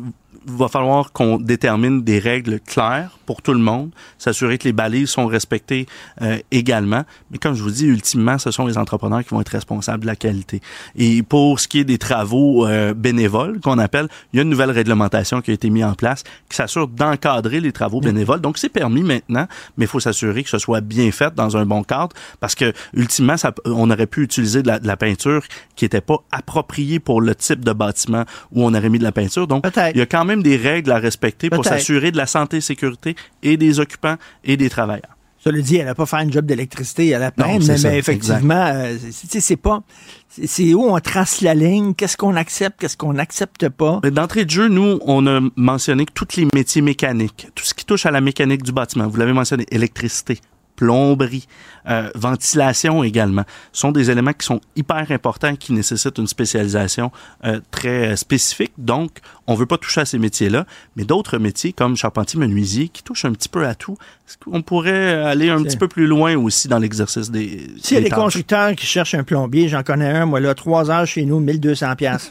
va 0.47 0.69
falloir 0.69 1.13
qu'on 1.13 1.39
détermine 1.39 2.03
des 2.03 2.19
règles 2.19 2.61
claires 2.61 3.19
pour 3.27 3.43
tout 3.43 3.53
le 3.53 3.61
monde, 3.61 3.91
s'assurer 4.17 4.57
que 4.57 4.65
les 4.65 4.73
balises 4.73 5.11
sont 5.11 5.27
respectées 5.27 5.87
euh, 6.23 6.39
également. 6.51 7.05
Mais 7.31 7.37
comme 7.39 7.55
je 7.55 7.63
vous 7.63 7.71
dis, 7.71 7.85
ultimement, 7.85 8.39
ce 8.39 8.51
sont 8.51 8.67
les 8.67 8.79
entrepreneurs 8.79 9.23
qui 9.23 9.31
vont 9.31 9.41
être 9.41 9.51
responsables 9.51 10.03
de 10.03 10.07
la 10.07 10.17
qualité. 10.17 10.63
Et 10.97 11.23
pour 11.23 11.61
ce 11.61 11.69
qui 11.69 11.81
est 11.81 11.85
des 11.85 11.99
travaux 11.99 12.67
euh, 12.67 12.95
bénévoles, 12.95 13.61
qu'on 13.61 13.79
appelle, 13.79 14.09
il 14.33 14.37
y 14.37 14.41
a 14.41 14.43
une 14.43 14.49
nouvelle 14.49 14.71
réglementation 14.71 15.43
qui 15.43 15.51
a 15.51 15.55
été 15.55 15.69
mise 15.69 15.85
en 15.85 15.95
place 15.95 16.25
qui 16.49 16.57
s'assure 16.57 16.89
d'encadrer 16.89 17.61
les 17.61 17.73
travaux 17.73 18.01
bénévoles. 18.01 18.41
Donc, 18.41 18.57
c'est 18.57 18.71
permis 18.71 19.03
maintenant, 19.03 19.47
mais 19.77 19.85
il 19.85 19.89
faut 19.89 20.01
s'assurer 20.01 20.43
que 20.43 20.51
ce 20.51 20.59
soit 20.59 20.81
bien 20.81 21.11
fait 21.11 21.35
dans 21.35 21.57
un 21.57 21.67
bon 21.67 21.83
cadre 21.83 22.15
parce 22.41 22.55
que, 22.55 22.73
ultimement, 22.95 23.37
ça, 23.37 23.53
on 23.67 23.91
aurait 23.91 24.07
pu 24.07 24.23
utiliser 24.23 24.63
de 24.63 24.69
la, 24.69 24.79
de 24.79 24.87
la 24.87 24.97
peinture 24.97 25.43
qui 25.77 25.85
n'était 25.85 26.01
pas 26.01 26.17
appropriée 26.33 26.99
pour 26.99 27.21
le 27.21 27.35
type 27.35 27.65
de 27.65 27.73
bâtiment 27.73 28.25
où 28.53 28.65
on 28.65 28.75
aurait 28.75 28.89
mis 28.89 28.99
de 28.99 29.05
la 29.05 29.13
peinture. 29.13 29.47
Donc, 29.47 29.67
il 29.95 29.99
y 29.99 30.01
a 30.01 30.07
quand 30.07 30.25
même 30.25 30.28
des 30.37 30.57
règles 30.57 30.93
à 30.93 30.99
respecter 30.99 31.51
pour 31.51 31.65
s'assurer 31.65 32.11
de 32.13 32.17
la 32.17 32.27
santé 32.27 32.59
et 32.59 32.61
sécurité 32.61 33.17
et 33.43 33.57
des 33.57 33.81
occupants 33.81 34.17
et 34.45 34.57
des 34.57 34.71
travailleurs. 34.71 35.17
Cela 35.41 35.61
dit, 35.61 35.77
elle 35.77 35.87
n'a 35.87 35.95
pas 35.95 36.05
fait 36.05 36.17
un 36.17 36.31
job 36.31 36.47
d'électricité 36.47 37.15
à 37.15 37.19
la 37.21 37.31
peine, 37.31 37.63
mais, 37.67 37.79
ça, 37.79 37.97
effectivement, 37.97 38.67
euh, 38.75 38.97
c'est- 39.11 39.57
pas. 39.57 39.83
c'est- 40.29 40.75
où 40.75 40.83
on 40.83 40.99
trace 40.99 41.43
la 41.43 41.55
ligne, 41.55 41.95
qu'est-ce 41.95 42.17
qu'on 42.17 42.35
accepte, 42.35 42.81
qu'est-ce 42.81 42.97
qu'on 42.97 43.13
n'accepte 43.13 43.69
pas. 43.69 44.01
D'entrée 44.11 44.45
de 44.45 44.51
jeu, 44.51 44.69
nous, 44.69 44.99
on 45.03 45.27
a 45.29 45.41
mentionné 45.55 46.07
que 46.07 46.13
tous 46.13 46.37
les 46.37 46.47
métiers 46.55 46.83
mécaniques, 46.83 47.49
tout 47.55 47.65
ce 47.65 47.73
qui 47.73 47.85
touche 47.85 48.05
à 48.05 48.11
la 48.11 48.21
mécanique 48.21 48.65
du 48.65 48.73
bâtiment, 48.73 49.07
vous 49.07 49.17
l'avez 49.17 49.33
mentionné, 49.33 49.65
électricité, 49.71 50.41
plomberie, 50.75 51.47
euh, 51.89 52.11
ventilation 52.15 53.03
également, 53.05 53.45
sont 53.73 53.93
des 53.93 54.11
éléments 54.11 54.33
qui 54.33 54.47
sont 54.47 54.61
hyper 54.77 55.07
importants, 55.11 55.57
qui 55.57 55.73
nécessitent 55.73 56.19
une 56.19 56.27
spécialisation 56.27 57.11
euh, 57.45 57.61
très 57.71 58.17
spécifique. 58.17 58.73
Donc, 58.79 59.21
on 59.47 59.55
veut 59.55 59.67
pas 59.67 59.79
toucher 59.79 60.03
à 60.03 60.05
ces 60.05 60.19
métiers-là, 60.19 60.67
mais 60.97 61.05
d'autres 61.05 61.39
métiers 61.39 61.73
comme 61.73 61.97
charpentier-menuisier, 61.97 62.89
qui 62.89 63.03
touchent 63.03 63.25
un 63.25 63.33
petit 63.33 63.49
peu 63.49 63.67
à 63.67 63.75
tout, 63.75 63.97
est-ce 64.27 64.37
qu'on 64.37 64.61
pourrait 64.61 65.15
aller 65.25 65.49
un 65.49 65.63
petit 65.63 65.79
peu 65.79 65.89
plus 65.89 66.07
loin 66.07 66.37
aussi 66.37 66.69
dans 66.69 66.79
l'exercice 66.79 67.31
des, 67.31 67.67
S'il 67.83 67.95
y 67.95 67.99
a 67.99 68.03
des 68.03 68.09
des 68.11 68.15
constructeurs 68.15 68.75
qui 68.75 68.87
cherchent 68.87 69.15
un 69.15 69.25
plombier, 69.25 69.69
j'en 69.69 69.83
connais 69.83 70.11
un, 70.11 70.27
moi 70.27 70.41
là, 70.41 70.55
trois 70.55 70.91
heures 70.91 71.07
chez 71.07 71.25
nous, 71.25 71.41
1200 71.41 71.97
pièces. 71.97 72.31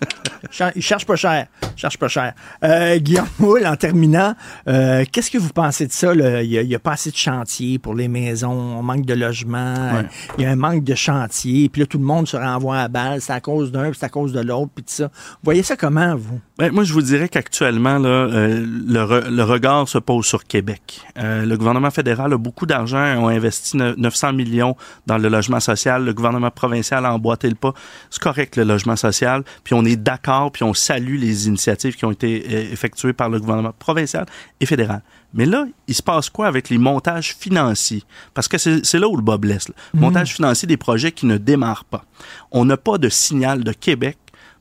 Ils 0.76 0.82
cherchent 0.82 1.06
pas 1.06 1.16
cher, 1.16 1.48
ils 1.64 1.80
cherchent 1.80 1.98
pas 1.98 2.08
cher. 2.08 2.34
Euh, 2.64 2.98
Guillaume 3.00 3.28
Moule, 3.40 3.66
en 3.66 3.76
terminant, 3.76 4.36
euh, 4.68 5.04
qu'est-ce 5.12 5.32
que 5.32 5.38
vous 5.38 5.50
pensez 5.50 5.88
de 5.88 5.92
ça? 5.92 6.14
là? 6.14 6.44
Il 6.44 6.50
n'y 6.50 6.58
a, 6.58 6.62
il 6.62 6.76
a 6.76 6.80
pas 6.80 6.92
assez 6.92 7.12
de 7.12 7.16
chantier 7.16 7.80
pour 7.80 7.96
les 7.96 8.08
maisons, 8.08 8.52
on 8.52 8.84
manque 8.84 9.06
de 9.06 9.14
logements. 9.14 9.47
Ouais. 9.54 10.06
il 10.38 10.44
y 10.44 10.48
a 10.48 10.52
un 10.52 10.56
manque 10.56 10.84
de 10.84 10.96
chantier, 10.96 11.70
puis 11.70 11.82
là, 11.82 11.86
tout 11.88 11.98
le 11.98 12.04
monde 12.04 12.28
se 12.28 12.38
renvoie 12.38 12.80
à 12.80 12.88
balle, 12.88 13.22
c'est 13.22 13.34
à 13.34 13.40
cause 13.42 13.72
d'un, 13.72 13.90
puis 13.90 13.98
c'est 14.00 14.06
à 14.06 14.10
cause 14.10 14.34
de 14.34 14.40
l'autre, 14.42 14.72
puis 14.76 14.84
tout 14.84 14.94
ça. 14.94 15.06
Vous 15.08 15.38
voyez 15.44 15.64
ça 15.64 15.76
comment, 15.76 16.16
vous? 16.16 16.40
Ben, 16.58 16.72
moi, 16.72 16.84
je 16.84 16.94
vous 16.94 17.02
dirais 17.02 17.30
qu'actuellement, 17.30 17.98
là, 18.00 18.10
euh, 18.10 18.66
le, 18.88 19.00
re- 19.00 19.30
le 19.30 19.44
regard 19.44 19.88
se 19.88 19.98
pose 19.98 20.26
sur 20.26 20.44
Québec. 20.46 21.02
Euh, 21.18 21.46
le 21.46 21.58
gouvernement 21.58 21.92
fédéral 21.92 22.34
a 22.34 22.38
beaucoup 22.38 22.66
d'argent, 22.66 22.98
ont 23.18 23.28
investi 23.28 23.78
ne- 23.78 23.94
900 23.96 24.34
millions 24.34 24.76
dans 25.06 25.18
le 25.18 25.30
logement 25.30 25.60
social. 25.60 26.04
Le 26.04 26.14
gouvernement 26.14 26.52
provincial 26.52 27.06
a 27.06 27.14
emboîté 27.14 27.48
le 27.50 27.56
pas. 27.56 27.74
C'est 28.10 28.22
correct, 28.22 28.56
le 28.56 28.64
logement 28.64 28.96
social. 28.96 29.44
Puis 29.64 29.74
on 29.76 29.86
est 29.86 29.96
d'accord, 29.98 30.52
puis 30.52 30.64
on 30.64 30.74
salue 30.74 31.18
les 31.20 31.48
initiatives 31.48 31.96
qui 31.96 32.06
ont 32.06 32.12
été 32.12 32.44
euh, 32.50 32.72
effectuées 32.72 33.14
par 33.14 33.30
le 33.30 33.40
gouvernement 33.40 33.74
provincial 33.78 34.26
et 34.60 34.66
fédéral. 34.66 35.02
Mais 35.34 35.46
là, 35.46 35.66
il 35.88 35.94
se 35.94 36.02
passe 36.02 36.30
quoi 36.30 36.48
avec 36.48 36.70
les 36.70 36.78
montages 36.78 37.36
financiers? 37.38 38.04
Parce 38.34 38.48
que 38.48 38.58
c'est 38.58 39.00
là 39.00 39.08
où 39.08 39.16
le 39.16 39.22
bas 39.22 39.38
blesse. 39.38 39.68
là. 39.70 39.76
Montage 39.94 40.34
financier 40.34 40.68
des 40.68 40.78
projets 40.78 41.12
qui 41.12 41.26
ne 41.26 41.38
démarrent 41.38 41.86
pas. 41.86 42.06
On 42.52 42.66
n'a 42.66 42.78
pas 42.78 42.98
de 42.98 43.10
signal 43.10 43.64
de 43.64 43.72
Québec 43.74 44.18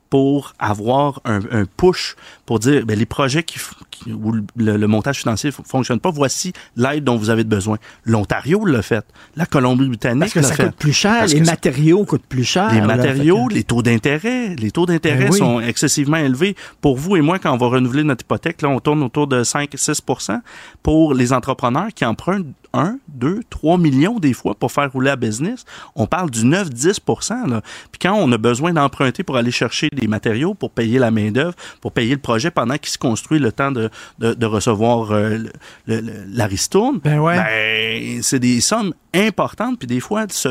pour 0.09 0.53
avoir 0.59 1.21
un, 1.25 1.39
un 1.51 1.65
push 1.65 2.15
pour 2.45 2.59
dire 2.59 2.85
ben, 2.85 2.97
les 2.97 3.05
projets 3.05 3.43
qui, 3.43 3.57
f- 3.59 3.73
qui- 3.91 4.13
où 4.13 4.31
le, 4.31 4.43
le 4.77 4.87
montage 4.87 5.19
financier 5.19 5.49
ne 5.49 5.63
fonctionne 5.65 5.99
pas, 5.99 6.11
voici 6.11 6.53
l'aide 6.75 7.03
dont 7.03 7.17
vous 7.17 7.29
avez 7.29 7.43
besoin. 7.43 7.77
L'Ontario 8.05 8.63
l'a 8.65 8.81
fait. 8.81 9.05
La 9.35 9.45
Colombie-Britannique 9.45 10.19
Parce 10.21 10.33
que 10.33 10.41
ça 10.41 10.53
fait. 10.53 10.65
coûte 10.67 10.75
plus 10.77 10.93
cher, 10.93 11.19
Parce 11.19 11.33
les 11.33 11.41
matériaux 11.41 12.05
coûtent 12.05 12.25
plus 12.25 12.43
cher. 12.45 12.73
les 12.73 12.81
matériaux, 12.81 13.47
les 13.49 13.63
taux 13.63 13.81
d'intérêt, 13.81 14.55
les 14.55 14.71
taux 14.71 14.85
d'intérêt 14.85 15.25
Ben 15.25 15.31
oui. 15.33 15.37
sont 15.39 15.59
excessivement 15.59 16.17
élevés. 16.17 16.55
Pour 16.81 16.97
vous 16.97 17.15
et 17.17 17.21
moi, 17.21 17.39
quand 17.39 17.53
on 17.53 17.57
va 17.57 17.67
renouveler 17.67 18.03
notre 18.03 18.23
hypothèque, 18.23 18.61
là, 18.61 18.69
on 18.69 18.79
tourne 18.79 19.03
autour 19.03 19.27
de 19.27 19.43
5-6% 19.43 20.39
Pour 20.83 21.13
les 21.13 21.33
entrepreneurs 21.33 21.87
qui 21.93 22.05
empruntent 22.05 22.45
1, 22.73 22.97
2, 23.09 23.41
3 23.49 23.77
millions 23.77 24.19
des 24.19 24.33
fois 24.33 24.55
pour 24.55 24.71
faire 24.71 24.91
rouler 24.91 25.07
la 25.09 25.15
business, 25.15 25.65
on 25.95 26.05
parle 26.07 26.29
du 26.29 26.45
9-10 26.45 27.49
là. 27.49 27.61
Puis 27.91 27.99
quand 28.01 28.13
on 28.15 28.31
a 28.31 28.37
besoin 28.37 28.73
d'emprunter 28.73 29.23
pour 29.23 29.37
aller 29.37 29.51
chercher 29.51 29.89
des 29.93 30.07
matériaux, 30.07 30.53
pour 30.53 30.71
payer 30.71 30.99
la 30.99 31.11
main-d'œuvre, 31.11 31.53
pour 31.81 31.91
payer 31.91 32.13
le 32.15 32.21
projet 32.21 32.51
pendant 32.51 32.77
qu'il 32.77 32.89
se 32.89 32.97
construit 32.97 33.39
le 33.39 33.51
temps 33.51 33.71
de, 33.71 33.89
de, 34.19 34.33
de 34.33 34.45
recevoir 34.45 35.11
euh, 35.11 35.37
le- 35.37 35.51
le- 35.87 36.01
le- 36.01 36.23
la 36.31 36.45
ristourne, 36.47 36.99
Ben 37.03 37.19
ouais. 37.19 37.37
ben, 37.37 38.21
c'est 38.23 38.39
des 38.39 38.61
sommes 38.61 38.93
importantes. 39.13 39.79
Puis 39.79 39.87
des 39.87 39.99
fois, 39.99 40.25
ce 40.29 40.49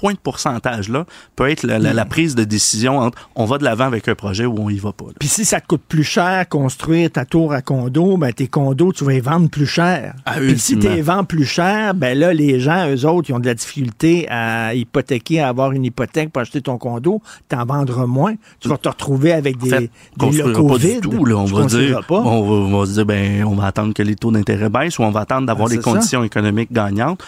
point 0.00 0.12
de 0.12 0.18
pourcentage-là 0.18 1.04
peut 1.36 1.48
être 1.50 1.62
la, 1.64 1.78
la- 1.78 1.92
la 1.92 2.04
prise 2.04 2.34
de 2.34 2.44
décision 2.44 2.98
entre 2.98 3.18
on 3.34 3.44
va 3.46 3.58
de 3.58 3.64
l'avant 3.64 3.84
avec 3.86 4.06
un 4.08 4.14
projet 4.14 4.46
ou 4.46 4.54
on 4.58 4.70
y 4.70 4.78
va 4.78 4.92
pas. 4.92 5.06
Puis 5.18 5.28
si 5.28 5.44
ça 5.44 5.60
te 5.60 5.66
coûte 5.66 5.82
plus 5.88 6.04
cher 6.04 6.48
construire 6.48 7.10
ta 7.10 7.24
tour 7.24 7.52
à 7.52 7.62
condo, 7.62 8.16
ben 8.16 8.32
tes 8.32 8.46
condos, 8.46 8.92
tu 8.92 9.04
vas 9.04 9.12
les 9.12 9.20
vendre 9.20 9.48
plus 9.50 9.66
cher. 9.66 10.14
Ah, 10.24 10.34
Puis 10.38 10.58
si 10.58 10.78
tu 10.78 10.88
les 10.88 11.02
vends 11.02 11.24
plus 11.24 11.44
cher, 11.44 11.94
ben 11.94 12.16
là, 12.18 12.32
les 12.32 12.60
gens, 12.60 12.88
eux 12.88 13.04
autres, 13.06 13.30
ils 13.30 13.32
ont 13.32 13.40
de 13.40 13.46
la 13.46 13.54
difficulté 13.54 14.26
à 14.30 14.74
hypothéquer, 14.74 15.40
à 15.40 15.48
avoir 15.48 15.72
une 15.72 15.84
hypothèque 15.84 16.30
pour 16.32 16.42
acheter 16.42 16.60
ton 16.62 16.78
condo. 16.78 17.20
T'en 17.48 17.64
vendras 17.64 18.06
moins. 18.06 18.34
Tu 18.60 18.68
vas 18.68 18.78
te 18.78 18.88
retrouver 18.88 19.32
avec 19.32 19.56
En 19.56 19.64
des, 19.64 19.70
fait, 19.70 19.90
des 20.18 20.30
locaux 20.42 20.68
pas 20.68 20.78
du 20.78 20.86
vides. 20.86 21.00
tout. 21.00 21.24
Là, 21.24 21.36
on 21.36 21.44
va 21.44 21.64
dire, 21.66 22.04
pas. 22.06 22.20
on 22.20 22.42
va, 22.42 22.76
on 22.76 22.80
va 22.80 22.86
se 22.86 22.92
dire, 22.92 23.06
ben, 23.06 23.44
on 23.44 23.54
va 23.56 23.66
attendre 23.66 23.92
que 23.94 24.02
les 24.02 24.14
taux 24.14 24.30
d'intérêt 24.30 24.68
baissent 24.68 24.98
ou 24.98 25.02
on 25.02 25.10
va 25.10 25.20
attendre 25.20 25.46
d'avoir 25.46 25.68
des 25.68 25.76
ça. 25.76 25.82
conditions 25.82 26.22
économiques 26.24 26.72
gagnantes. 26.72 27.20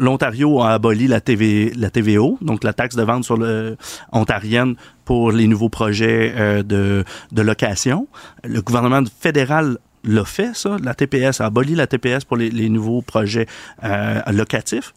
L'Ontario 0.00 0.60
a 0.62 0.70
aboli 0.72 1.06
la, 1.06 1.20
TV, 1.20 1.72
la 1.76 1.90
TVO, 2.16 2.38
donc 2.40 2.64
la 2.64 2.72
taxe 2.72 2.96
de 2.96 3.02
vente 3.02 3.24
sur 3.24 3.36
le 3.36 3.76
ontarienne 4.12 4.74
pour 5.04 5.32
les 5.32 5.46
nouveaux 5.46 5.68
projets 5.68 6.32
euh, 6.36 6.62
de, 6.62 7.04
de 7.32 7.42
location. 7.42 8.08
Le 8.44 8.60
gouvernement 8.62 9.02
fédéral 9.20 9.78
l'a 10.04 10.24
fait, 10.24 10.54
ça. 10.54 10.76
La 10.82 10.94
TPS 10.94 11.40
a 11.40 11.46
aboli 11.46 11.74
la 11.74 11.86
TPS 11.86 12.24
pour 12.24 12.36
les, 12.36 12.50
les 12.50 12.68
nouveaux 12.68 13.02
projets 13.02 13.46
euh, 13.84 14.20
locatifs. 14.32 14.94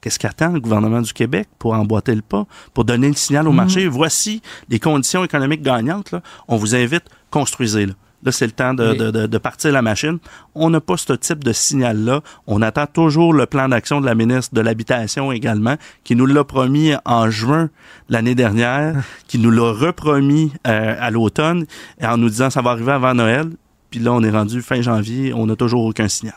Qu'est-ce 0.00 0.18
qu'attend 0.18 0.52
le 0.52 0.60
gouvernement 0.60 1.02
du 1.02 1.12
Québec 1.12 1.48
pour 1.58 1.74
emboîter 1.74 2.14
le 2.14 2.22
pas, 2.22 2.46
pour 2.72 2.84
donner 2.84 3.08
le 3.08 3.14
signal 3.14 3.46
au 3.46 3.52
marché? 3.52 3.86
Voici 3.86 4.40
les 4.70 4.78
conditions 4.78 5.22
économiques 5.24 5.62
gagnantes. 5.62 6.10
Là. 6.12 6.22
On 6.48 6.56
vous 6.56 6.74
invite, 6.74 7.04
construisez-le. 7.30 7.92
Là, 8.22 8.32
c'est 8.32 8.44
le 8.46 8.52
temps 8.52 8.74
de, 8.74 8.92
de- 8.94 9.10
de- 9.10 9.26
de 9.26 9.38
partir 9.38 9.72
la 9.72 9.80
machine. 9.82 10.18
On 10.54 10.68
n'a 10.70 10.80
pas 10.80 10.96
ce 10.98 11.12
type 11.14 11.42
de 11.42 11.52
signal-là. 11.52 12.20
On 12.46 12.60
attend 12.60 12.86
toujours 12.86 13.32
le 13.32 13.46
plan 13.46 13.68
d'action 13.68 14.00
de 14.00 14.06
la 14.06 14.14
ministre 14.14 14.54
de 14.54 14.60
l'Habitation 14.60 15.32
également, 15.32 15.76
qui 16.04 16.16
nous 16.16 16.26
l'a 16.26 16.44
promis 16.44 16.92
en 17.06 17.30
juin 17.30 17.70
l'année 18.10 18.34
dernière, 18.34 18.96
qui 19.26 19.38
nous 19.38 19.50
l'a 19.50 19.72
repromis 19.72 20.52
euh, 20.66 20.94
à 21.00 21.10
l'automne, 21.10 21.64
en 22.02 22.16
nous 22.18 22.28
disant 22.28 22.50
ça 22.50 22.60
va 22.62 22.70
arriver 22.72 22.92
avant 22.92 23.14
Noël. 23.14 23.46
Puis 23.90 24.00
là, 24.00 24.12
on 24.12 24.22
est 24.22 24.30
rendu 24.30 24.60
fin 24.62 24.82
janvier, 24.82 25.32
on 25.34 25.46
n'a 25.46 25.56
toujours 25.56 25.84
aucun 25.84 26.08
signal. 26.08 26.36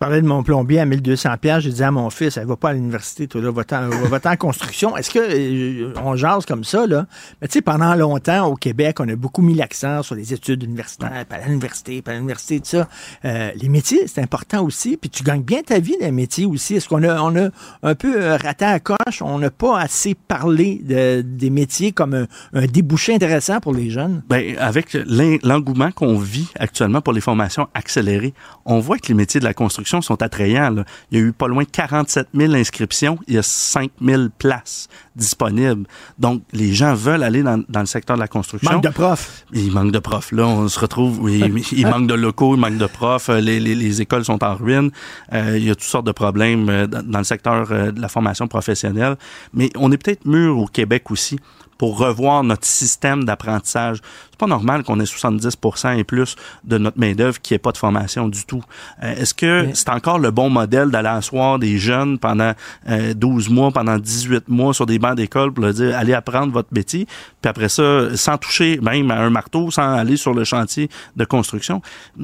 Je 0.00 0.06
parlais 0.06 0.22
de 0.22 0.28
mon 0.28 0.44
plombier 0.44 0.78
à 0.78 0.84
1200 0.86 1.30
pièces. 1.40 1.64
J'ai 1.64 1.72
dit 1.72 1.82
à 1.82 1.90
mon 1.90 2.08
fils, 2.08 2.36
elle 2.36 2.46
va 2.46 2.54
pas 2.54 2.68
à 2.68 2.72
l'université, 2.72 3.26
toi, 3.26 3.40
là, 3.40 3.50
va-t'en 3.50 4.30
en 4.30 4.36
construction. 4.36 4.96
Est-ce 4.96 5.10
que, 5.10 5.18
euh, 5.18 5.92
on 6.04 6.14
jase 6.14 6.46
comme 6.46 6.62
ça, 6.62 6.86
là? 6.86 7.06
Mais 7.42 7.48
tu 7.48 7.54
sais, 7.54 7.62
pendant 7.62 7.92
longtemps, 7.96 8.46
au 8.46 8.54
Québec, 8.54 8.98
on 9.00 9.08
a 9.08 9.16
beaucoup 9.16 9.42
mis 9.42 9.54
l'accent 9.54 10.04
sur 10.04 10.14
les 10.14 10.32
études 10.32 10.62
universitaires, 10.62 11.24
à 11.28 11.48
l'université, 11.48 12.00
à 12.06 12.12
l'université, 12.12 12.60
tout 12.60 12.66
ça. 12.66 12.88
Euh, 13.24 13.50
les 13.60 13.68
métiers, 13.68 14.06
c'est 14.06 14.22
important 14.22 14.62
aussi. 14.64 14.96
Puis 14.96 15.10
tu 15.10 15.24
gagnes 15.24 15.42
bien 15.42 15.62
ta 15.62 15.80
vie, 15.80 15.96
les 16.00 16.12
métiers 16.12 16.46
aussi. 16.46 16.76
Est-ce 16.76 16.88
qu'on 16.88 17.02
a, 17.02 17.20
on 17.20 17.34
a 17.34 17.48
un 17.82 17.94
peu 17.96 18.22
euh, 18.22 18.36
raté 18.36 18.66
à 18.66 18.78
coche? 18.78 19.20
On 19.20 19.40
n'a 19.40 19.50
pas 19.50 19.80
assez 19.80 20.14
parlé 20.14 20.80
de- 20.84 21.22
des 21.22 21.50
métiers 21.50 21.90
comme 21.90 22.14
un, 22.14 22.26
un 22.52 22.66
débouché 22.66 23.16
intéressant 23.16 23.58
pour 23.58 23.74
les 23.74 23.90
jeunes? 23.90 24.22
Ben, 24.28 24.56
avec 24.58 24.92
l'en- 24.94 25.38
l'engouement 25.42 25.90
qu'on 25.90 26.20
vit 26.20 26.46
actuellement 26.56 27.00
pour 27.00 27.14
les 27.14 27.20
formations 27.20 27.66
accélérées, 27.74 28.32
on 28.64 28.78
voit 28.78 28.98
que 28.98 29.08
les 29.08 29.14
métiers 29.14 29.40
de 29.40 29.44
la 29.44 29.54
construction 29.54 29.87
sont 29.88 30.22
attrayants. 30.22 30.70
là. 30.70 30.84
Il 31.10 31.18
y 31.18 31.22
a 31.22 31.24
eu 31.24 31.32
pas 31.32 31.48
loin 31.48 31.64
de 31.64 31.68
47 31.70 32.28
000 32.34 32.54
inscriptions, 32.54 33.18
il 33.26 33.34
y 33.34 33.38
a 33.38 33.42
5 33.42 33.90
000 34.02 34.24
places 34.38 34.88
disponibles. 35.16 35.84
Donc, 36.18 36.42
les 36.52 36.72
gens 36.72 36.94
veulent 36.94 37.22
aller 37.22 37.42
dans, 37.42 37.62
dans 37.68 37.80
le 37.80 37.86
secteur 37.86 38.16
de 38.16 38.20
la 38.20 38.28
construction. 38.28 38.70
Manque 38.70 38.84
de 38.84 38.88
profs. 38.90 39.44
Il 39.52 39.72
manque 39.72 39.90
de 39.92 39.98
profs. 39.98 40.32
Là, 40.32 40.46
on 40.46 40.68
se 40.68 40.78
retrouve. 40.78 41.18
oui, 41.20 41.42
il 41.72 41.86
manque 41.86 42.06
de 42.06 42.14
locaux, 42.14 42.54
il 42.54 42.60
manque 42.60 42.78
de 42.78 42.86
profs. 42.86 43.28
euh, 43.28 43.40
Les, 43.40 43.58
les, 43.60 43.74
les 43.74 44.00
écoles 44.00 44.24
sont 44.24 44.42
en 44.44 44.54
ruine. 44.54 44.90
Euh, 45.32 45.56
il 45.58 45.64
y 45.64 45.70
a 45.70 45.74
toutes 45.74 45.84
sortes 45.84 46.06
de 46.06 46.12
problèmes 46.12 46.68
euh, 46.68 46.86
dans, 46.86 47.18
le 47.18 47.24
secteur 47.24 47.66
de 47.68 48.00
la 48.00 48.08
formation 48.08 48.46
professionnelle. 48.48 49.16
Mais 49.52 49.70
on 49.76 49.90
est 49.92 49.98
peut-être 49.98 50.24
mûr 50.24 50.56
au 50.58 50.66
Québec 50.66 51.10
aussi 51.10 51.38
pour 51.78 51.98
revoir 51.98 52.42
notre 52.42 52.66
système 52.66 53.24
d'apprentissage. 53.24 53.98
C'est 54.38 54.46
pas 54.46 54.54
normal 54.54 54.84
qu'on 54.84 55.00
ait 55.00 55.04
70% 55.04 55.98
et 55.98 56.04
plus 56.04 56.36
de 56.62 56.78
notre 56.78 56.96
main-d'œuvre 56.96 57.40
qui 57.40 57.54
ait 57.54 57.58
pas 57.58 57.72
de 57.72 57.76
formation 57.76 58.28
du 58.28 58.44
tout. 58.44 58.62
Euh, 59.02 59.16
Est-ce 59.16 59.34
que 59.34 59.62
Mais- 59.66 59.74
c'est 59.74 59.88
encore 59.88 60.20
le 60.20 60.30
bon 60.30 60.48
modèle 60.48 60.90
d'aller 60.92 61.08
asseoir 61.08 61.58
des 61.58 61.76
jeunes 61.76 62.20
pendant 62.20 62.52
euh, 62.88 63.14
12 63.14 63.48
mois, 63.48 63.72
pendant 63.72 63.98
18 63.98 64.48
mois 64.48 64.72
sur 64.72 64.86
des 64.86 65.00
bancs 65.00 65.16
d'école 65.16 65.52
pour 65.52 65.64
leur 65.64 65.74
dire 65.74 65.96
allez 65.98 66.14
apprendre 66.14 66.52
votre 66.52 66.68
métier, 66.72 67.06
puis 67.42 67.48
après 67.50 67.68
ça, 67.68 68.16
sans 68.16 68.38
toucher 68.38 68.78
même 68.80 69.10
à 69.10 69.16
un 69.16 69.30
marteau, 69.30 69.72
sans 69.72 69.94
aller 69.94 70.16
sur 70.16 70.32
le 70.34 70.44
chantier 70.44 70.88
de 71.16 71.24
construction? 71.24 71.82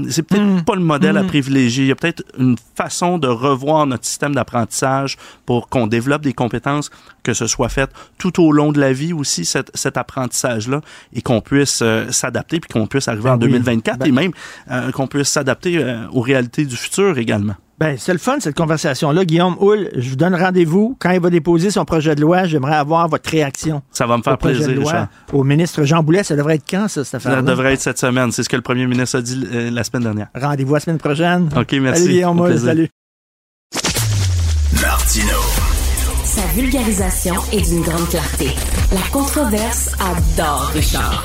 C'est 0.08 0.22
peut-être 0.22 0.64
pas 0.64 0.76
le 0.76 0.82
modèle 0.82 1.16
à 1.16 1.24
privilégier. 1.24 1.82
Il 1.86 1.88
y 1.88 1.92
a 1.92 1.96
peut-être 1.96 2.22
une 2.38 2.54
façon 2.76 3.18
de 3.18 3.26
revoir 3.26 3.88
notre 3.88 4.04
système 4.04 4.36
d'apprentissage 4.36 5.16
pour 5.46 5.68
qu'on 5.68 5.88
développe 5.88 6.22
des 6.22 6.32
compétences, 6.32 6.90
que 7.24 7.34
ce 7.34 7.48
soit 7.48 7.70
fait 7.70 7.90
tout 8.18 8.40
au 8.40 8.52
long 8.52 8.70
de 8.70 8.78
la 8.78 8.92
vie 8.92 9.12
aussi, 9.12 9.44
cet, 9.44 9.72
cet 9.74 9.96
apprentissage-là, 9.96 10.80
et 11.12 11.20
qu'on 11.20 11.40
puisse 11.40 11.80
euh, 11.82 12.03
s'adapter, 12.10 12.60
puis 12.60 12.68
qu'on 12.72 12.86
puisse 12.86 13.08
arriver 13.08 13.24
Ben 13.24 13.30
en 13.32 13.34
oui. 13.34 13.48
2024, 13.48 13.98
Ben- 13.98 14.06
et 14.06 14.12
même 14.12 14.32
euh, 14.70 14.90
qu'on 14.92 15.06
puisse 15.06 15.28
s'adapter 15.28 15.78
euh, 15.78 16.06
aux 16.12 16.20
réalités 16.20 16.64
du 16.64 16.76
futur 16.76 17.18
également. 17.18 17.54
Ben, 17.76 17.96
c'est 17.98 18.12
le 18.12 18.20
fun, 18.20 18.36
cette 18.38 18.56
conversation-là. 18.56 19.24
Guillaume 19.24 19.56
Houle, 19.58 19.88
je 19.96 20.08
vous 20.10 20.14
donne 20.14 20.34
rendez-vous. 20.36 20.96
Quand 21.00 21.10
il 21.10 21.18
va 21.20 21.28
déposer 21.28 21.70
son 21.72 21.84
projet 21.84 22.14
de 22.14 22.20
loi, 22.20 22.44
j'aimerais 22.44 22.76
avoir 22.76 23.08
votre 23.08 23.28
réaction. 23.28 23.82
Ça 23.90 24.06
va 24.06 24.16
me 24.16 24.22
faire 24.22 24.34
au 24.34 24.36
projet 24.36 24.54
plaisir, 24.58 24.74
de 24.74 24.80
loi 24.80 24.92
Richard. 24.92 25.08
Au 25.32 25.42
ministre 25.42 25.82
Jean 25.82 26.00
Boulet, 26.04 26.22
ça 26.22 26.36
devrait 26.36 26.54
être 26.54 26.64
quand, 26.70 26.86
ça, 26.86 27.02
cette 27.02 27.16
affaire 27.16 27.32
Ça 27.32 27.42
devrait 27.42 27.72
être 27.74 27.80
cette 27.80 27.98
semaine. 27.98 28.30
C'est 28.30 28.44
ce 28.44 28.48
que 28.48 28.54
le 28.54 28.62
premier 28.62 28.86
ministre 28.86 29.18
a 29.18 29.22
dit 29.22 29.44
euh, 29.52 29.70
la 29.72 29.82
semaine 29.82 30.04
dernière. 30.04 30.28
Rendez-vous 30.40 30.74
la 30.74 30.80
semaine 30.80 30.98
prochaine. 30.98 31.48
OK, 31.56 31.72
merci. 31.72 32.02
Salut, 32.02 32.12
Guillaume 32.14 32.40
Houle, 32.40 32.58
salut. 32.60 32.88
Martino. 34.80 35.38
Sa 36.24 36.46
vulgarisation 36.54 37.34
est 37.52 37.68
d'une 37.68 37.82
grande 37.82 38.08
clarté. 38.08 38.48
La 38.92 39.00
controverse 39.12 39.90
adore 40.00 40.70
Richard. 40.74 41.24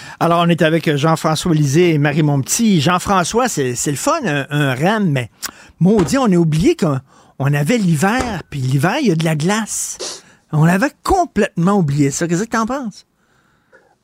Alors, 0.23 0.43
on 0.45 0.49
est 0.49 0.61
avec 0.61 0.97
Jean-François 0.97 1.51
Lisée 1.51 1.95
et 1.95 1.97
Marie 1.97 2.21
Monpetit. 2.21 2.79
Jean-François, 2.79 3.47
c'est 3.47 3.73
le 3.87 3.95
fun, 3.95 4.19
un, 4.23 4.45
un 4.51 4.75
RAM, 4.75 5.09
mais 5.09 5.31
maudit, 5.79 6.19
on 6.19 6.31
a 6.31 6.35
oublié 6.35 6.75
qu'on 6.75 6.99
on 7.39 7.51
avait 7.51 7.79
l'hiver, 7.79 8.43
puis 8.51 8.59
l'hiver, 8.59 8.97
il 9.01 9.07
y 9.07 9.11
a 9.11 9.15
de 9.15 9.25
la 9.25 9.35
glace. 9.35 10.21
On 10.51 10.65
avait 10.65 10.91
complètement 11.01 11.79
oublié 11.79 12.11
ça. 12.11 12.27
Qu'est-ce 12.27 12.43
que 12.43 12.49
t'en 12.49 12.67
penses? 12.67 13.07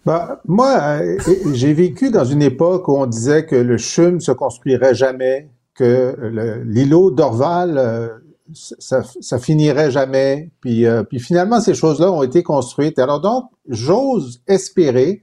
Bah, 0.08 0.42
moi, 0.48 0.80
euh, 1.02 1.20
j'ai 1.54 1.74
vécu 1.76 2.10
dans 2.10 2.26
une 2.26 2.42
époque 2.42 2.88
où 2.88 2.98
on 2.98 3.06
disait 3.06 3.46
que 3.46 3.56
le 3.56 3.78
CHUM 3.78 4.20
se 4.20 4.32
construirait 4.32 4.96
jamais, 4.96 5.52
que 5.76 6.64
l'îlot 6.66 7.12
d'Orval, 7.12 7.78
euh, 7.78 8.08
ça, 8.56 9.38
finirait 9.38 9.92
jamais. 9.92 10.50
Euh, 10.66 11.04
puis 11.04 11.20
finalement, 11.20 11.62
ces 11.62 11.76
choses-là 11.76 12.12
ont 12.12 12.24
été 12.24 12.42
construites. 12.42 12.98
Alors 12.98 13.22
donc, 13.22 13.52
j'ose 13.70 14.42
espérer 14.48 15.22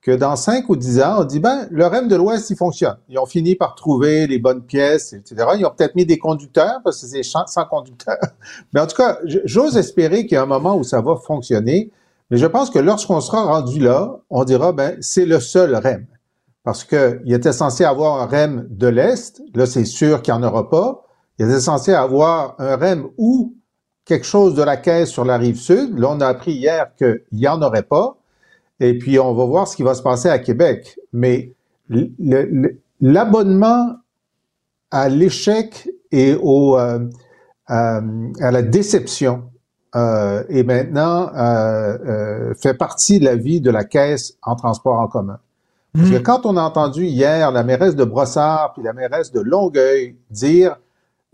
que 0.00 0.12
dans 0.12 0.36
5 0.36 0.68
ou 0.68 0.76
10 0.76 1.00
ans, 1.00 1.16
on 1.18 1.24
dit, 1.24 1.40
ben, 1.40 1.66
le 1.70 1.84
REM 1.86 2.08
de 2.08 2.14
l'Ouest, 2.16 2.50
il 2.50 2.56
fonctionne. 2.56 2.96
Ils 3.08 3.18
ont 3.18 3.26
fini 3.26 3.56
par 3.56 3.74
trouver 3.74 4.26
les 4.26 4.38
bonnes 4.38 4.62
pièces, 4.62 5.12
etc. 5.12 5.44
Ils 5.58 5.66
ont 5.66 5.72
peut-être 5.76 5.96
mis 5.96 6.06
des 6.06 6.18
conducteurs, 6.18 6.80
parce 6.84 7.00
que 7.00 7.06
c'est 7.06 7.22
sans 7.22 7.64
conducteurs. 7.68 8.18
Mais 8.72 8.80
en 8.80 8.86
tout 8.86 8.96
cas, 8.96 9.18
j'ose 9.24 9.76
espérer 9.76 10.26
qu'il 10.26 10.34
y 10.34 10.36
a 10.36 10.42
un 10.42 10.46
moment 10.46 10.76
où 10.76 10.84
ça 10.84 11.00
va 11.00 11.16
fonctionner. 11.16 11.90
Mais 12.30 12.36
je 12.36 12.46
pense 12.46 12.70
que 12.70 12.78
lorsqu'on 12.78 13.20
sera 13.20 13.44
rendu 13.44 13.80
là, 13.80 14.20
on 14.30 14.44
dira, 14.44 14.72
ben, 14.72 14.96
c'est 15.00 15.26
le 15.26 15.40
seul 15.40 15.74
REM. 15.74 16.06
Parce 16.62 16.84
qu'il 16.84 17.32
était 17.32 17.52
censé 17.52 17.84
avoir 17.84 18.20
un 18.20 18.26
REM 18.26 18.66
de 18.70 18.86
l'Est. 18.86 19.42
Là, 19.54 19.66
c'est 19.66 19.84
sûr 19.84 20.22
qu'il 20.22 20.34
n'y 20.34 20.40
en 20.40 20.42
aura 20.46 20.68
pas. 20.68 21.04
Il 21.38 21.46
était 21.46 21.60
censé 21.60 21.92
avoir 21.92 22.54
un 22.58 22.76
REM 22.76 23.08
ou 23.16 23.54
quelque 24.04 24.26
chose 24.26 24.54
de 24.54 24.62
la 24.62 24.76
caisse 24.76 25.10
sur 25.10 25.24
la 25.24 25.38
rive 25.38 25.58
sud. 25.58 25.98
Là, 25.98 26.08
on 26.10 26.20
a 26.20 26.26
appris 26.26 26.52
hier 26.52 26.94
qu'il 26.96 27.22
n'y 27.32 27.48
en 27.48 27.62
aurait 27.62 27.82
pas. 27.82 28.18
Et 28.80 28.96
puis, 28.96 29.18
on 29.18 29.34
va 29.34 29.44
voir 29.44 29.66
ce 29.68 29.76
qui 29.76 29.82
va 29.82 29.94
se 29.94 30.02
passer 30.02 30.28
à 30.28 30.38
Québec. 30.38 30.98
Mais 31.12 31.52
l'abonnement 33.00 33.96
à 34.90 35.08
l'échec 35.08 35.88
et 36.10 36.34
au, 36.34 36.78
euh, 36.78 37.00
à, 37.68 38.00
la 38.50 38.62
déception 38.62 39.44
euh, 39.94 40.42
est 40.48 40.62
maintenant 40.62 41.30
euh, 41.34 41.98
euh, 42.06 42.54
fait 42.54 42.74
partie 42.74 43.18
de 43.18 43.24
la 43.24 43.36
vie 43.36 43.60
de 43.60 43.70
la 43.70 43.84
caisse 43.84 44.34
en 44.42 44.56
transport 44.56 44.98
en 45.00 45.08
commun. 45.08 45.38
Parce 45.94 46.10
que 46.10 46.16
hmm. 46.16 46.22
quand 46.22 46.46
on 46.46 46.56
a 46.56 46.62
entendu 46.62 47.04
hier 47.04 47.50
la 47.50 47.64
mairesse 47.64 47.96
de 47.96 48.04
Brossard 48.04 48.74
puis 48.74 48.82
la 48.82 48.92
mairesse 48.92 49.32
de 49.32 49.40
Longueuil 49.40 50.16
dire 50.30 50.76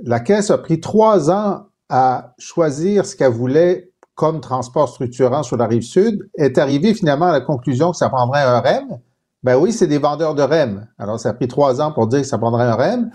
la 0.03 0.21
caisse 0.21 0.51
a 0.51 0.59
pris 0.59 0.81
trois 0.81 1.31
ans 1.31 1.67
à 1.89 2.35
choisir 2.39 3.07
ce 3.07 3.17
qu'elle 3.17 3.33
voulait 3.33 3.91
comme 4.15 4.41
transport 4.41 4.89
structurant 4.89 5.43
sur 5.43 5.57
la 5.57 5.67
rive 5.67 5.83
sud, 5.83 6.29
est 6.37 6.59
arrivé 6.59 6.95
finalement 6.95 7.27
à 7.27 7.33
la 7.33 7.41
conclusion 7.41 7.91
que 7.91 7.97
ça 7.97 8.09
prendrait 8.09 8.43
un 8.43 8.61
REM. 8.61 8.99
Ben 9.43 9.57
oui, 9.57 9.73
c'est 9.73 9.87
des 9.87 9.99
vendeurs 9.99 10.35
de 10.35 10.43
REM. 10.43 10.87
Alors, 10.99 11.21
ça 11.21 11.31
a 11.31 11.35
pris 11.35 11.49
trois 11.49 11.81
ans 11.81 11.93
pour 11.93 12.07
dire 12.07 12.21
que 12.21 12.27
ça 12.27 12.39
prendrait 12.39 12.65
un 12.65 12.75
REM. 12.75 13.11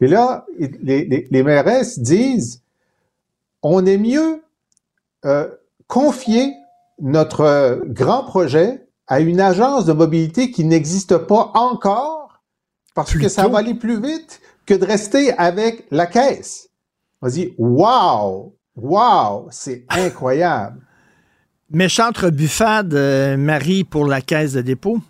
Et 0.00 0.08
là, 0.08 0.44
les, 0.58 1.04
les, 1.04 1.28
les 1.30 1.42
mairesses 1.42 1.98
disent, 1.98 2.62
on 3.62 3.84
est 3.86 3.98
mieux 3.98 4.42
euh, 5.24 5.48
confier 5.86 6.54
notre 7.00 7.80
grand 7.86 8.24
projet 8.24 8.88
à 9.06 9.20
une 9.20 9.40
agence 9.40 9.84
de 9.84 9.92
mobilité 9.92 10.50
qui 10.50 10.64
n'existe 10.64 11.16
pas 11.16 11.50
encore 11.54 12.42
parce 12.94 13.14
que 13.14 13.28
ça 13.28 13.46
va 13.46 13.58
aller 13.58 13.74
plus 13.74 14.00
vite 14.00 14.40
que 14.66 14.74
de 14.74 14.84
rester 14.84 15.32
avec 15.38 15.86
la 15.90 16.06
caisse. 16.06 16.68
On 17.22 17.28
dit, 17.28 17.54
wow, 17.58 18.54
Wow, 18.80 19.48
c'est 19.50 19.84
incroyable. 19.88 20.80
Méchante 21.70 22.16
rebuffade, 22.18 22.94
euh, 22.94 23.36
Marie, 23.36 23.84
pour 23.84 24.06
la 24.06 24.20
caisse 24.20 24.52
de 24.52 24.62
dépôt. 24.62 25.00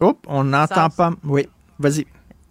Hop, 0.00 0.24
on 0.28 0.44
n'entend 0.44 0.88
pas. 0.90 1.12
Oui, 1.24 1.48
vas-y. 1.78 2.06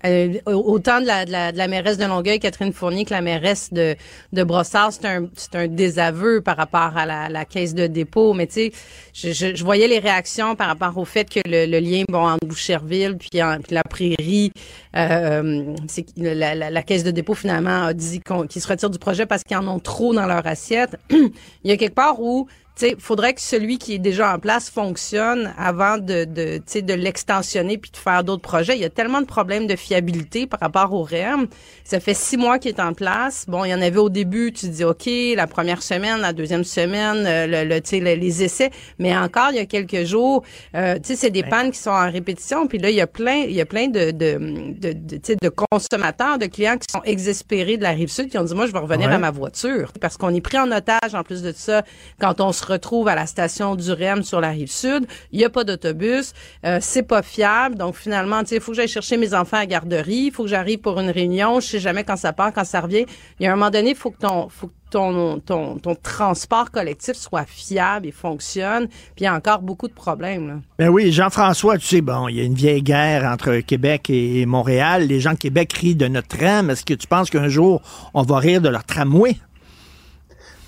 Euh, 0.05 0.39
autant 0.45 0.99
de 0.99 1.05
la, 1.05 1.25
de, 1.25 1.31
la, 1.31 1.51
de 1.53 1.57
la 1.57 1.67
mairesse 1.67 1.97
de 1.97 2.05
Longueuil, 2.05 2.39
Catherine 2.39 2.73
Fournier, 2.73 3.05
que 3.05 3.13
la 3.13 3.21
mairesse 3.21 3.71
de, 3.71 3.95
de 4.33 4.43
Brossard, 4.43 4.91
c'est 4.91 5.05
un, 5.05 5.29
c'est 5.35 5.55
un 5.55 5.67
désaveu 5.67 6.41
par 6.41 6.57
rapport 6.57 6.97
à 6.97 7.05
la, 7.05 7.29
la 7.29 7.45
caisse 7.45 7.73
de 7.73 7.87
dépôt. 7.87 8.33
Mais 8.33 8.47
tu 8.47 8.53
sais, 8.53 8.71
je, 9.13 9.31
je, 9.31 9.55
je, 9.55 9.63
voyais 9.63 9.87
les 9.87 9.99
réactions 9.99 10.55
par 10.55 10.67
rapport 10.67 10.97
au 10.97 11.05
fait 11.05 11.29
que 11.29 11.39
le, 11.45 11.65
le 11.65 11.79
lien, 11.79 12.03
bon, 12.09 12.27
entre 12.27 12.45
Boucherville 12.45 13.17
puis, 13.17 13.41
en, 13.41 13.59
puis 13.61 13.75
la 13.75 13.83
prairie, 13.83 14.51
euh, 14.97 15.73
c'est 15.87 16.05
la, 16.17 16.55
la, 16.55 16.83
caisse 16.83 17.03
de 17.03 17.11
dépôt 17.11 17.33
finalement 17.33 17.85
a 17.85 17.93
dit 17.93 18.19
qu'ils 18.19 18.61
se 18.61 18.67
retirent 18.67 18.89
du 18.89 18.99
projet 18.99 19.25
parce 19.25 19.43
qu'ils 19.43 19.57
en 19.57 19.67
ont 19.67 19.79
trop 19.79 20.13
dans 20.13 20.25
leur 20.25 20.45
assiette. 20.45 20.97
Il 21.11 21.31
y 21.63 21.71
a 21.71 21.77
quelque 21.77 21.95
part 21.95 22.21
où 22.21 22.47
il 22.81 22.95
faudrait 22.99 23.33
que 23.33 23.41
celui 23.41 23.77
qui 23.77 23.93
est 23.93 23.99
déjà 23.99 24.33
en 24.33 24.39
place 24.39 24.69
fonctionne 24.69 25.53
avant 25.57 25.97
de, 25.97 26.25
de, 26.25 26.59
de 26.81 26.93
l'extensionner 26.93 27.77
puis 27.77 27.91
de 27.91 27.97
faire 27.97 28.23
d'autres 28.23 28.41
projets. 28.41 28.75
Il 28.75 28.81
y 28.81 28.85
a 28.85 28.89
tellement 28.89 29.21
de 29.21 29.25
problèmes 29.25 29.67
de 29.67 29.75
fiabilité 29.75 30.47
par 30.47 30.59
rapport 30.59 30.91
au 30.93 31.03
REM. 31.03 31.47
Ça 31.83 31.99
fait 31.99 32.15
six 32.15 32.35
mois 32.35 32.57
qu'il 32.57 32.71
est 32.71 32.79
en 32.79 32.93
place. 32.93 33.45
Bon, 33.47 33.63
il 33.63 33.69
y 33.69 33.73
en 33.73 33.81
avait 33.81 33.97
au 33.97 34.09
début, 34.09 34.51
tu 34.51 34.67
dis, 34.69 34.83
OK, 34.83 35.07
la 35.35 35.45
première 35.45 35.83
semaine, 35.83 36.19
la 36.19 36.33
deuxième 36.33 36.63
semaine, 36.63 37.25
euh, 37.27 37.63
le, 37.63 37.79
le, 37.79 38.15
les 38.15 38.43
essais. 38.43 38.71
Mais 38.97 39.15
encore, 39.15 39.49
il 39.51 39.57
y 39.57 39.59
a 39.59 39.65
quelques 39.65 40.03
jours, 40.03 40.43
euh, 40.75 40.97
c'est 41.03 41.29
des 41.29 41.43
pannes 41.43 41.71
qui 41.71 41.79
sont 41.79 41.91
en 41.91 42.11
répétition. 42.11 42.65
Puis 42.67 42.79
là, 42.79 42.89
il 42.89 42.95
y 42.95 43.01
a 43.01 43.07
plein, 43.07 43.43
il 43.47 43.53
y 43.53 43.61
a 43.61 43.65
plein 43.65 43.87
de, 43.87 44.11
de, 44.11 44.37
de, 44.79 44.93
de, 44.93 45.35
de 45.41 45.49
consommateurs, 45.49 46.39
de 46.39 46.47
clients 46.47 46.77
qui 46.77 46.87
sont 46.91 47.03
exaspérés 47.03 47.77
de 47.77 47.83
la 47.83 47.91
rive 47.91 48.09
sud, 48.09 48.29
qui 48.29 48.37
ont 48.37 48.43
dit, 48.43 48.55
moi, 48.55 48.65
je 48.65 48.71
vais 48.71 48.79
revenir 48.79 49.11
à 49.11 49.19
ma 49.19 49.31
voiture. 49.31 49.91
Parce 50.01 50.17
qu'on 50.17 50.33
est 50.33 50.41
pris 50.41 50.57
en 50.57 50.71
otage, 50.71 51.13
en 51.13 51.23
plus 51.23 51.43
de 51.43 51.51
ça, 51.55 51.83
quand 52.19 52.41
on 52.41 52.51
se 52.51 52.62
retrouve 52.67 53.07
à 53.07 53.15
la 53.15 53.25
station 53.25 53.75
du 53.75 53.91
REM 53.91 54.23
sur 54.23 54.41
la 54.41 54.49
rive 54.49 54.71
sud. 54.71 55.05
Il 55.31 55.39
n'y 55.39 55.45
a 55.45 55.49
pas 55.49 55.63
d'autobus. 55.63 56.33
Euh, 56.65 56.77
c'est 56.81 57.03
pas 57.03 57.21
fiable. 57.21 57.75
Donc, 57.75 57.95
finalement, 57.95 58.41
il 58.49 58.59
faut 58.59 58.71
que 58.71 58.77
j'aille 58.77 58.87
chercher 58.87 59.17
mes 59.17 59.33
enfants 59.33 59.57
à 59.57 59.65
garderie. 59.65 60.25
Il 60.27 60.31
faut 60.31 60.43
que 60.43 60.49
j'arrive 60.49 60.79
pour 60.79 60.99
une 60.99 61.09
réunion. 61.09 61.59
Je 61.59 61.67
sais 61.67 61.79
jamais 61.79 62.03
quand 62.03 62.17
ça 62.17 62.33
part, 62.33 62.53
quand 62.53 62.65
ça 62.65 62.81
revient. 62.81 63.05
Il 63.39 63.45
y 63.45 63.47
a 63.47 63.51
un 63.51 63.55
moment 63.55 63.71
donné, 63.71 63.91
il 63.91 63.95
faut 63.95 64.11
que 64.11 64.19
ton, 64.19 64.49
faut 64.49 64.67
que 64.67 64.73
ton, 64.93 65.39
ton, 65.39 65.77
ton, 65.79 65.95
transport 65.95 66.69
collectif 66.69 67.15
soit 67.15 67.45
fiable 67.45 68.05
et 68.05 68.11
fonctionne. 68.11 68.87
Puis 68.87 69.21
il 69.21 69.23
y 69.23 69.27
a 69.27 69.33
encore 69.33 69.61
beaucoup 69.61 69.87
de 69.87 69.93
problèmes. 69.93 70.47
Là. 70.47 70.53
Ben 70.77 70.89
oui, 70.89 71.11
Jean-François, 71.11 71.79
tu 71.79 71.87
sais, 71.87 72.01
bon, 72.01 72.27
il 72.27 72.35
y 72.35 72.41
a 72.41 72.43
une 72.43 72.53
vieille 72.53 72.83
guerre 72.83 73.23
entre 73.23 73.57
Québec 73.57 74.09
et 74.09 74.45
Montréal. 74.45 75.07
Les 75.07 75.19
gens 75.19 75.33
de 75.33 75.37
Québec 75.37 75.73
rient 75.73 75.95
de 75.95 76.07
notre 76.07 76.27
tram. 76.27 76.69
Est-ce 76.69 76.85
que 76.85 76.93
tu 76.93 77.07
penses 77.07 77.31
qu'un 77.31 77.49
jour, 77.49 77.81
on 78.13 78.21
va 78.21 78.37
rire 78.37 78.61
de 78.61 78.69
leur 78.69 78.83
tramway? 78.83 79.35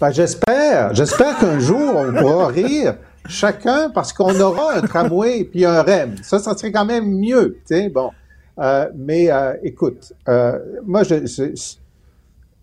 Ben, 0.02 0.12
j'espère. 0.12 0.55
J'espère 0.92 1.38
qu'un 1.38 1.60
jour, 1.60 1.94
on 1.96 2.14
pourra 2.14 2.48
rire 2.48 2.96
chacun 3.28 3.90
parce 3.90 4.14
qu'on 4.14 4.40
aura 4.40 4.76
un 4.76 4.82
tramway 4.82 5.44
puis 5.44 5.66
un 5.66 5.82
REM. 5.82 6.16
Ça, 6.22 6.40
ça 6.40 6.56
serait 6.56 6.72
quand 6.72 6.86
même 6.86 7.10
mieux, 7.10 7.58
tu 7.68 7.90
bon. 7.90 8.12
Euh, 8.60 8.90
mais 8.96 9.32
euh, 9.32 9.54
écoute, 9.64 10.14
euh, 10.30 10.58
moi, 10.86 11.04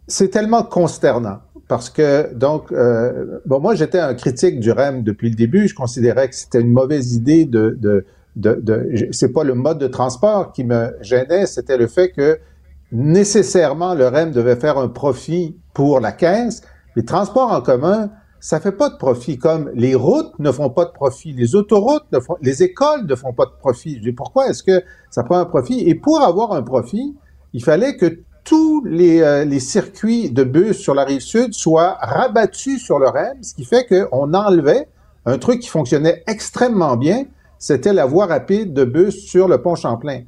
c'est 0.06 0.28
tellement 0.28 0.62
consternant 0.62 1.40
parce 1.68 1.90
que, 1.90 2.32
donc, 2.34 2.72
bon, 3.46 3.60
moi, 3.60 3.74
j'étais 3.74 3.98
un 3.98 4.14
critique 4.14 4.60
du 4.60 4.70
REM 4.72 5.02
depuis 5.02 5.30
le 5.30 5.36
début. 5.36 5.68
Je 5.68 5.74
considérais 5.74 6.28
que 6.28 6.34
c'était 6.34 6.60
une 6.60 6.72
mauvaise 6.72 7.14
idée 7.14 7.44
de, 7.44 7.76
de, 7.80 8.04
de 8.36 9.08
c'est 9.10 9.32
pas 9.32 9.44
le 9.44 9.54
mode 9.54 9.78
de 9.78 9.86
transport 9.86 10.52
qui 10.52 10.64
me 10.64 10.94
gênait, 11.00 11.46
c'était 11.46 11.76
le 11.76 11.86
fait 11.86 12.10
que 12.10 12.38
nécessairement 12.90 13.94
le 13.94 14.06
REM 14.06 14.32
devait 14.32 14.56
faire 14.56 14.76
un 14.76 14.88
profit 14.88 15.56
pour 15.72 16.00
la 16.00 16.12
caisse 16.12 16.62
les 16.96 17.04
transports 17.04 17.52
en 17.52 17.60
commun, 17.60 18.10
ça 18.40 18.58
fait 18.58 18.72
pas 18.72 18.90
de 18.90 18.96
profit. 18.96 19.38
Comme 19.38 19.70
les 19.74 19.94
routes 19.94 20.38
ne 20.38 20.50
font 20.50 20.70
pas 20.70 20.84
de 20.84 20.90
profit, 20.90 21.32
les 21.32 21.54
autoroutes 21.54 22.04
ne 22.12 22.18
font, 22.18 22.36
les 22.42 22.62
écoles 22.62 23.06
ne 23.06 23.14
font 23.14 23.32
pas 23.32 23.46
de 23.46 23.52
profit. 23.58 24.00
Je 24.04 24.10
pourquoi 24.10 24.48
est-ce 24.48 24.62
que 24.62 24.82
ça 25.10 25.22
prend 25.22 25.38
un 25.38 25.44
profit? 25.44 25.80
Et 25.88 25.94
pour 25.94 26.20
avoir 26.20 26.52
un 26.52 26.62
profit, 26.62 27.16
il 27.52 27.62
fallait 27.62 27.96
que 27.96 28.20
tous 28.44 28.84
les, 28.84 29.20
euh, 29.20 29.44
les 29.44 29.60
circuits 29.60 30.30
de 30.30 30.42
bus 30.42 30.76
sur 30.76 30.94
la 30.94 31.04
rive 31.04 31.20
sud 31.20 31.54
soient 31.54 31.96
rabattus 32.00 32.82
sur 32.82 32.98
le 32.98 33.08
REM, 33.08 33.42
ce 33.42 33.54
qui 33.54 33.64
fait 33.64 33.86
qu'on 33.86 34.34
enlevait 34.34 34.88
un 35.24 35.38
truc 35.38 35.60
qui 35.60 35.68
fonctionnait 35.68 36.24
extrêmement 36.26 36.96
bien, 36.96 37.24
c'était 37.58 37.92
la 37.92 38.06
voie 38.06 38.26
rapide 38.26 38.74
de 38.74 38.84
bus 38.84 39.24
sur 39.24 39.46
le 39.46 39.62
pont 39.62 39.76
Champlain. 39.76 40.22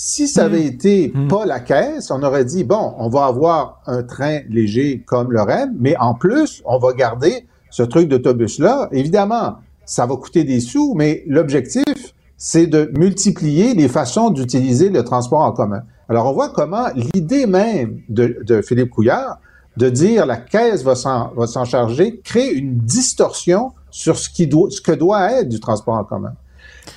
Si 0.00 0.28
ça 0.28 0.44
avait 0.44 0.60
hmm. 0.62 0.74
été 0.74 1.12
hmm. 1.12 1.26
pas 1.26 1.44
la 1.44 1.58
caisse, 1.58 2.12
on 2.12 2.22
aurait 2.22 2.44
dit, 2.44 2.62
bon, 2.62 2.94
on 2.98 3.08
va 3.08 3.24
avoir 3.24 3.82
un 3.86 4.04
train 4.04 4.42
léger 4.48 5.02
comme 5.04 5.32
le 5.32 5.40
REM, 5.40 5.74
mais 5.76 5.96
en 5.96 6.14
plus, 6.14 6.62
on 6.66 6.78
va 6.78 6.92
garder 6.92 7.48
ce 7.70 7.82
truc 7.82 8.08
d'autobus-là. 8.08 8.88
Évidemment, 8.92 9.56
ça 9.84 10.06
va 10.06 10.14
coûter 10.14 10.44
des 10.44 10.60
sous, 10.60 10.94
mais 10.94 11.24
l'objectif, 11.26 12.14
c'est 12.36 12.68
de 12.68 12.92
multiplier 12.96 13.74
les 13.74 13.88
façons 13.88 14.30
d'utiliser 14.30 14.88
le 14.88 15.02
transport 15.02 15.40
en 15.40 15.50
commun. 15.50 15.82
Alors, 16.08 16.26
on 16.26 16.32
voit 16.32 16.50
comment 16.50 16.86
l'idée 16.94 17.46
même 17.46 18.00
de, 18.08 18.62
Philippe 18.62 18.90
Couillard 18.90 19.40
de 19.76 19.88
dire 19.88 20.26
la 20.26 20.36
caisse 20.36 20.84
va 20.84 20.94
s'en 20.94 21.64
charger 21.64 22.20
crée 22.22 22.50
une 22.50 22.78
distorsion 22.78 23.72
sur 23.90 24.16
ce, 24.16 24.30
qui 24.30 24.46
doit, 24.46 24.70
ce 24.70 24.80
que 24.80 24.92
doit 24.92 25.40
être 25.40 25.48
du 25.48 25.58
transport 25.58 25.94
en 25.94 26.04
commun. 26.04 26.34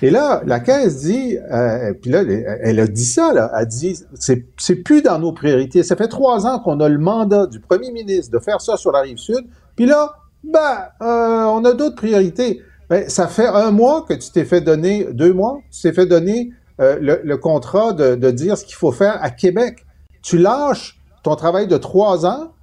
Et 0.02 0.10
là, 0.10 0.42
la 0.46 0.60
Caisse 0.60 1.02
dit, 1.02 1.38
euh, 1.38 1.94
puis 1.94 2.12
là, 2.12 2.24
elle 2.62 2.80
a 2.80 2.88
dit 2.88 3.06
ça, 3.06 3.34
là, 3.34 3.52
elle 3.58 3.68
dit, 3.68 4.00
c'est, 4.16 4.76
plus 4.76 5.02
dans 5.02 5.20
nos 5.20 5.32
priorités. 5.32 5.84
Ça 5.84 5.96
fait 5.96 6.08
trois 6.08 6.46
ans 6.46 6.60
qu'on 6.60 6.80
a 6.80 6.90
le 6.90 6.98
mandat 6.98 7.48
du 7.48 7.60
premier 7.60 7.92
ministre 7.92 8.32
de 8.32 8.40
faire 8.40 8.62
ça 8.62 8.78
sur 8.78 8.92
la 8.92 9.02
rive 9.02 9.18
sud, 9.18 9.46
puis 9.76 9.86
là, 9.86 10.14
ben, 10.44 10.60
euh, 11.02 11.44
on 11.46 11.64
a 11.66 11.74
d'autres 11.74 11.96
priorités. 11.96 12.62
Ben, 12.90 13.08
ça 13.10 13.28
fait 13.28 13.48
un 13.48 13.72
mois 13.72 14.06
que 14.08 14.14
tu 14.14 14.32
t'es 14.32 14.46
fait 14.46 14.62
donner, 14.62 15.08
deux 15.12 15.34
mois, 15.34 15.60
tu 15.72 15.82
t'es 15.82 15.94
fait 15.94 16.06
donner 16.06 16.52
euh, 16.80 16.98
le, 17.00 17.22
le, 17.24 17.38
contrat 17.38 17.94
de, 17.94 18.16
de 18.16 18.32
dire 18.32 18.58
ce 18.58 18.66
qu'il 18.66 18.76
faut 18.76 18.92
faire 18.92 19.18
à 19.22 19.30
Québec. 19.30 19.86
Tu 20.22 20.38
lâches 20.38 21.00
ton 21.24 21.36
travail 21.36 21.68
de 21.68 21.78
trois 21.78 22.26
ans 22.26 22.54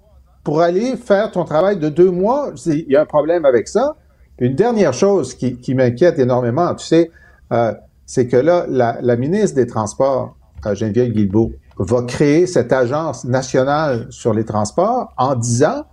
pour 0.44 0.60
aller 0.60 0.96
faire 0.96 1.30
ton 1.30 1.44
travail 1.44 1.78
de 1.78 1.88
deux 1.88 2.10
mois. 2.10 2.52
Il 2.66 2.86
y 2.88 2.96
a 2.96 3.02
un 3.02 3.06
problème 3.06 3.44
avec 3.44 3.68
ça. 3.68 3.96
Une 4.38 4.54
dernière 4.54 4.92
chose 4.92 5.34
qui, 5.34 5.56
qui 5.56 5.74
m'inquiète 5.74 6.18
énormément, 6.18 6.74
tu 6.74 6.86
sais, 6.86 7.10
euh, 7.52 7.72
c'est 8.06 8.26
que 8.26 8.36
là, 8.36 8.66
la, 8.68 9.16
ministre 9.16 9.56
des 9.56 9.66
Transports, 9.66 10.36
euh, 10.64 10.74
Geneviève 10.74 11.12
Guilbeault, 11.12 11.52
va 11.78 12.02
créer 12.02 12.46
cette 12.46 12.72
agence 12.72 13.24
nationale 13.24 14.06
sur 14.10 14.34
les 14.34 14.44
transports 14.44 15.12
en 15.16 15.36
disant 15.36 15.84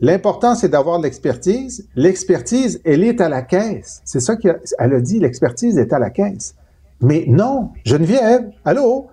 l'important 0.00 0.54
c'est 0.56 0.68
d'avoir 0.68 0.98
de 0.98 1.04
l'expertise. 1.04 1.88
L'expertise, 1.94 2.80
elle 2.84 3.04
est 3.04 3.20
à 3.20 3.28
la 3.28 3.42
caisse. 3.42 4.02
C'est 4.04 4.20
ça 4.20 4.36
qu'elle 4.36 4.58
a 4.78 5.00
dit, 5.00 5.20
l'expertise 5.20 5.78
est 5.78 5.92
à 5.92 5.98
la 5.98 6.10
caisse. 6.10 6.56
Mais 7.00 7.24
non, 7.28 7.70
Geneviève, 7.84 8.50
allô, 8.64 9.08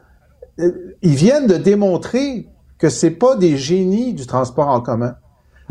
euh, 0.60 0.96
ils 1.02 1.16
viennent 1.16 1.48
de 1.48 1.58
démontrer 1.58 2.48
que 2.78 2.90
c'est 2.90 3.12
pas 3.12 3.36
des 3.36 3.58
génies 3.58 4.14
du 4.14 4.26
transport 4.26 4.70
en 4.70 4.82
commun. 4.82 5.16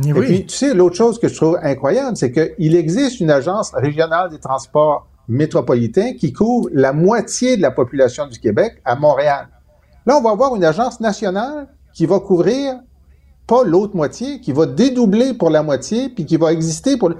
Et, 0.05 0.13
puis, 0.13 0.47
tu 0.47 0.57
sais, 0.57 0.75
l'autre 0.75 0.97
chose 0.97 1.19
que 1.19 1.29
je 1.29 1.35
trouve 1.35 1.59
incroyable, 1.63 2.17
c'est 2.17 2.33
qu'il 2.33 2.77
existe 2.77 3.21
une 3.21 3.31
agence 3.31 3.73
régionale 3.75 4.31
des 4.31 4.39
transports 4.39 5.07
métropolitains 5.29 6.15
qui 6.15 6.33
couvre 6.33 6.69
la 6.73 6.93
moitié 6.93 7.57
de 7.57 7.63
la 7.63 7.71
population 7.71 8.27
du 8.27 8.39
Québec 8.39 8.81
à 8.85 8.97
Montréal. 8.97 9.49
Là, 10.07 10.17
on 10.17 10.23
va 10.23 10.31
avoir 10.31 10.57
une 10.57 10.65
agence 10.65 11.01
nationale 11.01 11.69
qui 11.93 12.07
va 12.07 12.19
couvrir 12.21 12.81
pas 13.47 13.65
l'autre 13.65 13.97
moitié, 13.97 14.41
qui 14.41 14.53
va 14.53 14.67
dédoubler 14.67 15.35
pour 15.35 15.51
la 15.51 15.63
moitié, 15.63 16.09
puis 16.09 16.25
qui 16.25 16.37
va 16.37 16.53
exister 16.53 16.97
pour... 16.97 17.11
Le... 17.11 17.17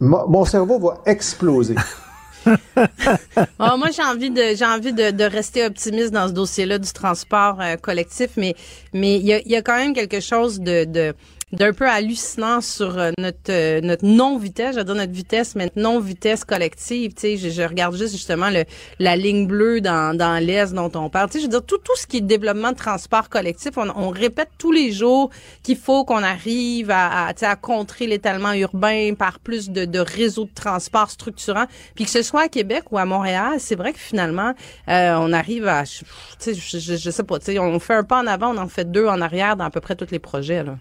Mon 0.00 0.44
cerveau 0.44 0.78
va 0.80 1.00
exploser. 1.06 1.76
moi, 3.58 3.90
j'ai 3.94 4.02
envie 4.02 4.30
de 4.30 4.54
j'ai 4.56 4.64
envie 4.64 4.92
de, 4.92 5.24
rester 5.24 5.64
optimiste 5.64 6.10
dans 6.10 6.28
ce 6.28 6.32
dossier-là 6.32 6.78
du 6.78 6.92
transport 6.92 7.60
euh, 7.60 7.76
collectif, 7.76 8.30
mais 8.36 8.54
mais 8.92 9.16
il 9.16 9.26
y 9.26 9.32
a, 9.32 9.40
y 9.46 9.56
a, 9.56 9.62
quand 9.62 9.76
même 9.76 9.94
quelque 9.94 10.20
chose 10.20 10.60
de, 10.60 10.84
de 10.84 11.14
d'un 11.52 11.72
peu 11.72 11.86
hallucinant 11.86 12.60
sur 12.60 12.98
euh, 12.98 13.10
notre 13.18 13.50
euh, 13.50 13.80
notre 13.82 14.06
non 14.06 14.38
vitesse, 14.38 14.76
dire 14.76 14.94
notre 14.94 15.12
vitesse, 15.12 15.54
mais 15.54 15.70
non 15.76 16.00
vitesse 16.00 16.44
collective. 16.44 17.12
Tu 17.14 17.20
sais, 17.20 17.36
je, 17.36 17.50
je, 17.50 17.62
regarde 17.62 17.94
juste 17.94 18.12
justement 18.12 18.48
le 18.48 18.64
la 18.98 19.16
ligne 19.16 19.46
bleue 19.46 19.80
dans 19.80 20.16
dans 20.16 20.42
l'est 20.42 20.72
dont 20.72 20.90
on 20.94 21.10
parle. 21.10 21.28
Tu 21.28 21.34
sais, 21.34 21.38
je 21.40 21.44
veux 21.44 21.50
dire 21.50 21.64
tout 21.64 21.78
tout 21.78 21.96
ce 21.96 22.06
qui 22.06 22.18
est 22.18 22.20
développement 22.22 22.72
de 22.72 22.76
transport 22.76 23.28
collectif, 23.28 23.72
on, 23.76 23.88
on 23.96 24.08
répète 24.08 24.48
tous 24.56 24.72
les 24.72 24.92
jours 24.92 25.30
qu'il 25.62 25.76
faut 25.76 26.04
qu'on 26.04 26.22
arrive 26.22 26.90
à 26.90 27.28
à, 27.28 27.32
à 27.42 27.56
contrer 27.56 28.06
l'étalement 28.06 28.52
urbain 28.54 29.14
par 29.14 29.38
plus 29.38 29.68
de, 29.70 29.84
de 29.84 29.98
réseaux 29.98 30.44
de 30.44 30.54
transport 30.54 31.10
structurants, 31.10 31.66
puis 31.94 32.04
que 32.04 32.10
ce 32.10 32.22
soit 32.22 32.42
à 32.42 32.48
Québec 32.48 32.84
ou 32.90 32.98
à 32.98 33.04
Montréal, 33.04 33.54
c'est 33.58 33.76
vrai 33.76 33.92
que 33.92 33.98
finalement 33.98 34.54
euh, 34.88 35.14
on 35.18 35.32
arrive 35.32 35.66
à, 35.66 35.84
tu 35.84 36.04
sais, 36.38 36.54
je, 36.54 36.78
je, 36.78 36.96
je 36.96 37.10
sais 37.10 37.24
pas, 37.24 37.38
tu 37.38 37.46
sais, 37.46 37.58
on 37.58 37.78
fait 37.78 37.94
un 37.94 38.04
pas 38.04 38.22
en 38.22 38.26
avant, 38.26 38.54
on 38.54 38.58
en 38.58 38.68
fait 38.68 38.90
deux 38.90 39.06
en 39.06 39.20
arrière 39.20 39.56
dans 39.56 39.64
à 39.64 39.70
peu 39.70 39.80
près 39.80 39.96
tous 39.96 40.10
les 40.10 40.18
projets 40.18 40.62
là. 40.64 40.76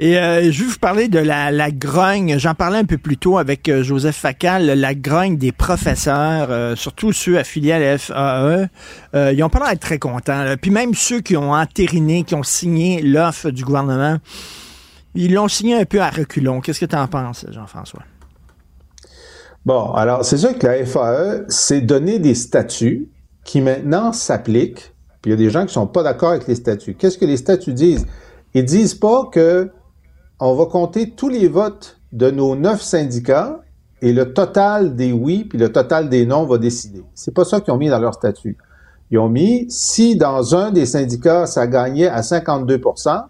Et 0.00 0.18
euh, 0.18 0.50
je 0.50 0.64
vais 0.64 0.70
vous 0.70 0.78
parler 0.78 1.06
de 1.06 1.20
la, 1.20 1.70
grogne. 1.70 2.36
J'en 2.38 2.54
parlais 2.54 2.78
un 2.78 2.84
peu 2.84 2.98
plus 2.98 3.16
tôt 3.16 3.38
avec 3.38 3.68
euh, 3.68 3.84
Joseph 3.84 4.16
Facal, 4.16 4.66
la 4.66 4.94
grogne 4.94 5.36
des 5.36 5.52
professeurs, 5.52 6.48
euh, 6.50 6.74
surtout 6.74 7.12
ceux 7.12 7.38
affiliés 7.38 7.72
à 7.72 7.78
la 7.78 7.98
FAE. 7.98 8.68
Ils 9.32 9.42
ont 9.44 9.48
pas 9.48 9.60
l'air 9.60 9.68
d'être 9.68 9.80
très 9.80 10.00
contents. 10.00 10.56
Puis 10.60 10.72
même 10.72 10.94
ceux 10.94 11.20
qui 11.20 11.36
ont 11.36 11.52
entériné, 11.52 12.24
qui 12.24 12.34
ont 12.34 12.42
signé 12.42 13.02
l'offre 13.02 13.50
du 13.50 13.64
gouvernement, 13.64 14.18
ils 15.14 15.32
l'ont 15.32 15.46
signé 15.46 15.76
un 15.76 15.84
peu 15.84 16.00
à 16.00 16.10
reculons. 16.10 16.60
Qu'est-ce 16.60 16.80
que 16.80 16.86
tu 16.86 16.96
en 16.96 17.06
penses, 17.06 17.46
Jean-François? 17.50 18.02
Bon, 19.64 19.92
alors 19.92 20.24
c'est 20.24 20.38
sûr 20.38 20.58
que 20.58 20.66
la 20.66 20.84
FAE 20.84 21.44
s'est 21.48 21.80
donné 21.80 22.18
des 22.18 22.34
statuts 22.34 23.08
qui 23.44 23.60
maintenant 23.60 24.12
s'appliquent. 24.12 24.92
Puis 25.22 25.30
il 25.30 25.30
y 25.30 25.34
a 25.34 25.36
des 25.36 25.50
gens 25.50 25.64
qui 25.64 25.72
sont 25.72 25.86
pas 25.86 26.02
d'accord 26.02 26.30
avec 26.30 26.48
les 26.48 26.56
statuts. 26.56 26.94
Qu'est-ce 26.94 27.16
que 27.16 27.24
les 27.24 27.36
statuts 27.36 27.72
disent? 27.72 28.06
Ils 28.54 28.64
disent 28.64 28.94
pas 28.94 29.28
que 29.32 29.70
on 30.46 30.54
va 30.54 30.66
compter 30.66 31.10
tous 31.10 31.30
les 31.30 31.48
votes 31.48 31.98
de 32.12 32.30
nos 32.30 32.54
neuf 32.54 32.82
syndicats 32.82 33.62
et 34.02 34.12
le 34.12 34.34
total 34.34 34.94
des 34.94 35.10
oui 35.10 35.44
puis 35.44 35.58
le 35.58 35.72
total 35.72 36.10
des 36.10 36.26
non 36.26 36.44
va 36.44 36.58
décider. 36.58 37.02
C'est 37.14 37.32
pas 37.32 37.46
ça 37.46 37.62
qu'ils 37.62 37.72
ont 37.72 37.78
mis 37.78 37.88
dans 37.88 37.98
leur 37.98 38.12
statut. 38.12 38.58
Ils 39.10 39.18
ont 39.18 39.30
mis 39.30 39.64
si 39.70 40.16
dans 40.16 40.54
un 40.54 40.70
des 40.70 40.84
syndicats 40.84 41.46
ça 41.46 41.66
gagnait 41.66 42.08
à 42.08 42.20
52% 42.20 43.24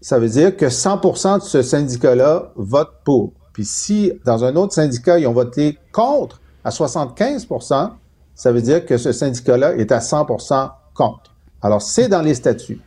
ça 0.00 0.18
veut 0.20 0.28
dire 0.28 0.56
que 0.56 0.66
100% 0.66 1.40
de 1.40 1.42
ce 1.42 1.60
syndicat-là 1.60 2.52
vote 2.54 2.92
pour. 3.04 3.32
Puis 3.52 3.64
si 3.64 4.12
dans 4.24 4.44
un 4.44 4.54
autre 4.54 4.74
syndicat 4.74 5.18
ils 5.18 5.26
ont 5.26 5.32
voté 5.32 5.76
contre 5.90 6.40
à 6.62 6.70
75% 6.70 7.90
ça 8.36 8.52
veut 8.52 8.62
dire 8.62 8.86
que 8.86 8.96
ce 8.96 9.10
syndicat-là 9.10 9.74
est 9.74 9.90
à 9.90 9.98
100% 9.98 10.70
contre. 10.94 11.34
Alors 11.60 11.82
c'est 11.82 12.06
dans 12.06 12.22
les 12.22 12.34
statuts. 12.34 12.80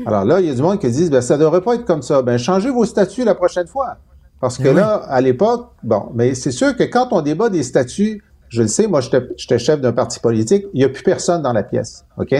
Alors 0.06 0.24
là, 0.24 0.40
il 0.40 0.46
y 0.46 0.50
a 0.50 0.54
du 0.54 0.62
monde 0.62 0.78
qui 0.78 0.90
dit, 0.90 1.08
ben, 1.08 1.20
ça 1.20 1.38
devrait 1.38 1.60
pas 1.60 1.74
être 1.74 1.84
comme 1.84 2.02
ça. 2.02 2.22
Ben, 2.22 2.38
changez 2.38 2.70
vos 2.70 2.84
statuts 2.84 3.24
la 3.24 3.34
prochaine 3.34 3.66
fois. 3.66 3.96
Parce 4.40 4.58
que 4.58 4.68
là, 4.68 4.96
à 5.08 5.20
l'époque, 5.20 5.70
bon, 5.82 6.10
mais 6.14 6.34
c'est 6.34 6.50
sûr 6.50 6.76
que 6.76 6.82
quand 6.82 7.08
on 7.12 7.22
débat 7.22 7.48
des 7.48 7.62
statuts, 7.62 8.22
je 8.48 8.62
le 8.62 8.68
sais, 8.68 8.86
moi, 8.86 9.00
j'étais 9.00 9.58
chef 9.58 9.80
d'un 9.80 9.92
parti 9.92 10.20
politique, 10.20 10.66
il 10.74 10.78
n'y 10.78 10.84
a 10.84 10.88
plus 10.88 11.02
personne 11.02 11.42
dans 11.42 11.52
la 11.52 11.62
pièce, 11.62 12.04
OK? 12.18 12.34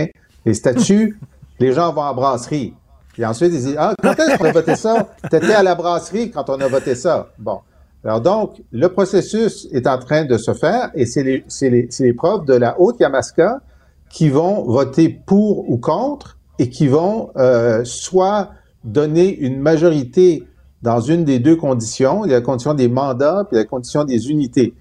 Les 0.45 0.55
statuts, 0.55 1.19
les 1.59 1.73
gens 1.73 1.93
vont 1.93 2.03
à 2.03 2.09
la 2.09 2.12
brasserie. 2.12 2.74
Puis 3.15 3.24
ensuite, 3.24 3.51
ils 3.55 3.61
disent, 3.61 3.77
ah, 3.78 3.95
quand 4.03 4.12
est-ce 4.12 4.37
qu'on 4.37 4.45
a 4.45 4.53
voté 4.53 4.77
ça? 4.77 5.09
T'étais 5.31 5.55
à 5.55 5.62
la 5.62 5.74
brasserie 5.74 6.31
quand 6.31 6.51
on 6.51 6.61
a 6.61 6.69
voté 6.69 6.95
ça. 6.95 7.28
Bon. 7.39 7.61
Alors 8.05 8.20
donc, 8.20 8.62
le 8.70 8.89
processus 8.89 9.66
est 9.73 9.87
en 9.87 9.99
train 9.99 10.27
de 10.27 10.37
se 10.37 10.53
faire 10.53 10.91
et 10.95 11.07
c'est 11.07 11.23
les, 11.23 11.45
les, 11.62 11.89
les 11.99 12.12
profs 12.12 12.45
de 12.45 12.55
la 12.55 12.78
Haute-Yamaska 12.78 13.61
qui 14.11 14.28
vont 14.28 14.65
voter 14.65 15.09
pour 15.09 15.69
ou 15.69 15.78
contre 15.78 16.36
et 16.59 16.70
qui 16.70 16.89
vont 16.89 17.31
euh, 17.37 17.83
soit 17.85 18.51
donner 18.85 19.37
une 19.37 19.61
majorité 19.61 20.45
dans 20.83 21.01
une 21.01 21.24
des 21.24 21.39
deux 21.39 21.57
conditions, 21.57 22.23
la 22.24 22.41
condition 22.41 22.74
des 22.74 22.89
mandats 22.89 23.45
puis 23.49 23.57
la 23.57 23.65
condition 23.65 24.05
des 24.05 24.31
unités. 24.31 24.74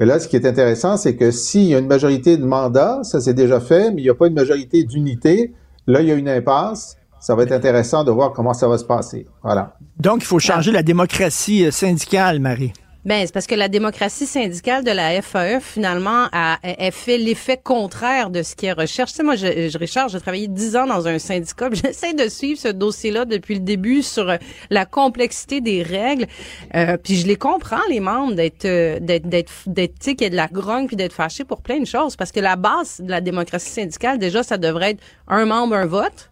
Et 0.00 0.06
là, 0.06 0.18
ce 0.18 0.28
qui 0.28 0.36
est 0.36 0.46
intéressant, 0.46 0.96
c'est 0.96 1.14
que 1.14 1.30
s'il 1.30 1.64
y 1.64 1.74
a 1.74 1.78
une 1.78 1.86
majorité 1.86 2.38
de 2.38 2.44
mandats, 2.44 3.00
ça 3.02 3.20
c'est 3.20 3.34
déjà 3.34 3.60
fait, 3.60 3.90
mais 3.90 4.00
il 4.00 4.04
n'y 4.04 4.10
a 4.10 4.14
pas 4.14 4.28
une 4.28 4.34
majorité 4.34 4.82
d'unités, 4.84 5.52
là, 5.86 6.00
il 6.00 6.08
y 6.08 6.12
a 6.12 6.14
une 6.14 6.28
impasse. 6.28 6.96
Ça 7.20 7.34
va 7.34 7.42
être 7.42 7.52
intéressant 7.52 8.02
de 8.02 8.10
voir 8.10 8.32
comment 8.32 8.54
ça 8.54 8.66
va 8.66 8.78
se 8.78 8.84
passer. 8.84 9.26
Voilà. 9.42 9.76
Donc, 9.98 10.22
il 10.22 10.24
faut 10.24 10.38
changer 10.38 10.72
la 10.72 10.82
démocratie 10.82 11.66
euh, 11.66 11.70
syndicale, 11.70 12.40
Marie. 12.40 12.72
Ben, 13.06 13.26
c'est 13.26 13.32
parce 13.32 13.46
que 13.46 13.54
la 13.54 13.68
démocratie 13.68 14.26
syndicale 14.26 14.84
de 14.84 14.90
la 14.90 15.22
FAE, 15.22 15.60
finalement, 15.60 16.26
a, 16.32 16.58
a 16.62 16.90
fait 16.90 17.16
l'effet 17.16 17.56
contraire 17.56 18.28
de 18.28 18.42
ce 18.42 18.54
est 18.62 18.72
recherche. 18.72 19.12
Tu 19.12 19.16
sais, 19.16 19.22
moi, 19.22 19.36
je, 19.36 19.70
je, 19.70 19.78
Richard, 19.78 20.08
j'ai 20.10 20.20
travaillé 20.20 20.48
dix 20.48 20.76
ans 20.76 20.86
dans 20.86 21.08
un 21.08 21.18
syndicat. 21.18 21.70
J'essaie 21.72 22.12
de 22.12 22.28
suivre 22.28 22.60
ce 22.60 22.68
dossier-là 22.68 23.24
depuis 23.24 23.54
le 23.54 23.60
début 23.60 24.02
sur 24.02 24.28
euh, 24.28 24.36
la 24.68 24.84
complexité 24.84 25.62
des 25.62 25.82
règles. 25.82 26.26
Euh, 26.74 26.98
puis 26.98 27.16
je 27.16 27.26
les 27.26 27.36
comprends, 27.36 27.80
les 27.88 28.00
membres, 28.00 28.34
d'être, 28.34 28.66
euh, 28.66 28.98
d'être, 29.00 29.26
d'être, 29.66 29.94
tu 29.98 30.10
sais, 30.10 30.14
qu'il 30.14 30.24
y 30.24 30.26
a 30.26 30.30
de 30.30 30.36
la 30.36 30.48
grogne 30.48 30.86
puis 30.86 30.96
d'être 30.96 31.14
fâché 31.14 31.44
pour 31.44 31.62
plein 31.62 31.80
de 31.80 31.86
choses. 31.86 32.16
Parce 32.16 32.32
que 32.32 32.40
la 32.40 32.56
base 32.56 33.00
de 33.00 33.10
la 33.10 33.22
démocratie 33.22 33.70
syndicale, 33.70 34.18
déjà, 34.18 34.42
ça 34.42 34.58
devrait 34.58 34.90
être 34.90 35.02
un 35.26 35.46
membre, 35.46 35.74
un 35.74 35.86
vote. 35.86 36.29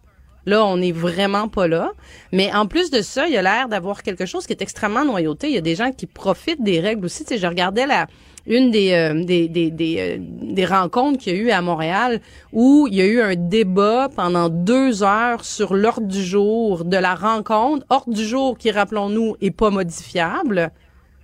Là, 0.49 0.65
on 0.65 0.77
n'est 0.77 0.91
vraiment 0.91 1.47
pas 1.47 1.67
là. 1.67 1.91
Mais 2.31 2.51
en 2.53 2.65
plus 2.65 2.89
de 2.89 3.01
ça, 3.01 3.27
il 3.27 3.33
y 3.33 3.37
a 3.37 3.43
l'air 3.43 3.69
d'avoir 3.69 4.01
quelque 4.01 4.25
chose 4.25 4.47
qui 4.47 4.53
est 4.53 4.61
extrêmement 4.63 5.05
noyauté. 5.05 5.47
Il 5.47 5.53
y 5.53 5.57
a 5.57 5.61
des 5.61 5.75
gens 5.75 5.91
qui 5.91 6.07
profitent 6.07 6.63
des 6.63 6.79
règles 6.79 7.05
aussi. 7.05 7.23
Tu 7.23 7.35
sais, 7.35 7.37
je 7.37 7.45
regardais 7.45 7.85
la 7.85 8.07
une 8.47 8.71
des 8.71 8.93
euh, 8.93 9.23
des, 9.23 9.47
des, 9.47 9.69
des, 9.69 9.95
euh, 9.99 10.17
des, 10.19 10.65
rencontres 10.65 11.19
qu'il 11.19 11.35
y 11.35 11.39
a 11.39 11.39
eu 11.39 11.51
à 11.51 11.61
Montréal 11.61 12.19
où 12.51 12.87
il 12.89 12.95
y 12.95 13.01
a 13.01 13.05
eu 13.05 13.21
un 13.21 13.35
débat 13.35 14.09
pendant 14.15 14.49
deux 14.49 15.03
heures 15.03 15.45
sur 15.45 15.75
l'ordre 15.75 16.07
du 16.07 16.23
jour 16.23 16.83
de 16.83 16.97
la 16.97 17.13
rencontre. 17.13 17.85
Ordre 17.89 18.11
du 18.11 18.25
jour 18.25 18.57
qui, 18.57 18.71
rappelons-nous, 18.71 19.35
est 19.39 19.51
pas 19.51 19.69
modifiable. 19.69 20.71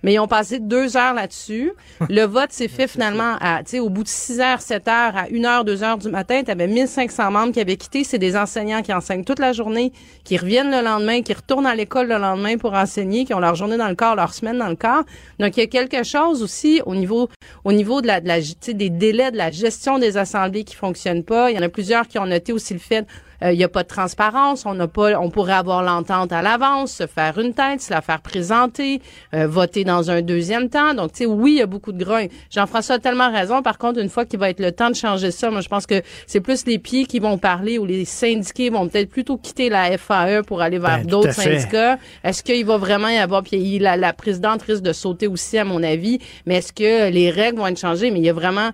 Mais 0.06 0.12
ils 0.12 0.20
ont 0.20 0.28
passé 0.28 0.60
deux 0.60 0.96
heures 0.96 1.14
là-dessus. 1.14 1.72
Le 2.08 2.22
vote 2.26 2.52
s'est 2.52 2.68
fait 2.68 2.86
finalement 2.86 3.34
à, 3.40 3.64
tu 3.64 3.70
sais, 3.70 3.80
au 3.80 3.88
bout 3.88 4.04
de 4.04 4.08
6 4.08 4.38
heures, 4.38 4.60
7 4.60 4.86
heures, 4.86 5.16
à 5.16 5.24
1 5.32 5.44
heure, 5.44 5.64
2 5.64 5.82
heures 5.82 5.98
du 5.98 6.08
matin. 6.10 6.42
Tu 6.44 6.50
avais 6.52 6.68
1500 6.68 7.32
membres 7.32 7.52
qui 7.52 7.60
avaient 7.60 7.76
quitté. 7.76 8.04
C'est 8.04 8.20
des 8.20 8.36
enseignants 8.36 8.82
qui 8.82 8.92
enseignent 8.92 9.24
toute 9.24 9.40
la 9.40 9.52
journée, 9.52 9.92
qui 10.22 10.36
reviennent 10.36 10.70
le 10.70 10.80
lendemain, 10.80 11.22
qui 11.22 11.32
retournent 11.32 11.66
à 11.66 11.74
l'école 11.74 12.06
le 12.06 12.18
lendemain 12.18 12.56
pour 12.56 12.74
enseigner, 12.74 13.24
qui 13.24 13.34
ont 13.34 13.40
leur 13.40 13.56
journée 13.56 13.78
dans 13.78 13.88
le 13.88 13.96
corps, 13.96 14.14
leur 14.14 14.32
semaine 14.32 14.58
dans 14.58 14.68
le 14.68 14.76
corps. 14.76 15.02
Donc, 15.40 15.56
il 15.56 15.60
y 15.60 15.64
a 15.64 15.66
quelque 15.66 16.04
chose 16.04 16.40
aussi 16.40 16.80
au 16.86 16.94
niveau, 16.94 17.28
au 17.64 17.72
niveau 17.72 18.00
de 18.00 18.06
la, 18.06 18.20
de 18.20 18.28
la, 18.28 18.38
des 18.40 18.90
délais 18.90 19.32
de 19.32 19.36
la 19.36 19.50
gestion 19.50 19.98
des 19.98 20.18
assemblées 20.18 20.62
qui 20.62 20.76
fonctionnent 20.76 21.24
pas. 21.24 21.50
Il 21.50 21.56
y 21.56 21.58
en 21.58 21.62
a 21.62 21.68
plusieurs 21.68 22.06
qui 22.06 22.20
ont 22.20 22.26
noté 22.26 22.52
aussi 22.52 22.74
le 22.74 22.78
fait 22.78 23.04
il 23.42 23.48
euh, 23.48 23.54
n'y 23.54 23.64
a 23.64 23.68
pas 23.68 23.82
de 23.82 23.88
transparence, 23.88 24.64
on 24.66 24.74
n'a 24.74 24.88
pas, 24.88 25.18
on 25.20 25.30
pourrait 25.30 25.52
avoir 25.52 25.82
l'entente 25.82 26.32
à 26.32 26.42
l'avance, 26.42 26.92
se 26.92 27.06
faire 27.06 27.38
une 27.38 27.54
tête, 27.54 27.80
se 27.82 27.92
la 27.92 28.00
faire 28.00 28.20
présenter, 28.20 29.00
euh, 29.34 29.46
voter 29.46 29.84
dans 29.84 30.10
un 30.10 30.22
deuxième 30.22 30.68
temps. 30.68 30.94
Donc, 30.94 31.12
tu 31.12 31.24
sais, 31.24 31.26
oui, 31.26 31.52
il 31.52 31.58
y 31.58 31.62
a 31.62 31.66
beaucoup 31.66 31.92
de 31.92 32.02
grogne. 32.02 32.28
Jean-François 32.50 32.96
a 32.96 32.98
tellement 32.98 33.30
raison. 33.30 33.62
Par 33.62 33.78
contre, 33.78 34.00
une 34.00 34.08
fois 34.08 34.24
qu'il 34.24 34.38
va 34.38 34.50
être 34.50 34.60
le 34.60 34.72
temps 34.72 34.90
de 34.90 34.94
changer 34.94 35.30
ça, 35.30 35.50
moi, 35.50 35.60
je 35.60 35.68
pense 35.68 35.86
que 35.86 36.02
c'est 36.26 36.40
plus 36.40 36.66
les 36.66 36.78
pieds 36.78 37.06
qui 37.06 37.18
vont 37.18 37.38
parler 37.38 37.78
ou 37.78 37.86
les 37.86 38.04
syndiqués 38.04 38.70
vont 38.70 38.88
peut-être 38.88 39.10
plutôt 39.10 39.36
quitter 39.36 39.68
la 39.68 39.96
FAE 39.98 40.42
pour 40.46 40.62
aller 40.62 40.78
vers 40.78 40.98
ben, 40.98 41.06
d'autres 41.06 41.32
syndicats. 41.32 41.98
Est-ce 42.24 42.42
qu'il 42.42 42.64
va 42.64 42.78
vraiment 42.78 43.08
y 43.08 43.18
avoir, 43.18 43.42
puis 43.42 43.78
la, 43.78 43.96
la 43.96 44.12
présidente 44.12 44.62
risque 44.62 44.82
de 44.82 44.92
sauter 44.92 45.26
aussi, 45.26 45.58
à 45.58 45.64
mon 45.64 45.82
avis, 45.82 46.18
mais 46.46 46.56
est-ce 46.56 46.72
que 46.72 47.10
les 47.10 47.30
règles 47.30 47.58
vont 47.58 47.66
être 47.66 47.78
changées? 47.78 48.10
Mais 48.10 48.20
il 48.20 48.24
y 48.24 48.30
a 48.30 48.32
vraiment 48.32 48.70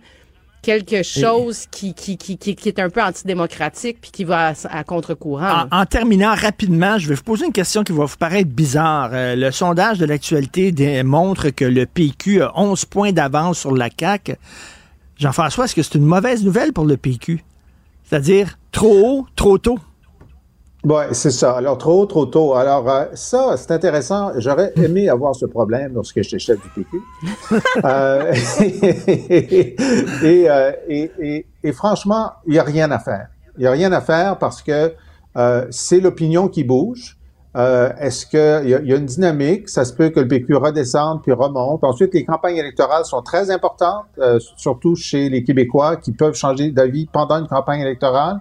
quelque 0.63 1.03
chose 1.03 1.67
qui, 1.71 1.93
qui, 1.93 2.17
qui, 2.17 2.39
qui, 2.39 2.69
est 2.69 2.79
un 2.79 2.89
peu 2.89 3.03
antidémocratique 3.03 3.99
puis 4.01 4.11
qui 4.11 4.25
va 4.25 4.49
à, 4.49 4.53
à 4.71 4.85
contre-courant. 4.85 5.67
En, 5.71 5.81
en 5.81 5.87
terminant 5.87 6.35
rapidement, 6.35 6.99
je 6.99 7.09
vais 7.09 7.15
vous 7.15 7.23
poser 7.23 7.47
une 7.47 7.53
question 7.53 7.83
qui 7.83 7.93
va 7.93 8.05
vous 8.05 8.17
paraître 8.17 8.49
bizarre. 8.49 9.11
Euh, 9.13 9.35
le 9.35 9.51
sondage 9.51 9.99
de 9.99 10.07
l'actualité 10.07 10.73
démontre 10.73 11.51
que 11.51 11.65
le 11.65 11.85
PQ 11.87 12.43
a 12.43 12.53
11 12.59 12.85
points 12.87 13.13
d'avance 13.13 13.59
sur 13.59 13.75
la 13.75 13.89
CAQ. 13.97 14.37
Jean-François, 15.19 15.67
est-ce 15.67 15.75
que 15.75 15.83
c'est 15.83 15.97
une 15.97 16.07
mauvaise 16.07 16.45
nouvelle 16.45 16.73
pour 16.73 16.85
le 16.85 16.97
PQ? 16.97 17.45
C'est-à-dire 18.05 18.59
trop 18.71 18.95
haut, 19.05 19.27
trop 19.37 19.59
tôt? 19.59 19.79
Oui, 20.85 21.05
c'est 21.13 21.31
ça. 21.31 21.53
Alors, 21.53 21.79
trop, 21.79 22.07
trop 22.07 22.27
tôt. 22.27 22.55
Alors, 22.55 22.89
euh, 22.91 23.05
ça, 23.15 23.57
c'est 23.57 23.71
intéressant. 23.71 24.33
J'aurais 24.39 24.73
aimé 24.77 25.09
avoir 25.09 25.35
ce 25.35 25.47
problème 25.47 25.93
lorsque 25.95 26.21
j'étais 26.23 26.41
chef 26.41 26.59
du 26.61 26.69
PQ. 26.71 27.01
euh, 27.85 28.33
et, 28.61 30.51
euh, 30.51 30.73
et, 30.89 31.11
et, 31.21 31.47
et, 31.63 31.73
franchement, 31.73 32.33
il 32.47 32.55
n'y 32.55 32.59
a 32.59 32.65
rien 32.65 32.91
à 32.91 32.99
faire. 32.99 33.29
Il 33.59 33.61
n'y 33.61 33.67
a 33.67 33.71
rien 33.71 33.93
à 33.93 34.01
faire 34.01 34.39
parce 34.39 34.61
que 34.61 34.93
euh, 35.37 35.67
c'est 35.71 36.01
l'opinion 36.01 36.49
qui 36.49 36.65
bouge. 36.65 37.17
Euh, 37.55 37.93
Est-ce 38.01 38.27
qu'il 38.27 38.71
y, 38.71 38.75
a, 38.75 38.81
y 38.81 38.93
a 38.93 38.97
une 38.97 39.07
dynamique? 39.07 39.69
Ça 39.69 39.85
se 39.85 39.93
peut 39.93 40.09
que 40.09 40.21
le 40.21 40.27
PQ 40.27 40.57
redescende 40.57 41.23
puis 41.23 41.33
remonte. 41.33 41.85
Ensuite, 41.85 42.15
les 42.15 42.25
campagnes 42.25 42.57
électorales 42.57 43.05
sont 43.05 43.23
très 43.23 43.51
importantes, 43.51 44.07
euh, 44.19 44.39
surtout 44.57 44.97
chez 44.97 45.29
les 45.29 45.45
Québécois 45.45 45.97
qui 45.97 46.13
peuvent 46.13 46.35
changer 46.35 46.71
d'avis 46.71 47.07
pendant 47.13 47.39
une 47.39 47.47
campagne 47.47 47.83
électorale. 47.83 48.41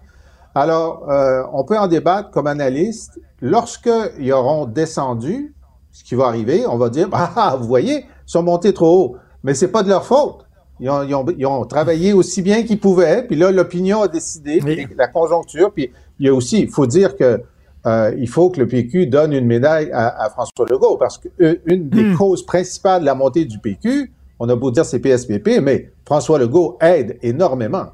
Alors, 0.53 1.09
euh, 1.09 1.43
on 1.53 1.63
peut 1.63 1.77
en 1.77 1.87
débattre 1.87 2.31
comme 2.31 2.47
analyste. 2.47 3.19
Lorsqu'ils 3.41 4.33
auront 4.33 4.65
descendu, 4.65 5.55
ce 5.91 6.03
qui 6.03 6.15
va 6.15 6.25
arriver, 6.25 6.65
on 6.67 6.77
va 6.77 6.89
dire, 6.89 7.07
ah, 7.13 7.55
vous 7.59 7.67
voyez, 7.67 7.99
ils 7.99 8.31
sont 8.31 8.43
montés 8.43 8.73
trop 8.73 9.03
haut. 9.03 9.15
Mais 9.43 9.53
c'est 9.53 9.69
pas 9.69 9.83
de 9.83 9.89
leur 9.89 10.05
faute. 10.05 10.45
Ils 10.79 10.89
ont, 10.89 11.03
ils 11.03 11.13
ont, 11.13 11.25
ils 11.37 11.45
ont 11.45 11.65
travaillé 11.65 12.11
aussi 12.13 12.41
bien 12.41 12.63
qu'ils 12.63 12.79
pouvaient, 12.79 13.23
puis 13.27 13.35
là, 13.35 13.51
l'opinion 13.51 14.01
a 14.01 14.07
décidé, 14.07 14.59
puis 14.59 14.87
la 14.97 15.07
conjoncture, 15.07 15.71
puis 15.71 15.91
il 16.19 16.25
y 16.25 16.29
a 16.29 16.33
aussi, 16.33 16.61
il 16.61 16.69
faut 16.69 16.87
dire 16.87 17.15
que 17.15 17.41
euh, 17.85 18.13
il 18.17 18.27
faut 18.27 18.49
que 18.49 18.59
le 18.59 18.67
PQ 18.67 19.07
donne 19.07 19.33
une 19.33 19.45
médaille 19.45 19.91
à, 19.91 20.23
à 20.23 20.29
François 20.29 20.65
Legault, 20.69 20.97
parce 20.97 21.19
qu'une 21.19 21.89
des 21.89 22.03
Hmm. 22.03 22.13
mm. 22.13 22.17
causes 22.17 22.45
principales 22.45 23.01
de 23.01 23.05
la 23.05 23.15
montée 23.15 23.45
du 23.45 23.59
PQ, 23.59 24.11
on 24.39 24.49
a 24.49 24.55
beau 24.55 24.71
dire 24.71 24.85
c'est 24.85 24.99
PSPP, 24.99 25.59
mais 25.61 25.91
François 26.05 26.39
Legault 26.39 26.77
aide 26.81 27.17
énormément. 27.21 27.87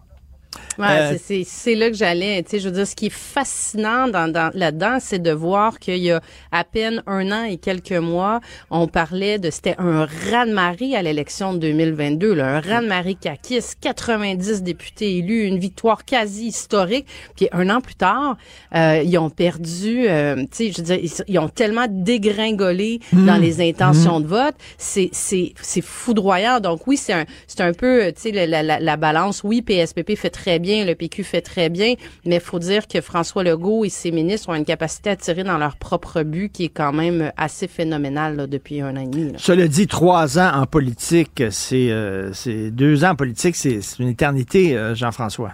Ouais, 0.80 1.14
Euh, 1.14 1.18
c'est- 1.44 1.76
là 1.76 1.90
que 1.90 1.96
j'allais. 1.96 2.44
Tu 2.44 2.52
sais, 2.52 2.60
je 2.60 2.70
veux 2.70 2.76
dire, 2.76 2.88
ce 2.88 2.96
qui 2.96 3.08
est 3.08 3.14
fascinant 3.14 4.08
dans, 4.08 4.32
dans- 4.32 4.52
là-dedans, 4.54 4.98
c'est 5.00 5.20
de 5.22 5.32
voir 5.32 5.80
qu'il 5.80 5.98
y 5.98 6.12
a 6.12 6.22
à 6.52 6.64
peine 6.64 7.04
un 7.08 7.32
an 7.32 7.44
et 7.44 7.58
quelques 7.58 7.92
mois, 7.92 8.40
on 8.70 8.88
parlait 8.88 9.40
de 9.40 9.50
c'était 9.50 9.76
un 9.78 10.06
raz-de-marée 10.06 10.96
à 10.96 11.02
l'élection 11.02 11.54
de 11.54 11.60
2022, 11.60 12.34
là, 12.34 12.58
un 12.58 12.60
raz-de-marée 12.60 13.16
caquiste, 13.16 13.78
90 13.82 14.64
députés 14.64 15.18
élus, 15.18 15.44
une 15.46 15.58
victoire 15.60 16.06
quasi 16.06 16.48
historique. 16.48 17.06
Puis 17.36 17.48
un 17.52 17.70
an 17.70 17.82
plus 17.82 17.96
tard, 17.96 18.38
euh, 18.76 19.02
ils 19.04 19.18
ont 19.18 19.30
perdu. 19.30 20.06
euh, 20.08 20.36
tu 20.44 20.48
sais, 20.52 20.72
je 20.72 20.78
veux 20.78 20.84
dire, 20.84 21.00
ils, 21.02 21.12
ils 21.28 21.40
ont 21.40 21.50
tellement 21.50 21.86
dégringolé 21.90 23.00
Mm. 23.14 23.26
dans 23.26 23.38
les 23.38 23.62
intentions 23.68 24.20
Mm. 24.20 24.24
de 24.24 24.28
vote, 24.28 24.56
c'est 24.78 25.10
c'est 25.12 25.54
c'est 25.62 25.82
foudroyant. 25.84 26.60
Donc 26.60 26.88
oui, 26.88 26.98
c'est 26.98 27.14
un 27.14 27.26
c'est 27.48 27.62
un 27.62 27.74
peu 27.74 28.12
tu 28.16 28.22
sais 28.22 28.32
la, 28.32 28.62
la- 28.64 28.80
la 28.80 28.98
balance. 28.98 29.42
Oui, 29.44 29.62
PSPP 29.62 30.16
fait 30.16 30.30
très 30.30 30.60
bien, 30.60 30.67
le 30.68 30.94
PQ 30.94 31.24
fait 31.24 31.42
très 31.42 31.70
bien, 31.70 31.96
mais 32.26 32.40
faut 32.40 32.60
dire 32.60 32.88
que 32.88 33.02
François 33.02 33.44
Legault 33.44 33.86
et 33.86 33.90
ses 33.90 34.12
ministres 34.12 34.50
ont 34.50 34.56
une 34.56 34.66
capacité 34.66 35.10
à 35.10 35.16
tirer 35.16 35.44
dans 35.44 35.58
leur 35.58 35.78
propre 35.78 36.24
but 36.24 36.52
qui 36.52 36.66
est 36.66 36.70
quand 36.70 36.94
même 36.94 37.32
assez 37.38 37.68
phénoménale 37.68 38.36
là, 38.36 38.48
depuis 38.48 38.82
un 38.82 38.96
an 38.96 39.02
et 39.02 39.08
demi. 39.08 39.32
là. 39.32 39.38
Cela 39.38 39.68
dit, 39.68 39.88
trois 39.88 40.38
ans 40.40 40.52
en 40.54 40.66
politique, 40.66 41.44
c'est 41.52 41.88
euh, 41.90 42.32
deux 42.72 43.04
ans 43.04 43.12
en 43.12 43.16
politique, 43.16 43.56
c'est 43.56 43.80
une 44.00 44.10
éternité, 44.10 44.78
euh, 44.78 44.96
Jean-François. 44.96 45.54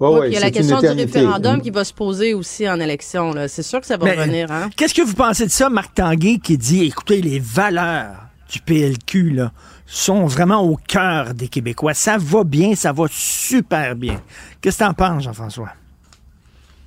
Oh, 0.00 0.18
Oui, 0.20 0.28
il 0.28 0.34
y 0.34 0.36
a 0.36 0.40
la 0.40 0.50
question 0.50 0.80
du 0.80 0.88
référendum 0.88 1.60
qui 1.60 1.70
va 1.70 1.84
se 1.84 1.92
poser 1.92 2.34
aussi 2.34 2.68
en 2.68 2.80
élection. 2.80 3.32
C'est 3.46 3.62
sûr 3.62 3.80
que 3.80 3.86
ça 3.86 3.96
va 3.96 4.06
Mais, 4.06 4.16
revenir. 4.16 4.50
Hein? 4.50 4.68
Qu'est-ce 4.76 4.92
que 4.92 5.02
vous 5.02 5.14
pensez 5.14 5.46
de 5.46 5.50
ça, 5.50 5.70
Marc 5.70 5.94
Tanguay, 5.94 6.38
qui 6.42 6.58
dit, 6.58 6.84
écoutez, 6.84 7.22
les 7.22 7.38
valeurs 7.38 8.16
du 8.50 8.60
PLQ 8.60 9.30
là, 9.30 9.52
sont 9.96 10.26
vraiment 10.26 10.62
au 10.62 10.76
cœur 10.76 11.34
des 11.34 11.48
Québécois. 11.48 11.94
Ça 11.94 12.16
va 12.18 12.44
bien, 12.44 12.74
ça 12.74 12.92
va 12.92 13.04
super 13.10 13.94
bien. 13.96 14.20
Qu'est-ce 14.60 14.78
que 14.78 14.84
t'en 14.84 14.94
penses, 14.94 15.22
Jean-François? 15.24 15.70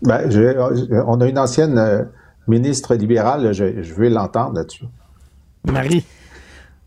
Ben, 0.01 0.29
je- 0.29 1.01
on 1.07 1.19
a 1.21 1.27
une 1.27 1.39
ancienne 1.39 1.77
euh, 1.77 2.03
ministre 2.47 2.95
libérale, 2.95 3.53
je, 3.53 3.81
je 3.81 3.93
veux 3.93 4.09
l'entendre 4.09 4.55
là-dessus. 4.55 4.85
Marie? 5.65 6.05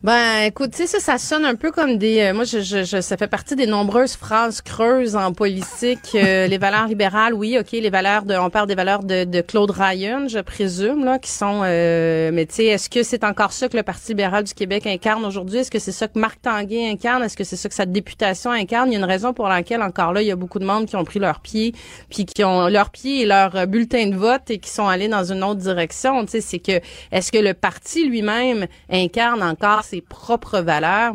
Ben, 0.02 0.44
écoute, 0.46 0.70
tu 0.70 0.78
sais, 0.78 0.86
ça, 0.86 0.98
ça 0.98 1.18
sonne 1.18 1.44
un 1.44 1.56
peu 1.56 1.70
comme 1.70 1.98
des. 1.98 2.20
euh, 2.20 2.32
moi, 2.32 2.44
je, 2.44 2.60
je, 2.60 2.84
je- 2.84 3.02
ça 3.02 3.18
fait 3.18 3.26
partie 3.28 3.54
des 3.54 3.66
nombreuses 3.66 4.14
phrases 4.16 4.62
creuses 4.62 5.14
en 5.14 5.34
politique. 5.34 5.98
Euh, 6.14 6.46
les 6.46 6.56
valeurs 6.56 6.86
libérales, 6.86 7.34
oui, 7.34 7.58
ok, 7.60 7.72
les 7.72 7.90
valeurs 7.90 8.22
de. 8.24 8.34
On 8.34 8.48
parle 8.48 8.66
des 8.66 8.74
valeurs 8.74 9.02
de, 9.04 9.24
de 9.24 9.40
Claude 9.42 9.70
Ryan, 9.70 10.26
je 10.26 10.38
présume, 10.38 11.04
là, 11.04 11.18
qui 11.18 11.30
sont. 11.30 11.60
euh, 11.64 12.30
mais 12.32 12.46
tu 12.46 12.54
sais, 12.54 12.64
est-ce 12.64 12.88
que 12.88 13.02
c'est 13.02 13.24
encore 13.24 13.52
ça 13.52 13.68
que 13.68 13.76
le 13.76 13.82
Parti 13.82 14.12
libéral 14.12 14.44
du 14.44 14.54
Québec 14.54 14.86
incarne 14.86 15.22
aujourd'hui? 15.26 15.58
Est-ce 15.58 15.70
que 15.70 15.78
c'est 15.78 15.92
ça 15.92 16.08
que 16.08 16.18
Marc 16.18 16.40
Tanguay 16.40 16.88
incarne? 16.88 17.22
Est-ce 17.22 17.36
que 17.36 17.44
c'est 17.44 17.56
ça 17.56 17.68
que 17.68 17.74
sa 17.74 17.84
députation 17.84 18.52
incarne? 18.52 18.88
Il 18.90 18.94
y 18.94 18.96
a 18.96 19.00
une 19.00 19.04
raison 19.04 19.34
pour 19.34 19.48
laquelle 19.48 19.82
encore 19.82 20.14
là, 20.14 20.22
il 20.22 20.28
y 20.28 20.32
a 20.32 20.36
beaucoup 20.36 20.60
de 20.60 20.64
monde 20.64 20.86
qui 20.86 20.96
ont 20.96 21.04
pris 21.04 21.18
leur 21.18 21.40
pied, 21.40 21.74
puis 22.08 22.24
qui 22.24 22.42
ont 22.42 22.68
leur 22.68 22.88
pied 22.88 23.20
et 23.20 23.26
leur 23.26 23.54
euh, 23.54 23.66
bulletin 23.66 24.06
de 24.06 24.16
vote 24.16 24.48
et 24.48 24.60
qui 24.60 24.70
sont 24.70 24.88
allés 24.88 25.08
dans 25.08 25.30
une 25.30 25.44
autre 25.44 25.60
direction. 25.60 26.24
Tu 26.24 26.30
sais, 26.30 26.40
c'est 26.40 26.58
que 26.58 26.80
est-ce 27.12 27.30
que 27.30 27.36
le 27.38 27.52
parti 27.52 28.08
lui-même 28.08 28.66
incarne 28.90 29.42
encore 29.42 29.84
ses 29.90 30.00
propres 30.00 30.60
valeurs 30.60 31.14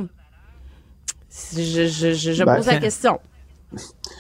Je, 1.54 1.88
je, 1.88 2.14
je, 2.14 2.32
je 2.34 2.44
Ben, 2.44 2.56
pose 2.58 2.66
la 2.68 2.74
question. 2.80 3.20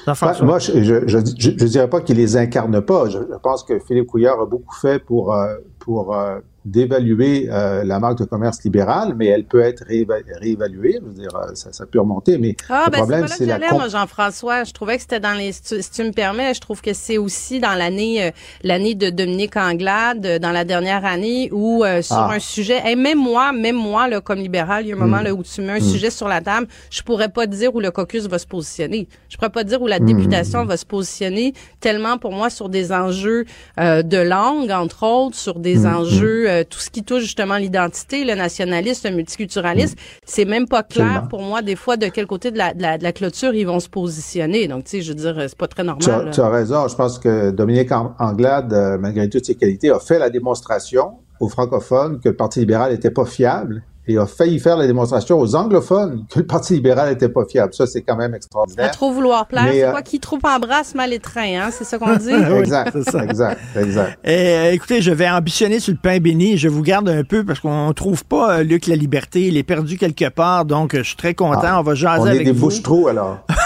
Ben, 0.05 0.13
moi, 0.43 0.59
je 0.59 0.83
je, 0.83 1.07
je, 1.07 1.17
je- 1.37 1.57
je 1.57 1.65
dirais 1.65 1.89
pas 1.89 2.01
qu'il 2.01 2.17
les 2.17 2.35
incarne 2.37 2.81
pas. 2.81 3.09
Je, 3.09 3.19
je 3.19 3.37
pense 3.41 3.63
que 3.63 3.79
Philippe 3.79 4.07
Couillard 4.07 4.39
a 4.41 4.45
beaucoup 4.45 4.75
fait 4.75 4.99
pour, 4.99 5.33
euh, 5.33 5.55
pour 5.79 6.15
euh, 6.15 6.39
d'évaluer 6.65 7.47
euh, 7.51 7.83
la 7.83 7.99
marque 7.99 8.17
de 8.17 8.25
commerce 8.25 8.63
libérale, 8.63 9.13
mais 9.15 9.27
elle 9.27 9.45
peut 9.45 9.61
être 9.61 9.83
rééva- 9.85 10.23
réévaluée. 10.41 10.99
Je 11.01 11.05
veux 11.07 11.13
dire, 11.13 11.35
euh, 11.35 11.53
ça, 11.53 11.71
ça 11.71 11.85
peut 11.85 11.99
remonter, 11.99 12.37
mais 12.37 12.55
Ah, 12.69 12.85
le 12.87 12.91
ben 12.91 12.97
c'est 12.97 13.01
problème, 13.03 13.27
c'est 13.27 13.45
la 13.45 13.59
moi, 13.71 13.87
Jean-François. 13.87 14.63
Je 14.63 14.73
trouvais 14.73 14.95
que 14.95 15.01
c'était 15.01 15.19
dans 15.19 15.33
les, 15.37 15.51
si 15.51 15.89
tu, 15.91 16.03
me 16.03 16.11
permets, 16.11 16.53
je 16.55 16.61
trouve 16.61 16.81
que 16.81 16.93
c'est 16.93 17.17
aussi 17.19 17.59
dans 17.59 17.75
l'année, 17.75 18.23
euh, 18.25 18.31
l'année 18.63 18.95
de 18.95 19.09
Dominique 19.11 19.55
Anglade, 19.57 20.25
euh, 20.25 20.39
dans 20.39 20.51
la 20.51 20.65
dernière 20.65 21.05
année, 21.05 21.49
où 21.51 21.83
euh, 21.85 22.01
sur 22.01 22.17
Ah. 22.17 22.31
un 22.33 22.39
sujet, 22.39 22.81
et 22.89 22.95
même 22.95 23.19
moi, 23.19 23.51
même 23.53 23.75
moi, 23.75 24.07
là, 24.07 24.19
comme 24.21 24.39
libéral, 24.39 24.85
il 24.85 24.89
y 24.89 24.91
a 24.91 24.95
un 24.95 24.99
moment 24.99 25.21
Mm. 25.21 25.25
là 25.25 25.33
où 25.33 25.43
tu 25.43 25.61
mets 25.61 25.73
un 25.73 25.77
Mm. 25.79 25.81
sujet 25.81 26.09
sur 26.09 26.27
la 26.27 26.41
table, 26.41 26.67
je 26.89 27.01
pourrais 27.03 27.29
pas 27.29 27.45
dire 27.45 27.75
où 27.75 27.79
le 27.79 27.91
caucus 27.91 28.25
va 28.27 28.39
se 28.39 28.47
positionner. 28.47 29.07
Je 29.29 29.37
pourrais 29.37 29.51
pas 29.51 29.63
dire 29.63 29.81
où 29.81 29.87
la 29.87 29.99
Mm. 29.99 30.05
députation 30.05 30.65
va 30.65 30.77
se 30.77 30.85
positionner, 30.85 31.53
tellement 31.79 32.17
pour 32.17 32.31
moi 32.31 32.49
sur 32.49 32.69
des 32.69 32.91
enjeux 32.91 33.45
euh, 33.79 34.01
de 34.01 34.17
langue, 34.17 34.71
entre 34.71 35.03
autres, 35.05 35.35
sur 35.37 35.59
des 35.59 35.85
enjeux, 35.85 36.49
euh, 36.55 36.63
tout 36.63 36.79
ce 36.79 36.89
qui 36.89 37.03
touche 37.03 37.21
justement 37.23 37.57
l'identité, 37.57 38.23
le 38.25 38.35
nationalisme, 38.35 39.09
le 39.09 39.15
multiculturalisme, 39.15 39.95
c'est 40.25 40.45
même 40.45 40.67
pas 40.67 40.83
clair 40.83 41.05
Absolument. 41.05 41.27
pour 41.29 41.41
moi 41.41 41.61
des 41.61 41.75
fois 41.75 41.97
de 41.97 42.07
quel 42.07 42.27
côté 42.27 42.51
de 42.51 42.57
la, 42.57 42.73
de 42.73 42.81
la, 42.81 42.97
de 42.97 43.03
la 43.03 43.11
clôture 43.11 43.53
ils 43.53 43.65
vont 43.67 43.79
se 43.79 43.89
positionner. 43.89 44.67
Donc, 44.67 44.85
tu 44.85 44.91
sais, 44.91 45.01
je 45.01 45.09
veux 45.09 45.15
dire, 45.15 45.35
c'est 45.47 45.57
pas 45.57 45.67
très 45.67 45.83
normal. 45.83 46.03
Tu 46.03 46.09
as, 46.09 46.31
tu 46.31 46.41
as 46.41 46.49
raison. 46.49 46.87
Je 46.87 46.95
pense 46.95 47.19
que 47.19 47.51
Dominique 47.51 47.91
An- 47.91 48.15
Anglade, 48.19 48.73
euh, 48.73 48.97
malgré 48.97 49.29
toutes 49.29 49.45
ses 49.45 49.55
qualités, 49.55 49.89
a 49.89 49.99
fait 49.99 50.19
la 50.19 50.29
démonstration 50.29 51.19
aux 51.39 51.49
francophones 51.49 52.19
que 52.21 52.29
le 52.29 52.35
Parti 52.35 52.59
libéral 52.59 52.91
n'était 52.91 53.11
pas 53.11 53.25
fiable 53.25 53.83
et 54.07 54.17
a 54.17 54.25
failli 54.25 54.59
faire 54.59 54.77
la 54.77 54.87
démonstration 54.87 55.39
aux 55.39 55.55
anglophones 55.55 56.25
que 56.29 56.39
le 56.39 56.45
Parti 56.45 56.73
libéral 56.73 57.09
n'était 57.09 57.29
pas 57.29 57.45
fiable. 57.45 57.73
Ça, 57.73 57.87
c'est 57.87 58.01
quand 58.01 58.15
même 58.15 58.33
À 58.33 58.37
extraordinaire. 58.37 58.91
trop 58.91 59.11
vouloir 59.11 59.47
plaire, 59.47 59.67
c'est 59.71 59.83
euh, 59.83 59.91
quoi 59.91 60.01
qui 60.01 60.19
trop 60.19 60.37
embrasse 60.43 60.93
mal 60.95 61.11
étreint, 61.13 61.61
hein? 61.61 61.69
C'est 61.71 61.83
ça 61.83 61.97
qu'on 61.97 62.15
dit? 62.15 62.29
exact, 62.59 62.95
exact, 62.95 63.59
exact. 63.75 64.19
Euh, 64.27 64.71
écoutez, 64.71 65.01
je 65.01 65.11
vais 65.11 65.29
ambitionner 65.29 65.79
sur 65.79 65.93
le 65.93 65.99
pain 66.01 66.19
béni. 66.19 66.57
Je 66.57 66.67
vous 66.69 66.81
garde 66.81 67.09
un 67.09 67.23
peu 67.23 67.43
parce 67.43 67.59
qu'on 67.59 67.91
trouve 67.93 68.23
pas 68.25 68.59
euh, 68.59 68.63
Luc 68.63 68.87
la 68.87 68.95
liberté. 68.95 69.47
Il 69.47 69.57
est 69.57 69.63
perdu 69.63 69.97
quelque 69.97 70.29
part, 70.29 70.65
donc 70.65 70.95
je 70.95 71.01
suis 71.03 71.15
très 71.15 71.33
content. 71.33 71.59
Ah, 71.63 71.79
on 71.79 71.83
va 71.83 71.95
jaser 71.95 72.21
On 72.21 72.25
est 72.27 72.29
avec 72.31 72.45
des 72.45 72.51
vous. 72.51 72.65
bouches-trous, 72.67 73.07
alors. 73.07 73.39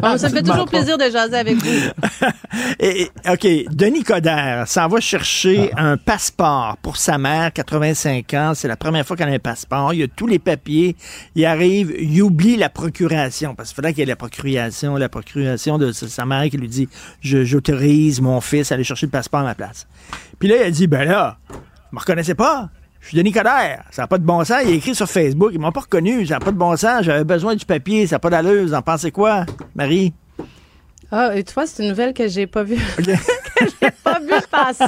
Bon, 0.00 0.18
ça 0.18 0.28
me 0.28 0.34
fait 0.34 0.42
toujours 0.42 0.66
plaisir 0.66 0.98
de 0.98 1.04
jaser 1.10 1.36
avec 1.36 1.56
vous. 1.56 2.26
Et, 2.80 3.08
OK, 3.28 3.46
Denis 3.70 4.02
Coderre 4.04 4.66
s'en 4.68 4.88
va 4.88 5.00
chercher 5.00 5.70
Ah. 5.76 5.84
un 5.86 5.96
passeport 5.96 6.76
pour 6.82 6.96
sa 6.96 7.18
mère, 7.18 7.52
85 7.52 8.34
ans. 8.34 8.52
C'est 8.54 8.68
la 8.68 8.76
première 8.76 9.06
fois 9.06 9.16
qu'elle 9.16 9.28
a 9.28 9.32
un 9.32 9.38
passeport. 9.38 9.94
Il 9.94 10.02
a 10.02 10.08
tous 10.08 10.26
les 10.26 10.38
papiers. 10.38 10.96
Il 11.34 11.44
arrive, 11.46 11.94
il 11.98 12.22
oublie 12.22 12.56
la 12.56 12.68
procuration, 12.68 13.54
parce 13.54 13.70
qu'il 13.70 13.76
faudrait 13.76 13.92
qu'il 13.92 14.00
y 14.00 14.02
ait 14.02 14.06
la 14.06 14.16
procuration, 14.16 14.96
la 14.96 15.08
procuration 15.08 15.78
de 15.78 15.92
sa 15.92 16.26
mère 16.26 16.48
qui 16.50 16.56
lui 16.58 16.68
dit 16.68 16.88
Je- 17.20 17.44
J'autorise 17.44 18.20
mon 18.20 18.40
fils 18.40 18.70
à 18.72 18.74
aller 18.74 18.84
chercher 18.84 19.06
le 19.06 19.10
passeport 19.12 19.40
à 19.40 19.44
ma 19.44 19.54
place. 19.54 19.86
Puis 20.38 20.48
là, 20.48 20.56
il 20.56 20.62
a 20.62 20.70
dit 20.70 20.86
Ben 20.86 21.04
là, 21.04 21.38
vous 21.50 21.56
me 21.92 21.98
reconnaissez 22.00 22.34
pas? 22.34 22.68
Je 23.06 23.10
suis 23.10 23.18
Denis 23.18 23.30
Coderre. 23.30 23.84
Ça 23.92 24.02
n'a 24.02 24.08
pas 24.08 24.18
de 24.18 24.24
bon 24.24 24.42
sens. 24.42 24.62
Il 24.64 24.72
a 24.72 24.74
écrit 24.74 24.92
sur 24.92 25.08
Facebook. 25.08 25.52
Ils 25.54 25.60
m'ont 25.60 25.70
pas 25.70 25.82
reconnu. 25.82 26.26
Ça 26.26 26.34
n'a 26.34 26.40
pas 26.40 26.50
de 26.50 26.56
bon 26.56 26.76
sens. 26.76 27.04
J'avais 27.04 27.22
besoin 27.22 27.54
du 27.54 27.64
papier. 27.64 28.04
Ça 28.08 28.16
n'a 28.16 28.18
pas 28.18 28.30
d'allure. 28.30 28.64
Vous 28.64 28.74
en 28.74 28.82
pensez 28.82 29.12
quoi, 29.12 29.46
Marie? 29.76 30.12
Ah, 31.12 31.36
et 31.36 31.44
tu 31.44 31.54
vois, 31.54 31.66
c'est 31.66 31.82
une 31.82 31.90
nouvelle 31.90 32.12
que 32.12 32.26
j'ai 32.26 32.46
pas 32.46 32.64
vue. 32.64 32.78
j'ai 33.60 33.90
pas 34.02 34.18
vu 34.18 34.32
passer. 34.50 34.84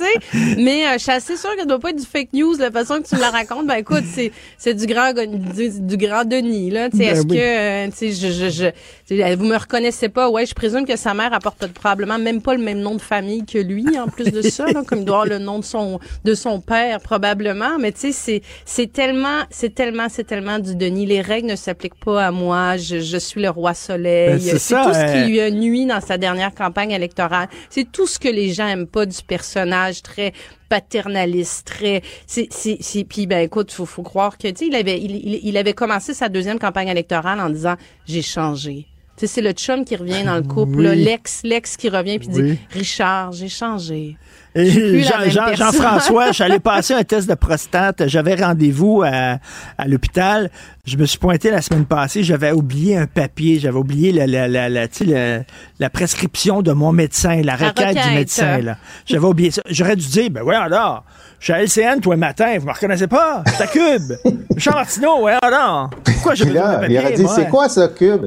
Mais 0.59 0.87
euh, 0.87 0.93
je 0.95 0.99
suis 0.99 1.13
assez 1.13 1.37
sûre 1.37 1.53
que 1.55 1.61
ça 1.61 1.67
doit 1.67 1.79
pas 1.79 1.91
être 1.91 1.99
du 1.99 2.05
fake 2.05 2.33
news, 2.33 2.57
la 2.59 2.71
façon 2.71 3.01
que 3.01 3.09
tu 3.09 3.15
me 3.15 3.21
la 3.21 3.31
racontes. 3.31 3.67
Ben 3.67 3.77
écoute, 3.77 4.05
c'est, 4.13 4.33
c'est 4.57 4.75
du 4.75 4.87
grand 4.87 5.13
du, 5.13 5.81
du 5.81 5.97
grand 5.97 6.25
Denis, 6.25 6.71
là. 6.71 6.89
Ben 6.89 7.01
est-ce 7.03 7.23
oui. 7.23 7.37
que 7.37 7.41
euh, 7.41 7.87
tu 7.87 8.13
sais, 8.13 8.13
je, 8.13 8.51
je, 8.51 8.73
je, 9.09 9.35
vous 9.37 9.45
me 9.45 9.57
reconnaissez 9.57 10.09
pas? 10.09 10.29
Ouais, 10.29 10.45
je 10.45 10.55
présume 10.55 10.87
que 10.87 10.97
sa 10.97 11.15
mère 11.15 11.33
apporte 11.33 11.67
probablement 11.69 12.19
même 12.19 12.43
pas 12.43 12.55
le 12.55 12.63
même 12.63 12.81
nom 12.81 12.95
de 12.95 13.01
famille 13.01 13.45
que 13.47 13.59
lui, 13.59 13.99
en 13.99 14.09
plus 14.09 14.31
de 14.31 14.43
ça, 14.43 14.67
là, 14.67 14.83
comme 14.87 15.01
il 15.01 15.05
doit 15.05 15.23
avoir 15.23 15.39
le 15.39 15.45
nom 15.45 15.61
de 15.61 15.65
son 15.65 16.01
de 16.25 16.35
son 16.35 16.61
père 16.61 17.01
probablement. 17.01 17.79
Mais 17.79 17.93
tu 17.93 18.01
sais, 18.01 18.13
c'est 18.13 18.43
c'est 18.65 18.93
tellement, 18.93 19.45
c'est 19.51 19.75
tellement, 19.75 20.09
c'est 20.11 20.25
tellement 20.25 20.59
du 20.59 20.75
Denis. 20.75 21.07
Les 21.07 21.21
règles 21.21 21.49
ne 21.49 21.57
s'appliquent 21.57 22.03
pas 22.05 22.27
à 22.27 22.31
moi. 22.31 22.77
Je, 22.77 22.99
je 23.01 23.19
suis 23.19 23.41
le 23.41 23.51
roi 23.51 23.75
soleil. 23.75 24.31
Ben, 24.31 24.59
c'est 24.59 24.75
tout 24.75 24.93
ce 24.93 25.13
qui 25.13 25.31
lui 25.31 25.41
a 25.41 25.51
nuit 25.51 25.87
dans 25.87 26.01
sa 26.09 26.19
dernière 26.19 26.55
campagne 26.55 26.91
électorale. 26.91 27.49
C'est 27.71 27.91
tout 27.91 28.07
ce 28.07 28.19
que 28.19 28.29
les 28.29 28.53
gens 28.53 28.67
aiment 28.67 28.87
pas 28.87 29.07
du 29.07 29.23
personnage 29.23 30.03
très 30.03 30.33
paternaliste, 30.69 31.67
très 31.67 32.03
c'est 32.27 32.49
c'est 32.51 33.05
puis 33.05 33.27
ben 33.27 33.41
écoute, 33.41 33.71
faut 33.71 33.87
faut 33.87 34.03
croire 34.03 34.37
que 34.37 34.49
tu 34.49 34.57
sais 34.57 34.67
il 34.67 34.75
avait 34.75 34.99
il, 34.99 35.41
il 35.43 35.57
avait 35.57 35.75
commencé 35.75 36.15
sa 36.15 36.29
deuxième 36.29 36.59
campagne 36.59 36.89
électorale 36.89 37.41
en 37.41 37.51
disant 37.51 37.77
j'ai 38.07 38.23
changé. 38.23 38.87
Tu 39.19 39.27
sais 39.27 39.35
c'est 39.35 39.41
le 39.43 39.51
chum 39.53 39.85
qui 39.85 39.97
revient 39.97 40.23
dans 40.25 40.37
le 40.37 40.43
couple, 40.43 40.77
Oui. 40.79 40.85
là, 40.85 40.95
l'ex 40.95 41.41
l'ex 41.43 41.77
qui 41.77 41.89
revient 41.89 42.19
puis 42.19 42.29
Oui. 42.33 42.43
dit 42.53 42.59
Richard, 42.71 43.33
j'ai 43.33 43.49
changé. 43.49 44.17
Et 44.55 44.65
Je 44.65 44.71
suis 44.71 44.81
plus 44.81 45.01
la 45.01 45.29
Jean, 45.29 45.31
Jean, 45.31 45.45
personne. 45.47 45.57
Jean-François, 45.73 46.27
je 46.29 46.33
suis 46.33 46.43
allé 46.45 46.59
passer 46.59 46.95
un 46.95 47.05
test 47.05 47.29
de 47.29 47.35
prostate. 47.35 48.07
J'avais 48.09 48.35
rendez-vous 48.35 49.03
à, 49.05 49.39
à 49.77 49.87
l'hôpital. 49.87 50.51
Je 50.87 50.97
me 50.97 51.05
suis 51.05 51.19
pointé 51.19 51.51
la 51.51 51.61
semaine 51.63 51.85
passée. 51.85 52.23
J'avais 52.25 52.51
oublié 52.53 52.97
un 52.97 53.07
papier. 53.07 53.59
J'avais 53.61 53.77
oublié 53.77 54.11
la, 54.11 54.27
la, 54.27 54.49
la, 54.49 54.69
la, 54.69 54.89
tu 54.89 54.99
sais, 54.99 55.05
la- 55.05 55.43
la 55.79 55.91
prescription 55.91 56.63
de 56.63 56.73
mon 56.73 56.93
médecin, 56.93 57.37
la 57.43 57.57
La 57.57 57.69
requête, 57.69 57.97
du 58.03 58.15
médecin. 58.15 58.61
J'avais 59.07 59.27
oublié 59.27 59.51
ça. 59.51 59.63
J'aurais 59.69 59.97
dû 59.97 60.07
dire, 60.07 60.31
ben 60.31 60.43
ouais, 60.43 60.57
alors, 60.57 61.05
je 61.41 61.45
suis 61.45 61.53
à 61.53 61.63
LCN 61.63 62.01
toi 62.01 62.15
le 62.15 62.21
matin. 62.21 62.57
Vous 62.59 62.67
me 62.67 62.73
reconnaissez 62.73 63.07
pas? 63.07 63.45
C'est 63.47 63.63
à 63.63 63.67
Cube. 63.67 64.13
Jean 64.57 64.73
Martineau, 64.73 65.23
ouais, 65.23 65.35
alors. 65.43 65.91
Pourquoi 66.05 66.35
j'ai 66.35 66.47
besoin 66.47 66.81
là, 66.81 66.87
il 66.89 66.99
aurait 66.99 67.13
dit, 67.13 67.27
c'est 67.35 67.49
quoi 67.49 67.69
ce 67.69 67.87
cube? 67.89 68.27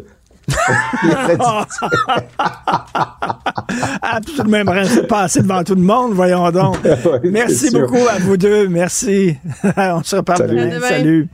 Absolument, 4.02 4.58
aimerait 4.58 4.86
se 4.86 5.00
passer 5.02 5.42
devant 5.42 5.64
tout 5.64 5.76
le 5.76 5.82
monde, 5.82 6.14
voyons 6.14 6.50
donc. 6.52 6.78
Merci 7.24 7.70
sûr. 7.70 7.82
beaucoup 7.82 8.08
à 8.08 8.18
vous 8.20 8.38
deux, 8.38 8.68
merci. 8.68 9.38
On 9.78 10.04
se 10.04 10.18
reparle 10.18 10.40
Salut. 10.40 10.70
demain. 10.70 10.88
Salut. 10.88 11.28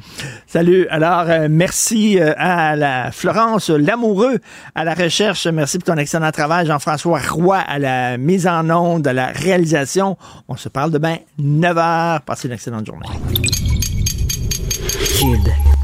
Salut. 0.48 0.88
Alors, 0.90 1.26
euh, 1.28 1.48
merci 1.50 2.20
euh, 2.20 2.34
à 2.38 2.76
la 2.76 3.12
Florence 3.12 3.70
Lamoureux 3.70 4.40
à 4.76 4.84
la 4.84 4.94
recherche. 4.94 5.48
Merci 5.48 5.80
pour 5.80 5.94
ton 5.94 6.00
excellent 6.00 6.32
travail. 6.32 6.66
Jean-François 6.68 7.20
Roy 7.30 7.58
à 7.58 7.80
la 7.80 8.18
mise 8.18 8.48
en 8.48 8.70
onde, 8.70 9.08
à 9.08 9.14
la 9.14 9.28
réalisation. 9.28 10.18
On 10.48 10.56
se 10.56 10.70
parle 10.70 10.92
demain, 10.92 11.18
9 11.38 11.76
h. 11.76 12.20
Passez 12.22 12.48
une 12.48 12.54
excellente 12.54 12.86
journée. 12.86 13.08
Cube. 15.20 15.77